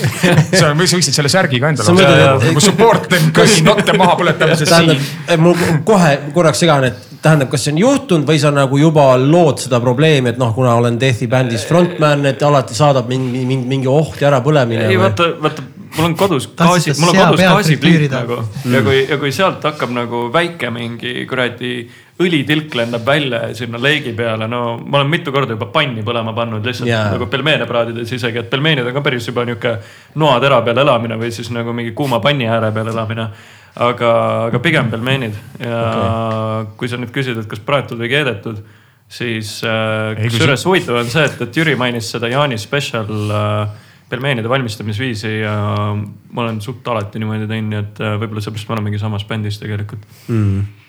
sa 0.60 0.72
võiksid 0.76 1.12
selle 1.14 1.32
särgi 1.32 1.60
ka 1.60 1.72
Sa 1.76 1.92
endale 1.92 1.98
mõtled, 1.98 2.22
osta 2.36 2.48
nagu 2.48 2.64
support 2.64 3.08
them 3.12 3.32
kõigi 3.36 3.64
notte 3.66 3.96
maha 3.98 4.16
põletamises 4.20 4.72
siin., 4.72 5.02
mul 5.42 5.58
kohe 5.86 6.14
korraks 6.36 6.64
segan, 6.64 6.88
et 6.88 7.14
tähendab, 7.24 7.50
kas 7.52 7.64
see 7.64 7.74
on 7.74 7.80
juhtunud 7.80 8.28
või 8.28 8.40
sa 8.40 8.52
nagu 8.54 8.78
juba 8.80 9.06
lood 9.20 9.62
seda 9.64 9.80
probleemi, 9.84 10.34
et 10.34 10.40
noh, 10.40 10.52
kuna 10.56 10.74
olen 10.80 10.98
Deathi 11.00 11.28
bändis 11.30 11.64
frontman, 11.68 12.24
et 12.28 12.42
alati 12.44 12.76
saadab 12.76 13.08
mingi, 13.10 13.44
mingi, 13.48 13.68
mingi 13.68 13.90
oht 13.90 14.20
ja 14.20 14.30
ärapõlemine 14.32 14.88
ei 14.88 14.98
või? 14.98 15.04
vaata, 15.06 15.30
vaata, 15.44 15.64
mul 15.96 16.08
on 16.10 16.16
kodus 16.18 16.48
Tahtsid 16.56 16.92
gaasi, 16.92 17.00
mul 17.00 17.12
on 17.12 17.20
kodus 17.22 17.44
gaasipliit 17.44 18.12
nagu 18.12 18.40
ja 18.72 18.82
kui, 18.84 19.04
ja 19.08 19.20
kui 19.20 19.32
sealt 19.34 19.64
hakkab 19.64 19.94
nagu 19.96 20.26
väike 20.34 20.72
mingi 20.74 21.24
kuradi 21.30 21.76
õlitilk 22.22 22.74
lendab 22.78 23.02
välja 23.06 23.40
ja 23.48 23.54
sinna 23.58 23.78
leegi 23.82 24.12
peale, 24.14 24.46
no 24.50 24.76
ma 24.78 25.00
olen 25.00 25.10
mitu 25.10 25.32
korda 25.34 25.56
juba 25.56 25.66
panni 25.74 26.04
põlema 26.06 26.34
pannud 26.36 26.66
lihtsalt 26.66 26.86
yeah. 26.86 27.08
nagu 27.10 27.26
pelmeene 27.30 27.66
praadides 27.66 28.12
isegi, 28.14 28.38
et 28.38 28.50
pelmeenid 28.50 28.86
on 28.86 28.94
ka 28.94 29.02
päris 29.02 29.26
juba 29.26 29.42
nihuke 29.48 29.72
noatera 30.22 30.60
peal 30.66 30.78
elamine 30.84 31.18
või 31.18 31.32
siis 31.34 31.50
nagu 31.54 31.74
mingi 31.74 31.90
kuuma 31.96 32.20
panni 32.22 32.46
ääre 32.46 32.70
peal 32.74 32.92
elamine. 32.94 33.28
aga, 33.74 34.10
aga 34.46 34.58
pigem 34.62 34.90
pelmeenid 34.90 35.34
ja 35.58 35.78
okay. 35.82 36.74
kui 36.78 36.88
sa 36.88 37.00
nüüd 37.00 37.10
küsid, 37.10 37.40
et 37.40 37.48
kas 37.50 37.58
praetud 37.58 37.98
või 37.98 38.12
keedetud, 38.12 38.60
siis 39.10 39.56
äh, 39.66 40.14
kusjuures 40.20 40.62
huvitav 40.68 41.00
on 41.00 41.10
see, 41.10 41.24
et, 41.26 41.42
et 41.42 41.58
Jüri 41.58 41.74
mainis 41.74 42.12
seda 42.14 42.30
Jaani 42.30 42.58
Special 42.62 43.10
äh, 43.10 43.82
pelmeenide 44.08 44.48
valmistamisviisi 44.48 45.38
ja 45.40 45.54
ma 45.94 46.42
olen 46.42 46.60
suht 46.62 46.86
alati 46.88 47.20
niimoodi 47.20 47.46
teinud, 47.48 47.70
nii 47.72 47.80
et 47.80 48.00
äh, 48.02 48.16
võib-olla 48.20 48.42
seepärast 48.44 48.68
me 48.68 48.76
olemegi 48.76 49.00
samas 49.00 49.24
bändis 49.28 49.58
tegelikult. 49.62 50.04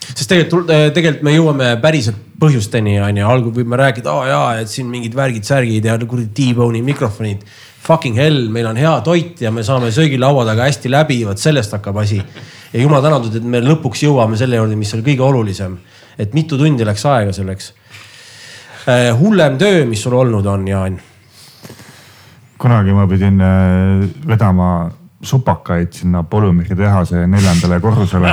sest 0.05 0.29
tegelikult, 0.29 0.71
tegelikult 0.93 1.23
me 1.25 1.35
jõuame 1.35 1.69
päriselt 1.81 2.19
põhjusteni 2.39 2.97
on 3.01 3.21
ju, 3.21 3.29
algul 3.29 3.55
võime 3.55 3.79
rääkida, 3.79 4.11
aa 4.11 4.27
jaa, 4.29 4.49
et 4.61 4.71
siin 4.71 4.89
mingid 4.91 5.15
värgid-särgid 5.17 5.87
ja 5.87 5.95
kuradi 6.03 6.29
T-Bone'i 6.35 6.83
mikrofonid. 6.85 7.47
Fucking 7.85 8.17
hell, 8.17 8.47
meil 8.49 8.65
on 8.65 8.77
hea 8.81 8.93
toit 9.05 9.41
ja 9.45 9.51
me 9.53 9.63
saame 9.63 9.91
söögilaua 9.93 10.45
taga 10.47 10.65
hästi 10.65 10.89
läbi, 10.89 11.19
vot 11.27 11.41
sellest 11.41 11.75
hakkab 11.77 12.01
asi. 12.01 12.19
ja 12.73 12.81
jumal 12.81 13.03
tänatud, 13.05 13.35
et 13.37 13.45
me 13.45 13.61
lõpuks 13.63 14.03
jõuame 14.07 14.37
selle 14.37 14.57
juurde, 14.59 14.75
mis 14.75 14.93
oli 14.97 15.05
kõige 15.05 15.23
olulisem. 15.23 15.77
et 16.17 16.33
mitu 16.33 16.57
tundi 16.57 16.85
läks 16.85 17.05
aega 17.05 17.33
selleks. 17.33 17.73
hullem 19.19 19.57
töö, 19.57 19.85
mis 19.85 20.01
sul 20.01 20.13
olnud 20.13 20.45
on, 20.45 20.67
Jaan? 20.67 20.99
Kunagi 22.57 22.93
ma 22.95 23.07
pidin 23.07 23.41
äh, 23.41 24.05
vedama 24.27 24.91
supakaid 25.25 25.93
sinna 25.93 26.23
polümeri 26.23 26.75
tehase 26.75 27.27
neljandale 27.27 27.79
korrusele. 27.79 28.27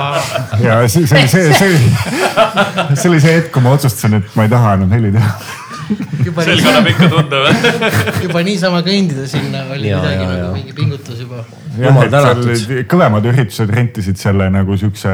ja 0.66 0.80
see, 0.88 1.06
see, 1.06 1.28
see, 1.28 1.52
see, 1.52 1.78
see 2.94 3.10
oli 3.10 3.20
see 3.20 3.38
hetk, 3.38 3.52
kui 3.54 3.64
ma 3.64 3.72
otsustasin, 3.78 4.18
et 4.20 4.36
ma 4.36 4.44
ei 4.44 4.52
taha 4.52 4.74
enam 4.78 4.92
heli 4.92 5.12
teha. 5.14 5.32
Juba 6.26 6.44
selg 6.46 6.66
annab 6.68 6.88
ikka 6.90 7.08
tunda 7.12 7.40
või? 7.44 7.72
juba 8.26 8.42
niisama 8.46 8.82
kõndida 8.86 9.24
sinna 9.30 9.64
oli 9.72 9.88
Ja, 9.90 10.00
midagi 10.02 10.22
ja, 10.22 10.28
nagu 10.28 10.42
ja. 10.42 10.50
mingi 10.56 10.74
pingutus 10.76 11.22
juba. 11.22 11.44
Jumal 11.78 12.10
tänatud. 12.10 12.72
kõvemad 12.90 13.26
üritused 13.30 13.70
rentisid 13.72 14.18
selle 14.20 14.48
nagu 14.52 14.76
siukse 14.80 15.12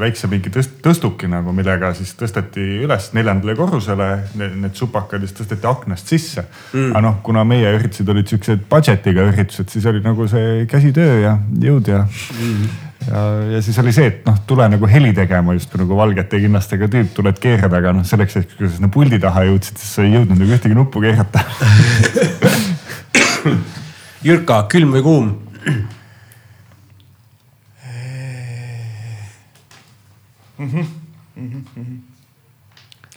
väikse 0.00 0.30
mingi 0.30 0.52
tõst-, 0.54 0.78
tõstuki 0.84 1.30
nagu, 1.32 1.54
millega 1.56 1.92
siis 1.96 2.12
tõsteti 2.18 2.64
üles 2.84 3.10
neljandale 3.16 3.56
korrusele 3.58 4.08
ne- 4.38 4.50
need 4.66 4.78
supakad 4.78 5.24
siis 5.24 5.36
tõsteti 5.40 5.68
aknast 5.70 6.12
sisse 6.12 6.44
mm.. 6.46 6.90
aga 6.92 7.04
noh, 7.08 7.20
kuna 7.26 7.44
meie 7.48 7.72
üritused 7.78 8.08
olid 8.12 8.28
siuksed 8.32 8.66
budget'iga 8.70 9.28
üritused, 9.32 9.70
siis 9.72 9.86
oli 9.90 10.02
nagu 10.04 10.28
see 10.30 10.66
käsitöö 10.70 11.22
ja 11.24 11.36
jõud 11.62 11.92
ja 11.94 12.04
mm.. 12.06 12.74
ja, 13.06 13.22
ja 13.54 13.62
siis 13.62 13.78
oli 13.82 13.92
see, 13.94 14.10
et 14.10 14.26
noh, 14.26 14.38
tule 14.48 14.66
nagu 14.70 14.88
heli 14.90 15.12
tegema 15.16 15.54
justkui 15.56 15.80
nagu 15.82 15.98
valgete 15.98 16.40
kinnastega 16.42 16.88
tüüp, 16.92 17.12
tuled 17.16 17.40
keerada, 17.42 17.80
aga 17.80 17.94
noh, 17.96 18.06
selleks 18.08 18.38
hetkeks, 18.40 18.58
kui 18.58 18.68
sa 18.68 18.76
sinna 18.76 18.90
puldi 18.92 19.20
taha 19.22 19.46
jõudsid, 19.48 19.80
siis 19.80 19.96
sa 19.98 20.06
ei 20.06 20.14
jõudnud 20.16 20.38
nagu 20.42 20.56
ühtegi 20.58 20.78
nuppu 20.78 21.02
keerata 21.04 21.44
Jürka, 24.26 24.62
külm 24.72 24.96
või 24.96 25.04
kuum? 25.06 25.34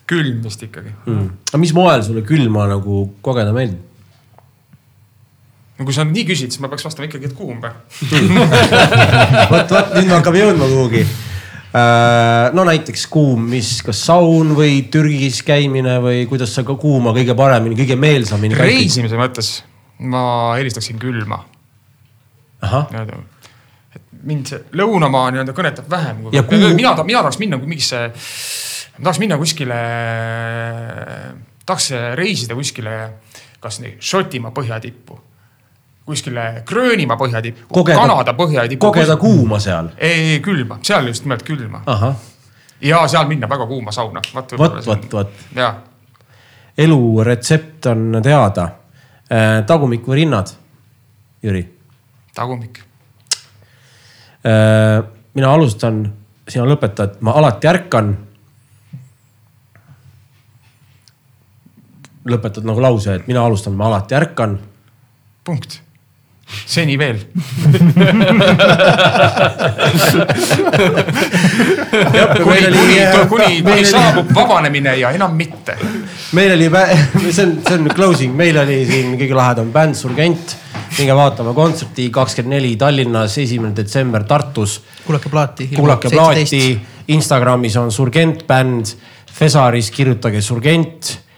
külm 0.10 0.41
vist 0.44 0.64
ikkagi. 0.66 0.91
aga 1.07 1.61
mis 1.61 1.74
moel 1.74 2.03
sulle 2.06 2.26
külma 2.28 2.68
nagu 2.70 3.06
kogeda 3.26 3.53
meeldib? 3.56 3.89
No 5.80 5.88
kui 5.88 5.96
sa 5.96 6.06
nii 6.08 6.26
küsid, 6.28 6.52
siis 6.54 6.62
ma 6.64 6.70
peaks 6.72 6.86
vastama 6.88 7.08
ikkagi, 7.08 7.32
et 7.32 7.38
kuum 7.38 7.58
või? 7.64 7.72
vot, 9.54 9.72
vot 9.72 9.96
nüüd 9.96 10.10
me 10.10 10.18
hakkame 10.18 10.44
jõudma 10.44 10.70
kuhugi. 10.74 11.06
no 12.58 12.68
näiteks 12.68 13.08
kuum, 13.12 13.48
mis, 13.56 13.78
kas 13.86 14.04
saun 14.10 14.54
või 14.58 14.84
Türgis 14.92 15.42
käimine 15.48 16.00
või 16.04 16.24
kuidas 16.30 16.54
sa 16.58 16.66
ka 16.68 16.76
kuuma 16.80 17.16
kõige 17.16 17.38
paremini, 17.38 17.78
kõige 17.80 18.00
meelsamini 18.00 18.58
reisimise 18.60 19.20
mõttes 19.20 19.60
ma 20.00 20.56
eelistaksin 20.58 21.00
külma. 21.00 21.44
mind 24.24 24.52
see 24.52 24.60
lõunamaa 24.76 25.30
nii-öelda 25.32 25.56
kõnetab 25.56 25.88
vähem. 25.92 26.26
Kuhu- 26.26 26.74
mina, 26.76 26.92
mina 27.04 27.22
tahaks 27.24 27.40
minna 27.40 27.58
mingisse, 27.58 28.02
ma 28.98 29.04
tahaks 29.04 29.20
minna 29.20 29.38
kuskile, 29.40 29.80
tahaks 31.66 31.92
reisida 32.20 32.56
kuskile, 32.56 32.96
kas 33.60 33.80
nii 33.80 33.96
Šotimaa 34.00 34.52
põhjatippu, 34.56 35.20
kuskile 36.10 36.64
Gröönimaa 36.65 37.18
põhjatippu, 37.18 37.68
Kogeda- 37.73 37.99
Kanada 37.99 38.34
põhjatippu. 38.34 38.81
kogeda 38.81 39.18
kuuma 39.22 39.60
seal. 39.61 39.91
ei, 39.98 40.34
ei 40.34 40.40
külma, 40.41 40.80
seal 40.81 41.07
just 41.07 41.26
nimelt 41.26 41.44
külma 41.45 41.84
ja 42.81 43.02
seal 43.07 43.27
minna 43.30 43.49
väga 43.49 43.68
kuuma 43.69 43.91
sauna. 43.91 44.22
vot, 44.34 44.57
vot, 44.57 44.86
vot, 44.86 45.11
vot. 45.14 45.31
ja 45.56 45.73
elu 46.77 47.23
retsept 47.23 47.86
on 47.91 48.22
teada. 48.23 48.69
tagumik 49.68 50.07
või 50.07 50.23
rinnad, 50.23 50.49
Jüri? 51.44 51.61
tagumik. 52.36 52.80
mina 55.34 55.52
alustan, 55.53 56.02
sina 56.48 56.65
lõpetad, 56.65 57.19
ma 57.22 57.31
alati 57.38 57.68
ärkan. 57.68 58.18
lõpetad 62.30 62.65
nagu 62.65 62.81
lause, 62.81 63.14
et 63.15 63.27
mina 63.27 63.45
alustan, 63.45 63.73
ma 63.77 63.88
alati 63.88 64.15
ärkan 64.15 64.60
punkt. 65.49 65.81
Seni 66.66 66.98
veel. 66.98 67.18
kuni, 72.44 72.62
kuni, 72.74 72.98
kuni, 73.30 73.62
kuni 73.62 73.86
saabub 73.86 74.32
vabanemine 74.36 74.96
ja 75.00 75.12
enam 75.16 75.36
mitte. 75.38 75.78
meil 76.34 76.56
oli, 76.56 76.70
see 77.32 77.46
on, 77.46 77.54
see 77.68 77.78
on 77.78 77.90
closing, 77.96 78.36
meil 78.38 78.58
oli 78.62 78.82
siin 78.90 79.14
kõige 79.20 79.38
lahedam 79.38 79.72
bänd 79.74 79.98
Surgent. 80.00 80.58
minge 80.98 81.16
vaatama 81.16 81.54
kontserti 81.54 82.10
kakskümmend 82.14 82.56
neli 82.58 82.76
Tallinnas, 82.80 83.38
esimene 83.38 83.76
detsember 83.76 84.24
Tartus. 84.28 84.82
kuulake 85.06 85.30
plaati. 85.30 85.70
kuulake 85.76 86.10
plaati, 86.10 86.80
Instagramis 87.14 87.78
on 87.78 87.92
Surgent 87.92 88.46
bänd, 88.48 88.86
Fesaris 89.40 89.92
kirjutage 89.94 90.42
Surgent 90.42 91.29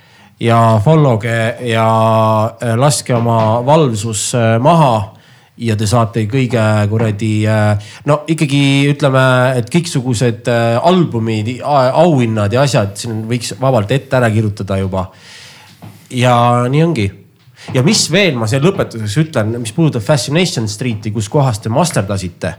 ja 0.41 0.81
follow 0.83 1.19
ge 1.21 1.55
ja 1.69 1.87
äh, 2.57 2.75
laske 2.79 3.13
oma 3.15 3.61
valvsus 3.65 4.31
äh, 4.35 4.55
maha 4.61 4.93
ja 5.61 5.75
te 5.77 5.85
saate 5.85 6.23
kõige 6.25 6.61
kuradi, 6.89 7.43
no 8.09 8.15
ikkagi 8.31 8.61
ütleme, 8.89 9.21
et 9.59 9.67
kõiksugused 9.69 10.47
äh, 10.49 10.77
albumid, 10.81 11.51
auhinnad 11.61 12.53
ja 12.55 12.63
asjad 12.65 12.95
siin 12.97 13.19
võiks 13.29 13.53
vabalt 13.59 13.91
ette 13.93 14.17
ära 14.17 14.31
kirjutada 14.33 14.79
juba. 14.81 15.11
ja 16.09 16.33
nii 16.69 16.81
ongi. 16.83 17.05
ja 17.75 17.83
mis 17.85 18.07
veel 18.11 18.39
ma 18.39 18.47
siia 18.49 18.63
lõpetuseks 18.63 19.17
ütlen, 19.21 19.53
mis 19.61 19.75
puudutab 19.75 20.01
Fascination 20.01 20.67
Street'i, 20.67 21.11
kus 21.11 21.29
kohas 21.29 21.59
te 21.61 21.69
masterdasite 21.69 22.55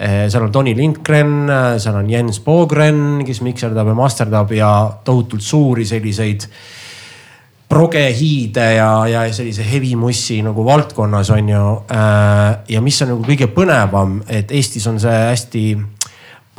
seal 0.00 0.44
on 0.44 0.52
Tony 0.52 0.74
Lindgren, 0.76 1.48
seal 1.80 1.96
on 1.98 2.10
Jens 2.10 2.38
Bogren, 2.44 3.24
kes 3.26 3.40
mikserdab 3.42 3.88
ja 3.90 3.96
masterdab 3.98 4.52
ja 4.54 4.68
tohutult 5.04 5.42
suuri 5.42 5.84
selliseid 5.88 6.46
progehiide 7.70 8.66
ja, 8.74 8.90
ja 9.06 9.22
sellise 9.34 9.64
heavy 9.66 9.94
mussi 9.98 10.40
nagu 10.42 10.64
valdkonnas 10.66 11.30
on 11.36 11.48
ju. 11.52 11.64
Eh, 11.94 12.74
ja 12.74 12.82
mis 12.82 12.98
on 13.04 13.14
nagu 13.14 13.24
kõige 13.26 13.50
põnevam, 13.54 14.18
et 14.28 14.50
Eestis 14.50 14.86
on 14.90 14.98
see 15.02 15.16
hästi 15.30 15.64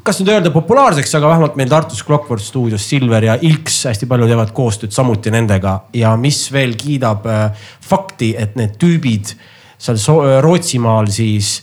kas 0.02 0.18
nüüd 0.22 0.32
öelda 0.34 0.50
populaarseks, 0.54 1.12
aga 1.20 1.30
vähemalt 1.30 1.58
meil 1.60 1.70
Tartus 1.70 2.02
Clockwork 2.06 2.42
stuudios 2.42 2.88
Silver 2.90 3.28
ja 3.28 3.36
Ilks 3.38 3.84
hästi 3.92 4.08
palju 4.10 4.30
teevad 4.32 4.54
koostööd 4.58 4.96
samuti 4.96 5.34
nendega. 5.34 5.82
ja 5.94 6.16
mis 6.18 6.48
veel 6.54 6.74
kiidab 6.80 7.28
äh, 7.30 7.68
fakti, 7.86 8.34
et 8.38 8.56
need 8.58 8.80
tüübid 8.82 9.36
seal 9.82 10.00
so 10.02 10.18
Rootsimaal 10.42 11.12
siis 11.12 11.60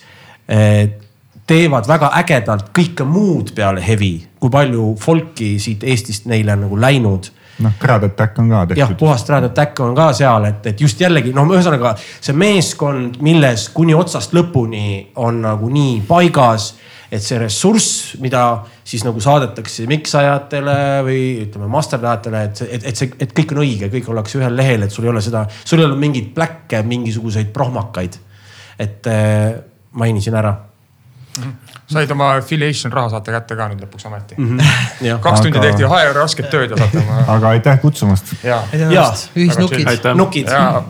äh, 0.51 0.87
teevad 1.49 1.89
väga 1.89 2.13
ägedalt 2.21 2.71
kõike 2.77 3.07
muud 3.09 3.55
peale 3.57 3.83
heavy, 3.83 4.13
kui 4.39 4.53
palju 4.53 4.93
folki 5.01 5.57
siit 5.63 5.83
Eestist 5.89 6.29
neile 6.29 6.55
on 6.55 6.67
nagu 6.67 6.79
läinud 6.79 7.33
noh, 7.65 7.75
Trad 7.81 8.05
Attack 8.09 8.39
on 8.39 8.51
ka 8.53 8.65
tehtud. 8.67 8.83
jah, 8.83 8.93
puhas 8.99 9.25
Trad 9.27 9.49
Attack 9.49 9.81
on 9.85 9.95
ka 9.97 10.11
seal, 10.17 10.49
et, 10.51 10.67
et 10.73 10.83
just 10.85 11.01
jällegi 11.01 11.33
noh, 11.37 11.49
ühesõnaga 11.55 11.95
see 12.01 12.37
meeskond, 12.39 13.19
milles 13.25 13.69
kuni 13.75 13.97
otsast 13.99 14.37
lõpuni 14.37 15.09
on 15.25 15.43
nagu 15.47 15.71
nii 15.73 16.03
paigas. 16.09 16.75
et 17.09 17.25
see 17.25 17.39
ressurss, 17.41 18.19
mida 18.21 18.43
siis 18.85 19.01
nagu 19.01 19.21
saadetakse 19.25 19.87
miksajatele 19.89 20.75
või 21.07 21.23
ütleme 21.47 21.71
masterdajatele, 21.73 22.43
et, 22.51 22.61
et, 22.67 22.85
et 22.91 23.01
see, 23.01 23.15
et 23.17 23.33
kõik 23.33 23.55
on 23.55 23.63
õige, 23.63 23.89
kõik 23.95 24.11
ollakse 24.13 24.37
ühel 24.37 24.53
lehel, 24.53 24.85
et 24.85 24.93
sul 24.93 25.07
ei 25.07 25.15
ole 25.15 25.23
seda, 25.25 25.47
sul 25.65 25.81
ei 25.81 25.89
ole 25.89 25.97
mingeid 25.97 26.35
pläkke, 26.37 26.83
mingisuguseid 26.85 27.49
prohmakaid. 27.55 28.21
et 28.79 29.09
äh, 29.09 29.57
mainisin 29.93 30.37
ära 30.37 30.53
said 31.93 32.11
oma 32.11 32.33
affiliation 32.37 32.93
raha 32.93 33.09
saate 33.15 33.33
kätte 33.33 33.57
ka 33.57 33.69
nüüd 33.71 33.85
lõpuks 33.87 34.07
ometi 34.11 34.37
mm. 34.39 34.59
-hmm. 34.59 35.21
kaks 35.25 35.41
Aga- 35.41 35.43
tundi 35.47 35.65
tehti 35.65 35.89
high 35.89 36.13
rasket 36.17 36.51
tööd 36.53 36.75
ja 36.75 36.81
saate 36.83 37.05
oma. 37.05 37.25
aga 37.37 37.55
aitäh 37.57 37.81
kutsumast. 37.81 38.35
ja, 38.43 38.63
Jaa. 38.73 39.13
ühisnukid. 39.37 40.13
nukid. 40.15 40.49
ja. 40.53 40.83